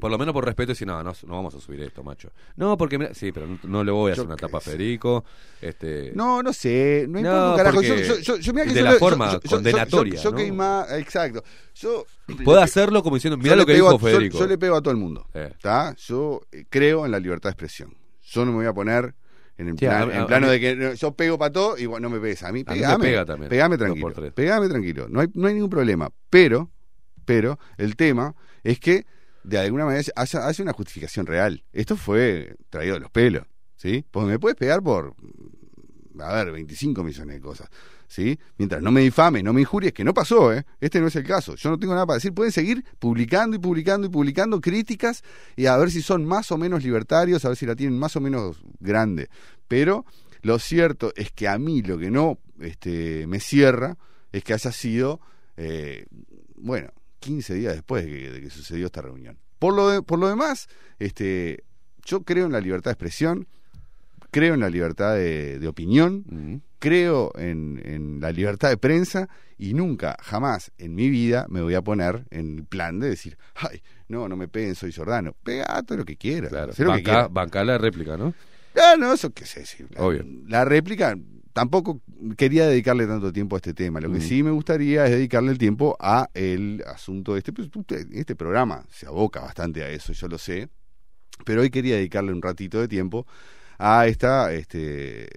Por 0.00 0.12
lo 0.12 0.18
menos 0.18 0.32
por 0.32 0.44
respeto, 0.44 0.70
y 0.70 0.74
si 0.76 0.86
no, 0.86 1.02
no, 1.02 1.12
no 1.26 1.34
vamos 1.34 1.52
a 1.56 1.60
subir 1.60 1.80
esto, 1.80 2.04
macho. 2.04 2.30
No, 2.54 2.76
porque 2.76 2.98
mira, 2.98 3.12
sí, 3.14 3.32
pero 3.32 3.48
no, 3.48 3.58
no 3.64 3.82
le 3.84 3.90
voy 3.90 4.10
a 4.10 4.12
hacer 4.12 4.24
una 4.24 4.36
tapa 4.36 4.58
a. 4.58 4.60
Federico. 4.60 5.24
Este, 5.60 6.12
No, 6.14 6.40
no 6.42 6.52
sé, 6.52 7.06
no 7.08 7.18
importa 7.18 7.50
un 7.50 7.56
carajo. 7.56 7.82
Yo, 7.82 7.96
yo, 7.96 8.18
yo, 8.20 8.36
yo- 8.36 8.52
que 8.54 8.64
de 8.66 8.82
la 8.82 8.92
forma 8.92 9.40
condenatoria, 9.40 10.20
Yo, 10.22 10.32
que 10.32 10.52
más, 10.52 10.92
exacto. 10.92 11.42
Yo 11.74 12.06
Puede 12.44 12.58
le- 12.60 12.64
hacerlo 12.64 13.02
como 13.02 13.16
diciendo, 13.16 13.36
mira 13.36 13.56
lo 13.56 13.66
que 13.66 13.74
dijo 13.74 13.88
a- 13.90 13.98
Federico. 13.98 14.38
Yo, 14.38 14.46
le 14.46 14.56
pego 14.56 14.76
a 14.76 14.80
todo 14.82 14.92
el 14.92 14.98
mundo. 14.98 15.26
Eh. 15.34 15.52
¿tá? 15.60 15.96
Yo 15.96 16.42
eh, 16.52 16.64
creo 16.70 17.04
en 17.04 17.10
la 17.10 17.18
libertad 17.18 17.50
de 17.50 17.52
expresión. 17.54 17.92
Yo 18.36 18.44
no 18.44 18.52
me 18.52 18.58
voy 18.58 18.66
a 18.66 18.72
poner 18.74 19.14
en 19.58 19.68
el 19.68 19.78
Sí, 19.78 19.86
plan- 19.86 20.10
a- 20.10 20.12
a- 20.12 20.16
en 20.16 20.20
a 20.22 20.26
plano 20.26 20.48
de 20.50 20.60
que 20.60 20.96
yo 20.96 21.12
pego 21.16 21.38
para 21.38 21.50
todo 21.52 21.78
y 21.78 21.86
bueno, 21.86 22.08
no 22.08 22.14
me 22.14 22.20
pegues 22.20 22.42
a 22.42 22.52
mí. 22.52 22.60
A 22.66 22.72
mí 22.74 22.80
me 22.80 22.84
Pegame, 22.86 23.04
pega 23.04 23.24
también, 23.24 23.48
pegame 23.48 23.78
tranquilo. 23.78 24.32
Pegame 24.34 24.68
tranquilo. 24.68 25.06
No 25.08 25.20
hay, 25.20 25.28
no 25.34 25.48
hay 25.48 25.54
ningún 25.54 25.70
problema. 25.70 26.10
Pero, 26.28 26.70
pero, 27.24 27.58
el 27.78 27.96
tema 27.96 28.34
es 28.62 28.78
que 28.78 29.06
de 29.44 29.58
alguna 29.58 29.86
manera 29.86 30.04
haya, 30.16 30.46
haya 30.46 30.62
una 30.62 30.72
justificación 30.72 31.24
real. 31.26 31.64
Esto 31.72 31.96
fue 31.96 32.56
traído 32.68 32.94
de 32.94 33.00
los 33.00 33.10
pelos. 33.10 33.44
¿Sí? 33.76 34.04
Porque 34.10 34.28
me 34.30 34.38
puedes 34.38 34.56
pegar 34.56 34.82
por, 34.82 35.14
a 36.20 36.34
ver, 36.34 36.52
25 36.52 37.02
millones 37.04 37.36
de 37.36 37.40
cosas. 37.40 37.68
¿Sí? 38.08 38.38
Mientras 38.58 38.80
no 38.82 38.92
me 38.92 39.00
difame, 39.00 39.42
no 39.42 39.52
me 39.52 39.62
injuries, 39.62 39.92
que 39.92 40.04
no 40.04 40.14
pasó, 40.14 40.52
¿eh? 40.52 40.64
Este 40.80 41.00
no 41.00 41.08
es 41.08 41.16
el 41.16 41.24
caso. 41.24 41.56
Yo 41.56 41.70
no 41.70 41.78
tengo 41.78 41.92
nada 41.94 42.06
para 42.06 42.16
decir. 42.16 42.32
Pueden 42.32 42.52
seguir 42.52 42.84
publicando 42.98 43.56
y 43.56 43.58
publicando 43.58 44.06
y 44.06 44.10
publicando 44.10 44.60
críticas 44.60 45.22
y 45.56 45.66
a 45.66 45.76
ver 45.76 45.90
si 45.90 46.02
son 46.02 46.24
más 46.24 46.52
o 46.52 46.58
menos 46.58 46.84
libertarios, 46.84 47.44
a 47.44 47.48
ver 47.48 47.56
si 47.56 47.66
la 47.66 47.74
tienen 47.74 47.98
más 47.98 48.14
o 48.16 48.20
menos 48.20 48.62
grande. 48.78 49.28
Pero 49.66 50.04
lo 50.42 50.58
cierto 50.60 51.12
es 51.16 51.32
que 51.32 51.48
a 51.48 51.58
mí 51.58 51.82
lo 51.82 51.98
que 51.98 52.10
no 52.10 52.38
este, 52.60 53.26
me 53.26 53.40
cierra 53.40 53.96
es 54.32 54.44
que 54.44 54.52
haya 54.54 54.70
sido, 54.70 55.20
eh, 55.56 56.06
bueno, 56.56 56.90
15 57.20 57.54
días 57.54 57.74
después 57.74 58.04
de 58.04 58.40
que, 58.40 58.50
sucedió 58.50 58.86
esta 58.86 59.02
reunión. 59.02 59.38
Por 59.58 59.74
lo, 59.74 59.88
de- 59.88 60.02
por 60.02 60.18
lo 60.20 60.28
demás, 60.28 60.68
este, 61.00 61.64
yo 62.04 62.22
creo 62.22 62.46
en 62.46 62.52
la 62.52 62.60
libertad 62.60 62.90
de 62.90 62.94
expresión, 62.94 63.48
creo 64.30 64.54
en 64.54 64.60
la 64.60 64.70
libertad 64.70 65.14
de, 65.16 65.66
opinión. 65.66 66.62
Creo 66.78 67.32
en, 67.38 67.80
en 67.84 68.20
la 68.20 68.32
libertad 68.32 68.68
de 68.70 68.76
prensa 68.76 69.28
y 69.58 69.74
nunca, 69.74 70.16
jamás 70.22 70.70
en 70.78 70.94
mi 70.94 71.08
vida 71.08 71.46
me 71.48 71.62
voy 71.62 71.74
a 71.74 71.82
poner 71.82 72.26
en 72.30 72.58
el 72.58 72.64
plan 72.64 73.00
de 73.00 73.08
decir, 73.10 73.38
ay, 73.54 73.82
no, 74.08 74.28
no 74.28 74.36
me 74.36 74.48
peguen, 74.48 74.74
soy 74.74 74.92
Jordano. 74.92 75.34
Pega 75.42 75.82
todo 75.82 75.98
lo 75.98 76.04
que 76.04 76.16
quieras. 76.16 76.50
Claro, 76.50 76.72
hacé 76.72 76.82
lo 76.84 76.90
que 76.90 76.96
banca, 76.98 77.10
quieras. 77.10 77.32
banca 77.32 77.64
la 77.64 77.78
réplica, 77.78 78.16
¿no? 78.16 78.34
Ah, 78.76 78.94
no, 78.98 79.12
eso 79.14 79.30
qué 79.32 79.46
sé. 79.46 79.64
sí, 79.64 79.84
la, 79.90 80.02
Obvio. 80.02 80.24
la 80.46 80.64
réplica, 80.66 81.16
tampoco 81.54 82.02
quería 82.36 82.66
dedicarle 82.66 83.06
tanto 83.06 83.32
tiempo 83.32 83.56
a 83.56 83.58
este 83.58 83.72
tema. 83.72 84.00
Lo 84.00 84.12
que 84.12 84.18
Mm. 84.18 84.22
sí 84.22 84.42
me 84.42 84.50
gustaría 84.50 85.06
es 85.06 85.12
dedicarle 85.12 85.50
el 85.52 85.58
tiempo 85.58 85.96
a 85.98 86.28
el 86.34 86.84
asunto 86.86 87.32
de 87.32 87.38
este. 87.38 87.52
pues, 87.54 87.68
Este 88.12 88.36
programa 88.36 88.84
se 88.90 89.06
aboca 89.06 89.40
bastante 89.40 89.82
a 89.82 89.88
eso, 89.88 90.12
yo 90.12 90.28
lo 90.28 90.36
sé. 90.36 90.68
Pero 91.46 91.62
hoy 91.62 91.70
quería 91.70 91.96
dedicarle 91.96 92.32
un 92.32 92.42
ratito 92.42 92.78
de 92.80 92.88
tiempo 92.88 93.26
a 93.78 94.06
esta. 94.06 94.52
Este, 94.52 95.28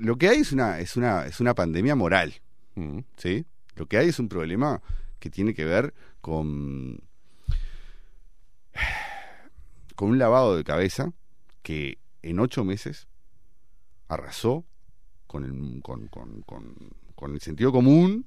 lo 0.00 0.16
que 0.16 0.28
hay 0.28 0.38
es 0.38 0.52
una, 0.52 0.80
es 0.80 0.96
una, 0.96 1.26
es 1.26 1.40
una 1.40 1.54
pandemia 1.54 1.94
moral. 1.94 2.34
Mm. 2.74 3.00
¿sí? 3.16 3.44
Lo 3.76 3.86
que 3.86 3.98
hay 3.98 4.08
es 4.08 4.18
un 4.18 4.28
problema 4.28 4.82
que 5.18 5.30
tiene 5.30 5.54
que 5.54 5.64
ver 5.64 5.92
con, 6.20 7.00
con 9.94 10.10
un 10.10 10.18
lavado 10.18 10.56
de 10.56 10.64
cabeza 10.64 11.12
que 11.62 11.98
en 12.22 12.38
ocho 12.40 12.64
meses 12.64 13.06
arrasó 14.08 14.64
con 15.26 15.44
el, 15.44 15.82
con, 15.82 16.08
con- 16.08 16.42
con- 16.42 16.74
con 17.14 17.32
el 17.34 17.40
sentido 17.40 17.70
común 17.70 18.26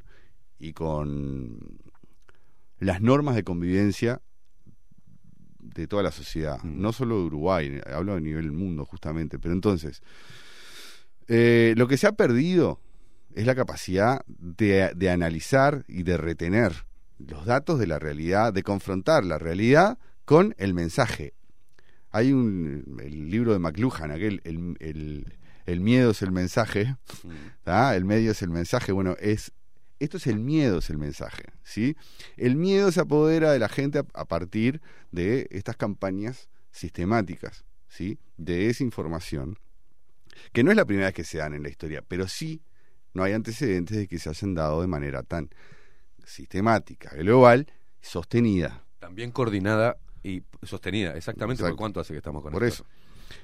y 0.59 0.73
con 0.73 1.59
las 2.79 3.01
normas 3.01 3.35
de 3.35 3.43
convivencia 3.43 4.21
de 5.59 5.87
toda 5.87 6.03
la 6.03 6.11
sociedad, 6.11 6.61
no 6.63 6.93
solo 6.93 7.17
de 7.19 7.23
Uruguay, 7.25 7.81
hablo 7.91 8.13
a 8.13 8.19
nivel 8.19 8.43
del 8.43 8.51
mundo 8.51 8.85
justamente, 8.85 9.39
pero 9.39 9.53
entonces, 9.55 10.03
eh, 11.27 11.73
lo 11.77 11.87
que 11.87 11.97
se 11.97 12.07
ha 12.07 12.11
perdido 12.13 12.79
es 13.35 13.45
la 13.45 13.55
capacidad 13.55 14.21
de, 14.27 14.91
de 14.95 15.09
analizar 15.09 15.85
y 15.87 16.03
de 16.03 16.17
retener 16.17 16.85
los 17.17 17.45
datos 17.45 17.79
de 17.79 17.87
la 17.87 17.99
realidad, 17.99 18.53
de 18.53 18.63
confrontar 18.63 19.23
la 19.23 19.37
realidad 19.37 19.97
con 20.25 20.53
el 20.57 20.73
mensaje. 20.73 21.33
Hay 22.11 22.31
un 22.31 22.99
el 23.01 23.29
libro 23.31 23.53
de 23.53 23.59
McLuhan, 23.59 24.11
aquel 24.11 24.41
el, 24.43 24.75
el- 24.79 25.37
el 25.65 25.79
miedo 25.79 26.11
es 26.11 26.21
el 26.21 26.31
mensaje, 26.33 26.97
Mm. 27.23 27.29
¿tá? 27.63 27.95
el 27.95 28.03
medio 28.03 28.31
es 28.31 28.41
el 28.41 28.49
mensaje, 28.49 28.91
bueno, 28.91 29.15
es 29.19 29.51
esto 29.99 30.17
es 30.17 30.27
el 30.27 30.37
miedo, 30.39 30.79
es 30.79 30.89
el 30.89 30.97
mensaje, 30.97 31.43
¿sí? 31.63 31.95
El 32.35 32.57
miedo 32.57 32.91
se 32.91 32.99
apodera 32.99 33.53
de 33.53 33.59
la 33.59 33.69
gente 33.69 33.99
a, 33.99 34.05
a 34.13 34.25
partir 34.25 34.81
de 35.13 35.47
estas 35.51 35.77
campañas 35.77 36.49
sistemáticas, 36.71 37.63
¿sí? 37.87 38.19
De 38.35 38.67
desinformación, 38.67 39.57
que 40.51 40.63
no 40.63 40.71
es 40.71 40.77
la 40.77 40.85
primera 40.85 41.07
vez 41.07 41.15
que 41.15 41.23
se 41.23 41.37
dan 41.39 41.53
en 41.53 41.63
la 41.63 41.69
historia, 41.69 42.03
pero 42.07 42.27
sí 42.27 42.61
no 43.13 43.23
hay 43.23 43.33
antecedentes 43.33 43.97
de 43.97 44.07
que 44.07 44.17
se 44.19 44.29
hayan 44.29 44.53
dado 44.55 44.81
de 44.81 44.87
manera 44.87 45.23
tan 45.23 45.49
sistemática, 46.25 47.11
global, 47.15 47.67
sostenida. 48.01 48.83
También 48.99 49.31
coordinada 49.31 49.97
y 50.23 50.43
sostenida, 50.63 51.15
exactamente. 51.15 51.61
Exacto. 51.61 51.75
¿Por 51.75 51.79
cuánto 51.79 51.99
hace 51.99 52.13
que 52.13 52.17
estamos 52.17 52.41
con 52.41 52.51
Por 52.53 52.63
esto? 52.63 52.83
eso. 52.83 52.93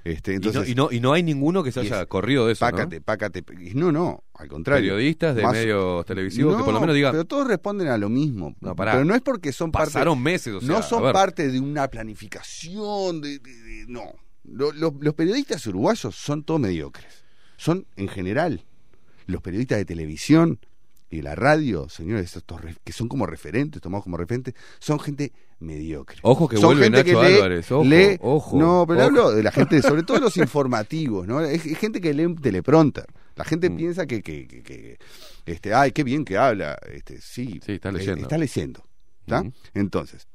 Este, 0.03 0.32
Y 0.34 0.35
no- 0.35 0.48
entonces, 0.48 0.69
y, 0.72 0.76
no, 0.76 0.90
y 0.92 1.00
no 1.00 1.14
hay 1.14 1.24
ninguno 1.24 1.64
que 1.64 1.72
se 1.72 1.80
haya 1.80 2.01
es 2.01 2.08
corrido 2.08 2.45
de 2.45 2.53
eso. 2.53 2.64
¿no? 2.66 2.72
Pácate, 2.72 3.01
pácate. 3.01 3.43
y 3.59 3.74
No, 3.74 3.92
no, 3.92 4.24
al 4.35 4.48
contrario. 4.48 4.93
Periodistas 4.93 5.35
de 5.35 5.42
Más- 5.43 5.53
medios 5.53 6.06
televisivos 6.06 6.56
que 6.56 6.59
por 6.64 6.68
lo 6.68 6.74
No, 6.74 6.82
menos 6.82 6.95
digan. 6.95 7.11
Pero 7.11 7.26
todos 7.26 7.48
responden 7.48 7.88
a 7.88 7.98
lo 7.98 8.08
mismo. 8.08 8.56
No, 8.61 8.76
pará. 8.76 8.93
Pero 8.93 9.06
no 9.06 9.16
es 9.16 9.22
porque 9.22 9.51
son 9.51 9.72
parte. 9.72 9.88
Pasaron 9.93 10.22
meses, 10.22 10.53
o 10.53 10.59
sea, 10.61 10.69
no 10.69 10.82
son 10.84 11.11
parte 11.11 11.50
de 11.50 11.59
una 11.59 11.88
planificación. 11.88 13.19
De, 13.22 13.40
de- 13.40 13.53
de- 13.64 13.85
no. 13.88 14.14
Lo- 14.52 14.72
lo- 14.72 14.95
los 15.00 15.14
periodistas 15.14 15.66
uruguayos 15.68 16.16
son 16.16 16.44
todos 16.44 16.60
mediocres. 16.60 17.24
Son, 17.58 17.86
en 17.95 18.08
general, 18.08 18.64
los 19.28 19.42
periodistas 19.42 19.78
de 19.78 19.86
televisión 19.86 20.60
y 21.11 21.22
la 21.22 21.36
radio, 21.36 21.90
señores, 21.90 22.36
estos 22.36 22.60
que 22.84 22.94
son 22.94 23.08
como 23.08 23.26
referentes, 23.26 23.82
tomados 23.82 24.03
como 24.03 24.16
referentes, 24.18 24.53
son 24.80 25.00
gente 25.00 25.32
mediocre. 25.60 26.19
Ojo 26.22 26.48
que 26.48 26.56
son 26.58 26.78
vuelve 26.78 26.84
gente 26.98 27.14
Nacho 27.14 27.24
lee- 27.28 27.36
Álvarez, 27.36 27.72
ojo, 27.72 27.84
lee- 27.84 28.18
ojo, 28.22 28.58
No, 28.60 28.86
pero 28.88 29.00
ojo. 29.00 29.08
hablo 29.08 29.32
de 29.32 29.44
la 29.44 29.52
gente, 29.52 29.82
sobre 29.82 30.03
todo 30.03 30.19
los 30.19 30.38
informativos, 30.38 31.28
¿no? 31.28 31.42
Es, 31.42 31.66
es 31.66 31.78
gente 31.78 32.00
que 32.00 32.14
lee 32.14 32.26
un 32.26 32.36
teleprompter. 32.36 33.06
La 33.36 33.44
Mm. 33.44 33.48
gente 33.48 33.72
piensa 33.72 34.06
que, 34.06 34.22
que, 34.22 34.48
que- 34.48 34.61
que, 34.64 34.98
este, 35.45 35.74
ay, 35.74 35.92
qué 35.92 36.03
bien 36.03 36.24
que 36.24 36.38
habla. 36.38 36.78
Este, 36.94 37.19
sí, 37.19 37.60
está 37.66 37.90
eh, 37.90 37.94
leyendo. 37.94 38.22
está 38.22 38.38
leyendo. 38.38 38.86
¿tá? 39.26 39.42
Ujú. 39.42 39.52
Entonces, 39.74 40.28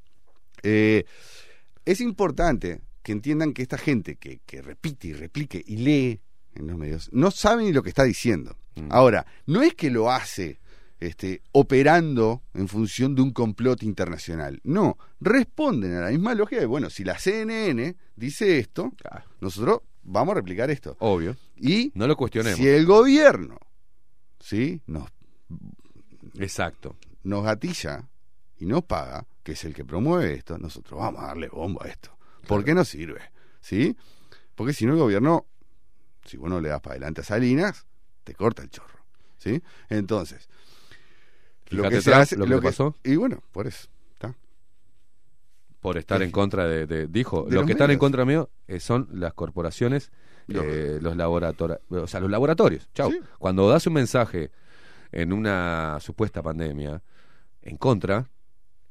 eh, 0.62 1.04
es 1.84 2.00
importante 2.00 2.80
que 3.04 3.12
entiendan 3.12 3.52
que 3.52 3.62
esta 3.62 3.78
gente 3.78 4.16
que, 4.16 4.40
que 4.44 4.62
repite 4.62 5.08
y 5.08 5.12
replique 5.12 5.62
y 5.64 5.76
lee 5.76 6.20
en 6.54 6.66
los 6.66 6.78
medios 6.78 7.10
no 7.12 7.30
sabe 7.30 7.62
ni 7.62 7.72
lo 7.72 7.82
que 7.82 7.90
está 7.90 8.02
diciendo. 8.02 8.56
Mm. 8.74 8.88
Ahora, 8.90 9.26
no 9.46 9.62
es 9.62 9.74
que 9.74 9.90
lo 9.90 10.10
hace 10.10 10.58
este, 11.00 11.42
operando 11.52 12.42
en 12.54 12.66
función 12.66 13.14
de 13.14 13.22
un 13.22 13.32
complot 13.32 13.82
internacional. 13.82 14.60
No, 14.64 14.96
responden 15.20 15.94
a 15.94 16.00
la 16.00 16.10
misma 16.10 16.34
lógica 16.34 16.60
de, 16.60 16.66
bueno, 16.66 16.88
si 16.88 17.04
la 17.04 17.18
CNN 17.18 17.94
dice 18.16 18.58
esto, 18.58 18.92
nosotros 19.40 19.80
vamos 20.02 20.32
a 20.32 20.36
replicar 20.36 20.70
esto. 20.70 20.96
Obvio. 21.00 21.36
Y 21.56 21.92
No 21.94 22.06
lo 22.06 22.16
cuestionemos. 22.16 22.58
si 22.58 22.66
el 22.66 22.86
gobierno 22.86 23.58
¿sí? 24.40 24.80
nos, 24.86 25.10
Exacto. 26.38 26.96
nos 27.22 27.44
gatilla 27.44 28.08
y 28.58 28.64
nos 28.66 28.82
paga, 28.84 29.26
que 29.42 29.52
es 29.52 29.64
el 29.64 29.74
que 29.74 29.84
promueve 29.84 30.32
esto, 30.34 30.56
nosotros 30.58 30.98
vamos 30.98 31.22
a 31.22 31.26
darle 31.26 31.48
bomba 31.48 31.84
a 31.84 31.88
esto. 31.88 32.13
¿Por 32.46 32.64
qué 32.64 32.74
no 32.74 32.84
sirve? 32.84 33.20
¿Sí? 33.60 33.96
Porque 34.54 34.72
si 34.72 34.86
no 34.86 34.92
el 34.92 34.98
gobierno, 34.98 35.46
si 36.24 36.36
vos 36.36 36.48
no 36.50 36.60
le 36.60 36.68
das 36.68 36.80
para 36.80 36.94
adelante 36.94 37.22
a 37.22 37.24
Salinas, 37.24 37.86
te 38.24 38.34
corta 38.34 38.62
el 38.62 38.70
chorro. 38.70 39.04
¿Sí? 39.38 39.62
Entonces, 39.88 40.48
Fíjate 41.66 42.36
lo 42.36 42.46
que 42.46 42.62
pasó. 42.62 42.94
Y 43.02 43.16
bueno, 43.16 43.42
por 43.52 43.66
eso. 43.66 43.88
¿está? 44.12 44.34
Por 45.80 45.98
estar 45.98 46.22
en 46.22 46.30
contra 46.30 46.66
de. 46.66 46.86
de- 46.86 47.06
dijo, 47.06 47.44
De 47.44 47.56
los 47.56 47.66
que 47.66 47.72
están 47.72 47.90
en 47.90 47.98
contra 47.98 48.24
mío 48.24 48.50
eh, 48.68 48.80
son 48.80 49.08
las 49.12 49.34
corporaciones, 49.34 50.12
eh, 50.48 50.98
los 51.00 51.16
laboratorios. 51.16 51.80
O 51.90 52.06
sea, 52.06 52.20
los 52.20 52.30
laboratorios. 52.30 52.88
Chau. 52.94 53.10
Sí. 53.10 53.20
Cuando 53.38 53.68
das 53.68 53.86
un 53.86 53.94
mensaje 53.94 54.50
en 55.12 55.32
una 55.32 55.98
supuesta 56.00 56.42
pandemia 56.42 57.02
en 57.62 57.76
contra, 57.76 58.28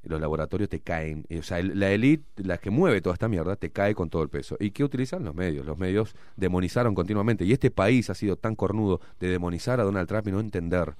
los 0.03 0.19
laboratorios 0.19 0.69
te 0.69 0.79
caen. 0.81 1.25
Eh, 1.29 1.39
O 1.39 1.43
sea, 1.43 1.61
la 1.63 1.91
élite, 1.91 2.43
la 2.43 2.57
que 2.57 2.69
mueve 2.69 3.01
toda 3.01 3.13
esta 3.13 3.27
mierda, 3.27 3.55
te 3.55 3.71
cae 3.71 3.95
con 3.95 4.09
todo 4.09 4.21
el 4.23 4.29
peso. 4.29 4.57
¿Y 4.59 4.71
qué 4.71 4.83
utilizan 4.83 5.23
los 5.23 5.33
medios? 5.35 5.65
Los 5.65 5.77
medios 5.77 6.15
demonizaron 6.35 6.93
continuamente. 6.93 7.45
Y 7.45 7.53
este 7.53 7.71
país 7.71 8.09
ha 8.09 8.15
sido 8.15 8.35
tan 8.35 8.55
cornudo 8.55 8.99
de 9.19 9.29
demonizar 9.29 9.79
a 9.79 9.83
Donald 9.83 10.07
Trump 10.07 10.27
y 10.27 10.31
no 10.31 10.39
entender. 10.39 10.93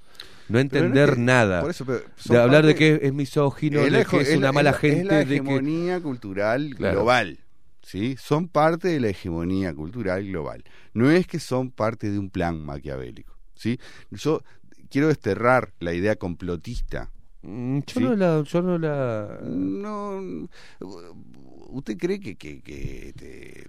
No 0.50 0.60
entender 0.60 1.08
no 1.10 1.14
es 1.14 1.16
que- 1.18 1.22
nada. 1.22 1.62
por 1.62 1.70
eso, 1.72 1.86
de 1.86 2.38
hablar 2.38 2.66
de 2.66 2.76
que 2.76 3.00
es 3.04 3.14
misógino, 3.14 3.82
de 3.82 4.06
que 4.06 4.22
es 4.22 4.36
una 4.38 4.52
mala 4.52 4.72
la- 4.72 4.78
gente. 4.78 5.00
Es 5.02 5.06
la 5.06 5.18
de 5.20 5.26
que... 5.26 5.34
hegemonía 5.36 6.02
cultural 6.02 6.74
Claro. 6.76 6.96
global. 7.00 7.40
¿sí? 7.82 8.16
Son 8.18 8.48
parte 8.48 8.88
de 8.88 9.00
la 9.02 9.10
hegemonía 9.10 9.74
cultural 9.74 10.26
global. 10.26 10.64
No 10.94 11.12
es 11.12 11.28
que 11.28 11.40
son 11.40 11.72
parte 11.72 12.10
de 12.10 12.18
un 12.20 12.30
plan 12.30 12.60
maquiavélico. 12.64 13.38
¿sí? 13.56 13.80
Yo 14.12 14.42
quiero 14.90 15.08
desterrar 15.10 15.74
la 15.80 15.94
idea 15.94 16.16
complotista. 16.16 17.10
Mm, 17.44 17.80
Yo 17.80 17.94
¿sí? 17.94 18.00
no 18.04 18.16
la... 18.16 18.42
Yo 18.44 18.62
no 18.62 18.78
la... 18.78 19.40
No, 19.44 20.48
¿Usted 21.70 21.98
cree 21.98 22.20
que, 22.20 22.36
que, 22.36 22.62
que, 22.62 23.10
este, 23.10 23.68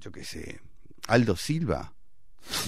yo 0.00 0.12
qué 0.12 0.24
sé, 0.24 0.60
Aldo 1.08 1.34
Silva? 1.36 1.92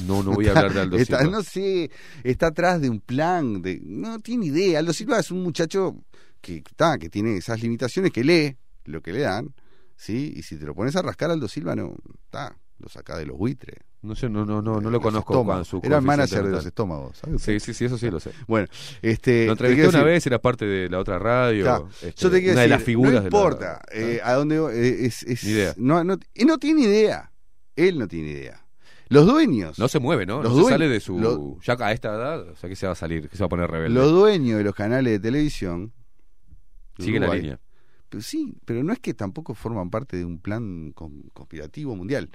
No, 0.06 0.22
no 0.22 0.32
voy 0.32 0.46
a 0.48 0.50
hablar 0.50 0.72
de 0.72 0.80
Aldo 0.80 0.96
Está- 0.96 1.18
Silva. 1.20 1.32
No 1.32 1.42
sé, 1.42 1.90
está 2.24 2.48
atrás 2.48 2.80
de 2.80 2.88
un 2.90 3.00
plan, 3.00 3.62
de 3.62 3.80
no 3.82 4.18
tiene 4.20 4.46
idea. 4.46 4.78
Aldo 4.78 4.92
Silva 4.92 5.18
es 5.18 5.30
un 5.30 5.42
muchacho 5.42 5.96
que 6.40 6.56
está, 6.58 6.98
que 6.98 7.08
tiene 7.08 7.36
esas 7.36 7.60
limitaciones, 7.62 8.10
que 8.12 8.24
lee 8.24 8.56
lo 8.84 9.00
que 9.02 9.12
le 9.12 9.20
dan, 9.20 9.54
¿sí? 9.96 10.32
Y 10.36 10.42
si 10.42 10.56
te 10.56 10.64
lo 10.66 10.74
pones 10.74 10.96
a 10.96 11.02
rascar 11.02 11.30
Aldo 11.30 11.46
Silva, 11.48 11.74
no, 11.76 11.94
está, 12.24 12.56
lo 12.78 12.88
saca 12.88 13.16
de 13.18 13.26
los 13.26 13.36
buitres. 13.36 13.76
No 14.02 14.16
sé, 14.16 14.28
no, 14.28 14.44
no, 14.44 14.60
no, 14.60 14.74
no 14.74 14.80
lo 14.80 14.90
Los 14.90 15.00
conozco 15.00 15.32
estómagos. 15.32 15.68
con 15.70 15.80
su 15.80 15.86
Era 15.86 15.98
el 15.98 16.02
manager 16.02 16.42
de 16.44 16.50
los 16.50 16.66
estómagos, 16.66 17.18
¿sabe 17.18 17.36
usted? 17.36 17.52
Sí, 17.54 17.60
sí, 17.60 17.72
sí, 17.74 17.84
eso 17.84 17.96
sí 17.96 18.10
lo 18.10 18.18
sé. 18.18 18.32
Bueno, 18.48 18.66
este. 19.00 19.46
Lo 19.46 19.52
entrevisté 19.52 19.82
una 19.88 19.98
decir- 20.00 20.04
vez, 20.12 20.26
era 20.26 20.38
parte 20.40 20.64
de 20.64 20.88
la 20.90 20.98
otra 20.98 21.20
radio. 21.20 21.62
Claro. 21.62 21.88
este, 22.02 22.12
Yo 22.20 22.30
te 22.30 22.38
quiero 22.40 22.52
una 22.54 22.62
de 22.62 22.68
las 22.68 22.82
figuras 22.82 23.12
no 23.12 23.18
de 23.18 23.20
la- 23.22 23.26
importa 23.28 23.82
eh, 23.92 24.20
a 24.24 24.32
dónde 24.32 24.56
eh, 24.72 25.06
es, 25.06 25.22
es- 25.22 25.44
Ni 25.44 25.50
idea. 25.52 25.74
No, 25.76 26.02
no, 26.02 26.18
no 26.44 26.58
tiene 26.58 26.82
idea. 26.82 27.30
Él 27.76 27.98
no 27.98 28.08
tiene 28.08 28.30
idea. 28.30 28.58
Los 29.08 29.24
dueños. 29.26 29.78
No 29.78 29.86
se 29.88 29.98
mueve, 30.00 30.26
¿no? 30.26 30.42
Los 30.42 30.52
no 30.56 30.64
se 30.64 30.70
sale 30.70 30.88
de 30.88 30.98
su... 30.98 31.18
lo- 31.20 31.58
ya 31.60 31.76
a 31.78 31.92
esta 31.92 32.08
edad, 32.14 32.40
o 32.48 32.56
sea, 32.56 32.68
que 32.68 32.74
se 32.76 32.86
va 32.86 32.92
a 32.92 32.96
salir, 32.96 33.28
que 33.28 33.36
se 33.36 33.42
va 33.42 33.46
a 33.46 33.50
poner 33.50 33.70
rebelde. 33.70 33.94
Los 33.94 34.10
dueños 34.10 34.58
de 34.58 34.64
los 34.64 34.74
canales 34.74 35.12
de 35.12 35.20
televisión. 35.20 35.92
Sigue 36.98 37.20
la 37.20 37.32
línea. 37.34 37.60
Pero 38.12 38.22
sí, 38.22 38.52
pero 38.66 38.84
no 38.84 38.92
es 38.92 38.98
que 38.98 39.14
tampoco 39.14 39.54
forman 39.54 39.88
parte 39.88 40.18
de 40.18 40.26
un 40.26 40.36
plan 40.38 40.92
con- 40.94 41.22
conspirativo 41.32 41.96
mundial. 41.96 42.28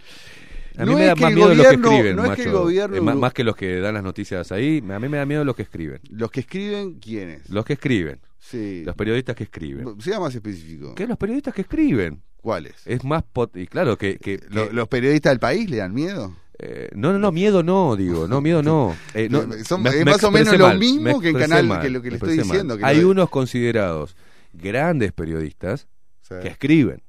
A 0.75 0.85
mí 0.85 0.91
No 0.91 0.97
me 0.97 1.06
da 1.06 1.15
más 1.15 1.31
miedo 1.31 1.49
los 1.53 1.57
que 1.57 1.64
gobierno- 1.77 1.89
escriben, 1.91 2.15
no 2.15 2.23
es 2.23 2.30
macho. 2.30 2.41
que 2.41 2.49
el 2.49 2.56
gobierno 2.56 2.97
Eh, 2.97 3.01
más, 3.15 3.33
que 3.33 3.43
los 3.43 3.56
que 3.56 3.80
dan 3.80 3.93
las 3.93 4.01
noticias 4.03 4.51
ahí, 4.51 4.83
a 4.89 4.99
mí 4.99 5.07
me 5.07 5.17
da 5.17 5.25
miedo 5.27 5.45
los 5.45 5.56
que 5.56 5.61
escriben. 5.61 5.99
Los 6.09 6.31
que 6.31 6.39
escriben, 6.39 6.95
¿quiénes? 6.95 7.47
Los 7.51 7.64
que 7.64 7.73
escriben. 7.73 8.19
Sí. 8.39 8.81
Los 8.85 8.95
periodistas 8.95 9.35
que 9.35 9.43
escriben. 9.43 10.01
Sea 10.01 10.19
más 10.19 10.33
específico. 10.33 10.95
¿Qué 10.95 11.06
los 11.06 11.17
periodistas 11.19 11.53
que 11.53 11.61
escriben? 11.61 12.23
¿Cuáles? 12.41 12.73
Es 12.85 13.03
más... 13.03 13.23
pot- 13.23 13.56
y 13.56 13.67
claro, 13.67 13.99
que... 13.99 14.17
que, 14.17 14.39
¿Lo- 14.49 14.69
que- 14.69 14.73
¿Los 14.73 14.88
periodistas 14.88 15.31
del 15.31 15.39
país 15.39 15.69
le 15.69 15.77
dan 15.77 15.93
miedo? 15.93 16.33
Eh, 16.57 16.89
no, 16.95 17.11
no, 17.14 17.19
no, 17.19 17.31
miedo 17.31 17.61
no, 17.61 17.95
digo, 17.95 18.27
no, 18.27 18.41
miedo 18.41 18.64
no. 18.64 18.95
Eh, 19.14 19.27
no 19.30 19.41
Son- 19.64 19.83
me- 19.83 19.91
es 19.91 20.03
más 20.06 20.23
o 20.23 20.31
menos 20.31 20.57
lo 20.57 20.73
mismo 20.73 21.01
me 21.17 21.19
que 21.22 21.30
en 21.30 21.38
canal 21.38 21.67
mal, 21.67 21.81
que 21.83 21.91
lo 21.91 22.01
que 22.01 22.09
le 22.09 22.15
estoy 22.15 22.35
diciendo, 22.38 22.75
que 22.77 22.83
Hay 22.83 23.03
unos 23.03 23.30
considerados 23.30 24.15
grandes 24.57 25.11
periodistas 25.13 25.87
que 26.27 26.47
escriben. 26.47 27.03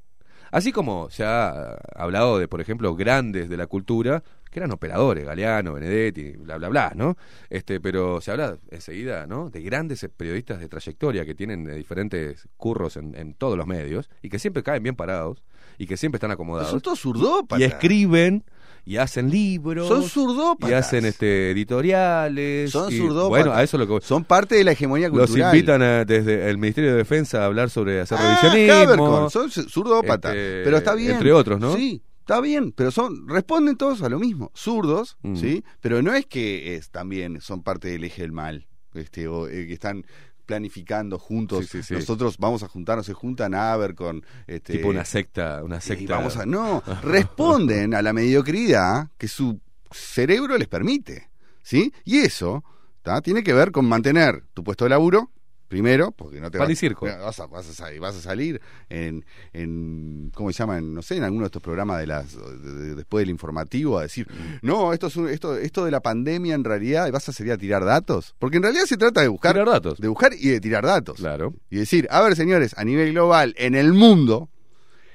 Así 0.51 0.73
como 0.73 1.11
se 1.11 1.25
ha 1.25 1.75
hablado 1.95 2.39
de, 2.39 2.49
por 2.49 2.61
ejemplo, 2.61 2.95
grandes 2.95 3.49
de 3.49 3.57
la 3.57 3.67
cultura 3.67 4.23
que 4.51 4.61
eran 4.61 4.73
operadores, 4.73 5.27
Galeano, 5.27 5.75
Benedetti, 5.75 6.33
bla, 6.33 6.57
bla, 6.57 6.69
bla, 6.69 6.93
¿no? 6.95 7.17
Este, 7.51 7.81
pero 7.81 8.21
se 8.23 8.31
habla 8.31 8.57
enseguida, 8.71 9.27
¿no? 9.27 9.51
De 9.51 9.61
grandes 9.61 10.09
periodistas 10.17 10.61
de 10.61 10.69
trayectoria 10.69 11.27
que 11.27 11.35
tienen 11.35 11.69
eh, 11.69 11.75
diferentes 11.75 12.49
curros 12.57 12.97
en, 12.97 13.15
en 13.15 13.35
todos 13.35 13.59
los 13.59 13.67
medios 13.67 14.09
y 14.23 14.31
que 14.31 14.39
siempre 14.39 14.63
caen 14.63 14.83
bien 14.83 14.97
parados 14.97 15.43
y 15.77 15.87
que 15.87 15.99
siempre 15.99 16.17
están 16.17 16.31
acomodados. 16.31 16.71
Son 16.71 16.81
todos 16.81 17.01
zurdópatas. 17.01 17.61
Y 17.61 17.65
escriben 17.65 18.45
y 18.89 18.97
hacen 18.97 19.31
libros. 19.31 19.87
Son 19.87 20.03
zurdópatas. 20.03 20.71
Y 20.71 20.73
hacen 20.73 21.05
este, 21.05 21.51
editoriales. 21.51 22.71
Son 22.71 22.93
y, 22.93 22.97
zurdópatas. 22.97 23.29
Bueno, 23.29 23.53
a 23.53 23.63
eso 23.63 23.77
lo 23.79 23.87
que 23.87 24.05
Son 24.07 24.25
parte 24.25 24.55
de 24.55 24.65
la 24.65 24.73
hegemonía 24.73 25.09
los 25.09 25.27
cultural. 25.29 25.55
invitan 25.55 25.83
a- 25.83 26.05
desde 26.05 26.49
el 26.49 26.59
Ministerio 26.59 26.93
de 26.93 26.97
Defensa 26.97 27.43
a 27.43 27.47
hablar 27.47 27.71
sobre 27.71 28.01
hacer 28.01 28.19
Ah, 28.21 28.41
revisionismo. 28.43 29.31
Son 29.31 29.51
zurdópatas. 29.51 30.35
este, 30.35 30.63
pero 30.65 30.79
está 30.79 30.95
bien. 30.95 31.13
Entre 31.13 31.33
otros, 31.33 31.61
¿no? 31.61 31.77
Sí, 31.77 32.03
está 32.21 32.41
bien, 32.41 32.73
pero 32.73 32.91
son 32.91 33.29
responden 33.29 33.77
todos 33.77 34.01
a 34.03 34.09
lo 34.09 34.19
mismo, 34.19 34.51
zurdos, 34.55 35.17
Mm. 35.23 35.37
¿sí? 35.37 35.65
Pero 35.81 36.01
no 36.03 36.15
es 36.15 36.27
que 36.27 36.75
es 36.77 36.91
también 36.91 37.41
son 37.41 37.63
parte 37.63 37.89
del 37.89 38.05
eje 38.05 38.23
del 38.23 38.33
mal, 38.33 38.67
este 38.95 39.29
o 39.29 39.49
eh, 39.49 39.67
que 39.67 39.73
están 39.75 40.05
planificando 40.49 41.19
juntos. 41.19 41.67
Sí, 41.67 41.83
sí, 41.83 41.83
sí. 41.83 41.95
Nosotros 41.95 42.39
vamos 42.39 42.63
a 42.63 42.69
juntarnos, 42.69 43.05
se 43.05 43.13
juntan 43.13 43.55
a 43.55 43.73
Abercon, 43.75 44.25
este 44.47 44.73
Tipo 44.79 44.89
una 44.89 45.05
secta, 45.05 45.63
una 45.63 45.77
y 45.77 45.81
secta. 45.83 46.17
vamos 46.17 46.39
a 46.39 46.47
no, 46.47 46.83
responden 47.03 47.95
a 47.95 48.01
la 48.01 48.15
mediocridad 48.15 49.11
que 49.19 49.29
su 49.29 49.61
cerebro 49.93 50.57
les 50.57 50.67
permite, 50.67 51.29
¿sí? 51.63 51.93
Y 52.05 52.19
eso 52.21 52.65
¿tá? 53.03 53.21
tiene 53.21 53.45
que 53.45 53.53
ver 53.53 53.71
con 53.71 53.85
mantener 53.85 54.43
tu 54.55 54.65
puesto 54.65 54.87
de 54.87 54.91
laburo, 54.91 55.31
Primero, 55.69 56.13
porque 56.13 56.41
no 56.41 56.51
te 56.51 56.57
vas, 56.57 56.79
circo. 56.79 57.05
vas, 57.05 57.39
a, 57.41 57.47
vas, 57.47 57.69
a, 57.69 57.73
sal- 57.75 58.01
vas 58.01 58.17
a 58.17 58.23
salir 58.23 58.59
en, 58.89 59.25
en, 59.53 60.31
¿cómo 60.35 60.51
se 60.51 60.59
llama? 60.59 60.79
En, 60.79 60.95
no 60.95 61.03
sé, 61.03 61.17
en 61.19 61.25
alguno 61.25 61.43
de 61.43 61.49
estos 61.49 61.63
programas 61.63 61.99
de 62.01 62.07
las 62.07 62.35
de- 62.35 62.73
de- 62.73 62.95
después 62.95 63.21
del 63.23 63.29
informativo 63.31 63.99
a 63.99 64.03
decir, 64.03 64.27
no, 64.63 64.95
esto 64.95 65.09
es 65.09 65.17
un- 65.17 65.29
esto, 65.29 65.57
esto 65.59 65.85
de 65.85 65.91
la 65.91 66.01
pandemia 66.01 66.55
en 66.55 66.65
realidad, 66.65 67.13
vas 67.13 67.29
a 67.29 67.33
salir 67.35 67.53
a 67.53 67.59
tirar 67.59 67.85
datos. 67.85 68.35
Porque 68.39 68.57
en 68.57 68.63
realidad 68.63 68.85
se 68.87 68.97
trata 68.97 69.21
de 69.21 69.29
buscar 69.29 69.53
Tirar 69.53 69.69
datos. 69.69 69.99
De 70.01 70.09
buscar 70.09 70.33
y 70.33 70.49
de 70.49 70.61
tirar 70.61 70.87
datos. 70.87 71.19
Claro. 71.19 71.53
Y 71.69 71.77
decir, 71.77 72.09
a 72.11 72.23
ver, 72.23 72.35
señores, 72.35 72.75
a 72.79 72.85
nivel 72.85 73.13
global, 73.13 73.55
en 73.59 73.75
el 73.75 73.93
mundo, 73.93 74.49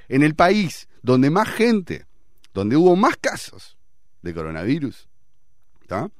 en 0.07 0.21
el 0.21 0.35
país 0.35 0.87
donde 1.01 1.31
más 1.31 1.49
gente, 1.49 2.05
donde 2.53 2.77
hubo 2.77 2.95
más 2.95 3.17
casos 3.17 3.75
de 4.21 4.33
coronavirus, 4.35 5.07
¿tá? 5.87 6.11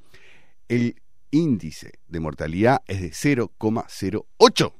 el 0.70 0.95
índice 1.34 2.00
de 2.08 2.20
mortalidad 2.20 2.82
es 2.88 3.02
de 3.02 3.10
0,08. 3.12 4.74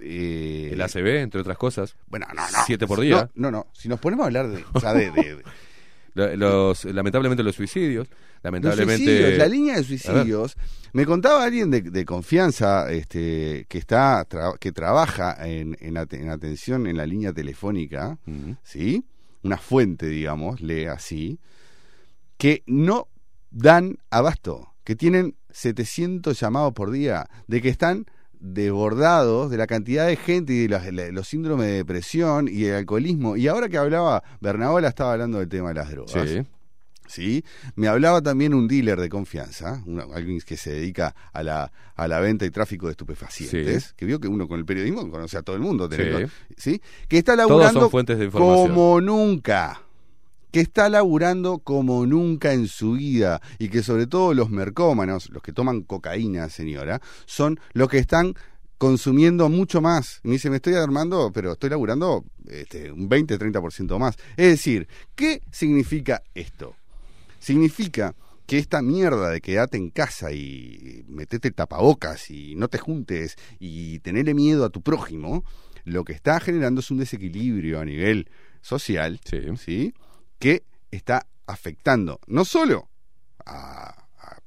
eh, 0.02 0.70
El 0.72 0.80
ACB, 0.80 1.06
entre 1.18 1.40
otras 1.42 1.58
cosas. 1.58 1.94
Bueno, 2.06 2.26
no, 2.34 2.40
no. 2.42 2.58
Siete 2.66 2.86
por 2.86 3.00
día. 3.00 3.30
No, 3.34 3.50
no, 3.50 3.58
no. 3.58 3.66
Si 3.74 3.86
nos 3.88 4.00
ponemos 4.00 4.24
a 4.24 4.26
hablar 4.28 4.48
de, 4.48 4.64
o 4.72 4.80
sea, 4.80 4.94
de- 4.94 5.10
de- 5.10 5.36
de- 5.36 5.42
Lo- 6.14 6.36
Los, 6.36 6.84
lamentablemente 6.86 7.42
los 7.42 7.54
suicidios. 7.54 8.08
Lamentablemente. 8.42 9.04
la 9.38 9.46
línea 9.48 9.76
de 9.76 9.84
suicidios. 9.84 10.56
Me 10.92 11.06
contaba 11.06 11.44
alguien 11.44 11.70
de, 11.70 11.82
de 11.82 12.04
confianza 12.04 12.90
este, 12.90 13.66
que 13.68 13.78
está 13.78 14.26
tra- 14.28 14.58
que 14.58 14.72
trabaja 14.72 15.36
en, 15.46 15.76
en, 15.80 15.94
ate- 15.96 16.20
en 16.20 16.30
atención 16.30 16.86
en 16.86 16.96
la 16.96 17.06
línea 17.06 17.32
telefónica, 17.32 18.18
¿sí? 18.62 19.04
Una 19.42 19.56
fuente, 19.56 20.06
digamos, 20.06 20.60
lee 20.60 20.86
así, 20.86 21.38
que 22.38 22.62
no 22.66 23.08
dan 23.50 23.98
abasto, 24.10 24.74
que 24.84 24.96
tienen 24.96 25.36
700 25.50 26.38
llamados 26.40 26.72
por 26.72 26.90
día, 26.90 27.28
de 27.46 27.60
que 27.62 27.68
están 27.68 28.06
desbordados 28.38 29.50
de 29.50 29.56
la 29.58 29.66
cantidad 29.66 30.06
de 30.06 30.16
gente 30.16 30.52
y 30.54 30.66
de 30.66 30.68
los, 30.68 30.84
de 30.84 31.12
los 31.12 31.28
síndromes 31.28 31.66
de 31.66 31.72
depresión 31.74 32.48
y 32.50 32.64
el 32.64 32.74
alcoholismo. 32.74 33.36
Y 33.36 33.48
ahora 33.48 33.68
que 33.68 33.76
hablaba, 33.78 34.22
Bernabola 34.40 34.88
estaba 34.88 35.12
hablando 35.12 35.38
del 35.38 35.48
tema 35.48 35.68
de 35.68 35.74
las 35.74 35.90
drogas. 35.90 36.12
Sí. 36.28 36.42
¿Sí? 37.10 37.44
Me 37.74 37.88
hablaba 37.88 38.22
también 38.22 38.54
un 38.54 38.68
dealer 38.68 39.00
de 39.00 39.08
confianza, 39.08 39.82
una- 39.86 40.04
alguien 40.14 40.40
que 40.40 40.56
se 40.56 40.72
dedica 40.72 41.14
a 41.32 41.42
la, 41.42 41.72
a 41.96 42.08
la 42.08 42.20
venta 42.20 42.46
y 42.46 42.50
tráfico 42.50 42.86
de 42.86 42.92
estupefacientes, 42.92 43.84
Sí. 43.84 43.92
que 43.96 44.06
vio 44.06 44.20
que 44.20 44.28
uno 44.28 44.46
con 44.48 44.58
el 44.58 44.64
periodismo 44.64 45.10
conoce 45.10 45.36
a 45.36 45.42
todo 45.42 45.56
el 45.56 45.62
mundo, 45.62 45.88
tenés- 45.88 46.28
Sí. 46.56 46.72
¿sí? 46.76 46.82
Que 47.08 47.18
está 47.18 47.32
Todos 47.36 47.48
laburando 47.50 47.80
son 47.80 47.90
fuentes 47.90 48.18
de 48.18 48.24
información. 48.26 48.68
como 48.68 49.00
nunca. 49.00 49.82
Que 50.52 50.60
está 50.60 50.88
laburando 50.88 51.58
como 51.58 52.06
nunca 52.06 52.52
en 52.52 52.66
su 52.66 52.92
vida 52.94 53.40
y 53.60 53.68
que 53.68 53.82
sobre 53.84 54.06
todo 54.08 54.34
los 54.34 54.50
mercómanos, 54.50 55.30
los 55.30 55.42
que 55.42 55.52
toman 55.52 55.82
cocaína, 55.82 56.48
señora, 56.48 57.00
son 57.26 57.60
los 57.72 57.88
que 57.88 57.98
están 57.98 58.34
consumiendo 58.76 59.48
mucho 59.48 59.80
más. 59.80 60.20
Y 60.24 60.28
me 60.28 60.32
dice, 60.34 60.50
me 60.50 60.56
estoy 60.56 60.74
armando, 60.74 61.30
pero 61.32 61.52
estoy 61.52 61.70
laburando 61.70 62.24
este, 62.48 62.90
un 62.90 63.08
20-30% 63.08 63.98
más. 63.98 64.16
Es 64.36 64.48
decir, 64.48 64.88
¿qué 65.14 65.42
significa 65.52 66.22
esto? 66.34 66.74
Significa 67.40 68.14
que 68.46 68.58
esta 68.58 68.82
mierda 68.82 69.30
de 69.30 69.40
quedarte 69.40 69.76
en 69.76 69.90
casa 69.90 70.32
y 70.32 71.04
metete 71.08 71.50
tapabocas 71.50 72.30
y 72.30 72.54
no 72.56 72.68
te 72.68 72.78
juntes 72.78 73.36
y 73.58 73.98
tenerle 74.00 74.34
miedo 74.34 74.64
a 74.64 74.70
tu 74.70 74.82
prójimo, 74.82 75.44
lo 75.84 76.04
que 76.04 76.12
está 76.12 76.38
generando 76.40 76.80
es 76.80 76.90
un 76.90 76.98
desequilibrio 76.98 77.80
a 77.80 77.84
nivel 77.84 78.28
social, 78.60 79.20
¿sí? 79.58 79.94
Que 80.38 80.62
está 80.90 81.26
afectando 81.46 82.20
no 82.26 82.44
solo 82.44 82.88
a, 83.46 83.88
a- 84.18 84.40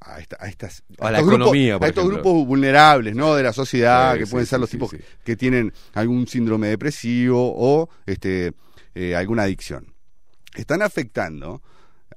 a 0.00 0.18
esta- 0.20 0.36
a 0.40 0.48
estas 0.48 0.82
A 0.98 1.10
la 1.10 1.18
estos 1.18 1.30
grupos- 1.32 1.48
economía, 1.48 1.78
a 1.80 1.86
estos 1.86 2.06
grupos 2.08 2.46
vulnerables 2.46 3.14
no 3.14 3.34
de 3.34 3.42
la 3.42 3.52
sociedad 3.52 4.14
Sí, 4.14 4.18
que 4.20 4.26
sí, 4.26 4.30
pueden 4.32 4.46
sí, 4.46 4.50
ser 4.50 4.60
los 4.60 4.70
sí, 4.70 4.76
tipos 4.76 4.90
sí. 4.90 4.98
que 5.24 5.36
tienen 5.36 5.72
algún 5.94 6.26
síndrome 6.26 6.68
depresivo 6.68 7.52
o 7.56 7.88
este 8.06 8.52
eh, 8.94 9.14
alguna 9.14 9.42
adicción 9.42 9.92
están 10.56 10.82
afectando 10.82 11.62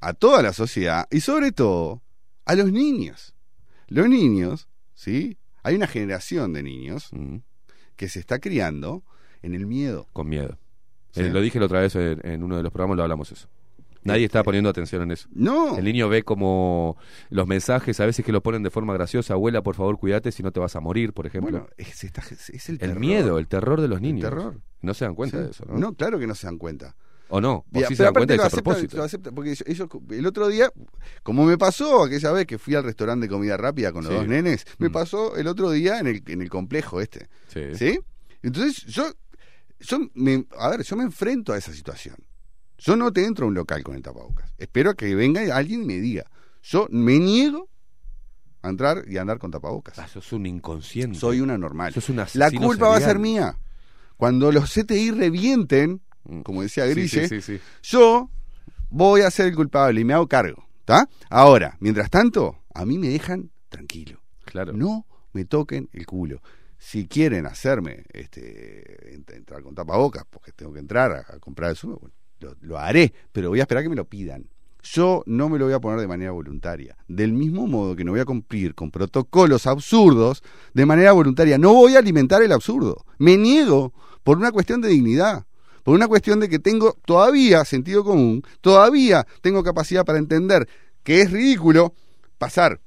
a 0.07 0.13
toda 0.13 0.41
la 0.41 0.53
sociedad 0.53 1.07
y 1.11 1.19
sobre 1.21 1.51
todo 1.51 2.01
a 2.45 2.55
los 2.55 2.71
niños. 2.71 3.33
Los 3.87 4.07
niños, 4.09 4.67
¿sí? 4.93 5.37
Hay 5.63 5.75
una 5.75 5.87
generación 5.87 6.53
de 6.53 6.63
niños 6.63 7.09
que 7.95 8.09
se 8.09 8.19
está 8.19 8.39
criando 8.39 9.03
en 9.41 9.53
el 9.55 9.65
miedo. 9.65 10.07
Con 10.13 10.27
miedo. 10.29 10.57
Sí. 11.11 11.21
Eh, 11.21 11.29
lo 11.29 11.41
dije 11.41 11.59
la 11.59 11.65
otra 11.67 11.81
vez 11.81 11.95
en, 11.95 12.19
en 12.25 12.43
uno 12.43 12.57
de 12.57 12.63
los 12.63 12.71
programas, 12.71 12.97
lo 12.97 13.03
hablamos 13.03 13.31
eso. 13.31 13.47
Nadie 14.05 14.25
está 14.25 14.43
poniendo 14.43 14.69
atención 14.69 15.01
en 15.03 15.11
eso. 15.11 15.29
No. 15.31 15.77
El 15.77 15.85
niño 15.85 16.09
ve 16.09 16.23
como 16.23 16.97
los 17.29 17.47
mensajes, 17.47 18.01
a 18.01 18.05
veces 18.05 18.25
que 18.25 18.33
lo 18.33 18.43
ponen 18.43 18.61
de 18.61 18.69
forma 18.69 18.93
graciosa, 18.93 19.35
abuela, 19.35 19.61
por 19.63 19.75
favor, 19.75 19.97
cuídate 19.97 20.33
si 20.33 20.43
no 20.43 20.51
te 20.51 20.59
vas 20.59 20.75
a 20.75 20.81
morir, 20.81 21.13
por 21.13 21.25
ejemplo. 21.25 21.51
Bueno, 21.51 21.67
es, 21.77 22.03
esta- 22.03 22.21
es 22.29 22.67
el 22.67 22.73
el 22.75 22.79
terror. 22.79 22.99
miedo, 22.99 23.39
el 23.39 23.47
terror 23.47 23.79
de 23.79 23.87
los 23.87 24.01
niños. 24.01 24.29
terror. 24.29 24.59
No 24.81 24.93
se 24.93 25.05
dan 25.05 25.15
cuenta 25.15 25.37
Sí. 25.37 25.43
de 25.45 25.49
eso, 25.51 25.65
¿no? 25.65 25.93
claro 25.93 26.19
que 26.19 26.27
no 26.27 26.35
se 26.35 26.47
dan 26.47 26.57
cuenta. 26.57 26.97
¿O 27.35 27.41
no? 27.41 27.65
¿O 27.73 27.79
sí 27.87 27.95
se 27.95 28.03
dan 28.03 28.13
cuenta 28.13 28.33
de 28.33 28.37
lo 28.37 28.43
ese 28.43 28.47
aceptan, 28.47 28.63
propósito? 28.63 28.97
lo 28.97 29.03
aceptan, 29.05 29.33
porque 29.33 29.49
ellos- 29.53 29.63
ellos- 29.65 29.89
el 30.11 30.25
otro 30.27 30.47
día, 30.49 30.71
como 31.23 31.45
me 31.45 31.57
pasó 31.57 32.03
aquella 32.03 32.31
vez 32.31 32.45
que 32.45 32.59
fui 32.59 32.75
al 32.75 32.83
restaurante 32.83 33.25
de 33.25 33.29
comida 33.31 33.57
rápida 33.57 33.91
con 33.91 34.03
los 34.03 34.11
Sí. 34.13 34.19
dos 34.19 34.27
nenes, 34.27 34.65
me 34.77 34.89
Mm. 34.89 34.91
pasó 34.91 35.35
el 35.35 35.47
otro 35.47 35.71
día 35.71 35.97
en 35.97 36.05
el, 36.05 36.21
en 36.27 36.43
el 36.43 36.49
complejo 36.51 37.01
este. 37.01 37.27
Sí. 37.47 37.61
¿Sí? 37.75 37.99
Entonces 38.43 38.85
yo, 38.85 39.05
yo 39.79 39.97
me, 40.13 40.45
a 40.59 40.69
ver, 40.69 40.83
yo 40.83 40.95
me 40.95 41.01
enfrento 41.03 41.53
a 41.53 41.57
esa 41.57 41.73
situación. 41.73 42.17
Yo 42.77 42.95
no 42.95 43.11
te 43.11 43.25
entro 43.25 43.45
a 43.45 43.47
un 43.47 43.55
local 43.55 43.81
con 43.83 43.95
el 43.95 44.03
tapabocas. 44.03 44.53
Espero 44.59 44.93
que 44.93 45.15
venga 45.15 45.41
alguien 45.55 45.81
y 45.81 45.85
me 45.87 45.99
diga. 45.99 46.25
Yo 46.61 46.87
me 46.91 47.17
niego 47.17 47.67
a 48.61 48.69
entrar 48.69 49.05
y 49.07 49.17
a 49.17 49.21
andar 49.21 49.39
con 49.39 49.49
tapabocas. 49.49 49.97
Ah, 49.97 50.07
sos 50.07 50.31
un 50.33 50.45
inconsciente. 50.45 51.17
Soy 51.17 51.41
una 51.41 51.57
normal. 51.57 51.93
Sos 51.93 52.09
un 52.09 52.21
La 52.33 52.51
culpa 52.51 52.89
va 52.89 52.97
a 52.97 53.01
ser 53.01 53.17
mía. 53.17 53.57
Cuando 54.17 54.51
los 54.51 54.69
CTI 54.71 55.09
revienten, 55.11 56.01
como 56.43 56.61
decía 56.61 56.85
Grille, 56.85 57.27
sí, 57.27 57.41
sí, 57.41 57.41
sí. 57.41 57.59
yo 57.83 58.29
voy 58.89 59.21
a 59.21 59.31
ser 59.31 59.47
el 59.47 59.55
culpable 59.55 59.99
y 60.01 60.03
me 60.03 60.13
hago 60.13 60.27
cargo. 60.27 60.65
¿Está? 60.79 61.07
Ahora, 61.29 61.77
mientras 61.79 62.09
tanto, 62.09 62.57
a 62.73 62.85
mí 62.85 62.97
me 62.97 63.07
dejan 63.09 63.49
tranquilo. 63.69 64.19
Claro. 64.45 64.73
No 64.73 65.05
me 65.31 65.45
toquen 65.45 65.89
el 65.93 66.05
culo. 66.05 66.41
Si 66.77 67.07
quieren 67.07 67.45
hacerme 67.45 68.03
este, 68.11 69.15
ent- 69.17 69.33
entrar 69.33 69.63
con 69.63 69.73
tapabocas, 69.73 70.25
porque 70.29 70.51
tengo 70.51 70.73
que 70.73 70.79
entrar 70.79 71.11
a, 71.11 71.19
a 71.35 71.39
comprar 71.39 71.71
el 71.71 71.77
bueno, 71.83 72.11
lo, 72.41 72.55
lo 72.59 72.77
haré, 72.77 73.13
pero 73.31 73.49
voy 73.49 73.59
a 73.59 73.63
esperar 73.63 73.83
que 73.83 73.89
me 73.89 73.95
lo 73.95 74.05
pidan. 74.05 74.45
Yo 74.83 75.23
no 75.25 75.47
me 75.47 75.57
lo 75.57 75.63
voy 75.65 75.73
a 75.73 75.79
poner 75.79 76.01
de 76.01 76.07
manera 76.09 76.31
voluntaria. 76.31 76.97
Del 77.07 77.31
mismo 77.31 77.67
modo 77.67 77.95
que 77.95 78.03
no 78.03 78.11
voy 78.11 78.19
a 78.19 78.25
cumplir 78.25 78.75
con 78.75 78.91
protocolos 78.91 79.65
absurdos 79.65 80.43
de 80.73 80.85
manera 80.85 81.13
voluntaria. 81.13 81.57
No 81.57 81.73
voy 81.73 81.95
a 81.95 81.99
alimentar 81.99 82.43
el 82.43 82.51
absurdo. 82.51 83.05
Me 83.17 83.37
niego 83.37 83.93
por 84.23 84.37
una 84.37 84.51
cuestión 84.51 84.81
de 84.81 84.89
dignidad. 84.89 85.45
Por 85.83 85.95
una 85.95 86.07
cuestión 86.07 86.39
de 86.39 86.49
que 86.49 86.59
tengo 86.59 86.97
todavía 87.05 87.65
sentido 87.65 88.03
común, 88.03 88.43
todavía 88.61 89.27
tengo 89.41 89.63
capacidad 89.63 90.05
para 90.05 90.19
entender 90.19 90.67
que 91.03 91.21
es 91.21 91.31
ridículo 91.31 91.93
pasar 92.37 92.79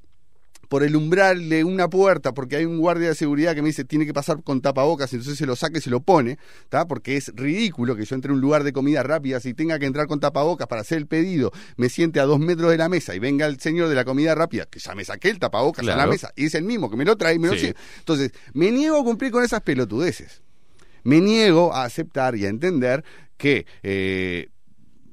por 0.67 0.83
el 0.83 0.95
umbral 0.95 1.49
de 1.49 1.63
una 1.63 1.89
puerta 1.89 2.33
porque 2.33 2.57
hay 2.57 2.65
un 2.65 2.79
guardia 2.79 3.09
de 3.09 3.15
seguridad 3.15 3.55
que 3.55 3.61
me 3.61 3.69
dice 3.69 3.85
tiene 3.85 4.05
que 4.05 4.13
pasar 4.13 4.43
con 4.43 4.61
tapabocas, 4.61 5.11
entonces 5.13 5.37
se 5.37 5.45
lo 5.45 5.55
saca 5.55 5.77
y 5.77 5.81
se 5.81 5.89
lo 5.89 6.01
pone, 6.01 6.37
¿tá? 6.69 6.87
porque 6.87 7.17
es 7.17 7.31
ridículo 7.35 7.95
que 7.95 8.05
yo 8.05 8.15
entre 8.15 8.31
a 8.31 8.33
un 8.33 8.41
lugar 8.41 8.63
de 8.63 8.73
comida 8.73 9.03
rápida 9.03 9.39
y 9.43 9.53
tenga 9.53 9.79
que 9.79 9.85
entrar 9.85 10.07
con 10.07 10.19
tapabocas 10.19 10.67
para 10.67 10.81
hacer 10.81 10.97
el 10.97 11.07
pedido, 11.07 11.51
me 11.77 11.89
siente 11.89 12.19
a 12.19 12.25
dos 12.25 12.39
metros 12.39 12.71
de 12.71 12.77
la 12.77 12.89
mesa 12.89 13.15
y 13.15 13.19
venga 13.19 13.45
el 13.45 13.59
señor 13.59 13.89
de 13.89 13.95
la 13.95 14.03
comida 14.03 14.35
rápida, 14.35 14.65
que 14.65 14.79
ya 14.79 14.93
me 14.95 15.05
saqué 15.05 15.29
el 15.29 15.39
tapabocas 15.39 15.87
a 15.87 15.95
la 15.95 16.07
mesa, 16.07 16.31
y 16.35 16.45
es 16.45 16.55
el 16.55 16.63
mismo 16.63 16.89
que 16.89 16.97
me 16.97 17.05
lo 17.05 17.15
trae 17.15 17.35
y 17.35 17.39
me 17.39 17.47
lo 17.47 17.53
sigue. 17.53 17.75
Entonces, 17.99 18.31
me 18.53 18.71
niego 18.71 18.99
a 18.99 19.03
cumplir 19.03 19.31
con 19.31 19.43
esas 19.43 19.61
pelotudeces. 19.61 20.41
Me 21.07 21.21
niego 21.21 21.73
a 21.73 21.83
aceptar 21.85 22.35
y 22.35 22.45
a 22.45 22.49
entender 22.49 23.03
que 23.37 23.65
eh, 23.83 24.49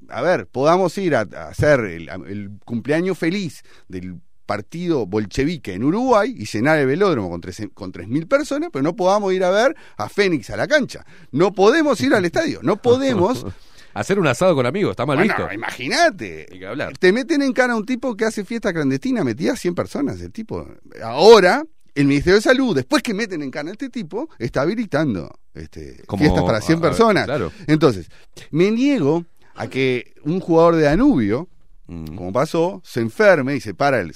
a 0.09 0.21
ver, 0.23 0.47
podamos 0.47 0.97
ir 0.99 1.15
a, 1.15 1.21
a 1.21 1.49
hacer 1.49 1.81
el, 1.81 2.09
el 2.27 2.51
cumpleaños 2.65 3.17
feliz 3.19 3.63
del 3.89 4.21
partido 4.47 5.07
bolchevique 5.07 5.73
en 5.73 5.85
Uruguay 5.85 6.35
y 6.37 6.45
llenar 6.45 6.79
el 6.79 6.87
velódromo 6.87 7.31
con 7.31 7.41
tres- 7.41 7.69
con 7.73 7.93
3.000 7.93 8.29
personas, 8.29 8.69
pero 8.73 8.83
no 8.83 8.95
podamos 8.95 9.33
ir 9.33 9.43
a 9.45 9.51
ver 9.51 9.75
a 9.97 10.09
Fénix 10.09 10.51
a 10.51 10.57
la 10.57 10.67
cancha. 10.69 11.05
No 11.33 11.53
podemos 11.55 11.99
ir 12.03 12.13
al 12.15 12.25
estadio, 12.25 12.61
no 12.63 12.77
podemos. 12.77 13.47
Hacer 13.95 14.19
un 14.19 14.27
asado 14.27 14.57
con 14.57 14.67
amigos, 14.67 14.91
está 14.91 15.07
mal 15.07 15.17
Bueno, 15.19 15.35
visto. 15.37 15.55
imagínate. 15.55 16.47
Te 16.99 17.13
meten 17.13 17.43
en 17.43 17.53
cara 17.53 17.75
a 17.75 17.77
un 17.77 17.87
tipo 17.87 18.17
que 18.17 18.25
hace 18.25 18.45
fiesta 18.45 18.73
clandestina, 18.73 19.23
metía 19.23 19.53
a 19.53 19.57
100 19.57 19.75
personas. 19.77 20.21
El 20.21 20.33
tipo. 20.33 20.69
Ahora, 21.03 21.65
el 21.95 22.07
Ministerio 22.07 22.37
de 22.37 22.41
Salud, 22.43 22.75
después 22.75 23.03
que 23.03 23.15
meten 23.15 23.43
en 23.43 23.51
cana 23.51 23.71
a 23.71 23.73
este 23.73 23.89
tipo, 23.91 24.29
está 24.39 24.63
habilitando 24.63 25.31
este, 25.55 26.03
Como- 26.07 26.21
fiestas 26.23 26.43
para 26.45 26.61
100 26.61 26.79
a 26.79 26.81
ver, 26.81 26.91
personas. 26.91 27.25
claro. 27.27 27.53
Entonces, 27.67 28.09
me 28.51 28.71
niego 28.71 29.25
a 29.55 29.69
que 29.69 30.15
un 30.25 30.41
jugador 30.41 30.77
de 30.77 30.83
Danubio, 30.83 31.49
Mm. 31.87 32.17
como 32.17 32.33
pasó, 32.33 32.81
se 32.85 33.01
enferme 33.01 33.57
y 33.57 33.61
se 33.61 33.75
para 33.75 34.01
el. 34.01 34.13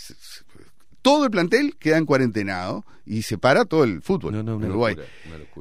todo 1.02 1.24
el 1.26 1.30
plantel 1.30 1.76
queda 1.76 1.96
en 1.98 2.06
cuarentenado 2.06 2.84
y 3.06 3.22
se 3.22 3.38
para 3.38 3.64
todo 3.66 3.84
el 3.84 4.02
fútbol 4.02 4.34
en 4.34 4.48
Uruguay. 4.48 4.96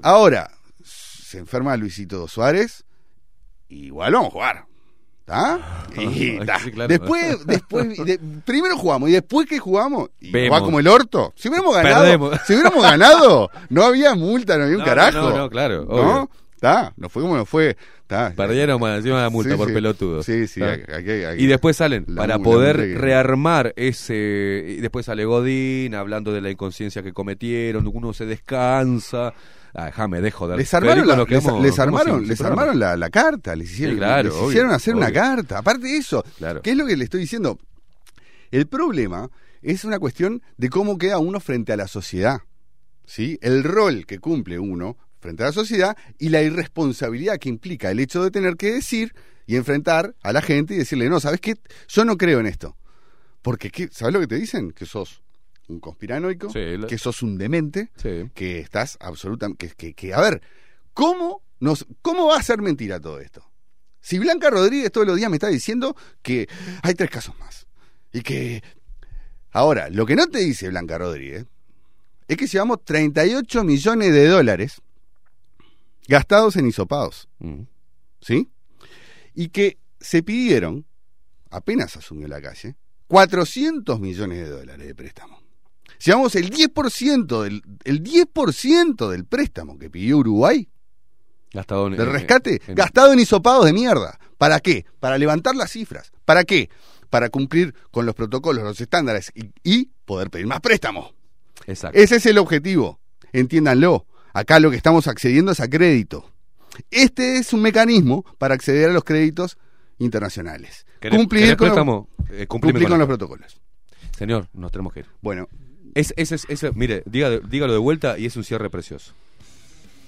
Ahora, 0.02 0.50
se 0.84 1.38
enferma 1.40 1.76
Luisito 1.78 2.28
Suárez, 2.28 2.86
igual 3.70 4.14
vamos 4.14 4.30
a 4.30 4.32
jugar. 4.32 4.66
¿Está? 5.28 5.60
Y, 5.98 6.38
ta. 6.46 6.58
Sí, 6.60 6.72
claro. 6.72 6.88
Después, 6.88 7.46
después 7.46 7.98
de- 8.06 8.18
primero 8.46 8.78
jugamos 8.78 9.10
y 9.10 9.12
después 9.12 9.46
que 9.46 9.60
jugamos, 9.60 10.10
y 10.22 10.32
va 10.48 10.62
como 10.62 10.80
el 10.80 10.88
orto. 10.88 11.34
Si 11.36 11.50
hubiéramos 11.50 11.76
ganado, 11.76 12.02
Perdemos. 12.04 12.40
si 12.48 12.54
hubiéramos 12.54 12.82
ganado, 12.82 13.52
no 13.70 13.84
había 13.84 14.16
multa, 14.16 14.58
no 14.58 14.64
había 14.64 14.76
un 14.78 14.82
No, 14.82 14.86
carajo. 14.86 15.18
no, 15.30 15.38
no, 15.38 15.50
claro, 15.50 15.86
¿No? 15.90 16.30
¿Está? 16.56 16.92
No 16.98 17.08
fue 17.10 17.22
como 17.22 17.36
no 17.36 17.46
fue. 17.46 17.76
¿Está? 18.02 18.34
Perdieron 18.36 18.80
bueno, 18.80 18.96
encima 18.96 19.18
de 19.18 19.24
la 19.24 19.30
multa 19.30 19.52
Sí, 19.52 19.58
por 19.58 19.68
sí. 19.68 19.74
pelotudos. 19.74 20.26
Sí, 20.26 20.48
sí, 20.48 20.62
¿Ah? 20.64 20.72
aquí- 20.72 20.92
aquí- 20.92 21.24
aquí- 21.26 21.44
y 21.44 21.46
después 21.46 21.76
salen 21.76 22.06
la 22.08 22.22
para 22.22 22.40
poder 22.40 22.98
rearmar 23.00 23.74
ese. 23.76 24.64
Y 24.68 24.76
después 24.78 25.06
sale 25.06 25.26
Godín 25.26 25.94
hablando 25.94 26.32
de 26.32 26.40
la 26.42 26.50
inconsciencia 26.50 27.04
que 27.04 27.12
cometieron. 27.14 27.86
Uno 27.94 28.14
se 28.14 28.26
descansa. 28.26 29.34
Ah, 29.80 29.86
déjame, 29.86 30.22
dejo 30.22 30.48
de 30.48 30.58
Les 30.58 30.74
armaron, 30.74 31.08
la, 31.08 31.16
les, 31.24 31.78
armaron, 31.80 32.20
sin- 32.22 32.28
les 32.28 32.38
sin 32.38 32.44
programa. 32.46 32.62
armaron 32.64 32.80
la, 32.80 32.98
la 32.98 33.10
carta, 33.12 33.56
les 33.56 33.72
hicieron, 33.72 33.94
Sí, 33.96 34.00
claro, 34.00 34.24
les 34.30 34.34
obvio, 34.34 34.50
hicieron 34.50 34.72
hacer 34.72 34.96
una 34.96 35.12
carta. 35.14 35.60
Aparte 35.60 35.86
de 35.88 35.98
eso, 35.98 36.24
Claro. 36.40 36.62
¿qué 36.64 36.72
es 36.72 36.78
lo 36.78 36.86
que 36.88 36.98
le 36.98 37.04
estoy 37.04 37.22
diciendo? 37.22 37.60
El 38.50 38.66
problema 38.68 39.30
es 39.62 39.86
una 39.86 40.00
cuestión 40.00 40.42
de 40.58 40.70
cómo 40.70 40.98
queda 40.98 41.20
uno 41.20 41.40
frente 41.40 41.74
a 41.74 41.78
la 41.78 41.88
sociedad. 41.88 42.40
¿sí? 43.06 43.38
El 43.42 43.64
rol 43.64 44.06
que 44.08 44.18
cumple 44.20 44.58
uno 44.58 44.98
frente 45.20 45.44
a 45.44 45.48
la 45.48 45.52
sociedad 45.52 45.96
y 46.18 46.30
la 46.30 46.42
irresponsabilidad 46.42 47.38
que 47.38 47.50
implica 47.50 47.92
el 47.92 48.00
hecho 48.00 48.24
de 48.24 48.32
tener 48.32 48.56
que 48.56 48.72
decir 48.74 49.14
y 49.46 49.58
enfrentar 49.58 50.16
a 50.24 50.34
la 50.34 50.42
gente 50.42 50.74
y 50.74 50.78
decirle, 50.78 51.08
no, 51.08 51.20
¿sabes 51.20 51.40
qué? 51.40 51.56
Yo 51.88 52.04
no 52.04 52.18
creo 52.18 52.40
en 52.40 52.48
esto. 52.48 52.76
Porque, 53.44 53.70
¿qué? 53.70 53.90
¿sabes 53.92 54.14
lo 54.14 54.20
que 54.20 54.28
te 54.28 54.36
dicen? 54.36 54.72
Que 54.72 54.86
sos 54.88 55.22
un 55.68 55.80
conspiranoico, 55.80 56.50
Sí, 56.50 56.60
que 56.88 56.98
sos 56.98 57.22
un 57.24 57.38
demente, 57.38 57.92
Sí. 57.98 58.30
que 58.34 58.60
estás 58.60 58.98
absolutamente... 59.00 59.68
Que, 59.68 59.76
que, 59.76 59.94
que, 59.94 60.14
a 60.14 60.22
ver, 60.22 60.42
¿cómo, 60.94 61.42
nos, 61.60 61.86
¿cómo 62.02 62.28
va 62.28 62.38
a 62.38 62.44
ser 62.44 62.62
mentira 62.62 63.00
todo 63.00 63.20
esto? 63.20 63.44
Si 64.02 64.20
Blanca 64.20 64.50
Rodríguez 64.50 64.92
todos 64.92 65.06
los 65.06 65.18
días 65.18 65.30
me 65.30 65.36
está 65.36 65.48
diciendo 65.50 65.96
que 66.22 66.48
hay 66.82 66.94
tres 66.94 67.10
casos 67.10 67.38
más. 67.40 67.68
Y 68.14 68.22
que... 68.22 68.64
Ahora, 69.52 69.90
lo 69.90 70.06
que 70.06 70.16
no 70.16 70.28
te 70.28 70.40
dice 70.40 70.70
Blanca 70.70 70.98
Rodríguez 70.98 71.46
es 72.28 72.38
que 72.38 72.48
llevamos 72.48 72.84
38 72.86 73.64
millones 73.64 74.14
de 74.14 74.28
dólares 74.28 74.82
gastados 76.08 76.56
en 76.56 76.68
hisopados. 76.68 77.28
Mm. 77.40 77.64
¿Sí? 78.22 78.50
Y 79.34 79.50
que 79.50 79.78
se 80.00 80.24
pidieron, 80.24 80.86
apenas 81.50 81.98
asumió 81.98 82.28
la 82.28 82.42
calle, 82.42 82.76
400 83.08 84.00
millones 84.00 84.38
de 84.40 84.50
dólares 84.50 84.88
de 84.88 84.96
préstamo. 84.96 85.42
Llevamos 86.04 86.36
el 86.36 86.50
10% 86.52 87.44
del, 87.44 87.62
el 87.84 88.04
10% 88.04 89.10
del 89.10 89.26
préstamo 89.26 89.78
que 89.80 89.90
pidió 89.90 90.18
Uruguay 90.18 90.68
Gastado 91.54 91.88
en- 91.88 91.98
del 91.98 92.08
rescate, 92.12 92.62
en- 92.68 92.76
gastado 92.76 93.14
en 93.14 93.20
hisopados 93.20 93.66
de 93.66 93.74
mierda. 93.74 94.20
¿Para 94.38 94.60
qué? 94.60 94.86
Para 95.00 95.18
levantar 95.18 95.56
las 95.56 95.72
cifras. 95.72 96.12
¿Para 96.26 96.44
qué? 96.44 96.70
Para 97.10 97.30
cumplir 97.30 97.74
con 97.90 98.06
los 98.06 98.14
protocolos, 98.16 98.64
los 98.64 98.80
estándares 98.82 99.32
y, 99.34 99.52
y 99.64 99.90
poder 100.06 100.30
pedir 100.30 100.46
más 100.46 100.60
préstamos. 100.60 101.14
Exacto. 101.66 101.98
Ese 101.98 102.18
es 102.18 102.26
el 102.28 102.38
objetivo. 102.38 103.00
Entiéndanlo. 103.34 104.06
Acá 104.34 104.60
lo 104.60 104.70
que 104.70 104.78
estamos 104.78 105.08
accediendo 105.08 105.52
es 105.54 105.60
a 105.60 105.68
crédito. 105.70 106.30
Este 106.92 107.38
es 107.38 107.54
un 107.54 107.62
mecanismo 107.62 108.24
para 108.38 108.54
acceder 108.54 108.90
a 108.90 108.94
los 108.94 109.04
créditos 109.04 109.58
internacionales. 109.98 110.86
¿Querés- 111.02 111.16
cumplir 111.18 111.58
con, 111.58 111.70
los, 111.70 112.06
Eh, 112.30 112.46
cumplir 112.46 112.88
con 112.88 113.00
los 113.00 113.08
protocolos. 113.08 113.60
Señor, 114.16 114.48
nos 114.54 114.72
tenemos 114.72 114.94
que 114.94 115.00
ir. 115.02 115.06
Bueno, 115.22 115.48
Es, 115.98 116.14
mire, 116.76 117.02
dígalo 117.06 117.74
de 117.74 117.80
vuelta 117.80 118.20
y 118.20 118.26
es 118.28 118.36
un 118.36 118.44
cierre 118.44 118.70
precioso. 118.70 119.14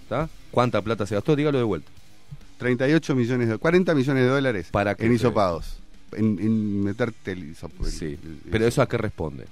¿Está? 0.03 0.29
¿Cuánta 0.51 0.81
plata 0.81 1.05
se 1.05 1.15
gastó? 1.15 1.35
Dígalo 1.35 1.57
de 1.57 1.63
vuelta. 1.63 1.89
38 2.59 3.15
millones 3.15 3.49
de 3.49 3.57
40 3.57 3.95
millones 3.95 4.23
de 4.23 4.29
dólares 4.29 4.67
¿Para 4.71 4.93
qué? 4.95 5.05
en 5.05 5.13
hisopados. 5.13 5.79
En, 6.11 6.37
en 6.39 6.83
meterte 6.83 7.31
el 7.31 7.55
Sí. 7.85 8.05
el- 8.21 8.41
Pero 8.51 8.65
eso 8.67 8.81
a 8.81 8.87
qué 8.89 8.97
responde? 8.97 9.45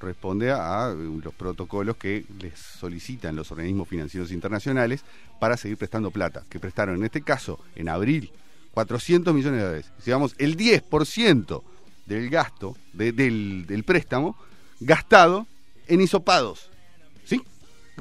responde 0.00 0.50
a, 0.50 0.86
a 0.86 0.94
los 0.94 1.32
protocolos 1.34 1.96
que 1.96 2.24
les 2.40 2.58
solicitan 2.58 3.36
los 3.36 3.50
organismos 3.52 3.88
financieros 3.88 4.32
internacionales 4.32 5.02
para 5.40 5.56
seguir 5.56 5.78
prestando 5.78 6.10
plata, 6.10 6.42
que 6.50 6.60
prestaron 6.60 6.96
en 6.96 7.04
este 7.04 7.22
caso 7.22 7.58
en 7.74 7.88
abril 7.88 8.30
400 8.72 9.32
millones 9.34 9.60
de 9.60 9.64
dólares. 9.64 9.86
Digamos, 10.04 10.34
el 10.38 10.56
10% 10.58 11.62
del 12.06 12.28
gasto 12.28 12.76
de- 12.92 13.12
del, 13.12 13.64
del 13.66 13.84
préstamo 13.84 14.36
gastado 14.80 15.46
en 15.88 16.00
hisopados. 16.00 16.70
¿Sí? 17.24 17.42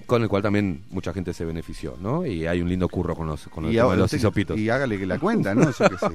Con 0.05 0.23
el 0.23 0.29
cual 0.29 0.41
también 0.41 0.83
mucha 0.89 1.13
gente 1.13 1.33
se 1.33 1.45
benefició, 1.45 1.95
¿no? 2.01 2.25
Y 2.25 2.47
hay 2.47 2.61
un 2.61 2.69
lindo 2.69 2.87
curro 2.89 3.15
con 3.15 3.27
los, 3.27 3.47
con 3.47 3.65
el 3.65 3.73
Y, 3.73 3.77
ahora 3.77 3.97
los 3.97 4.13
hisopitos. 4.13 4.57
y 4.57 4.69
hágale 4.69 4.97
que 4.97 5.05
la 5.05 5.19
cuenta, 5.19 5.53
¿no? 5.53 5.65
Yo 5.71 5.89
qué 5.89 5.97
sé. 5.97 6.07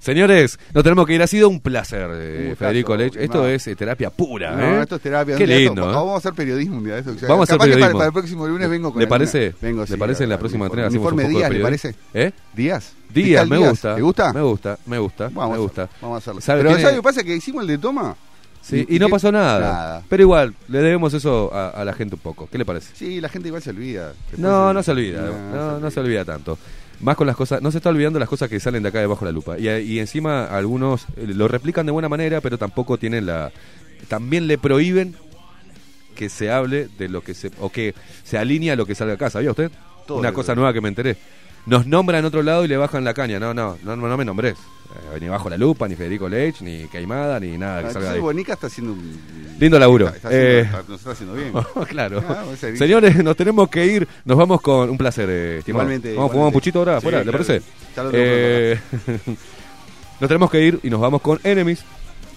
Señores, 0.00 0.58
nos 0.72 0.82
tenemos 0.82 1.06
que 1.06 1.12
ir. 1.14 1.22
Ha 1.22 1.26
sido 1.26 1.50
un 1.50 1.60
placer, 1.60 2.08
eh, 2.14 2.46
Un 2.50 2.56
Federico 2.56 2.96
Lech. 2.96 3.14
Esto 3.16 3.46
es 3.46 3.66
eh, 3.66 3.76
terapia 3.76 4.08
pura. 4.08 4.52
No, 4.56 4.78
¿eh? 4.78 4.82
esto 4.82 4.96
es 4.96 5.02
terapia. 5.02 5.36
Qué 5.36 5.44
Un 5.44 5.50
lindo. 5.50 5.90
¿eh? 5.90 5.94
Vamos 5.94 6.14
a 6.14 6.16
hacer 6.16 6.32
periodismo 6.32 6.78
un 6.78 6.84
día 6.84 6.94
de 6.94 7.00
esto. 7.00 7.12
O 7.12 7.18
sea, 7.18 7.28
Vamos 7.28 7.50
a 7.50 7.54
hacer 7.54 7.56
que 7.56 7.58
para- 7.58 7.70
periodismo. 7.74 7.98
Para, 7.98 8.06
el 8.06 8.12
próximo 8.14 8.48
lunes 8.48 8.70
vengo 8.70 8.92
con 8.92 9.00
¿Le 9.02 9.06
parece? 9.06 9.54
Vengo, 9.60 9.82
¿Le 9.82 9.86
sí, 9.86 9.96
parece 9.98 10.24
en 10.24 10.30
la 10.30 10.38
próxima 10.38 10.64
entrega 10.66 10.88
un 10.88 10.94
uniforme 10.94 11.22
de 11.24 11.28
Díaz, 11.28 11.50
¿le 11.50 11.58
periodismo? 11.60 11.66
parece? 11.92 11.94
¿Eh? 12.14 12.32
Díaz. 12.54 12.92
Díaz, 13.12 13.46
me 13.46 13.58
gusta. 13.58 13.94
¿Te 13.94 14.00
gusta? 14.00 14.32
Me 14.32 14.40
gusta, 14.40 14.78
me 14.86 14.98
gusta, 14.98 15.24
Vamos 15.34 15.50
me 15.50 15.54
a 15.56 15.58
gusta. 15.58 15.82
hacerlo, 15.82 15.98
Vamos 16.00 16.14
a 16.14 16.18
hacerlo. 16.18 16.40
¿Sabe, 16.40 16.62
Pero 16.62 16.70
¿sabes 16.80 16.84
lo 16.96 17.02
que 17.02 17.02
pasa? 17.02 17.22
Que 17.22 17.36
hicimos 17.36 17.60
el 17.62 17.68
de 17.68 17.78
toma. 17.78 18.16
Sí, 18.62 18.86
y 18.88 18.98
no 18.98 19.08
pasó 19.08 19.32
nada. 19.32 19.60
Nada. 19.60 20.02
Pero 20.08 20.22
igual, 20.22 20.54
le 20.68 20.78
debemos 20.78 21.14
eso 21.14 21.52
a, 21.52 21.70
a 21.70 21.84
la 21.84 21.92
gente 21.92 22.14
un 22.14 22.20
poco. 22.20 22.48
¿Qué 22.50 22.58
le 22.58 22.64
parece? 22.64 22.94
Sí, 22.94 23.20
la 23.20 23.28
gente 23.28 23.48
igual 23.48 23.62
se 23.62 23.70
olvida. 23.70 24.12
No, 24.36 24.72
no 24.72 24.82
se 24.82 24.90
olvida. 24.92 25.22
No, 25.22 25.56
No, 25.56 25.80
no 25.80 25.90
se 25.90 26.00
olvida 26.00 26.24
tanto. 26.24 26.58
Más 27.00 27.16
con 27.16 27.26
las 27.26 27.34
cosas, 27.36 27.62
no 27.62 27.70
se 27.70 27.78
está 27.78 27.88
olvidando 27.88 28.18
las 28.18 28.28
cosas 28.28 28.50
que 28.50 28.60
salen 28.60 28.82
de 28.82 28.90
acá 28.90 29.00
debajo 29.00 29.24
de 29.24 29.32
la 29.32 29.34
lupa. 29.34 29.58
Y, 29.58 29.68
y 29.68 29.98
encima 29.98 30.44
algunos 30.44 31.06
eh, 31.16 31.26
lo 31.28 31.48
replican 31.48 31.86
de 31.86 31.92
buena 31.92 32.10
manera, 32.10 32.40
pero 32.42 32.58
tampoco 32.58 32.98
tienen 32.98 33.26
la. 33.26 33.50
También 34.08 34.46
le 34.46 34.58
prohíben 34.58 35.16
que 36.14 36.28
se 36.28 36.50
hable 36.50 36.88
de 36.98 37.08
lo 37.08 37.22
que 37.22 37.32
se. 37.32 37.50
o 37.60 37.70
que 37.70 37.94
se 38.24 38.36
alinea 38.36 38.74
a 38.74 38.76
lo 38.76 38.84
que 38.84 38.94
salga 38.94 39.14
acá. 39.14 39.30
¿Sabía 39.30 39.50
usted? 39.50 39.70
Todo 40.06 40.18
Una 40.18 40.32
cosa 40.32 40.54
nueva 40.54 40.74
que 40.74 40.82
me 40.82 40.88
enteré. 40.88 41.16
Nos 41.66 41.86
nombran 41.86 42.20
en 42.20 42.24
otro 42.26 42.42
lado 42.42 42.64
y 42.64 42.68
le 42.68 42.76
bajan 42.76 43.04
la 43.04 43.14
caña. 43.14 43.38
No, 43.38 43.52
no, 43.54 43.76
no, 43.82 43.96
no 43.96 44.16
me 44.16 44.24
nombres. 44.24 44.56
Eh, 45.14 45.18
ni 45.20 45.28
bajo 45.28 45.48
la 45.48 45.56
lupa, 45.56 45.86
ni 45.86 45.94
Federico 45.94 46.28
Lech, 46.28 46.60
ni 46.62 46.86
Caimada, 46.88 47.38
ni 47.38 47.56
nada 47.56 47.82
que 47.82 47.88
Ah, 47.88 47.92
salga 47.92 48.08
de 48.08 48.14
ahí. 48.16 48.20
Bonica 48.20 48.54
está 48.54 48.66
haciendo 48.66 48.92
un... 48.94 49.56
Lindo 49.60 49.78
laburo. 49.78 50.06
Está, 50.08 50.16
está 50.16 50.28
haciendo- 50.30 50.48
Eh, 50.48 50.60
está- 50.62 50.82
nos 50.88 50.98
está 50.98 51.10
haciendo 51.12 51.34
bien. 51.34 51.52
claro. 51.88 52.24
Ah, 52.28 52.44
Señores, 52.76 53.22
nos 53.22 53.36
tenemos 53.36 53.68
que 53.68 53.86
ir. 53.86 54.08
Nos 54.24 54.36
vamos 54.36 54.60
con 54.60 54.90
un 54.90 54.98
placer, 54.98 55.28
eh, 55.30 55.58
estimado. 55.58 55.84
Igualmente, 55.84 56.14
Vamos 56.14 56.30
a 56.30 56.32
fumar 56.32 56.46
un 56.48 56.52
puchito 56.52 56.78
ahora 56.80 56.92
Sí, 56.94 56.98
afuera, 56.98 57.18
¿le 57.18 57.24
claro. 57.30 57.38
parece? 57.38 57.62
Eh, 58.14 58.78
nos 60.20 60.28
tenemos 60.28 60.50
que 60.50 60.60
ir 60.60 60.80
y 60.82 60.90
nos 60.90 61.00
vamos 61.00 61.20
con 61.22 61.38
Enemies 61.44 61.84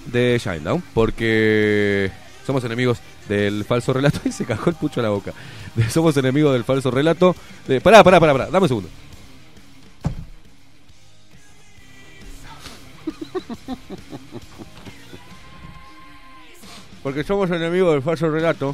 de 0.05 0.39
Shinedown. 0.43 0.83
Porque 0.93 2.11
somos 2.45 2.63
enemigos 2.65 2.99
del 3.27 3.65
falso 3.65 3.93
relato. 3.93 4.19
Y 4.25 4.31
se 4.31 4.45
cagó 4.45 4.65
el 4.69 4.75
pucho 4.75 4.99
a 4.99 5.03
la 5.03 5.09
boca. 5.09 5.33
Somos 5.89 6.15
enemigos 6.17 6.53
del 6.53 6.65
falso 6.65 6.91
relato. 6.91 7.35
De, 7.67 7.81
pará, 7.81 8.03
pará, 8.03 8.19
pará, 8.19 8.33
pará. 8.33 8.45
Dame 8.45 8.65
un 8.65 8.67
segundo. 8.67 8.89
Porque 17.01 17.25
somos 17.25 17.51
enemigos 17.51 17.91
del 17.93 18.01
falso 18.01 18.29
relato, 18.29 18.73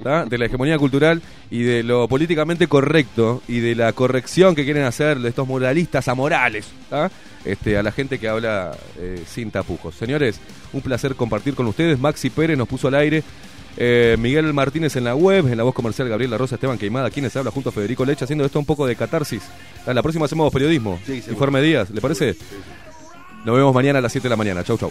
¿tá? 0.00 0.24
de 0.24 0.38
la 0.38 0.46
hegemonía 0.46 0.78
cultural 0.78 1.20
y 1.50 1.64
de 1.64 1.82
lo 1.82 2.06
políticamente 2.06 2.68
correcto 2.68 3.42
y 3.48 3.58
de 3.58 3.74
la 3.74 3.92
corrección 3.92 4.54
que 4.54 4.62
quieren 4.64 4.84
hacer 4.84 5.18
de 5.18 5.30
estos 5.30 5.48
moralistas 5.48 6.06
amorales 6.06 6.68
¿tá? 6.88 7.10
este, 7.44 7.76
a 7.76 7.82
la 7.82 7.90
gente 7.90 8.20
que 8.20 8.28
habla 8.28 8.70
eh, 9.00 9.20
sin 9.26 9.50
tapujos. 9.50 9.96
Señores, 9.96 10.38
un 10.72 10.80
placer 10.80 11.16
compartir 11.16 11.56
con 11.56 11.66
ustedes. 11.66 11.98
Maxi 11.98 12.30
Pérez 12.30 12.56
nos 12.56 12.68
puso 12.68 12.86
al 12.86 12.94
aire. 12.94 13.24
eh, 13.76 14.16
Miguel 14.16 14.52
Martínez 14.54 14.94
en 14.94 15.02
la 15.02 15.16
web, 15.16 15.48
en 15.48 15.56
la 15.56 15.64
voz 15.64 15.74
comercial 15.74 16.08
Gabriel 16.08 16.30
La 16.30 16.38
Rosa, 16.38 16.54
Esteban 16.54 16.78
Queimada, 16.78 17.10
quienes 17.10 17.34
habla 17.34 17.50
junto 17.50 17.70
a 17.70 17.72
Federico 17.72 18.04
Leche, 18.04 18.22
haciendo 18.22 18.44
esto 18.44 18.60
un 18.60 18.64
poco 18.64 18.86
de 18.86 18.94
catarsis. 18.94 19.42
La 19.86 20.02
próxima 20.02 20.26
hacemos 20.26 20.52
periodismo. 20.52 21.00
Sí. 21.04 21.20
Informe 21.28 21.60
Díaz, 21.60 21.90
¿le 21.90 22.00
parece? 22.00 22.36
Nos 23.46 23.54
vemos 23.54 23.72
mañana 23.72 24.00
a 24.00 24.02
las 24.02 24.10
7 24.10 24.24
de 24.24 24.30
la 24.30 24.36
mañana. 24.36 24.64
Chau, 24.64 24.76
chau. 24.76 24.90